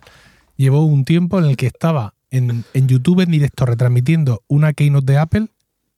llevó 0.56 0.86
un 0.86 1.04
tiempo 1.04 1.38
en 1.40 1.46
el 1.46 1.58
que 1.58 1.68
estaba 1.68 2.14
en, 2.34 2.66
en 2.74 2.88
YouTube 2.88 3.22
en 3.22 3.32
directo 3.32 3.66
retransmitiendo 3.66 4.44
una 4.48 4.74
keynote 4.74 5.14
de 5.14 5.18
Apple 5.20 5.48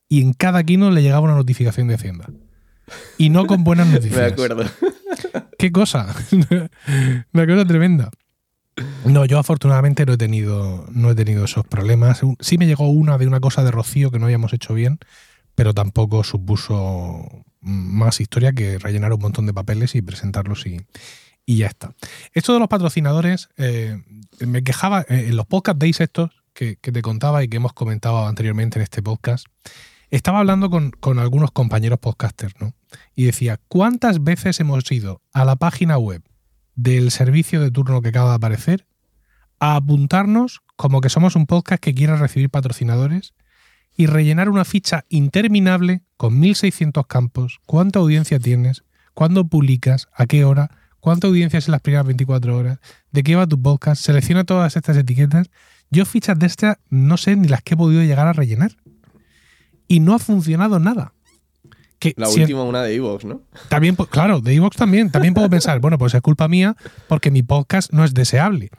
y 0.08 0.22
en 0.22 0.34
cada 0.34 0.64
keynote 0.64 0.94
le 0.94 1.02
llegaba 1.02 1.22
una 1.22 1.36
notificación 1.36 1.88
de 1.88 1.96
Hacienda. 1.96 2.30
Y 3.18 3.30
no 3.30 3.46
con 3.48 3.64
buenas 3.64 3.88
noticias. 3.92 4.18
Me 4.38 4.44
acuerdo. 4.44 4.66
¿Qué 5.58 5.72
cosa? 5.72 6.14
Una 7.34 7.48
cosa 7.48 7.66
tremenda. 7.66 8.12
No, 9.06 9.24
yo 9.24 9.40
afortunadamente 9.40 10.06
no 10.06 10.14
he 10.14 10.18
tenido, 10.18 10.86
no 10.92 11.10
he 11.10 11.16
tenido 11.16 11.46
esos 11.46 11.66
problemas. 11.66 12.22
Sí 12.42 12.58
me 12.58 12.68
llegó 12.68 12.90
una 12.90 13.18
de 13.18 13.26
una 13.26 13.40
cosa 13.40 13.64
de 13.64 13.72
Rocío 13.72 14.12
que 14.12 14.20
no 14.20 14.26
habíamos 14.26 14.52
hecho 14.52 14.74
bien, 14.74 15.00
pero 15.56 15.74
tampoco 15.74 16.26
supuso 16.26 17.46
más 17.62 18.20
historia 18.20 18.52
que 18.52 18.78
rellenar 18.78 19.14
un 19.14 19.22
montón 19.22 19.46
de 19.46 19.54
papeles 19.54 19.96
y 19.96 20.02
presentarlos 20.02 20.68
y, 20.68 20.82
y 21.46 21.58
ya 21.58 21.68
está. 21.68 21.94
Esto 22.34 22.54
de 22.54 22.60
los 22.60 22.68
patrocinadores, 22.68 23.50
eh, 23.58 24.02
me 24.46 24.64
quejaba 24.64 25.02
eh, 25.02 25.28
en 25.30 25.36
los 25.36 25.46
podcast 25.46 25.78
days 25.78 26.02
estos 26.02 26.32
que, 26.54 26.78
que, 26.78 26.92
te 26.92 27.02
contaba 27.02 27.44
y 27.44 27.48
que 27.48 27.58
hemos 27.58 27.74
comentado 27.74 28.26
anteriormente 28.28 28.80
en 28.80 28.84
este 28.84 29.04
podcast. 29.04 29.46
Estaba 30.10 30.40
hablando 30.40 30.70
con, 30.70 30.92
con 30.92 31.20
algunos 31.20 31.52
compañeros 31.52 32.00
podcasters, 32.00 32.54
¿no? 32.60 32.74
Y 33.16 33.26
decía, 33.26 33.60
¿cuántas 33.68 34.24
veces 34.24 34.60
hemos 34.60 34.90
ido 34.92 35.22
a 35.34 35.46
la 35.46 35.56
página 35.56 35.98
web 35.98 36.24
del 36.76 37.12
servicio 37.12 37.62
de 37.62 37.72
turno 37.72 38.02
que 38.02 38.10
acaba 38.10 38.30
de 38.30 38.36
aparecer 38.36 38.88
a 39.60 39.76
apuntarnos 39.76 40.62
como 40.76 41.02
que 41.02 41.10
somos 41.10 41.36
un 41.36 41.46
podcast 41.46 41.82
que 41.82 41.94
quiere 41.94 42.16
recibir 42.18 42.50
patrocinadores 42.50 43.34
y 43.96 44.08
rellenar 44.08 44.50
una 44.50 44.66
ficha 44.66 45.06
interminable 45.10 46.02
con 46.18 46.38
1600 46.40 47.08
campos, 47.08 47.62
cuánta 47.66 48.00
audiencia 48.00 48.40
tienes, 48.40 48.84
cuándo 49.14 49.48
publicas, 49.48 50.10
a 50.14 50.26
qué 50.26 50.44
hora, 50.44 50.70
cuánta 51.06 51.28
audiencia 51.28 51.60
es 51.60 51.68
en 51.68 51.74
las 51.74 51.82
primeras 51.82 52.08
24 52.08 52.58
horas, 52.58 52.80
de 53.12 53.22
qué 53.22 53.36
va 53.36 53.46
tu 53.46 53.62
podcast, 53.62 54.04
selecciona 54.04 54.44
todas 54.44 54.76
estas 54.76 54.98
etiquetas. 54.98 55.52
Yo 55.92 56.04
fichas 56.06 56.40
de 56.40 56.48
estas 56.48 56.78
no 56.90 57.16
sé 57.18 57.36
ni 57.36 57.48
las 57.48 57.62
que 57.62 57.76
he 57.76 57.78
podido 57.78 58.02
llegar 58.02 58.26
a 58.28 58.34
rellenar. 58.34 58.72
Y 59.88 60.00
no 60.00 60.16
ha 60.16 60.20
funcionado 60.20 60.80
nada. 60.80 61.14
Que 62.00 62.16
La 62.18 62.26
si- 62.26 62.42
última, 62.42 62.64
una 62.64 62.82
de 62.82 62.96
Evox, 62.96 63.24
¿no? 63.24 63.44
También, 63.70 63.96
claro, 63.96 64.42
de 64.42 64.56
Evox 64.56 64.76
también. 64.78 65.12
También 65.12 65.36
puedo 65.36 65.48
pensar, 65.48 65.80
bueno, 65.80 66.00
pues 66.00 66.16
es 66.16 66.22
culpa 66.22 66.48
mía 66.48 66.76
porque 67.08 67.30
mi 67.30 67.44
podcast 67.44 67.94
no 67.94 68.04
es 68.04 68.16
deseable. 68.16 68.72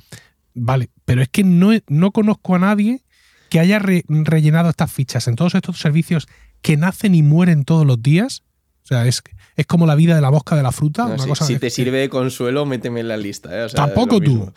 Vale, 0.54 0.90
pero 1.04 1.22
es 1.22 1.28
que 1.28 1.44
no, 1.44 1.70
no 1.86 2.10
conozco 2.10 2.56
a 2.56 2.58
nadie 2.58 3.02
que 3.50 3.60
haya 3.60 3.78
re- 3.78 4.04
rellenado 4.08 4.68
estas 4.68 4.90
fichas 4.90 5.28
en 5.28 5.36
todos 5.36 5.54
estos 5.54 5.78
servicios 5.78 6.26
que 6.60 6.76
nacen 6.76 7.14
y 7.14 7.22
mueren 7.22 7.64
todos 7.64 7.86
los 7.86 8.02
días. 8.02 8.42
O 8.82 8.86
sea, 8.88 9.06
es, 9.06 9.22
es 9.56 9.66
como 9.66 9.86
la 9.86 9.94
vida 9.94 10.14
de 10.14 10.20
la 10.20 10.30
mosca 10.30 10.54
de 10.54 10.62
la 10.62 10.72
fruta. 10.72 11.04
No, 11.04 11.14
una 11.14 11.22
si, 11.22 11.28
cosa 11.28 11.44
si 11.46 11.58
te 11.58 11.70
sirve 11.70 11.98
de 11.98 12.08
consuelo, 12.08 12.66
méteme 12.66 13.00
en 13.00 13.08
la 13.08 13.16
lista. 13.16 13.58
¿eh? 13.58 13.64
O 13.64 13.68
sea, 13.68 13.86
Tampoco 13.86 14.20
tú. 14.20 14.52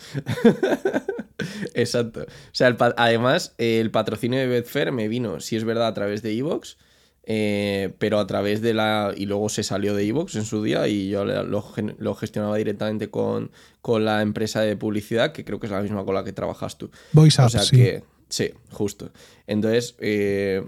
Exacto. 1.74 2.22
O 2.22 2.26
sea, 2.52 2.68
el 2.68 2.76
además, 2.98 3.56
eh, 3.58 3.80
el 3.80 3.92
patrocinio 3.92 4.40
de 4.40 4.48
Betfair 4.48 4.92
me 4.92 5.08
vino, 5.08 5.40
si 5.40 5.56
es 5.56 5.64
verdad, 5.64 5.88
a 5.88 5.94
través 5.94 6.22
de 6.22 6.38
Evox, 6.38 6.78
eh, 7.24 7.94
pero 7.98 8.20
a 8.20 8.28
través 8.28 8.62
de 8.62 8.74
la. 8.74 9.14
Y 9.16 9.26
luego 9.26 9.48
se 9.48 9.64
salió 9.64 9.94
de 9.96 10.06
Evox 10.06 10.36
en 10.36 10.46
su 10.46 10.62
día 10.64 10.88
y 10.88 11.10
yo 11.10 11.24
lo, 11.24 12.16
gestionaba 12.16 12.58
directamente 12.58 13.10
con, 13.10 13.52
con 13.82 14.04
la 14.04 14.22
empresa 14.22 14.62
de 14.62 14.76
publicidad, 14.76 15.32
que 15.32 15.46
creo 15.46 15.60
que 15.60 15.68
es 15.68 15.72
la 15.72 15.82
misma 15.82 16.04
con 16.04 16.16
la 16.16 16.24
que 16.24 16.34
trabajas 16.34 16.78
tú. 16.78 16.92
Voice 17.14 17.42
O 17.42 17.46
Up, 17.46 17.52
sea 17.52 17.62
sí. 17.62 17.78
que. 17.78 18.04
Sí, 18.28 18.52
justo. 18.72 19.12
Entonces. 19.48 19.96
eh, 20.00 20.64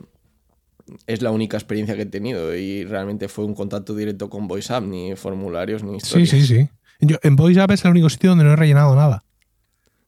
es 1.07 1.21
la 1.21 1.31
única 1.31 1.57
experiencia 1.57 1.95
que 1.95 2.03
he 2.03 2.05
tenido 2.07 2.55
y 2.55 2.83
realmente 2.85 3.27
fue 3.27 3.45
un 3.45 3.53
contacto 3.55 3.95
directo 3.95 4.29
con 4.29 4.47
VoiceUp, 4.47 4.83
ni 4.83 5.15
formularios, 5.15 5.83
ni 5.83 5.99
Sí, 5.99 6.21
historias. 6.21 6.29
sí, 6.29 6.45
sí. 6.45 6.69
Yo, 6.99 7.17
en 7.23 7.35
Voice 7.35 7.61
Up 7.63 7.71
es 7.71 7.83
el 7.85 7.91
único 7.91 8.09
sitio 8.09 8.29
donde 8.31 8.43
no 8.45 8.51
he 8.53 8.55
rellenado 8.55 8.95
nada. 8.95 9.23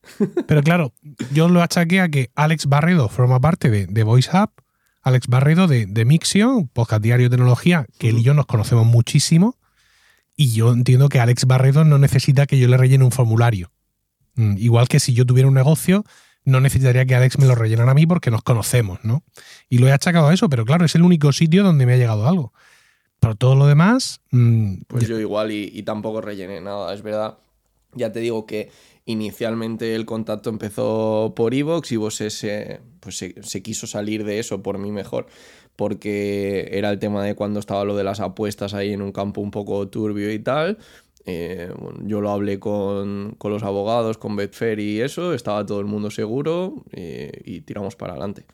Pero 0.48 0.62
claro, 0.62 0.94
yo 1.34 1.48
lo 1.50 1.62
achaqué 1.62 2.02
a 2.02 2.10
que 2.10 2.30
Alex 2.36 2.66
Barredo 2.68 3.08
forma 3.10 3.40
parte 3.40 3.70
de, 3.70 3.88
de 3.88 4.04
Voice 4.04 4.30
Up, 4.38 4.52
Alex 5.02 5.28
Barredo 5.28 5.68
de, 5.68 5.86
de 5.86 6.06
Mixio, 6.06 6.70
podcast 6.74 7.02
diario 7.02 7.30
de 7.30 7.38
tecnología, 7.38 7.86
que 7.98 8.10
él 8.10 8.20
y 8.20 8.24
yo 8.24 8.34
nos 8.34 8.46
conocemos 8.46 8.86
muchísimo, 8.86 9.58
y 10.36 10.52
yo 10.52 10.72
entiendo 10.72 11.10
que 11.10 11.20
Alex 11.20 11.46
Barredo 11.46 11.84
no 11.86 11.98
necesita 11.98 12.46
que 12.46 12.60
yo 12.60 12.68
le 12.68 12.78
rellene 12.78 13.04
un 13.06 13.12
formulario. 13.12 13.72
Mm, 14.36 14.58
Igual 14.58 14.88
que 14.88 15.00
si 15.00 15.14
yo 15.14 15.26
tuviera 15.26 15.48
un 15.48 15.54
negocio, 15.56 16.04
no 16.46 16.60
necesitaría 16.60 17.06
que 17.06 17.16
Alex 17.16 17.40
me 17.40 17.46
lo 17.46 17.56
rellenara 17.56 17.92
a 17.92 17.96
mí 17.96 18.06
porque 18.06 18.32
nos 18.32 18.44
conocemos, 18.44 19.00
¿no? 19.04 19.24
Y 19.70 19.78
lo 19.78 19.88
he 19.88 19.92
achacado 19.92 20.28
a 20.28 20.34
eso, 20.34 20.50
pero 20.50 20.66
claro, 20.66 20.86
es 20.86 20.96
el 20.96 21.04
único 21.04 21.32
sitio 21.32 21.64
donde 21.64 21.86
me 21.86 21.94
ha 21.94 21.98
llegado 21.98 22.28
algo. 22.28 22.54
Pero 23.20 23.36
todo 23.36 23.56
lo 23.56 23.68
demás, 23.68 24.20
mm, 24.32 24.82
Pues 24.88 25.08
yo 25.08 25.20
igual 25.20 25.52
y, 25.52 25.72
y 25.74 25.84
tampoco 25.84 26.20
rellené 26.20 26.60
nada, 26.60 26.94
es 26.94 27.02
verdad. 27.02 27.38
Ya 27.96 28.12
te 28.12 28.20
digo 28.20 28.46
que 28.46 28.70
inicialmente 29.06 29.96
el 29.96 30.06
contacto 30.06 30.50
empezó 30.50 31.34
por 31.36 31.54
Evox 31.54 31.92
y 31.92 31.98
vos 31.98 32.22
ese, 32.22 32.82
pues 33.00 33.18
se, 33.18 33.36
se 33.44 33.62
quiso 33.62 33.88
salir 33.88 34.24
de 34.24 34.40
eso 34.40 34.62
por 34.62 34.78
mí 34.78 34.92
mejor, 34.92 35.28
porque 35.76 36.70
era 36.72 36.90
el 36.90 37.00
tema 37.00 37.24
de 37.24 37.36
cuando 37.36 37.60
estaba 37.60 37.86
lo 37.86 37.96
de 37.96 38.04
las 38.04 38.20
apuestas 38.20 38.74
ahí 38.74 38.94
en 38.94 39.02
un 39.02 39.12
campo 39.12 39.42
un 39.42 39.52
poco 39.52 39.88
turbio 39.88 40.32
y 40.32 40.40
tal. 40.40 40.78
Eh, 41.26 41.74
yo 42.02 42.20
lo 42.20 42.32
hablé 42.32 42.60
con, 42.60 43.36
con 43.38 43.52
los 43.52 43.64
abogados, 43.64 44.18
con 44.18 44.36
Betfair 44.36 44.80
y 44.80 45.02
eso, 45.02 45.34
estaba 45.34 45.66
todo 45.66 45.80
el 45.80 45.86
mundo 45.86 46.12
seguro 46.12 46.84
eh, 46.92 47.32
y 47.46 47.62
tiramos 47.62 47.96
para 47.96 48.14
adelante. 48.14 48.46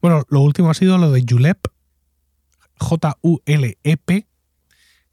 Bueno, 0.00 0.22
lo 0.28 0.40
último 0.40 0.70
ha 0.70 0.74
sido 0.74 0.96
lo 0.96 1.10
de 1.10 1.24
Julep, 1.28 1.66
J-U-L-E-P, 2.78 4.26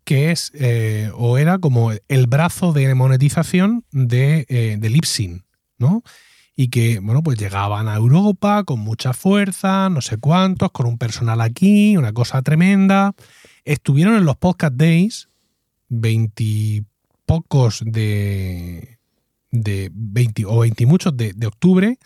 que 0.05 0.31
es 0.31 0.51
eh, 0.53 1.11
o 1.15 1.37
era 1.37 1.57
como 1.57 1.91
el 1.91 2.27
brazo 2.27 2.71
de 2.71 2.93
monetización 2.93 3.83
de, 3.91 4.77
de 4.79 4.89
Lipsin, 4.89 5.43
¿no? 5.77 6.03
Y 6.55 6.69
que, 6.69 6.99
bueno, 6.99 7.21
pues 7.21 7.37
llegaban 7.37 7.89
a 7.89 7.95
Europa 7.95 8.63
con 8.63 8.79
mucha 8.79 9.11
fuerza, 9.11 9.89
no 9.89 9.99
sé 9.99 10.17
cuántos, 10.17 10.71
con 10.71 10.85
un 10.85 10.97
personal 10.97 11.41
aquí, 11.41 11.97
una 11.97 12.13
cosa 12.13 12.41
tremenda. 12.43 13.13
Estuvieron 13.65 14.15
en 14.15 14.23
los 14.23 14.37
podcast 14.37 14.75
days, 14.75 15.27
veintipocos 15.89 17.83
de, 17.85 18.99
de 19.51 19.91
20 19.93 20.45
o 20.45 20.59
veintimuchos 20.59 21.15
de, 21.15 21.33
de 21.33 21.47
octubre. 21.47 21.97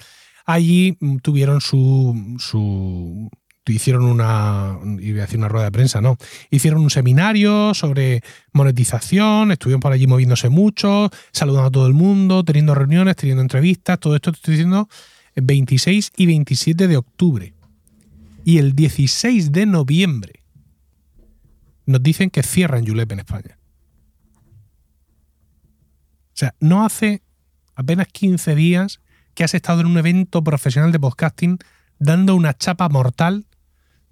Allí 0.46 0.98
mm, 1.00 1.18
tuvieron 1.18 1.62
su, 1.62 2.36
su 2.40 3.30
hicieron 3.74 4.04
una, 4.04 4.78
iba 5.00 5.24
a 5.24 5.28
una 5.36 5.48
rueda 5.48 5.66
de 5.66 5.72
prensa, 5.72 6.02
no, 6.02 6.18
hicieron 6.50 6.82
un 6.82 6.90
seminario 6.90 7.74
sobre 7.74 8.22
monetización, 8.52 9.52
estuvieron 9.52 9.80
por 9.80 9.92
allí 9.92 10.08
moviéndose 10.08 10.50
mucho, 10.50 11.10
saludando 11.32 11.68
a 11.68 11.72
todo 11.72 11.88
el 11.88 11.94
mundo, 11.94 12.44
teniendo 12.44 12.76
reuniones, 12.76 13.16
teniendo 13.16 13.42
entrevistas, 13.42 14.00
todo 14.00 14.16
esto 14.16 14.32
te 14.32 14.38
estoy 14.38 14.54
diciendo 14.54 14.90
el 15.36 15.44
26 15.44 16.12
y 16.18 16.26
27 16.26 16.88
de 16.88 16.98
octubre. 16.98 17.54
Y 18.46 18.58
el 18.58 18.74
16 18.74 19.52
de 19.52 19.66
noviembre 19.66 20.44
nos 21.86 22.02
dicen 22.02 22.30
que 22.30 22.42
cierran 22.42 22.86
Julep 22.86 23.12
en 23.12 23.20
España. 23.20 23.59
O 26.40 26.46
sea, 26.48 26.56
no 26.62 26.86
hace 26.86 27.22
apenas 27.76 28.08
15 28.08 28.56
días 28.56 29.02
que 29.34 29.44
has 29.44 29.54
estado 29.54 29.82
en 29.82 29.88
un 29.88 29.98
evento 29.98 30.42
profesional 30.42 30.94
de 30.94 30.98
podcasting 30.98 31.58
dando 32.00 32.34
una 32.34 32.54
chapa 32.58 32.88
mortal 32.88 33.46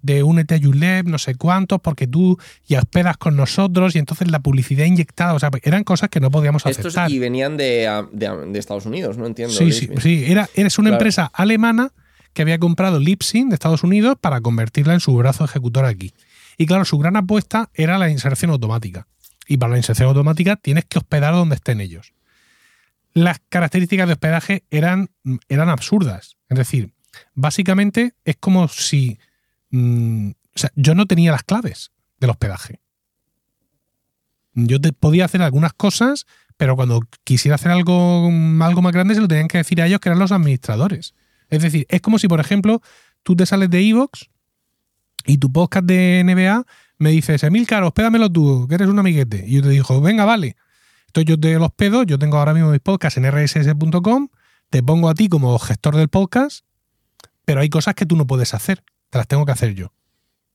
de 0.02 0.22
únete 0.22 0.56
a 0.56 0.60
Julep, 0.62 1.06
no 1.06 1.16
sé 1.16 1.36
cuántos, 1.36 1.80
porque 1.80 2.06
tú 2.06 2.38
ya 2.66 2.80
hospedas 2.80 3.16
con 3.16 3.34
nosotros 3.34 3.96
y 3.96 3.98
entonces 3.98 4.30
la 4.30 4.40
publicidad 4.40 4.84
inyectada, 4.84 5.32
o 5.32 5.38
sea, 5.38 5.48
eran 5.62 5.84
cosas 5.84 6.10
que 6.10 6.20
no 6.20 6.30
podíamos 6.30 6.66
Estos 6.66 6.84
aceptar. 6.94 7.10
y 7.10 7.18
venían 7.18 7.56
de, 7.56 7.88
de, 8.12 8.58
Estados 8.58 8.84
Unidos, 8.84 9.16
no 9.16 9.24
entiendo. 9.26 9.54
Sí, 9.54 9.72
sí, 9.72 9.88
sí, 9.98 10.24
era, 10.26 10.50
eres 10.54 10.78
una 10.78 10.90
Claro. 10.90 11.00
empresa 11.00 11.30
alemana 11.32 11.92
que 12.34 12.42
había 12.42 12.58
comprado 12.58 13.00
Lipsyn 13.00 13.48
de 13.48 13.54
Estados 13.54 13.84
Unidos 13.84 14.18
para 14.20 14.42
convertirla 14.42 14.92
en 14.92 15.00
su 15.00 15.16
brazo 15.16 15.46
ejecutor 15.46 15.86
aquí. 15.86 16.12
Y 16.58 16.66
claro, 16.66 16.84
su 16.84 16.98
gran 16.98 17.16
apuesta 17.16 17.70
era 17.72 17.96
la 17.96 18.10
inserción 18.10 18.50
automática. 18.50 19.06
Y 19.46 19.56
para 19.56 19.72
la 19.72 19.78
inserción 19.78 20.10
automática 20.10 20.56
tienes 20.56 20.84
que 20.84 20.98
hospedar 20.98 21.32
donde 21.32 21.54
estén 21.54 21.80
ellos. 21.80 22.12
Las 23.18 23.40
características 23.48 24.06
de 24.06 24.12
hospedaje 24.12 24.64
eran, 24.70 25.10
eran 25.48 25.68
absurdas. 25.68 26.36
Es 26.48 26.58
decir, 26.58 26.92
básicamente 27.34 28.14
es 28.24 28.36
como 28.36 28.68
si 28.68 29.18
mm, 29.70 30.30
o 30.58 30.60
sea, 30.60 30.72
yo 30.74 30.96
no 30.96 31.06
tenía 31.06 31.30
las 31.30 31.44
claves 31.44 31.92
del 32.18 32.30
hospedaje. 32.30 32.80
Yo 34.54 34.80
te, 34.80 34.92
podía 34.92 35.24
hacer 35.24 35.40
algunas 35.40 35.72
cosas, 35.72 36.26
pero 36.56 36.74
cuando 36.74 37.00
quisiera 37.22 37.54
hacer 37.54 37.70
algo, 37.70 38.28
algo 38.60 38.82
más 38.82 38.92
grande 38.92 39.14
se 39.14 39.20
lo 39.20 39.28
tenían 39.28 39.46
que 39.46 39.58
decir 39.58 39.80
a 39.80 39.86
ellos 39.86 40.00
que 40.00 40.08
eran 40.08 40.18
los 40.18 40.32
administradores. 40.32 41.14
Es 41.48 41.62
decir, 41.62 41.86
es 41.88 42.00
como 42.00 42.18
si, 42.18 42.26
por 42.26 42.40
ejemplo, 42.40 42.82
tú 43.22 43.36
te 43.36 43.46
sales 43.46 43.70
de 43.70 43.88
Evox 43.88 44.30
y 45.26 45.38
tu 45.38 45.52
podcast 45.52 45.86
de 45.86 46.24
NBA 46.24 46.66
me 46.98 47.10
dices, 47.10 47.44
Emilcar, 47.44 47.84
hospédamelo 47.84 48.32
tú, 48.32 48.66
que 48.68 48.74
eres 48.74 48.88
un 48.88 48.98
amiguete. 48.98 49.44
Y 49.46 49.58
yo 49.58 49.62
te 49.62 49.68
digo, 49.68 50.00
venga, 50.00 50.24
vale. 50.24 50.56
Entonces 51.08 51.28
yo 51.28 51.40
te 51.40 51.54
los 51.54 51.68
hospedo, 51.68 52.02
yo 52.04 52.18
tengo 52.18 52.38
ahora 52.38 52.54
mismo 52.54 52.70
mis 52.70 52.80
podcasts 52.80 53.18
en 53.18 53.24
rss.com, 53.24 54.28
te 54.70 54.82
pongo 54.82 55.08
a 55.08 55.14
ti 55.14 55.28
como 55.28 55.58
gestor 55.58 55.96
del 55.96 56.08
podcast, 56.08 56.64
pero 57.44 57.60
hay 57.60 57.68
cosas 57.68 57.94
que 57.94 58.06
tú 58.06 58.16
no 58.16 58.26
puedes 58.26 58.54
hacer, 58.54 58.84
te 59.10 59.18
las 59.18 59.26
tengo 59.26 59.44
que 59.44 59.52
hacer 59.52 59.74
yo. 59.74 59.92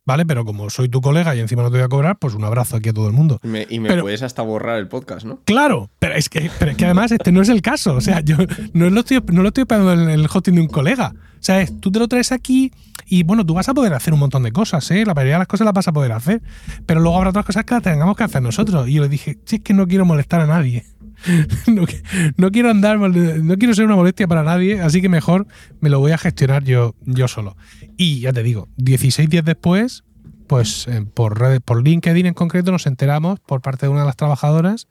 ¿Vale? 0.05 0.25
Pero 0.25 0.45
como 0.45 0.69
soy 0.69 0.89
tu 0.89 1.01
colega 1.01 1.35
y 1.35 1.39
encima 1.39 1.63
no 1.63 1.69
te 1.71 1.77
voy 1.77 1.85
a 1.85 1.89
cobrar, 1.89 2.17
pues 2.19 2.33
un 2.33 2.43
abrazo 2.43 2.75
aquí 2.77 2.89
a 2.89 2.93
todo 2.93 3.07
el 3.07 3.13
mundo. 3.13 3.39
Y 3.43 3.47
me, 3.47 3.67
y 3.69 3.79
me 3.79 3.89
Pero- 3.89 4.03
puedes 4.03 4.21
hasta 4.23 4.41
borrar 4.41 4.77
el 4.79 4.87
podcast, 4.87 5.25
¿no? 5.25 5.39
Claro, 5.45 5.89
pero 5.99 6.15
es 6.15 6.29
que, 6.29 6.49
pero 6.59 6.71
es 6.71 6.77
que 6.77 6.85
además 6.85 7.11
este 7.11 7.31
no 7.31 7.41
es 7.41 7.49
el 7.49 7.61
caso. 7.61 7.95
O 7.95 8.01
sea, 8.01 8.19
yo 8.21 8.37
no 8.73 8.89
lo 8.89 8.99
estoy, 9.01 9.21
no 9.31 9.41
lo 9.41 9.49
estoy 9.49 9.65
pagando 9.65 9.93
en 9.93 10.09
el 10.09 10.27
hosting 10.31 10.55
de 10.55 10.61
un 10.61 10.67
colega. 10.67 11.13
O 11.15 11.45
sea, 11.45 11.61
es, 11.61 11.79
tú 11.79 11.91
te 11.91 11.99
lo 11.99 12.07
traes 12.07 12.31
aquí 12.31 12.71
y 13.05 13.23
bueno, 13.23 13.45
tú 13.45 13.53
vas 13.53 13.67
a 13.67 13.73
poder 13.73 13.93
hacer 13.93 14.13
un 14.13 14.19
montón 14.21 14.43
de 14.43 14.51
cosas, 14.53 14.89
¿eh? 14.91 15.03
La 15.05 15.13
mayoría 15.13 15.33
de 15.35 15.39
las 15.39 15.47
cosas 15.47 15.65
las 15.65 15.73
vas 15.73 15.87
a 15.87 15.91
poder 15.91 16.11
hacer. 16.13 16.41
Pero 16.85 17.01
luego 17.01 17.17
habrá 17.17 17.31
otras 17.31 17.45
cosas 17.45 17.65
que 17.65 17.73
las 17.73 17.83
tengamos 17.83 18.15
que 18.15 18.23
hacer 18.23 18.41
nosotros. 18.41 18.87
Y 18.87 18.93
yo 18.93 19.01
le 19.03 19.09
dije, 19.09 19.39
si 19.45 19.57
es 19.57 19.61
que 19.61 19.73
no 19.73 19.87
quiero 19.87 20.05
molestar 20.05 20.39
a 20.41 20.47
nadie. 20.47 20.85
No, 21.67 21.85
qui- 21.87 22.01
no 22.37 22.51
quiero 22.51 22.69
andar, 22.69 22.99
no 22.99 23.57
quiero 23.57 23.73
ser 23.73 23.85
una 23.85 23.95
molestia 23.95 24.27
para 24.27 24.43
nadie, 24.43 24.81
así 24.81 25.01
que 25.01 25.09
mejor 25.09 25.47
me 25.79 25.89
lo 25.89 25.99
voy 25.99 26.11
a 26.11 26.17
gestionar 26.17 26.63
yo, 26.63 26.95
yo 27.05 27.27
solo. 27.27 27.55
Y 27.97 28.19
ya 28.21 28.33
te 28.33 28.43
digo, 28.43 28.67
16 28.77 29.29
días 29.29 29.45
después, 29.45 30.03
pues 30.47 30.87
eh, 30.87 31.05
por, 31.13 31.39
redes, 31.39 31.61
por 31.61 31.83
LinkedIn 31.83 32.25
en 32.25 32.33
concreto 32.33 32.71
nos 32.71 32.85
enteramos 32.85 33.39
por 33.39 33.61
parte 33.61 33.85
de 33.85 33.89
una 33.91 34.01
de 34.01 34.07
las 34.07 34.17
trabajadoras 34.17 34.87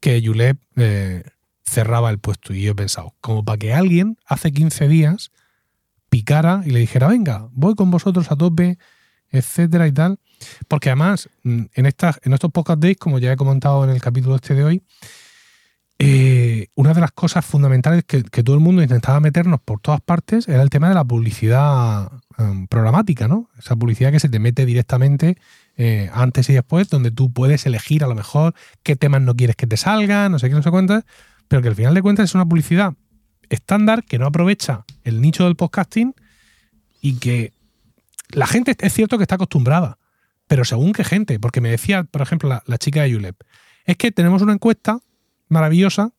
que 0.00 0.20
Yulet 0.20 0.58
eh, 0.76 1.22
cerraba 1.64 2.10
el 2.10 2.18
puesto. 2.18 2.52
Y 2.52 2.62
yo 2.62 2.72
he 2.72 2.74
pensado, 2.74 3.14
como 3.20 3.44
para 3.44 3.58
que 3.58 3.72
alguien 3.72 4.16
hace 4.26 4.52
15 4.52 4.88
días 4.88 5.30
picara 6.08 6.62
y 6.64 6.70
le 6.70 6.80
dijera, 6.80 7.08
venga, 7.08 7.48
voy 7.52 7.74
con 7.74 7.90
vosotros 7.90 8.30
a 8.30 8.36
tope, 8.36 8.78
etcétera 9.30 9.86
y 9.86 9.92
tal. 9.92 10.18
Porque 10.68 10.90
además, 10.90 11.28
mm, 11.42 11.62
en, 11.74 11.86
estas, 11.86 12.20
en 12.24 12.32
estos 12.32 12.50
podcast 12.52 12.80
days, 12.80 12.96
como 12.96 13.18
ya 13.18 13.32
he 13.32 13.36
comentado 13.36 13.84
en 13.84 13.90
el 13.90 14.00
capítulo 14.00 14.36
este 14.36 14.54
de 14.54 14.64
hoy, 14.64 14.82
eh, 15.98 16.68
una 16.74 16.92
de 16.92 17.00
las 17.00 17.12
cosas 17.12 17.44
fundamentales 17.46 18.04
que, 18.04 18.22
todo 18.22 18.54
el 18.54 18.60
mundo 18.60 18.82
intentaba 18.82 19.18
meternos 19.18 19.60
por 19.64 19.80
todas 19.80 20.02
partes 20.02 20.46
era 20.46 20.62
el 20.62 20.68
tema 20.68 20.90
de 20.90 20.94
la 20.94 21.04
publicidad 21.04 22.12
em, 22.36 22.66
programática, 22.66 23.28
¿no? 23.28 23.48
Esa 23.58 23.76
publicidad 23.76 24.12
que 24.12 24.20
se 24.20 24.28
te 24.28 24.38
mete 24.38 24.66
directamente 24.66 25.38
eh, 25.78 26.10
antes 26.12 26.50
y 26.50 26.52
después, 26.52 26.90
donde 26.90 27.10
tú 27.10 27.32
puedes 27.32 27.64
elegir 27.64 28.04
a 28.04 28.08
lo 28.08 28.14
mejor 28.14 28.54
qué 28.82 28.94
temas 28.94 29.22
no 29.22 29.34
quieres 29.34 29.56
que 29.56 29.66
te 29.66 29.78
salgan, 29.78 30.32
no 30.32 30.38
sé 30.38 30.50
qué, 30.50 30.54
no 30.54 30.62
sé 30.62 30.70
cuántas, 30.70 31.04
pero 31.48 31.62
que 31.62 31.68
al 31.68 31.74
final 31.74 31.94
de 31.94 32.02
cuentas 32.02 32.24
es 32.24 32.34
una 32.34 32.44
publicidad 32.44 32.92
estándar 33.48 34.04
que 34.04 34.18
no 34.18 34.26
aprovecha 34.26 34.84
el 35.02 35.22
nicho 35.22 35.44
del 35.44 35.56
podcasting 35.56 36.14
y 37.00 37.14
que 37.14 37.54
la 38.28 38.46
gente 38.46 38.76
es 38.78 38.92
cierto 38.92 39.16
que 39.16 39.24
está 39.24 39.36
acostumbrada, 39.36 39.98
pero 40.46 40.66
según 40.66 40.92
qué 40.92 41.04
gente, 41.04 41.40
porque 41.40 41.62
me 41.62 41.70
decía, 41.70 42.04
por 42.04 42.20
ejemplo, 42.20 42.50
la, 42.50 42.62
la 42.66 42.76
chica 42.76 43.02
de 43.02 43.14
Julep, 43.14 43.36
es 43.86 43.96
que 43.96 44.12
tenemos 44.12 44.42
una 44.42 44.52
encuesta 44.52 44.98
maravillosa 45.48 46.12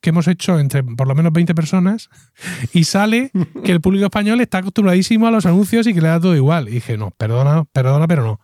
que 0.00 0.10
hemos 0.10 0.28
hecho 0.28 0.58
entre 0.58 0.82
por 0.82 1.06
lo 1.06 1.14
menos 1.14 1.32
20 1.32 1.54
personas 1.54 2.08
y 2.72 2.84
sale 2.84 3.30
que 3.64 3.72
el 3.72 3.80
público 3.80 4.06
español 4.06 4.40
está 4.40 4.58
acostumbradísimo 4.58 5.26
a 5.26 5.30
los 5.30 5.46
anuncios 5.46 5.86
y 5.86 5.94
que 5.94 6.00
le 6.00 6.08
da 6.08 6.20
todo 6.20 6.36
igual. 6.36 6.68
Y 6.68 6.72
dije, 6.72 6.96
no, 6.96 7.10
perdona, 7.10 7.64
perdona, 7.64 8.08
pero 8.08 8.24
no. 8.24 8.40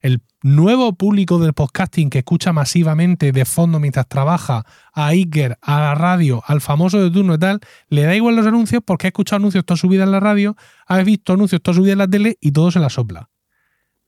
El 0.00 0.20
nuevo 0.42 0.94
público 0.94 1.38
del 1.38 1.52
podcasting 1.52 2.10
que 2.10 2.18
escucha 2.18 2.52
masivamente 2.52 3.30
de 3.30 3.44
fondo 3.44 3.78
mientras 3.78 4.08
trabaja 4.08 4.64
a 4.92 5.06
Iker, 5.08 5.58
a 5.62 5.80
la 5.80 5.94
radio, 5.94 6.42
al 6.46 6.60
famoso 6.60 7.00
de 7.00 7.08
turno 7.10 7.34
y 7.34 7.38
tal, 7.38 7.60
le 7.88 8.02
da 8.02 8.16
igual 8.16 8.34
los 8.34 8.46
anuncios 8.46 8.82
porque 8.84 9.06
ha 9.06 9.10
escuchado 9.10 9.38
anuncios 9.38 9.64
toda 9.64 9.78
su 9.78 9.88
vida 9.88 10.02
en 10.02 10.10
la 10.10 10.18
radio, 10.18 10.56
ha 10.88 11.00
visto 11.04 11.32
anuncios 11.32 11.62
toda 11.62 11.76
su 11.76 11.82
vida 11.82 11.92
en 11.92 11.98
la 11.98 12.08
tele 12.08 12.36
y 12.40 12.50
todo 12.50 12.72
se 12.72 12.80
la 12.80 12.90
sopla. 12.90 13.30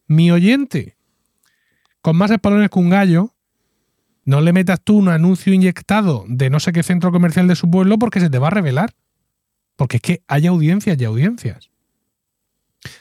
Mi 0.08 0.32
oyente, 0.32 0.96
con 2.00 2.16
más 2.16 2.32
espalones 2.32 2.70
que 2.70 2.78
un 2.80 2.90
gallo, 2.90 3.34
no 4.24 4.40
le 4.40 4.52
metas 4.52 4.80
tú 4.82 4.96
un 4.96 5.09
anuncio 5.09 5.52
inyectado 5.52 6.24
de 6.28 6.51
no 6.51 6.60
sé 6.60 6.72
qué 6.72 6.82
centro 6.82 7.12
comercial 7.12 7.46
de 7.46 7.56
su 7.56 7.70
pueblo 7.70 7.98
porque 7.98 8.20
se 8.20 8.30
te 8.30 8.38
va 8.38 8.48
a 8.48 8.51
revelar. 8.51 8.94
Porque 9.76 9.96
es 9.96 10.02
que 10.02 10.22
hay 10.28 10.46
audiencias 10.46 11.01
y 11.01 11.05
audiencias. 11.05 11.70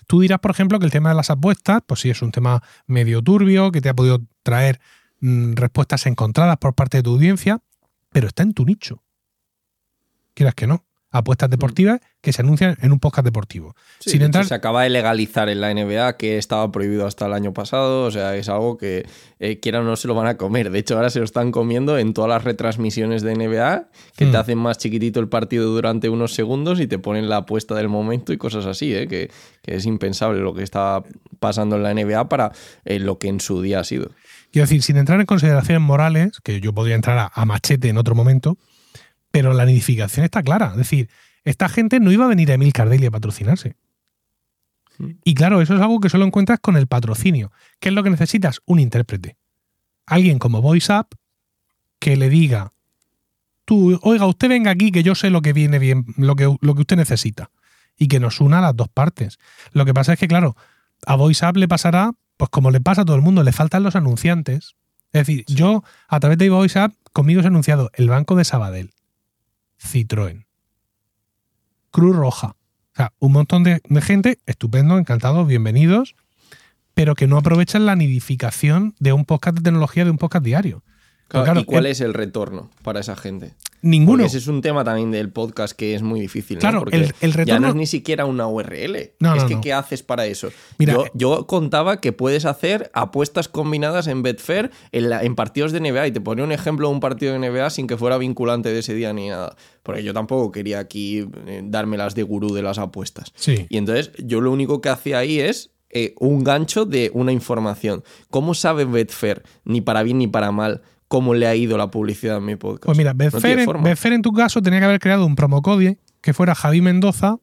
Tú 0.08 0.22
dirás, 0.22 0.40
por 0.40 0.52
ejemplo, 0.52 0.80
que 0.80 0.86
el 0.86 0.92
tema 0.92 1.10
de 1.10 1.16
las 1.16 1.30
apuestas, 1.30 1.82
pues 1.86 2.00
sí, 2.00 2.10
es 2.10 2.22
un 2.22 2.32
tema 2.32 2.64
medio 2.88 3.22
turbio, 3.22 3.72
que 3.72 3.82
te 3.82 3.90
ha 3.90 3.94
podido 3.94 4.22
traer 4.42 4.80
mm, 5.20 5.54
respuestas 5.54 6.06
encontradas 6.06 6.58
por 6.58 6.74
parte 6.74 6.98
de 6.98 7.04
tu 7.04 7.12
audiencia, 7.12 7.60
pero 8.12 8.28
está 8.28 8.44
en 8.44 8.54
tu 8.54 8.66
nicho. 8.66 9.04
Quieras 10.34 10.56
que 10.56 10.68
no. 10.68 10.86
Apuestas 11.14 11.50
deportivas 11.50 12.02
que 12.22 12.34
se 12.34 12.42
anuncian 12.42 12.76
en 12.82 12.92
un 12.92 13.00
podcast 13.00 13.24
deportivo. 13.24 13.76
Sí, 14.00 14.10
Sin 14.12 14.22
entrar- 14.24 14.46
Se 14.46 14.54
acaba 14.54 14.84
de 14.84 14.90
legalizar 14.90 15.48
en 15.48 15.62
la 15.62 15.70
NBA, 15.74 16.18
que 16.18 16.38
estaba 16.38 16.72
prohibido 16.72 17.06
hasta 17.08 17.28
el 17.28 17.34
año 17.34 17.54
pasado. 17.54 18.04
O 18.06 18.12
sea, 18.12 18.36
es 18.36 18.50
algo 18.50 18.78
que 18.78 19.06
eh, 19.40 19.60
quiera 19.60 19.80
o 19.80 19.84
no 19.84 19.96
se 19.96 20.08
lo 20.08 20.16
van 20.16 20.28
a 20.28 20.36
comer. 20.38 20.72
De 20.72 20.80
hecho, 20.80 20.96
ahora 20.96 21.10
se 21.10 21.20
lo 21.20 21.26
están 21.26 21.52
comiendo 21.52 21.98
en 21.98 22.14
todas 22.14 22.30
las 22.30 22.44
retransmisiones 22.44 23.22
de 23.22 23.36
NBA, 23.36 23.90
que 24.18 24.26
te 24.26 24.38
hacen 24.38 24.58
más 24.58 24.78
chiquitito 24.80 25.20
el 25.20 25.28
partido 25.30 25.66
durante 25.70 26.10
unos 26.10 26.34
segundos 26.34 26.80
y 26.80 26.88
te 26.88 26.98
ponen 27.00 27.30
la 27.30 27.38
apuesta 27.38 27.76
del 27.76 27.90
momento 27.90 28.34
y 28.34 28.38
cosas 28.38 28.66
así, 28.66 28.94
¿eh? 28.96 29.08
que, 29.08 29.30
que 29.62 29.76
es 29.76 29.86
impensable 29.86 30.40
lo 30.42 30.54
que 30.54 30.64
está 30.64 31.04
pasando 31.40 31.76
en 31.76 31.84
la 31.84 31.94
NBA 31.94 32.28
para 32.30 32.52
eh, 32.86 33.00
lo 33.00 33.20
que 33.20 33.28
en 33.28 33.40
su 33.40 33.62
día 33.62 33.82
ha 33.82 33.84
sido. 33.84 34.10
Quiero 34.52 34.66
decir, 34.66 34.82
sin 34.84 34.98
entrar 34.98 35.20
en 35.20 35.26
consideraciones 35.26 35.82
morales, 35.82 36.40
que 36.44 36.62
yo 36.62 36.74
podría 36.74 36.96
entrar 36.96 37.18
a, 37.18 37.32
a 37.34 37.46
machete 37.46 37.90
en 37.90 37.98
otro 37.98 38.16
momento, 38.16 38.58
pero 39.34 39.52
la 39.56 39.66
nidificación 39.66 40.24
está 40.24 40.44
clara. 40.44 40.68
Es 40.74 40.78
decir, 40.78 41.10
esta 41.44 41.68
gente 41.68 42.00
no 42.00 42.12
iba 42.12 42.26
a 42.26 42.28
venir 42.28 42.52
a 42.52 42.54
Emil 42.54 42.72
Cardelli 42.72 43.08
a 43.08 43.12
patrocinarse. 43.12 43.76
Mm. 45.00 45.10
Y 45.24 45.34
claro, 45.34 45.60
eso 45.60 45.74
es 45.74 45.82
algo 45.82 46.00
que 46.00 46.10
solo 46.10 46.24
encuentras 46.24 46.60
con 46.60 46.78
el 46.78 46.86
patrocinio. 46.86 47.52
¿Qué 47.80 47.90
es 47.90 47.96
lo 47.96 48.04
que 48.04 48.12
necesitas? 48.12 48.62
Un 48.68 48.80
intérprete. 48.80 49.36
Alguien 50.06 50.38
como 50.38 50.62
VoiceUp 50.62 51.16
que 51.98 52.16
le 52.16 52.30
diga, 52.30 52.74
tú, 53.66 54.00
oiga, 54.04 54.28
usted 54.28 54.50
venga 54.50 54.70
aquí 54.70 54.92
que 54.92 55.02
yo 55.02 55.16
sé 55.16 55.32
lo 55.32 55.42
que 55.42 55.52
viene 55.52 55.80
bien, 55.80 56.06
lo 56.16 56.36
que, 56.36 56.56
lo 56.62 56.76
que 56.76 56.82
usted 56.82 56.98
necesita. 56.98 57.50
Y 57.98 58.10
que 58.10 58.20
nos 58.20 58.40
una 58.40 58.60
a 58.60 58.62
las 58.62 58.76
dos 58.76 58.90
partes. 58.90 59.40
Lo 59.72 59.84
que 59.84 59.96
pasa 59.96 60.14
es 60.14 60.20
que, 60.20 60.28
claro, 60.28 60.56
a 61.08 61.16
VoiceUp 61.16 61.58
le 61.58 61.68
pasará, 61.68 62.12
pues 62.38 62.52
como 62.52 62.70
le 62.70 62.82
pasa 62.82 63.02
a 63.02 63.06
todo 63.06 63.16
el 63.16 63.24
mundo, 63.24 63.42
le 63.42 63.52
faltan 63.52 63.82
los 63.82 63.96
anunciantes. 63.96 64.76
Es 65.12 65.26
decir, 65.26 65.44
yo, 65.48 65.84
a 66.08 66.20
través 66.20 66.38
de 66.38 66.52
VoiceUp, 66.52 66.94
conmigo 67.14 67.42
se 67.42 67.48
ha 67.48 67.50
anunciado 67.50 67.90
el 67.96 68.10
Banco 68.10 68.36
de 68.36 68.46
Sabadell, 68.46 68.94
Citroën, 69.84 70.46
Cruz 71.92 72.16
Roja. 72.16 72.48
O 72.94 72.96
sea, 72.96 73.14
un 73.20 73.32
montón 73.32 73.64
de, 73.64 73.82
de 73.84 74.02
gente, 74.02 74.40
estupendo, 74.46 74.98
encantados, 74.98 75.48
bienvenidos, 75.48 76.16
pero 76.94 77.16
que 77.16 77.28
no 77.28 77.38
aprovechan 77.38 77.86
la 77.86 77.96
nidificación 77.96 78.94
de 79.00 79.14
un 79.14 79.26
podcast 79.26 79.58
de 79.58 79.64
tecnología, 79.64 80.06
de 80.06 80.12
un 80.12 80.18
podcast 80.18 80.46
diario. 80.46 80.84
Claro, 81.28 81.60
¿Y 81.60 81.66
cuál 81.66 81.86
el- 81.88 81.92
es 81.92 82.02
el 82.02 82.14
retorno 82.14 82.70
para 82.84 83.00
esa 83.00 83.16
gente? 83.16 83.54
Ninguno. 83.84 84.24
Porque 84.24 84.28
ese 84.30 84.38
es 84.40 84.48
un 84.48 84.62
tema 84.62 84.84
también 84.84 85.12
del 85.12 85.30
podcast 85.32 85.74
que 85.78 85.94
es 85.94 86.02
muy 86.02 86.20
difícil. 86.20 86.56
¿no? 86.58 86.62
Claro, 86.62 86.80
Porque 86.80 86.96
el- 86.96 87.14
el 87.22 87.32
ya 87.34 87.38
retorno- 87.38 87.60
no 87.60 87.68
es 87.68 87.76
ni 87.76 87.86
siquiera 87.86 88.26
una 88.26 88.48
URL. 88.48 89.12
No, 89.20 89.36
es 89.36 89.44
no, 89.44 89.48
que. 89.50 89.62
¿qué 89.62 89.74
haces 89.74 90.02
para 90.04 90.26
eso? 90.26 90.50
Mira, 90.78 90.94
yo, 90.94 91.06
eh- 91.06 91.12
yo 91.14 91.46
contaba 91.48 92.00
que 92.02 92.14
puedes 92.14 92.46
hacer 92.46 92.90
apuestas 92.94 93.48
combinadas 93.50 94.08
en 94.08 94.24
Betfair 94.24 94.72
en, 94.92 95.10
la- 95.10 95.22
en 95.24 95.36
partidos 95.36 95.72
de 95.72 95.80
NBA 95.82 96.08
y 96.08 96.12
te 96.12 96.22
ponía 96.22 96.44
un 96.44 96.52
ejemplo 96.52 96.88
de 96.88 96.94
un 96.94 97.00
partido 97.00 97.34
de 97.34 97.40
NBA 97.40 97.70
sin 97.70 97.86
que 97.88 97.98
fuera 97.98 98.18
vinculante 98.18 98.70
de 98.74 98.80
ese 98.80 98.94
día 98.96 99.14
ni 99.14 99.30
nada. 99.30 99.56
Porque 99.84 100.02
yo 100.04 100.14
tampoco 100.14 100.52
quería 100.52 100.80
aquí 100.80 101.28
eh, 101.48 101.62
darme 101.66 101.98
las 101.98 102.16
de 102.16 102.24
gurú 102.24 102.54
de 102.54 102.62
las 102.64 102.78
apuestas. 102.78 103.34
Sí. 103.36 103.66
Y 103.70 103.78
entonces 103.78 104.12
yo 104.18 104.40
lo 104.42 104.52
único 104.52 104.80
que 104.80 104.90
hacía 104.90 105.18
ahí 105.18 105.40
es 105.42 105.72
eh, 105.96 106.16
un 106.20 106.44
gancho 106.44 106.86
de 106.86 107.12
una 107.14 107.32
información. 107.34 108.04
¿Cómo 108.32 108.54
sabe 108.56 108.86
Betfair, 108.86 109.44
ni 109.66 109.82
para 109.82 110.02
bien 110.02 110.18
ni 110.18 110.28
para 110.28 110.52
mal, 110.52 110.82
cómo 111.14 111.36
le 111.36 111.46
ha 111.46 111.54
ido 111.54 111.78
la 111.78 111.92
publicidad 111.92 112.38
en 112.38 112.46
mi 112.46 112.56
podcast? 112.56 112.86
Pues 112.86 112.98
mira, 112.98 113.14
Betfair, 113.14 113.60
en, 114.14 114.22
tu 114.24 114.34
caso 114.34 114.64
tenía 114.64 114.80
que 114.80 114.86
haber 114.86 115.00
creado 115.00 115.28
un 115.28 115.36
promocode 115.36 116.00
que 116.22 116.34
fuera 116.34 116.56
Javi 116.56 116.82
Mendoza, 116.82 117.36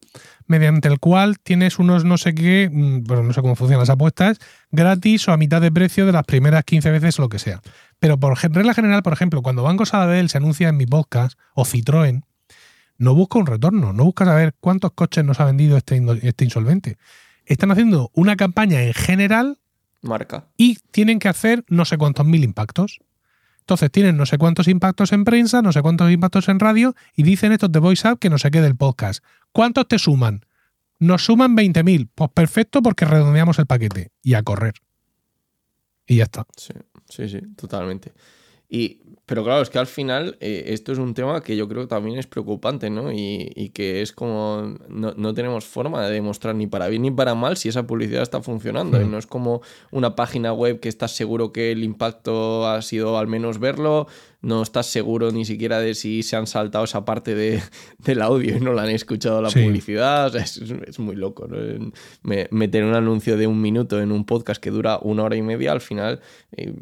mediante 0.45 0.89
el 0.89 0.99
cual 0.99 1.39
tienes 1.39 1.79
unos 1.79 2.03
no 2.03 2.17
sé 2.17 2.35
qué, 2.35 2.69
mm, 2.69 3.03
bueno, 3.05 3.23
no 3.23 3.31
sé 3.31 3.39
cómo 3.39 3.55
funcionan 3.55 3.83
las 3.83 3.89
apuestas, 3.89 4.39
gratis 4.71 5.25
o 5.29 5.31
a 5.31 5.37
mitad 5.37 5.61
de 5.61 5.71
precio 5.71 6.05
de 6.05 6.11
las 6.11 6.25
primeras 6.25 6.65
15 6.65 6.91
veces 6.91 7.17
lo 7.17 7.29
que 7.29 7.39
sea. 7.39 7.61
Pero 7.97 8.19
por 8.19 8.37
regla 8.37 8.73
general, 8.73 9.03
por 9.03 9.13
ejemplo, 9.13 9.41
cuando 9.41 9.63
Banco 9.63 9.85
Sabadell 9.85 10.27
se 10.27 10.39
anuncia 10.39 10.67
en 10.67 10.75
mi 10.75 10.85
podcast 10.85 11.39
o 11.53 11.63
Citroën, 11.63 12.23
no 12.97 13.15
busca 13.15 13.39
un 13.39 13.45
retorno, 13.45 13.93
no 13.93 14.03
busca 14.03 14.25
saber 14.25 14.53
cuántos 14.59 14.91
coches 14.91 15.23
nos 15.23 15.39
ha 15.39 15.45
vendido 15.45 15.77
este, 15.77 16.03
este 16.23 16.43
insolvente. 16.43 16.97
Están 17.45 17.71
haciendo 17.71 18.11
una 18.15 18.35
campaña 18.35 18.83
en 18.83 18.93
general 18.93 19.59
Marca. 20.01 20.49
y 20.57 20.75
tienen 20.91 21.19
que 21.19 21.29
hacer 21.29 21.63
no 21.69 21.85
sé 21.85 21.97
cuántos 21.97 22.25
mil 22.25 22.43
impactos. 22.43 22.99
Entonces 23.61 23.91
tienen 23.91 24.17
no 24.17 24.25
sé 24.25 24.37
cuántos 24.37 24.67
impactos 24.67 25.13
en 25.13 25.23
prensa, 25.23 25.61
no 25.61 25.71
sé 25.71 25.81
cuántos 25.81 26.11
impactos 26.11 26.49
en 26.49 26.59
radio 26.59 26.93
y 27.15 27.23
dicen 27.23 27.51
estos 27.51 27.71
de 27.71 27.79
VoiceUp 27.79 28.19
que 28.19 28.29
no 28.29 28.37
se 28.37 28.51
quede 28.51 28.67
el 28.67 28.75
podcast. 28.75 29.23
¿Cuántos 29.51 29.87
te 29.87 29.97
suman? 29.97 30.45
Nos 30.99 31.25
suman 31.25 31.55
20.000. 31.55 32.09
Pues 32.13 32.29
perfecto 32.33 32.81
porque 32.81 33.05
redondeamos 33.05 33.57
el 33.59 33.65
paquete 33.65 34.11
y 34.21 34.33
a 34.33 34.43
correr. 34.43 34.73
Y 36.05 36.17
ya 36.17 36.23
está. 36.23 36.45
Sí, 36.57 36.73
sí, 37.07 37.29
sí, 37.29 37.39
totalmente. 37.55 38.11
Y, 38.73 39.01
pero 39.25 39.43
claro, 39.43 39.61
es 39.61 39.69
que 39.69 39.79
al 39.79 39.85
final 39.87 40.37
eh, 40.39 40.63
esto 40.67 40.93
es 40.93 40.97
un 40.97 41.13
tema 41.13 41.41
que 41.43 41.57
yo 41.57 41.67
creo 41.67 41.81
que 41.81 41.87
también 41.87 42.17
es 42.17 42.25
preocupante, 42.25 42.89
¿no? 42.89 43.11
Y, 43.11 43.51
y 43.53 43.69
que 43.69 44.01
es 44.01 44.13
como 44.13 44.77
no, 44.87 45.13
no, 45.17 45.33
tenemos 45.33 45.65
forma 45.65 46.05
de 46.05 46.13
demostrar 46.13 46.55
ni 46.55 46.67
para 46.67 46.87
bien 46.87 47.01
ni 47.01 47.11
para 47.11 47.35
mal 47.35 47.57
si 47.57 47.67
esa 47.67 47.85
publicidad 47.85 48.21
está 48.23 48.41
funcionando. 48.41 48.97
Hmm. 48.97 49.01
Y 49.03 49.05
no 49.09 49.17
es 49.17 49.27
como 49.27 49.61
una 49.91 50.15
página 50.15 50.53
web 50.53 50.79
que 50.79 50.87
estás 50.87 51.11
seguro 51.11 51.51
que 51.51 51.73
el 51.73 51.83
impacto 51.83 52.65
ha 52.65 52.81
sido 52.81 53.17
al 53.17 53.27
menos 53.27 53.59
verlo, 53.59 54.07
no 54.41 54.61
estás 54.61 54.85
seguro 54.87 55.31
ni 55.31 55.43
siquiera 55.43 55.79
de 55.81 55.93
si 55.93 56.23
se 56.23 56.37
han 56.37 56.47
saltado 56.47 56.85
esa 56.85 57.03
parte 57.03 57.35
de, 57.35 57.61
del 57.99 58.21
audio 58.21 58.55
y 58.55 58.61
no 58.61 58.71
la 58.71 58.83
han 58.83 58.89
escuchado 58.89 59.41
la 59.41 59.49
Sí. 59.49 59.61
publicidad. 59.63 60.27
O 60.27 60.29
sea, 60.31 60.43
es, 60.43 60.57
es 60.87 60.97
muy 60.97 61.17
loco, 61.17 61.45
¿no? 61.49 61.91
Me- 62.23 62.47
meter 62.51 62.85
un 62.85 62.95
anuncio 62.95 63.35
de 63.35 63.47
un 63.47 63.59
minuto 63.61 63.99
en 64.01 64.13
un 64.13 64.25
podcast 64.25 64.61
que 64.63 64.71
dura 64.71 64.97
una 65.01 65.23
hora 65.23 65.35
y 65.35 65.41
media, 65.41 65.73
al 65.73 65.81
final 65.81 66.21
eh, 66.55 66.73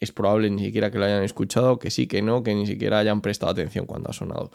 es 0.00 0.12
probable 0.12 0.50
ni 0.50 0.64
siquiera 0.64 0.90
que 0.90 0.98
lo 0.98 1.04
hayan 1.04 1.22
escuchado, 1.24 1.78
que 1.78 1.90
sí, 1.90 2.06
que 2.06 2.22
no, 2.22 2.42
que 2.42 2.54
ni 2.54 2.66
siquiera 2.66 2.98
hayan 2.98 3.20
prestado 3.20 3.52
atención 3.52 3.86
cuando 3.86 4.10
ha 4.10 4.12
sonado. 4.12 4.50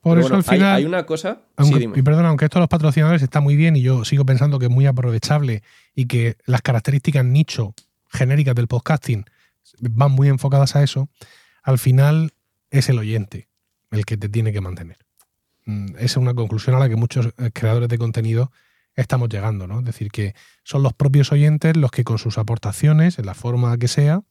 Por 0.00 0.16
Pero 0.16 0.20
eso 0.20 0.28
bueno, 0.30 0.36
al 0.36 0.52
hay- 0.52 0.58
final. 0.58 0.74
hay, 0.76 0.84
una 0.84 1.06
cosa... 1.06 1.42
Aunque, 1.56 1.74
sí, 1.74 1.80
dime. 1.80 1.98
y 1.98 2.02
perdona, 2.02 2.28
aunque 2.30 2.46
esto 2.46 2.58
de 2.58 2.62
los 2.62 2.68
patrocinadores 2.68 3.22
está 3.22 3.40
muy 3.40 3.54
bien 3.54 3.76
y 3.76 3.82
yo 3.82 4.04
sigo 4.04 4.24
pensando 4.24 4.58
que 4.58 4.66
es 4.66 4.70
muy 4.72 4.86
aprovechable 4.86 5.62
y 5.94 6.06
que 6.06 6.36
las 6.46 6.62
características 6.62 7.24
nicho 7.24 7.74
genéricas 8.10 8.54
del 8.54 8.66
podcasting 8.66 9.24
van 9.80 10.10
muy 10.12 10.28
enfocadas 10.28 10.74
a 10.74 10.82
eso, 10.82 11.08
al 11.62 11.78
final 11.78 12.32
es 12.70 12.88
el 12.88 12.98
oyente 12.98 13.48
el 13.90 14.04
que 14.06 14.16
te 14.16 14.28
tiene 14.28 14.52
que 14.52 14.60
mantener. 14.60 14.96
Mm, 15.66 15.94
Esa 15.96 16.04
es 16.04 16.16
una 16.16 16.34
conclusión 16.34 16.74
a 16.74 16.78
la 16.80 16.88
que 16.88 16.96
muchos 16.96 17.26
eh, 17.38 17.50
creadores 17.52 17.88
de 17.88 17.98
contenido 17.98 18.50
estamos 18.96 19.28
llegando, 19.28 19.66
¿no? 19.68 19.78
Es 19.80 19.84
decir, 19.84 20.10
que 20.10 20.34
son 20.64 20.82
los 20.82 20.94
propios 20.94 21.30
oyentes 21.30 21.76
los 21.76 21.90
que 21.92 22.02
con 22.04 22.18
sus 22.18 22.38
aportaciones, 22.38 23.18
en 23.20 23.26
la 23.26 23.34
forma 23.34 23.76
que 23.78 23.86
sea, 23.88 24.22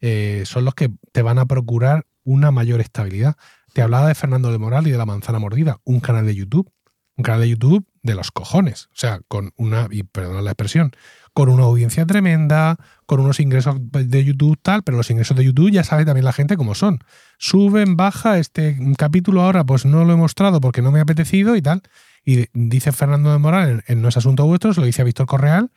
eh, 0.00 0.42
son 0.46 0.64
los 0.64 0.74
que 0.74 0.90
te 1.12 1.22
van 1.22 1.38
a 1.38 1.46
procurar 1.46 2.06
una 2.24 2.50
mayor 2.50 2.80
estabilidad. 2.80 3.36
Te 3.72 3.82
hablaba 3.82 4.08
de 4.08 4.14
Fernando 4.14 4.52
de 4.52 4.58
Moral 4.58 4.86
y 4.86 4.90
de 4.90 4.98
La 4.98 5.06
Manzana 5.06 5.38
Mordida, 5.38 5.78
un 5.84 6.00
canal 6.00 6.26
de 6.26 6.34
YouTube. 6.34 6.70
Un 7.16 7.24
canal 7.24 7.42
de 7.42 7.50
YouTube 7.50 7.86
de 8.02 8.14
los 8.14 8.30
cojones. 8.30 8.86
O 8.86 8.96
sea, 8.96 9.20
con 9.28 9.52
una, 9.56 9.88
y 9.90 10.04
perdón 10.04 10.42
la 10.42 10.52
expresión, 10.52 10.92
con 11.34 11.48
una 11.48 11.64
audiencia 11.64 12.06
tremenda, 12.06 12.76
con 13.06 13.20
unos 13.20 13.40
ingresos 13.40 13.76
de 13.78 14.24
YouTube 14.24 14.58
tal, 14.62 14.82
pero 14.82 14.96
los 14.96 15.10
ingresos 15.10 15.36
de 15.36 15.44
YouTube 15.44 15.70
ya 15.70 15.84
sabe 15.84 16.04
también 16.04 16.24
la 16.24 16.32
gente 16.32 16.56
cómo 16.56 16.74
son. 16.74 17.00
Suben, 17.38 17.96
baja, 17.96 18.38
este 18.38 18.78
capítulo 18.96 19.42
ahora 19.42 19.64
pues 19.64 19.84
no 19.84 20.04
lo 20.04 20.14
he 20.14 20.16
mostrado 20.16 20.60
porque 20.60 20.82
no 20.82 20.90
me 20.90 20.98
ha 20.98 21.02
apetecido 21.02 21.56
y 21.56 21.62
tal. 21.62 21.82
Y 22.24 22.46
dice 22.52 22.92
Fernando 22.92 23.32
de 23.32 23.38
Moral 23.38 23.84
en, 23.86 24.02
No 24.02 24.08
es 24.08 24.16
Asunto 24.16 24.46
Vuestro, 24.46 24.74
se 24.74 24.80
lo 24.80 24.86
dice 24.86 25.02
a 25.02 25.04
Víctor 25.04 25.26
Correal, 25.26 25.70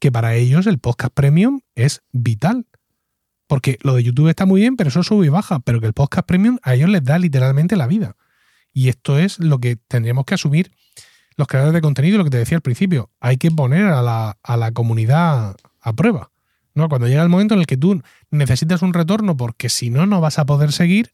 que 0.00 0.12
para 0.12 0.34
ellos 0.34 0.66
el 0.66 0.78
podcast 0.78 1.14
premium 1.14 1.60
es 1.74 2.02
vital. 2.12 2.66
Porque 3.52 3.76
lo 3.82 3.96
de 3.96 4.02
YouTube 4.02 4.30
está 4.30 4.46
muy 4.46 4.62
bien, 4.62 4.78
pero 4.78 4.88
eso 4.88 5.02
sube 5.02 5.26
y 5.26 5.28
baja. 5.28 5.60
Pero 5.60 5.78
que 5.78 5.86
el 5.86 5.92
podcast 5.92 6.26
premium 6.26 6.56
a 6.62 6.72
ellos 6.72 6.88
les 6.88 7.04
da 7.04 7.18
literalmente 7.18 7.76
la 7.76 7.86
vida. 7.86 8.16
Y 8.72 8.88
esto 8.88 9.18
es 9.18 9.38
lo 9.40 9.58
que 9.58 9.76
tendríamos 9.76 10.24
que 10.24 10.32
asumir 10.32 10.72
los 11.36 11.48
creadores 11.48 11.74
de 11.74 11.82
contenido, 11.82 12.16
lo 12.16 12.24
que 12.24 12.30
te 12.30 12.38
decía 12.38 12.56
al 12.56 12.62
principio. 12.62 13.10
Hay 13.20 13.36
que 13.36 13.50
poner 13.50 13.88
a 13.88 14.00
la, 14.00 14.38
a 14.42 14.56
la 14.56 14.72
comunidad 14.72 15.54
a 15.82 15.92
prueba. 15.92 16.30
¿no? 16.72 16.88
Cuando 16.88 17.08
llega 17.08 17.22
el 17.22 17.28
momento 17.28 17.52
en 17.52 17.60
el 17.60 17.66
que 17.66 17.76
tú 17.76 18.00
necesitas 18.30 18.80
un 18.80 18.94
retorno, 18.94 19.36
porque 19.36 19.68
si 19.68 19.90
no, 19.90 20.06
no 20.06 20.22
vas 20.22 20.38
a 20.38 20.46
poder 20.46 20.72
seguir, 20.72 21.12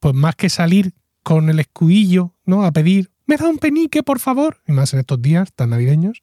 pues 0.00 0.14
más 0.14 0.36
que 0.36 0.48
salir 0.48 0.94
con 1.22 1.50
el 1.50 1.60
escudillo, 1.60 2.32
¿no? 2.46 2.64
A 2.64 2.72
pedir, 2.72 3.10
me 3.26 3.36
da 3.36 3.50
un 3.50 3.58
penique, 3.58 4.02
por 4.02 4.18
favor, 4.18 4.62
y 4.66 4.72
más 4.72 4.94
en 4.94 5.00
estos 5.00 5.20
días 5.20 5.52
tan 5.52 5.68
navideños, 5.68 6.22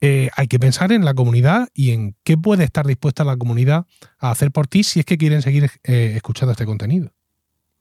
eh, 0.00 0.30
hay 0.34 0.48
que 0.48 0.58
pensar 0.58 0.92
en 0.92 1.04
la 1.04 1.14
comunidad 1.14 1.68
y 1.74 1.90
en 1.90 2.16
qué 2.24 2.38
puede 2.38 2.64
estar 2.64 2.86
dispuesta 2.86 3.22
la 3.24 3.36
comunidad 3.36 3.86
a 4.18 4.30
hacer 4.30 4.50
por 4.50 4.66
ti 4.66 4.82
si 4.82 5.00
es 5.00 5.06
que 5.06 5.18
quieren 5.18 5.42
seguir 5.42 5.70
eh, 5.84 6.12
escuchando 6.16 6.52
este 6.52 6.64
contenido. 6.64 7.12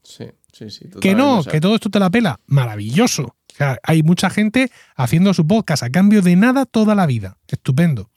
Sí, 0.03 0.25
sí, 0.51 0.69
sí. 0.69 0.89
Que 0.99 1.15
no, 1.15 1.23
totalmente, 1.23 1.39
o 1.39 1.43
sea, 1.43 1.51
que 1.51 1.61
todo 1.61 1.75
esto 1.75 1.89
te 1.89 1.99
la 1.99 2.09
pela. 2.09 2.39
Maravilloso. 2.45 3.23
O 3.23 3.55
sea, 3.55 3.77
hay 3.83 4.03
mucha 4.03 4.29
gente 4.29 4.71
haciendo 4.95 5.33
su 5.33 5.47
podcast 5.47 5.83
a 5.83 5.89
cambio 5.89 6.21
de 6.21 6.35
nada 6.35 6.65
toda 6.65 6.95
la 6.95 7.05
vida. 7.05 7.37
Estupendo. 7.47 8.09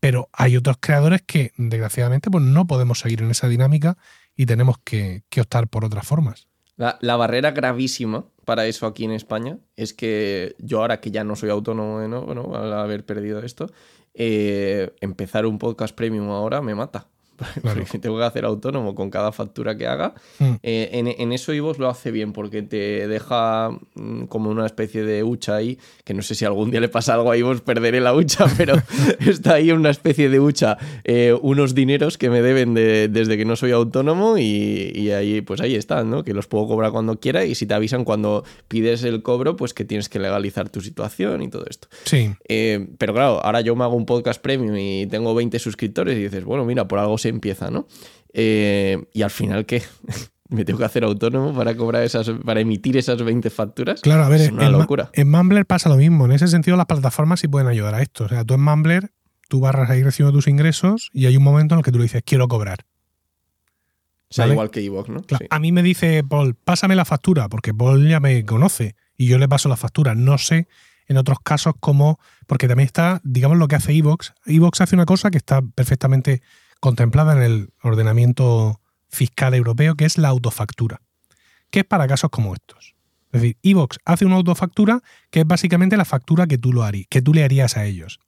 Pero 0.00 0.28
hay 0.32 0.56
otros 0.56 0.76
creadores 0.78 1.22
que, 1.22 1.52
desgraciadamente, 1.56 2.30
pues 2.30 2.44
no 2.44 2.66
podemos 2.66 2.98
seguir 2.98 3.22
en 3.22 3.30
esa 3.30 3.48
dinámica 3.48 3.96
y 4.36 4.44
tenemos 4.44 4.76
que, 4.84 5.24
que 5.30 5.40
optar 5.40 5.68
por 5.68 5.84
otras 5.84 6.06
formas. 6.06 6.46
La, 6.76 6.98
la 7.00 7.16
barrera 7.16 7.52
gravísima 7.52 8.26
para 8.46 8.66
eso 8.66 8.86
aquí 8.86 9.04
en 9.04 9.10
España 9.10 9.58
es 9.74 9.92
que 9.92 10.54
yo 10.58 10.80
ahora 10.80 11.00
que 11.00 11.10
ya 11.10 11.24
no 11.24 11.34
soy 11.34 11.50
autónomo, 11.50 12.06
¿no? 12.06 12.54
Al 12.54 12.72
haber 12.72 13.04
perdido 13.04 13.42
esto, 13.42 13.66
eh, 14.14 14.94
empezar 15.00 15.46
un 15.46 15.58
podcast 15.58 15.94
premium 15.94 16.30
ahora 16.30 16.62
me 16.62 16.74
mata. 16.76 17.08
Claro. 17.62 17.80
Porque 17.80 17.98
tengo 17.98 18.18
que 18.18 18.24
hacer 18.24 18.44
autónomo 18.44 18.94
con 18.94 19.10
cada 19.10 19.32
factura 19.32 19.76
que 19.76 19.86
haga. 19.86 20.14
Mm. 20.38 20.44
Eh, 20.62 20.90
en, 20.92 21.06
en 21.08 21.32
eso 21.32 21.52
Ivos 21.52 21.78
lo 21.78 21.88
hace 21.88 22.10
bien 22.10 22.32
porque 22.32 22.62
te 22.62 23.08
deja 23.08 23.70
mm, 23.94 24.24
como 24.24 24.50
una 24.50 24.66
especie 24.66 25.02
de 25.04 25.22
hucha 25.24 25.56
ahí, 25.56 25.78
que 26.04 26.14
no 26.14 26.22
sé 26.22 26.34
si 26.34 26.44
algún 26.44 26.70
día 26.70 26.80
le 26.80 26.88
pasa 26.88 27.14
algo 27.14 27.30
a 27.30 27.36
Ivos, 27.36 27.60
perderé 27.62 28.00
la 28.00 28.14
hucha, 28.14 28.46
pero 28.56 28.74
está 29.20 29.54
ahí 29.54 29.72
una 29.72 29.90
especie 29.90 30.28
de 30.28 30.38
hucha, 30.40 30.78
eh, 31.04 31.34
unos 31.42 31.74
dineros 31.74 32.18
que 32.18 32.30
me 32.30 32.42
deben 32.42 32.74
de- 32.74 33.08
desde 33.08 33.36
que 33.36 33.44
no 33.44 33.56
soy 33.56 33.72
autónomo 33.72 34.38
y, 34.38 34.92
y 34.94 35.10
ahí 35.10 35.40
pues 35.40 35.60
ahí 35.60 35.74
están, 35.74 36.10
¿no? 36.10 36.24
Que 36.24 36.32
los 36.34 36.46
puedo 36.46 36.66
cobrar 36.66 36.92
cuando 36.92 37.18
quiera 37.18 37.44
y 37.44 37.54
si 37.54 37.66
te 37.66 37.74
avisan 37.74 38.04
cuando 38.04 38.44
pides 38.68 39.02
el 39.04 39.22
cobro, 39.22 39.56
pues 39.56 39.74
que 39.74 39.84
tienes 39.84 40.08
que 40.08 40.18
legalizar 40.18 40.68
tu 40.68 40.80
situación 40.80 41.42
y 41.42 41.48
todo 41.48 41.64
esto. 41.68 41.88
Sí. 42.04 42.30
Eh, 42.48 42.86
pero 42.98 43.12
claro, 43.14 43.40
ahora 43.44 43.60
yo 43.60 43.74
me 43.76 43.84
hago 43.84 43.94
un 43.96 44.06
podcast 44.06 44.40
premium 44.40 44.76
y 44.76 45.06
tengo 45.06 45.34
20 45.34 45.58
suscriptores 45.58 46.16
y 46.16 46.22
dices, 46.22 46.44
bueno, 46.44 46.64
mira, 46.64 46.86
por 46.88 46.98
algo 46.98 47.18
se 47.18 47.25
empieza, 47.28 47.70
¿no? 47.70 47.86
Eh, 48.32 49.04
y 49.12 49.22
al 49.22 49.30
final, 49.30 49.66
¿qué? 49.66 49.82
¿Me 50.48 50.64
tengo 50.64 50.78
que 50.78 50.84
hacer 50.84 51.02
autónomo 51.02 51.52
para 51.52 51.76
cobrar 51.76 52.04
esas, 52.04 52.30
para 52.44 52.60
emitir 52.60 52.96
esas 52.96 53.20
20 53.20 53.50
facturas? 53.50 54.00
Claro, 54.00 54.24
a 54.24 54.28
ver, 54.28 54.42
es 54.42 54.52
una 54.52 54.66
en, 54.66 54.72
locura. 54.72 55.10
en 55.12 55.28
Mumbler 55.28 55.66
pasa 55.66 55.88
lo 55.88 55.96
mismo. 55.96 56.24
En 56.26 56.32
ese 56.32 56.46
sentido, 56.46 56.76
las 56.76 56.86
plataformas 56.86 57.40
sí 57.40 57.48
pueden 57.48 57.66
ayudar 57.66 57.94
a 57.94 58.02
esto. 58.02 58.24
O 58.24 58.28
sea, 58.28 58.44
tú 58.44 58.54
en 58.54 58.62
Mumbler, 58.62 59.10
tú 59.48 59.58
barras 59.58 59.90
ahí 59.90 60.04
recibiendo 60.04 60.36
tus 60.36 60.46
ingresos 60.46 61.10
y 61.12 61.26
hay 61.26 61.36
un 61.36 61.42
momento 61.42 61.74
en 61.74 61.80
el 61.80 61.84
que 61.84 61.90
tú 61.90 61.98
le 61.98 62.04
dices, 62.04 62.22
quiero 62.24 62.46
cobrar. 62.46 62.86
O 64.28 64.34
sea, 64.34 64.44
¿vale? 64.44 64.54
igual 64.54 64.70
que 64.70 64.84
Evox, 64.84 65.08
¿no? 65.08 65.22
Claro, 65.22 65.44
Sí. 65.44 65.48
A 65.50 65.58
mí 65.58 65.72
me 65.72 65.82
dice 65.82 66.22
Paul, 66.22 66.54
pásame 66.54 66.94
la 66.94 67.04
factura, 67.04 67.48
porque 67.48 67.74
Paul 67.74 68.08
ya 68.08 68.20
me 68.20 68.44
conoce 68.44 68.94
y 69.16 69.26
yo 69.26 69.38
le 69.38 69.48
paso 69.48 69.68
la 69.68 69.76
factura. 69.76 70.14
No 70.14 70.38
sé 70.38 70.68
en 71.08 71.16
otros 71.16 71.38
casos 71.42 71.74
cómo, 71.80 72.18
porque 72.46 72.68
también 72.68 72.86
está, 72.86 73.20
digamos, 73.24 73.58
lo 73.58 73.68
que 73.68 73.76
hace 73.76 73.92
Evox. 73.92 74.34
Evox 74.46 74.80
hace 74.80 74.94
una 74.94 75.06
cosa 75.06 75.30
que 75.30 75.38
está 75.38 75.62
perfectamente 75.62 76.42
contemplada 76.80 77.32
en 77.34 77.42
el 77.42 77.70
ordenamiento 77.82 78.80
fiscal 79.08 79.54
europeo, 79.54 79.94
que 79.94 80.04
es 80.04 80.18
la 80.18 80.28
autofactura, 80.28 81.00
que 81.70 81.80
es 81.80 81.84
para 81.84 82.06
casos 82.06 82.30
como 82.30 82.54
estos. 82.54 82.94
Es 83.32 83.42
decir, 83.42 83.58
Evox 83.62 83.98
hace 84.04 84.24
una 84.24 84.36
autofactura 84.36 85.02
que 85.30 85.40
es 85.40 85.46
básicamente 85.46 85.96
la 85.96 86.04
factura 86.04 86.46
que 86.46 86.58
tú, 86.58 86.72
lo 86.72 86.84
harí- 86.84 87.06
que 87.08 87.22
tú 87.22 87.34
le 87.34 87.44
harías 87.44 87.76
a 87.76 87.84
ellos. 87.84 88.18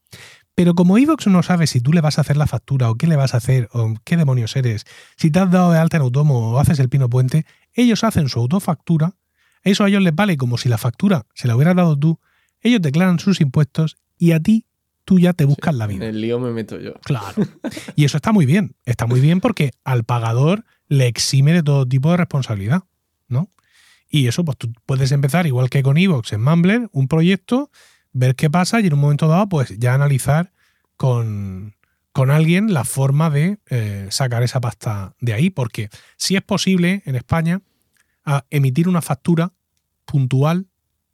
Pero 0.55 0.75
como 0.75 0.99
Evox 0.99 1.27
no 1.29 1.43
sabe 1.43 1.67
si 1.67 1.81
tú 1.81 1.93
le 1.93 2.01
vas 2.01 2.19
a 2.19 2.23
hacer 2.23 2.37
la 2.37 2.47
factura 2.49 2.91
o 2.91 2.97
qué 2.97 3.07
le 3.07 3.17
vas 3.17 3.33
a 3.35 3.37
hacer 3.37 3.69
o 3.73 3.95
qué 4.05 4.17
demonios 4.17 4.57
eres, 4.57 4.85
si 5.17 5.31
te 5.31 5.39
has 5.39 5.51
dado 5.51 5.71
de 5.73 5.79
alta 5.79 5.99
en 5.99 6.03
autónomo 6.03 6.51
o 6.51 6.59
haces 6.59 6.79
el 6.81 6.89
pino 6.89 7.09
puente, 7.09 7.47
ellos 7.75 8.03
hacen 8.03 8.29
su 8.29 8.41
autofactura, 8.41 9.15
eso 9.63 9.85
a 9.85 9.89
ellos 9.89 10.03
les 10.03 10.15
vale 10.15 10.37
como 10.37 10.59
si 10.59 10.69
la 10.69 10.79
factura 10.79 11.27
se 11.35 11.47
la 11.47 11.55
hubieras 11.55 11.77
dado 11.77 11.97
tú, 11.97 12.19
ellos 12.61 12.83
declaran 12.83 13.21
sus 13.21 13.41
impuestos 13.41 13.99
y 14.19 14.33
a 14.33 14.41
ti 14.41 14.67
tú 15.09 15.19
ya 15.19 15.33
te 15.33 15.47
buscas 15.47 15.75
la 15.75 15.87
En 15.87 15.91
vida. 15.91 16.07
el 16.07 16.21
lío 16.21 16.39
me 16.39 16.51
meto 16.51 16.79
yo. 16.79 16.93
Claro. 17.01 17.43
Y 17.97 18.05
eso 18.05 18.19
está 18.19 18.31
muy 18.31 18.45
bien, 18.45 18.77
está 18.85 19.07
muy 19.07 19.21
bien 19.21 19.41
porque 19.41 19.71
al 19.83 20.05
pagador 20.05 20.67
le 20.87 21.07
exime 21.07 21.55
de 21.55 21.63
todo 21.63 21.89
tipo 21.89 22.11
de 22.11 22.19
responsabilidad, 22.19 22.83
¿no? 23.27 23.49
Y 24.11 24.27
eso, 24.29 24.45
pues 24.45 24.59
tú 24.59 24.71
puedes 24.85 25.11
empezar, 25.11 25.47
igual 25.47 25.71
que 25.71 25.83
con 25.83 25.97
Evox 25.97 26.35
en 26.35 26.43
Mumbler, 26.43 26.91
un 26.93 27.09
proyecto, 27.09 27.71
ver 28.13 28.35
qué 28.37 28.51
pasa 28.51 28.83
y 28.83 28.87
en 28.89 28.93
un 28.93 29.01
momento 29.01 29.29
dado, 29.29 29.49
pues 29.49 29.79
ya 29.79 29.95
analizar 29.95 30.53
con, 30.99 31.75
con 32.13 32.31
alguien 32.31 32.75
la 32.75 32.85
forma 32.85 33.31
de 33.31 33.61
eh, 33.71 34.09
sacar 34.11 34.43
esa 34.43 34.61
pasta 34.61 35.15
de 35.21 35.33
ahí. 35.33 35.49
Porque 35.49 35.89
si 36.19 36.37
es 36.37 36.43
posible 36.43 37.03
en 37.07 37.17
España 37.17 37.63
a 38.27 38.45
emitir 38.51 38.91
una 38.91 39.01
factura 39.01 39.55
puntual 40.05 40.67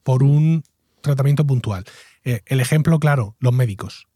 por 0.03 0.25
un 0.25 0.65
tratamiento 1.01 1.47
puntual. 1.47 1.85
Eh, 2.25 2.41
el 2.47 2.61
ejemplo 2.61 2.99
claro, 2.99 3.37
los 3.39 3.53
médicos. 3.53 4.09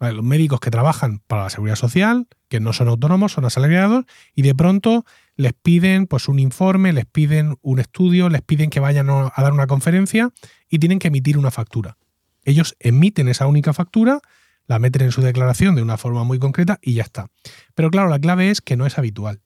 Los 0.00 0.24
médicos 0.24 0.60
que 0.60 0.70
trabajan 0.70 1.18
para 1.26 1.44
la 1.44 1.50
seguridad 1.50 1.76
social, 1.76 2.26
que 2.48 2.58
no 2.58 2.72
son 2.72 2.88
autónomos, 2.88 3.32
son 3.32 3.44
asalariados, 3.44 4.06
y 4.34 4.40
de 4.40 4.54
pronto 4.54 5.04
les 5.36 5.52
piden 5.52 6.06
pues, 6.06 6.26
un 6.26 6.38
informe, 6.38 6.94
les 6.94 7.04
piden 7.04 7.58
un 7.60 7.80
estudio, 7.80 8.30
les 8.30 8.40
piden 8.40 8.70
que 8.70 8.80
vayan 8.80 9.10
a 9.10 9.32
dar 9.36 9.52
una 9.52 9.66
conferencia 9.66 10.30
y 10.70 10.78
tienen 10.78 10.98
que 10.98 11.08
emitir 11.08 11.36
una 11.36 11.50
factura. 11.50 11.98
Ellos 12.44 12.76
emiten 12.78 13.28
esa 13.28 13.46
única 13.46 13.74
factura, 13.74 14.20
la 14.66 14.78
meten 14.78 15.02
en 15.02 15.12
su 15.12 15.20
declaración 15.20 15.74
de 15.74 15.82
una 15.82 15.98
forma 15.98 16.24
muy 16.24 16.38
concreta 16.38 16.78
y 16.80 16.94
ya 16.94 17.02
está. 17.02 17.26
Pero 17.74 17.90
claro, 17.90 18.08
la 18.08 18.18
clave 18.18 18.50
es 18.50 18.62
que 18.62 18.76
no 18.76 18.86
es 18.86 18.96
habitual. 18.96 19.42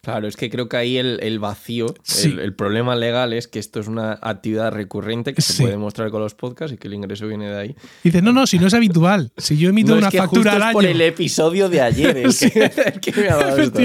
Claro, 0.00 0.28
es 0.28 0.36
que 0.36 0.48
creo 0.48 0.68
que 0.68 0.76
ahí 0.76 0.96
el, 0.96 1.18
el 1.22 1.38
vacío, 1.40 1.92
Sí. 2.04 2.28
el, 2.28 2.38
el 2.38 2.54
problema 2.54 2.94
legal 2.94 3.32
es 3.32 3.48
que 3.48 3.58
esto 3.58 3.80
es 3.80 3.88
una 3.88 4.12
actividad 4.22 4.70
recurrente 4.72 5.34
que 5.34 5.42
se 5.42 5.52
Sí. 5.54 5.62
puede 5.64 5.76
mostrar 5.76 6.10
con 6.10 6.22
los 6.22 6.34
podcasts 6.34 6.72
y 6.72 6.78
que 6.78 6.86
el 6.88 6.94
ingreso 6.94 7.26
viene 7.26 7.50
de 7.50 7.58
ahí. 7.60 7.76
Dice, 8.04 8.22
no, 8.22 8.32
no, 8.32 8.46
si 8.46 8.58
no 8.60 8.68
es 8.68 8.74
habitual. 8.74 9.32
Si 9.36 9.58
yo 9.58 9.68
emito 9.70 9.90
No, 9.90 9.96
es 9.96 10.02
una 10.02 10.10
que 10.10 10.18
factura 10.18 10.52
justo 10.52 10.64
al 10.64 10.68
es 10.70 10.72
por 10.72 10.84
año. 10.84 10.94
el 10.94 11.00
episodio 11.02 11.68
de 11.68 11.80
ayer 11.80 12.16
el 12.16 12.32
Sí. 12.38 12.48
que, 12.50 12.64
el 12.86 13.00
que 13.00 13.12
me 13.20 13.28
ha 13.28 13.36
dado 13.36 13.56
esto. 13.58 13.80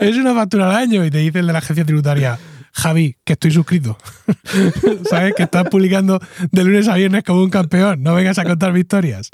Es 0.00 0.16
una 0.16 0.34
factura 0.34 0.68
al 0.70 0.76
año 0.76 1.04
y 1.04 1.10
te 1.10 1.18
dice 1.18 1.38
el 1.38 1.46
de 1.46 1.52
la 1.52 1.60
agencia 1.60 1.84
tributaria, 1.84 2.38
Javi, 2.72 3.16
que 3.24 3.32
estoy 3.34 3.50
suscrito. 3.50 3.96
¿Sabes? 5.08 5.34
Que 5.34 5.42
estás 5.44 5.68
publicando 5.70 6.20
de 6.50 6.64
lunes 6.64 6.88
a 6.88 6.94
viernes 6.96 7.24
como 7.24 7.42
un 7.42 7.50
campeón. 7.50 8.02
No 8.02 8.14
vengas 8.14 8.38
a 8.38 8.44
contar 8.44 8.72
victorias. 8.72 9.30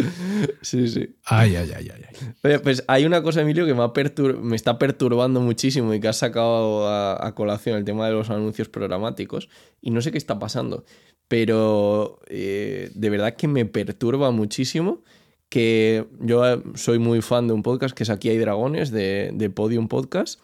Sí, 0.63 0.89
sí. 0.89 1.17
Ay, 1.25 1.57
ay, 1.57 1.71
ay, 1.77 1.91
ay. 1.95 2.03
ay. 2.09 2.29
Oye, 2.45 2.59
pues 2.61 2.85
hay 2.89 3.05
una 3.05 3.23
cosa, 3.23 3.43
Emilio, 3.43 3.67
que 3.67 3.75
me, 3.75 3.83
ha 3.83 3.89
pertur- 3.93 4.41
me 4.41 4.57
está 4.57 4.79
perturbando 4.79 5.41
muchísimo 5.41 5.93
y 5.95 6.01
que 6.01 6.09
has 6.09 6.17
sacado 6.19 6.89
a, 6.89 7.27
a 7.27 7.35
colación 7.35 7.77
el 7.79 7.85
tema 7.85 8.07
de 8.07 8.13
los 8.15 8.31
anuncios 8.31 8.69
programáticos 8.69 9.49
y 9.81 9.91
no 9.91 10.01
sé 10.01 10.13
qué 10.13 10.19
está 10.19 10.39
pasando, 10.39 10.85
pero 11.29 12.21
eh, 12.29 12.91
de 12.95 13.11
verdad 13.11 13.35
que 13.37 13.49
me 13.49 13.65
perturba 13.67 14.31
muchísimo 14.31 15.03
que 15.49 16.07
yo 16.21 16.47
eh, 16.47 16.63
soy 16.75 16.99
muy 16.99 17.21
fan 17.23 17.47
de 17.47 17.53
un 17.55 17.63
podcast 17.63 17.95
que 17.97 18.03
es 18.03 18.11
Aquí 18.11 18.29
hay 18.29 18.39
dragones, 18.39 18.91
de, 18.91 19.31
de 19.35 19.51
Podium 19.51 19.89
Podcast, 19.89 20.41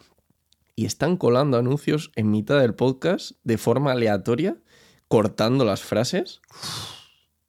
y 0.75 0.85
están 0.85 1.17
colando 1.17 1.57
anuncios 1.57 2.11
en 2.15 2.31
mitad 2.31 2.59
del 2.59 2.73
podcast 2.73 3.31
de 3.43 3.57
forma 3.57 3.91
aleatoria, 3.91 4.57
cortando 5.07 5.65
las 5.65 5.81
frases. 5.81 6.41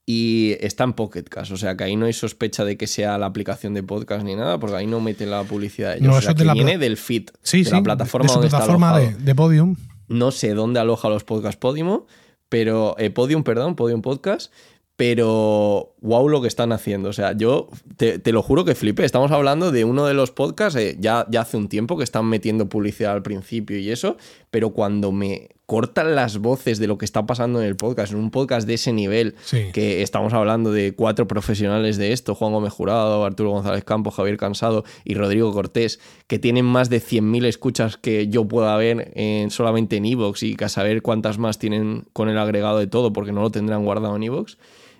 Y 0.06 0.56
está 0.60 0.84
en 0.84 0.92
Pocket 0.92 1.22
Cast, 1.24 1.50
o 1.52 1.56
sea 1.56 1.78
que 1.78 1.84
ahí 1.84 1.96
no 1.96 2.04
hay 2.04 2.12
sospecha 2.12 2.62
de 2.66 2.76
que 2.76 2.86
sea 2.86 3.16
la 3.16 3.24
aplicación 3.24 3.72
de 3.72 3.82
podcast 3.82 4.22
ni 4.22 4.36
nada, 4.36 4.58
porque 4.60 4.76
ahí 4.76 4.86
no 4.86 5.00
meten 5.00 5.30
la 5.30 5.44
publicidad 5.44 5.92
de 5.92 5.96
ellos. 5.96 6.08
No, 6.08 6.14
o 6.14 6.18
eso 6.18 6.24
sea, 6.26 6.30
es 6.32 6.36
de 6.36 6.42
que 6.42 6.46
la 6.46 6.52
viene 6.52 6.76
del 6.76 6.98
feed, 6.98 7.30
Sí, 7.40 7.60
de 7.60 7.64
sí. 7.64 7.70
la 7.70 7.82
plataforma 7.82 8.26
de 8.26 8.32
donde 8.34 8.46
está 8.48 9.24
de 9.24 9.34
Podium. 9.34 9.76
No 10.08 10.30
sé 10.30 10.52
dónde 10.52 10.78
aloja 10.78 11.08
los 11.08 11.24
podcasts 11.24 11.56
Podimo, 11.56 12.06
pero 12.50 12.94
eh, 12.98 13.08
Podium, 13.08 13.44
perdón, 13.44 13.76
Podium 13.76 14.02
Podcast, 14.02 14.52
pero 14.96 15.94
wow 16.00 16.28
lo 16.28 16.40
que 16.40 16.48
están 16.48 16.72
haciendo. 16.72 17.08
O 17.08 17.12
sea, 17.12 17.32
yo 17.32 17.68
te, 17.96 18.18
te 18.18 18.32
lo 18.32 18.42
juro 18.42 18.64
que 18.64 18.74
flipé. 18.74 19.04
Estamos 19.04 19.32
hablando 19.32 19.72
de 19.72 19.84
uno 19.84 20.06
de 20.06 20.14
los 20.14 20.30
podcasts, 20.30 20.78
eh, 20.78 20.96
ya, 21.00 21.26
ya 21.28 21.40
hace 21.40 21.56
un 21.56 21.68
tiempo 21.68 21.96
que 21.96 22.04
están 22.04 22.26
metiendo 22.26 22.68
publicidad 22.68 23.12
al 23.12 23.22
principio 23.22 23.78
y 23.78 23.90
eso, 23.90 24.16
pero 24.54 24.70
cuando 24.70 25.10
me 25.10 25.48
cortan 25.66 26.14
las 26.14 26.38
voces 26.38 26.78
de 26.78 26.86
lo 26.86 26.96
que 26.96 27.04
está 27.04 27.26
pasando 27.26 27.60
en 27.60 27.66
el 27.66 27.74
podcast, 27.74 28.12
en 28.12 28.20
un 28.20 28.30
podcast 28.30 28.68
de 28.68 28.74
ese 28.74 28.92
nivel, 28.92 29.34
Sí. 29.42 29.72
que 29.72 30.02
estamos 30.02 30.32
hablando 30.32 30.70
de 30.70 30.94
cuatro 30.94 31.26
profesionales 31.26 31.96
de 31.96 32.12
esto, 32.12 32.36
Juan 32.36 32.52
Gómez 32.52 32.72
Jurado, 32.72 33.24
Arturo 33.24 33.50
González 33.50 33.82
Campos, 33.82 34.14
Javier 34.14 34.36
Cansado 34.36 34.84
y 35.04 35.14
Rodrigo 35.14 35.52
Cortés, 35.52 35.98
que 36.28 36.38
tienen 36.38 36.66
más 36.66 36.88
de 36.88 37.00
100.000 37.00 37.46
escuchas 37.46 37.96
que 37.96 38.28
yo 38.28 38.46
pueda 38.46 38.76
ver 38.76 39.10
en, 39.16 39.50
solamente 39.50 39.96
en 39.96 40.04
Evox 40.04 40.44
y 40.44 40.54
que 40.54 40.66
a 40.66 40.68
saber 40.68 41.02
cuántas 41.02 41.36
más 41.38 41.58
tienen 41.58 42.04
con 42.12 42.28
el 42.28 42.38
agregado 42.38 42.78
de 42.78 42.86
todo, 42.86 43.12
porque 43.12 43.32
no 43.32 43.42
lo 43.42 43.50
tendrán 43.50 43.84
guardado 43.84 44.14
en 44.14 44.22
Evox. 44.22 44.56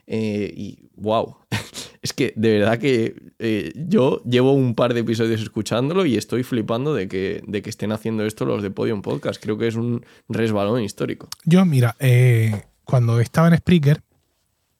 Eh, 0.06 0.52
y 0.54 0.90
wow, 0.96 1.38
es 2.02 2.12
que 2.12 2.32
de 2.36 2.58
verdad 2.58 2.78
que 2.78 3.32
eh, 3.38 3.72
yo 3.74 4.22
llevo 4.24 4.52
un 4.52 4.74
par 4.74 4.94
de 4.94 5.00
episodios 5.00 5.40
escuchándolo 5.40 6.04
y 6.06 6.16
estoy 6.16 6.42
flipando 6.42 6.94
de 6.94 7.08
que, 7.08 7.42
de 7.46 7.62
que 7.62 7.70
estén 7.70 7.92
haciendo 7.92 8.24
esto 8.24 8.44
los 8.44 8.62
de 8.62 8.70
Podium 8.70 9.02
Podcast. 9.02 9.42
Creo 9.42 9.58
que 9.58 9.66
es 9.66 9.76
un 9.76 10.04
resbalón 10.28 10.82
histórico. 10.82 11.28
Yo, 11.44 11.64
mira, 11.64 11.96
eh, 11.98 12.62
cuando 12.84 13.20
estaba 13.20 13.48
en 13.48 13.56
Spreaker, 13.56 14.02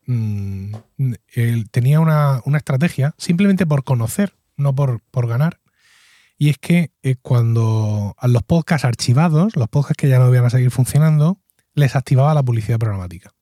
mm, 0.07 0.75
él 1.35 1.71
tenía 1.71 2.01
una, 2.01 2.43
una 2.45 2.59
estrategia 2.59 3.15
simplemente 3.19 3.67
por 3.67 3.85
conocer, 3.85 4.35
no 4.57 4.75
por, 4.75 5.01
por 5.11 5.29
ganar. 5.29 5.61
Y 6.37 6.51
es 6.51 6.59
que 6.59 6.91
cuando 7.23 8.17
a 8.19 8.27
los 8.27 8.43
podcasts 8.43 8.85
archivados, 8.85 9.55
los 9.55 9.69
podcasts 9.69 10.01
que 10.01 10.09
ya 10.09 10.19
no 10.19 10.29
iban 10.29 10.45
a 10.45 10.51
seguir 10.51 10.73
funcionando, 10.73 11.39
les 11.75 11.97
activaba 11.97 12.35
la 12.35 12.43
publicidad 12.43 12.79
programática. 12.79 13.34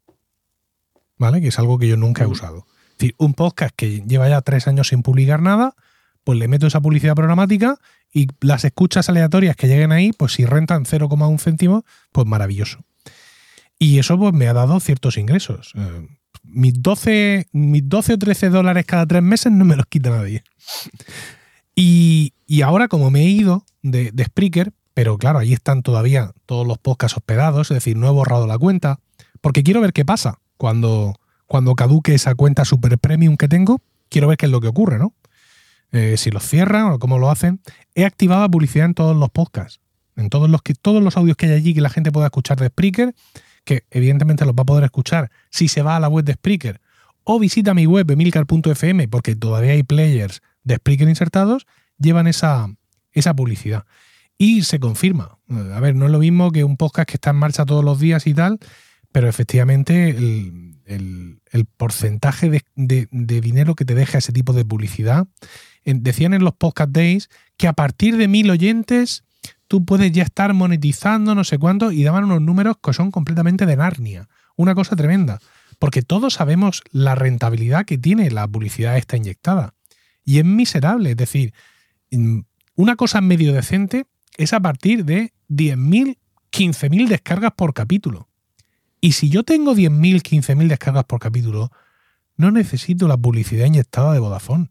¿Vale? 1.22 1.40
Que 1.40 1.48
es 1.48 1.58
algo 1.60 1.78
que 1.78 1.86
yo 1.86 1.96
nunca 1.96 2.24
he 2.24 2.26
usado. 2.26 2.66
Es 2.90 2.98
decir, 2.98 3.14
un 3.16 3.34
podcast 3.34 3.72
que 3.76 4.00
lleva 4.00 4.28
ya 4.28 4.40
tres 4.40 4.66
años 4.66 4.88
sin 4.88 5.04
publicar 5.04 5.40
nada, 5.40 5.76
pues 6.24 6.36
le 6.36 6.48
meto 6.48 6.66
esa 6.66 6.80
publicidad 6.80 7.14
programática 7.14 7.76
y 8.12 8.26
las 8.40 8.64
escuchas 8.64 9.08
aleatorias 9.08 9.54
que 9.54 9.68
lleguen 9.68 9.92
ahí, 9.92 10.10
pues 10.12 10.32
si 10.32 10.44
rentan 10.44 10.84
0,1 10.84 11.38
céntimo, 11.38 11.84
pues 12.10 12.26
maravilloso. 12.26 12.84
Y 13.78 14.00
eso 14.00 14.18
pues 14.18 14.34
me 14.34 14.48
ha 14.48 14.52
dado 14.52 14.80
ciertos 14.80 15.16
ingresos. 15.16 15.70
Eh, 15.76 16.08
mis, 16.42 16.82
12, 16.82 17.46
mis 17.52 17.88
12 17.88 18.14
o 18.14 18.18
13 18.18 18.48
dólares 18.48 18.84
cada 18.84 19.06
tres 19.06 19.22
meses 19.22 19.52
no 19.52 19.64
me 19.64 19.76
los 19.76 19.86
quita 19.86 20.10
nadie. 20.10 20.42
Y, 21.76 22.34
y 22.48 22.62
ahora 22.62 22.88
como 22.88 23.12
me 23.12 23.20
he 23.20 23.28
ido 23.28 23.64
de, 23.82 24.10
de 24.10 24.24
Spreaker, 24.24 24.72
pero 24.92 25.18
claro, 25.18 25.38
ahí 25.38 25.52
están 25.52 25.82
todavía 25.82 26.32
todos 26.46 26.66
los 26.66 26.78
podcasts 26.78 27.16
hospedados, 27.16 27.70
es 27.70 27.76
decir, 27.76 27.96
no 27.96 28.08
he 28.08 28.10
borrado 28.10 28.48
la 28.48 28.58
cuenta, 28.58 28.98
porque 29.40 29.62
quiero 29.62 29.80
ver 29.80 29.92
qué 29.92 30.04
pasa 30.04 30.41
cuando, 30.62 31.16
cuando 31.48 31.74
caduque 31.74 32.14
esa 32.14 32.36
cuenta 32.36 32.64
super 32.64 32.97
premium 32.97 33.36
que 33.36 33.48
tengo, 33.48 33.80
quiero 34.09 34.28
ver 34.28 34.36
qué 34.36 34.47
es 34.47 34.52
lo 34.52 34.60
que 34.60 34.68
ocurre, 34.68 34.97
¿no? 34.97 35.12
Eh, 35.90 36.14
si 36.16 36.30
los 36.30 36.44
cierran 36.44 36.93
o 36.93 37.01
cómo 37.01 37.18
lo 37.18 37.32
hacen. 37.32 37.60
He 37.97 38.05
activado 38.05 38.43
la 38.43 38.48
publicidad 38.48 38.86
en 38.86 38.94
todos 38.94 39.16
los 39.16 39.28
podcasts, 39.30 39.80
en 40.14 40.30
todos 40.30 40.48
los, 40.48 40.62
que, 40.62 40.74
todos 40.74 41.02
los 41.02 41.16
audios 41.16 41.36
que 41.36 41.47
hay 41.47 41.55
allí 41.55 41.74
que 41.74 41.80
la 41.80 41.90
gente 41.90 42.12
pueda 42.12 42.26
escuchar 42.26 42.60
de 42.60 42.68
Spreaker, 42.68 43.12
que 43.64 43.82
evidentemente 43.90 44.44
los 44.44 44.55
va 44.55 44.62
a 44.62 44.64
poder 44.64 44.84
escuchar 44.84 45.32
si 45.51 45.66
se 45.66 45.82
va 45.82 45.97
a 45.97 46.01
la 46.01 46.09
web 46.09 46.24
de 46.24 46.34
Spreaker 46.34 46.80
o 47.24 47.40
visita 47.40 47.74
mi 47.74 47.86
web 47.86 48.09
emilcar.fm 48.09 49.09
porque 49.09 49.34
todavía 49.34 49.72
hay 49.72 49.82
players 49.82 50.43
de 50.62 50.76
Spreaker 50.76 51.09
insertados, 51.09 51.66
llevan 51.98 52.28
esa, 52.28 52.72
esa 53.10 53.34
publicidad. 53.34 53.84
Y 54.39 54.62
se 54.62 54.78
confirma. 54.78 55.39
A 55.74 55.80
ver, 55.80 55.97
no 55.97 56.06
es 56.06 56.12
lo 56.12 56.20
mismo 56.20 56.52
que 56.52 56.62
un 56.62 56.76
podcast 56.76 57.09
que 57.09 57.16
está 57.16 57.30
en 57.30 57.36
marcha 57.36 57.66
todos 57.66 57.84
los 57.84 57.98
días 57.98 58.28
y 58.28 58.34
tal, 58.34 58.60
pero 59.12 59.28
efectivamente 59.28 60.10
el, 60.10 60.76
el- 60.86 61.40
porcentaje 61.76 62.48
de, 62.51 62.62
de- 62.74 63.09
de 63.10 63.40
dinero 63.40 63.74
que 63.74 63.84
te 63.84 63.94
deja 63.94 64.18
ese 64.18 64.32
tipo 64.32 64.52
de 64.52 64.64
publicidad. 64.64 65.26
en- 65.84 66.02
decían 66.02 66.34
en 66.34 66.44
los 66.44 66.55
podcast 66.55 66.90
days 66.90 67.28
que 67.56 67.68
a 67.68 67.72
partir 67.72 68.16
de 68.16 68.28
mil 68.28 68.51
oyentes 68.51 69.24
tú 69.68 69.84
puedes 69.84 70.12
ya 70.12 70.22
estar 70.22 70.52
monetizando 70.55 71.34
no 71.34 71.44
sé 71.44 71.59
cuánto 71.59 71.93
y 71.93 72.02
daban 72.05 72.24
unos 72.24 72.40
números 72.43 72.76
que 72.82 72.93
son 72.93 73.10
completamente 73.10 73.66
de 73.66 73.76
Narnia. 73.76 74.28
Una 74.56 74.74
cosa 74.74 74.97
tremenda. 74.97 75.39
Porque 75.78 76.02
todos 76.02 76.34
sabemos 76.34 76.82
la 76.93 77.14
rentabilidad 77.14 77.84
que 77.84 77.98
tiene 77.98 78.30
la 78.30 78.47
publicidad 78.47 78.97
esta 78.97 79.16
inyectada. 79.16 79.74
Y 80.24 80.39
es 80.39 80.44
miserable. 80.44 81.10
Es 81.12 81.16
decir, 81.16 81.52
mm, 82.10 82.40
una 82.76 82.97
cosa 82.97 83.20
medio 83.20 83.52
decente 83.52 84.05
es 84.36 84.52
a 84.52 84.60
partir 84.60 85.05
de 85.05 85.32
10.000, 85.48 86.18
15.000 86.52 87.09
descargas 87.09 87.52
por 87.56 87.74
capítulo. 87.74 88.28
Y 89.04 89.12
si 89.12 89.28
yo 89.28 89.42
tengo 89.42 89.74
10.000, 89.74 90.22
15.000 90.22 90.68
descargas 90.68 91.04
por 91.04 91.18
capítulo, 91.18 91.72
no 92.36 92.52
necesito 92.52 93.08
la 93.08 93.16
publicidad 93.16 93.66
inyectada 93.66 94.12
de 94.12 94.20
Vodafone. 94.20 94.70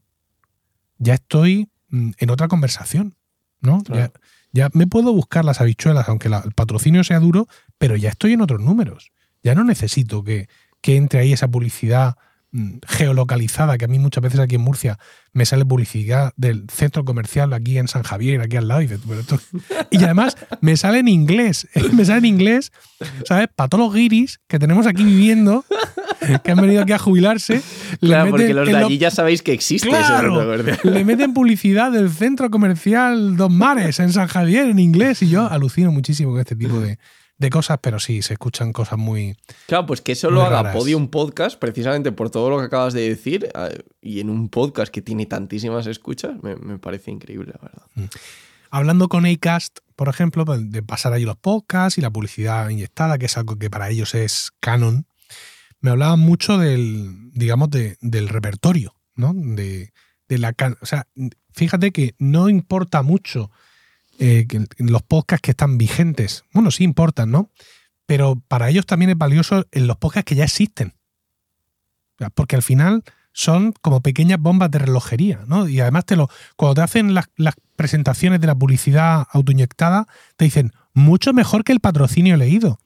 Ya 0.98 1.16
estoy 1.16 1.70
mm, 1.90 2.12
en 2.18 2.30
otra 2.30 2.48
conversación, 2.48 3.16
¿no? 3.60 3.84
Claro. 3.84 4.14
Ya, 4.54 4.64
ya 4.64 4.70
me 4.74 4.88
puedo 4.88 5.12
buscar 5.14 5.44
las 5.44 5.60
habichuelas, 5.60 6.08
aunque 6.08 6.30
la- 6.30 6.44
el 6.46 6.54
patrocinio 6.54 7.04
sea 7.04 7.20
duro, 7.20 7.48
pero 7.78 7.98
ya 7.98 8.10
estoy 8.10 8.32
en 8.34 8.42
otros 8.42 8.62
números. 8.62 9.12
Ya 9.44 9.54
no 9.54 9.66
necesito 9.66 10.24
que, 10.24 10.48
que 10.82 10.96
entre 10.96 11.20
ahí 11.20 11.34
esa 11.34 11.50
publicidad 11.50 12.16
mm, 12.52 12.78
geolocalizada, 12.88 13.78
que 13.78 13.84
a 13.86 13.90
mí 13.90 14.00
muchas 14.00 14.24
veces 14.24 14.40
aquí 14.40 14.56
en 14.56 14.62
Murcia 14.62 14.98
me 15.34 15.46
sale 15.46 15.66
publicidad 15.66 16.34
del 16.36 16.66
centro 16.70 17.06
comercial 17.06 17.54
aquí 17.54 17.78
en 17.78 17.88
San 17.88 18.04
Javier, 18.04 18.42
aquí 18.42 18.58
al 18.58 18.68
lado. 18.68 18.82
Y, 18.82 18.88
dices, 18.88 19.02
"Pero 19.08 19.22
esto-". 19.22 19.40
y 19.90 20.04
además 20.04 20.36
me 20.60 20.76
sale 20.78 21.00
en 21.00 21.08
inglés, 21.08 21.68
me 21.94 22.04
sale 22.06 22.20
en 22.20 22.26
inglés, 22.26 22.72
¿sabes? 23.26 23.48
Para 23.56 23.70
todos 23.70 23.86
los 23.86 23.94
guiris 23.94 24.40
que 24.48 24.60
tenemos 24.60 24.88
aquí 24.88 25.04
viviendo, 25.04 25.64
que 26.44 26.52
han 26.52 26.58
venido 26.62 26.82
aquí 26.82 26.92
a 26.92 27.00
jubilarse. 27.00 27.62
Claro, 28.02 28.32
porque 28.32 28.54
los 28.54 28.68
de 28.68 28.74
lo- 28.74 28.86
allí 28.86 28.98
ya 28.98 29.10
sabéis 29.12 29.42
que 29.42 29.54
existe 29.54 29.88
Claro, 29.90 30.56
le 30.84 31.06
meten 31.06 31.34
publicidad 31.34 31.92
del 31.92 32.10
centro 32.10 32.50
comercial 32.50 33.38
Dos 33.38 33.52
Mares 33.52 34.00
en 34.00 34.12
San 34.12 34.28
Javier 34.28 34.68
en 34.68 34.80
inglés 34.80 35.22
y 35.22 35.30
yo 35.30 35.48
alucino 35.50 35.92
muchísimo 35.92 36.32
con 36.32 36.40
este 36.42 36.56
tipo 36.56 36.80
de, 36.80 37.00
de 37.38 37.50
cosas, 37.50 37.80
pero 37.82 38.00
sí, 38.00 38.22
se 38.22 38.34
escuchan 38.34 38.72
cosas 38.72 39.00
muy... 39.00 39.36
Claro, 39.68 39.86
pues 39.88 40.02
que 40.02 40.12
eso 40.12 40.30
lo 40.30 40.44
haga. 40.44 40.72
Podium 40.74 41.08
Podcast, 41.08 41.58
precisamente 41.60 42.12
por 42.12 42.30
todo 42.30 42.50
lo 42.52 42.60
que 42.60 42.66
acabas 42.66 42.94
de 42.94 43.10
decir, 43.10 43.50
eh, 43.56 43.80
y 44.02 44.20
en 44.20 44.30
un 44.30 44.48
podcast 44.50 44.92
que 44.94 45.02
tiene 45.02 45.21
tantísimas 45.26 45.88
escuchas, 45.88 46.42
me, 46.44 46.56
me 46.56 46.78
parece 46.78 47.12
increíble, 47.12 47.54
la 47.54 47.68
verdad. 47.68 48.10
Hablando 48.70 49.10
con 49.10 49.26
Acast, 49.26 49.80
por 49.96 50.08
ejemplo, 50.10 50.46
pues, 50.46 50.72
de 50.72 50.82
pasar 50.82 51.14
ahí 51.14 51.26
los 51.26 51.36
podcasts 51.38 51.98
y 51.98 52.02
la 52.02 52.10
publicidad 52.10 52.70
inyectada, 52.70 53.18
que 53.18 53.26
es 53.26 53.38
algo 53.38 53.58
que 53.58 53.70
para 53.70 53.90
ellos 53.90 54.16
es 54.16 54.52
canon, 54.60 55.06
me 55.82 55.90
hablaban 55.92 56.20
mucho 56.20 56.58
del, 56.58 57.32
digamos, 57.34 57.70
de- 57.70 57.98
del 58.02 58.30
repertorio, 58.30 58.96
¿no? 59.16 59.34
De, 59.36 59.92
de 60.30 60.38
la 60.38 60.54
o 60.80 60.86
sea, 60.86 61.08
fíjate 61.54 61.92
que 61.92 62.16
no 62.20 62.48
importa 62.50 63.02
mucho 63.02 63.52
eh, 64.20 64.46
los 64.78 65.02
podcasts 65.04 65.42
que 65.42 65.52
están 65.52 65.78
vigentes. 65.78 66.44
Bueno, 66.54 66.70
sí 66.72 66.84
importan, 66.84 67.32
¿no? 67.32 67.50
Pero 68.06 68.42
para 68.48 68.70
ellos 68.70 68.86
también 68.86 69.10
es 69.12 69.18
valioso 69.18 69.66
en 69.72 69.88
los 69.88 69.98
podcasts 69.98 70.28
que 70.30 70.36
ya 70.36 70.44
existen. 70.46 70.94
Porque 72.36 72.56
al 72.56 72.62
final 72.62 73.04
son 73.34 73.74
como 73.82 74.02
pequeñas 74.02 74.40
bombas 74.40 74.72
de 74.72 74.80
relojería, 74.80 75.42
¿no? 75.48 75.68
Y 75.68 75.80
además 75.80 76.06
te 76.06 76.16
lo, 76.16 76.30
cuando 76.56 76.76
te 76.76 76.82
hacen 76.82 77.14
las, 77.14 77.30
las 77.36 77.56
presentaciones 77.76 78.42
de 78.42 78.48
la 78.48 78.56
publicidad 78.56 79.28
autoinyectada, 79.32 80.08
te 80.36 80.46
dicen 80.46 80.72
mucho 80.94 81.34
mejor 81.34 81.64
que 81.64 81.72
el 81.72 81.80
patrocinio 81.80 82.38
leído. 82.38 82.80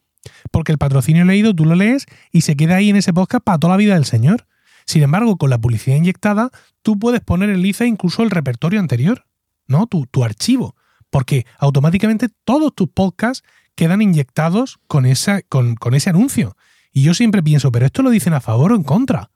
Porque 0.50 0.72
el 0.72 0.78
patrocinio 0.78 1.24
leído 1.24 1.54
tú 1.54 1.64
lo 1.64 1.74
lees 1.74 2.06
y 2.32 2.40
se 2.42 2.56
queda 2.56 2.76
ahí 2.76 2.90
en 2.90 2.96
ese 2.96 3.12
podcast 3.12 3.44
para 3.44 3.58
toda 3.58 3.74
la 3.74 3.78
vida 3.78 3.94
del 3.94 4.04
señor. 4.04 4.46
Sin 4.84 5.02
embargo, 5.02 5.36
con 5.36 5.50
la 5.50 5.58
publicidad 5.58 5.96
inyectada, 5.96 6.50
tú 6.82 6.98
puedes 6.98 7.20
poner 7.20 7.50
en 7.50 7.62
liza 7.62 7.86
incluso 7.86 8.22
el 8.22 8.30
repertorio 8.30 8.80
anterior, 8.80 9.26
¿no? 9.66 9.86
Tu, 9.86 10.06
tu 10.06 10.24
archivo. 10.24 10.76
Porque 11.10 11.46
automáticamente 11.58 12.28
todos 12.44 12.74
tus 12.74 12.88
podcasts 12.88 13.46
quedan 13.74 14.02
inyectados 14.02 14.78
con, 14.86 15.06
esa, 15.06 15.42
con, 15.42 15.74
con 15.74 15.94
ese 15.94 16.10
anuncio. 16.10 16.56
Y 16.92 17.02
yo 17.02 17.14
siempre 17.14 17.42
pienso, 17.42 17.70
¿pero 17.72 17.86
esto 17.86 18.02
lo 18.02 18.10
dicen 18.10 18.32
a 18.32 18.40
favor 18.40 18.72
o 18.72 18.76
en 18.76 18.84
contra? 18.84 19.30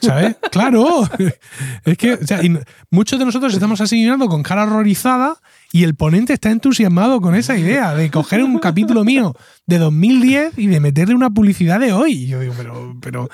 ¿Sabes? 0.00 0.36
claro. 0.50 1.08
Es 1.84 1.98
que 1.98 2.14
o 2.14 2.26
sea, 2.26 2.42
y 2.42 2.56
muchos 2.90 3.18
de 3.18 3.24
nosotros 3.24 3.52
estamos 3.52 3.80
asignando 3.80 4.26
con 4.28 4.42
cara 4.42 4.64
horrorizada 4.64 5.36
y 5.72 5.84
el 5.84 5.94
ponente 5.94 6.32
está 6.32 6.50
entusiasmado 6.50 7.20
con 7.20 7.34
esa 7.34 7.56
idea 7.58 7.94
de 7.94 8.10
coger 8.10 8.42
un 8.42 8.58
capítulo 8.58 9.04
mío 9.04 9.34
de 9.66 9.78
2010 9.78 10.58
y 10.58 10.66
de 10.68 10.80
meterle 10.80 11.14
una 11.14 11.30
publicidad 11.30 11.80
de 11.80 11.92
hoy. 11.92 12.12
Y 12.12 12.26
yo 12.28 12.40
digo, 12.40 12.54
pero, 12.56 12.96
pero, 13.00 13.28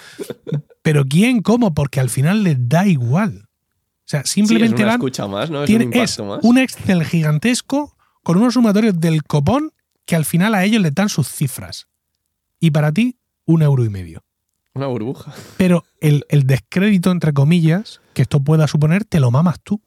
pero 0.82 1.04
¿quién? 1.04 1.42
¿Cómo? 1.42 1.74
Porque 1.74 2.00
al 2.00 2.10
final 2.10 2.42
les 2.44 2.56
da 2.68 2.86
igual. 2.86 3.46
O 3.46 4.10
sea, 4.10 4.20
Sí, 4.24 4.24
es 4.24 4.30
simplemente 4.48 4.82
una 4.82 4.92
escucha 4.94 5.26
más, 5.28 5.50
¿no? 5.50 5.62
Es 5.62 5.66
tiene- 5.66 5.86
un 5.86 5.92
impacto 5.94 6.24
más. 6.24 6.40
un 6.42 6.58
Excel 6.58 7.04
gigantesco 7.04 7.96
con 8.22 8.36
unos 8.38 8.54
sumatorios 8.54 8.98
del 8.98 9.22
copón 9.22 9.72
que 10.06 10.16
al 10.16 10.24
final 10.24 10.54
a 10.54 10.64
ellos 10.64 10.82
les 10.82 10.94
dan 10.94 11.08
sus 11.08 11.28
cifras. 11.28 11.86
Y 12.58 12.70
para 12.72 12.90
ti, 12.92 13.16
un 13.44 13.62
euro 13.62 13.84
y 13.84 13.88
medio. 13.90 14.24
Una 14.74 14.86
burbuja. 14.86 15.32
Pero 15.56 15.84
el, 16.00 16.24
el 16.28 16.46
descrédito, 16.46 17.10
entre 17.10 17.32
comillas, 17.32 18.00
que 18.14 18.22
esto 18.22 18.40
pueda 18.40 18.66
suponer, 18.68 19.04
te 19.04 19.20
lo 19.20 19.30
mamas 19.30 19.60
tú. 19.62 19.80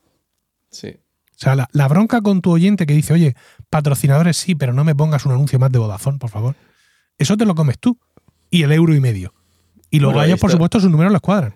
Sí. 0.70 0.98
O 1.36 1.36
sea, 1.44 1.56
la, 1.56 1.68
la 1.72 1.88
bronca 1.88 2.22
con 2.22 2.42
tu 2.42 2.52
oyente 2.52 2.86
que 2.86 2.94
dice, 2.94 3.14
oye, 3.14 3.36
patrocinadores 3.70 4.38
sí, 4.38 4.56
pero 4.56 4.72
no 4.72 4.84
me 4.84 4.96
pongas 4.96 5.26
un 5.26 5.32
anuncio 5.34 5.60
más 5.60 5.72
de 5.72 5.80
Vodafone, 5.80 6.18
por 6.20 6.30
favor. 6.30 6.56
Eso 7.18 7.36
te 7.38 7.46
lo 7.46 7.56
comes 7.56 7.80
tú. 7.80 7.98
Y 8.50 8.64
el 8.64 8.72
euro 8.72 8.94
y 8.96 9.00
medio. 9.00 9.34
Y 9.90 10.00
luego 10.00 10.14
Bueno, 10.14 10.24
a 10.24 10.26
ellos, 10.28 10.40
por 10.40 10.50
esto- 10.50 10.58
supuesto, 10.58 10.80
sus 10.80 10.92
números 10.92 11.12
les 11.12 11.22
cuadran. 11.22 11.56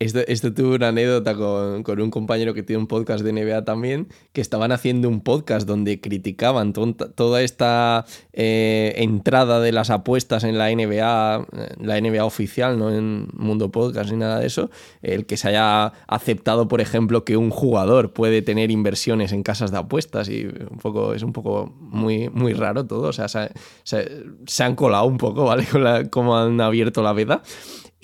Esto, 0.00 0.18
esto 0.26 0.52
tuve 0.52 0.74
una 0.74 0.88
anécdota 0.88 1.36
con, 1.36 1.84
con 1.84 2.00
un 2.00 2.10
compañero 2.10 2.52
que 2.52 2.64
tiene 2.64 2.80
un 2.80 2.88
podcast 2.88 3.24
de 3.24 3.32
NBA 3.32 3.64
también, 3.64 4.08
que 4.32 4.40
estaban 4.40 4.72
haciendo 4.72 5.08
un 5.08 5.20
podcast 5.20 5.68
donde 5.68 6.00
criticaban 6.00 6.72
toda 6.72 7.42
esta 7.42 8.04
eh, 8.32 8.92
entrada 8.96 9.60
de 9.60 9.70
las 9.70 9.90
apuestas 9.90 10.42
en 10.42 10.58
la 10.58 10.68
NBA, 10.74 11.46
eh, 11.52 11.74
la 11.80 12.00
NBA 12.00 12.24
oficial, 12.24 12.76
no 12.76 12.90
en 12.92 13.28
Mundo 13.34 13.70
Podcast 13.70 14.10
ni 14.10 14.16
nada 14.16 14.40
de 14.40 14.46
eso, 14.48 14.68
el 15.00 15.26
que 15.26 15.36
se 15.36 15.48
haya 15.48 15.92
aceptado, 16.08 16.66
por 16.66 16.80
ejemplo, 16.80 17.24
que 17.24 17.36
un 17.36 17.50
jugador 17.50 18.12
puede 18.12 18.42
tener 18.42 18.72
inversiones 18.72 19.30
en 19.32 19.44
casas 19.44 19.70
de 19.70 19.78
apuestas 19.78 20.28
y 20.28 20.44
un 20.44 20.78
poco, 20.82 21.14
es 21.14 21.22
un 21.22 21.32
poco 21.32 21.72
muy, 21.78 22.28
muy 22.30 22.52
raro 22.52 22.84
todo, 22.84 23.08
o 23.08 23.12
sea, 23.12 23.28
se, 23.28 23.50
se- 23.84 24.24
se 24.46 24.64
han 24.64 24.74
colado 24.74 25.04
un 25.06 25.18
poco, 25.18 25.44
¿vale? 25.44 25.64
Con 25.70 25.84
la- 25.84 26.10
cómo 26.10 26.36
han 26.36 26.60
abierto 26.60 27.00
la 27.02 27.12
veda. 27.12 27.42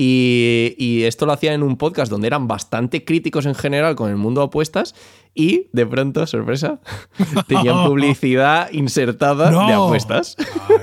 Y, 0.02 0.74
y 0.78 1.02
esto 1.02 1.27
lo 1.27 1.32
hacían 1.32 1.52
en 1.52 1.62
un 1.62 1.77
podcast 1.77 2.10
donde 2.10 2.27
eran 2.27 2.48
bastante 2.48 3.05
críticos 3.05 3.44
en 3.44 3.55
general 3.55 3.97
con 3.97 4.09
el 4.09 4.16
mundo 4.16 4.40
de 4.40 4.47
apuestas 4.47 4.94
y 5.35 5.66
de 5.74 5.85
pronto, 5.85 6.27
sorpresa, 6.27 6.81
tenían 7.47 7.85
publicidad 7.86 8.72
insertada 8.72 9.51
de 9.51 9.52
No. 9.74 9.85
apuestas. 9.85 10.36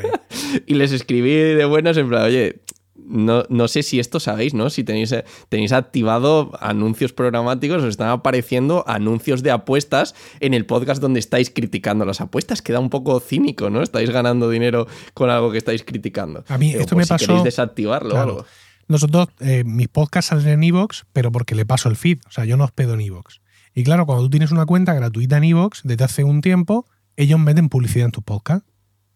y 0.68 0.76
les 0.76 0.92
escribí 0.92 1.32
de 1.32 1.66
buenas 1.66 1.98
en 1.98 2.10
plan, 2.10 2.26
oye, 2.26 2.62
no, 2.96 3.44
no 3.50 3.68
sé 3.68 3.82
si 3.82 4.00
esto 4.00 4.20
sabéis, 4.20 4.54
¿no? 4.54 4.70
Si 4.70 4.84
tenéis, 4.84 5.16
tenéis 5.50 5.72
activado 5.72 6.52
anuncios 6.60 7.12
programáticos, 7.12 7.82
os 7.82 7.90
están 7.90 8.10
apareciendo 8.10 8.84
anuncios 8.86 9.42
de 9.42 9.50
apuestas 9.50 10.14
en 10.42 10.54
el 10.54 10.68
podcast 10.68 11.02
donde 11.02 11.20
estáis 11.22 11.50
criticando 11.50 12.06
las 12.06 12.22
apuestas. 12.22 12.62
Queda 12.62 12.80
un 12.80 12.92
poco 12.92 13.20
cínico, 13.20 13.72
¿no? 13.72 13.82
Estáis 13.82 14.12
ganando 14.12 14.48
dinero 14.50 14.86
con 15.16 15.32
algo 15.32 15.52
que 15.52 15.58
estáis 15.58 15.84
criticando. 15.84 16.44
A 16.50 16.58
mí 16.60 16.68
Digo, 16.68 16.82
esto 16.82 16.96
pues 16.96 16.98
me 16.98 17.04
si 17.06 17.10
pasó- 17.10 17.26
queréis 17.28 17.44
desactivarlo 17.46 18.10
o 18.10 18.12
Claro. 18.12 18.30
algo. 18.30 18.46
Nosotros, 18.88 19.28
eh, 19.40 19.64
mis 19.66 19.88
podcasts 19.90 20.30
salen 20.30 20.48
en 20.48 20.64
Evox, 20.64 21.06
pero 21.14 21.32
porque 21.32 21.56
le 21.56 21.66
paso 21.66 21.90
el 21.90 21.96
feed. 21.96 22.20
O 22.28 22.32
sea, 22.32 22.46
yo 22.46 22.56
no 22.58 22.64
hospedo 22.64 22.94
en 22.94 23.02
Evox. 23.02 23.42
Y 23.74 23.84
claro, 23.84 24.06
cuando 24.06 24.24
tú 24.24 24.30
tienes 24.30 24.52
una 24.52 24.66
cuenta 24.66 24.94
gratuita 24.94 25.38
en 25.38 25.44
Evox, 25.44 25.82
desde 25.84 26.06
hace 26.06 26.24
un 26.24 26.42
tiempo, 26.42 26.88
ellos 27.16 27.40
meten 27.40 27.70
publicidad 27.70 28.06
en 28.06 28.12
tus 28.12 28.24
podcasts. 28.24 28.68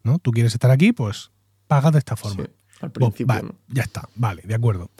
¿no? 0.04 0.18
Tú 0.18 0.30
quieres 0.32 0.52
estar 0.54 0.70
aquí, 0.70 0.92
pues 0.92 1.30
pagas 1.68 1.92
de 1.92 1.98
esta 2.00 2.16
forma. 2.16 2.44
Sí, 2.44 2.50
al 2.80 2.90
Pues, 2.92 3.06
principio, 3.12 3.26
vale, 3.26 3.48
ya 3.68 3.82
está, 3.82 4.08
vale, 4.14 4.42
de 4.44 4.54
acuerdo. 4.54 4.90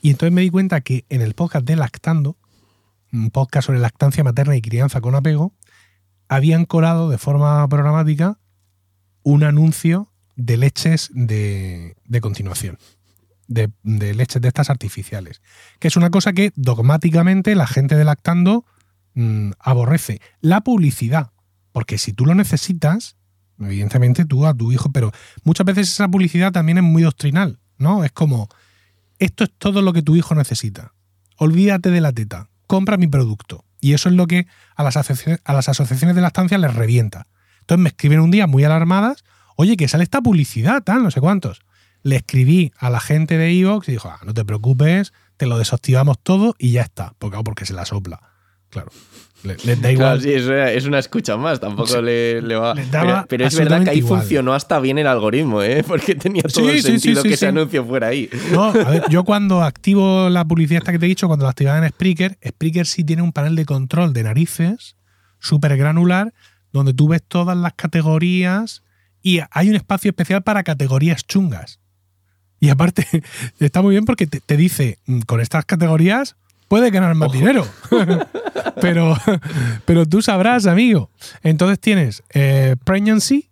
Y 0.00 0.10
entonces 0.10 0.32
me 0.32 0.42
di 0.42 0.50
cuenta 0.50 0.80
que 0.80 1.04
en 1.08 1.22
el 1.22 1.34
podcast 1.34 1.66
de 1.66 1.76
Lactando, 1.76 2.36
un 3.12 3.30
podcast 3.30 3.66
sobre 3.66 3.80
lactancia 3.80 4.22
materna 4.22 4.56
y 4.56 4.62
crianza 4.62 5.00
con 5.00 5.14
apego, 5.14 5.52
habían 6.28 6.64
colado 6.66 7.10
de 7.10 7.18
forma 7.18 7.66
programática 7.68 8.38
un 9.22 9.42
anuncio 9.42 10.12
de 10.36 10.56
leches 10.56 11.10
de, 11.12 11.96
de 12.06 12.20
continuación, 12.20 12.78
de, 13.50 14.14
leches 14.14 14.40
de 14.40 14.48
estas 14.48 14.70
artificiales, 14.70 15.42
que 15.80 15.88
es 15.88 15.96
una 15.96 16.10
cosa 16.10 16.32
que 16.32 16.52
dogmáticamente 16.54 17.54
la 17.54 17.66
gente 17.66 17.96
de 17.96 18.04
Lactando 18.04 18.64
mm, 19.14 19.50
aborrece. 19.58 20.20
La 20.40 20.62
publicidad, 20.62 21.32
porque 21.72 21.98
si 21.98 22.12
tú 22.12 22.26
lo 22.26 22.34
necesitas, 22.34 23.16
evidentemente 23.58 24.24
tú 24.24 24.46
a 24.46 24.54
tu 24.54 24.72
hijo, 24.72 24.92
pero 24.92 25.12
muchas 25.42 25.66
veces 25.66 25.88
esa 25.88 26.08
publicidad 26.08 26.52
también 26.52 26.78
es 26.78 26.84
muy 26.84 27.02
doctrinal, 27.02 27.58
¿no? 27.76 28.04
Es 28.04 28.12
como, 28.12 28.48
esto 29.18 29.44
es 29.44 29.50
todo 29.58 29.82
lo 29.82 29.92
que 29.92 30.02
tu 30.02 30.14
hijo 30.14 30.34
necesita. 30.34 30.94
Olvídate 31.36 31.90
de 31.90 32.00
la 32.00 32.12
teta, 32.12 32.48
compra 32.66 32.96
mi 32.96 33.08
producto. 33.08 33.64
Y 33.80 33.94
eso 33.94 34.10
es 34.10 34.14
lo 34.14 34.26
que 34.26 34.46
a 34.76 34.84
las, 34.84 34.96
asociaciones, 34.96 35.40
a 35.44 35.54
las 35.54 35.68
asociaciones 35.68 36.14
de 36.14 36.22
lactancia 36.22 36.58
les 36.58 36.74
revienta. 36.74 37.26
Entonces 37.60 37.82
me 37.82 37.88
escriben 37.88 38.20
un 38.20 38.30
día 38.30 38.46
muy 38.46 38.62
alarmadas, 38.62 39.24
oye, 39.56 39.76
que 39.76 39.88
sale 39.88 40.04
esta 40.04 40.20
publicidad, 40.20 40.82
tal, 40.82 41.02
no 41.02 41.10
sé 41.10 41.20
cuántos. 41.20 41.62
Le 42.02 42.16
escribí 42.16 42.72
a 42.78 42.90
la 42.90 43.00
gente 43.00 43.36
de 43.38 43.50
Evox 43.50 43.88
y 43.88 43.92
dijo, 43.92 44.08
ah, 44.08 44.20
no 44.24 44.32
te 44.34 44.44
preocupes, 44.44 45.12
te 45.36 45.46
lo 45.46 45.58
desactivamos 45.58 46.18
todo 46.22 46.54
y 46.58 46.72
ya 46.72 46.82
está. 46.82 47.14
Porque, 47.18 47.32
claro, 47.32 47.44
porque 47.44 47.66
se 47.66 47.74
la 47.74 47.84
sopla. 47.84 48.20
Claro. 48.70 48.90
le- 49.42 49.56
Les 49.64 49.80
da 49.82 49.90
igual. 49.92 50.18
Claro, 50.18 50.20
sí, 50.20 50.32
es 50.32 50.46
una, 50.46 50.70
es 50.70 50.84
una 50.86 50.98
escucha 50.98 51.36
más, 51.36 51.58
tampoco 51.60 51.88
Sí. 51.88 52.02
le, 52.02 52.40
le 52.42 52.56
va. 52.56 52.74
Les 52.74 52.86
Pero, 52.88 53.24
pero 53.28 53.46
es 53.46 53.56
verdad 53.56 53.82
que 53.84 53.90
ahí 53.90 53.98
igual. 53.98 54.20
funcionó 54.20 54.54
hasta 54.54 54.78
bien 54.80 54.98
el 54.98 55.06
algoritmo, 55.06 55.62
¿eh? 55.62 55.82
Porque 55.88 56.14
tenía 56.14 56.42
todo 56.42 56.66
Sí, 56.70 56.76
el 56.76 56.82
sentido 56.82 57.22
que 57.22 57.34
ese 57.34 57.48
anuncio 57.48 57.84
fuera 57.84 58.08
ahí. 58.08 58.28
No, 58.52 58.64
a 58.66 58.72
ver, 58.72 59.04
yo 59.10 59.24
cuando 59.24 59.62
activo 59.62 60.28
la 60.30 60.44
publicidad 60.44 60.78
esta 60.82 60.92
que 60.92 60.98
te 60.98 61.06
he 61.06 61.08
dicho, 61.08 61.26
cuando 61.26 61.44
la 61.46 61.50
activaba 61.50 61.78
en 61.84 61.88
Spreaker, 61.90 62.38
Spreaker 62.46 62.86
sí 62.86 63.02
tiene 63.04 63.22
un 63.22 63.32
panel 63.32 63.56
de 63.56 63.64
control 63.64 64.12
de 64.12 64.22
narices 64.22 64.96
súper 65.38 65.76
granular, 65.76 66.32
donde 66.72 66.94
tú 66.94 67.08
ves 67.08 67.22
todas 67.26 67.56
las 67.56 67.72
categorías 67.74 68.82
y 69.22 69.40
hay 69.50 69.68
un 69.70 69.74
espacio 69.76 70.10
especial 70.10 70.42
para 70.42 70.62
categorías 70.62 71.26
chungas. 71.26 71.80
Y 72.60 72.68
aparte, 72.68 73.06
está 73.58 73.82
muy 73.82 73.92
bien 73.92 74.04
porque 74.04 74.26
te, 74.26 74.40
te 74.40 74.56
dice, 74.56 74.98
"Mm, 75.06 75.20
con 75.20 75.40
estas 75.40 75.64
categorías 75.64 76.36
puede 76.70 76.90
ganar 76.90 77.16
más 77.16 77.32
dinero. 77.32 77.66
pero, 78.80 79.16
pero 79.84 80.06
tú 80.06 80.22
sabrás, 80.22 80.66
amigo. 80.66 81.10
Entonces 81.42 81.80
tienes 81.80 82.22
eh, 82.32 82.76
pregnancy, 82.84 83.50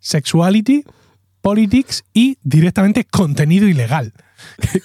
sexuality, 0.00 0.84
politics 1.42 2.04
y 2.14 2.38
directamente 2.42 3.04
contenido 3.04 3.66
ilegal. 3.68 4.12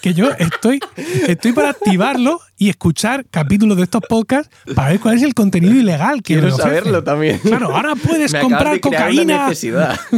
Que 0.01 0.13
yo 0.13 0.29
estoy, 0.37 0.79
estoy 1.27 1.51
para 1.51 1.69
activarlo 1.71 2.39
y 2.57 2.69
escuchar 2.69 3.25
capítulos 3.25 3.77
de 3.77 3.83
estos 3.83 4.01
podcasts 4.07 4.55
para 4.75 4.89
ver 4.89 4.99
cuál 4.99 5.17
es 5.17 5.23
el 5.23 5.33
contenido 5.33 5.73
ilegal 5.73 6.21
que 6.21 6.35
Quiero 6.35 6.55
saberlo 6.55 7.03
también. 7.03 7.39
Claro, 7.39 7.75
ahora 7.75 7.95
puedes 7.95 8.33
Me 8.33 8.41
comprar 8.41 8.73
de 8.73 8.81
crear 8.81 9.03
una 9.03 9.13
cocaína. 9.13 9.43
necesidad. 9.47 9.99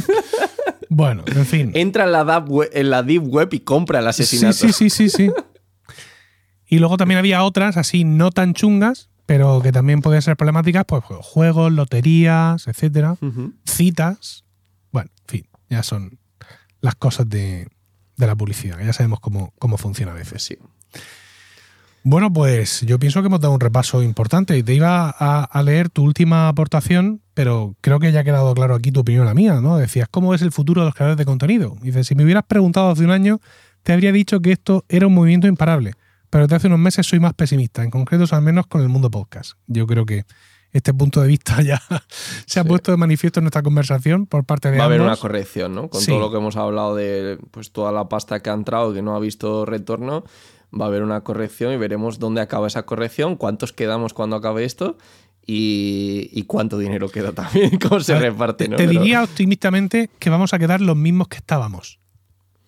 Bueno, 0.92 1.24
en 1.28 1.46
fin. 1.46 1.72
Entra 1.76 2.06
en 2.06 2.12
la, 2.12 2.24
dark 2.24 2.50
web, 2.50 2.68
en 2.74 2.90
la 2.90 3.04
deep 3.04 3.24
web 3.24 3.50
y 3.52 3.60
compra 3.60 4.00
el 4.00 4.08
asesinato. 4.08 4.54
Sí, 4.54 4.74
sí, 4.74 4.90
sí, 4.90 5.10
sí, 5.10 5.10
sí. 5.10 5.32
Y 6.66 6.80
luego 6.80 6.98
también 6.98 7.20
había 7.20 7.44
otras 7.44 7.78
así 7.78 8.04
no 8.04 8.32
tan 8.32 8.56
chungas, 8.56 9.10
pero 9.28 9.62
que 9.62 9.72
también 9.72 10.02
podían 10.02 10.24
ser 10.24 10.36
problemáticas, 10.36 10.86
pues 10.88 11.04
juegos, 11.22 11.72
loterías, 11.72 12.68
etcétera, 12.68 13.18
citas. 13.66 14.46
Bueno, 14.92 15.12
en 15.22 15.28
fin, 15.28 15.48
ya 15.70 15.84
son 15.84 16.19
las 16.82 16.96
cosas 16.96 17.30
de, 17.30 17.68
de 18.18 18.28
la 18.28 18.36
publicidad. 18.36 18.80
Ya 18.80 18.94
sabemos 18.94 19.20
cómo, 19.20 19.54
cómo 19.60 19.78
funciona 19.78 20.12
a 20.12 20.16
veces. 20.16 20.44
Sí. 20.44 20.58
Bueno, 22.04 22.32
pues 22.32 22.82
yo 22.82 22.98
pienso 22.98 23.22
que 23.22 23.28
hemos 23.28 23.42
dado 23.42 23.54
un 23.54 23.60
repaso 23.60 24.02
importante 24.02 24.58
y 24.58 24.64
te 24.64 24.74
iba 24.74 25.14
a, 25.18 25.44
a 25.44 25.64
leer 25.64 25.90
tu 25.90 26.04
última 26.04 26.48
aportación, 26.48 27.22
pero 27.34 27.76
creo 27.82 28.00
que 28.00 28.12
ya 28.12 28.22
ha 28.22 28.24
quedado 28.24 28.54
claro 28.54 28.76
aquí 28.76 28.92
tu 28.92 29.02
opinión, 29.02 29.26
la 29.26 29.34
mía, 29.34 29.60
¿no? 29.62 29.78
Decías, 29.78 30.08
¿cómo 30.10 30.34
es 30.34 30.42
el 30.42 30.52
futuro 30.52 30.82
de 30.82 30.86
los 30.86 30.96
creadores 30.96 31.18
de 31.18 31.26
contenido? 31.26 31.76
Y 31.82 31.88
dices, 31.88 32.08
si 32.08 32.16
me 32.16 32.24
hubieras 32.24 32.44
preguntado 32.48 32.90
hace 32.90 33.04
un 33.04 33.12
año, 33.12 33.42
te 33.84 33.94
habría 33.94 34.12
dicho 34.12 34.42
que 34.42 34.52
esto 34.52 34.86
era 34.88 35.08
un 35.08 35.14
movimiento 35.14 35.48
imparable, 35.48 35.94
pero 36.30 36.46
desde 36.46 36.56
hace 36.56 36.68
unos 36.68 36.80
meses 36.80 37.06
soy 37.06 37.20
más 37.20 37.34
pesimista, 37.34 37.84
en 37.84 37.92
concreto 37.92 38.26
al 38.34 38.42
menos 38.42 38.68
con 38.68 38.82
el 38.82 38.90
mundo 38.90 39.12
podcast. 39.12 39.54
Yo 39.68 39.86
creo 39.86 40.06
que 40.06 40.26
este 40.72 40.94
punto 40.94 41.22
de 41.22 41.28
vista 41.28 41.62
ya 41.62 41.82
se 42.46 42.60
ha 42.60 42.64
Sí. 42.64 42.70
puesto 42.70 42.92
de 42.92 42.98
manifiesto 42.98 43.40
en 43.40 43.46
nuestra 43.46 43.64
conversación 43.64 44.26
por 44.28 44.44
parte 44.46 44.70
de 44.72 44.78
Va 44.78 44.84
a 44.84 44.88
haber 44.88 45.02
una 45.02 45.16
corrección, 45.18 45.74
¿no? 45.76 45.90
Con 45.90 46.02
Sí. 46.02 46.08
todo 46.12 46.20
lo 46.20 46.32
que 46.32 46.38
hemos 46.38 46.56
hablado 46.56 46.96
de 46.96 47.40
pues 47.52 47.72
toda 47.72 47.92
la 47.92 48.08
pasta 48.10 48.40
que 48.42 48.50
ha 48.50 48.54
entrado 48.54 48.94
que 48.94 49.02
no 49.02 49.16
ha 49.16 49.20
visto 49.20 49.66
retorno, 49.66 50.24
va 50.80 50.86
a 50.86 50.88
haber 50.90 51.02
una 51.04 51.22
corrección 51.22 51.74
y 51.74 51.78
veremos 51.78 52.20
dónde 52.20 52.42
acaba 52.42 52.68
esa 52.68 52.84
corrección, 52.84 53.36
cuántos 53.36 53.74
quedamos 53.74 54.14
cuando 54.14 54.36
acabe 54.36 54.64
esto 54.66 54.98
y, 55.46 56.30
y 56.32 56.44
cuánto 56.44 56.78
dinero 56.78 57.10
queda 57.10 57.32
también, 57.34 57.80
cómo 57.80 58.00
se 58.02 58.14
ver, 58.14 58.22
reparte. 58.34 58.66
Te, 58.66 58.70
¿no? 58.70 58.78
te 58.78 58.86
Pero- 58.88 59.00
diría 59.02 59.24
optimistamente 59.24 60.10
que 60.20 60.30
vamos 60.30 60.54
a 60.54 60.60
quedar 60.60 60.82
los 60.82 60.96
mismos 60.96 61.28
que 61.28 61.38
estábamos. 61.38 62.00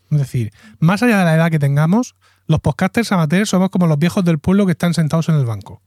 Es 0.10 0.18
decir, 0.18 0.52
más 0.80 1.04
allá 1.04 1.20
de 1.20 1.26
la 1.26 1.36
edad 1.36 1.52
que 1.52 1.60
tengamos, 1.60 2.16
los 2.48 2.60
podcasters 2.60 3.12
amateurs 3.12 3.50
somos 3.50 3.70
como 3.70 3.88
los 3.88 3.98
viejos 3.98 4.26
del 4.26 4.40
pueblo 4.40 4.66
que 4.66 4.74
están 4.74 4.94
sentados 4.94 5.30
en 5.30 5.36
el 5.36 5.46
banco. 5.46 5.82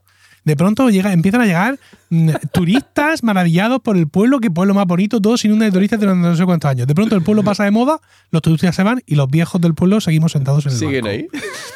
De 0.44 0.56
pronto 0.56 0.90
llega, 0.90 1.12
empiezan 1.12 1.40
a 1.40 1.46
llegar 1.46 1.78
mm, 2.10 2.30
turistas 2.52 3.22
maravillados 3.22 3.80
por 3.80 3.96
el 3.96 4.08
pueblo, 4.08 4.40
que 4.40 4.50
pueblo 4.50 4.74
más 4.74 4.86
bonito, 4.86 5.20
todos 5.20 5.40
sin 5.40 5.52
una 5.52 5.64
de 5.64 5.72
turistas 5.72 5.98
durante 5.98 6.28
no 6.28 6.36
sé 6.36 6.44
cuántos 6.44 6.70
años. 6.70 6.86
De 6.86 6.94
pronto 6.94 7.16
el 7.16 7.22
pueblo 7.22 7.42
pasa 7.42 7.64
de 7.64 7.70
moda, 7.70 8.00
los 8.30 8.42
turistas 8.42 8.76
se 8.76 8.82
van 8.82 9.02
y 9.06 9.14
los 9.14 9.28
viejos 9.28 9.60
del 9.60 9.74
pueblo 9.74 10.00
seguimos 10.00 10.32
sentados 10.32 10.66
en 10.66 10.72
el 10.72 10.78
Siguen 10.78 11.06
ahí. 11.06 11.26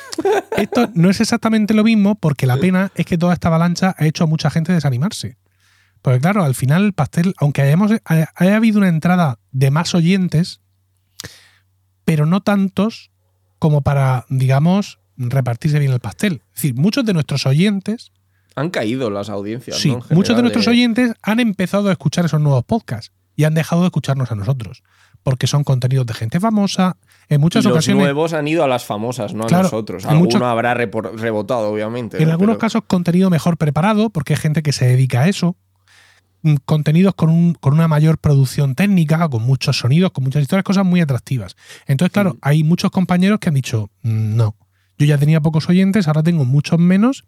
Esto 0.58 0.90
no 0.94 1.08
es 1.08 1.20
exactamente 1.20 1.72
lo 1.72 1.82
mismo 1.82 2.14
porque 2.14 2.46
la 2.46 2.58
pena 2.58 2.92
es 2.94 3.06
que 3.06 3.16
toda 3.16 3.32
esta 3.32 3.48
avalancha 3.48 3.94
ha 3.96 4.04
hecho 4.04 4.24
a 4.24 4.26
mucha 4.26 4.50
gente 4.50 4.72
desanimarse. 4.72 5.38
Porque 6.02 6.20
claro, 6.20 6.44
al 6.44 6.54
final 6.54 6.84
el 6.84 6.92
pastel, 6.92 7.34
aunque 7.38 7.62
hayamos, 7.62 7.92
haya, 8.04 8.30
haya 8.34 8.56
habido 8.56 8.78
una 8.78 8.88
entrada 8.88 9.38
de 9.50 9.70
más 9.70 9.94
oyentes, 9.94 10.60
pero 12.04 12.26
no 12.26 12.42
tantos 12.42 13.10
como 13.58 13.80
para, 13.80 14.26
digamos, 14.28 15.00
repartirse 15.16 15.78
bien 15.78 15.92
el 15.92 16.00
pastel. 16.00 16.42
Es 16.48 16.62
decir, 16.62 16.74
muchos 16.74 17.04
de 17.04 17.14
nuestros 17.14 17.46
oyentes, 17.46 18.12
Han 18.58 18.70
caído 18.70 19.10
las 19.10 19.28
audiencias. 19.30 19.78
sí, 19.78 19.96
muchos 20.10 20.36
de 20.36 20.42
nuestros 20.42 20.66
oyentes 20.66 21.12
han 21.22 21.40
empezado 21.40 21.88
a 21.88 21.92
escuchar 21.92 22.24
esos 22.24 22.40
nuevos 22.40 22.64
podcasts 22.64 23.12
y 23.36 23.44
han 23.44 23.54
dejado 23.54 23.82
de 23.82 23.88
escucharnos 23.88 24.32
a 24.32 24.34
nosotros. 24.34 24.82
Porque 25.22 25.46
son 25.46 25.64
contenidos 25.64 26.06
de 26.06 26.14
gente 26.14 26.38
famosa. 26.40 26.96
En 27.28 27.40
muchas 27.40 27.62
y 27.64 27.68
los 27.68 27.72
ocasiones. 27.72 28.02
nuevos 28.02 28.32
han 28.32 28.46
ido 28.48 28.62
a 28.64 28.68
las 28.68 28.84
famosas, 28.84 29.34
no 29.34 29.46
a 29.46 29.62
nosotros. 29.62 30.04
Alguno 30.06 30.24
muchos- 30.24 30.42
habrá 30.42 30.74
rebotado, 30.74 31.68
obviamente. 31.70 32.18
En 32.18 32.26
¿no? 32.26 32.32
algunos 32.32 32.54
Pero- 32.54 32.58
casos, 32.60 32.82
contenido 32.86 33.28
mejor 33.28 33.56
preparado, 33.58 34.10
porque 34.10 34.34
hay 34.34 34.38
gente 34.40 34.62
que 34.62 34.72
se 34.72 34.86
dedica 34.86 35.22
a 35.22 35.28
eso. 35.28 35.56
Mm, 36.42 36.54
Contenidos 36.64 37.14
con, 37.16 37.30
un- 37.30 37.54
con 37.54 37.74
una 37.74 37.88
mayor 37.88 38.18
producción 38.18 38.76
técnica, 38.76 39.28
con 39.28 39.42
muchos 39.42 39.78
sonidos, 39.80 40.12
con 40.12 40.22
muchas 40.24 40.40
historias, 40.42 40.62
cosas 40.64 40.84
muy 40.86 41.00
atractivas. 41.00 41.56
Entonces, 41.86 42.12
claro, 42.12 42.34
Mm. 42.34 42.38
hay 42.42 42.62
muchos 42.64 42.90
compañeros 42.92 43.40
que 43.40 43.48
han 43.48 43.56
dicho, 43.56 43.90
"Mm, 44.02 44.36
no, 44.36 44.54
yo 44.98 45.06
ya 45.06 45.18
tenía 45.18 45.40
pocos 45.40 45.68
oyentes, 45.68 46.08
ahora 46.08 46.22
tengo 46.22 46.44
muchos 46.44 46.78
menos. 46.78 47.24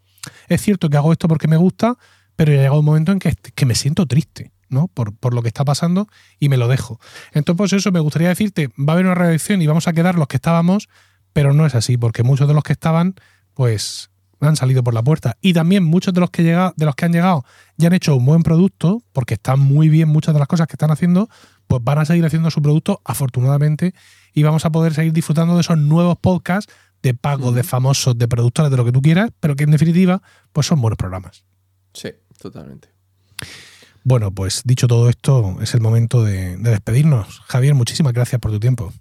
Es 0.49 0.61
cierto 0.63 0.91
que 0.91 0.97
hago 0.97 1.13
esto 1.13 1.29
porque 1.29 1.49
me 1.49 1.57
gusta, 1.57 1.97
pero 2.37 2.53
ya 2.53 2.59
ha 2.59 2.63
llegado 2.63 2.81
un 2.81 2.85
momento 2.85 3.13
en 3.13 3.19
que, 3.19 3.35
que 3.35 3.67
me 3.67 3.75
siento 3.75 4.07
triste, 4.07 4.53
¿no? 4.69 4.89
Por, 4.89 5.17
por 5.17 5.35
lo 5.35 5.43
que 5.43 5.49
está 5.49 5.65
pasando 5.65 6.09
y 6.39 6.49
me 6.49 6.57
lo 6.57 6.69
dejo. 6.69 7.01
Entonces, 7.33 7.57
pues 7.57 7.73
eso, 7.73 7.93
me 7.93 8.01
gustaría 8.01 8.29
decirte, 8.29 8.69
va 8.79 8.93
a 8.93 8.93
haber 8.93 9.07
una 9.07 9.15
reacción 9.15 9.63
y 9.63 9.67
vamos 9.67 9.89
a 9.89 9.93
quedar 9.93 10.17
los 10.17 10.29
que 10.29 10.37
estábamos, 10.37 10.89
pero 11.33 11.55
no 11.55 11.65
es 11.65 11.75
así, 11.75 11.97
porque 11.97 12.23
muchos 12.23 12.49
de 12.49 12.55
los 12.55 12.65
que 12.65 12.73
estaban, 12.73 13.15
pues 13.55 14.11
han 14.41 14.57
salido 14.57 14.83
por 14.83 14.95
la 14.95 15.03
puerta. 15.03 15.37
Y 15.41 15.53
también 15.53 15.85
muchos 15.85 16.15
de 16.15 16.21
los 16.21 16.31
que 16.31 16.43
llega, 16.43 16.73
de 16.77 16.87
los 16.87 16.95
que 16.95 17.05
han 17.05 17.13
llegado 17.13 17.45
ya 17.77 17.89
han 17.89 17.93
hecho 17.93 18.17
un 18.17 18.25
buen 18.25 18.43
producto, 18.43 19.03
porque 19.13 19.35
están 19.35 19.61
muy 19.61 19.89
bien 19.89 20.09
muchas 20.09 20.35
de 20.35 20.39
las 20.39 20.49
cosas 20.49 20.67
que 20.67 20.75
están 20.75 20.91
haciendo, 20.91 21.29
pues 21.67 21.83
van 21.85 21.99
a 21.99 22.05
seguir 22.05 22.25
haciendo 22.25 22.51
su 22.51 22.61
producto, 22.63 23.01
afortunadamente, 23.05 23.95
y 24.33 24.43
vamos 24.43 24.65
a 24.65 24.71
poder 24.71 24.95
seguir 24.95 25.13
disfrutando 25.13 25.55
de 25.55 25.61
esos 25.61 25.79
nuevos 25.79 26.17
podcasts 26.19 26.73
de 27.03 27.15
pago, 27.15 27.53
de 27.53 27.63
famosos, 27.63 28.17
de 28.17 28.29
productores, 28.29 28.71
de 28.71 28.77
lo 28.77 28.85
que 28.85 28.93
tú 28.93 29.03
quieras, 29.03 29.31
pero 29.41 29.57
que 29.57 29.65
en 29.65 29.71
definitiva, 29.71 30.23
pues 30.53 30.67
son 30.67 30.81
buenos 30.81 30.97
programas. 30.97 31.45
Sí, 31.93 32.11
totalmente. 32.39 32.89
Bueno, 34.03 34.31
pues 34.31 34.63
dicho 34.65 34.87
todo 34.87 35.09
esto, 35.09 35.59
es 35.61 35.75
el 35.75 35.81
momento 35.81 36.25
de, 36.25 36.57
de 36.57 36.71
despedirnos. 36.71 37.41
Javier, 37.47 37.75
muchísimas 37.75 38.13
gracias 38.13 38.41
por 38.41 38.51
tu 38.51 38.61
tiempo. 38.61 38.93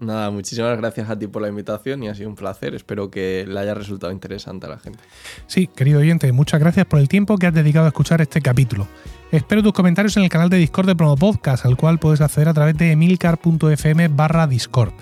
Nada, 0.00 0.30
muchísimas 0.30 0.78
gracias 0.78 1.10
a 1.10 1.18
ti 1.18 1.26
por 1.26 1.42
la 1.42 1.48
invitación 1.48 2.04
y 2.04 2.08
ha 2.08 2.14
sido 2.14 2.28
un 2.28 2.36
placer. 2.36 2.74
Espero 2.74 3.10
que 3.10 3.44
le 3.48 3.58
haya 3.58 3.74
resultado 3.74 4.12
interesante 4.12 4.66
a 4.66 4.68
la 4.68 4.78
gente. 4.78 5.00
Sí, 5.48 5.66
querido 5.66 5.98
oyente, 5.98 6.30
muchas 6.30 6.60
gracias 6.60 6.86
por 6.86 7.00
el 7.00 7.08
tiempo 7.08 7.36
que 7.36 7.48
has 7.48 7.54
dedicado 7.54 7.86
a 7.86 7.88
escuchar 7.88 8.20
este 8.20 8.40
capítulo. 8.40 8.86
Espero 9.32 9.62
tus 9.62 9.72
comentarios 9.72 10.16
en 10.16 10.22
el 10.22 10.28
canal 10.28 10.50
de 10.50 10.58
Discord 10.58 10.86
de 10.86 10.94
Promo 10.94 11.16
Podcast, 11.16 11.66
al 11.66 11.76
cual 11.76 11.98
puedes 11.98 12.20
acceder 12.20 12.48
a 12.48 12.54
través 12.54 12.76
de 12.78 12.92
emilcar.fm 12.92 14.08
barra 14.08 14.46
Discord. 14.46 14.92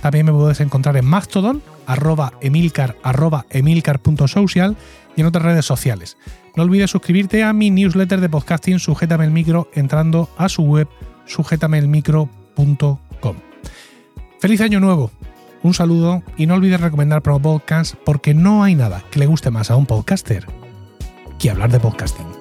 También 0.00 0.26
me 0.26 0.32
puedes 0.32 0.60
encontrar 0.60 0.96
en 0.96 1.04
Mastodon, 1.04 1.62
arroba 1.86 2.32
emilcar, 2.40 2.96
arroba 3.02 3.46
emilcar.social 3.50 4.76
y 5.16 5.20
en 5.20 5.26
otras 5.26 5.44
redes 5.44 5.64
sociales. 5.64 6.16
No 6.56 6.62
olvides 6.62 6.90
suscribirte 6.90 7.44
a 7.44 7.52
mi 7.52 7.70
newsletter 7.70 8.20
de 8.20 8.28
podcasting 8.28 8.78
Sujétame 8.78 9.24
el 9.24 9.30
Micro 9.30 9.68
entrando 9.74 10.28
a 10.38 10.48
su 10.48 10.62
web 10.62 10.88
sujetameelmicro.com. 11.26 13.36
¡Feliz 14.40 14.60
año 14.60 14.80
nuevo! 14.80 15.10
Un 15.62 15.74
saludo 15.74 16.22
y 16.36 16.46
no 16.46 16.54
olvides 16.54 16.80
recomendar 16.80 17.22
Promo 17.22 17.40
Podcast 17.40 17.94
porque 18.04 18.34
no 18.34 18.62
hay 18.62 18.74
nada 18.74 19.02
que 19.10 19.18
le 19.18 19.26
guste 19.26 19.50
más 19.50 19.70
a 19.70 19.76
un 19.76 19.86
podcaster 19.86 20.46
que 21.38 21.50
hablar 21.50 21.70
de 21.70 21.80
podcasting. 21.80 22.35